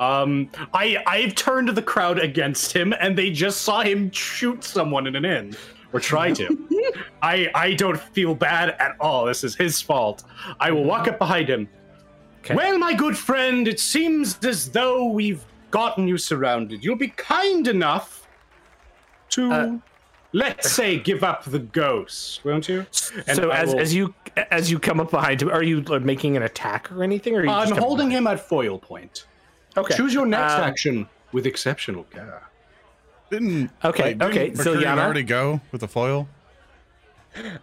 Um, 0.00 0.50
I 0.72 0.98
I've 1.06 1.36
turned 1.36 1.68
the 1.68 1.82
crowd 1.82 2.18
against 2.18 2.72
him, 2.72 2.92
and 2.98 3.16
they 3.16 3.30
just 3.30 3.60
saw 3.62 3.82
him 3.82 4.10
shoot 4.10 4.64
someone 4.64 5.06
in 5.06 5.14
an 5.14 5.24
inn, 5.24 5.54
or 5.92 6.00
try 6.00 6.32
to. 6.32 6.92
I 7.22 7.48
I 7.54 7.74
don't 7.74 8.00
feel 8.00 8.34
bad 8.34 8.70
at 8.80 8.96
all. 8.98 9.24
This 9.26 9.44
is 9.44 9.54
his 9.54 9.80
fault. 9.80 10.24
I 10.58 10.72
will 10.72 10.82
walk 10.82 11.06
up 11.06 11.20
behind 11.20 11.48
him. 11.48 11.68
Okay. 12.40 12.56
Well, 12.56 12.76
my 12.76 12.92
good 12.92 13.16
friend, 13.16 13.68
it 13.68 13.78
seems 13.78 14.36
as 14.44 14.68
though 14.68 15.06
we've 15.06 15.44
gotten 15.70 16.08
you 16.08 16.18
surrounded. 16.18 16.82
You'll 16.82 16.96
be 16.96 17.08
kind 17.08 17.68
enough 17.68 18.26
to, 19.30 19.52
Uh, 19.52 19.78
let's 20.34 20.70
say, 20.70 20.98
give 20.98 21.24
up 21.24 21.44
the 21.44 21.58
ghost, 21.60 22.44
won't 22.44 22.68
you? 22.68 22.84
And 23.26 23.36
so 23.36 23.50
I 23.50 23.56
as 23.60 23.72
will- 23.72 23.80
as 23.80 23.94
you 23.94 24.14
as 24.50 24.70
you 24.70 24.78
come 24.78 25.00
up 25.00 25.10
behind 25.10 25.40
him, 25.40 25.48
are 25.50 25.62
you 25.62 25.80
making 26.02 26.36
an 26.36 26.42
attack 26.42 26.90
or 26.92 27.02
anything? 27.02 27.34
Or 27.36 27.40
are 27.40 27.44
you 27.44 27.50
I'm 27.50 27.70
holding 27.76 28.08
behind? 28.08 28.26
him 28.26 28.32
at 28.32 28.46
foil 28.48 28.78
point. 28.78 29.24
Okay. 29.76 29.94
Choose 29.96 30.12
your 30.12 30.26
next 30.26 30.52
Um, 30.54 30.60
action 30.62 31.08
with 31.32 31.46
exceptional 31.46 32.04
care. 32.04 32.42
Didn't 33.30 33.70
Okay, 33.84 34.02
like, 34.02 34.18
didn't 34.18 34.22
okay, 34.30 34.50
Mercurian 34.54 34.82
Zilyana? 34.82 35.04
already 35.04 35.22
go 35.22 35.60
with 35.72 35.80
the 35.80 35.88
foil? 35.88 36.28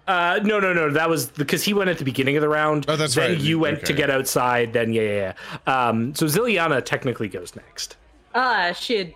Uh, 0.06 0.40
no, 0.43 0.59
no, 0.59 0.74
no. 0.74 0.90
That 0.91 1.09
was 1.09 1.27
because 1.27 1.64
he 1.64 1.74
went 1.74 1.90
at 1.90 1.98
the 1.98 2.03
beginning 2.03 2.35
of 2.35 2.41
the 2.41 2.50
round. 2.50 2.85
Oh, 2.90 2.98
that's 2.98 3.16
then 3.16 3.32
right. 3.32 3.40
you 3.40 3.58
went 3.59 3.85
to 3.85 3.93
get 3.93 4.09
outside. 4.09 4.74
Then 4.74 4.91
yeah, 4.91 5.01
yeah, 5.01 5.33
yeah. 5.67 5.88
Um, 5.88 6.14
so 6.14 6.25
Zilyana 6.25 6.83
technically 6.83 7.30
goes 7.30 7.56
next. 7.56 7.95
Ah, 8.35 8.74
shit. 8.74 9.14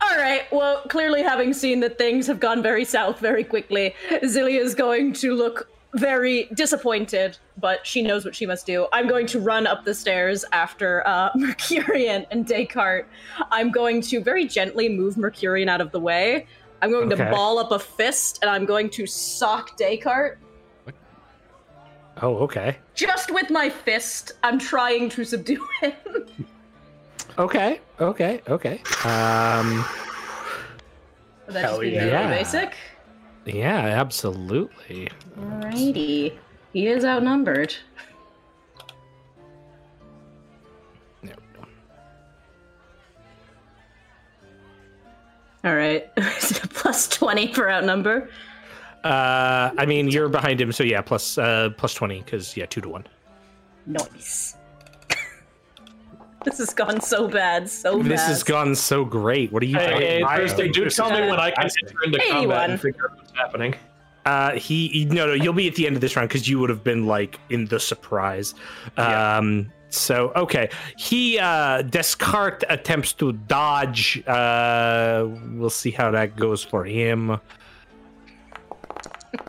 All 0.00 0.16
right. 0.16 0.42
Well, 0.52 0.82
clearly, 0.88 1.22
having 1.22 1.52
seen 1.52 1.80
that 1.80 1.98
things 1.98 2.26
have 2.26 2.40
gone 2.40 2.62
very 2.62 2.84
south 2.84 3.18
very 3.20 3.44
quickly, 3.44 3.94
Zilia 4.22 4.60
is 4.60 4.74
going 4.74 5.12
to 5.14 5.34
look 5.34 5.68
very 5.94 6.48
disappointed, 6.54 7.38
but 7.56 7.86
she 7.86 8.02
knows 8.02 8.24
what 8.24 8.34
she 8.34 8.46
must 8.46 8.66
do. 8.66 8.86
I'm 8.92 9.08
going 9.08 9.26
to 9.28 9.40
run 9.40 9.66
up 9.66 9.84
the 9.84 9.94
stairs 9.94 10.44
after 10.52 11.06
uh, 11.06 11.30
Mercurian 11.34 12.26
and 12.30 12.46
Descartes. 12.46 13.06
I'm 13.50 13.70
going 13.70 14.00
to 14.02 14.20
very 14.20 14.46
gently 14.46 14.88
move 14.88 15.16
Mercurian 15.16 15.68
out 15.68 15.80
of 15.80 15.90
the 15.90 16.00
way. 16.00 16.46
I'm 16.82 16.90
going 16.90 17.12
Okay. 17.12 17.24
to 17.24 17.30
ball 17.30 17.58
up 17.58 17.72
a 17.72 17.78
fist 17.78 18.38
and 18.42 18.50
I'm 18.50 18.64
going 18.66 18.90
to 18.90 19.06
sock 19.06 19.76
Descartes. 19.76 20.38
Oh, 22.20 22.36
okay, 22.38 22.76
Just 22.94 23.30
with 23.32 23.48
my 23.48 23.70
fist, 23.70 24.32
I'm 24.42 24.58
trying 24.58 25.08
to 25.10 25.24
subdue 25.24 25.64
him. 25.80 25.92
okay, 27.38 27.80
okay, 28.00 28.40
okay. 28.48 28.80
Um, 29.04 29.84
Would 31.46 31.56
that 31.56 31.62
just 31.62 31.80
be 31.80 31.90
yeah. 31.90 32.04
really 32.04 32.38
basic? 32.38 32.74
yeah, 33.46 33.78
absolutely. 33.78 35.08
Alrighty. 35.38 36.36
He 36.72 36.86
is 36.86 37.04
outnumbered. 37.04 37.74
There 41.22 41.34
we 41.34 41.58
go. 41.60 41.66
All 45.64 45.74
right. 45.74 46.14
Plus 46.16 47.08
20 47.08 47.52
for 47.54 47.70
outnumber. 47.70 48.28
Uh, 49.04 49.70
I 49.78 49.86
mean, 49.86 50.08
you're 50.08 50.28
behind 50.28 50.60
him, 50.60 50.72
so 50.72 50.82
yeah, 50.82 51.00
plus 51.00 51.38
uh 51.38 51.70
plus 51.78 51.94
twenty 51.94 52.20
because 52.20 52.56
yeah, 52.56 52.66
two 52.66 52.80
to 52.80 52.88
one. 52.88 53.06
Nice. 53.86 54.57
this 56.44 56.58
has 56.58 56.74
gone 56.74 57.00
so 57.00 57.28
bad, 57.28 57.68
so 57.68 57.98
bad. 57.98 58.06
This 58.06 58.20
bad. 58.20 58.28
has 58.28 58.42
gone 58.42 58.74
so 58.74 59.04
great. 59.04 59.52
What 59.52 59.62
are 59.62 59.66
you? 59.66 59.76
Hey, 59.76 59.90
talking 59.90 60.06
hey, 60.06 60.22
about? 60.22 60.36
Thursday, 60.36 60.68
do 60.68 60.88
tell 60.90 61.10
me 61.10 61.20
when 61.28 61.40
I 61.40 61.50
can 61.50 61.64
enter 61.64 62.04
into 62.04 62.18
combat 62.18 62.38
81. 62.38 62.70
and 62.70 62.80
figure 62.80 63.10
out 63.10 63.16
what's 63.16 63.32
happening. 63.32 63.74
Uh, 64.24 64.52
he, 64.52 64.88
he 64.88 65.04
no 65.06 65.26
no 65.26 65.32
you'll 65.32 65.54
be 65.54 65.66
at 65.68 65.74
the 65.74 65.86
end 65.86 65.96
of 65.96 66.02
this 66.02 66.14
round 66.14 66.28
because 66.28 66.46
you 66.46 66.58
would 66.58 66.68
have 66.68 66.84
been 66.84 67.06
like 67.06 67.40
in 67.48 67.64
the 67.66 67.80
surprise. 67.80 68.54
Um, 68.98 69.72
so 69.88 70.32
okay, 70.36 70.68
he 70.96 71.38
uh, 71.38 71.82
Descartes 71.82 72.64
attempts 72.68 73.12
to 73.14 73.32
dodge. 73.32 74.22
Uh, 74.26 75.26
we'll 75.52 75.70
see 75.70 75.90
how 75.90 76.10
that 76.10 76.36
goes 76.36 76.62
for 76.62 76.84
him. 76.84 77.40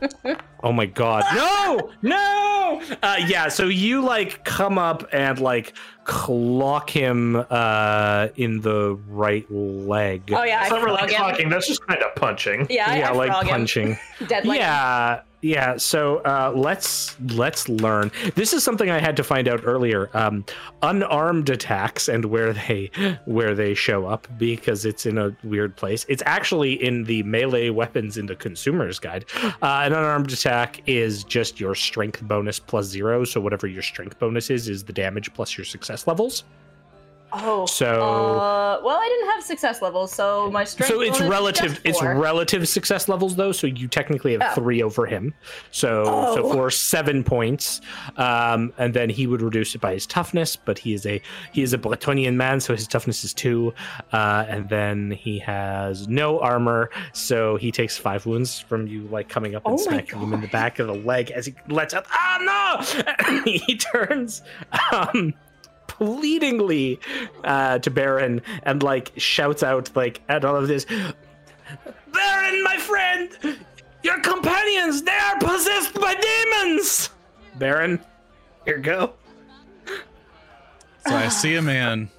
oh 0.63 0.71
my 0.71 0.85
god. 0.85 1.23
No 1.35 1.91
no. 2.01 2.81
Uh 3.03 3.15
yeah 3.27 3.47
so 3.49 3.65
you 3.65 4.01
like 4.01 4.43
come 4.45 4.77
up 4.77 5.07
and 5.13 5.39
like 5.39 5.73
clock 6.03 6.89
him 6.89 7.35
uh 7.49 8.27
in 8.35 8.61
the 8.61 8.99
right 9.07 9.49
leg. 9.51 10.23
Oh, 10.33 10.43
yeah, 10.43 10.59
I 10.59 10.61
It's 10.63 10.71
not 10.71 10.83
really 10.83 11.01
him. 11.01 11.09
talking, 11.09 11.49
that's 11.49 11.67
just 11.67 11.85
kind 11.87 12.01
of 12.01 12.13
punching. 12.15 12.67
Yeah, 12.69 12.95
yeah 12.95 13.09
I 13.09 13.13
like 13.13 13.31
frog 13.31 13.45
punching. 13.45 13.97
Dead 14.27 14.45
yeah 14.45 15.21
yeah 15.41 15.77
so 15.77 16.17
uh 16.25 16.51
let's 16.53 17.15
let's 17.31 17.69
learn. 17.69 18.11
This 18.35 18.51
is 18.51 18.61
something 18.63 18.89
i 18.89 18.99
had 18.99 19.15
to 19.17 19.23
find 19.23 19.47
out 19.47 19.61
earlier 19.63 20.09
um 20.13 20.43
unarmed 20.83 21.49
attacks 21.49 22.09
and 22.09 22.25
where 22.25 22.51
they 22.51 22.91
where 23.25 23.55
they 23.55 23.73
show 23.73 24.05
up 24.05 24.27
because 24.37 24.83
it's 24.83 25.05
in 25.05 25.17
a 25.17 25.33
weird 25.43 25.75
place. 25.77 26.05
It's 26.09 26.23
actually 26.25 26.73
in 26.73 27.03
the 27.05 27.23
melee 27.23 27.69
weapons 27.69 28.17
in 28.17 28.25
the 28.25 28.35
consumer's 28.35 28.99
guide. 28.99 29.25
Uh, 29.43 29.83
an 29.85 29.93
unarmed 29.93 30.31
attack 30.33 30.48
is 30.87 31.23
just 31.23 31.59
your 31.59 31.75
strength 31.75 32.21
bonus 32.23 32.59
plus 32.59 32.85
zero 32.85 33.23
so 33.23 33.39
whatever 33.39 33.67
your 33.67 33.81
strength 33.81 34.17
bonus 34.19 34.49
is 34.49 34.67
is 34.67 34.83
the 34.83 34.93
damage 34.93 35.33
plus 35.33 35.57
your 35.57 35.65
success 35.65 36.07
levels 36.07 36.43
Oh. 37.31 37.65
So- 37.65 37.85
Uh, 38.01 38.79
well, 38.83 38.97
I 38.97 39.07
didn't 39.07 39.31
have 39.31 39.43
success 39.43 39.81
levels, 39.81 40.11
so 40.13 40.49
my 40.51 40.63
strength. 40.63 40.91
so 40.91 41.01
it's 41.01 41.19
relative 41.21 41.79
it's 41.83 42.01
relative 42.01 42.67
success 42.67 43.07
levels 43.07 43.35
though 43.35 43.51
so 43.51 43.67
you 43.67 43.87
technically 43.87 44.33
have 44.33 44.41
Oh. 44.43 44.55
three 44.55 44.81
over 44.83 45.05
him 45.05 45.33
so 45.71 46.03
so 46.35 46.43
Oh. 46.43 46.53
for 46.53 46.71
seven 46.71 47.23
points 47.23 47.81
um 48.17 48.73
and 48.77 48.93
then 48.93 49.09
he 49.09 49.27
would 49.27 49.41
reduce 49.41 49.75
it 49.75 49.81
by 49.81 49.93
his 49.93 50.05
toughness 50.05 50.55
but 50.55 50.77
he 50.79 50.93
is 50.93 51.05
a 51.05 51.21
he 51.51 51.61
is 51.61 51.73
a 51.73 51.77
bretonnian 51.77 52.35
man 52.35 52.59
so 52.59 52.73
his 52.75 52.87
toughness 52.87 53.23
is 53.23 53.33
two 53.33 53.73
uh 54.13 54.45
and 54.47 54.69
then 54.69 55.11
he 55.11 55.39
has 55.39 56.07
no 56.07 56.39
armor 56.39 56.89
so 57.13 57.55
he 57.57 57.71
takes 57.71 57.97
five 57.97 58.25
wounds 58.25 58.59
from 58.59 58.87
you 58.87 59.01
like 59.11 59.29
coming 59.29 59.55
up 59.55 59.65
and 59.65 59.75
Oh 59.75 59.77
smacking 59.77 60.19
him 60.19 60.33
in 60.33 60.41
the 60.41 60.47
back 60.47 60.79
of 60.79 60.87
the 60.87 60.93
leg 60.95 61.31
as 61.31 61.45
he 61.47 61.55
lets 61.67 61.93
out 61.93 62.05
ah 62.11 62.37
no 62.85 63.41
he 63.45 63.75
turns 63.77 64.41
um 64.91 65.33
pleadingly 65.99 66.97
uh, 67.43 67.77
to 67.79 67.91
Barin 67.91 68.41
and 68.63 68.81
like 68.81 69.11
shouts 69.17 69.63
out 69.63 69.93
like 69.95 70.21
at 70.29 70.45
all 70.45 70.55
of 70.55 70.67
this 70.67 70.85
Barin, 72.11 72.63
my 72.63 72.77
friend, 72.77 73.29
your 74.01 74.19
companions, 74.21 75.03
they 75.03 75.11
are 75.11 75.37
possessed 75.39 75.93
by 75.93 76.15
demons. 76.15 77.09
Barin, 77.55 77.99
here 78.65 78.77
you 78.77 78.83
go. 78.83 79.13
So 81.05 81.15
I 81.15 81.27
see 81.27 81.55
a 81.55 81.61
man 81.61 82.09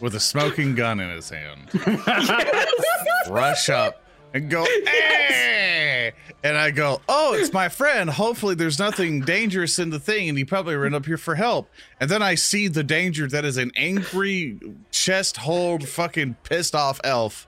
with 0.00 0.14
a 0.14 0.20
smoking 0.20 0.74
gun 0.74 0.98
in 1.00 1.10
his 1.10 1.30
hand 1.30 1.70
rush 3.28 3.68
up 3.68 4.01
and 4.34 4.50
go, 4.50 4.64
hey! 4.86 6.12
Eh. 6.14 6.32
And 6.44 6.56
I 6.56 6.72
go, 6.72 7.00
oh, 7.08 7.34
it's 7.34 7.52
my 7.52 7.68
friend. 7.68 8.10
Hopefully 8.10 8.56
there's 8.56 8.78
nothing 8.78 9.20
dangerous 9.20 9.78
in 9.78 9.90
the 9.90 10.00
thing, 10.00 10.28
and 10.28 10.36
he 10.36 10.44
probably 10.44 10.74
ran 10.74 10.92
up 10.92 11.06
here 11.06 11.16
for 11.16 11.36
help. 11.36 11.70
And 12.00 12.10
then 12.10 12.20
I 12.20 12.34
see 12.34 12.66
the 12.66 12.82
danger 12.82 13.28
that 13.28 13.44
is 13.44 13.56
an 13.56 13.70
angry, 13.76 14.58
chest 14.90 15.36
hold, 15.36 15.88
fucking 15.88 16.36
pissed 16.42 16.74
off 16.74 17.00
elf 17.04 17.46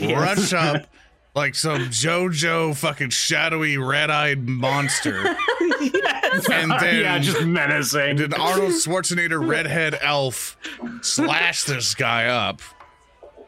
rush 0.00 0.52
up 0.52 0.86
like 1.34 1.54
some 1.54 1.82
JoJo 1.82 2.76
fucking 2.76 3.10
shadowy 3.10 3.76
red 3.76 4.10
eyed 4.10 4.48
monster. 4.48 5.36
And 6.50 6.70
then 6.80 7.00
yeah, 7.02 7.18
just 7.18 7.44
menacing. 7.44 8.00
and 8.00 8.20
an 8.20 8.34
Arnold 8.34 8.72
Schwarzenegger 8.72 9.46
redhead 9.46 9.98
elf 10.00 10.56
slash 11.02 11.64
this 11.64 11.94
guy 11.94 12.26
up. 12.26 12.60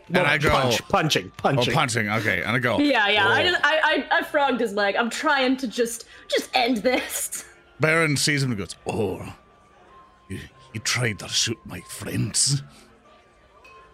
And 0.08 0.18
I 0.18 0.38
go, 0.38 0.50
Punch, 0.50 0.88
punching, 0.88 1.26
oh, 1.26 1.40
punching. 1.42 1.74
punching. 1.74 2.08
Okay, 2.08 2.42
and 2.42 2.52
I 2.52 2.58
go, 2.58 2.78
Yeah, 2.78 3.08
yeah. 3.08 3.26
I 3.28 3.40
"Oh." 3.42 3.50
just, 3.50 3.60
I, 3.64 4.06
I, 4.10 4.18
I 4.18 4.22
frogged 4.22 4.60
his 4.60 4.72
leg. 4.72 4.96
I'm 4.96 5.10
trying 5.10 5.56
to 5.58 5.68
just, 5.68 6.06
just 6.28 6.48
end 6.54 6.78
this. 6.78 7.44
Barin 7.80 8.16
sees 8.16 8.42
him 8.42 8.50
and 8.52 8.58
goes, 8.58 8.74
Oh, 8.86 9.34
you, 10.28 10.40
you 10.72 10.80
tried 10.80 11.18
to 11.20 11.28
shoot 11.28 11.58
my 11.64 11.80
friends. 11.80 12.62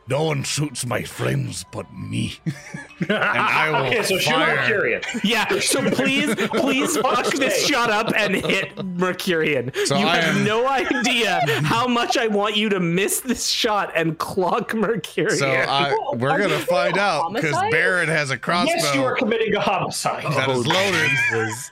No 0.07 0.25
one 0.25 0.43
shoots 0.43 0.85
my 0.85 1.03
friends 1.03 1.65
but 1.73 1.91
me. 1.93 2.39
and 3.01 3.11
I 3.13 3.71
will 3.71 3.87
Okay, 3.87 4.03
so 4.03 4.19
shoot 4.19 4.35
fire. 4.35 4.57
Mercurian. 4.57 5.01
Yeah, 5.23 5.59
so 5.61 5.91
please, 5.91 6.35
please 6.35 6.97
fuck 6.99 7.27
this 7.35 7.67
shot 7.67 7.89
up 7.91 8.13
and 8.15 8.35
hit 8.35 8.85
Mercurian. 8.85 9.73
So 9.87 9.97
you 9.97 10.07
I 10.07 10.17
have 10.17 10.37
am- 10.37 10.45
no 10.45 10.69
idea 10.69 11.41
how 11.63 11.87
much 11.89 12.19
I 12.19 12.27
want 12.27 12.55
you 12.55 12.69
to 12.69 12.81
miss 12.81 13.21
this 13.21 13.47
shot 13.47 13.93
and 13.95 14.19
clock 14.19 14.75
Mercurian. 14.75 15.39
So 15.39 15.49
I, 15.51 15.97
we're 16.13 16.33
you 16.33 16.49
gonna 16.49 16.59
find 16.61 16.99
out 16.99 17.33
because 17.33 17.53
homicide? 17.53 17.71
Barin 17.73 18.09
has 18.09 18.31
a 18.31 18.37
crossbow 18.37 18.75
Yes, 18.75 18.95
you 18.95 19.03
are 19.05 19.17
committing 19.17 19.55
a 19.55 19.61
homicide. 19.61 20.25
that 20.25 20.51
is 20.51 20.67
oh, 20.67 20.71
loaded. 20.71 21.51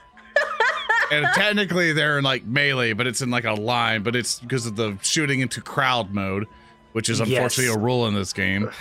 And 1.11 1.27
technically 1.35 1.93
they're 1.93 2.17
in 2.17 2.23
like 2.23 2.43
melee, 2.45 2.93
but 2.93 3.05
it's 3.05 3.21
in 3.21 3.29
like 3.29 3.43
a 3.43 3.53
line, 3.53 4.01
but 4.01 4.15
it's 4.15 4.39
because 4.39 4.65
of 4.65 4.75
the 4.77 4.97
shooting 5.03 5.41
into 5.41 5.61
crowd 5.61 6.11
mode, 6.11 6.47
which 6.93 7.09
is 7.09 7.19
unfortunately 7.19 7.65
Yes. 7.65 7.75
a 7.75 7.79
rule 7.79 8.07
in 8.07 8.13
this 8.15 8.33
game. 8.33 8.71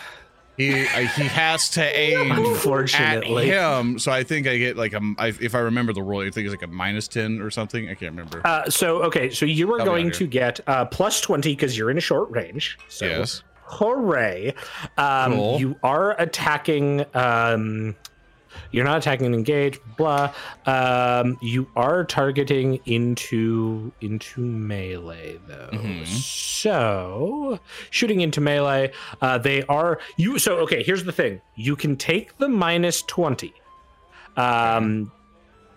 He 0.56 0.70
uh, 0.84 0.84
he 0.86 1.22
has 1.24 1.70
to 1.70 1.82
aim 1.98 2.30
at 2.30 2.38
Unfortunately. 2.38 3.46
him, 3.48 3.98
so 3.98 4.12
I 4.12 4.22
think 4.22 4.46
I 4.46 4.58
get 4.58 4.76
like 4.76 4.92
a 4.92 5.00
I, 5.18 5.28
if 5.28 5.54
I 5.54 5.60
remember 5.60 5.92
the 5.94 6.02
rule, 6.02 6.20
I 6.20 6.30
think 6.30 6.46
it's 6.46 6.52
like 6.52 6.62
a 6.62 6.66
minus 6.72 7.08
ten 7.08 7.40
or 7.40 7.50
something. 7.50 7.88
I 7.88 7.94
can't 7.94 8.12
remember. 8.12 8.42
Uh, 8.46 8.68
so 8.68 9.02
okay, 9.04 9.30
so 9.30 9.46
you 9.46 9.72
are 9.72 9.78
Help 9.78 9.86
going 9.88 10.10
to 10.12 10.26
get 10.26 10.60
uh, 10.66 10.84
plus 10.84 11.20
twenty 11.22 11.52
because 11.52 11.76
you're 11.76 11.90
in 11.90 11.96
a 11.98 12.02
short 12.02 12.30
range. 12.30 12.78
So 12.88 13.06
yes. 13.06 13.42
hooray! 13.64 14.54
Um, 14.98 15.32
Cool. 15.32 15.58
You 15.58 15.76
are 15.82 16.20
attacking. 16.20 17.06
Um, 17.14 17.96
you're 18.70 18.84
not 18.84 18.98
attacking 18.98 19.26
and 19.26 19.34
engage. 19.34 19.78
Blah. 19.96 20.32
Um, 20.66 21.38
you 21.40 21.68
are 21.76 22.04
targeting 22.04 22.80
into 22.86 23.92
into 24.00 24.40
melee 24.40 25.38
though. 25.46 25.70
Mhm. 25.72 26.06
So 26.06 27.58
shooting 27.90 28.20
into 28.20 28.40
melee, 28.40 28.92
uh, 29.20 29.38
they 29.38 29.62
are 29.64 29.98
you. 30.16 30.38
So 30.38 30.56
okay, 30.58 30.82
here's 30.82 31.04
the 31.04 31.12
thing: 31.12 31.40
you 31.56 31.76
can 31.76 31.96
take 31.96 32.36
the 32.38 32.48
minus 32.48 33.02
twenty. 33.02 33.52
Um, 34.36 35.12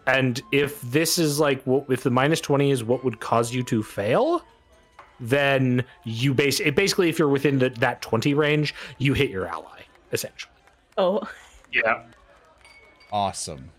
and 0.07 0.41
if 0.51 0.79
this 0.81 1.17
is 1.17 1.39
like 1.39 1.63
what 1.63 1.85
if 1.89 2.03
the 2.03 2.11
minus 2.11 2.39
20 2.39 2.71
is 2.71 2.83
what 2.83 3.03
would 3.03 3.19
cause 3.19 3.53
you 3.53 3.63
to 3.63 3.81
fail 3.83 4.43
then 5.19 5.83
you 6.03 6.33
base 6.33 6.59
it 6.59 6.75
basically 6.75 7.09
if 7.09 7.17
you're 7.17 7.27
within 7.27 7.59
the, 7.59 7.69
that 7.69 8.01
20 8.01 8.33
range 8.33 8.75
you 8.97 9.13
hit 9.13 9.29
your 9.29 9.47
ally 9.47 9.81
essentially 10.11 10.51
Oh, 10.97 11.27
Yeah. 11.73 12.03
Awesome. 13.11 13.71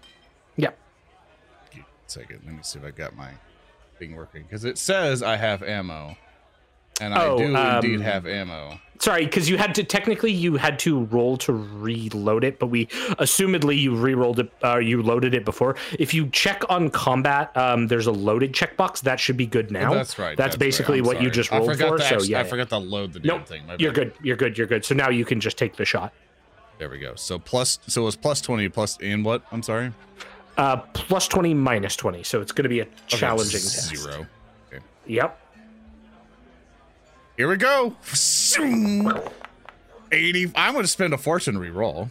me 1.74 1.84
second. 2.06 2.40
Let 2.46 2.54
me 2.54 2.60
see 2.62 2.78
if 2.78 2.84
I 2.84 2.90
got 2.90 3.16
my 3.16 3.30
thing 3.98 4.14
working 4.14 4.42
because 4.44 4.64
it 4.64 4.78
says 4.78 5.22
I 5.22 5.36
have 5.36 5.62
ammo, 5.62 6.16
and 7.00 7.12
I 7.14 7.24
Oh, 7.26 7.38
do 7.38 7.44
indeed 7.44 7.96
um, 7.96 8.00
have 8.02 8.26
ammo. 8.26 8.78
sorry 9.00 9.24
because 9.24 9.48
you 9.50 9.58
had 9.58 9.74
to 9.74 9.82
technically 9.84 10.30
you 10.32 10.56
had 10.56 10.78
to 10.78 11.04
roll 11.06 11.36
to 11.36 11.52
reload 11.52 12.44
it 12.44 12.58
but 12.58 12.68
we 12.68 12.86
assumedly 13.18 13.76
you 13.78 13.94
re-rolled 13.94 14.38
it 14.38 14.50
uh, 14.64 14.78
you 14.78 15.02
loaded 15.02 15.34
it 15.34 15.44
before 15.44 15.76
if 15.98 16.14
you 16.14 16.28
check 16.30 16.62
on 16.70 16.88
combat 16.90 17.54
um, 17.56 17.88
there's 17.88 18.06
a 18.06 18.12
loaded 18.12 18.52
checkbox 18.54 19.00
that 19.02 19.18
should 19.20 19.36
be 19.36 19.46
good 19.46 19.70
now 19.70 19.92
that's 19.92 20.18
right. 20.18 20.36
that's, 20.38 20.54
right. 20.54 20.60
basically 20.60 21.00
I'm 21.00 21.04
what 21.04 21.20
you 21.20 21.30
just 21.30 21.50
rolled 21.50 21.76
for 21.76 21.98
to 21.98 22.04
so 22.04 22.22
yeah 22.22 22.40
I 22.40 22.44
forgot 22.44 22.68
to 22.70 22.78
load 22.78 23.12
the 23.12 23.20
damn 23.20 23.38
nope 23.38 23.46
thing. 23.48 23.66
My 23.66 23.76
you're 23.78 23.92
bad. 23.92 24.14
good 24.14 24.24
you're 24.24 24.36
good 24.36 24.56
you're 24.56 24.66
good 24.66 24.84
so 24.84 24.94
now 24.94 25.10
you 25.10 25.24
can 25.26 25.40
just 25.40 25.58
take 25.58 25.76
the 25.76 25.84
shot 25.84 26.12
There 26.78 26.90
we 26.90 26.98
go. 26.98 27.14
So 27.14 27.38
plus, 27.38 27.78
so 27.86 28.02
it 28.02 28.04
was 28.04 28.16
plus 28.16 28.40
twenty 28.40 28.68
plus 28.68 28.98
and 29.00 29.24
what? 29.24 29.42
I'm 29.50 29.62
sorry. 29.62 29.92
uh, 30.58 30.76
plus 30.94 31.28
20 31.28 31.52
minus 31.52 31.96
20 31.96 32.22
so 32.22 32.40
it's 32.40 32.50
going 32.52 32.62
to 32.62 32.68
be 32.70 32.80
a 32.80 32.84
Okay, 32.84 32.92
challenging 33.08 33.60
test 33.60 33.94
Zero. 33.94 34.26
yep 35.06 35.38
Here 37.36 37.46
we 37.48 37.56
go. 37.58 37.94
Eighty. 40.12 40.50
I'm 40.54 40.72
going 40.72 40.84
to 40.84 40.88
spend 40.88 41.12
a 41.12 41.18
fortune 41.18 41.58
re-roll. 41.58 42.08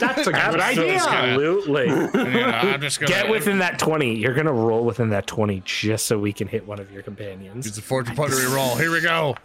That's 0.00 0.26
a 0.26 0.32
good 0.32 0.36
idea. 0.60 0.94
Absolutely. 0.96 1.88
I'm 2.14 2.80
just 2.80 2.98
gonna 3.00 3.08
Get 3.12 3.30
within 3.30 3.58
that 3.60 3.78
20. 3.78 4.16
You're 4.16 4.34
going 4.34 4.46
to 4.46 4.52
roll 4.52 4.84
within 4.84 5.10
that 5.10 5.26
20 5.28 5.62
just 5.64 6.06
so 6.06 6.18
we 6.18 6.32
can 6.32 6.48
hit 6.48 6.66
one 6.66 6.80
of 6.80 6.90
your 6.92 7.02
companions. 7.02 7.64
It's 7.66 7.78
a 7.78 7.82
fortune 7.82 8.16
point 8.16 8.32
re-roll. 8.32 8.74
Here 8.76 8.90
we 8.90 9.00
go. 9.00 9.36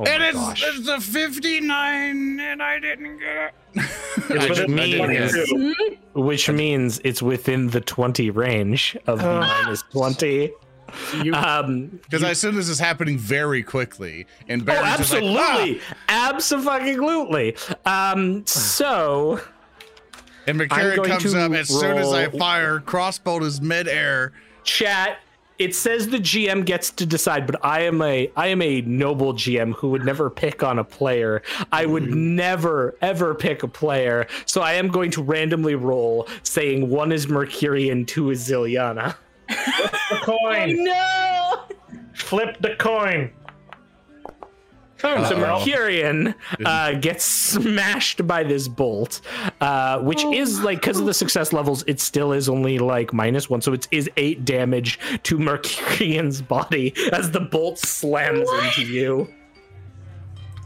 Oh 0.00 0.04
and 0.04 0.22
it's, 0.22 0.36
gosh. 0.36 0.62
it's 0.64 0.86
a 0.88 1.00
59, 1.00 2.38
and 2.40 2.62
I 2.62 2.78
didn't 2.78 3.18
get 3.18 3.52
it. 3.74 3.82
Which 4.28 4.56
didn't- 4.56 4.78
I 4.78 4.86
didn't 4.86 5.08
get 5.12 5.34
it. 5.34 5.48
means, 5.56 5.98
which 6.14 6.48
means 6.48 7.00
it's 7.04 7.20
within 7.20 7.68
the 7.70 7.80
20 7.80 8.30
range 8.30 8.96
of 9.06 9.18
the 9.18 9.24
minus 9.40 9.82
20. 9.92 10.52
um, 11.34 11.86
Because 12.04 12.22
I 12.22 12.30
assume 12.30 12.54
this 12.54 12.68
is 12.68 12.78
happening 12.78 13.18
very 13.18 13.62
quickly, 13.62 14.26
and 14.48 14.62
oh, 14.62 14.64
Barin's 14.66 14.98
just 14.98 15.12
like, 15.12 15.22
"Ah!" 15.24 15.76
absolutely. 16.08 17.54
Absolutely. 17.54 17.56
Um, 17.84 18.46
so. 18.46 19.40
And 20.46 20.62
I'm 20.62 20.68
McCarran 20.68 21.04
comes 21.06 21.34
up 21.34 21.52
as 21.52 21.68
soon 21.68 21.98
as 21.98 22.12
I 22.12 22.28
fire. 22.30 22.80
Crossbow 22.80 23.42
is 23.44 23.60
midair. 23.60 24.32
chat 24.64 25.18
it 25.58 25.74
says 25.74 26.08
the 26.08 26.18
gm 26.18 26.64
gets 26.64 26.90
to 26.90 27.04
decide 27.06 27.46
but 27.46 27.56
i 27.64 27.80
am 27.80 28.00
a 28.02 28.30
i 28.36 28.46
am 28.46 28.62
a 28.62 28.80
noble 28.82 29.32
gm 29.34 29.74
who 29.74 29.88
would 29.90 30.04
never 30.04 30.30
pick 30.30 30.62
on 30.62 30.78
a 30.78 30.84
player 30.84 31.42
i 31.72 31.84
would 31.84 32.04
Mm-hmm. 32.04 32.36
never 32.36 32.96
ever 33.02 33.34
pick 33.34 33.62
a 33.62 33.68
player 33.68 34.26
so 34.46 34.60
i 34.62 34.74
am 34.74 34.88
going 34.88 35.10
to 35.10 35.22
randomly 35.22 35.74
roll 35.74 36.28
saying 36.42 36.88
one 36.88 37.10
is 37.12 37.28
mercurian 37.28 38.04
two 38.06 38.30
is 38.30 38.48
zilyana 38.48 39.14
Flip 39.48 39.92
The 40.10 40.16
coin. 40.24 40.84
no! 40.84 41.62
Flip 42.14 42.56
the 42.60 42.76
coin. 42.76 43.30
So 44.98 45.08
Uh-oh. 45.10 45.38
mercurian 45.58 46.34
uh, 46.64 46.92
gets 46.92 47.24
smashed 47.24 48.26
by 48.26 48.42
this 48.42 48.66
bolt 48.68 49.20
uh, 49.60 49.98
which 50.00 50.24
is 50.24 50.60
like 50.62 50.80
because 50.80 50.98
of 50.98 51.06
the 51.06 51.14
success 51.14 51.52
levels 51.52 51.84
it 51.86 52.00
still 52.00 52.32
is 52.32 52.48
only 52.48 52.78
like 52.78 53.12
minus 53.12 53.48
one 53.48 53.60
so 53.60 53.72
it 53.72 53.86
is 53.90 54.10
eight 54.16 54.44
damage 54.44 54.98
to 55.22 55.38
mercurian's 55.48 56.42
body 56.42 56.92
as 57.12 57.30
the 57.30 57.40
bolt 57.40 57.78
slams 57.78 58.48
into 58.64 58.82
you 58.82 59.32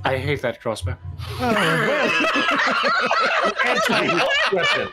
I 0.04 0.18
hate 0.18 0.42
that 0.42 0.60
crossbow. 0.60 0.96
Anti-weapon. 3.64 4.88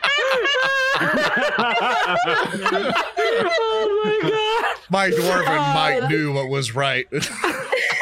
oh 3.42 4.02
my 4.04 4.18
god 4.22 4.76
My 4.90 5.10
dwarven 5.10 5.46
Oh, 5.48 5.74
might 5.74 6.08
knew 6.08 6.32
what 6.32 6.48
was 6.48 6.74
right. 6.74 7.06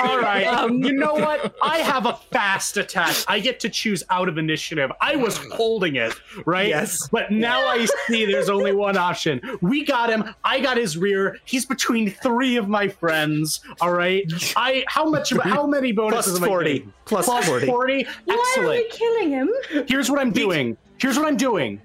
All 0.01 0.18
right. 0.18 0.47
Um, 0.59 0.83
you 0.83 0.93
know 0.93 1.15
what? 1.15 1.55
I 1.62 1.78
have 1.78 2.07
a 2.07 2.15
fast 2.33 2.77
attack. 2.78 3.15
I 3.28 3.39
get 3.39 3.60
to 3.60 3.68
choose 3.68 4.02
out 4.10 4.28
of 4.28 4.39
initiative. 4.39 4.91
I 5.01 5.15
was 5.17 5.36
holding 5.52 5.97
it, 5.97 6.12
right? 6.47 6.68
Yes. 6.68 7.07
But 7.09 7.31
now 7.31 7.67
I 7.67 7.86
see 8.07 8.25
there's 8.25 8.49
only 8.49 8.73
one 8.75 8.97
option. 8.97 9.41
We 9.60 9.85
got 9.85 10.10
him. 10.10 10.35
I 10.44 10.60
got 10.60 10.77
his 10.77 10.97
rear. 10.97 11.39
He's 11.44 11.65
between 11.67 12.10
three 12.10 12.57
of 12.57 12.68
my 12.68 12.89
friends. 12.89 13.60
All 13.81 13.93
right. 13.93 14.25
I 14.57 14.85
how 14.89 15.09
much 15.09 15.33
how 15.43 15.67
many 15.67 15.93
bonuses 15.93 16.33
Plus 16.33 16.39
am 16.39 16.44
I 16.44 16.47
40. 16.49 16.73
getting? 16.73 16.93
Plus 17.05 17.25
Plus 17.27 17.47
40. 17.47 17.67
40. 17.67 18.07
Why 18.25 18.55
are 18.59 18.68
we 18.68 18.89
killing 18.91 19.31
him? 19.31 19.51
Here's 19.86 20.10
what 20.10 20.18
I'm 20.18 20.33
doing. 20.33 20.77
Here's 20.99 21.17
what 21.17 21.27
I'm 21.27 21.36
doing. 21.36 21.81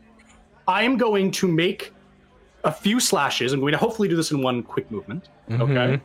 I 0.67 0.83
am 0.83 0.97
going 0.97 1.31
to 1.31 1.47
make 1.47 1.91
a 2.63 2.71
few 2.71 2.99
slashes. 2.99 3.53
I'm 3.53 3.59
going 3.59 3.73
to 3.73 3.77
hopefully 3.77 4.07
do 4.07 4.15
this 4.15 4.31
in 4.31 4.41
one 4.41 4.63
quick 4.63 4.89
movement. 4.89 5.29
Okay. 5.51 5.99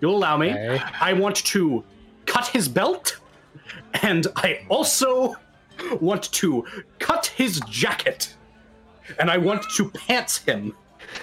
You'll 0.00 0.16
allow 0.16 0.36
me. 0.36 0.52
Okay. 0.52 0.82
I 1.00 1.12
want 1.12 1.36
to 1.36 1.84
cut 2.26 2.46
his 2.46 2.68
belt, 2.68 3.18
and 4.02 4.26
I 4.36 4.64
also 4.68 5.34
want 6.00 6.30
to 6.32 6.64
cut 6.98 7.26
his 7.26 7.60
jacket, 7.68 8.34
and 9.18 9.30
I 9.30 9.38
want 9.38 9.62
to 9.76 9.90
pants 9.90 10.38
him 10.38 10.74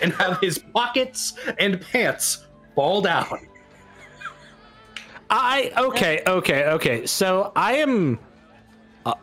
and 0.02 0.14
have 0.14 0.40
his 0.40 0.58
pockets 0.58 1.34
and 1.60 1.80
pants 1.82 2.45
fall 2.76 3.02
down. 3.02 3.48
I 5.30 5.72
okay, 5.77 6.22
okay, 6.27 6.66
okay. 6.66 7.06
So 7.06 7.52
I 7.56 7.74
am. 7.77 8.19
Uh, 9.06 9.14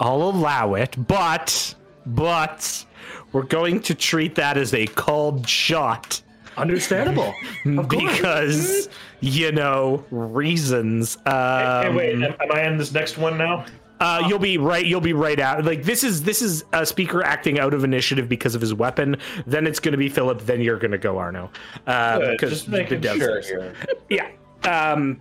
I'll 0.00 0.22
allow 0.22 0.74
it, 0.74 0.96
but 1.06 1.74
but 2.06 2.84
we're 3.32 3.42
going 3.42 3.80
to 3.80 3.94
treat 3.94 4.34
that 4.36 4.56
as 4.56 4.74
a 4.74 4.86
called 4.86 5.48
shot 5.48 6.22
Understandable. 6.56 7.34
Of 7.66 7.88
because 7.88 8.88
you 9.20 9.50
know 9.52 10.04
reasons. 10.10 11.16
Um, 11.26 11.32
hey, 11.32 11.92
wait, 11.94 12.14
am, 12.14 12.34
am 12.40 12.52
I 12.52 12.66
in 12.66 12.76
this 12.76 12.92
next 12.92 13.16
one 13.16 13.38
now? 13.38 13.64
Uh, 14.00 14.22
you'll 14.28 14.38
be 14.38 14.58
right. 14.58 14.84
You'll 14.84 15.00
be 15.00 15.12
right 15.12 15.40
out. 15.40 15.64
Like 15.64 15.84
this 15.84 16.04
is 16.04 16.22
this 16.22 16.42
is 16.42 16.64
a 16.72 16.84
speaker 16.84 17.22
acting 17.24 17.58
out 17.58 17.72
of 17.72 17.84
initiative 17.84 18.28
because 18.28 18.54
of 18.54 18.60
his 18.60 18.74
weapon. 18.74 19.16
Then 19.46 19.66
it's 19.66 19.80
going 19.80 19.92
to 19.92 19.98
be 19.98 20.08
Philip. 20.08 20.40
Then 20.42 20.60
you're 20.60 20.78
going 20.78 20.90
to 20.90 20.98
go 20.98 21.16
Arno. 21.16 21.50
Uh, 21.86 22.18
Good, 22.18 22.30
because 22.32 22.50
just 22.50 22.68
making 22.68 23.00
the 23.00 23.16
sure 23.16 23.40
here. 23.40 23.74
Yeah. 24.10 24.30
Um, 24.64 25.20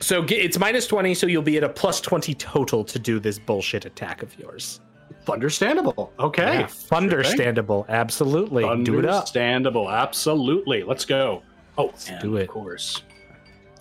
so 0.00 0.24
ge- 0.24 0.32
it's 0.32 0.58
minus 0.58 0.86
twenty. 0.86 1.14
So 1.14 1.26
you'll 1.26 1.42
be 1.42 1.56
at 1.56 1.64
a 1.64 1.68
plus 1.68 2.00
twenty 2.00 2.34
total 2.34 2.84
to 2.84 2.98
do 2.98 3.18
this 3.18 3.38
bullshit 3.38 3.84
attack 3.84 4.22
of 4.22 4.38
yours. 4.38 4.80
Understandable. 5.28 6.12
Okay. 6.18 6.60
Yeah, 6.60 6.68
understandable. 6.92 7.86
Absolutely. 7.88 8.62
Do 8.84 8.98
it 8.98 9.06
up. 9.06 9.14
Understandable. 9.16 9.90
Absolutely. 9.90 10.82
Let's 10.82 11.04
go. 11.04 11.42
Oh, 11.78 11.92
and 12.08 12.20
do 12.20 12.36
it. 12.36 12.42
Of 12.42 12.48
course. 12.48 13.02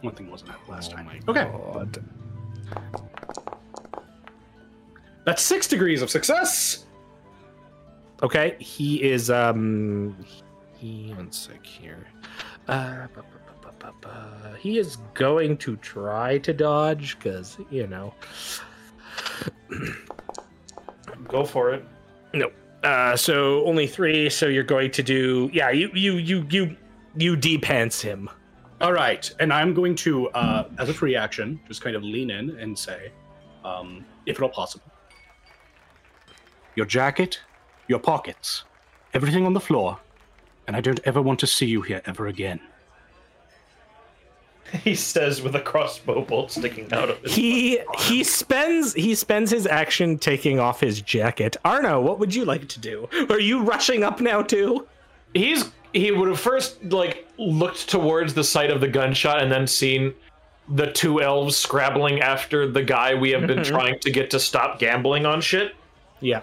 One 0.02 0.16
thing 0.16 0.30
wasn't 0.32 0.52
up 0.52 0.68
last 0.68 0.92
Oh 0.94 0.96
time. 0.96 1.20
Okay. 1.28 1.44
God. 1.46 2.04
That's 5.26 5.42
six 5.42 5.68
degrees 5.68 6.02
of 6.02 6.10
success. 6.10 6.86
Okay. 8.22 8.56
He 8.60 9.04
is. 9.04 9.30
Um. 9.30 10.16
He 10.78 11.14
one 11.16 11.32
sec 11.32 11.66
here. 11.66 12.08
Uh. 12.68 13.08
bu- 13.14 13.22
bu- 13.22 13.92
bu- 14.02 14.56
He 14.60 14.78
is 14.80 14.98
going 15.14 15.58
to 15.58 15.76
try 15.78 16.38
to 16.40 16.54
dodge 16.54 17.18
because 17.18 17.58
you 17.70 17.88
know. 17.88 18.14
Go 21.28 21.46
for 21.46 21.74
it. 21.74 21.86
No. 22.34 22.52
Uh, 22.84 23.16
so 23.16 23.64
only 23.66 23.88
three. 23.88 24.30
So 24.30 24.48
you're 24.48 24.64
going 24.64 24.92
to 24.92 25.04
do. 25.04 25.50
Yeah. 25.54 25.70
You 25.70 25.90
you 25.94 26.14
you 26.14 26.46
you 26.50 26.78
you 27.18 27.38
depants 27.38 28.02
him. 28.02 28.30
All 28.82 28.92
right. 28.92 29.32
And 29.40 29.54
I'm 29.54 29.74
going 29.74 29.96
to, 29.96 30.30
uh, 30.30 30.68
as 30.78 30.90
a 30.90 30.94
free 30.94 31.16
action, 31.16 31.60
just 31.68 31.82
kind 31.82 31.96
of 31.96 32.04
lean 32.04 32.30
in 32.30 32.60
and 32.60 32.78
say, 32.78 33.12
um, 33.64 34.04
if 34.26 34.38
at 34.38 34.44
all 34.44 34.50
possible, 34.50 34.92
your 36.76 36.86
jacket, 36.86 37.40
your 37.88 38.00
pockets, 38.00 38.66
everything 39.14 39.46
on 39.46 39.54
the 39.54 39.60
floor, 39.60 40.00
and 40.68 40.76
I 40.76 40.82
don't 40.82 41.00
ever 41.06 41.22
want 41.22 41.40
to 41.42 41.48
see 41.48 41.66
you 41.66 41.82
here 41.82 42.02
ever 42.06 42.28
again. 42.28 42.60
He 44.84 44.96
says 44.96 45.42
with 45.42 45.56
a 45.56 45.62
crossbow 45.62 46.24
bolt 46.24 46.52
sticking 46.52 46.92
out 46.92 47.10
of 47.10 47.20
his. 47.20 47.36
He 47.36 47.80
he 48.00 48.24
spends 48.24 48.94
he 48.94 49.14
spends 49.14 49.52
his 49.52 49.68
action 49.68 50.18
taking 50.18 50.60
off 50.60 50.80
his 50.80 51.02
jacket. 51.02 51.56
Arno, 51.64 52.02
what 52.02 52.20
would 52.20 52.34
you 52.34 52.44
like 52.44 52.68
to 52.70 52.80
do? 52.80 53.08
Are 53.30 53.40
you 53.40 53.62
rushing 53.62 54.04
up 54.04 54.20
now 54.20 54.42
too? 54.42 54.88
He's 55.34 55.72
he 55.94 56.12
would 56.12 56.28
have 56.28 56.40
first 56.40 56.84
like 56.86 57.28
looked 57.38 57.88
towards 57.88 58.34
the 58.34 58.44
site 58.44 58.72
of 58.72 58.82
the 58.82 58.88
gunshot 58.88 59.42
and 59.42 59.52
then 59.52 59.68
seen 59.68 60.14
the 60.70 60.92
two 60.92 61.22
elves 61.22 61.56
scrabbling 61.56 62.22
after 62.22 62.70
the 62.70 62.82
guy 62.82 63.14
we 63.14 63.30
have 63.30 63.46
been 63.46 63.60
mm-hmm. 63.60 63.76
trying 63.76 64.00
to 64.00 64.10
get 64.10 64.32
to 64.32 64.40
stop 64.40 64.80
gambling 64.80 65.26
on 65.26 65.40
shit. 65.40 65.76
Yeah. 66.20 66.42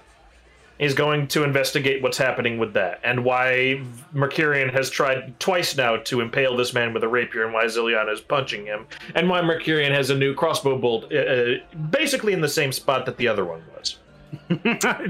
He's 0.80 0.94
going 0.94 1.28
to 1.28 1.44
investigate 1.44 2.02
what's 2.02 2.16
happening 2.16 2.56
with 2.56 2.72
that 2.72 3.00
and 3.04 3.22
why 3.22 3.82
Mercurian 4.14 4.70
has 4.70 4.88
tried 4.88 5.38
twice 5.38 5.76
now 5.76 5.96
to 5.98 6.22
impale 6.22 6.56
this 6.56 6.72
man 6.72 6.94
with 6.94 7.04
a 7.04 7.08
rapier 7.08 7.44
and 7.44 7.52
why 7.52 7.66
Zilyana 7.66 8.10
is 8.14 8.22
punching 8.22 8.64
him 8.64 8.86
and 9.14 9.28
why 9.28 9.42
Mercurian 9.42 9.92
has 9.92 10.08
a 10.08 10.16
new 10.16 10.34
crossbow 10.34 10.78
bolt 10.78 11.12
uh, 11.12 11.16
uh, 11.18 11.54
basically 11.90 12.32
in 12.32 12.40
the 12.40 12.48
same 12.48 12.72
spot 12.72 13.04
that 13.04 13.18
the 13.18 13.28
other 13.28 13.44
one 13.44 13.62
was. 13.76 13.98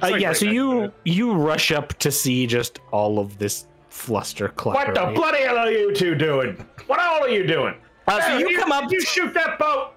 Uh, 0.03 0.17
yeah, 0.19 0.33
so 0.33 0.47
you 0.47 0.91
you 1.05 1.35
rush 1.35 1.71
up 1.73 1.93
to 1.95 2.11
see 2.11 2.47
just 2.47 2.79
all 2.91 3.19
of 3.19 3.39
this 3.39 3.67
fluster 3.91 4.49
clutter. 4.49 4.93
What 4.93 4.95
the 4.95 5.13
bloody 5.15 5.43
hell 5.43 5.59
are 5.59 5.71
you 5.71 5.95
two 5.95 6.15
doing? 6.15 6.67
What 6.87 7.01
all 7.01 7.23
are 7.23 7.29
you 7.29 7.47
doing? 7.47 7.75
Uh, 8.09 8.21
so 8.21 8.29
Hey, 8.29 8.39
you 8.41 8.59
come 8.59 8.73
up 8.73 8.91
you 8.91 9.01
shoot 9.03 9.33
that 9.35 9.59
boat? 9.59 9.93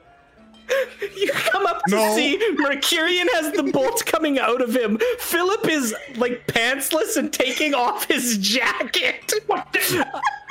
you 1.17 1.31
come 1.33 1.65
up 1.65 1.81
to 1.87 1.95
No. 1.95 2.15
see 2.15 2.37
Mercurian 2.57 3.27
has 3.33 3.51
the 3.53 3.63
bolt 3.63 4.05
coming 4.05 4.39
out 4.39 4.61
of 4.61 4.75
him. 4.75 4.97
Philip 5.19 5.67
is 5.67 5.95
like 6.15 6.45
pantsless 6.47 7.17
and 7.17 7.31
taking 7.31 7.73
off 7.73 8.05
his 8.05 8.37
jacket. 8.37 9.31
What? 9.47 9.67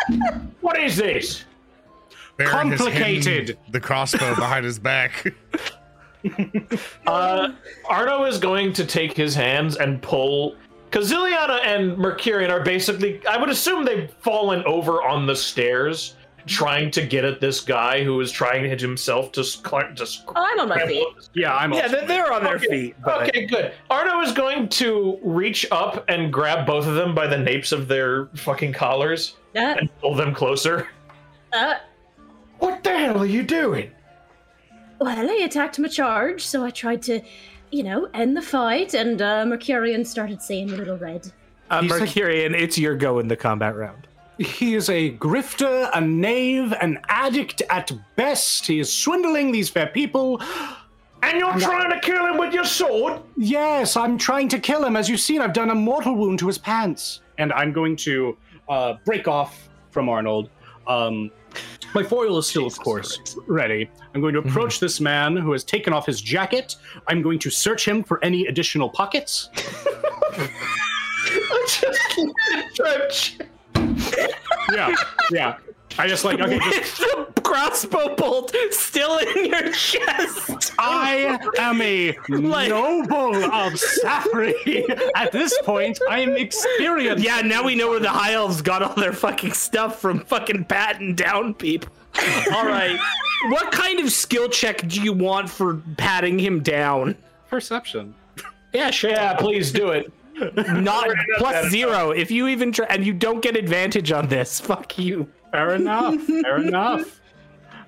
The, 0.09 0.41
what 0.63 0.77
is 0.81 0.97
this? 0.97 1.45
Barin 2.37 2.71
has 2.73 2.81
hidden 2.81 2.93
Complicated. 2.93 3.59
The 3.71 3.79
crossbow 3.79 4.35
behind 4.35 4.65
his 4.65 4.79
back. 4.79 5.33
Uh, 7.07 7.53
Arno 7.89 8.25
is 8.25 8.39
going 8.39 8.73
to 8.75 8.85
take 8.87 9.13
his 9.13 9.35
hands 9.35 9.77
and 9.77 10.01
pull. 10.01 10.55
Because 10.89 11.11
Zilyana 11.11 11.65
and 11.65 11.97
Mercurian 11.99 12.51
are 12.51 12.63
basically, 12.63 13.21
I 13.27 13.37
would 13.39 13.49
assume 13.49 13.85
they've 13.85 14.09
fallen 14.21 14.63
over 14.65 15.03
on 15.03 15.27
the 15.27 15.35
stairs 15.35 16.15
trying 16.47 16.91
to 16.93 17.07
get 17.07 17.25
at 17.25 17.41
this 17.41 17.61
guy 17.61 18.03
who 18.05 18.21
is 18.21 18.31
trying 18.33 18.69
himself 18.79 19.33
to. 19.33 19.45
Sc- 19.45 19.95
to 19.97 20.07
sc- 20.07 20.25
Oh, 20.29 20.33
I'm 20.53 20.61
on 20.61 20.69
my 20.69 20.87
feet. 20.87 21.07
Yeah, 21.35 21.55
I'm 21.55 21.73
Yeah, 21.73 21.83
also- 21.83 21.97
they're, 21.99 22.07
they're 22.07 22.33
on 22.33 22.45
their 22.45 22.57
Okay, 22.57 22.67
feet. 22.67 22.97
But 23.05 23.29
Okay, 23.29 23.47
good. 23.47 23.73
Arno 23.91 24.21
is 24.21 24.33
going 24.33 24.69
to 24.71 25.19
reach 25.23 25.67
up 25.71 26.05
and 26.09 26.33
grab 26.33 26.67
both 26.67 26.87
of 26.87 26.95
them 26.95 27.15
by 27.15 27.27
the 27.27 27.39
napes 27.39 27.73
of 27.73 27.89
their 27.89 28.27
fucking 28.35 28.73
collars 28.73 29.37
Uh, 29.57 29.75
and 29.79 29.89
pull 30.01 30.15
them 30.15 30.35
closer. 30.35 30.89
uh, 31.53 31.75
What 32.59 32.83
the 32.85 32.97
hell 32.97 33.19
are 33.19 33.27
you 33.27 33.43
doing? 33.43 33.91
well, 35.01 35.29
he 35.29 35.43
attacked 35.45 35.79
my 35.81 35.89
charge, 35.89 36.45
so 36.45 36.65
I 36.65 36.71
tried 36.71 37.03
to, 37.03 37.21
you 37.73 37.83
know, 37.83 38.09
end 38.15 38.37
the 38.37 38.43
fight, 38.43 38.95
and 38.95 39.21
uh, 39.21 39.45
Mercurian 39.45 40.05
started 40.05 40.41
saying 40.41 40.71
a 40.73 40.77
little 40.77 40.97
red. 40.97 41.33
uh, 41.71 41.83
He's 41.83 41.91
like- 41.91 42.01
Mercurian, 42.03 42.55
it's 42.55 42.79
your 42.79 42.95
go 42.95 43.19
in 43.19 43.27
the 43.29 43.37
combat 43.37 43.75
round. 43.75 44.07
He 44.39 44.75
is 44.75 44.89
a 44.89 45.13
grifter, 45.17 45.91
a 45.95 46.01
knave, 46.01 46.73
an 46.81 46.99
addict 47.09 47.63
at 47.71 47.93
best. 48.17 48.67
He 48.67 48.81
is 48.81 48.93
swindling 48.93 49.53
these 49.53 49.69
fair 49.69 49.87
people. 49.87 50.41
And 51.23 51.39
you're 51.39 51.59
trying 51.59 51.91
to 51.91 52.01
kill 52.01 52.27
him 52.27 52.37
with 52.37 52.53
your 52.53 52.65
sword? 52.65 53.21
Yes, 53.37 53.97
I'm 53.97 54.19
trying 54.19 54.49
to 54.49 54.59
kill 54.59 54.85
him. 54.85 54.97
As 54.97 55.09
you've 55.09 55.21
seen, 55.21 55.41
I've 55.41 55.53
done 55.53 55.71
a 55.71 55.75
mortal 55.75 56.17
wound 56.17 56.41
to 56.41 56.47
his 56.49 56.59
pants. 56.59 57.21
And 57.39 57.53
I'm 57.53 57.73
going 57.73 57.95
to 57.97 58.37
uh, 58.69 58.95
break 59.05 59.29
off 59.29 59.69
from 59.91 60.09
Arnold. 60.09 60.51
Um, 60.87 61.31
my 61.95 62.03
foil 62.03 62.39
is 62.39 62.47
still, 62.47 62.67
of 62.67 62.79
course, 62.79 63.37
ready. 63.47 63.91
I'm 64.15 64.21
going 64.21 64.33
to 64.35 64.41
approach 64.41 64.81
this 64.81 65.01
man 65.01 65.37
who 65.37 65.53
has 65.53 65.63
taken 65.63 65.93
off 65.93 66.07
his 66.07 66.21
jacket. 66.21 66.77
I'm 67.07 67.23
going 67.23 67.39
to 67.41 67.51
search 67.51 67.87
him 67.87 68.03
for 68.03 68.23
any 68.25 68.47
additional 68.47 68.89
pockets. 68.89 69.51
I 71.25 73.07
just 73.09 73.43
Yeah, 74.73 74.95
yeah. 75.31 75.59
I 75.99 76.07
just 76.09 76.25
like, 76.25 76.41
okay, 76.41 76.59
just 76.59 77.01
With 77.01 77.35
the 77.35 77.41
crossbow 77.43 78.15
bolt 78.15 78.55
still 78.71 79.19
in 79.19 79.45
your 79.47 79.71
chest. 79.73 80.73
I 80.79 81.39
am 81.59 81.83
a 81.83 82.17
Like- 82.31 82.71
noble 82.71 83.35
of 83.45 83.75
Saphery. 83.75 84.85
At 85.15 85.33
this 85.33 85.57
point, 85.65 85.99
I'm 86.09 86.37
experienced. 86.37 87.23
Yeah, 87.25 87.43
now 87.43 87.63
we 87.65 87.75
know 87.75 87.91
where 87.91 88.01
the 88.01 88.09
high 88.09 88.33
elves 88.33 88.63
got 88.63 88.83
all 88.83 88.95
their 88.95 89.13
fucking 89.13 89.53
stuff 89.53 90.01
from 90.01 90.21
fucking 90.21 90.65
patting 90.67 91.15
down 91.15 91.53
people. 91.55 91.93
All 92.55 92.67
right. 92.67 92.99
what 93.51 93.71
kind 93.73 94.01
of 94.01 94.11
skill 94.13 94.49
check 94.49 94.87
do 94.89 95.03
you 95.03 95.13
want 95.13 95.51
for 95.51 95.83
patting 95.99 96.39
him 96.39 96.63
down? 96.63 97.17
Perception. 97.51 98.15
Yeah, 98.73 98.91
sure. 98.91 99.11
Yeah, 99.11 99.35
please 99.35 99.73
do 99.73 99.91
it. 99.91 100.11
Not 100.35 101.09
plus 101.39 101.71
zero. 101.71 102.11
If 102.11 102.31
you 102.31 102.49
even 102.49 102.73
try, 102.73 102.87
and 102.89 103.05
you 103.05 103.13
don't 103.13 103.43
get 103.43 103.57
advantage 103.57 104.13
on 104.13 104.29
this, 104.29 104.61
fuck 104.71 104.99
you. 104.99 105.29
Fair 105.51 105.75
enough. 105.75 106.21
Fair 106.23 106.57
enough. 106.59 107.21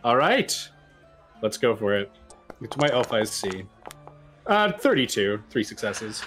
All 0.03 0.17
right. 0.17 0.69
let's 1.43 1.57
go 1.57 1.75
for 1.75 1.95
it. 1.97 2.11
It's 2.61 2.77
my 2.77 2.89
elf 2.93 3.13
eyes 3.13 3.31
see. 3.31 3.65
Uh, 4.47 4.71
32, 4.73 5.43
three 5.49 5.65
successes. 5.65 6.23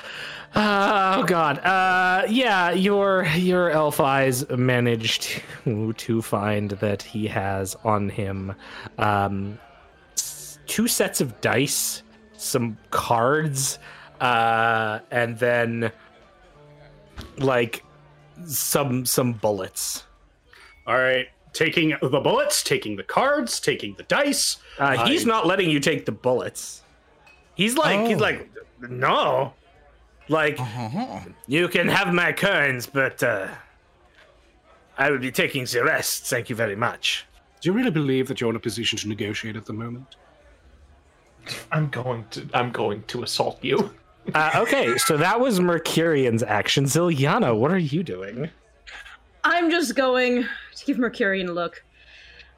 Uh, 0.55 1.17
oh 1.19 1.23
God. 1.23 1.59
Uh, 1.59 2.25
yeah, 2.27 2.71
your 2.71 3.25
your 3.35 3.69
elf 3.69 3.99
eyes 3.99 4.47
managed 4.49 5.41
to 5.63 5.93
to 5.93 6.21
find 6.23 6.71
that 6.71 7.03
he 7.03 7.27
has 7.27 7.75
on 7.83 8.09
him 8.09 8.55
um, 8.97 9.59
two 10.65 10.87
sets 10.87 11.21
of 11.21 11.39
dice, 11.41 12.01
some 12.37 12.77
cards, 12.89 13.77
uh, 14.19 14.99
and 15.11 15.37
then 15.37 15.91
like 17.37 17.83
some 18.45 19.05
some 19.05 19.33
bullets. 19.33 20.03
All 20.85 20.97
right, 20.97 21.27
taking 21.53 21.95
the 22.01 22.19
bullets, 22.19 22.63
taking 22.63 22.95
the 22.95 23.03
cards, 23.03 23.59
taking 23.59 23.93
the 23.95 24.03
dice. 24.03 24.57
Uh, 24.79 25.05
he's 25.05 25.25
I- 25.25 25.27
not 25.27 25.45
letting 25.47 25.69
you 25.69 25.79
take 25.79 26.05
the 26.05 26.11
bullets. 26.11 26.81
He's 27.55 27.75
like 27.75 28.07
he's 28.07 28.17
Oh. 28.17 28.21
like 28.21 28.49
no, 28.81 29.53
like 30.29 30.59
Uh-huh. 30.59 31.19
you 31.47 31.67
can 31.67 31.87
have 31.87 32.13
my 32.13 32.31
coins, 32.31 32.85
but 32.85 33.21
uh, 33.23 33.47
I 34.97 35.09
will 35.11 35.17
be 35.19 35.31
taking 35.31 35.65
the 35.65 35.83
rest. 35.83 36.25
Thank 36.25 36.49
you 36.49 36.55
very 36.55 36.75
much. 36.75 37.25
Do 37.59 37.69
you 37.69 37.73
really 37.73 37.89
believe 37.91 38.27
that 38.27 38.39
you're 38.39 38.51
in 38.51 38.55
a 38.55 38.59
position 38.59 38.99
to 38.99 39.07
negotiate 39.07 39.55
at 39.55 39.65
the 39.65 39.73
moment? 39.73 40.15
I'm 41.71 41.89
going 41.89 42.25
to 42.31 42.47
I'm 42.53 42.71
going 42.71 43.03
to 43.07 43.23
assault 43.23 43.63
you. 43.63 43.91
Uh, 44.33 44.51
okay, 44.55 44.97
so 44.97 45.17
that 45.17 45.39
was 45.39 45.59
Mercurian's 45.59 46.43
action. 46.43 46.85
Zilyana, 46.85 47.57
what 47.57 47.71
are 47.71 47.77
you 47.77 48.03
doing? 48.03 48.49
I'm 49.43 49.69
just 49.71 49.95
going 49.95 50.43
to 50.75 50.85
give 50.85 50.97
Mercurian 50.97 51.47
a 51.49 51.53
look. 51.53 51.83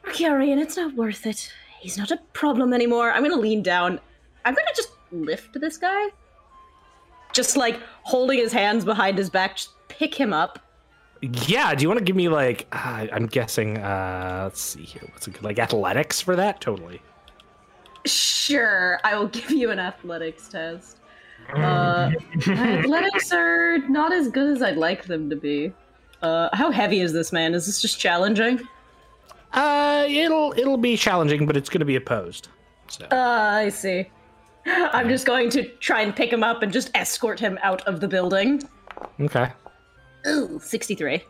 Mercurian, 0.05 0.57
it's 0.59 0.77
not 0.77 0.93
worth 0.95 1.25
it. 1.25 1.53
He's 1.79 1.97
not 1.97 2.11
a 2.11 2.17
problem 2.33 2.73
anymore. 2.73 3.11
I'm 3.11 3.21
gonna 3.23 3.37
lean 3.37 3.61
down. 3.63 3.99
I'm 4.45 4.53
gonna 4.53 4.67
just 4.75 4.89
lift 5.11 5.59
this 5.59 5.77
guy. 5.77 6.07
Just 7.31 7.55
like 7.55 7.79
holding 8.03 8.39
his 8.39 8.51
hands 8.51 8.83
behind 8.83 9.17
his 9.17 9.29
back, 9.29 9.55
just 9.57 9.69
pick 9.87 10.13
him 10.15 10.33
up. 10.33 10.59
Yeah, 11.21 11.75
do 11.75 11.83
you 11.83 11.87
want 11.89 11.99
to 11.99 12.03
give 12.03 12.15
me 12.15 12.27
like 12.29 12.67
uh, 12.71 13.07
I'm 13.13 13.27
guessing? 13.27 13.77
uh 13.77 14.41
Let's 14.45 14.61
see 14.61 14.83
here. 14.83 15.03
What's 15.11 15.27
a 15.27 15.29
good? 15.31 15.43
like 15.43 15.59
athletics 15.59 16.19
for 16.19 16.35
that? 16.35 16.59
Totally. 16.59 17.01
Sure, 18.05 18.99
I 19.03 19.17
will 19.17 19.27
give 19.27 19.51
you 19.51 19.69
an 19.71 19.79
athletics 19.79 20.47
test. 20.47 20.98
Uh, 21.53 22.11
athletics 22.47 23.31
are 23.31 23.79
not 23.89 24.13
as 24.13 24.27
good 24.29 24.55
as 24.55 24.61
I'd 24.61 24.77
like 24.77 25.05
them 25.05 25.29
to 25.29 25.35
be. 25.35 25.73
Uh, 26.21 26.49
how 26.53 26.71
heavy 26.71 26.99
is 26.99 27.13
this 27.13 27.31
man? 27.31 27.53
Is 27.53 27.65
this 27.65 27.81
just 27.81 27.99
challenging? 27.99 28.59
Uh, 29.53 30.05
it'll 30.07 30.53
it'll 30.57 30.77
be 30.77 30.95
challenging, 30.95 31.45
but 31.45 31.57
it's 31.57 31.69
going 31.69 31.79
to 31.79 31.85
be 31.85 31.95
opposed. 31.95 32.49
So 32.87 33.05
Uh, 33.11 33.15
I 33.15 33.69
see. 33.69 34.05
I'm 34.65 35.09
just 35.09 35.25
going 35.25 35.49
to 35.51 35.63
try 35.77 36.01
and 36.01 36.15
pick 36.15 36.31
him 36.31 36.43
up 36.43 36.61
and 36.61 36.71
just 36.71 36.91
escort 36.93 37.39
him 37.39 37.57
out 37.63 37.81
of 37.87 37.99
the 38.01 38.07
building. 38.07 38.61
okay. 39.19 39.51
Ooh, 40.27 40.59
63. 40.61 41.23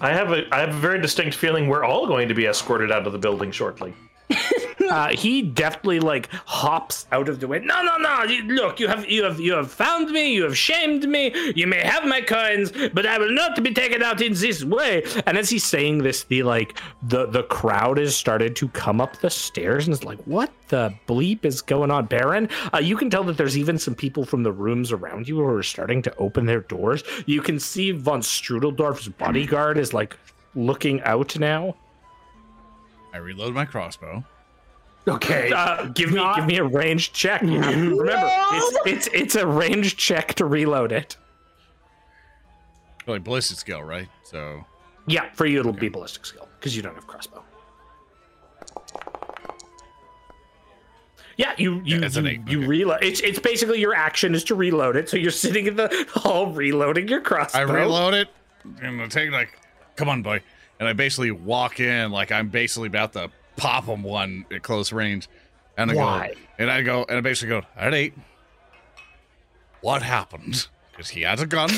I 0.00 0.12
have 0.12 0.30
a 0.32 0.44
I 0.54 0.60
have 0.60 0.70
a 0.70 0.78
very 0.78 1.00
distinct 1.00 1.36
feeling 1.36 1.68
we're 1.68 1.84
all 1.84 2.06
going 2.06 2.28
to 2.28 2.34
be 2.34 2.46
escorted 2.46 2.92
out 2.92 3.06
of 3.06 3.12
the 3.12 3.18
building 3.18 3.50
shortly. 3.50 3.92
Uh, 4.88 5.08
he 5.08 5.42
deftly 5.42 5.98
like 5.98 6.28
hops 6.44 7.06
out 7.10 7.28
of 7.28 7.40
the 7.40 7.48
way. 7.48 7.58
No, 7.58 7.82
no, 7.82 7.96
no! 7.96 8.24
Look, 8.44 8.78
you 8.78 8.86
have 8.86 9.08
you 9.10 9.24
have 9.24 9.40
you 9.40 9.52
have 9.54 9.70
found 9.70 10.10
me. 10.10 10.32
You 10.32 10.44
have 10.44 10.56
shamed 10.56 11.08
me. 11.08 11.32
You 11.56 11.66
may 11.66 11.80
have 11.80 12.04
my 12.04 12.20
coins, 12.20 12.72
but 12.92 13.04
I 13.04 13.18
will 13.18 13.32
not 13.32 13.60
be 13.62 13.74
taken 13.74 14.02
out 14.02 14.20
in 14.20 14.34
this 14.34 14.64
way. 14.64 15.02
And 15.26 15.36
as 15.36 15.50
he's 15.50 15.64
saying 15.64 15.98
this, 15.98 16.24
the 16.24 16.44
like 16.44 16.78
the 17.02 17.26
the 17.26 17.42
crowd 17.44 17.98
has 17.98 18.16
started 18.16 18.54
to 18.56 18.68
come 18.68 19.00
up 19.00 19.16
the 19.18 19.30
stairs, 19.30 19.86
and 19.86 19.94
it's 19.94 20.04
like, 20.04 20.20
what 20.20 20.52
the 20.68 20.94
bleep 21.08 21.44
is 21.44 21.62
going 21.62 21.90
on, 21.90 22.06
Barin? 22.06 22.48
Uh, 22.72 22.78
you 22.78 22.96
can 22.96 23.10
tell 23.10 23.24
that 23.24 23.36
there's 23.36 23.58
even 23.58 23.78
some 23.78 23.94
people 23.94 24.24
from 24.24 24.42
the 24.42 24.52
rooms 24.52 24.92
around 24.92 25.26
you 25.26 25.36
who 25.36 25.46
are 25.46 25.62
starting 25.62 26.00
to 26.02 26.16
open 26.16 26.46
their 26.46 26.60
doors. 26.60 27.02
You 27.26 27.42
can 27.42 27.58
see 27.58 27.90
von 27.90 28.20
Strudeldorf's 28.20 29.08
bodyguard 29.08 29.78
is 29.78 29.92
like 29.92 30.16
looking 30.54 31.00
out 31.02 31.38
now. 31.38 31.74
I 33.16 33.18
reload 33.18 33.54
my 33.54 33.64
crossbow. 33.64 34.22
Okay. 35.08 35.50
Uh, 35.50 35.86
give 35.86 36.12
me 36.12 36.22
give 36.34 36.44
me 36.44 36.58
a 36.58 36.64
range 36.64 37.14
check. 37.14 37.40
Remember, 37.42 38.06
it's, 38.06 38.78
it's 38.84 39.08
it's 39.14 39.34
a 39.36 39.46
range 39.46 39.96
check 39.96 40.34
to 40.34 40.44
reload 40.44 40.92
it. 40.92 41.16
Like 43.06 43.24
ballistic 43.24 43.58
skill, 43.58 43.82
right? 43.82 44.08
So 44.22 44.62
Yeah, 45.06 45.30
for 45.32 45.46
you 45.46 45.60
it'll 45.60 45.72
be 45.72 45.88
ballistic 45.88 46.26
skill 46.26 46.46
because 46.58 46.76
you 46.76 46.82
don't 46.82 46.94
have 46.94 47.06
crossbow. 47.06 47.42
Yeah, 51.38 51.54
you 51.56 51.80
you 51.84 52.02
it's 52.02 52.16
you, 52.16 52.26
eight, 52.26 52.40
you 52.46 52.58
okay. 52.58 52.66
reload. 52.66 53.02
It's 53.02 53.20
it's 53.20 53.38
basically 53.38 53.80
your 53.80 53.94
action 53.94 54.34
is 54.34 54.44
to 54.44 54.54
reload 54.54 54.94
it. 54.94 55.08
So 55.08 55.16
you're 55.16 55.30
sitting 55.30 55.66
in 55.66 55.76
the 55.76 56.06
hall 56.10 56.52
reloading 56.52 57.08
your 57.08 57.22
crossbow. 57.22 57.60
I 57.60 57.62
reload 57.62 58.12
it 58.12 58.28
and 58.82 59.00
I 59.00 59.06
take 59.06 59.30
like, 59.30 59.58
come 59.96 60.10
on, 60.10 60.22
boy, 60.22 60.42
and 60.78 60.88
I 60.88 60.92
basically 60.92 61.30
walk 61.30 61.80
in 61.80 62.10
like 62.10 62.32
I'm 62.32 62.48
basically 62.48 62.88
about 62.88 63.12
to 63.14 63.30
pop 63.56 63.84
him 63.84 64.02
one 64.02 64.44
at 64.52 64.62
close 64.62 64.92
range, 64.92 65.28
and 65.76 65.90
I 65.90 65.94
Why? 65.94 66.28
go 66.28 66.40
and 66.58 66.70
I 66.70 66.82
go 66.82 67.04
and 67.08 67.18
I 67.18 67.20
basically 67.20 67.60
go, 67.60 67.66
all 67.78 67.90
right, 67.90 68.14
what 69.80 70.02
happened? 70.02 70.68
Because 70.90 71.10
he 71.10 71.22
had 71.22 71.40
a 71.40 71.46
gun, 71.46 71.70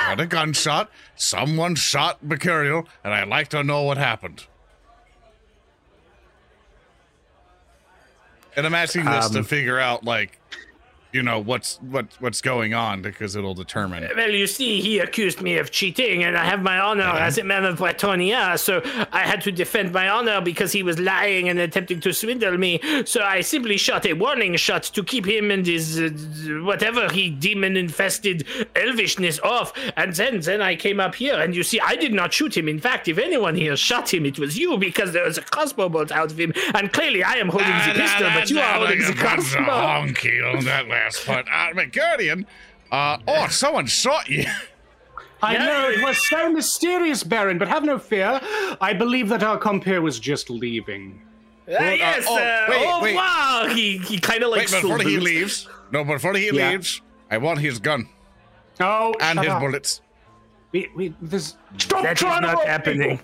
had 0.00 0.20
a 0.20 0.26
gunshot, 0.26 0.90
someone 1.14 1.74
shot 1.74 2.22
Mercurial, 2.22 2.86
and 3.02 3.14
I'd 3.14 3.28
like 3.28 3.48
to 3.48 3.64
know 3.64 3.82
what 3.82 3.96
happened. 3.96 4.46
And 8.54 8.66
I'm 8.66 8.74
asking 8.74 9.04
this 9.04 9.30
to 9.30 9.40
Um, 9.40 9.44
figure 9.44 9.78
out, 9.78 10.04
like, 10.04 10.38
you 11.16 11.22
know, 11.22 11.40
what's 11.40 11.78
what 11.78 12.06
what's 12.20 12.42
going 12.42 12.74
on 12.74 13.00
because 13.00 13.36
it'll 13.36 13.54
determine. 13.54 14.06
Well, 14.14 14.30
you 14.30 14.46
see, 14.46 14.82
he 14.82 14.98
accused 14.98 15.40
me 15.40 15.56
of 15.56 15.70
cheating, 15.70 16.22
and 16.24 16.36
I 16.36 16.44
have 16.44 16.62
my 16.62 16.78
honor 16.78 17.04
as 17.04 17.38
a 17.38 17.44
man 17.44 17.64
of 17.64 17.78
Bretonnia, 17.78 18.58
so 18.58 18.82
I 19.12 19.20
had 19.20 19.40
to 19.42 19.50
defend 19.50 19.92
my 19.92 20.10
honor 20.10 20.42
because 20.42 20.72
he 20.72 20.82
was 20.82 20.98
lying 20.98 21.48
and 21.48 21.58
attempting 21.58 22.00
to 22.00 22.12
swindle 22.12 22.58
me. 22.58 22.80
So 23.06 23.22
I 23.22 23.40
simply 23.40 23.78
shot 23.78 24.04
a 24.04 24.12
warning 24.12 24.56
shot 24.56 24.82
to 24.82 25.02
keep 25.02 25.24
him 25.26 25.50
and 25.50 25.66
his 25.66 25.98
uh, 25.98 26.10
whatever 26.62 27.10
he 27.10 27.30
demon-infested 27.30 28.46
elvishness 28.74 29.42
off, 29.42 29.72
and 29.96 30.12
then 30.12 30.40
then 30.40 30.60
I 30.60 30.76
came 30.76 31.00
up 31.00 31.14
here, 31.14 31.40
and 31.40 31.56
you 31.56 31.62
see, 31.62 31.80
I 31.80 31.96
did 31.96 32.12
not 32.12 32.34
shoot 32.34 32.54
him. 32.54 32.68
In 32.68 32.78
fact, 32.78 33.08
if 33.08 33.16
anyone 33.16 33.54
here 33.54 33.74
shot 33.74 34.12
him, 34.12 34.26
it 34.26 34.38
was 34.38 34.58
you 34.58 34.76
because 34.76 35.14
there 35.14 35.24
was 35.24 35.38
a 35.38 35.42
crossbow 35.42 35.88
bolt 35.88 36.12
out 36.12 36.30
of 36.30 36.38
him, 36.38 36.52
and 36.74 36.92
clearly 36.92 37.22
I 37.22 37.36
am 37.36 37.48
holding 37.48 37.78
the 37.88 37.94
pistol, 37.94 38.28
but 38.34 38.50
you 38.50 38.58
are 38.58 38.74
holding 38.74 39.00
the 39.00 39.14
crossbow. 39.14 39.62
honky 39.62 40.66
that 40.66 40.88
last 41.06 41.26
part. 41.26 41.46
Uh, 41.50 41.84
Guardian, 41.92 42.46
uh, 42.90 43.18
oh, 43.28 43.48
someone 43.48 43.86
shot 43.86 44.28
you. 44.28 44.44
I 45.42 45.58
know 45.58 45.90
it 45.90 46.02
was 46.02 46.18
so 46.26 46.50
mysterious, 46.50 47.22
Barin, 47.22 47.58
but 47.58 47.68
have 47.68 47.84
no 47.84 47.98
fear. 47.98 48.40
I 48.80 48.92
believe 48.92 49.28
that 49.28 49.42
our 49.42 49.58
compere 49.58 50.00
was 50.00 50.18
just 50.18 50.50
leaving. 50.50 51.20
Uh, 51.68 51.72
yes, 51.82 52.24
oh, 52.28 52.36
uh, 52.38 52.66
wait, 52.68 52.86
au 52.86 53.02
wait. 53.02 53.10
revoir. 53.10 53.68
He 53.74 53.98
he 53.98 54.18
kind 54.18 54.42
of 54.42 54.50
like 54.50 54.70
Wait, 54.70 54.82
before 54.82 54.98
he 55.00 55.18
leaves, 55.18 55.68
no, 55.92 56.04
before 56.04 56.34
he 56.34 56.46
Yeah. 56.46 56.70
leaves, 56.70 57.02
I 57.30 57.38
want 57.38 57.58
his 57.58 57.78
gun 57.78 58.08
Oh, 58.80 59.14
and 59.20 59.36
shut 59.36 59.44
his 59.44 59.54
up. 59.54 59.60
bullets. 59.60 60.00
We, 60.72 60.88
we, 60.94 61.14
this, 61.20 61.56
Stop 61.78 62.02
That 62.02 62.12
is 62.12 62.18
trying 62.20 62.42
to 62.42 62.48
not 62.48 62.56
rob 62.58 62.66
happening. 62.66 63.20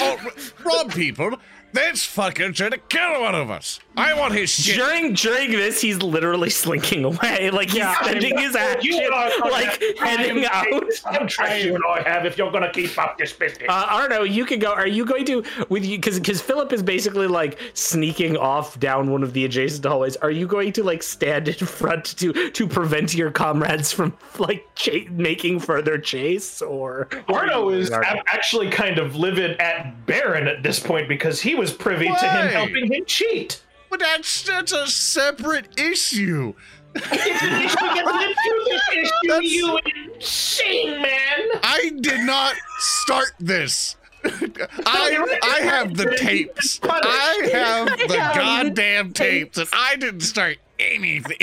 Oh, 0.00 0.18
rob 0.64 0.92
people. 0.92 1.36
This 1.72 2.04
fucker 2.06 2.54
trying 2.54 2.72
to 2.72 2.78
kill 2.78 3.20
one 3.22 3.34
of 3.34 3.50
us. 3.50 3.80
I 3.98 4.14
want 4.14 4.34
his 4.34 4.50
shit. 4.50 4.76
During 4.76 5.12
during 5.14 5.50
this, 5.50 5.80
he's 5.80 6.00
literally 6.02 6.50
slinking 6.62 7.04
away, 7.04 7.50
like 7.50 7.68
he's 7.70 7.78
Yeah, 7.78 8.00
spending 8.00 8.38
his 8.38 8.54
action, 8.56 8.92
You 8.92 9.04
and 9.04 9.14
I 9.14 9.30
are 9.42 9.50
like 9.50 9.80
gonna- 9.80 10.08
heading 10.08 10.44
out. 10.46 10.66
How 11.04 11.26
trash 11.26 11.64
you 11.64 11.74
and 11.74 11.84
I 11.88 12.02
have 12.08 12.24
if 12.24 12.38
you're 12.38 12.52
gonna 12.52 12.70
keep 12.72 12.96
up 12.98 13.18
this 13.18 13.32
business. 13.32 13.66
Uh, 13.68 13.86
Arno, 13.90 14.22
you 14.22 14.44
can 14.44 14.58
go. 14.58 14.72
Are 14.72 14.86
you 14.86 15.04
going 15.04 15.24
to 15.26 15.42
with 15.68 15.84
you? 15.84 15.98
Because 15.98 16.18
because 16.20 16.40
Philip 16.40 16.72
is 16.72 16.82
basically 16.82 17.26
like 17.26 17.58
sneaking 17.74 18.36
off 18.36 18.78
down 18.78 19.10
one 19.10 19.22
of 19.22 19.32
the 19.32 19.44
adjacent 19.44 19.84
hallways. 19.84 20.16
Are 20.16 20.30
you 20.30 20.46
going 20.46 20.72
to 20.74 20.84
like 20.84 21.02
stand 21.02 21.48
in 21.48 21.54
front 21.66 22.16
to 22.18 22.50
to 22.50 22.66
prevent 22.68 23.14
your 23.14 23.30
comrades 23.30 23.92
from 23.92 24.16
like 24.38 24.66
cha- 24.74 25.08
making 25.10 25.60
further 25.60 25.98
chase? 25.98 26.62
Or 26.62 27.08
Arno 27.28 27.70
is 27.70 27.90
Arno. 27.90 28.22
actually 28.26 28.70
kind 28.70 28.98
of 28.98 29.16
livid 29.16 29.60
at 29.60 30.06
Barin 30.06 30.46
at 30.46 30.62
this 30.62 30.78
point 30.78 31.08
because 31.08 31.40
he 31.40 31.54
was 31.54 31.72
privy 31.72 32.06
to 32.06 32.28
him 32.28 32.48
helping 32.48 32.92
him 32.92 33.04
cheat. 33.06 33.62
But 33.90 34.00
that's 34.00 34.42
that's 34.42 34.72
a 34.72 34.86
separate 34.86 35.78
issue. 35.78 36.54
It's 36.94 37.74
because 37.74 38.36
you 38.44 38.64
this 38.64 38.82
issue, 38.92 39.28
That's- 39.28 39.52
you 39.52 39.78
insane 40.16 41.02
man. 41.02 41.48
I 41.62 41.92
did 42.00 42.20
not 42.20 42.54
start 42.78 43.32
this. 43.38 43.96
I 44.24 45.38
I 45.42 45.60
have 45.62 45.96
the 45.96 46.16
tapes. 46.16 46.80
I 46.82 47.48
have 47.52 47.86
the 48.08 48.16
goddamn 48.34 49.12
tapes, 49.12 49.58
and 49.58 49.68
I 49.72 49.94
didn't 49.96 50.20
start 50.22 50.58
anything. 50.80 51.38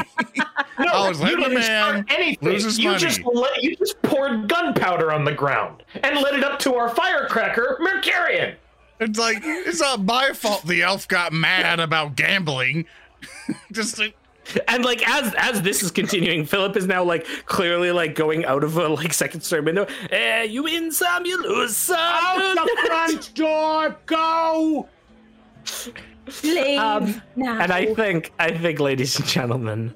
No, 0.77 0.85
I 0.91 1.09
was 1.09 1.21
you 1.21 1.37
didn't 1.37 1.53
man 1.53 1.63
start 1.63 2.05
anything. 2.19 2.49
lose 2.49 2.63
his 2.65 2.77
you 2.79 2.89
money. 2.89 2.99
just 2.99 3.23
let, 3.23 3.63
you 3.63 3.75
just 3.77 4.01
poured 4.01 4.49
gunpowder 4.49 5.11
on 5.13 5.23
the 5.23 5.31
ground 5.31 5.83
and 6.03 6.17
lit 6.19 6.33
it 6.35 6.43
up 6.43 6.59
to 6.59 6.75
our 6.75 6.89
firecracker, 6.89 7.77
Mercurian. 7.79 8.55
It's 8.99 9.19
like 9.19 9.39
it's 9.43 9.81
not 9.81 10.03
my 10.03 10.31
fault 10.33 10.65
the 10.65 10.81
elf 10.83 11.07
got 11.07 11.33
mad 11.33 11.79
about 11.79 12.15
gambling. 12.15 12.85
Just 13.71 13.99
like, 13.99 14.15
And 14.67 14.85
like 14.85 15.07
as 15.07 15.33
as 15.37 15.61
this 15.63 15.83
is 15.83 15.91
continuing, 15.91 16.45
Philip 16.45 16.77
is 16.77 16.85
now 16.87 17.03
like 17.03 17.25
clearly 17.45 17.91
like 17.91 18.15
going 18.15 18.45
out 18.45 18.63
of 18.63 18.77
a 18.77 18.87
like 18.87 19.13
second 19.13 19.41
story 19.41 19.61
window. 19.61 19.85
Eh, 20.11 20.43
you 20.43 20.63
win 20.63 20.91
some, 20.91 21.25
you 21.25 21.41
lose 21.41 21.75
some. 21.75 21.97
Out 21.99 22.55
the 22.55 22.87
front 22.87 23.33
door, 23.35 23.95
go! 24.05 24.87
Leave 26.43 26.79
Um, 26.79 27.21
now. 27.35 27.59
And 27.59 27.71
I 27.71 27.93
think, 27.93 28.31
I 28.39 28.51
think, 28.57 28.79
ladies 28.79 29.19
and 29.19 29.27
gentlemen, 29.27 29.93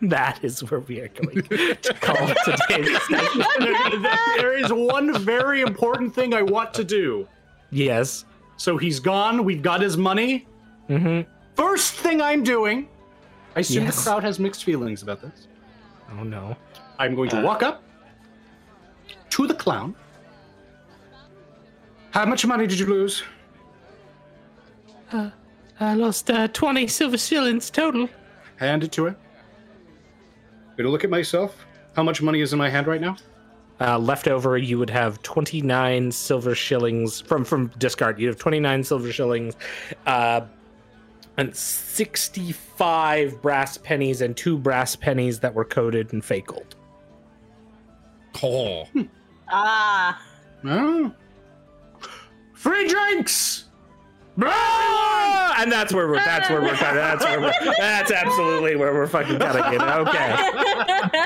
that 0.00 0.42
is 0.42 0.62
where 0.70 0.80
we 0.80 1.00
are 1.00 1.08
going 1.08 1.42
to 1.42 1.94
call 2.00 2.28
today's 2.44 3.02
session. 3.02 4.02
there 4.38 4.56
is 4.56 4.72
one 4.72 5.18
very 5.18 5.60
important 5.60 6.14
thing 6.14 6.32
I 6.34 6.42
want 6.42 6.72
to 6.74 6.84
do. 6.84 7.28
Yes. 7.70 8.24
So 8.58 8.76
he's 8.76 9.00
gone. 9.00 9.44
We've 9.44 9.62
got 9.62 9.80
his 9.80 9.96
money. 9.96 10.46
Mm-hmm. 10.90 11.30
First 11.54 11.94
thing 11.94 12.20
I'm 12.20 12.42
doing, 12.42 12.88
I 13.56 13.60
assume 13.60 13.84
Yes. 13.84 13.96
the 14.04 14.10
crowd 14.10 14.22
has 14.24 14.38
mixed 14.38 14.64
feelings 14.64 15.02
about 15.02 15.22
this. 15.22 15.48
Oh 16.12 16.22
no. 16.22 16.56
I'm 16.98 17.14
going 17.14 17.30
to 17.30 17.40
walk 17.42 17.62
up 17.62 17.82
to 19.30 19.46
the 19.46 19.54
clown. 19.54 19.94
How 22.10 22.24
much 22.26 22.44
money 22.46 22.66
did 22.66 22.78
you 22.78 22.86
lose? 22.86 23.22
I 25.80 25.94
lost 25.94 26.30
uh, 26.30 26.48
twenty 26.48 26.86
silver 26.88 27.16
shillings 27.18 27.70
total. 27.70 28.08
Hand 28.56 28.82
it 28.84 28.92
to 28.92 29.06
him. 29.06 29.16
Gonna 30.76 30.90
look 30.90 31.04
at 31.04 31.10
myself. 31.10 31.64
How 31.94 32.02
much 32.02 32.20
money 32.20 32.40
is 32.40 32.52
in 32.52 32.58
my 32.58 32.68
hand 32.68 32.86
right 32.86 33.00
now? 33.00 33.16
Uh, 33.80 33.98
left 33.98 34.26
over, 34.26 34.58
you 34.58 34.78
would 34.78 34.90
have 34.90 35.22
twenty 35.22 35.62
nine 35.62 36.10
silver 36.10 36.54
shillings 36.54 37.20
from 37.20 37.44
from 37.44 37.68
discard. 37.78 38.18
You 38.18 38.26
have 38.26 38.36
twenty 38.36 38.58
nine 38.58 38.82
silver 38.82 39.12
shillings, 39.12 39.54
uh, 40.06 40.40
and 41.36 41.54
sixty 41.54 42.50
five 42.52 43.40
brass 43.40 43.78
pennies 43.78 44.20
and 44.20 44.36
two 44.36 44.58
brass 44.58 44.96
pennies 44.96 45.38
that 45.40 45.54
were 45.54 45.64
coated 45.64 46.12
in 46.12 46.20
fake 46.22 46.46
gold. 46.46 46.74
oh, 48.42 48.88
ah, 49.48 50.20
Oh. 50.64 51.12
Free 52.54 52.88
drinks! 52.88 53.67
And 54.46 55.72
that's 55.72 55.92
where 55.92 56.06
we're. 56.08 56.16
That's 56.16 56.48
where 56.48 56.60
we're. 56.62 56.74
Cutting, 56.74 56.96
that's 56.96 57.24
where 57.24 57.40
we're. 57.40 57.52
That's 57.78 58.10
absolutely 58.12 58.76
where 58.76 58.94
we're 58.94 59.06
fucking 59.08 59.38
cutting 59.40 59.74
it. 59.74 59.82
Okay. 59.82 60.36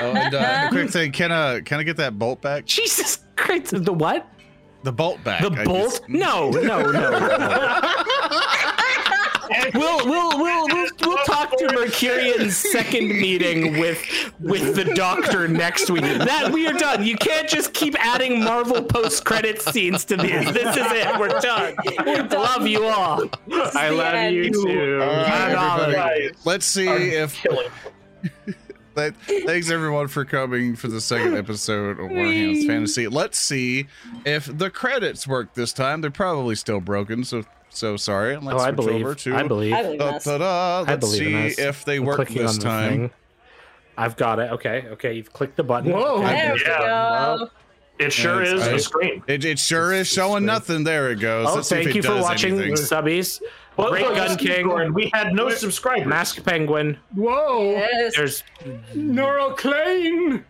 oh, 0.01 0.13
and 0.15 0.33
uh, 0.33 0.63
the 0.63 0.67
quick 0.71 0.89
thing, 0.89 1.11
can 1.11 1.31
I 1.31 1.61
can 1.61 1.79
I 1.79 1.83
get 1.83 1.97
that 1.97 2.17
bolt 2.17 2.41
back? 2.41 2.65
Jesus 2.65 3.19
Christ! 3.35 3.83
The 3.85 3.93
what? 3.93 4.27
The 4.83 4.91
bolt 4.91 5.23
back. 5.23 5.41
The 5.43 5.51
I 5.51 5.63
bolt? 5.63 5.91
just- 5.91 6.09
No, 6.09 6.49
no, 6.49 6.59
no. 6.61 6.91
no. 6.91 7.79
we'll, 9.73 10.05
we'll, 10.05 10.37
we'll, 10.39 10.67
we'll, 10.67 10.87
we'll 11.01 11.17
talk 11.25 11.57
to 11.57 11.71
Mercurian's 11.73 12.57
second 12.57 13.07
meeting 13.09 13.79
with 13.79 14.33
with 14.39 14.75
the 14.75 14.85
doctor 14.93 15.47
next 15.47 15.89
week. 15.89 16.03
That 16.03 16.51
we 16.51 16.67
are 16.67 16.73
done. 16.73 17.03
You 17.03 17.15
can't 17.15 17.47
just 17.47 17.73
keep 17.73 17.95
adding 17.99 18.43
Marvel 18.43 18.83
post 18.83 19.25
credit 19.25 19.61
scenes 19.61 20.05
to 20.05 20.17
these. 20.17 20.51
This 20.53 20.77
is 20.77 20.91
it. 20.91 21.19
We're 21.19 21.39
done. 21.39 21.75
We're 22.05 22.27
done. 22.27 22.41
Love 22.41 22.67
you 22.67 22.85
all. 22.85 23.23
I 23.51 23.89
love 23.89 24.13
end. 24.13 24.35
you 24.35 24.51
too. 24.51 25.01
All 25.01 25.07
right, 25.07 25.27
Hand 25.27 25.55
on 25.55 26.31
Let's 26.45 26.65
see 26.65 26.87
if 26.87 27.33
killing. 27.35 27.69
That, 28.95 29.15
thanks 29.25 29.71
everyone 29.71 30.07
for 30.07 30.23
coming 30.23 30.75
for 30.75 30.87
the 30.87 31.01
second 31.01 31.35
episode 31.35 31.99
of 31.99 32.11
Warhammer's 32.11 32.67
Fantasy. 32.67 33.07
Let's 33.07 33.39
see 33.39 33.87
if 34.23 34.55
the 34.55 34.69
credits 34.69 35.27
work 35.27 35.55
this 35.55 35.73
time. 35.73 36.01
They're 36.01 36.11
probably 36.11 36.53
still 36.53 36.79
broken, 36.79 37.23
so 37.23 37.43
so 37.79 37.97
sorry. 37.97 38.35
Let's 38.37 38.47
Oh, 38.47 38.57
I 38.59 38.67
switch 38.67 38.75
believe. 38.75 39.05
over 39.05 39.15
to 39.15 39.35
I 39.35 39.43
believe. 39.43 39.73
I 39.73 39.83
believe 39.83 39.99
da, 39.99 40.11
this. 40.13 40.23
da, 40.23 40.37
da. 40.37 40.79
I 40.79 40.91
Let's 40.91 40.99
believe 40.99 41.17
see 41.19 41.47
us. 41.53 41.59
if 41.59 41.85
they 41.85 41.97
I'm 41.97 42.05
work 42.05 42.27
this 42.29 42.49
on 42.49 42.55
the 42.59 42.61
time. 42.63 42.89
thing. 42.89 43.11
I've 43.97 44.15
got 44.17 44.39
it. 44.39 44.51
Okay. 44.53 44.85
Okay. 44.91 45.13
You've 45.13 45.31
clicked 45.33 45.55
the 45.57 45.63
button. 45.63 45.91
Whoa. 45.91 46.17
Okay. 46.23 46.33
There 46.33 46.53
we 46.53 46.61
Yeah, 46.61 47.37
go. 47.39 47.49
It 47.99 48.11
sure 48.11 48.41
is 48.41 48.53
it's- 48.53 48.67
a 48.67 48.79
screen. 48.79 49.23
It, 49.27 49.45
it 49.45 49.59
sure 49.59 49.93
is 49.93 50.07
showing 50.07 50.45
nothing. 50.45 50.83
There 50.83 51.11
it 51.11 51.19
goes. 51.19 51.47
Oh, 51.47 51.55
Let's 51.55 51.69
see 51.69 51.75
if 51.75 51.83
thank 51.83 51.95
it 51.95 51.95
you 51.97 52.03
for 52.03 52.19
watching, 52.21 52.53
anything. 52.57 52.73
subbies. 52.73 53.39
Well, 53.77 53.89
Great 53.91 54.03
look, 54.05 54.15
Gun 54.15 54.37
King. 54.37 54.67
going. 54.67 54.93
We 54.93 55.09
had 55.13 55.33
no 55.33 55.49
subscribers. 55.49 56.07
Mask 56.07 56.43
Penguin. 56.43 56.97
Whoa! 57.15 57.71
Yes. 57.71 58.15
There's 58.15 58.43
Neuroclane! 58.95 60.43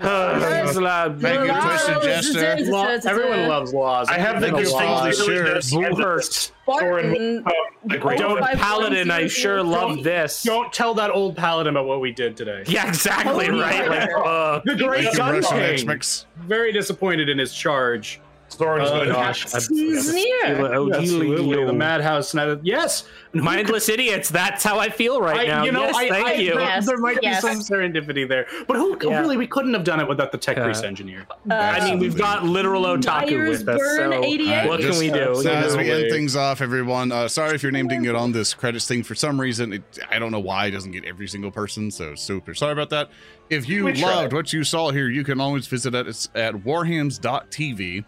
uh, 0.00 0.38
there's, 0.38 0.76
uh, 0.76 1.16
Thank 1.20 1.46
you, 1.46 1.60
Twisted 1.60 2.02
Jester. 2.02 3.08
Everyone 3.08 3.48
loves 3.48 3.72
laws. 3.72 4.08
I 4.08 4.18
have 4.18 4.40
the 4.40 4.46
Thank 4.48 4.58
you, 4.58 4.64
distinctly 4.64 6.02
Laws. 6.04 6.52
Serious 6.66 7.06
Bluehurst. 7.16 7.40
Spartan. 7.40 7.44
a 7.90 7.98
great 7.98 8.18
Don't 8.18 8.40
Paladin, 8.58 9.10
I 9.10 9.26
sure 9.28 9.58
zero, 9.58 9.62
love 9.64 9.92
three. 9.94 10.02
this. 10.02 10.42
Don't 10.42 10.72
tell 10.72 10.94
that 10.94 11.10
old 11.10 11.36
paladin 11.36 11.74
about 11.76 11.86
what 11.86 12.00
we 12.00 12.12
did 12.12 12.36
today. 12.36 12.64
Yeah, 12.66 12.88
exactly, 12.88 13.50
right? 13.50 13.88
Like, 13.88 14.10
uh, 14.24 14.60
The 14.64 14.74
great 14.76 15.04
Thank 15.04 15.16
gun 15.16 15.42
king. 15.42 16.00
Very 16.38 16.72
disappointed 16.72 17.28
in 17.28 17.38
his 17.38 17.52
charge. 17.54 18.20
Thorin's 18.56 18.90
Oh, 18.90 18.98
gonna 18.98 19.12
gosh. 19.12 19.46
Sneer. 19.46 20.74
oh, 20.74 20.92
Absolutely, 20.92 21.64
the 21.64 21.72
madhouse. 21.72 22.30
Snyder. 22.30 22.58
Yes, 22.62 23.04
Mindless 23.32 23.88
idiots. 23.90 24.30
That's 24.30 24.64
how 24.64 24.78
I 24.78 24.88
feel 24.88 25.20
right 25.20 25.40
I, 25.40 25.44
now. 25.46 25.64
you 25.64 25.70
know, 25.72 25.82
yes, 25.82 25.94
I, 25.94 26.08
thank 26.08 26.26
I, 26.26 26.32
you. 26.34 26.52
There, 26.54 26.60
Yes, 26.62 26.86
there 26.86 26.96
might 26.98 27.18
yes. 27.22 27.44
be 27.44 27.52
some 27.52 27.60
serendipity 27.60 28.26
there, 28.26 28.46
but 28.66 28.76
who 28.78 28.96
Yeah. 29.02 29.20
really 29.20 29.36
we 29.36 29.46
couldn't 29.46 29.74
have 29.74 29.84
done 29.84 30.00
it 30.00 30.08
without 30.08 30.32
the 30.32 30.38
tech 30.38 30.56
Uh, 30.58 30.64
grease 30.64 30.82
engineer. 30.82 31.26
I 31.50 31.84
mean, 31.84 31.98
we've 31.98 32.16
got 32.16 32.44
literal 32.44 32.82
otaku 32.84 33.30
Myers 33.38 33.58
with 33.60 33.68
us. 33.68 33.78
Burn 33.78 34.12
So 34.12 34.24
88. 34.24 34.68
what 34.68 34.80
can 34.80 34.98
we 34.98 35.10
do? 35.10 35.34
So 35.42 35.50
as 35.50 35.76
we 35.76 35.90
end 35.90 36.10
things 36.10 36.34
off, 36.34 36.60
everyone, 36.62 37.12
uh, 37.12 37.28
sorry 37.28 37.54
if 37.54 37.62
your 37.62 37.72
name 37.72 37.88
didn't 37.88 38.04
get 38.04 38.14
on 38.14 38.32
this 38.32 38.54
credits 38.54 38.86
thing 38.88 39.02
for 39.02 39.14
some 39.14 39.38
reason. 39.40 39.74
It, 39.74 39.82
I 40.10 40.18
don't 40.18 40.32
know 40.32 40.40
why 40.40 40.66
it 40.66 40.70
doesn't 40.70 40.92
get 40.92 41.04
every 41.04 41.28
single 41.28 41.50
person, 41.50 41.90
so 41.90 42.14
super 42.14 42.54
sorry 42.54 42.72
about 42.72 42.88
that. 42.90 43.10
If 43.50 43.68
you 43.68 43.84
We 43.84 43.92
tried. 43.92 44.14
loved 44.14 44.32
what 44.32 44.52
you 44.52 44.64
saw 44.64 44.90
here, 44.90 45.08
you 45.08 45.22
can 45.24 45.40
always 45.40 45.66
visit 45.66 45.94
us 45.94 46.28
at 46.34 46.54
warhams.tv. 46.54 48.04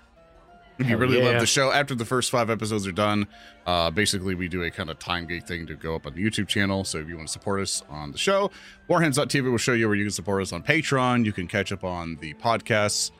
If 0.79 0.89
you 0.89 0.97
really 0.97 1.19
yeah. 1.19 1.31
love 1.31 1.41
the 1.41 1.47
show, 1.47 1.73
after 1.73 1.95
the 1.95 2.05
first 2.05 2.31
five 2.31 2.51
episodes 2.51 2.87
are 2.87 2.93
done, 2.93 3.27
uh, 3.67 3.91
basically 3.91 4.37
we 4.37 4.49
do 4.49 4.63
a 4.63 4.71
kind 4.71 4.91
of 4.91 4.99
time 5.01 5.27
gate 5.27 5.47
thing 5.47 5.67
to 5.67 5.75
go 5.75 5.97
up 5.97 6.07
on 6.07 6.15
the 6.15 6.25
YouTube 6.25 6.47
channel. 6.47 6.85
So 6.85 6.99
if 6.99 7.09
you 7.09 7.17
want 7.17 7.29
to 7.29 7.33
support 7.33 7.61
us 7.61 7.83
on 7.89 8.13
the 8.13 8.19
show, 8.19 8.51
warhams.tv 8.89 9.51
will 9.51 9.59
show 9.59 9.73
you 9.73 9.89
where 9.89 9.97
you 9.97 10.05
can 10.05 10.13
support 10.13 10.41
us 10.41 10.53
on 10.53 10.63
Patreon. 10.63 11.25
You 11.25 11.33
can 11.33 11.49
catch 11.49 11.73
up 11.73 11.83
on 11.83 12.17
the 12.21 12.33
podcasts, 12.35 13.11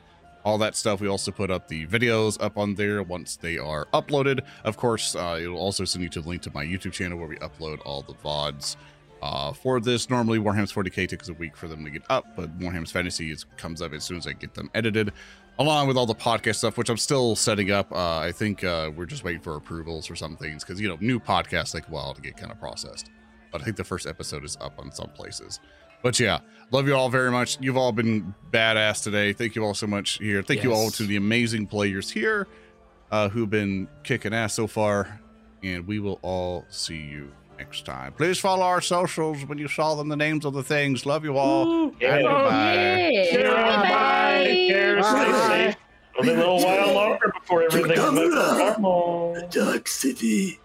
all 0.45 0.57
that 0.59 0.77
stuff. 0.77 1.01
We 1.01 1.09
also 1.09 1.31
put 1.31 1.51
up 1.51 1.67
the 1.67 1.85
videos 1.87 2.41
up 2.41 2.57
on 2.57 2.75
there 2.75 3.03
once 3.03 3.35
they 3.35 3.57
are 3.57 3.87
uploaded. 3.93 4.39
Of 4.63 4.77
course, 4.77 5.15
uh, 5.15 5.37
it'll 5.41 5.57
also 5.57 5.83
send 5.83 6.03
you 6.03 6.09
to 6.11 6.21
the 6.21 6.29
link 6.29 6.41
to 6.43 6.51
my 6.53 6.63
YouTube 6.63 6.93
channel 6.93 7.17
where 7.17 7.27
we 7.27 7.35
upload 7.37 7.79
all 7.85 8.03
the 8.03 8.13
VODs. 8.13 8.77
Uh, 9.21 9.51
for 9.51 9.79
this, 9.79 10.09
normally 10.09 10.39
Warham's 10.39 10.71
40k 10.71 11.07
takes 11.07 11.27
a 11.27 11.33
week 11.33 11.57
for 11.57 11.67
them 11.67 11.83
to 11.83 11.91
get 11.91 12.03
up, 12.09 12.25
but 12.35 12.49
Warham's 12.55 12.91
Fantasy 12.91 13.31
is, 13.31 13.45
comes 13.57 13.81
up 13.81 13.93
as 13.93 14.03
soon 14.03 14.17
as 14.17 14.25
I 14.25 14.31
get 14.31 14.53
them 14.53 14.69
edited, 14.73 15.11
along 15.59 15.87
with 15.87 15.97
all 15.97 16.05
the 16.05 16.15
podcast 16.15 16.55
stuff, 16.55 16.77
which 16.77 16.89
I'm 16.89 16.97
still 16.97 17.35
setting 17.35 17.69
up. 17.69 17.91
Uh, 17.91 18.17
I 18.17 18.31
think 18.31 18.63
uh, 18.63 18.91
we're 18.95 19.05
just 19.05 19.23
waiting 19.23 19.41
for 19.41 19.55
approvals 19.55 20.07
for 20.07 20.15
some 20.15 20.35
things 20.37 20.63
because 20.63 20.81
you 20.81 20.87
know 20.87 20.97
new 20.99 21.19
podcasts 21.19 21.73
take 21.73 21.87
a 21.87 21.91
while 21.91 22.13
to 22.13 22.21
get 22.21 22.37
kind 22.37 22.51
of 22.51 22.59
processed. 22.59 23.11
But 23.51 23.61
I 23.61 23.65
think 23.65 23.77
the 23.77 23.83
first 23.83 24.07
episode 24.07 24.43
is 24.43 24.57
up 24.61 24.79
on 24.79 24.91
some 24.91 25.09
places. 25.09 25.59
But 26.01 26.19
yeah, 26.19 26.39
love 26.71 26.87
you 26.87 26.95
all 26.95 27.09
very 27.09 27.29
much. 27.29 27.57
You've 27.59 27.77
all 27.77 27.91
been 27.91 28.33
badass 28.51 29.03
today. 29.03 29.33
Thank 29.33 29.55
you 29.55 29.65
all 29.65 29.73
so 29.73 29.85
much 29.85 30.17
here. 30.19 30.41
Thank 30.41 30.63
you 30.63 30.73
all 30.73 30.89
to 30.91 31.03
the 31.03 31.17
amazing 31.17 31.67
players 31.67 32.09
here 32.09 32.47
uh, 33.11 33.27
who've 33.27 33.49
been 33.49 33.87
kicking 34.03 34.33
ass 34.33 34.53
so 34.53 34.65
far. 34.65 35.19
And 35.61 35.85
we 35.85 35.99
will 35.99 36.19
all 36.21 36.65
see 36.69 37.01
you 37.01 37.31
next 37.59 37.85
time. 37.85 38.13
Please 38.13 38.39
follow 38.39 38.63
our 38.63 38.79
socials 38.81 39.43
when 39.45 39.57
you 39.57 39.67
saw 39.67 39.93
them, 39.95 40.07
the 40.07 40.15
names 40.15 40.45
of 40.45 40.53
the 40.53 40.63
things. 40.63 41.05
Love 41.05 41.25
you 41.25 41.37
all. 41.37 41.91
Yeah. 41.99 42.15
And 42.15 42.23
goodbye. 42.25 43.09
Yeah. 43.11 43.81
Bye. 43.81 44.43
Take 44.45 44.69
care. 44.69 45.03
Stay 45.03 45.11
Bye. 45.13 45.47
safe. 45.47 45.75
It'll 46.13 46.23
be 46.23 46.29
a 46.29 46.37
little 46.37 46.57
while 46.63 46.93
longer 46.93 47.33
before 47.39 47.63
everything 47.63 47.95
comes 47.95 48.19
back 48.33 48.75
to 48.75 48.81
normal. 48.81 49.47
Dark 49.51 49.87
City. 49.87 50.59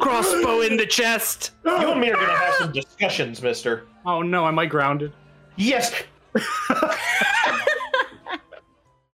crossbow 0.00 0.60
in 0.60 0.76
the 0.76 0.86
chest. 0.86 1.52
You 1.64 1.72
and 1.92 2.00
me 2.00 2.10
are 2.10 2.16
gonna 2.16 2.36
have 2.36 2.54
some 2.54 2.72
discussions, 2.72 3.42
Mister. 3.42 3.86
Oh 4.04 4.22
no, 4.22 4.46
am 4.46 4.58
I 4.58 4.66
grounded? 4.66 5.12
Yes. 5.56 6.02